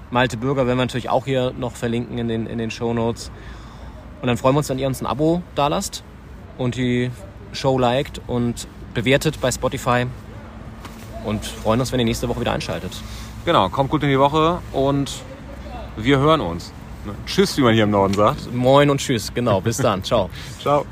Malte 0.09 0.37
Bürger 0.37 0.65
werden 0.65 0.77
wir 0.77 0.85
natürlich 0.85 1.09
auch 1.09 1.25
hier 1.25 1.51
noch 1.57 1.75
verlinken 1.75 2.17
in 2.17 2.27
den, 2.27 2.47
in 2.47 2.57
den 2.57 2.71
Shownotes. 2.71 3.31
Und 4.21 4.27
dann 4.27 4.37
freuen 4.37 4.55
wir 4.55 4.59
uns, 4.59 4.69
wenn 4.69 4.79
ihr 4.79 4.87
uns 4.87 5.01
ein 5.01 5.05
Abo 5.05 5.41
dalasst 5.55 6.03
und 6.57 6.75
die 6.75 7.11
Show 7.51 7.77
liked 7.77 8.21
und 8.27 8.67
bewertet 8.93 9.39
bei 9.41 9.51
Spotify. 9.51 10.07
Und 11.25 11.45
freuen 11.45 11.79
uns, 11.79 11.91
wenn 11.91 11.99
ihr 11.99 12.05
nächste 12.05 12.29
Woche 12.29 12.39
wieder 12.39 12.53
einschaltet. 12.53 12.91
Genau, 13.45 13.69
kommt 13.69 13.89
gut 13.89 14.03
in 14.03 14.09
die 14.09 14.19
Woche 14.19 14.59
und 14.71 15.11
wir 15.97 16.19
hören 16.19 16.41
uns. 16.41 16.71
Tschüss, 17.25 17.57
wie 17.57 17.61
man 17.61 17.73
hier 17.73 17.83
im 17.83 17.91
Norden 17.91 18.13
sagt. 18.13 18.53
Moin 18.53 18.89
und 18.89 18.99
tschüss, 18.99 19.33
genau. 19.33 19.61
Bis 19.61 19.77
dann. 19.77 20.03
Ciao. 20.03 20.29
Ciao. 20.61 20.85